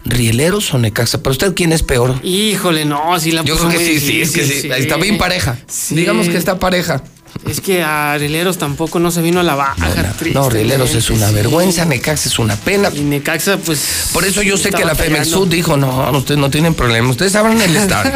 ¿Rieleros 0.06 0.74
o 0.74 0.78
Necaxa? 0.80 1.24
¿Para 1.24 1.32
usted 1.32 1.54
quién 1.56 1.72
es 1.72 1.84
peor? 1.84 2.16
Híjole, 2.24 2.86
no, 2.86 3.20
si 3.20 3.32
la 3.32 3.44
Yo 3.44 3.58
creo 3.58 3.70
que 3.70 3.78
sí, 3.78 4.00
sí, 4.00 4.22
es 4.22 4.32
que 4.32 4.42
sí. 4.44 4.50
difícil, 4.50 4.72
Está 4.74 4.98
bien 4.98 5.18
pareja. 5.18 5.58
Sí. 5.68 5.96
Digamos 5.96 6.28
que 6.30 6.38
está 6.38 6.60
pareja. 6.60 7.04
Es 7.48 7.60
que 7.62 7.84
a 7.84 8.18
Rieleros 8.18 8.58
tampoco 8.58 9.00
no 9.00 9.12
se 9.12 9.22
vino 9.22 9.40
a 9.40 9.44
la 9.44 9.56
baja. 9.56 10.14
No, 10.34 10.50
Rieleros 10.50 10.96
es 10.96 11.10
una 11.10 11.28
sí. 11.28 11.34
vergüenza, 11.34 11.86
Necaxa 11.86 12.30
es 12.30 12.40
una 12.40 12.56
pena. 12.56 12.90
Y 12.94 13.02
Necaxa, 13.02 13.58
pues. 13.58 14.10
Por 14.14 14.24
eso 14.26 14.42
yo 14.42 14.58
sé 14.58 14.72
que 14.72 14.86
la. 14.86 14.96
Sud 15.26 15.48
dijo, 15.48 15.78
no, 15.78 16.12
ustedes 16.18 16.40
no 16.40 16.50
tienen 16.50 16.74
problema, 16.74 17.10
ustedes 17.10 17.36
abran 17.36 17.60
el 17.62 17.76
estadio. 17.76 18.12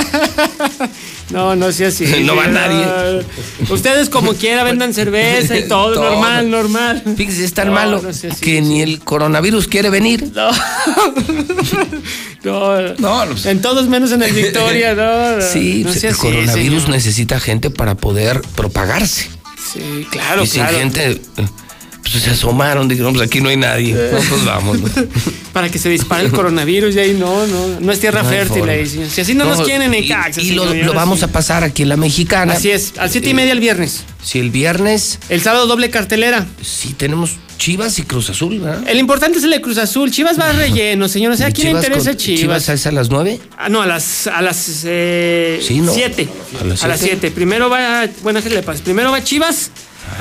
No, 1.30 1.56
no 1.56 1.72
sea 1.72 1.90
así. 1.90 2.06
No 2.28 2.36
va 2.36 2.48
nadie. 2.48 3.24
Ustedes 3.70 4.10
como 4.10 4.34
quiera 4.34 4.64
vendan 4.64 4.94
cerveza 4.94 5.58
y 5.58 5.68
todo, 5.68 5.94
Todo. 5.94 6.12
normal, 6.12 6.50
normal. 6.50 7.04
Fíjese, 7.16 7.46
es 7.46 7.54
tan 7.54 7.68
No, 7.68 7.74
malo 7.74 8.02
no 8.02 8.10
así, 8.10 8.28
que 8.42 8.62
ni 8.62 8.82
el 8.82 9.00
coronavirus 9.00 9.68
quiere 9.68 9.90
venir. 9.90 10.32
No. 10.34 10.50
no, 13.00 13.36
en 13.46 13.62
todos 13.62 13.88
menos 13.88 14.12
en 14.12 14.24
el 14.24 14.32
Victoria, 14.34 14.94
no. 14.94 15.38
no. 15.38 15.42
Sí, 15.42 15.84
no 15.86 15.92
pues, 15.92 16.04
el 16.04 16.16
coronavirus 16.16 16.88
necesita 16.90 17.40
gente 17.40 17.70
para 17.70 17.96
poder 17.96 18.42
propagarse. 18.56 19.07
Sí, 19.08 20.08
claro, 20.10 20.44
y 20.44 20.48
sin 20.48 20.62
claro. 20.62 20.78
gente, 20.78 21.12
eh, 21.12 21.48
pues 22.12 22.24
se 22.24 22.30
asomaron, 22.32 22.88
dijeron, 22.88 23.14
pues 23.14 23.28
aquí 23.28 23.42
no 23.42 23.50
hay 23.50 23.58
nadie. 23.58 23.94
No, 23.94 24.18
pues 24.18 24.46
vamos. 24.46 24.78
Para 25.54 25.70
que 25.70 25.80
se 25.80 25.90
dispare 25.90 26.26
el 26.26 26.32
coronavirus 26.32 26.96
y 26.96 27.00
ahí 27.00 27.14
no, 27.14 27.46
no, 27.48 27.80
no 27.80 27.92
es 27.92 28.00
tierra 28.00 28.24
No 28.24 28.30
fértil 28.30 28.68
ahí, 28.70 28.86
señor. 28.88 29.10
Si 29.10 29.22
así 29.22 29.34
no, 29.34 29.46
nos 29.46 29.62
quieren 29.62 29.94
en 29.94 30.04
y- 30.04 30.08
Caxa, 30.08 30.42
Y, 30.42 30.52
lo, 30.52 30.94
vamos 30.94 31.20
sí. 31.20 31.26
a 31.26 31.28
pasar 31.30 31.64
aquí 31.64 31.84
en 31.84 31.90
la 31.90 31.98
mexicana. 31.98 32.54
Así 32.54 32.70
es, 32.72 32.94
al 32.98 33.10
siete 33.10 33.30
y 33.30 33.34
media 33.34 33.52
el 33.54 33.60
viernes. 33.60 34.04
Si 34.24 34.40
el 34.40 34.52
viernes. 34.52 35.20
El 35.30 35.42
sábado 35.42 35.68
doble 35.68 35.90
cartelera. 35.90 36.46
Sí, 36.62 36.94
tenemos 36.94 37.32
Chivas 37.58 37.98
y 37.98 38.04
Cruz 38.04 38.30
Azul, 38.30 38.60
¿verdad? 38.60 38.84
El 38.88 39.00
importante 39.00 39.40
es 39.40 39.44
el 39.44 39.50
de 39.50 39.62
Cruz 39.62 39.78
Azul. 39.80 40.12
Chivas 40.12 40.40
va 40.40 40.52
relleno, 40.52 41.08
señor. 41.08 41.32
O 41.32 41.38
sea, 41.38 41.48
¿a 41.48 41.52
quién 41.52 41.70
le 41.74 41.80
interesa 41.80 42.12
con- 42.12 42.18
Chivas? 42.18 42.40
Chivas 42.42 42.70
es 42.70 42.86
a 42.86 42.92
las 42.92 43.10
nueve. 43.10 43.40
Ah, 43.58 43.68
no, 43.70 43.82
a 43.82 43.88
las 43.88 44.28
a 44.28 44.42
las 44.44 44.84
eh, 44.86 45.60
Sí, 45.66 45.80
¿no? 45.82 45.92
siete. 45.92 46.28
A 46.62 46.64
las 46.66 46.84
A 46.84 46.88
las 46.88 47.00
siete. 47.00 47.18
siete. 47.22 47.32
Primero 47.36 47.70
va, 47.70 48.08
bueno, 48.22 48.42
¿qué 48.44 48.50
le 48.52 48.62
pasa? 48.62 48.84
Primero 48.84 49.12
va 49.12 49.24
Chivas 49.24 49.72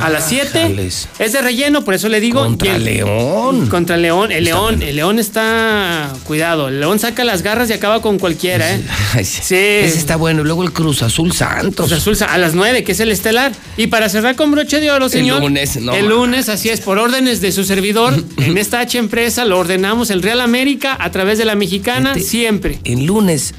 a 0.01 0.11
las 0.11 0.29
siete. 0.29 0.61
jales. 0.63 1.09
Es 1.19 1.33
de 1.33 1.41
relleno, 1.43 1.85
por 1.85 1.95
eso 1.95 2.09
le 2.09 2.21
digo. 2.21 2.43
Contra 2.43 2.77
el- 2.77 2.85
León. 2.85 3.69
Contra 3.69 3.97
León. 3.97 4.33
El 4.33 4.45
León, 4.45 4.83
el 4.83 4.97
León 4.97 5.19
está. 5.19 6.13
Cuidado. 6.25 6.69
El 6.69 6.81
León 6.81 6.99
saca 6.99 7.25
las 7.25 7.43
garras 7.43 7.71
y 7.71 7.73
acaba 7.73 8.01
con 8.03 8.19
cualquiera, 8.19 8.75
¿eh? 8.75 8.81
Ay, 9.15 9.25
sí. 9.25 9.41
Sí. 9.43 9.55
Ese 9.55 9.99
está 9.99 10.17
bueno. 10.17 10.45
Luego 10.45 10.63
el 10.63 10.73
Cruz 10.73 11.03
Azul 11.03 11.33
Santos. 11.33 11.87
Cruz 11.89 11.93
Azul 11.93 12.17
a 12.29 12.39
las 12.39 12.55
9, 12.55 12.85
que 12.85 12.93
es 12.93 13.01
el 13.01 13.11
estelar. 13.11 13.53
Y 13.77 13.89
para 13.89 14.09
cerrar 14.09 14.37
con 14.37 14.51
broche 14.51 14.81
de 14.81 14.91
oro, 14.91 15.09
señor. 15.09 15.41
lunes, 15.41 15.77
no 15.81 15.95
El 15.95 16.07
lunes, 16.09 16.49
así 16.49 16.69
es, 16.69 16.81
por 16.81 16.99
órdenes 16.99 17.41
de 17.41 17.53
su 17.53 17.65
servidor, 17.65 18.15
en 18.39 18.59
esta 18.59 18.81
H 18.81 18.99
empresa 18.99 19.45
lo 19.45 19.59
ordenamos 19.59 20.11
el 20.11 20.23
Real 20.23 20.41
América 20.41 20.97
a 21.01 21.11
través 21.11 21.39
de 21.39 21.45
la 21.45 21.55
mexicana, 21.55 22.15
siempre. 22.17 22.79
El 22.85 23.05
lunes 23.07 23.55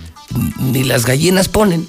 ni 0.59 0.83
las 0.83 1.05
gallinas 1.05 1.47
ponen. 1.47 1.87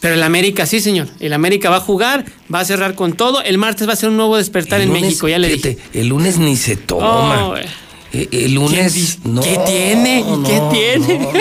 Pero 0.00 0.14
el 0.14 0.22
América, 0.22 0.64
sí, 0.66 0.80
señor. 0.80 1.08
El 1.18 1.32
América 1.32 1.70
va 1.70 1.76
a 1.76 1.80
jugar, 1.80 2.24
va 2.52 2.60
a 2.60 2.64
cerrar 2.64 2.94
con 2.94 3.14
todo. 3.14 3.42
El 3.42 3.58
martes 3.58 3.88
va 3.88 3.94
a 3.94 3.96
ser 3.96 4.10
un 4.10 4.16
nuevo 4.16 4.36
despertar 4.36 4.80
El 4.80 4.88
en 4.88 4.92
México, 4.92 5.28
ya 5.28 5.38
le 5.38 5.48
dije. 5.48 5.78
El 5.92 6.08
lunes 6.08 6.38
ni 6.38 6.56
se 6.56 6.76
toma. 6.76 7.48
Oh, 7.48 7.56
eh. 7.56 7.66
Eh, 8.12 8.28
el 8.30 8.54
lunes. 8.54 9.18
¿Quién 9.22 9.34
no, 9.34 9.40
¿Qué 9.42 9.58
tiene? 9.66 10.20
¿Y 10.20 10.42
qué 10.46 10.56
no, 10.58 10.68
tiene? 10.70 11.18
No, 11.18 11.32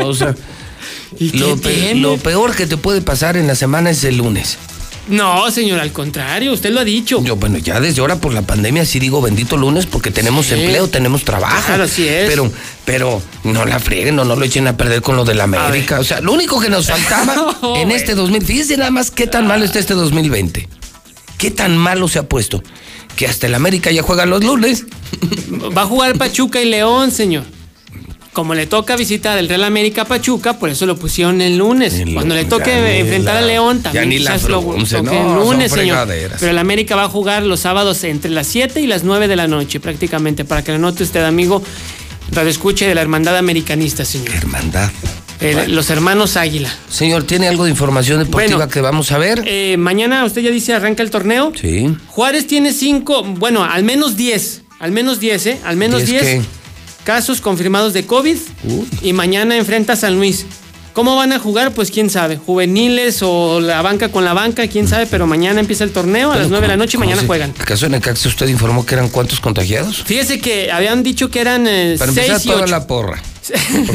no, 0.00 0.06
o 0.08 0.14
sea. 0.14 0.34
¿Y 1.18 1.30
qué 1.30 1.38
lo, 1.38 1.56
pe- 1.56 1.72
tiene? 1.72 2.00
lo 2.00 2.16
peor 2.18 2.54
que 2.54 2.66
te 2.66 2.76
puede 2.76 3.00
pasar 3.02 3.36
en 3.36 3.46
la 3.46 3.54
semana 3.56 3.90
es 3.90 4.04
el 4.04 4.16
lunes. 4.16 4.58
No, 5.08 5.50
señor, 5.50 5.80
al 5.80 5.92
contrario, 5.92 6.52
usted 6.52 6.70
lo 6.72 6.80
ha 6.80 6.84
dicho. 6.84 7.22
Yo, 7.22 7.36
bueno, 7.36 7.58
ya 7.58 7.78
desde 7.78 8.00
ahora 8.00 8.16
por 8.16 8.32
la 8.32 8.40
pandemia 8.42 8.86
sí 8.86 8.98
digo 8.98 9.20
bendito 9.20 9.56
lunes 9.56 9.84
porque 9.86 10.10
tenemos 10.10 10.46
Sí. 10.46 10.54
empleo, 10.54 10.88
tenemos 10.88 11.24
trabajo. 11.24 11.62
Claro, 11.66 11.84
así 11.84 12.08
es. 12.08 12.26
Pero, 12.28 12.50
pero 12.86 13.22
no 13.44 13.66
la 13.66 13.78
frieguen, 13.78 14.16
no, 14.16 14.24
no 14.24 14.34
lo 14.34 14.44
echen 14.44 14.66
a 14.66 14.76
perder 14.76 15.02
con 15.02 15.16
lo 15.16 15.24
de 15.24 15.34
la 15.34 15.44
América. 15.44 16.00
O 16.00 16.04
sea, 16.04 16.20
lo 16.20 16.32
único 16.32 16.58
que 16.60 16.70
nos 16.70 16.86
faltaba 16.88 17.56
No, 17.62 17.76
en 17.76 17.90
este 17.90 18.14
2000, 18.14 18.42
fíjense 18.44 18.76
nada 18.78 18.90
más 18.90 19.10
qué 19.10 19.26
tan 19.26 19.46
malo 19.46 19.64
está 19.64 19.78
este 19.78 19.92
2020. 19.94 20.68
Qué 21.36 21.50
tan 21.50 21.76
malo 21.76 22.08
se 22.08 22.18
ha 22.18 22.28
puesto. 22.28 22.62
Que 23.16 23.26
hasta 23.26 23.46
el 23.46 23.54
América 23.54 23.90
ya 23.90 24.02
juega 24.02 24.24
los 24.26 24.42
lunes. 24.42 24.84
Va 25.76 25.82
a 25.82 25.86
jugar 25.86 26.16
Pachuca 26.16 26.60
y 26.62 26.64
León, 26.64 27.10
señor. 27.10 27.44
Como 28.34 28.54
le 28.54 28.66
toca 28.66 28.96
visitar 28.96 29.38
el 29.38 29.48
Real 29.48 29.64
América 29.64 30.02
a 30.02 30.04
Pachuca, 30.04 30.58
por 30.58 30.68
eso 30.68 30.84
lo 30.84 30.96
pusieron 30.96 31.40
el 31.40 31.56
lunes. 31.56 31.94
Cuando 32.12 32.34
le 32.34 32.44
toque 32.44 32.98
enfrentar 32.98 33.34
la- 33.36 33.40
a 33.40 33.42
León, 33.46 33.80
también 33.80 34.10
quizás 34.10 34.42
lo 34.48 34.60
toque 34.60 35.02
no, 35.02 35.40
el 35.40 35.48
lunes, 35.48 35.72
señor. 35.72 36.06
Pero 36.40 36.50
el 36.50 36.58
América 36.58 36.96
va 36.96 37.04
a 37.04 37.08
jugar 37.08 37.44
los 37.44 37.60
sábados 37.60 38.04
entre 38.04 38.30
las 38.32 38.46
7 38.48 38.80
y 38.80 38.86
las 38.88 39.04
9 39.04 39.28
de 39.28 39.36
la 39.36 39.46
noche, 39.46 39.78
prácticamente, 39.80 40.44
para 40.44 40.62
que 40.64 40.72
lo 40.72 40.78
note 40.78 41.04
usted, 41.04 41.24
amigo. 41.24 41.62
Radio 42.32 42.50
escuche 42.50 42.88
de 42.88 42.94
la 42.96 43.02
Hermandad 43.02 43.36
Americanista, 43.36 44.04
señor. 44.04 44.34
Hermandad. 44.34 44.90
Los 45.68 45.90
hermanos 45.90 46.36
Águila. 46.36 46.74
Señor, 46.88 47.24
¿tiene 47.24 47.46
algo 47.48 47.64
de 47.64 47.70
información 47.70 48.18
deportiva 48.18 48.56
Bueno. 48.56 48.72
que 48.72 48.80
vamos 48.80 49.12
a 49.12 49.18
ver? 49.18 49.42
Eh, 49.46 49.76
mañana, 49.78 50.24
usted 50.24 50.40
ya 50.42 50.50
dice, 50.50 50.72
arranca 50.72 51.02
el 51.02 51.10
torneo. 51.10 51.52
Sí. 51.54 51.94
Juárez 52.08 52.46
tiene 52.46 52.72
cinco, 52.72 53.22
bueno, 53.22 53.62
al 53.62 53.84
menos 53.84 54.16
10, 54.16 54.62
al 54.80 54.90
menos 54.90 55.20
10, 55.20 55.46
¿eh? 55.46 55.60
Al 55.64 55.76
menos 55.76 56.06
10 56.06 56.10
10 56.22 56.22
qué? 56.22 56.42
Casos 57.04 57.40
confirmados 57.40 57.92
de 57.92 58.04
COVID 58.06 58.36
y 59.02 59.12
mañana 59.12 59.56
enfrenta 59.56 59.92
a 59.92 59.96
San 59.96 60.16
Luis. 60.16 60.46
¿Cómo 60.92 61.16
van 61.16 61.32
a 61.32 61.40
jugar? 61.40 61.72
Pues 61.72 61.90
quién 61.90 62.08
sabe. 62.08 62.36
Juveniles 62.36 63.18
o 63.22 63.60
la 63.60 63.82
banca 63.82 64.10
con 64.10 64.24
la 64.24 64.32
banca, 64.32 64.68
quién 64.68 64.86
sabe, 64.86 65.06
pero 65.06 65.26
mañana 65.26 65.58
empieza 65.58 65.82
el 65.82 65.90
torneo 65.90 66.30
a 66.30 66.36
las 66.36 66.48
9 66.50 66.62
de 66.62 66.68
la 66.68 66.76
noche 66.76 66.90
y 66.92 66.94
¿Cómo 66.98 67.06
mañana 67.06 67.20
se- 67.22 67.26
juegan. 67.26 67.52
¿Acaso 67.58 67.86
en 67.86 67.92
Necaxa 67.92 68.28
usted 68.28 68.46
informó 68.46 68.86
que 68.86 68.94
eran 68.94 69.08
cuántos 69.08 69.40
contagiados? 69.40 70.04
Fíjese 70.04 70.38
que 70.38 70.70
habían 70.70 71.02
dicho 71.02 71.30
que 71.30 71.40
eran 71.40 71.66
eh, 71.66 71.96
Para 71.98 72.10
empezar, 72.10 72.36
6 72.38 72.44
y 72.44 72.48
toda 72.48 72.62
8. 72.62 72.70
la 72.70 72.86
porra. 72.86 73.20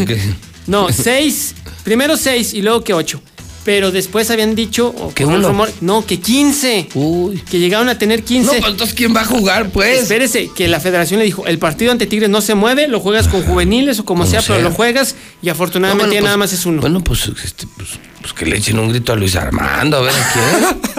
No, 0.67 0.89
6, 0.91 1.55
primero 1.83 2.15
6 2.15 2.53
y 2.53 2.61
luego 2.61 2.83
que 2.83 2.93
8. 2.93 3.21
Pero 3.65 3.91
después 3.91 4.31
habían 4.31 4.55
dicho, 4.55 4.87
o 4.97 5.13
Que 5.13 5.25
uno. 5.25 5.47
rumor, 5.49 5.69
no, 5.81 6.05
que 6.05 6.19
15. 6.19 6.89
Uy. 6.95 7.41
Que 7.49 7.59
llegaron 7.59 7.89
a 7.89 7.97
tener 7.99 8.23
15. 8.23 8.45
No, 8.55 8.59
pues 8.59 8.71
entonces 8.71 8.95
¿quién 8.95 9.15
va 9.15 9.21
a 9.21 9.25
jugar, 9.25 9.69
pues? 9.69 10.03
Espérese, 10.03 10.49
que 10.55 10.67
la 10.67 10.79
federación 10.79 11.19
le 11.19 11.25
dijo, 11.25 11.45
el 11.45 11.59
partido 11.59 11.91
ante 11.91 12.05
Tigres 12.07 12.29
no 12.29 12.41
se 12.41 12.55
mueve, 12.55 12.87
lo 12.87 12.99
juegas 12.99 13.27
con 13.27 13.43
juveniles 13.43 13.99
o 13.99 14.05
como, 14.05 14.21
Como 14.23 14.31
sea, 14.31 14.41
pero 14.41 14.61
lo 14.61 14.71
juegas 14.71 15.15
y 15.41 15.49
afortunadamente 15.49 16.03
No, 16.03 16.07
bueno, 16.07 16.13
ya 16.15 16.19
pues- 16.21 16.25
nada 16.27 16.37
más 16.37 16.53
es 16.53 16.65
uno. 16.65 16.81
Bueno, 16.81 17.01
pues, 17.03 17.29
este, 17.43 17.67
pues, 17.75 17.89
pues 18.21 18.33
que 18.33 18.45
le 18.45 18.57
echen 18.57 18.79
un 18.79 18.89
grito 18.89 19.13
a 19.13 19.15
Luis 19.15 19.35
Armando, 19.35 19.97
a 19.97 20.01
ver 20.01 20.13
a 20.13 20.33
quién. 20.33 20.93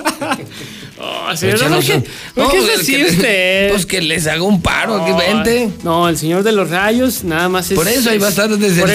Señor, 1.37 1.59
¿por 1.59 1.85
qué, 1.85 2.03
por 2.35 2.45
es 2.57 2.65
pues, 2.65 2.81
así 2.81 2.97
que- 2.97 3.05
usted? 3.05 3.71
Pues 3.71 3.87
que 3.87 4.01
les 4.03 4.27
haga 4.27 4.43
un 4.43 4.61
paro, 4.63 5.03
aquí 5.03 5.11
No, 5.13 5.17
vente. 5.17 5.71
No, 5.85 6.09
el 6.09 6.17
señor 6.19 6.43
de 6.43 6.53
los 6.53 6.71
rayos 6.71 7.25
nada 7.25 7.49
más 7.49 7.71
es... 7.71 7.77
Por 7.77 7.89
eso 7.89 8.11
ahí 8.11 8.19
va 8.19 8.27
a 8.27 8.31
estar 8.31 8.49
desde- 8.49 8.87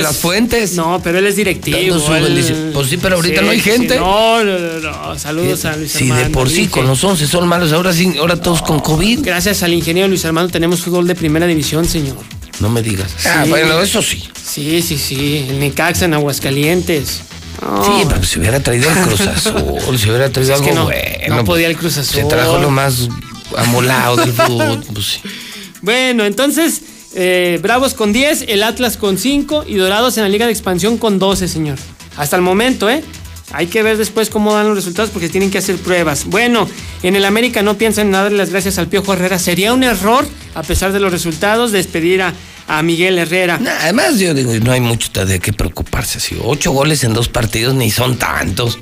las 0.00 0.12
es- 0.12 0.16
fuentes. 0.18 0.72
No, 0.74 1.00
pero 1.02 1.18
él 1.18 1.26
es 1.26 1.36
directivo. 1.36 1.78
Él- 1.78 2.22
bendición. 2.22 2.70
Pues 2.72 2.88
sí, 2.88 2.96
pero 2.96 3.16
ahorita 3.16 3.42
no 3.42 3.50
hay 3.50 3.60
sí, 3.60 3.70
gente. 3.70 3.96
no, 3.96 4.44
no, 4.44 4.58
no, 4.58 4.80
no, 4.80 5.18
saludos 5.18 5.64
a 5.64 5.76
Luis 5.76 5.90
Si 5.92 6.06
de 6.06 6.12
Armando, 6.12 6.32
por 6.38 6.48
sí 6.48 6.66
con 6.68 6.86
los 6.86 7.02
11 7.02 7.26
son 7.26 7.46
malos, 7.48 7.72
ahora 7.72 7.92
sí, 7.92 8.14
ahora 8.18 8.36
todos 8.36 8.62
con 8.62 8.80
COVID. 8.80 9.20
Gracias 9.22 9.62
al 9.62 9.72
ingeniero 9.72 10.08
Luis 10.08 10.24
Armando 10.24 10.50
tenemos 10.50 10.80
fútbol 10.80 11.06
de 11.06 11.14
primera 11.14 11.46
división, 11.46 11.84
señor. 11.86 12.16
No 12.60 12.68
me 12.68 12.82
digas. 12.82 13.10
Ah, 13.24 13.42
Sí. 13.44 13.50
bueno, 13.50 13.80
eso 13.80 14.02
sí. 14.02 14.22
Sí, 14.44 14.82
sí, 14.82 14.98
sí. 14.98 15.46
El 15.48 15.60
Necaxa 15.60 16.04
en 16.04 16.14
Aguascalientes. 16.14 17.22
No. 17.62 17.84
Sí, 17.84 18.06
pero 18.08 18.22
se 18.24 18.38
hubiera 18.38 18.60
traído 18.60 18.88
el 18.90 18.96
Cruz 18.96 19.20
Azul, 19.26 19.98
se 19.98 20.08
hubiera 20.08 20.30
traído 20.30 20.54
Es 20.54 20.60
algo 20.60 20.68
que 20.68 20.74
no, 20.74 20.84
bueno. 20.84 21.36
no 21.36 21.44
podía 21.44 21.68
el 21.68 21.76
Cruz 21.76 21.98
Azul. 21.98 22.22
Se 22.22 22.24
trajo 22.24 22.58
lo 22.58 22.70
más 22.70 23.08
amolado 23.56 24.16
del 24.16 24.32
fútbol. 24.32 24.82
Pues 24.92 25.06
sí. 25.06 25.20
Bueno, 25.82 26.24
entonces, 26.24 26.82
eh, 27.14 27.58
Bravos 27.62 27.94
con 27.94 28.12
10, 28.12 28.46
el 28.48 28.62
Atlas 28.62 28.96
con 28.96 29.18
5 29.18 29.64
y 29.66 29.74
Dorados 29.74 30.16
en 30.16 30.22
la 30.22 30.28
Liga 30.28 30.46
de 30.46 30.52
Expansión 30.52 30.96
con 30.98 31.18
12, 31.18 31.48
señor. 31.48 31.78
Hasta 32.16 32.36
el 32.36 32.42
momento, 32.42 32.88
¿eh? 32.90 33.02
Hay 33.52 33.66
que 33.66 33.82
ver 33.82 33.96
después 33.96 34.30
cómo 34.30 34.54
dan 34.54 34.68
los 34.68 34.76
resultados 34.76 35.10
porque 35.10 35.28
tienen 35.28 35.50
que 35.50 35.58
hacer 35.58 35.76
pruebas. 35.76 36.26
Bueno, 36.26 36.68
en 37.02 37.16
el 37.16 37.24
América 37.24 37.62
no 37.62 37.76
piensan 37.76 38.06
en 38.06 38.12
darle 38.12 38.38
las 38.38 38.50
gracias 38.50 38.78
al 38.78 38.88
Piojo 38.88 39.12
Herrera. 39.12 39.38
Sería 39.38 39.72
un 39.72 39.82
error, 39.82 40.26
a 40.54 40.62
pesar 40.62 40.92
de 40.92 41.00
los 41.00 41.10
resultados, 41.12 41.72
despedir 41.72 42.22
a, 42.22 42.34
Miguel 42.84 43.18
Herrera. 43.18 43.58
Además, 43.80 44.20
yo 44.20 44.32
digo, 44.32 44.52
no 44.62 44.70
hay 44.70 44.80
mucho 44.80 45.26
de 45.26 45.40
qué 45.40 45.52
preocuparse. 45.52 46.20
Si 46.20 46.36
ocho 46.40 46.70
goles 46.70 47.02
en 47.02 47.12
dos 47.12 47.28
partidos 47.28 47.74
ni 47.74 47.90
son 47.90 48.16
tantos. 48.16 48.78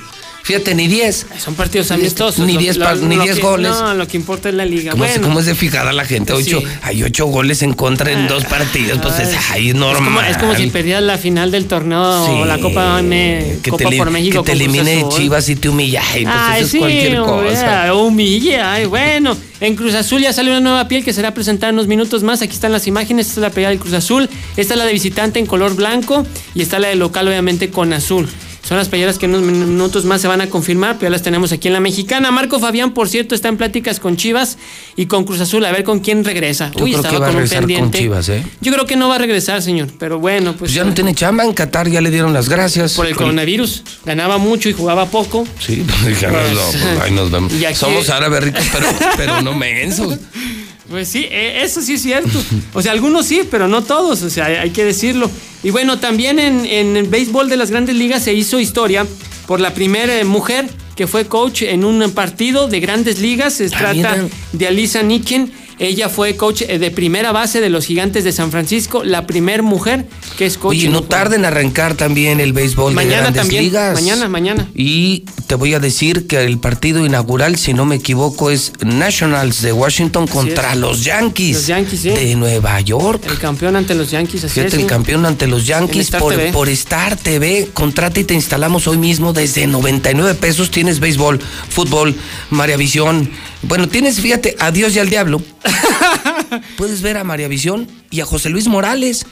Fíjate, 0.48 0.74
ni 0.74 0.88
diez. 0.88 1.26
Son 1.38 1.54
partidos 1.54 1.90
amistosos. 1.90 2.46
Ni 2.46 2.54
Lo- 2.54 2.60
diez 2.60 2.78
lo- 2.78 2.84
par- 2.86 2.96
ni 2.96 3.16
lo 3.16 3.22
diez 3.22 3.36
que- 3.36 3.42
goles. 3.42 3.68
No, 3.70 3.92
lo 3.92 4.08
que 4.08 4.16
importa 4.16 4.48
es 4.48 4.54
la 4.54 4.64
liga. 4.64 4.92
¿Cómo, 4.92 5.04
se- 5.04 5.10
bueno, 5.10 5.26
cómo 5.28 5.40
es 5.40 5.44
de 5.46 5.54
fijada 5.54 5.92
la 5.92 6.06
gente? 6.06 6.32
Ocho, 6.32 6.60
Sí. 6.60 6.66
Hay 6.82 7.02
ocho 7.02 7.26
goles 7.26 7.60
en 7.60 7.74
contra 7.74 8.10
en 8.12 8.26
dos 8.28 8.46
partidos. 8.46 8.98
Pues 9.02 9.18
es, 9.18 9.36
ahí 9.50 9.68
es 9.68 9.74
normal. 9.74 10.24
es 10.30 10.38
como 10.38 10.54
si 10.56 10.68
perdieras 10.68 11.02
la 11.02 11.18
final 11.18 11.50
del 11.50 11.66
torneo 11.66 12.24
Sí, 12.24 12.32
o 12.32 12.44
la 12.46 12.58
Copa, 12.58 12.98
M- 13.00 13.58
que 13.62 13.70
Copa 13.70 13.90
te, 13.90 13.98
por 13.98 14.10
México. 14.10 14.42
que 14.42 14.52
te 14.52 14.58
Cruz 14.64 14.74
elimine. 14.78 15.04
Chivas 15.10 15.46
y 15.50 15.56
te 15.56 15.68
humilla. 15.68 16.02
Ay, 16.14 16.24
pues 16.24 16.34
Ay, 16.38 16.56
eso 16.56 16.64
es 16.64 16.70
sí, 16.72 16.78
cualquier 16.78 17.18
cosa. 17.18 17.94
humille, 17.94 18.58
ay, 18.58 18.86
bueno. 18.86 19.36
En 19.60 19.74
Cruz 19.76 19.92
Azul 19.94 20.22
ya 20.22 20.32
salió 20.32 20.52
una 20.52 20.60
nueva 20.60 20.88
piel 20.88 21.04
que 21.04 21.12
será 21.12 21.34
presentada 21.34 21.68
en 21.70 21.74
unos 21.74 21.88
minutos 21.88 22.22
más. 22.22 22.40
Aquí 22.40 22.54
están 22.54 22.72
las 22.72 22.86
imágenes. 22.86 23.26
Esta 23.28 23.40
es 23.40 23.42
la 23.42 23.50
pegada 23.50 23.70
del 23.70 23.80
Cruz 23.80 23.92
Azul. 23.92 24.30
Esta 24.56 24.72
es 24.74 24.78
la 24.78 24.86
de 24.86 24.92
visitante 24.94 25.38
en 25.40 25.44
color 25.46 25.74
blanco 25.76 26.24
y 26.54 26.62
está 26.62 26.78
la 26.78 26.88
de 26.88 26.94
local, 26.94 27.28
obviamente, 27.28 27.68
con 27.68 27.92
azul. 27.92 28.28
Son 28.68 28.76
las 28.76 28.90
playeras 28.90 29.16
que 29.16 29.24
en 29.24 29.34
unos 29.34 29.50
minutos 29.50 30.04
más 30.04 30.20
se 30.20 30.28
van 30.28 30.42
a 30.42 30.50
confirmar, 30.50 30.96
pero 30.96 31.08
ya 31.08 31.10
las 31.10 31.22
tenemos 31.22 31.52
aquí 31.52 31.68
en 31.68 31.72
la 31.72 31.80
mexicana. 31.80 32.30
Marco 32.30 32.60
Fabián, 32.60 32.92
por 32.92 33.08
cierto, 33.08 33.34
está 33.34 33.48
en 33.48 33.56
pláticas 33.56 33.98
con 33.98 34.18
Chivas 34.18 34.58
y 34.94 35.06
con 35.06 35.24
Cruz 35.24 35.40
Azul, 35.40 35.64
a 35.64 35.72
ver 35.72 35.84
con 35.84 36.00
quién 36.00 36.22
regresa. 36.22 36.70
Yo 36.76 36.84
creo 36.84 37.02
que 37.02 37.18
va 37.18 37.28
a 37.28 37.30
regresar 37.30 37.66
con 37.66 37.90
Chivas, 37.90 38.28
¿eh? 38.28 38.44
Yo 38.60 38.70
creo 38.70 38.84
que 38.84 38.96
no 38.96 39.08
va 39.08 39.14
a 39.14 39.18
regresar, 39.18 39.62
señor, 39.62 39.88
pero 39.98 40.18
bueno, 40.18 40.50
pues. 40.50 40.68
Pues 40.68 40.74
ya 40.74 40.84
no 40.84 40.92
tiene 40.92 41.14
chamba 41.14 41.44
en 41.44 41.54
Qatar, 41.54 41.88
ya 41.88 42.02
le 42.02 42.10
dieron 42.10 42.34
las 42.34 42.50
gracias. 42.50 42.92
Por 42.92 43.06
el 43.06 43.16
coronavirus. 43.16 43.84
Ganaba 44.04 44.36
mucho 44.36 44.68
y 44.68 44.74
jugaba 44.74 45.06
poco. 45.06 45.46
Sí, 45.58 45.82
pues 46.02 46.20
ya 46.20 46.30
nos, 46.30 46.52
no, 46.52 47.02
ahí 47.02 47.10
nos 47.10 47.30
vemos. 47.30 47.50
Somos 47.72 48.10
árabes 48.10 48.44
ricos, 48.44 48.64
pero, 48.70 48.86
pero 49.16 49.40
no 49.40 49.54
mensos. 49.54 50.18
Pues 50.90 51.08
sí, 51.08 51.26
eh, 51.30 51.60
eso 51.62 51.82
sí 51.82 51.94
es 51.94 52.02
cierto. 52.02 52.42
O 52.72 52.80
sea, 52.82 52.92
algunos 52.92 53.26
sí, 53.26 53.42
pero 53.50 53.68
no 53.68 53.82
todos, 53.82 54.22
o 54.22 54.30
sea, 54.30 54.46
hay- 54.46 54.70
que 54.70 54.84
decirlo. 54.84 55.30
Y 55.62 55.70
bueno, 55.70 55.98
también 55.98 56.38
en, 56.38 56.64
en 56.64 56.96
el 56.96 57.06
béisbol 57.08 57.48
de 57.48 57.56
las 57.56 57.70
grandes 57.70 57.94
ligas 57.96 58.22
se 58.24 58.32
hizo 58.32 58.58
historia 58.58 59.06
por 59.46 59.60
la 59.60 59.74
primera 59.74 60.18
eh, 60.18 60.24
mujer 60.24 60.68
que 60.96 61.06
fue 61.06 61.26
coach 61.26 61.62
en 61.62 61.84
un 61.84 62.10
partido 62.12 62.68
de 62.68 62.80
grandes 62.80 63.20
ligas. 63.20 63.54
Se 63.54 63.68
trata 63.70 63.92
mira. 63.94 64.28
de 64.52 64.66
Alisa 64.66 65.02
Niken. 65.02 65.52
Ella 65.78 66.08
fue 66.08 66.36
coach 66.36 66.62
eh, 66.62 66.78
de 66.78 66.90
primera 66.90 67.30
base 67.32 67.60
de 67.60 67.70
los 67.70 67.86
gigantes 67.86 68.24
de 68.24 68.32
San 68.32 68.50
Francisco, 68.50 69.04
la 69.04 69.26
primer 69.26 69.62
mujer 69.62 70.06
que 70.36 70.46
es 70.46 70.58
coach. 70.58 70.76
En 70.82 70.92
no 70.92 71.02
tarden 71.02 71.40
en 71.40 71.44
arrancar 71.46 71.94
también 71.94 72.40
el 72.40 72.52
béisbol 72.52 72.90
de 72.92 72.96
Mañana 72.96 73.22
grandes 73.22 73.42
también, 73.42 73.64
ligas. 73.64 73.94
mañana, 73.94 74.28
mañana. 74.28 74.68
Y 74.74 75.24
te 75.46 75.54
voy 75.54 75.74
a 75.74 75.78
decir 75.80 76.26
que 76.26 76.44
el 76.44 76.58
partido 76.58 77.04
inaugural, 77.06 77.56
si 77.56 77.74
no 77.74 77.84
me 77.84 77.96
equivoco, 77.96 78.50
es 78.50 78.72
Nationals 78.84 79.62
de 79.62 79.72
Washington 79.72 80.26
contra 80.26 80.72
es. 80.72 80.78
los 80.78 81.04
Yankees, 81.04 81.56
Los 81.56 81.66
Yankees, 81.68 82.00
sí. 82.00 82.10
de 82.10 82.34
Nueva 82.34 82.80
York. 82.80 83.22
El 83.30 83.38
campeón 83.38 83.76
ante 83.76 83.94
los 83.94 84.10
Yankees, 84.10 84.44
así 84.44 84.54
Fíjate, 84.54 84.68
es, 84.68 84.74
el 84.74 84.80
sí. 84.80 84.86
campeón 84.86 85.24
ante 85.26 85.46
los 85.46 85.66
Yankees 85.66 86.10
por, 86.10 86.34
TV. 86.34 86.52
por 86.52 86.68
Star 86.70 87.16
TV. 87.16 87.68
Contrata 87.72 88.18
y 88.20 88.24
te 88.24 88.34
instalamos 88.34 88.86
hoy 88.88 88.98
mismo 88.98 89.32
desde 89.32 89.66
99 89.66 90.34
pesos. 90.34 90.70
Tienes 90.70 90.98
béisbol, 91.00 91.38
fútbol, 91.68 92.14
María 92.50 92.76
Visión. 92.76 93.30
Bueno, 93.62 93.88
tienes, 93.88 94.20
fíjate, 94.20 94.54
a 94.58 94.70
Dios 94.70 94.94
y 94.94 94.98
al 94.98 95.08
diablo. 95.10 95.40
Puedes 96.76 97.00
ver 97.02 97.16
a 97.16 97.24
María 97.24 97.48
Visión 97.48 97.88
y 98.10 98.20
a 98.20 98.26
José 98.26 98.50
Luis 98.50 98.66
Morales. 98.68 99.24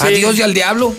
A 0.00 0.08
Sí. 0.08 0.14
Dios 0.14 0.36
y 0.38 0.42
al 0.42 0.52
diablo. 0.54 0.92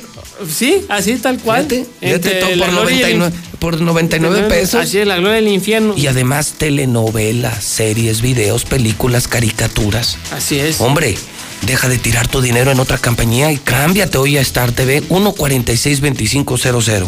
Sí, 0.49 0.85
así 0.89 1.15
tal 1.17 1.37
cual. 1.39 1.65
Fíjate, 1.67 1.85
fíjate 2.01 2.29
todo 2.35 2.49
por 2.57 2.69
gloria 2.71 3.09
y 3.09 3.13
el 3.13 3.19
99, 3.19 3.57
por 3.59 3.79
99 3.81 4.41
pesos. 4.49 4.81
Así 4.81 4.97
es, 4.99 5.07
la 5.07 5.17
gloria 5.17 5.35
del 5.35 5.47
infierno. 5.49 5.93
Y 5.97 6.07
además 6.07 6.53
telenovelas, 6.57 7.61
series, 7.63 8.21
videos, 8.21 8.63
películas, 8.65 9.27
caricaturas. 9.27 10.17
Así 10.31 10.57
es. 10.59 10.79
Hombre, 10.81 11.15
deja 11.63 11.87
de 11.89 11.97
tirar 11.97 12.27
tu 12.29 12.39
dinero 12.41 12.71
en 12.71 12.79
otra 12.79 12.97
compañía 12.97 13.51
y 13.51 13.57
cámbiate 13.57 14.17
hoy 14.17 14.37
a 14.37 14.41
Star 14.41 14.71
TV 14.71 15.03
146-2500. 15.03 17.07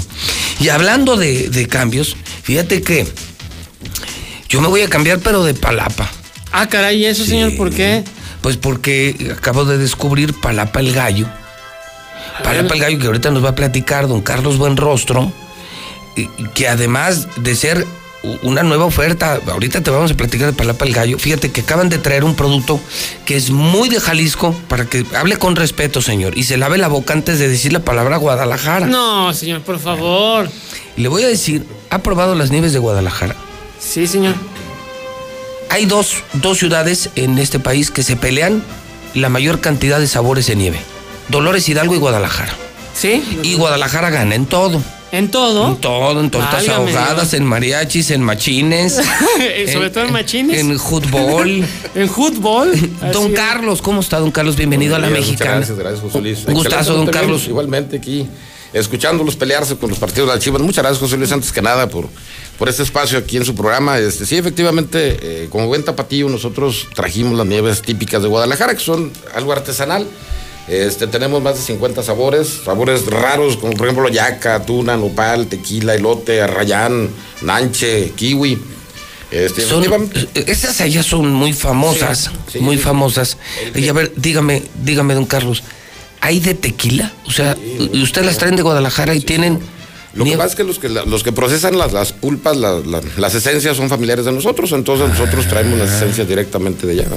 Y 0.59 0.69
hablando 0.69 1.15
de, 1.17 1.49
de 1.49 1.67
cambios, 1.67 2.15
fíjate 2.43 2.81
que 2.81 3.07
yo 4.49 4.61
me 4.61 4.67
voy 4.67 4.81
a 4.81 4.89
cambiar 4.89 5.19
pero 5.19 5.43
de 5.43 5.53
palapa. 5.53 6.09
Ah, 6.51 6.67
caray, 6.67 6.97
¿y 6.97 7.05
eso, 7.05 7.25
señor? 7.25 7.55
¿Por 7.55 7.71
qué? 7.71 8.03
Pues 8.41 8.57
porque 8.57 9.33
acabo 9.37 9.65
de 9.65 9.77
descubrir 9.77 10.33
Palapa 10.33 10.79
el 10.79 10.93
Gallo. 10.93 11.27
Palapa 12.43 12.73
el 12.73 12.79
Gallo 12.79 12.99
que 12.99 13.07
ahorita 13.07 13.31
nos 13.31 13.43
va 13.43 13.49
a 13.49 13.55
platicar 13.55 14.07
don 14.07 14.21
Carlos 14.21 14.57
Buenrostro, 14.57 15.31
que 16.53 16.67
además 16.67 17.27
de 17.37 17.55
ser 17.55 17.85
una 18.41 18.63
nueva 18.63 18.85
oferta, 18.85 19.39
ahorita 19.47 19.81
te 19.81 19.91
vamos 19.91 20.11
a 20.11 20.15
platicar 20.15 20.47
de 20.47 20.53
Palapa 20.53 20.85
el 20.85 20.93
Gallo, 20.93 21.19
fíjate 21.19 21.51
que 21.51 21.61
acaban 21.61 21.89
de 21.89 21.97
traer 21.97 22.23
un 22.23 22.35
producto 22.35 22.79
que 23.25 23.35
es 23.35 23.49
muy 23.49 23.89
de 23.89 23.99
Jalisco, 23.99 24.55
para 24.67 24.85
que 24.85 25.05
hable 25.15 25.37
con 25.37 25.55
respeto, 25.55 26.01
señor, 26.01 26.37
y 26.37 26.43
se 26.43 26.57
lave 26.57 26.77
la 26.77 26.87
boca 26.87 27.13
antes 27.13 27.39
de 27.39 27.47
decir 27.47 27.73
la 27.73 27.79
palabra 27.79 28.17
Guadalajara. 28.17 28.87
No, 28.87 29.33
señor, 29.33 29.61
por 29.61 29.79
favor. 29.79 30.49
Le 30.95 31.07
voy 31.07 31.23
a 31.23 31.27
decir, 31.27 31.65
¿ha 31.89 31.99
probado 31.99 32.35
las 32.35 32.49
nieves 32.49 32.73
de 32.73 32.79
Guadalajara? 32.79 33.35
Sí, 33.79 34.07
señor. 34.07 34.35
Hay 35.69 35.85
dos, 35.85 36.23
dos 36.33 36.57
ciudades 36.57 37.09
en 37.15 37.37
este 37.37 37.59
país 37.59 37.91
que 37.91 38.03
se 38.03 38.15
pelean 38.15 38.63
la 39.13 39.29
mayor 39.29 39.59
cantidad 39.59 39.99
de 39.99 40.07
sabores 40.07 40.47
de 40.47 40.55
nieve. 40.55 40.79
Dolores 41.29 41.67
Hidalgo 41.67 41.95
y 41.95 41.97
Guadalajara. 41.97 42.53
¿Sí? 42.93 43.39
Y 43.43 43.55
Guadalajara 43.55 44.09
gana 44.09 44.35
en 44.35 44.45
todo. 44.45 44.81
¿En 45.11 45.29
todo? 45.29 45.69
En 45.69 45.77
todo, 45.77 46.19
en 46.19 46.29
tortas 46.29 46.67
Válgame 46.67 46.91
ahogadas, 46.91 47.33
en 47.33 47.45
mariachis, 47.45 48.11
en 48.11 48.21
machines. 48.21 48.99
Sobre 49.71 49.89
todo 49.89 50.05
en 50.05 50.11
machines. 50.11 50.59
En 50.59 50.77
fútbol. 50.77 51.65
en 51.95 52.09
fútbol. 52.09 52.73
Don. 53.13 53.31
Carlos, 53.31 53.81
¿cómo 53.81 54.01
está, 54.01 54.19
don 54.19 54.31
Carlos? 54.31 54.55
Bienvenido 54.55 54.95
a 54.95 54.99
la 54.99 55.07
Muchas 55.07 55.27
mexicana. 55.27 55.55
Gracias, 55.57 55.77
gracias, 55.77 56.01
José 56.01 56.21
Luis. 56.21 56.45
Un 56.45 56.53
gustazo, 56.55 56.93
don 56.93 57.07
Carlos. 57.07 57.47
Igualmente 57.47 57.97
aquí, 57.97 58.27
escuchándolos 58.73 59.35
pelearse 59.35 59.77
con 59.77 59.89
los 59.89 59.99
partidos 59.99 60.27
de 60.27 60.35
las 60.35 60.43
Chivas. 60.43 60.61
Muchas 60.61 60.83
gracias, 60.83 60.99
José 60.99 61.17
Luis, 61.17 61.31
antes 61.31 61.51
que 61.51 61.61
nada, 61.61 61.87
por, 61.87 62.09
por 62.57 62.69
este 62.69 62.83
espacio 62.83 63.17
aquí 63.19 63.37
en 63.37 63.45
su 63.45 63.55
programa. 63.55 63.99
Este, 63.99 64.25
sí, 64.25 64.35
efectivamente, 64.37 65.17
eh, 65.21 65.47
como 65.49 65.67
buen 65.67 65.83
tapatío, 65.83 66.27
nosotros 66.29 66.87
trajimos 66.95 67.37
las 67.37 67.45
nieves 67.47 67.81
típicas 67.81 68.21
de 68.21 68.27
Guadalajara, 68.27 68.73
que 68.73 68.79
son 68.83 69.11
algo 69.35 69.51
artesanal. 69.53 70.07
Este, 70.67 71.07
tenemos 71.07 71.41
más 71.41 71.55
de 71.55 71.61
50 71.61 72.03
sabores, 72.03 72.47
sabores 72.65 73.05
raros, 73.05 73.55
como 73.57 73.73
por 73.73 73.87
ejemplo 73.87 74.09
yaca, 74.09 74.65
tuna, 74.65 74.97
nopal, 74.97 75.47
tequila, 75.47 75.95
elote, 75.95 76.41
arrayán, 76.41 77.09
nanche, 77.41 78.11
kiwi. 78.15 78.57
Este, 79.31 79.61
Son- 79.61 80.09
esas 80.33 80.81
allá 80.81 81.03
son 81.03 81.31
muy 81.31 81.53
famosas, 81.53 82.31
Sí, 82.47 82.53
sí, 82.53 82.59
muy 82.59 82.77
sí. 82.77 82.83
famosas. 82.83 83.37
Y 83.75 83.87
a 83.87 83.93
ver, 83.93 84.11
dígame, 84.15 84.63
dígame, 84.83 85.13
don 85.13 85.25
Carlos, 85.25 85.63
¿hay 86.21 86.39
de 86.39 86.53
tequila? 86.53 87.13
O 87.25 87.31
sea, 87.31 87.55
usted 87.93 88.23
las 88.25 88.37
traen 88.37 88.55
de 88.55 88.61
Guadalajara 88.63 89.13
y 89.15 89.21
tienen... 89.21 89.59
Lo 90.13 90.23
que 90.25 90.31
pasa 90.37 90.49
es 90.49 90.55
que 90.55 90.63
los 90.63 90.79
que, 90.79 90.89
los 90.89 91.23
que 91.23 91.31
procesan 91.31 91.77
las, 91.77 91.93
las 91.93 92.11
pulpas, 92.13 92.57
la- 92.57 92.79
la- 92.79 93.01
las 93.17 93.35
esencias 93.35 93.77
son 93.77 93.89
familiares 93.89 94.25
de 94.25 94.31
nosotros, 94.31 94.71
entonces 94.71 95.07
nosotros 95.09 95.47
traemos 95.47 95.77
las 95.77 95.91
esencias 95.91 96.27
directamente 96.27 96.87
de 96.87 96.93
allá. 96.93 97.07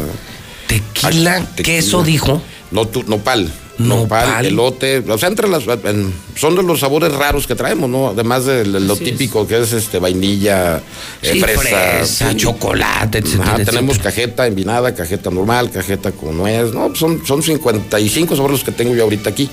Tequila, 0.66 1.46
queso, 1.56 2.02
dijo. 2.02 2.42
No, 2.70 2.86
tu- 2.86 3.02
nopal. 3.04 3.50
Nopal, 3.78 4.44
elote, 4.44 4.98
o 5.08 5.16
sea, 5.16 5.30
entre 5.30 5.48
las, 5.48 5.62
en- 5.84 6.12
son 6.36 6.54
de 6.54 6.62
los 6.62 6.80
sabores 6.80 7.12
raros 7.14 7.46
que 7.46 7.54
traemos, 7.54 7.88
¿no? 7.88 8.08
Además 8.08 8.44
de 8.44 8.66
lo 8.66 8.94
típico 8.94 9.46
que 9.46 9.58
es 9.58 9.72
este 9.72 9.98
vainilla, 9.98 10.82
eh, 11.22 11.30
Sí, 11.32 11.40
fresa, 11.40 11.62
fresa, 11.62 12.36
chocolate, 12.36 13.18
etcétera. 13.18 13.64
tenemos 13.64 13.98
cajeta 13.98 14.46
envinada, 14.46 14.94
cajeta 14.94 15.30
normal, 15.30 15.70
cajeta 15.70 16.12
con 16.12 16.36
nuez, 16.36 16.74
no, 16.74 16.94
son, 16.94 17.24
son 17.26 17.42
55 17.42 18.36
sabores 18.36 18.58
los 18.58 18.64
que 18.64 18.72
tengo 18.72 18.94
yo 18.94 19.04
ahorita 19.04 19.30
aquí. 19.30 19.48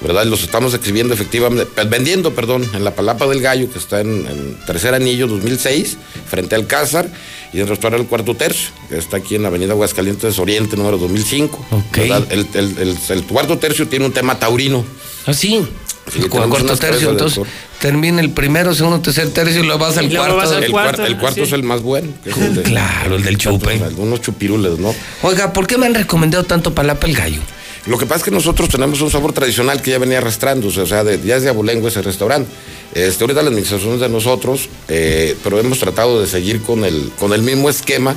¿Verdad? 0.00 0.26
Los 0.26 0.42
estamos 0.42 0.74
exhibiendo 0.74 1.12
efectivamente, 1.12 1.66
vendiendo, 1.88 2.32
perdón, 2.32 2.64
en 2.72 2.84
la 2.84 2.94
Palapa 2.94 3.26
del 3.26 3.40
Gallo, 3.40 3.68
que 3.72 3.78
está 3.80 4.00
en, 4.00 4.26
en 4.28 4.56
Tercer 4.64 4.94
Anillo 4.94 5.26
2006, 5.26 5.96
frente 6.28 6.54
al 6.54 6.68
Cázar, 6.68 7.08
y 7.52 7.56
en 7.56 7.62
el 7.64 7.68
restaurante 7.68 8.02
El 8.04 8.08
Cuarto 8.08 8.36
Tercio, 8.36 8.70
que 8.88 8.96
está 8.96 9.16
aquí 9.16 9.34
en 9.34 9.42
la 9.42 9.48
Avenida 9.48 9.72
Aguascalientes 9.72 10.38
Oriente, 10.38 10.76
número 10.76 10.98
2005. 10.98 11.66
¿verdad? 11.96 12.22
El, 12.30 12.46
el- 12.54 12.78
el- 12.78 12.98
el 13.08 13.22
Cuarto 13.24 13.58
Tercio 13.58 13.88
tiene 13.88 14.06
un 14.06 14.12
tema 14.12 14.38
taurino. 14.38 14.84
¿Ah, 15.26 15.34
sí? 15.34 15.66
Sí, 16.12 16.20
tenemos 16.20 16.48
cuarto 16.48 16.74
tercio, 16.78 17.10
entonces 17.10 17.42
termina 17.80 18.22
el 18.22 18.30
primero, 18.30 18.74
segundo, 18.74 18.98
tercer 19.00 19.28
tercio 19.28 19.60
y 19.62 19.66
luego 19.66 19.78
vas 19.80 19.98
al 19.98 20.06
luego 20.08 20.24
cuarto. 20.24 20.36
vas 20.38 20.52
al 20.56 20.64
el, 20.64 20.70
cuarto, 20.70 21.04
el 21.04 21.18
cuarto 21.18 21.42
es 21.42 21.52
el 21.52 21.62
más 21.64 21.82
bueno. 21.82 22.08
que 22.24 22.30
es 22.30 22.36
el 22.38 22.54
de- 22.54 22.62
Claro, 22.62 23.16
el 23.16 23.22
del 23.24 23.36
chupe. 23.36 23.74
Algunos 23.84 24.22
chupirules, 24.22 24.78
¿no? 24.78 24.94
Oiga, 25.20 25.52
¿por 25.52 25.66
qué 25.66 25.76
me 25.76 25.84
han 25.84 25.94
recomendado 25.94 26.44
tanto 26.44 26.74
Palapa 26.74 27.06
el 27.06 27.14
Gallo? 27.14 27.42
Lo 27.88 27.96
que 27.98 28.04
pasa 28.06 28.18
es 28.18 28.24
que 28.24 28.30
nosotros 28.30 28.68
tenemos 28.68 29.00
un 29.00 29.10
sabor 29.10 29.32
tradicional 29.32 29.80
que 29.80 29.90
ya 29.92 29.98
venía 29.98 30.18
arrastrándose, 30.18 30.80
o 30.82 30.86
sea, 30.86 31.04
de- 31.04 31.20
ya 31.24 31.36
es 31.36 31.42
de 31.42 31.48
abolengo 31.48 31.88
ese 31.88 32.02
restaurante. 32.02 32.50
Este, 32.94 33.24
ahorita 33.24 33.42
la 33.42 33.48
administración 33.48 33.94
es 33.94 34.00
de 34.00 34.08
nosotros, 34.10 34.68
eh, 34.88 35.34
pero 35.42 35.58
hemos 35.58 35.78
tratado 35.78 36.20
de 36.20 36.26
seguir 36.26 36.60
con 36.62 36.84
el, 36.84 37.10
con 37.18 37.32
el 37.32 37.42
mismo 37.42 37.70
esquema, 37.70 38.14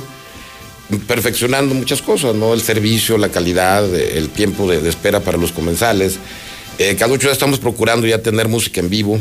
perfeccionando 1.06 1.74
muchas 1.74 2.02
cosas, 2.02 2.34
¿no? 2.34 2.52
El 2.52 2.60
servicio, 2.60 3.16
la 3.16 3.30
calidad, 3.30 3.94
el 3.94 4.28
tiempo 4.28 4.70
de, 4.70 4.80
de 4.80 4.90
espera 4.90 5.20
para 5.20 5.38
los 5.38 5.52
comensales. 5.52 6.18
Eh, 6.78 6.94
cada 6.98 7.12
ocho 7.12 7.22
días 7.28 7.32
estamos 7.34 7.58
procurando 7.58 8.06
ya 8.06 8.18
tener 8.20 8.48
música 8.48 8.80
en 8.80 8.90
vivo. 8.90 9.18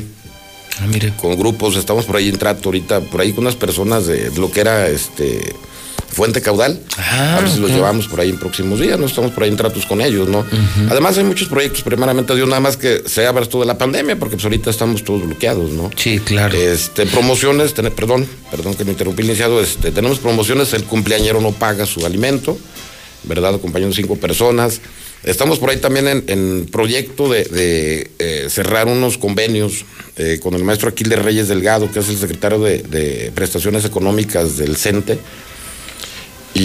Con 1.17 1.37
grupos, 1.37 1.75
estamos 1.77 2.05
por 2.05 2.15
ahí 2.17 2.27
en 2.29 2.37
trato 2.37 2.69
ahorita, 2.69 3.01
por 3.01 3.21
ahí 3.21 3.31
con 3.31 3.43
unas 3.45 3.55
personas 3.55 4.05
de, 4.07 4.29
de 4.31 4.39
lo 4.39 4.51
que 4.51 4.61
era 4.61 4.87
este 4.89 5.53
Fuente 6.11 6.41
Caudal. 6.41 6.79
a 6.97 7.39
ver 7.39 7.49
si 7.49 7.59
los 7.59 7.69
ok. 7.71 7.75
llevamos 7.77 8.07
por 8.07 8.19
ahí 8.19 8.29
en 8.29 8.37
próximos 8.37 8.79
días, 8.79 8.99
no 8.99 9.05
estamos 9.05 9.31
por 9.31 9.43
ahí 9.43 9.49
en 9.49 9.57
tratos 9.57 9.85
con 9.85 10.01
ellos, 10.01 10.27
¿no? 10.27 10.45
Además 10.89 11.17
hay 11.17 11.23
muchos 11.23 11.47
proyectos, 11.47 11.83
primeramente 11.83 12.35
Dios, 12.35 12.47
nada 12.47 12.59
más 12.59 12.75
que 12.77 13.03
se 13.05 13.25
abra 13.25 13.43
esto 13.43 13.59
de 13.59 13.65
la 13.65 13.77
pandemia, 13.77 14.17
porque 14.19 14.35
pues 14.35 14.43
ahorita 14.43 14.69
estamos 14.69 15.03
todos 15.03 15.25
bloqueados, 15.25 15.71
¿no? 15.71 15.89
Sí, 15.95 16.19
claro. 16.19 16.57
Este, 16.57 17.05
promociones, 17.05 17.73
ten- 17.73 17.91
perdón, 17.91 18.27
perdón 18.49 18.75
que 18.75 18.83
me 18.85 18.91
interrumpí, 18.91 19.21
licenciado, 19.23 19.61
este, 19.61 19.91
tenemos 19.91 20.19
promociones, 20.19 20.73
el 20.73 20.83
cumpleañero 20.83 21.39
no 21.41 21.51
paga 21.53 21.85
su 21.85 22.05
alimento, 22.05 22.57
¿verdad? 23.23 23.55
Acompañando 23.55 23.95
cinco 23.95 24.15
personas. 24.17 24.81
Estamos 25.23 25.59
por 25.59 25.69
ahí 25.69 25.77
también 25.77 26.07
en, 26.07 26.23
en 26.27 26.65
proyecto 26.71 27.29
de, 27.29 27.43
de, 27.45 28.11
eh, 28.17 28.47
cerrar 28.49 28.87
unos 28.87 29.19
convenios 29.19 29.85
eh, 30.17 30.39
con 30.41 30.55
el 30.55 30.63
maestro 30.63 30.89
Aquiles 30.89 31.19
Reyes 31.19 31.47
Delgado, 31.47 31.91
que 31.91 31.99
es 31.99 32.09
el 32.09 32.17
secretario 32.17 32.57
de, 32.59 32.79
de 32.79 33.31
Prestaciones 33.35 33.85
Económicas 33.85 34.57
del 34.57 34.75
CENTE, 34.77 35.19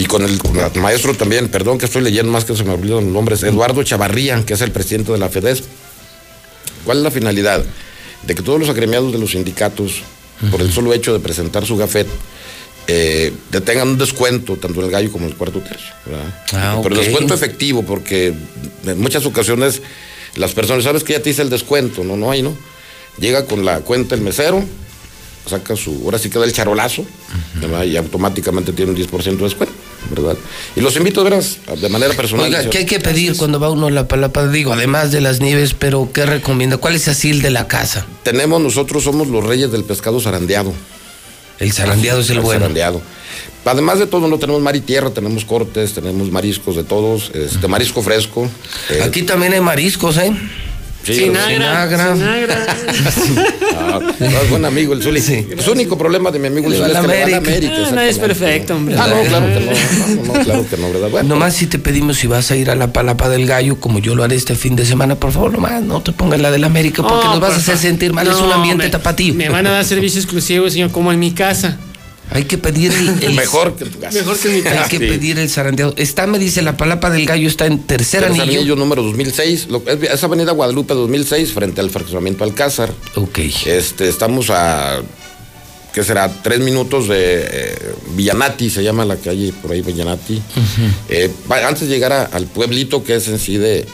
y 0.01 0.07
con 0.07 0.23
el, 0.23 0.39
con 0.39 0.57
el 0.59 0.81
maestro 0.81 1.15
también, 1.15 1.49
perdón 1.49 1.79
que 1.79 1.87
estoy 1.87 2.03
leyendo 2.03 2.31
más 2.31 2.45
que 2.45 2.55
se 2.57 2.65
me 2.65 2.73
olvidan 2.73 3.05
los 3.05 3.13
nombres, 3.13 3.43
Eduardo 3.43 3.83
Chavarría, 3.83 4.45
que 4.45 4.55
es 4.55 4.61
el 4.61 4.71
presidente 4.71 5.13
de 5.13 5.19
la 5.19 5.29
FEDES. 5.29 5.63
¿Cuál 6.85 6.99
es 6.99 7.05
la 7.05 7.11
finalidad? 7.11 7.65
de 8.27 8.35
que 8.35 8.43
todos 8.43 8.59
los 8.59 8.69
agremiados 8.69 9.13
de 9.13 9.19
los 9.19 9.31
sindicatos, 9.31 10.03
por 10.51 10.61
el 10.61 10.73
solo 10.73 10.93
hecho 10.93 11.13
de 11.13 11.21
presentar 11.21 11.65
su 11.65 11.77
gafet, 11.77 12.07
eh, 12.89 13.33
te 13.51 13.61
tengan 13.61 13.89
un 13.89 13.99
descuento 13.99 14.57
tanto 14.57 14.81
en 14.81 14.87
el 14.87 14.93
gallo 14.93 15.11
como 15.11 15.25
en 15.27 15.33
el 15.33 15.37
cuarto 15.37 15.61
tercio. 15.61 15.93
Ah, 16.53 16.81
Pero 16.83 16.95
ok. 16.95 17.03
descuento 17.03 17.35
efectivo, 17.35 17.83
porque 17.85 18.35
en 18.85 19.01
muchas 19.01 19.27
ocasiones 19.27 19.83
las 20.35 20.53
personas, 20.53 20.85
sabes 20.85 21.05
que 21.05 21.15
ya 21.15 21.23
te 21.23 21.31
hice 21.31 21.43
el 21.43 21.51
descuento, 21.51 22.05
no, 22.05 22.17
no 22.17 22.31
hay, 22.31 22.43
¿no? 22.43 22.57
Llega 23.19 23.47
con 23.47 23.65
la 23.65 23.81
cuenta 23.81 24.15
el 24.15 24.21
mesero, 24.21 24.63
saca 25.49 25.75
su, 25.77 26.03
ahora 26.05 26.19
sí 26.19 26.29
queda 26.29 26.45
el 26.45 26.53
charolazo, 26.53 27.05
¿verdad? 27.55 27.85
y 27.85 27.97
automáticamente 27.97 28.73
tiene 28.73 28.91
un 28.93 28.97
10% 28.97 29.23
de 29.23 29.45
descuento, 29.45 29.75
¿verdad? 30.11 30.37
Y 30.75 30.81
los 30.81 30.97
invito, 30.97 31.23
de 31.25 31.31
veras, 31.31 31.59
de 31.81 31.89
manera 31.89 32.15
personal. 32.15 32.47
Oiga, 32.47 32.69
¿qué 32.71 32.79
hay 32.79 32.87
que 32.87 33.01
pedir 33.01 33.37
cuando 33.37 33.59
va 33.61 33.71
uno 33.71 33.87
a 33.87 33.91
la 33.91 34.09
palapa? 34.09 34.47
Digo, 34.49 34.73
además 34.73 35.13
de 35.13 35.21
las 35.21 35.41
nieves, 35.41 35.75
pero 35.75 36.11
¿qué 36.13 36.27
recomienda? 36.27 36.77
¿Cuál 36.77 36.95
es 36.95 37.09
así 37.09 37.31
el 37.31 37.43
de 37.43 37.51
la 37.51 37.69
casa? 37.69 38.07
Tenemos, 38.23 38.61
nosotros 38.61 39.05
somos 39.05 39.29
los 39.29 39.45
reyes 39.45 39.71
del 39.73 39.85
pescado 39.85 40.21
zarandeado. 40.21 40.73
El 41.59 41.73
zarandeado 41.73 42.21
es 42.21 42.31
el 42.31 42.41
bueno. 42.41 42.61
zarandeado. 42.61 43.01
Además 43.65 43.99
de 43.99 44.07
todo, 44.07 44.29
no 44.29 44.39
tenemos 44.39 44.63
mar 44.63 44.77
y 44.77 44.81
tierra, 44.81 45.11
tenemos 45.11 45.45
cortes, 45.45 45.93
tenemos 45.93 46.31
mariscos 46.31 46.77
de 46.77 46.85
todos, 46.85 47.31
este 47.35 47.67
marisco 47.67 48.01
fresco. 48.01 48.49
eh, 48.91 49.01
Aquí 49.03 49.23
también 49.23 49.55
hay 49.55 49.61
mariscos, 49.61 50.17
¿eh? 50.19 50.31
Sí, 51.07 51.15
Sinagra. 51.15 51.89
Sinagra. 52.15 52.67
Ah, 53.79 54.01
no, 54.01 54.27
es 54.27 54.51
buen 54.51 54.65
amigo 54.65 54.95
el 54.95 55.03
Zuli. 55.03 55.21
El 55.21 55.61
único 55.71 55.97
problema 55.99 56.31
de 56.31 56.39
mi 56.39 56.49
amigo 56.49 56.69
el 56.69 56.77
Zuli 56.77 56.91
es 56.91 56.97
a 56.97 57.01
que 57.03 57.07
le 57.09 57.15
va 57.21 57.25
a 57.27 57.29
la 57.29 57.37
América. 57.37 57.73
Ah, 57.87 57.91
nadie 57.95 58.09
es 58.11 58.19
perfecto, 58.19 58.75
hombre. 58.75 58.97
Ah, 58.99 59.07
no, 59.07 59.23
claro 59.29 59.47
que 59.47 59.61
no, 60.17 60.23
no, 60.25 60.35
no, 60.35 60.45
claro 60.45 60.67
que 60.69 60.77
no, 60.79 60.93
¿verdad? 60.93 61.09
Bueno, 61.11 61.29
Nomás 61.29 61.55
si 61.55 61.67
te 61.67 61.79
pedimos 61.79 62.17
si 62.17 62.27
vas 62.27 62.51
a 62.51 62.57
ir 62.57 62.71
a 62.71 62.75
la 62.75 62.93
palapa 62.93 63.29
del 63.29 63.47
gallo, 63.47 63.79
como 63.79 63.99
yo 63.99 64.15
lo 64.15 64.25
haré 64.25 64.35
este 64.37 64.55
fin 64.57 64.75
de 64.77 64.85
semana, 64.87 65.15
por 65.17 65.31
favor, 65.33 65.53
nomás 65.53 65.83
no 65.83 66.01
te 66.03 66.13
pongas 66.13 66.41
la 66.41 66.51
del 66.51 66.65
América, 66.65 67.03
porque 67.03 67.27
No, 67.27 67.33
nos 67.33 67.41
vas 67.41 67.53
a 67.53 67.57
hacer 67.57 67.79
sentir 67.79 68.13
mal. 68.13 68.27
es 68.27 68.33
No, 68.35 68.47
un 68.47 68.53
ambiente 68.53 68.85
me- 68.85 68.91
tapatío. 68.91 69.35
Me 69.35 69.49
van 69.51 69.67
a 69.67 69.71
dar 69.71 69.85
servicio 69.85 70.21
exclusivo, 70.21 70.69
señor, 70.71 70.91
como 70.91 71.13
en 71.13 71.19
mi 71.19 71.33
casa. 71.33 71.77
Hay 72.31 72.45
que 72.45 72.59
pedir 72.59 72.93
el, 72.93 73.23
el- 73.23 73.35
mejor 73.35 73.77
que 73.77 73.85
tu 73.85 73.99
casa. 74.01 74.19
Mejor 74.19 74.37
que 74.39 74.49
en 74.49 74.55
mi 74.57 74.63
casa. 74.63 74.83
Hay 74.85 74.89
que 74.91 74.99
Sí. 74.99 75.07
pedir 75.07 75.39
el 75.39 75.49
zarandeado. 75.49 75.95
Está, 75.97 76.27
me 76.27 76.39
dice, 76.39 76.61
la 76.63 76.77
palapa 76.77 77.09
del 77.11 77.25
gallo 77.25 77.47
está 77.49 77.67
en 77.67 77.79
tercer 77.85 78.25
anillo. 78.25 78.43
anillo 78.43 78.77
número 78.77 79.03
2006. 79.03 79.69
Lo- 79.69 79.83
es, 79.87 80.03
es 80.03 80.25
Avenida 80.25 80.53
Guadalupe 80.53 80.95
2006, 80.95 81.53
frente 81.53 81.81
al 81.81 81.91
fraccionamiento 81.91 82.43
Alcázar. 82.45 82.93
Ok. 83.15 83.39
Este, 83.67 84.09
estamos 84.09 84.51
a, 84.51 85.01
¿qué 85.95 86.03
será? 86.03 86.29
Tres 86.43 86.61
minutos 86.61 87.07
de 87.09 87.47
eh, 87.49 87.79
Villanati, 88.17 88.71
se 88.71 88.83
llama 88.83 89.05
la 89.05 89.17
calle 89.17 89.53
por 89.63 89.71
ahí, 89.73 89.81
Villanati. 89.83 90.43
Eh, 91.09 91.31
antes 91.65 91.83
de 91.83 91.95
llegar 91.95 92.13
a- 92.13 92.25
al 92.25 92.47
pueblito 92.47 93.05
que 93.05 93.15
es 93.17 93.29
en 93.29 93.39
sí 93.39 93.57
de... 93.57 93.87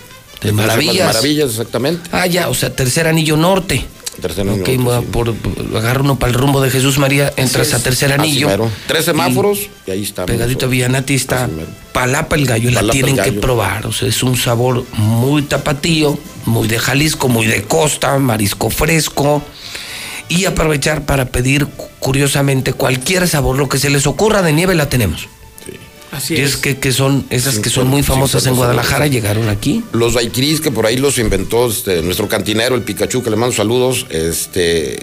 De 0.42 0.50
Maravillas. 0.52 1.06
Maravillas, 1.06 1.50
exactamente. 1.50 2.08
Ah, 2.10 2.26
ya, 2.26 2.48
o 2.48 2.54
sea, 2.54 2.74
tercer 2.74 3.06
anillo 3.06 3.36
norte. 3.36 3.84
Tercer 4.22 4.48
anillo, 4.48 4.64
sí. 5.00 5.06
por, 5.10 5.34
agarra 5.76 6.00
uno 6.00 6.18
para 6.18 6.32
el 6.32 6.38
rumbo 6.38 6.60
de 6.62 6.70
Jesús 6.70 6.96
María, 6.98 7.32
entras 7.36 7.74
a 7.74 7.82
tercer 7.82 8.12
anillo. 8.12 8.48
Tres 8.86 9.04
semáforos 9.04 9.58
y, 9.86 9.90
ahí 9.90 10.02
está. 10.02 10.24
Pegadito 10.24 10.66
a 10.66 10.68
Villanati 10.68 11.14
está. 11.14 11.50
Palapa 11.92 12.36
el 12.36 12.46
gallo, 12.46 12.70
la 12.70 12.80
Palapa 12.80 12.92
tienen 12.92 13.16
que 13.16 13.32
probar. 13.32 13.86
O 13.86 13.92
sea, 13.92 14.08
es 14.08 14.22
un 14.22 14.36
sabor 14.36 14.84
muy 14.96 15.42
tapatío, 15.42 16.18
muy 16.46 16.68
de 16.68 16.78
Jalisco, 16.78 17.28
muy 17.28 17.46
de 17.46 17.64
costa, 17.64 18.18
marisco 18.18 18.70
fresco. 18.70 19.42
Y 20.28 20.46
aprovechar 20.46 21.04
para 21.04 21.26
pedir, 21.26 21.66
cu- 21.66 21.88
curiosamente, 21.98 22.72
cualquier 22.72 23.28
sabor, 23.28 23.58
lo 23.58 23.68
que 23.68 23.78
se 23.78 23.90
les 23.90 24.06
ocurra 24.06 24.40
de 24.40 24.52
nieve 24.54 24.74
la 24.74 24.88
tenemos. 24.88 25.28
Así 26.12 26.34
Y 26.34 26.40
es 26.40 26.50
es. 26.50 26.56
que, 26.58 26.76
que 26.78 26.92
son 26.92 27.26
esas 27.30 27.54
Sí, 27.56 27.62
que 27.62 27.70
son 27.70 27.88
muy 27.88 28.02
famosas 28.02 28.42
sí, 28.44 28.48
en 28.50 28.54
Guadalajara, 28.56 29.06
llegaron 29.08 29.48
aquí. 29.48 29.82
Los 29.92 30.14
daiquiris 30.14 30.60
que 30.60 30.70
por 30.70 30.86
ahí 30.86 30.96
los 30.98 31.18
inventó 31.18 31.68
este, 31.68 32.02
nuestro 32.02 32.28
cantinero, 32.28 32.74
el 32.76 32.82
Pikachu, 32.82 33.22
que 33.22 33.30
le 33.30 33.36
mando 33.36 33.54
saludos, 33.56 34.06
este, 34.10 34.94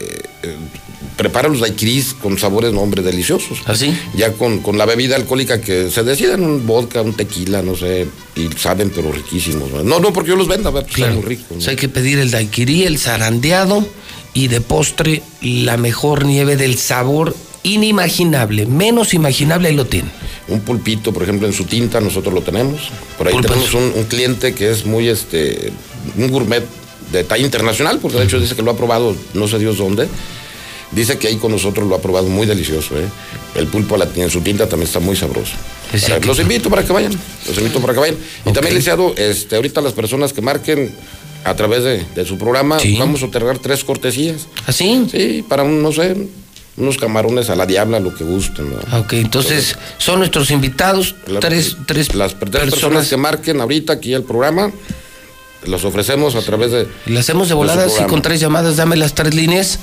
eh, 0.43 0.55
prepara 1.17 1.49
los 1.49 1.59
daiquiris 1.61 2.13
con 2.13 2.37
sabores, 2.37 2.71
no, 2.71 2.81
hombre, 2.81 3.01
deliciosos. 3.01 3.59
¿Así? 3.65 3.93
Ya 4.15 4.31
con, 4.33 4.59
con 4.59 4.77
la 4.77 4.85
bebida 4.85 5.15
alcohólica 5.15 5.59
que 5.59 5.89
se 5.91 6.03
decidan, 6.03 6.43
un 6.43 6.65
vodka, 6.65 7.01
un 7.01 7.13
tequila, 7.13 7.61
no 7.61 7.75
sé, 7.75 8.07
y 8.35 8.47
saben, 8.57 8.91
pero 8.95 9.11
riquísimos. 9.11 9.69
¿no? 9.71 9.83
No, 9.83 9.99
no, 9.99 10.13
porque 10.13 10.29
yo 10.29 10.35
los 10.35 10.47
venda, 10.47 10.71
pues, 10.71 10.85
Claro. 10.85 11.15
muy 11.15 11.23
rico. 11.23 11.43
¿no? 11.51 11.57
O 11.57 11.61
sea, 11.61 11.71
hay 11.71 11.77
que 11.77 11.89
pedir 11.89 12.19
el 12.19 12.31
daiquiri, 12.31 12.83
el 12.85 12.97
zarandeado 12.99 13.85
y 14.33 14.47
de 14.47 14.61
postre 14.61 15.23
la 15.41 15.75
mejor 15.77 16.25
nieve 16.25 16.55
del 16.55 16.77
sabor 16.77 17.35
inimaginable, 17.63 18.65
menos 18.65 19.13
imaginable, 19.13 19.69
ahí 19.69 19.75
lo 19.75 19.85
tiene. 19.85 20.09
Un 20.47 20.61
pulpito, 20.61 21.13
por 21.13 21.23
ejemplo, 21.23 21.47
en 21.47 21.53
su 21.53 21.65
tinta, 21.65 21.99
nosotros 22.01 22.33
lo 22.33 22.41
tenemos. 22.41 22.81
Por 23.17 23.27
ahí 23.27 23.35
tenemos 23.41 23.73
un, 23.73 23.91
un 23.95 24.03
cliente 24.05 24.53
que 24.53 24.69
es 24.71 24.85
muy, 24.85 25.07
este, 25.07 25.71
un 26.17 26.29
gourmet 26.31 26.63
de 27.11 27.23
talla 27.23 27.43
internacional, 27.45 27.99
porque 28.01 28.17
de 28.17 28.23
hecho 28.25 28.39
dice 28.39 28.55
que 28.55 28.61
lo 28.61 28.71
ha 28.71 28.77
probado 28.77 29.15
no 29.33 29.47
sé 29.47 29.59
Dios 29.59 29.77
dónde. 29.77 30.07
Dice 30.91 31.19
que 31.19 31.27
ahí 31.27 31.35
con 31.35 31.51
nosotros 31.51 31.87
lo 31.87 31.93
ha 31.95 32.01
probado 32.01 32.27
muy 32.29 32.47
delicioso. 32.47 32.97
¿eh? 32.97 33.05
El 33.55 33.67
pulpo 33.67 33.95
la- 33.95 34.07
en 34.15 34.29
su 34.31 34.41
tinta 34.41 34.67
también 34.67 34.87
está 34.87 34.99
muy 34.99 35.15
sabroso. 35.15 35.53
Es 35.93 36.05
Para- 36.05 36.19
los 36.19 36.39
invito 36.39 36.67
para 36.71 36.83
que 36.83 36.91
vayan. 36.91 37.13
Los 37.47 37.57
invito 37.59 37.79
para 37.79 37.93
que 37.93 37.99
vayan. 37.99 38.15
Y 38.43 38.51
también, 38.51 38.73
licenciado, 38.73 39.13
este, 39.15 39.55
ahorita 39.55 39.81
las 39.81 39.93
personas 39.93 40.33
que 40.33 40.41
marquen 40.41 40.91
a 41.43 41.55
través 41.55 41.83
de, 41.83 42.03
de 42.15 42.25
su 42.25 42.39
programa, 42.39 42.79
Sí. 42.79 42.95
vamos 42.97 43.21
a 43.21 43.27
otorgar 43.27 43.59
tres 43.59 43.83
cortesías. 43.83 44.47
¿Así? 44.65 45.05
Sí, 45.11 45.43
para 45.47 45.61
un, 45.61 45.81
no 45.83 45.91
sé, 45.91 46.15
unos 46.79 46.97
camarones 46.97 47.49
a 47.49 47.55
la 47.55 47.65
diabla, 47.65 47.99
lo 47.99 48.13
que 48.15 48.23
gusten. 48.23 48.69
¿no? 48.71 48.77
Ah, 48.91 48.99
Ok, 48.99 49.13
entonces 49.13 49.75
son 49.97 50.19
nuestros 50.19 50.49
invitados, 50.51 51.15
La- 51.27 51.39
tres, 51.39 51.77
tres 51.85 52.15
las 52.15 52.33
tres 52.33 52.49
personas 52.49 52.71
personas. 52.71 53.07
que 53.09 53.17
marquen 53.17 53.61
ahorita 53.61 53.93
aquí 53.93 54.13
el 54.13 54.23
programa, 54.23 54.71
los 55.67 55.83
ofrecemos 55.85 56.35
a 56.35 56.41
través 56.41 56.71
de. 56.71 56.87
Y 57.05 57.11
le 57.11 57.19
hacemos 57.19 57.49
de 57.49 57.53
volada, 57.53 57.83
su 57.83 57.89
si 57.89 57.95
programa. 57.95 58.09
con 58.11 58.21
tres 58.21 58.39
llamadas, 58.39 58.77
dame 58.77 58.95
las 58.95 59.13
tres 59.13 59.33
líneas, 59.35 59.79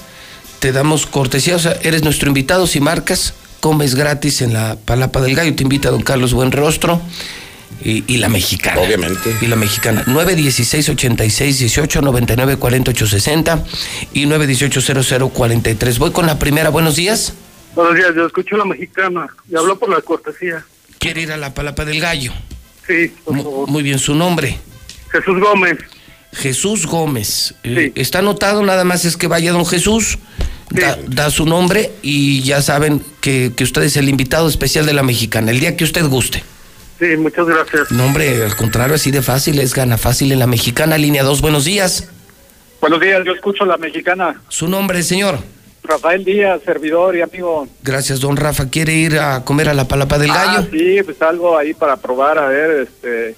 te 0.58 0.72
damos 0.72 1.06
cortesía, 1.06 1.56
o 1.56 1.58
sea, 1.58 1.76
eres 1.82 2.02
nuestro 2.02 2.28
invitado, 2.28 2.66
si 2.66 2.80
marcas, 2.80 3.34
comes 3.60 3.94
gratis 3.94 4.40
en 4.42 4.52
la 4.54 4.76
Palapa 4.84 5.20
del 5.20 5.34
Gallo, 5.34 5.54
te 5.54 5.62
invita 5.62 5.90
don 5.90 6.02
Carlos 6.02 6.32
Buenrostro 6.32 7.00
y, 7.84 8.04
y 8.12 8.16
la 8.18 8.28
mexicana. 8.28 8.80
Obviamente. 8.80 9.34
Y 9.40 9.46
la 9.46 9.56
mexicana, 9.56 10.02
916 10.06 10.88
86 10.90 11.58
18 11.58 12.02
99 12.02 12.56
48 12.56 13.06
60 13.06 13.64
y 14.14 14.26
918 14.26 15.02
00 15.02 15.28
43. 15.28 15.98
Voy 15.98 16.10
con 16.12 16.26
la 16.26 16.38
primera, 16.38 16.70
buenos 16.70 16.96
días. 16.96 17.34
Buenos 17.74 17.94
días, 17.94 18.08
yo 18.16 18.26
escucho 18.26 18.56
la 18.56 18.64
mexicana 18.64 19.26
y 19.50 19.56
hablo 19.56 19.78
por 19.78 19.90
la 19.90 20.00
cortesía. 20.00 20.64
Quiere 20.98 21.22
ir 21.22 21.32
a 21.32 21.36
la 21.36 21.52
Palapa 21.52 21.84
del 21.84 22.00
Gallo. 22.00 22.32
Sí, 22.86 23.12
por 23.24 23.34
Mu- 23.34 23.42
favor. 23.42 23.68
Muy 23.68 23.82
bien, 23.82 23.98
su 23.98 24.14
nombre. 24.14 24.58
Jesús 25.12 25.38
Gómez. 25.40 25.76
Jesús 26.32 26.86
Gómez. 26.86 27.54
Eh, 27.64 27.92
Está 27.94 28.20
anotado, 28.20 28.62
nada 28.62 28.84
más 28.84 29.04
es 29.04 29.16
que 29.16 29.26
vaya 29.26 29.52
don 29.52 29.64
Jesús, 29.66 30.18
da, 30.70 30.98
da 31.06 31.30
su 31.30 31.44
nombre 31.46 31.92
y 32.02 32.42
ya 32.42 32.60
saben 32.62 33.02
que, 33.20 33.52
que 33.56 33.64
usted 33.64 33.82
es 33.82 33.96
el 33.96 34.08
invitado 34.08 34.48
especial 34.48 34.86
de 34.86 34.92
la 34.92 35.02
mexicana, 35.02 35.50
el 35.50 35.60
día 35.60 35.76
que 35.76 35.84
usted 35.84 36.04
guste. 36.06 36.42
Sí, 36.98 37.16
muchas 37.18 37.46
gracias. 37.46 37.90
No, 37.92 38.06
hombre, 38.06 38.42
al 38.44 38.56
contrario, 38.56 38.94
así 38.94 39.10
de 39.10 39.22
fácil, 39.22 39.58
es 39.58 39.74
gana 39.74 39.98
fácil 39.98 40.32
en 40.32 40.38
la 40.38 40.46
mexicana, 40.46 40.96
línea 40.96 41.22
2, 41.22 41.40
buenos 41.42 41.64
días. 41.64 42.08
Buenos 42.80 43.00
días, 43.00 43.22
yo 43.24 43.32
escucho 43.32 43.64
la 43.66 43.76
mexicana. 43.76 44.40
Su 44.48 44.68
nombre, 44.68 45.02
señor. 45.02 45.38
Rafael 45.82 46.24
Díaz, 46.24 46.60
servidor 46.64 47.14
y 47.16 47.22
amigo. 47.22 47.68
Gracias, 47.82 48.18
don 48.20 48.36
Rafa. 48.36 48.68
¿Quiere 48.70 48.94
ir 48.94 49.18
a 49.20 49.44
comer 49.44 49.68
a 49.68 49.74
la 49.74 49.86
palapa 49.86 50.18
del 50.18 50.30
Ah, 50.32 50.44
gallo? 50.56 50.68
sí, 50.72 51.00
pues 51.04 51.20
algo 51.22 51.56
ahí 51.56 51.74
para 51.74 51.96
probar, 51.96 52.38
a 52.38 52.48
ver, 52.48 52.88
este, 52.88 53.36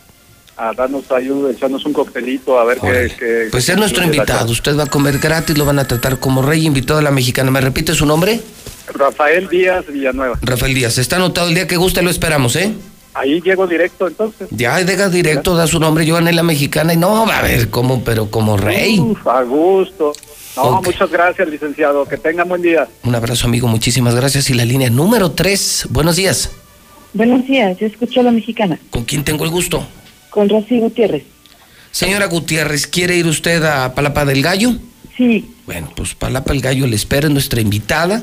a 0.57 0.73
darnos 0.73 1.11
ayuda, 1.13 1.51
echarnos 1.51 1.85
un 1.85 1.93
coctelito, 1.93 2.59
a 2.59 2.65
ver 2.65 2.79
qué, 2.79 3.13
qué- 3.19 3.49
Pues 3.51 3.67
qué 3.67 3.73
es 3.73 3.79
nuestro 3.79 4.03
invitado, 4.03 4.51
usted 4.51 4.79
va 4.79 4.85
a 4.85 4.87
comer 4.87 5.19
gratis, 5.19 5.59
lo 5.59 5.67
van 5.67 5.79
a 5.79 5.87
tratar 5.87 6.19
como 6.21 6.41
rey, 6.41 6.65
invitado 6.65 6.99
a 7.01 7.03
la 7.03 7.11
mexicana. 7.11 7.51
¿Me 7.51 7.61
repite 7.61 7.93
su 7.95 8.07
nombre? 8.07 8.41
Rafael 8.95 9.47
Díaz 9.49 9.85
Villanueva. 9.87 10.39
Rafael 10.41 10.73
Díaz. 10.75 10.97
Está 10.97 11.17
anotado 11.17 11.49
el 11.49 11.55
día 11.55 11.67
que 11.67 11.77
guste, 11.77 12.01
lo 12.03 12.09
esperamos, 12.09 12.57
¿eh? 12.57 12.73
Ahí 13.15 13.41
llego 13.41 13.67
directo 13.67 14.07
entonces. 14.07 14.49
Ya, 14.51 14.83
deja 14.85 15.09
directo, 15.09 15.57
da 15.57 15.67
su 15.67 15.81
nombre, 15.81 16.07
yo 16.07 16.15
gané 16.15 16.33
la 16.33 16.43
mexicana 16.43 16.95
y 16.95 16.97
no, 16.97 17.27
va 17.27 17.39
a 17.39 17.43
ver, 17.43 17.71
¿cómo? 17.71 18.05
Pero 18.05 18.31
como 18.31 18.57
rey. 18.57 19.01
Uf, 19.01 19.27
a 19.27 19.43
gusto. 19.43 20.13
No, 20.57 20.83
muchas 20.83 21.11
gracias, 21.11 21.49
licenciado. 21.49 22.05
Que 22.05 22.17
tenga 22.17 22.45
buen 22.45 22.63
día. 22.63 22.89
Un 23.05 23.15
abrazo, 23.15 23.47
amigo, 23.47 23.69
muchísimas 23.69 24.15
gracias. 24.15 24.51
Y 24.51 24.55
la 24.55 24.65
línea 24.65 24.91
número 24.91 25.33
3, 25.33 25.89
buenos 25.91 26.17
días. 26.17 26.51
Buenos 27.13 27.47
días, 27.47 27.79
yo 27.79 27.87
escucho 27.87 28.21
a 28.21 28.25
la 28.25 28.31
mexicana. 28.31 28.79
¿Con 28.91 29.05
quién 29.05 29.25
tengo 29.25 29.45
el 29.45 29.51
gusto? 29.51 29.87
Con 30.31 30.49
Rosy 30.49 30.79
Gutiérrez. 30.79 31.25
Señora 31.91 32.27
Gutiérrez, 32.27 32.87
¿quiere 32.87 33.17
ir 33.17 33.27
usted 33.27 33.63
a 33.65 33.95
Palapa 33.95 34.25
del 34.25 34.43
Gallo? 34.43 34.73
Sí. 35.17 35.55
Bueno, 35.67 35.91
pues 35.97 36.15
Palapa 36.15 36.53
del 36.53 36.61
Gallo 36.61 36.87
le 36.87 36.97
espera, 36.97 37.27
es 37.27 37.33
nuestra 37.33 37.61
invitada. 37.61 38.23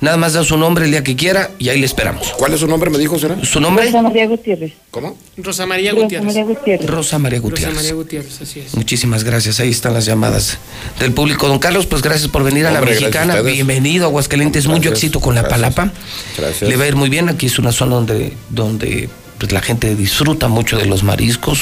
Nada 0.00 0.16
más 0.16 0.34
da 0.34 0.44
su 0.44 0.56
nombre 0.56 0.84
el 0.84 0.92
día 0.92 1.02
que 1.02 1.16
quiera 1.16 1.50
y 1.58 1.70
ahí 1.70 1.80
le 1.80 1.86
esperamos. 1.86 2.32
¿Cuál 2.38 2.54
es 2.54 2.60
su 2.60 2.68
nombre, 2.68 2.88
me 2.88 2.98
dijo, 2.98 3.18
será? 3.18 3.44
¿Su 3.44 3.58
nombre? 3.60 3.86
Rosa 3.86 4.00
María 4.02 4.26
Gutiérrez. 4.28 4.72
¿Cómo? 4.92 5.18
Rosa 5.38 5.66
María 5.66 5.90
Rosa 5.90 6.02
Gutiérrez. 6.04 6.26
María 6.26 6.44
Gutiérrez. 6.44 6.86
Rosa 6.88 7.18
María 7.18 7.38
Rosa 7.40 7.48
Gutiérrez. 7.50 7.74
María 7.74 7.92
Gutiérrez, 7.94 8.40
así 8.40 8.60
es. 8.60 8.74
Muchísimas 8.76 9.24
gracias. 9.24 9.58
Ahí 9.58 9.70
están 9.70 9.94
las 9.94 10.04
llamadas 10.04 10.58
del 11.00 11.12
público. 11.12 11.48
Don 11.48 11.58
Carlos, 11.58 11.86
pues 11.86 12.00
gracias 12.02 12.28
por 12.28 12.44
venir 12.44 12.64
a 12.66 12.70
la 12.70 12.78
Hombre, 12.78 12.94
mexicana. 12.94 13.40
Bienvenido 13.40 14.04
a 14.04 14.08
Aguascalientes. 14.08 14.66
Mucho 14.68 14.82
Gracias, 14.90 14.98
éxito 14.98 15.20
con 15.20 15.34
la 15.34 15.42
gracias. 15.42 15.60
palapa. 15.74 15.92
Gracias. 16.36 16.70
Le 16.70 16.76
va 16.76 16.84
a 16.84 16.86
ir 16.88 16.94
muy 16.94 17.08
bien. 17.08 17.28
Aquí 17.28 17.46
es 17.46 17.58
una 17.58 17.72
zona 17.72 17.96
donde, 17.96 18.34
donde 18.50 19.08
pues, 19.38 19.50
la 19.50 19.60
gente 19.62 19.96
disfruta 19.96 20.46
mucho 20.46 20.78
de 20.78 20.86
los 20.86 21.02
mariscos. 21.02 21.60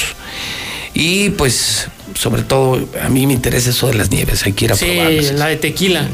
Y 0.92 1.30
pues 1.30 1.88
sobre 2.14 2.42
todo, 2.42 2.86
a 3.02 3.08
mí 3.08 3.26
me 3.26 3.32
interesa 3.32 3.70
eso 3.70 3.86
de 3.88 3.94
las 3.94 4.10
nieves, 4.10 4.44
hay 4.44 4.52
que 4.52 4.66
ir 4.66 4.72
a 4.72 4.76
Sí, 4.76 4.86
probarlas. 4.94 5.32
la 5.32 5.46
de 5.46 5.56
tequila. 5.56 6.06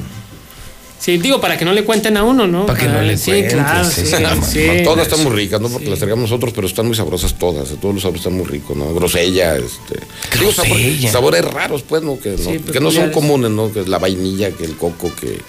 Sí, 1.03 1.19
digo, 1.19 1.41
para 1.41 1.57
que 1.59 1.65
no 1.65 1.73
le 1.73 1.83
cuenten 1.83 2.17
a 2.17 2.23
uno, 2.23 2.47
¿no? 2.47 2.65
Para 2.65 2.79
que 2.79 2.87
no 2.87 3.03
le 3.03 3.17
Sí, 3.19 3.33
cuentes, 3.33 3.55
claro, 3.55 3.85
sí, 3.85 4.03
sí, 4.07 4.15
sí, 4.15 4.69
sí. 4.79 4.85
Todas 4.85 5.09
están 5.09 5.25
muy 5.25 5.33
ricas, 5.33 5.61
no 5.61 5.69
porque 5.69 5.89
las 5.91 5.99
traigamos 5.99 6.31
nosotros, 6.31 6.53
pero 6.55 6.69
están 6.69 6.87
muy 6.87 6.95
sabrosas 6.95 7.37
todas. 7.37 7.71
Todos 7.81 7.93
los 7.95 8.03
sabores 8.03 8.21
están 8.21 8.35
muy 8.35 8.45
ricos, 8.47 8.77
¿no? 8.77 8.95
Grosella, 8.95 9.57
este. 9.57 9.99
sabor- 9.99 10.69
Grosella. 10.69 11.11
sabores 11.11 11.45
raros, 11.45 11.83
pues, 11.83 12.03
¿no? 12.05 12.21
Que 12.21 12.31
no, 12.31 12.39
Sí, 12.39 12.59
que 12.73 12.79
no 12.79 12.93
son 12.93 13.11
comunes, 13.11 13.51
¿no? 13.51 13.73
Que 13.73 13.81
es 13.81 13.89
la 13.89 13.99
vainilla, 13.99 14.53
que 14.53 14.65
el 14.65 14.77
coco, 14.77 15.11
que. 15.21 15.41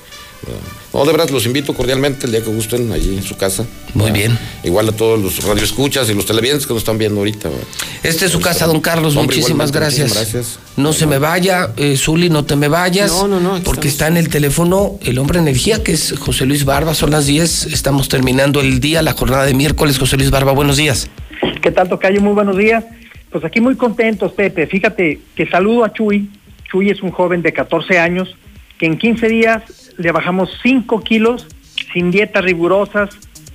No, 0.94 1.06
de 1.06 1.12
verdad, 1.12 1.30
los 1.30 1.46
invito 1.46 1.74
cordialmente 1.74 2.26
el 2.28 2.32
día 2.32 2.42
que 2.42 2.50
gusten 2.50 2.92
allí 2.92 3.18
en 3.18 3.24
su 3.24 3.36
casa. 3.36 3.66
Muy 3.96 4.10
Ah, 4.10 4.14
bien. 4.14 4.38
Igual 4.64 4.90
a 4.90 4.92
todos 4.92 5.20
los 5.20 5.44
radioescuchas 5.44 6.10
y 6.10 6.14
los 6.14 6.26
televidentes 6.26 6.68
que 6.68 6.74
nos 6.74 6.82
están 6.84 6.98
viendo 7.00 7.20
ahorita. 7.20 7.50
¿verdad? 7.50 7.64
Esta 8.04 8.26
es 8.26 8.32
su 8.32 8.40
casa, 8.40 8.68
don 8.68 8.80
Carlos. 8.80 9.16
Hombre, 9.16 9.36
muchísimas 9.38 9.72
gracias. 9.72 10.10
muchísimas 10.10 10.34
gracias. 10.34 10.60
No 10.78 10.94
se 10.94 11.08
me 11.08 11.18
vaya, 11.18 11.72
eh, 11.78 11.96
Zuli, 11.98 12.30
no 12.30 12.46
te 12.46 12.56
me 12.56 12.68
vayas. 12.68 13.12
No, 13.12 13.28
no, 13.28 13.40
no, 13.40 13.50
Porque 13.64 13.70
estamos. 13.70 13.86
está 13.88 14.08
en 14.08 14.18
el 14.18 14.30
teléfono 14.30 15.00
el 15.02 15.18
hombre 15.18 15.40
energía, 15.40 15.84
que 15.84 15.94
es 15.94 16.14
José 16.20 16.46
Luis 16.46 16.64
Barba. 16.66 16.94
Son 16.94 17.10
las 17.12 17.26
10. 17.26 17.68
Estamos 17.68 18.08
terminando 18.08 18.62
el 18.62 18.80
día, 18.80 19.02
la 19.02 19.14
jornada 19.14 19.46
de 19.46 19.54
miércoles. 19.56 19.98
José 19.98 20.18
Luis 20.18 20.30
Barba, 20.30 20.52
buenos 20.52 20.78
días. 20.78 21.10
¿Qué 21.62 21.72
tal, 21.72 21.90
Tocayo? 21.90 22.22
Muy 22.22 22.34
buenos 22.34 22.58
días. 22.58 22.84
Pues 23.32 23.44
aquí 23.46 23.60
muy 23.62 23.76
contentos, 23.76 24.32
Pepe. 24.34 24.68
Fíjate 24.68 25.20
que 25.36 25.48
saludo 25.48 25.86
a 25.86 25.92
Chuy. 25.94 26.30
Chuy 26.70 26.90
es 26.92 27.02
un 27.02 27.10
joven 27.12 27.42
de 27.42 27.52
14 27.52 27.98
años 27.98 28.36
que 28.78 28.86
en 28.86 28.98
15 28.98 29.28
días 29.28 29.64
le 29.98 30.12
bajamos 30.12 30.50
5 30.64 31.02
kilos 31.04 31.46
sin 31.94 32.12
dietas 32.12 32.44
rigurosas, 32.44 33.10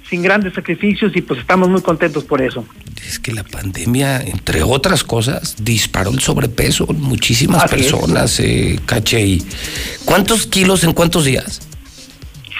sin 0.08 0.23
grandes 0.23 0.55
sacrificios 0.55 1.15
y 1.17 1.20
pues 1.23 1.41
estamos 1.41 1.68
muy 1.68 1.83
contentos 1.83 2.25
por 2.25 2.41
eso. 2.41 2.65
Es 3.07 3.18
que 3.18 3.33
la 3.33 3.44
pandemia, 3.44 4.20
entre 4.23 4.62
otras 4.62 5.05
cosas, 5.05 5.57
disparó 5.60 6.10
el 6.10 6.20
sobrepeso 6.20 6.86
en 6.91 7.00
muchísimas 7.00 7.65
Así 7.65 7.76
personas, 7.76 8.41
eh, 8.41 8.78
caché. 8.86 9.25
y- 9.26 9.42
¿Cuántos 10.05 10.47
kilos 10.47 10.84
en 10.84 10.92
cuántos 10.92 11.25
días? 11.25 11.60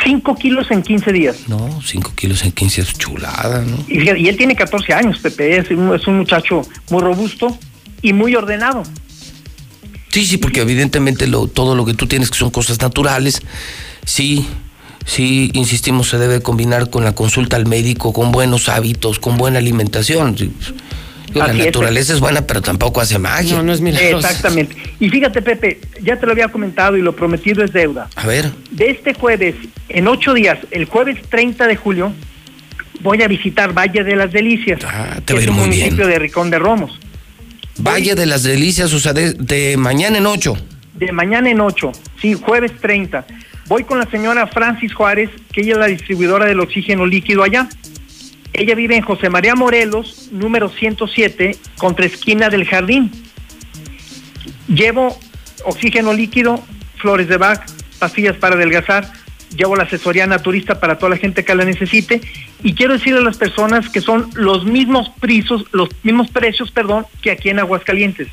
5 0.05 0.36
kilos 0.36 0.70
en 0.70 0.82
15 0.82 1.12
días. 1.12 1.36
No, 1.48 1.81
5 1.82 2.12
kilos 2.15 2.44
en 2.44 2.52
15 2.52 2.82
es 2.82 2.92
chulada, 2.97 3.62
¿no? 3.65 3.78
Y 3.89 4.28
él 4.28 4.36
tiene 4.36 4.55
14 4.55 4.94
años, 4.94 5.18
Pepe. 5.18 5.58
Es 5.58 5.70
un, 5.70 5.94
es 5.94 6.07
un 6.07 6.18
muchacho 6.18 6.62
muy 6.90 7.02
robusto 7.02 7.58
y 8.00 8.12
muy 8.12 8.34
ordenado. 8.36 8.84
Sí, 10.11 10.25
sí, 10.27 10.39
porque 10.39 10.61
evidentemente 10.62 11.27
lo, 11.27 11.47
todo 11.47 11.75
lo 11.75 11.85
que 11.85 11.95
tú 11.95 12.07
tienes 12.07 12.31
que 12.31 12.39
son 12.39 12.51
cosas 12.51 12.81
naturales, 12.81 13.43
sí, 14.05 14.47
sí, 15.05 15.51
insistimos, 15.55 16.09
se 16.09 16.19
debe 16.19 16.41
combinar 16.41 16.91
con 16.91 17.05
la 17.05 17.15
consulta 17.15 17.57
al 17.57 17.67
médico, 17.67 18.12
con 18.12 18.33
buenos 18.33 18.69
hábitos, 18.69 19.19
con 19.19 19.37
buena 19.37 19.59
alimentación. 19.59 20.37
Sí, 20.39 20.51
pues, 20.59 20.75
la 21.35 21.45
Así 21.53 21.59
naturaleza 21.59 22.15
es 22.15 22.20
buena, 22.20 22.41
pero 22.47 22.62
tampoco 22.62 23.03
hace 23.03 23.19
magia. 23.19 23.57
No, 23.57 23.62
no 23.62 23.73
es 23.75 23.83
milagroso. 23.83 24.27
Exactamente. 24.27 24.75
Y 24.99 25.11
fíjate, 25.11 25.43
Pepe, 25.43 25.78
ya 26.03 26.19
te 26.19 26.25
lo 26.25 26.33
había 26.33 26.49
comentado 26.49 26.97
y 26.97 27.03
lo 27.03 27.15
prometido 27.15 27.62
es 27.62 27.70
deuda. 27.73 28.09
A 28.17 28.27
ver, 28.27 28.51
De 28.70 28.89
este 28.91 29.12
jueves, 29.12 29.55
en 29.91 30.09
ocho 30.09 30.33
días, 30.33 30.59
el 30.70 30.87
jueves 30.87 31.19
30 31.28 31.67
de 31.67 31.77
julio, 31.77 32.12
voy 33.03 33.23
a 33.23 33.28
visitar 33.28 33.75
Valle 33.77 34.03
de 34.05 34.17
las 34.17 34.33
Delicias, 34.33 34.81
Ah, 34.87 35.17
te 35.23 35.23
que 35.27 35.35
va 35.35 35.39
a 35.39 35.43
es 35.43 35.45
ir 35.45 35.51
un 35.51 35.57
muy 35.57 35.67
municipio 35.67 35.97
bien. 35.99 36.09
de 36.09 36.19
Ricón 36.19 36.49
de 36.51 36.59
Romos. 36.59 36.99
Valle 37.78 38.15
de 38.15 38.26
las 38.26 38.42
Delicias, 38.42 38.92
o 38.92 38.98
sea, 38.98 39.12
de, 39.12 39.76
mañana 39.78 40.18
en 40.18 40.26
8. 40.26 40.57
De 40.94 41.12
mañana 41.12 41.48
en 41.48 41.60
ocho, 41.60 41.92
sí, 42.20 42.34
jueves 42.34 42.73
30. 42.81 43.24
Voy 43.68 43.84
con 43.84 43.98
la 43.98 44.10
señora 44.10 44.48
Francis 44.48 44.92
Juárez, 44.92 45.31
que 45.52 45.60
ella 45.60 45.74
es 45.74 45.78
la 45.78 45.86
distribuidora 45.86 46.47
del 46.47 46.58
oxígeno 46.58 47.07
líquido 47.07 47.44
allá. 47.44 47.68
Ella 48.52 48.74
vive 48.74 48.97
en 48.97 49.02
José 49.02 49.31
María 49.31 49.55
Morelos, 49.55 50.31
número 50.32 50.68
107, 50.68 51.57
contra 51.76 52.07
esquina 52.07 52.48
del 52.48 52.66
jardín. 52.66 53.12
Llevo 54.66 55.16
oxígeno 55.65 56.12
líquido, 56.12 56.65
flores 56.97 57.28
de 57.28 57.36
Bach, 57.36 57.65
pastillas 58.00 58.36
para 58.36 58.57
adelgazar, 58.57 59.12
llevo 59.57 59.77
la 59.77 59.85
asesoría 59.85 60.27
naturista 60.27 60.81
para 60.81 60.99
toda 60.99 61.10
la 61.10 61.17
gente 61.17 61.44
que 61.44 61.55
la 61.55 61.65
necesite 61.65 62.20
y 62.62 62.75
quiero 62.75 62.93
decirle 62.94 63.20
a 63.20 63.23
las 63.23 63.36
personas 63.36 63.89
que 63.89 64.01
son 64.01 64.31
los 64.35 64.65
mismos 64.65 65.10
precios, 65.20 65.65
los 65.73 65.89
mismos 66.02 66.31
precios, 66.31 66.70
perdón, 66.70 67.07
que 67.23 67.31
aquí 67.31 67.49
en 67.49 67.59
Aguascalientes. 67.59 68.28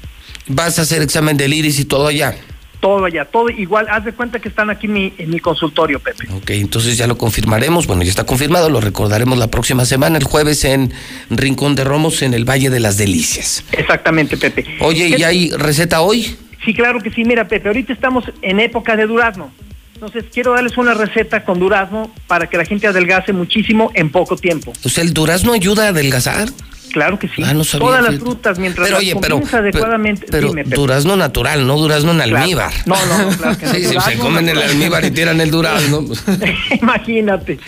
Vas 0.47 0.77
a 0.79 0.83
hacer 0.83 1.01
examen 1.01 1.37
del 1.37 1.53
iris 1.53 1.79
y 1.79 1.85
todo 1.85 2.07
allá. 2.07 2.35
Todo 2.81 3.05
allá, 3.05 3.25
todo 3.25 3.49
igual, 3.49 3.87
haz 3.89 4.05
de 4.05 4.11
cuenta 4.13 4.39
que 4.39 4.47
están 4.49 4.69
aquí 4.69 4.85
en 4.85 4.93
mi, 4.93 5.13
en 5.17 5.31
mi 5.31 5.39
consultorio, 5.39 5.99
Pepe. 5.99 6.27
Ok, 6.33 6.51
entonces 6.51 6.97
ya 6.97 7.07
lo 7.07 7.17
confirmaremos. 7.17 7.87
Bueno, 7.87 8.03
ya 8.03 8.09
está 8.09 8.25
confirmado, 8.25 8.69
lo 8.69 8.79
recordaremos 8.79 9.39
la 9.39 9.47
próxima 9.47 9.85
semana, 9.85 10.17
el 10.19 10.23
jueves 10.25 10.63
en 10.65 10.93
Rincón 11.31 11.73
de 11.75 11.83
Romos, 11.83 12.21
en 12.21 12.35
el 12.35 12.47
Valle 12.47 12.69
de 12.69 12.79
las 12.79 12.97
Delicias. 12.97 13.63
Exactamente, 13.71 14.37
Pepe. 14.37 14.65
Oye, 14.81 15.07
¿y 15.07 15.13
¿Qué- 15.15 15.25
hay 15.25 15.49
receta 15.51 16.01
hoy? 16.01 16.35
Sí, 16.63 16.73
claro 16.75 16.99
que 17.01 17.09
sí. 17.09 17.23
Mira, 17.23 17.47
Pepe, 17.47 17.69
ahorita 17.69 17.93
estamos 17.93 18.25
en 18.43 18.59
época 18.59 18.95
de 18.95 19.07
durazno. 19.07 19.51
Entonces, 19.95 20.25
quiero 20.33 20.53
darles 20.53 20.77
una 20.77 20.93
receta 20.93 21.43
con 21.45 21.57
durazno 21.59 22.11
para 22.27 22.47
que 22.47 22.57
la 22.57 22.65
gente 22.65 22.85
adelgace 22.87 23.31
muchísimo 23.33 23.91
en 23.95 24.11
poco 24.11 24.35
tiempo. 24.35 24.73
O 24.83 24.89
sea, 24.89 25.03
¿el 25.03 25.13
durazno 25.13 25.53
ayuda 25.53 25.85
a 25.85 25.87
adelgazar? 25.89 26.49
Claro 26.91 27.17
que 27.17 27.27
sí. 27.29 27.41
Ah, 27.43 27.53
no 27.53 27.63
sabía, 27.63 27.87
Todas 27.87 28.03
las 28.03 28.15
frutas, 28.19 28.59
mientras 28.59 28.87
Pero 28.87 28.99
las 28.99 29.03
oye, 29.11 29.15
pero, 29.21 29.41
adecuadamente. 29.51 30.27
pero 30.29 30.49
Dime, 30.49 30.63
durazno 30.63 31.15
natural, 31.15 31.65
no 31.65 31.77
durazno 31.77 32.11
en 32.11 32.17
Claro. 32.17 32.37
almíbar. 32.37 32.73
No, 32.85 32.95
no, 33.05 33.29
no, 33.31 33.37
claro 33.37 33.57
que 33.57 33.65
no. 33.65 33.71
Sí, 33.73 33.83
sí, 33.85 33.95
se 33.99 34.17
comen 34.17 34.47
el 34.49 34.61
almíbar 34.61 35.03
y 35.05 35.11
tiran 35.11 35.39
el 35.41 35.49
durazno. 35.51 36.05
Imagínate. 36.81 37.59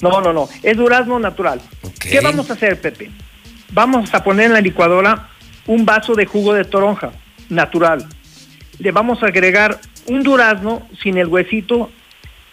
No, 0.00 0.20
no, 0.20 0.32
no. 0.32 0.48
Es 0.62 0.76
durazno 0.76 1.18
natural. 1.18 1.60
¿Qué 1.98 2.20
vamos 2.20 2.48
a 2.50 2.54
hacer, 2.54 2.80
Pepe? 2.80 3.10
Vamos 3.72 4.12
a 4.14 4.22
poner 4.24 4.46
en 4.46 4.52
la 4.54 4.60
licuadora 4.60 5.28
un 5.66 5.84
vaso 5.84 6.14
de 6.14 6.26
jugo 6.26 6.54
de 6.54 6.64
toronja 6.64 7.10
natural. 7.48 8.06
Le 8.80 8.90
vamos 8.92 9.22
a 9.22 9.26
agregar 9.26 9.80
un 10.06 10.22
durazno 10.22 10.82
sin 11.02 11.16
el 11.18 11.28
huesito 11.28 11.90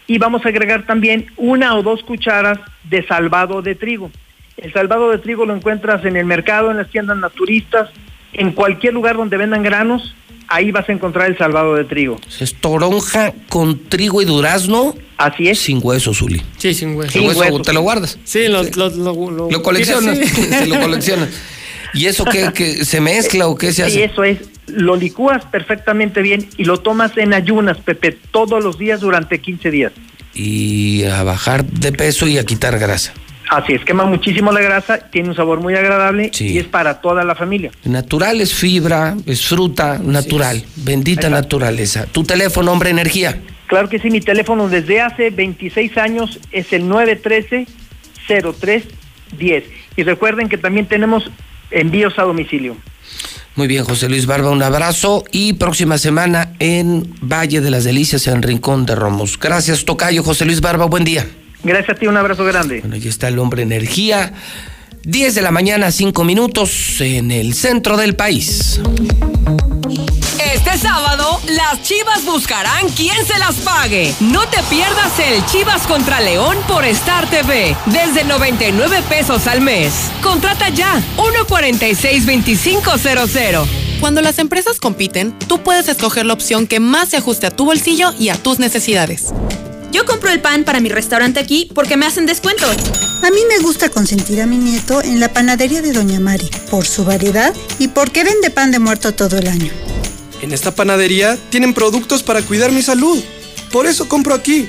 y 0.06 0.18
vamos 0.18 0.44
a 0.44 0.48
agregar 0.50 0.86
también 0.86 1.26
una 1.36 1.74
o 1.74 1.82
dos 1.82 2.02
cucharas 2.02 2.58
de 2.84 3.04
salvado 3.06 3.60
de 3.62 3.74
trigo. 3.74 4.10
El 4.56 4.72
salvado 4.72 5.10
de 5.10 5.18
trigo 5.18 5.44
lo 5.46 5.54
encuentras 5.56 6.04
en 6.04 6.16
el 6.16 6.24
mercado, 6.26 6.70
en 6.70 6.76
las 6.76 6.90
tiendas 6.90 7.16
naturistas, 7.18 7.90
en 8.32 8.52
cualquier 8.52 8.92
lugar 8.94 9.16
donde 9.16 9.36
vendan 9.36 9.62
granos, 9.62 10.14
ahí 10.48 10.70
vas 10.70 10.88
a 10.88 10.92
encontrar 10.92 11.28
el 11.30 11.38
salvado 11.38 11.74
de 11.74 11.84
trigo. 11.84 12.18
Es 12.40 12.54
toronja 12.54 13.32
con 13.48 13.78
trigo 13.88 14.20
y 14.22 14.24
durazno. 14.24 14.94
Así 15.16 15.48
es. 15.48 15.58
Sin 15.58 15.80
hueso, 15.82 16.12
Zuli. 16.14 16.42
Sí, 16.58 16.74
sin 16.74 16.94
hueso. 16.96 17.18
El 17.18 17.26
hueso 17.26 17.62
te 17.62 17.72
lo 17.72 17.80
guardas. 17.82 18.18
Sí, 18.24 18.48
lo, 18.48 18.62
lo, 18.62 18.90
lo, 18.90 19.30
lo- 19.30 19.50
Lo 19.50 19.62
coleccionas. 19.62 20.18
Mira, 20.18 20.26
sí. 20.30 20.42
Se 20.58 20.66
lo 20.66 20.80
coleccionas. 20.80 21.28
¿Y 21.94 22.06
eso 22.06 22.24
qué, 22.24 22.50
qué, 22.54 22.84
se 22.84 23.00
mezcla 23.00 23.46
o 23.48 23.56
qué 23.56 23.68
se 23.72 23.88
Sí, 23.88 24.02
hace? 24.02 24.04
eso 24.04 24.24
es. 24.24 24.38
Lo 24.68 24.96
licúas 24.96 25.44
perfectamente 25.46 26.22
bien 26.22 26.48
y 26.56 26.64
lo 26.64 26.78
tomas 26.78 27.16
en 27.16 27.34
ayunas, 27.34 27.78
Pepe, 27.78 28.12
todos 28.30 28.62
los 28.62 28.78
días 28.78 29.00
durante 29.00 29.40
15 29.40 29.70
días. 29.70 29.92
Y 30.34 31.04
a 31.04 31.22
bajar 31.22 31.64
de 31.64 31.92
peso 31.92 32.26
y 32.26 32.38
a 32.38 32.44
quitar 32.44 32.78
grasa. 32.78 33.12
Así 33.50 33.72
es, 33.72 33.82
quema 33.84 34.04
muchísimo 34.04 34.52
la 34.52 34.60
grasa, 34.60 34.98
tiene 35.10 35.30
un 35.30 35.34
sabor 35.34 35.60
muy 35.60 35.74
agradable 35.74 36.30
Sí. 36.34 36.48
y 36.48 36.58
es 36.58 36.66
para 36.66 37.00
toda 37.00 37.24
la 37.24 37.34
familia. 37.34 37.70
Natural 37.84 38.38
es 38.42 38.52
fibra, 38.54 39.16
es 39.24 39.46
fruta, 39.46 39.98
natural. 39.98 40.62
Bendita 40.76 41.30
naturaleza. 41.30 42.04
Tu 42.06 42.24
teléfono, 42.24 42.70
hombre, 42.72 42.90
energía. 42.90 43.40
Claro 43.66 43.88
que 43.88 43.98
sí, 43.98 44.10
mi 44.10 44.20
teléfono 44.20 44.68
desde 44.68 45.00
hace 45.00 45.30
26 45.30 45.96
años 45.96 46.38
es 46.52 46.72
el 46.74 46.84
913-0310. 48.28 49.64
Y 49.96 50.02
recuerden 50.02 50.48
que 50.48 50.58
también 50.58 50.86
tenemos 50.86 51.30
envíos 51.70 52.18
a 52.18 52.22
domicilio. 52.22 52.76
Muy 53.58 53.66
bien, 53.66 53.82
José 53.82 54.08
Luis 54.08 54.26
Barba, 54.26 54.50
un 54.50 54.62
abrazo 54.62 55.24
y 55.32 55.54
próxima 55.54 55.98
semana 55.98 56.52
en 56.60 57.12
Valle 57.20 57.60
de 57.60 57.72
las 57.72 57.82
Delicias, 57.82 58.28
en 58.28 58.40
Rincón 58.40 58.86
de 58.86 58.94
Romos. 58.94 59.36
Gracias, 59.36 59.84
Tocayo, 59.84 60.22
José 60.22 60.44
Luis 60.44 60.60
Barba, 60.60 60.84
buen 60.84 61.02
día. 61.02 61.26
Gracias 61.64 61.96
a 61.96 61.98
ti, 61.98 62.06
un 62.06 62.16
abrazo 62.16 62.44
grande. 62.44 62.78
Bueno, 62.78 62.94
aquí 62.94 63.08
está 63.08 63.26
el 63.26 63.40
hombre 63.40 63.62
energía. 63.62 64.32
10 65.02 65.34
de 65.34 65.42
la 65.42 65.50
mañana, 65.50 65.90
5 65.90 66.22
minutos 66.22 67.00
en 67.00 67.32
el 67.32 67.52
centro 67.54 67.96
del 67.96 68.14
país. 68.14 68.80
Este 70.38 70.78
sábado, 70.78 71.40
las 71.48 71.82
Chivas 71.82 72.24
buscarán 72.24 72.88
quién 72.90 73.26
se 73.26 73.36
las 73.38 73.56
pague. 73.56 74.14
No 74.20 74.46
te 74.48 74.62
pierdas 74.64 75.18
el 75.18 75.44
Chivas 75.46 75.86
contra 75.86 76.20
León 76.20 76.56
por 76.68 76.84
Star 76.84 77.28
TV, 77.28 77.74
desde 77.86 78.22
99 78.24 79.02
pesos 79.08 79.48
al 79.48 79.60
mes. 79.60 79.92
Contrata 80.22 80.68
ya, 80.68 81.02
146-2500. 81.16 83.66
Cuando 84.00 84.22
las 84.22 84.38
empresas 84.38 84.78
compiten, 84.78 85.36
tú 85.48 85.60
puedes 85.62 85.88
escoger 85.88 86.24
la 86.24 86.34
opción 86.34 86.68
que 86.68 86.78
más 86.78 87.08
se 87.08 87.16
ajuste 87.16 87.48
a 87.48 87.50
tu 87.50 87.64
bolsillo 87.64 88.14
y 88.18 88.28
a 88.28 88.36
tus 88.36 88.60
necesidades. 88.60 89.32
Yo 89.90 90.04
compro 90.04 90.30
el 90.30 90.40
pan 90.40 90.62
para 90.62 90.78
mi 90.78 90.88
restaurante 90.88 91.40
aquí 91.40 91.68
porque 91.74 91.96
me 91.96 92.06
hacen 92.06 92.26
descuento. 92.26 92.66
A 92.66 93.30
mí 93.30 93.40
me 93.48 93.58
gusta 93.58 93.88
consentir 93.88 94.40
a 94.40 94.46
mi 94.46 94.58
nieto 94.58 95.02
en 95.02 95.18
la 95.18 95.32
panadería 95.32 95.82
de 95.82 95.92
Doña 95.92 96.20
Mari, 96.20 96.48
por 96.70 96.86
su 96.86 97.04
variedad 97.04 97.52
y 97.80 97.88
porque 97.88 98.22
vende 98.22 98.50
pan 98.50 98.70
de 98.70 98.78
muerto 98.78 99.12
todo 99.14 99.36
el 99.36 99.48
año. 99.48 99.72
En 100.40 100.52
esta 100.52 100.74
panadería 100.74 101.36
tienen 101.50 101.74
productos 101.74 102.22
para 102.22 102.42
cuidar 102.42 102.72
mi 102.72 102.82
salud. 102.82 103.22
Por 103.72 103.86
eso 103.86 104.08
compro 104.08 104.34
aquí. 104.34 104.68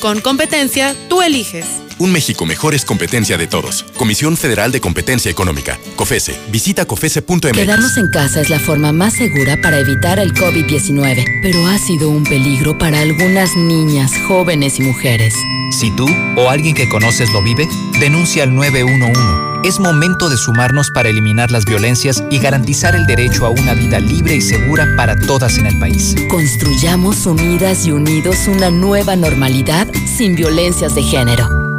Con 0.00 0.20
competencia, 0.20 0.94
tú 1.08 1.22
eliges. 1.22 1.81
Un 2.02 2.10
México 2.10 2.44
mejor 2.46 2.74
es 2.74 2.84
competencia 2.84 3.38
de 3.38 3.46
todos. 3.46 3.84
Comisión 3.96 4.36
Federal 4.36 4.72
de 4.72 4.80
Competencia 4.80 5.30
Económica. 5.30 5.78
COFESE. 5.94 6.36
Visita 6.50 6.84
COFESE.mx. 6.84 7.52
Quedarnos 7.52 7.96
en 7.96 8.08
casa 8.10 8.40
es 8.40 8.50
la 8.50 8.58
forma 8.58 8.92
más 8.92 9.12
segura 9.12 9.56
para 9.62 9.78
evitar 9.78 10.18
el 10.18 10.34
COVID-19, 10.34 11.24
pero 11.42 11.64
ha 11.68 11.78
sido 11.78 12.10
un 12.10 12.24
peligro 12.24 12.76
para 12.76 12.98
algunas 13.02 13.54
niñas, 13.54 14.10
jóvenes 14.26 14.80
y 14.80 14.82
mujeres. 14.82 15.32
Si 15.78 15.94
tú 15.94 16.08
o 16.36 16.50
alguien 16.50 16.74
que 16.74 16.88
conoces 16.88 17.30
lo 17.30 17.40
vive, 17.40 17.68
denuncia 18.00 18.42
al 18.42 18.52
911. 18.52 19.20
Es 19.62 19.78
momento 19.78 20.28
de 20.28 20.38
sumarnos 20.38 20.90
para 20.90 21.08
eliminar 21.08 21.52
las 21.52 21.64
violencias 21.64 22.24
y 22.32 22.40
garantizar 22.40 22.96
el 22.96 23.06
derecho 23.06 23.46
a 23.46 23.50
una 23.50 23.74
vida 23.74 24.00
libre 24.00 24.34
y 24.34 24.40
segura 24.40 24.88
para 24.96 25.14
todas 25.14 25.56
en 25.56 25.66
el 25.66 25.78
país. 25.78 26.16
Construyamos 26.28 27.26
unidas 27.26 27.86
y 27.86 27.92
unidos 27.92 28.48
una 28.48 28.70
nueva 28.70 29.14
normalidad 29.14 29.86
sin 30.16 30.34
violencias 30.34 30.96
de 30.96 31.04
género. 31.04 31.71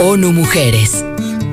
ONU 0.00 0.32
Mujeres. 0.32 1.04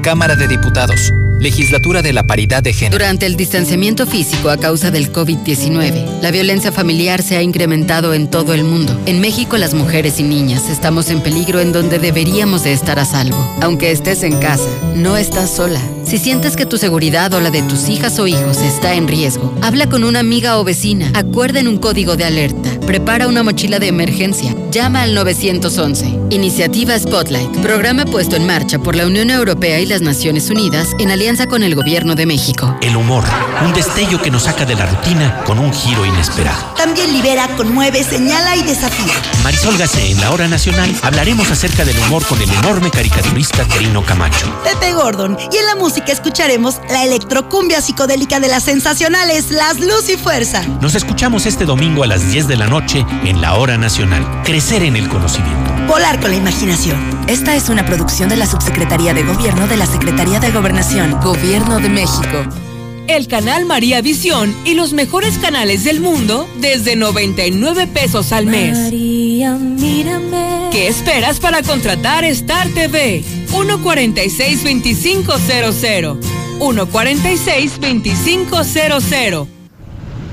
Cámara 0.03 0.35
de 0.35 0.48
Diputados. 0.48 1.11
Legislatura 1.40 2.03
de 2.03 2.14
la 2.14 2.27
Paridad 2.27 2.61
de 2.61 2.74
Género. 2.74 2.99
Durante 2.99 3.25
el 3.25 3.35
distanciamiento 3.35 4.06
físico 4.06 4.51
a 4.51 4.57
causa 4.57 4.91
del 4.91 5.11
COVID-19, 5.11 6.22
la 6.22 6.30
violencia 6.30 6.72
familiar 6.72 7.24
se 7.24 7.38
ha 7.38 7.41
incrementado 7.41 8.14
en 8.14 8.30
todo 8.30 8.53
el 8.53 8.64
mundo. 8.64 8.99
En 9.07 9.19
México, 9.19 9.57
las 9.57 9.74
mujeres 9.74 10.19
y 10.19 10.24
niñas 10.24 10.69
estamos 10.69 11.09
en 11.09 11.22
peligro 11.22 11.59
en 11.59 11.72
donde 11.72 11.98
deberíamos 11.98 12.64
de 12.64 12.74
estar 12.74 12.99
a 12.99 13.06
salvo. 13.06 13.57
Aunque 13.61 13.91
estés 13.91 14.22
en 14.22 14.38
casa, 14.38 14.69
no 14.95 15.17
estás 15.17 15.49
sola. 15.49 15.82
Si 16.06 16.19
sientes 16.19 16.56
que 16.56 16.67
tu 16.67 16.77
seguridad 16.77 17.34
o 17.34 17.42
la 17.42 17.50
de 17.50 17.64
tus 17.64 17.90
hijas 17.90 18.19
o 18.19 18.27
hijos 18.27 18.58
está 18.58 18.93
en 18.93 19.08
riesgo, 19.08 19.51
habla 19.64 19.90
con 19.90 20.03
una 20.03 20.19
amiga 20.19 20.59
o 20.59 20.64
vecina. 20.64 21.11
Acuerden 21.16 21.67
un 21.67 21.80
código 21.80 22.16
de 22.16 22.25
alerta. 22.25 22.69
Prepara 22.85 23.27
una 23.27 23.42
mochila 23.42 23.80
de 23.80 23.88
emergencia. 23.88 24.56
Llama 24.69 25.01
al 25.01 25.16
911. 25.16 26.19
Iniciativa 26.30 26.98
Spotlight. 27.00 27.50
Programa 27.61 28.06
puesto 28.06 28.35
en 28.35 28.45
marcha 28.45 28.77
por 28.77 28.95
la 28.95 29.08
Unión 29.08 29.32
Europea 29.32 29.80
y 29.80 29.88
las 29.88 30.01
Naciones 30.01 30.51
Unidas 30.51 30.90
en 31.00 31.09
alianza 31.09 31.48
con 31.48 31.64
el 31.64 31.74
Gobierno 31.74 32.14
de 32.14 32.27
México. 32.27 32.77
El 32.84 32.95
humor. 32.95 33.24
Un 33.66 33.74
destello 33.74 34.22
que 34.22 34.30
nos 34.30 34.43
saca 34.43 34.64
de 34.64 34.75
la 34.75 34.85
rutina 34.85 35.43
con 35.43 35.58
un 35.58 35.74
giro 35.74 36.06
inesperado. 36.06 36.75
También 36.77 37.11
libera, 37.14 37.48
conmueve, 37.58 38.03
señala 38.03 38.56
y 38.56 38.61
desafía. 38.61 39.14
Marisol 39.43 39.75
Gacé 39.77 40.11
en 40.11 40.22
la 40.22 40.32
Hora 40.32 40.48
Nacional 40.48 40.93
hablaremos 41.01 41.50
acerca 41.50 41.84
del 41.84 41.98
humor 41.98 42.24
con 42.27 42.40
el 42.40 42.51
enorme 42.51 42.92
caricaturista 42.92 43.67
Querino 43.67 44.06
Camacho. 44.06 44.53
Pepe 44.64 44.93
Gordon. 44.93 45.35
Y 45.51 45.58
en 45.58 45.66
la 45.66 45.75
música 45.75 45.94
escucharemos 46.11 46.80
la 46.90 47.03
electrocumbia 47.03 47.82
psicodélica 47.82 48.40
de 48.40 48.48
las 48.48 48.64
sensacionales 48.64 49.51
Las 49.51 49.80
Luz 49.80 50.09
y 50.09 50.17
Fuerza. 50.17 50.64
Nos 50.82 50.95
escuchamos 50.95 51.45
este 51.45 51.65
domingo 51.65 52.03
a 52.03 52.07
las 52.07 52.30
10 52.32 52.48
de 52.48 52.57
la 52.57 52.67
noche 52.67 53.06
en 53.24 53.41
la 53.41 53.56
Hora 53.56 53.77
Nacional. 53.77 54.25
Crecer 54.43 54.83
en 54.83 54.95
el 54.95 55.07
conocimiento. 55.07 55.72
Volar 55.88 56.19
con 56.19 56.32
la 56.32 56.38
imaginación. 56.38 56.98
Esta 57.27 57.56
es 57.56 57.69
una 57.69 57.85
producción 57.85 58.30
de 58.30 58.35
la 58.35 58.45
Subsecretaría 58.45 59.14
de 59.14 59.24
Gobierno 59.24 59.67
de 59.67 59.77
la 59.77 59.85
Secretaría 59.85 60.40
de 60.40 60.51
Gobernación, 60.51 61.19
Gobierno 61.22 61.80
de 61.80 61.90
México. 61.90 62.65
El 63.08 63.27
canal 63.27 63.66
María 63.66 64.01
Visión 64.01 64.56
y 64.66 64.74
los 64.74 64.93
mejores 64.93 65.38
canales 65.38 65.84
del 65.84 66.00
mundo 66.00 66.50
desde 66.58 66.95
99 66.95 67.85
pesos 67.85 68.32
al 68.32 68.48
mes. 68.48 68.75
María, 68.75 69.53
mírame. 69.53 70.69
¿Qué 70.72 70.88
esperas 70.88 71.40
para 71.40 71.61
contratar 71.61 72.25
Star 72.25 72.67
TV? 72.69 73.24
146-2500. 73.51 76.17
146-2500. 76.58 79.48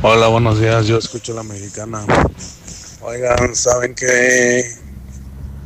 Hola, 0.00 0.28
buenos 0.28 0.58
días. 0.58 0.86
Yo 0.86 0.96
escucho 0.96 1.34
la 1.34 1.42
mexicana. 1.42 2.06
Oigan, 3.02 3.54
¿saben 3.54 3.94
qué 3.94 4.64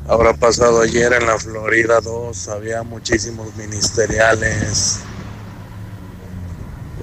habrá 0.09 0.35
pasado 0.35 0.81
ayer 0.81 1.12
en 1.12 1.25
la 1.25 1.39
Florida 1.39 2.01
2? 2.01 2.49
Había 2.49 2.83
muchísimos 2.83 3.55
ministeriales. 3.55 5.02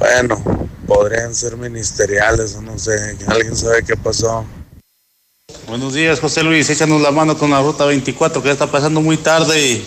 Bueno, 0.04 0.68
podrían 0.86 1.34
ser 1.34 1.56
ministeriales 1.56 2.56
o 2.56 2.62
no 2.62 2.78
sé. 2.78 2.92
¿Alguien 3.26 3.56
sabe 3.56 3.86
qué 3.86 3.96
pasó? 3.96 4.46
Buenos 5.66 5.94
días, 5.94 6.20
José 6.20 6.44
Luis. 6.44 6.70
Échanos 6.70 7.02
la 7.02 7.12
mano 7.12 7.38
con 7.38 7.52
la 7.52 7.62
ruta 7.62 7.86
24, 7.86 8.42
que 8.42 8.48
ya 8.48 8.52
está 8.52 8.68
pasando 8.68 9.00
muy 9.00 9.16
tarde. 9.16 9.82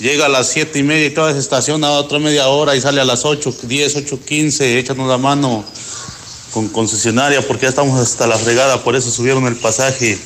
Llega 0.00 0.26
a 0.26 0.28
las 0.28 0.48
7 0.48 0.76
y 0.76 0.82
media 0.82 1.06
y 1.06 1.10
toda 1.10 1.30
esa 1.30 1.38
estación 1.38 1.84
a 1.84 1.92
otra 1.92 2.18
media 2.18 2.48
hora 2.48 2.74
y 2.74 2.80
sale 2.80 3.00
a 3.00 3.04
las 3.04 3.24
8, 3.24 3.58
10, 3.62 3.96
8, 3.96 4.18
15. 4.26 4.78
Échanos 4.80 5.06
la 5.06 5.18
mano 5.18 5.64
con 6.52 6.68
concesionaria, 6.70 7.40
porque 7.46 7.62
ya 7.62 7.68
estamos 7.68 8.00
hasta 8.00 8.26
la 8.26 8.38
fregada. 8.38 8.82
Por 8.82 8.96
eso 8.96 9.08
subieron 9.08 9.46
el 9.46 9.54
pasaje, 9.54 10.18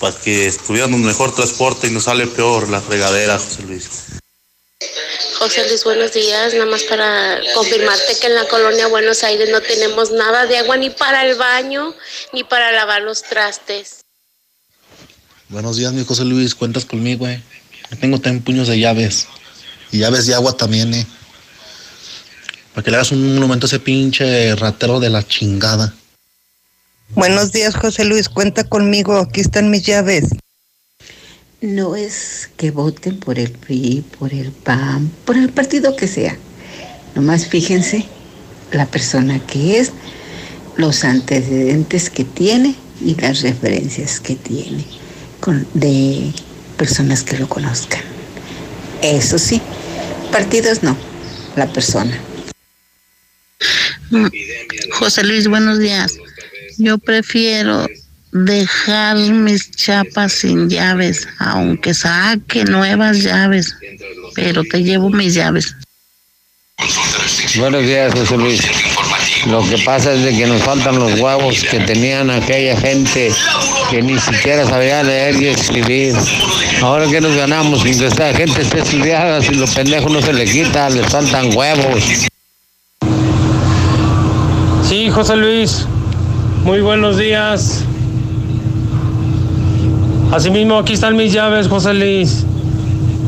para 0.00 0.16
que 0.16 0.50
tuviéramos 0.66 1.00
mejor 1.00 1.34
transporte 1.34 1.88
y 1.88 1.90
nos 1.90 2.04
sale 2.04 2.26
peor 2.28 2.70
la 2.70 2.80
fregadera, 2.80 3.38
José 3.38 3.62
Luis. 3.64 3.90
José 5.44 5.68
Luis, 5.68 5.84
buenos 5.84 6.14
días. 6.14 6.54
Nada 6.54 6.64
más 6.64 6.84
para 6.84 7.38
confirmarte 7.54 8.16
que 8.18 8.28
en 8.28 8.34
la 8.34 8.48
colonia 8.48 8.86
Buenos 8.86 9.22
Aires 9.24 9.50
no 9.52 9.60
tenemos 9.60 10.10
nada 10.10 10.46
de 10.46 10.56
agua 10.56 10.78
ni 10.78 10.88
para 10.88 11.26
el 11.26 11.36
baño 11.36 11.94
ni 12.32 12.44
para 12.44 12.72
lavar 12.72 13.02
los 13.02 13.22
trastes. 13.22 14.00
Buenos 15.50 15.76
días, 15.76 15.92
mi 15.92 16.02
José 16.02 16.24
Luis. 16.24 16.54
Cuentas 16.54 16.86
conmigo, 16.86 17.28
eh. 17.28 17.42
Yo 17.90 17.98
tengo 17.98 18.18
también 18.22 18.42
puños 18.42 18.68
de 18.68 18.78
llaves. 18.78 19.26
Y 19.92 19.98
llaves 19.98 20.26
de 20.26 20.34
agua 20.34 20.56
también, 20.56 20.94
eh. 20.94 21.06
Para 22.72 22.82
que 22.82 22.90
le 22.90 22.96
hagas 22.96 23.12
un 23.12 23.34
monumento 23.34 23.66
a 23.66 23.68
ese 23.68 23.80
pinche 23.80 24.56
ratero 24.56 24.98
de 24.98 25.10
la 25.10 25.28
chingada. 25.28 25.92
Buenos 27.10 27.52
días, 27.52 27.74
José 27.74 28.06
Luis. 28.06 28.30
Cuenta 28.30 28.64
conmigo. 28.64 29.18
Aquí 29.18 29.42
están 29.42 29.70
mis 29.70 29.84
llaves. 29.84 30.24
No 31.64 31.96
es 31.96 32.50
que 32.58 32.70
voten 32.70 33.18
por 33.18 33.38
el 33.38 33.50
PRI, 33.50 34.04
por 34.18 34.34
el 34.34 34.52
PAN, 34.52 35.10
por 35.24 35.38
el 35.38 35.48
partido 35.48 35.96
que 35.96 36.06
sea. 36.06 36.36
Nomás 37.14 37.46
fíjense 37.46 38.04
la 38.70 38.84
persona 38.84 39.38
que 39.46 39.78
es, 39.78 39.92
los 40.76 41.04
antecedentes 41.04 42.10
que 42.10 42.24
tiene 42.24 42.74
y 43.02 43.14
las 43.14 43.40
referencias 43.40 44.20
que 44.20 44.36
tiene 44.36 44.84
con, 45.40 45.66
de 45.72 46.34
personas 46.76 47.22
que 47.22 47.38
lo 47.38 47.48
conozcan. 47.48 48.02
Eso 49.00 49.38
sí, 49.38 49.62
partidos 50.30 50.82
no, 50.82 50.94
la 51.56 51.72
persona. 51.72 52.14
José 54.92 55.24
Luis, 55.24 55.48
buenos 55.48 55.78
días. 55.78 56.12
Yo 56.76 56.98
prefiero 56.98 57.86
dejar 58.34 59.16
mis 59.16 59.70
chapas 59.70 60.32
sin 60.32 60.68
llaves, 60.68 61.26
aunque 61.38 61.94
saque 61.94 62.64
nuevas 62.64 63.22
llaves, 63.22 63.74
pero 64.34 64.64
te 64.64 64.82
llevo 64.82 65.08
mis 65.08 65.34
llaves. 65.34 65.74
Buenos 67.56 67.82
días, 67.82 68.12
José 68.12 68.36
Luis. 68.36 68.60
Lo 69.46 69.64
que 69.68 69.78
pasa 69.78 70.14
es 70.14 70.24
de 70.24 70.36
que 70.36 70.46
nos 70.46 70.60
faltan 70.62 70.98
los 70.98 71.20
huevos 71.20 71.62
que 71.70 71.78
tenían 71.80 72.28
aquella 72.30 72.76
gente 72.76 73.32
que 73.90 74.02
ni 74.02 74.18
siquiera 74.18 74.66
sabía 74.66 75.04
leer 75.04 75.40
y 75.40 75.46
escribir. 75.48 76.16
Ahora 76.82 77.06
que 77.06 77.20
nos 77.20 77.36
ganamos 77.36 77.82
sin 77.82 77.96
que 77.96 78.06
esta 78.06 78.34
gente 78.34 78.62
esté 78.62 78.80
estudiada, 78.80 79.42
si 79.42 79.54
los 79.54 79.70
pendejos 79.70 80.10
no 80.10 80.20
se 80.20 80.32
le 80.32 80.44
quita, 80.44 80.90
les 80.90 81.06
faltan 81.06 81.56
huevos. 81.56 82.02
Sí, 84.82 85.08
José 85.08 85.36
Luis. 85.36 85.86
Muy 86.64 86.80
buenos 86.80 87.16
días. 87.16 87.84
Asimismo, 90.32 90.78
aquí 90.78 90.94
están 90.94 91.16
mis 91.16 91.32
llaves, 91.32 91.68
José 91.68 91.94
Luis. 91.94 92.44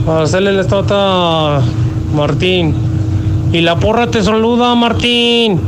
Para 0.05 0.23
hacerle 0.23 0.52
la 0.52 0.62
estota 0.62 1.58
a 1.58 1.62
Martín. 2.15 2.75
Y 3.52 3.60
la 3.60 3.76
porra 3.78 4.10
te 4.10 4.23
saluda, 4.23 4.75
Martín. 4.75 5.60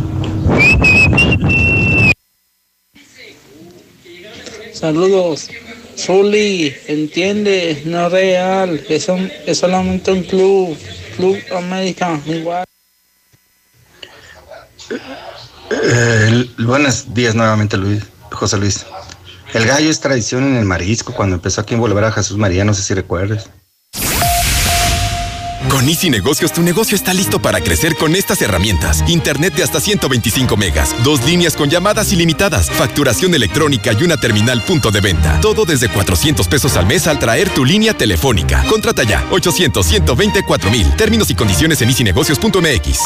Saludos. 4.73 5.49
Zuli, 5.97 6.73
entiende, 6.87 7.83
no 7.87 8.07
es 8.07 8.13
real, 8.13 8.81
es, 8.89 9.09
un- 9.09 9.31
es 9.47 9.59
solamente 9.59 10.13
un 10.13 10.23
club, 10.23 10.77
Club 11.17 11.37
América, 11.57 12.21
igual. 12.25 12.65
Eh, 15.71 16.45
buenos 16.59 17.13
días 17.13 17.35
nuevamente, 17.35 17.77
Luis, 17.77 18.05
José 18.31 18.57
Luis. 18.59 18.87
El 19.55 19.67
gallo 19.67 19.91
es 19.91 20.01
tradición 20.01 20.45
en 20.45 20.57
el 20.57 20.65
marisco 20.65 21.15
cuando 21.15 21.37
empezó 21.37 21.61
aquí 21.61 21.75
en 21.75 21.81
Volver 21.81 22.05
a 22.05 22.13
Jesús 22.13 22.37
María, 22.37 22.65
no 22.65 22.75
sé 22.75 22.83
si 22.83 22.95
recuerdes. 22.95 23.49
Con 25.71 25.89
Easy 25.89 26.09
Negocios, 26.09 26.53
tu 26.53 26.63
negocio 26.63 26.97
está 26.97 27.13
listo 27.13 27.41
para 27.41 27.61
crecer 27.61 27.95
con 27.97 28.17
estas 28.17 28.41
herramientas. 28.41 29.05
Internet 29.07 29.55
de 29.55 29.63
hasta 29.63 29.81
125 29.81 30.57
megas, 30.57 30.95
dos 31.05 31.25
líneas 31.25 31.57
con 31.57 31.69
llamadas 31.69 32.13
ilimitadas, 32.13 32.71
facturación 32.71 33.35
electrónica 33.35 33.93
y 33.93 34.03
una 34.03 34.17
terminal 34.17 34.63
punto 34.63 34.91
de 34.91 35.01
venta. 35.01 35.41
Todo 35.41 35.65
desde 35.65 35.89
400 35.89 36.49
pesos 36.49 36.77
al 36.77 36.87
mes 36.87 37.07
al 37.07 37.19
traer 37.19 37.51
tu 37.51 37.65
línea 37.65 37.93
telefónica. 37.93 38.65
Contrata 38.69 39.03
ya, 39.03 39.27
800 39.31 39.85
124 39.87 40.71
mil. 40.71 40.91
Términos 40.97 41.31
y 41.31 41.35
condiciones 41.35 41.83
en 41.83 41.91
easynegocios.mx. 41.91 42.99